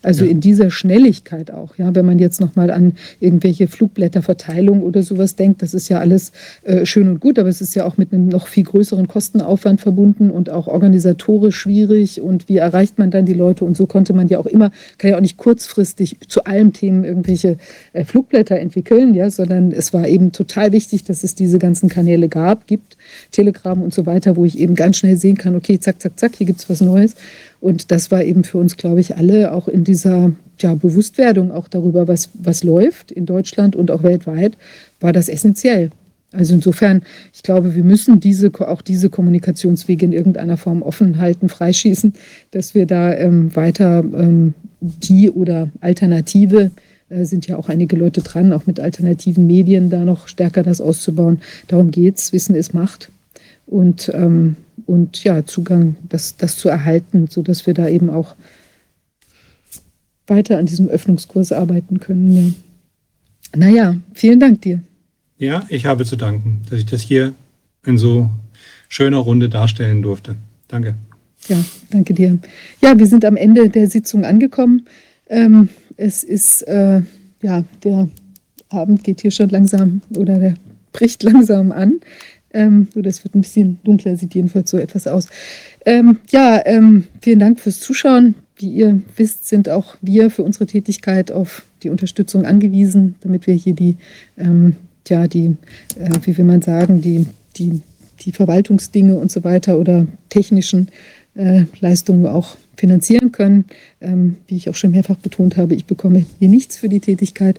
Also 0.02 0.24
ja. 0.24 0.31
in 0.31 0.41
dieser 0.41 0.70
Schnelligkeit 0.70 1.50
auch, 1.50 1.76
ja, 1.78 1.94
wenn 1.94 2.05
man 2.05 2.18
jetzt 2.18 2.41
nochmal 2.41 2.70
an 2.70 2.94
irgendwelche 3.18 3.66
Flugblätterverteilung 3.66 4.82
oder 4.82 5.02
sowas 5.02 5.34
denkt, 5.34 5.62
das 5.62 5.73
ist 5.73 5.89
ja 5.89 6.00
alles 6.00 6.32
äh, 6.65 6.84
schön 6.84 7.08
und 7.08 7.20
gut, 7.20 7.39
aber 7.39 7.49
es 7.49 7.60
ist 7.62 7.74
ja 7.74 7.86
auch 7.86 7.97
mit 8.02 8.12
einem 8.12 8.28
noch 8.28 8.48
viel 8.48 8.64
größeren 8.64 9.06
Kostenaufwand 9.06 9.81
verbunden 9.81 10.31
und 10.31 10.50
auch 10.50 10.66
organisatorisch 10.66 11.56
schwierig 11.56 12.20
und 12.20 12.48
wie 12.48 12.56
erreicht 12.56 12.98
man 12.98 13.12
dann 13.12 13.26
die 13.26 13.32
Leute 13.32 13.64
und 13.64 13.76
so 13.76 13.86
konnte 13.86 14.12
man 14.12 14.26
ja 14.26 14.39
auch 14.39 14.47
immer, 14.47 14.72
kann 14.98 15.10
ja 15.10 15.16
auch 15.16 15.20
nicht 15.20 15.36
kurzfristig 15.36 16.16
zu 16.26 16.44
allen 16.44 16.72
Themen 16.72 17.05
irgendwelche 17.05 17.58
äh, 17.92 18.05
Flugblätter 18.05 18.58
entwickeln, 18.58 19.14
ja, 19.14 19.31
sondern 19.31 19.70
es 19.70 19.92
war 19.92 20.08
eben 20.08 20.32
total 20.32 20.72
wichtig, 20.72 21.05
dass 21.05 21.22
es 21.22 21.36
diese 21.36 21.60
ganzen 21.60 21.89
Kanäle 21.89 22.28
gab, 22.28 22.66
gibt, 22.66 22.97
Telegram 23.31 23.81
und 23.81 23.94
so 23.94 24.05
weiter, 24.05 24.34
wo 24.34 24.44
ich 24.44 24.58
eben 24.58 24.74
ganz 24.74 24.97
schnell 24.97 25.16
sehen 25.16 25.36
kann, 25.36 25.55
okay, 25.55 25.78
zack, 25.78 26.00
zack, 26.00 26.18
zack, 26.18 26.32
hier 26.36 26.47
gibt 26.47 26.58
es 26.58 26.68
was 26.68 26.81
Neues. 26.81 27.14
Und 27.60 27.92
das 27.92 28.10
war 28.10 28.24
eben 28.24 28.42
für 28.42 28.58
uns, 28.58 28.76
glaube 28.76 29.00
ich, 29.00 29.16
alle 29.16 29.52
auch 29.52 29.68
in 29.68 29.84
dieser 29.84 30.32
ja, 30.58 30.74
Bewusstwerdung 30.74 31.52
auch 31.52 31.68
darüber, 31.68 32.08
was, 32.08 32.31
was 32.34 32.64
läuft 32.64 33.12
in 33.12 33.26
Deutschland 33.26 33.76
und 33.76 33.92
auch 33.92 34.02
weltweit, 34.02 34.56
war 34.98 35.12
das 35.12 35.28
essentiell. 35.28 35.90
Also 36.33 36.55
insofern, 36.55 37.02
ich 37.33 37.43
glaube, 37.43 37.75
wir 37.75 37.85
müssen 37.85 38.20
diese, 38.20 38.51
auch 38.67 38.83
diese 38.83 39.11
Kommunikationswege 39.11 40.07
in 40.07 40.12
irgendeiner 40.12 40.57
Form 40.57 40.83
offen 40.83 41.19
halten, 41.19 41.49
freischießen, 41.49 42.15
dass 42.51 42.75
wir 42.75 42.86
da 42.86 43.15
ähm, 43.15 43.55
weiter 43.55 44.01
ähm, 44.01 44.55
die 44.81 45.31
oder 45.31 45.69
Alternative, 45.81 46.70
äh, 47.11 47.25
sind 47.25 47.47
ja 47.47 47.57
auch 47.57 47.69
einige 47.69 47.97
Leute 47.97 48.23
dran, 48.23 48.52
auch 48.52 48.67
mit 48.67 48.81
alternativen 48.81 49.47
Medien 49.47 49.91
da 49.91 50.05
noch 50.05 50.28
stärker 50.28 50.62
das 50.62 50.81
auszubauen. 50.81 51.41
Darum 51.69 51.91
geht 51.91 52.17
es, 52.17 52.33
Wissen 52.33 52.55
ist 52.55 52.75
Macht. 52.75 53.11
Und 53.67 54.11
ähm, 54.15 54.57
und 54.86 55.23
ja, 55.25 55.44
Zugang, 55.44 55.97
das, 56.09 56.36
das 56.36 56.57
zu 56.57 56.69
erhalten, 56.69 57.28
sodass 57.31 57.67
wir 57.67 57.75
da 57.75 57.89
eben 57.89 58.11
auch 58.11 58.35
weiter 60.27 60.59
an 60.59 60.67
diesem 60.67 60.89
Öffnungskurs 60.89 61.52
arbeiten 61.52 62.01
können. 62.01 62.57
Ja. 63.55 63.59
Naja, 63.59 63.97
vielen 64.15 64.41
Dank 64.41 64.62
dir. 64.62 64.83
Ja, 65.43 65.67
ich 65.69 65.87
habe 65.87 66.05
zu 66.05 66.15
danken, 66.15 66.61
dass 66.71 66.79
ich 66.79 66.87
das 66.87 67.01
hier 67.01 67.35
in 67.85 67.99
so 67.99 68.31
schöner 68.89 69.17
Runde 69.17 69.49
darstellen 69.49 70.01
durfte. 70.01 70.37
Danke. 70.69 70.95
Ja, 71.49 71.57
danke 71.91 72.15
dir. 72.15 72.39
Ja, 72.81 72.97
wir 72.97 73.09
sind 73.09 73.25
am 73.25 73.37
Ende 73.37 73.69
der 73.69 73.91
Sitzung 73.91 74.25
angekommen. 74.25 74.87
Ähm, 75.29 75.69
es 75.97 76.23
ist, 76.23 76.62
äh, 76.69 77.03
ja, 77.43 77.65
der 77.83 78.09
Abend 78.69 79.03
geht 79.03 79.23
hier 79.23 79.33
schon 79.33 79.49
langsam 79.49 80.03
oder 80.17 80.39
der 80.39 80.55
bricht 80.93 81.23
langsam 81.25 81.73
an. 81.73 81.99
Ähm, 82.53 82.87
so, 82.95 83.03
das 83.03 83.25
wird 83.25 83.35
ein 83.35 83.41
bisschen 83.41 83.81
dunkler, 83.83 84.17
sieht 84.17 84.37
jedenfalls 84.37 84.71
so 84.71 84.79
etwas 84.79 85.09
aus. 85.09 85.27
Ähm, 85.85 86.19
ja, 86.31 86.65
ähm, 86.65 87.09
vielen 87.21 87.41
Dank 87.41 87.59
fürs 87.59 87.81
Zuschauen. 87.81 88.37
Wie 88.55 88.71
ihr 88.71 89.03
wisst, 89.17 89.49
sind 89.49 89.69
auch 89.69 89.97
wir 90.03 90.31
für 90.31 90.45
unsere 90.45 90.67
Tätigkeit 90.67 91.33
auf 91.33 91.65
die 91.83 91.91
Unterstützung 91.91 92.47
angewiesen, 92.47 93.17
damit 93.23 93.49
wir 93.49 93.55
hier 93.55 93.75
die, 93.75 93.97
ähm, 94.39 94.77
ja, 95.08 95.26
die, 95.26 95.56
äh, 95.98 96.10
wie 96.22 96.36
will 96.36 96.44
man 96.44 96.62
sagen, 96.62 97.00
die, 97.00 97.26
die, 97.56 97.81
die 98.20 98.32
Verwaltungsdinge 98.32 99.16
und 99.16 99.31
so 99.31 99.44
weiter 99.44 99.78
oder 99.78 100.06
technischen 100.28 100.89
äh, 101.34 101.64
Leistungen 101.81 102.26
auch 102.26 102.56
finanzieren 102.76 103.32
können. 103.32 103.66
Ähm, 104.00 104.36
wie 104.47 104.56
ich 104.56 104.68
auch 104.68 104.74
schon 104.74 104.92
mehrfach 104.92 105.16
betont 105.16 105.56
habe, 105.56 105.74
ich 105.74 105.86
bekomme 105.86 106.26
hier 106.39 106.48
nichts 106.48 106.76
für 106.76 106.89
die 106.89 107.00
Tätigkeit. 107.00 107.58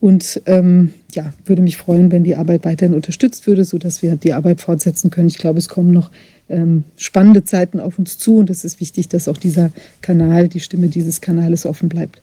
Und 0.00 0.40
ähm, 0.46 0.94
ja, 1.12 1.34
würde 1.44 1.60
mich 1.60 1.76
freuen, 1.76 2.10
wenn 2.10 2.24
die 2.24 2.34
Arbeit 2.34 2.64
weiterhin 2.64 2.94
unterstützt 2.94 3.46
würde, 3.46 3.64
sodass 3.64 4.02
wir 4.02 4.16
die 4.16 4.32
Arbeit 4.32 4.62
fortsetzen 4.62 5.10
können. 5.10 5.28
Ich 5.28 5.36
glaube, 5.36 5.58
es 5.58 5.68
kommen 5.68 5.92
noch 5.92 6.10
ähm, 6.48 6.84
spannende 6.96 7.44
Zeiten 7.44 7.78
auf 7.80 7.98
uns 7.98 8.16
zu 8.16 8.38
und 8.38 8.48
es 8.48 8.64
ist 8.64 8.80
wichtig, 8.80 9.08
dass 9.08 9.28
auch 9.28 9.36
dieser 9.36 9.70
Kanal, 10.00 10.48
die 10.48 10.60
Stimme 10.60 10.88
dieses 10.88 11.20
Kanales 11.20 11.66
offen 11.66 11.90
bleibt. 11.90 12.22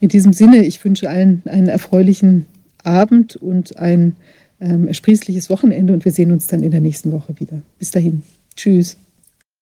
In 0.00 0.08
diesem 0.08 0.32
Sinne, 0.32 0.64
ich 0.64 0.84
wünsche 0.84 1.08
allen 1.08 1.42
einen 1.46 1.68
erfreulichen 1.68 2.46
Abend 2.84 3.36
und 3.36 3.76
ein 3.78 4.16
ähm, 4.60 4.88
ersprießliches 4.88 5.50
Wochenende 5.50 5.92
und 5.92 6.04
wir 6.04 6.12
sehen 6.12 6.32
uns 6.32 6.46
dann 6.46 6.62
in 6.62 6.70
der 6.70 6.80
nächsten 6.80 7.12
Woche 7.12 7.38
wieder. 7.38 7.62
Bis 7.78 7.90
dahin. 7.90 8.22
Tschüss. 8.56 8.96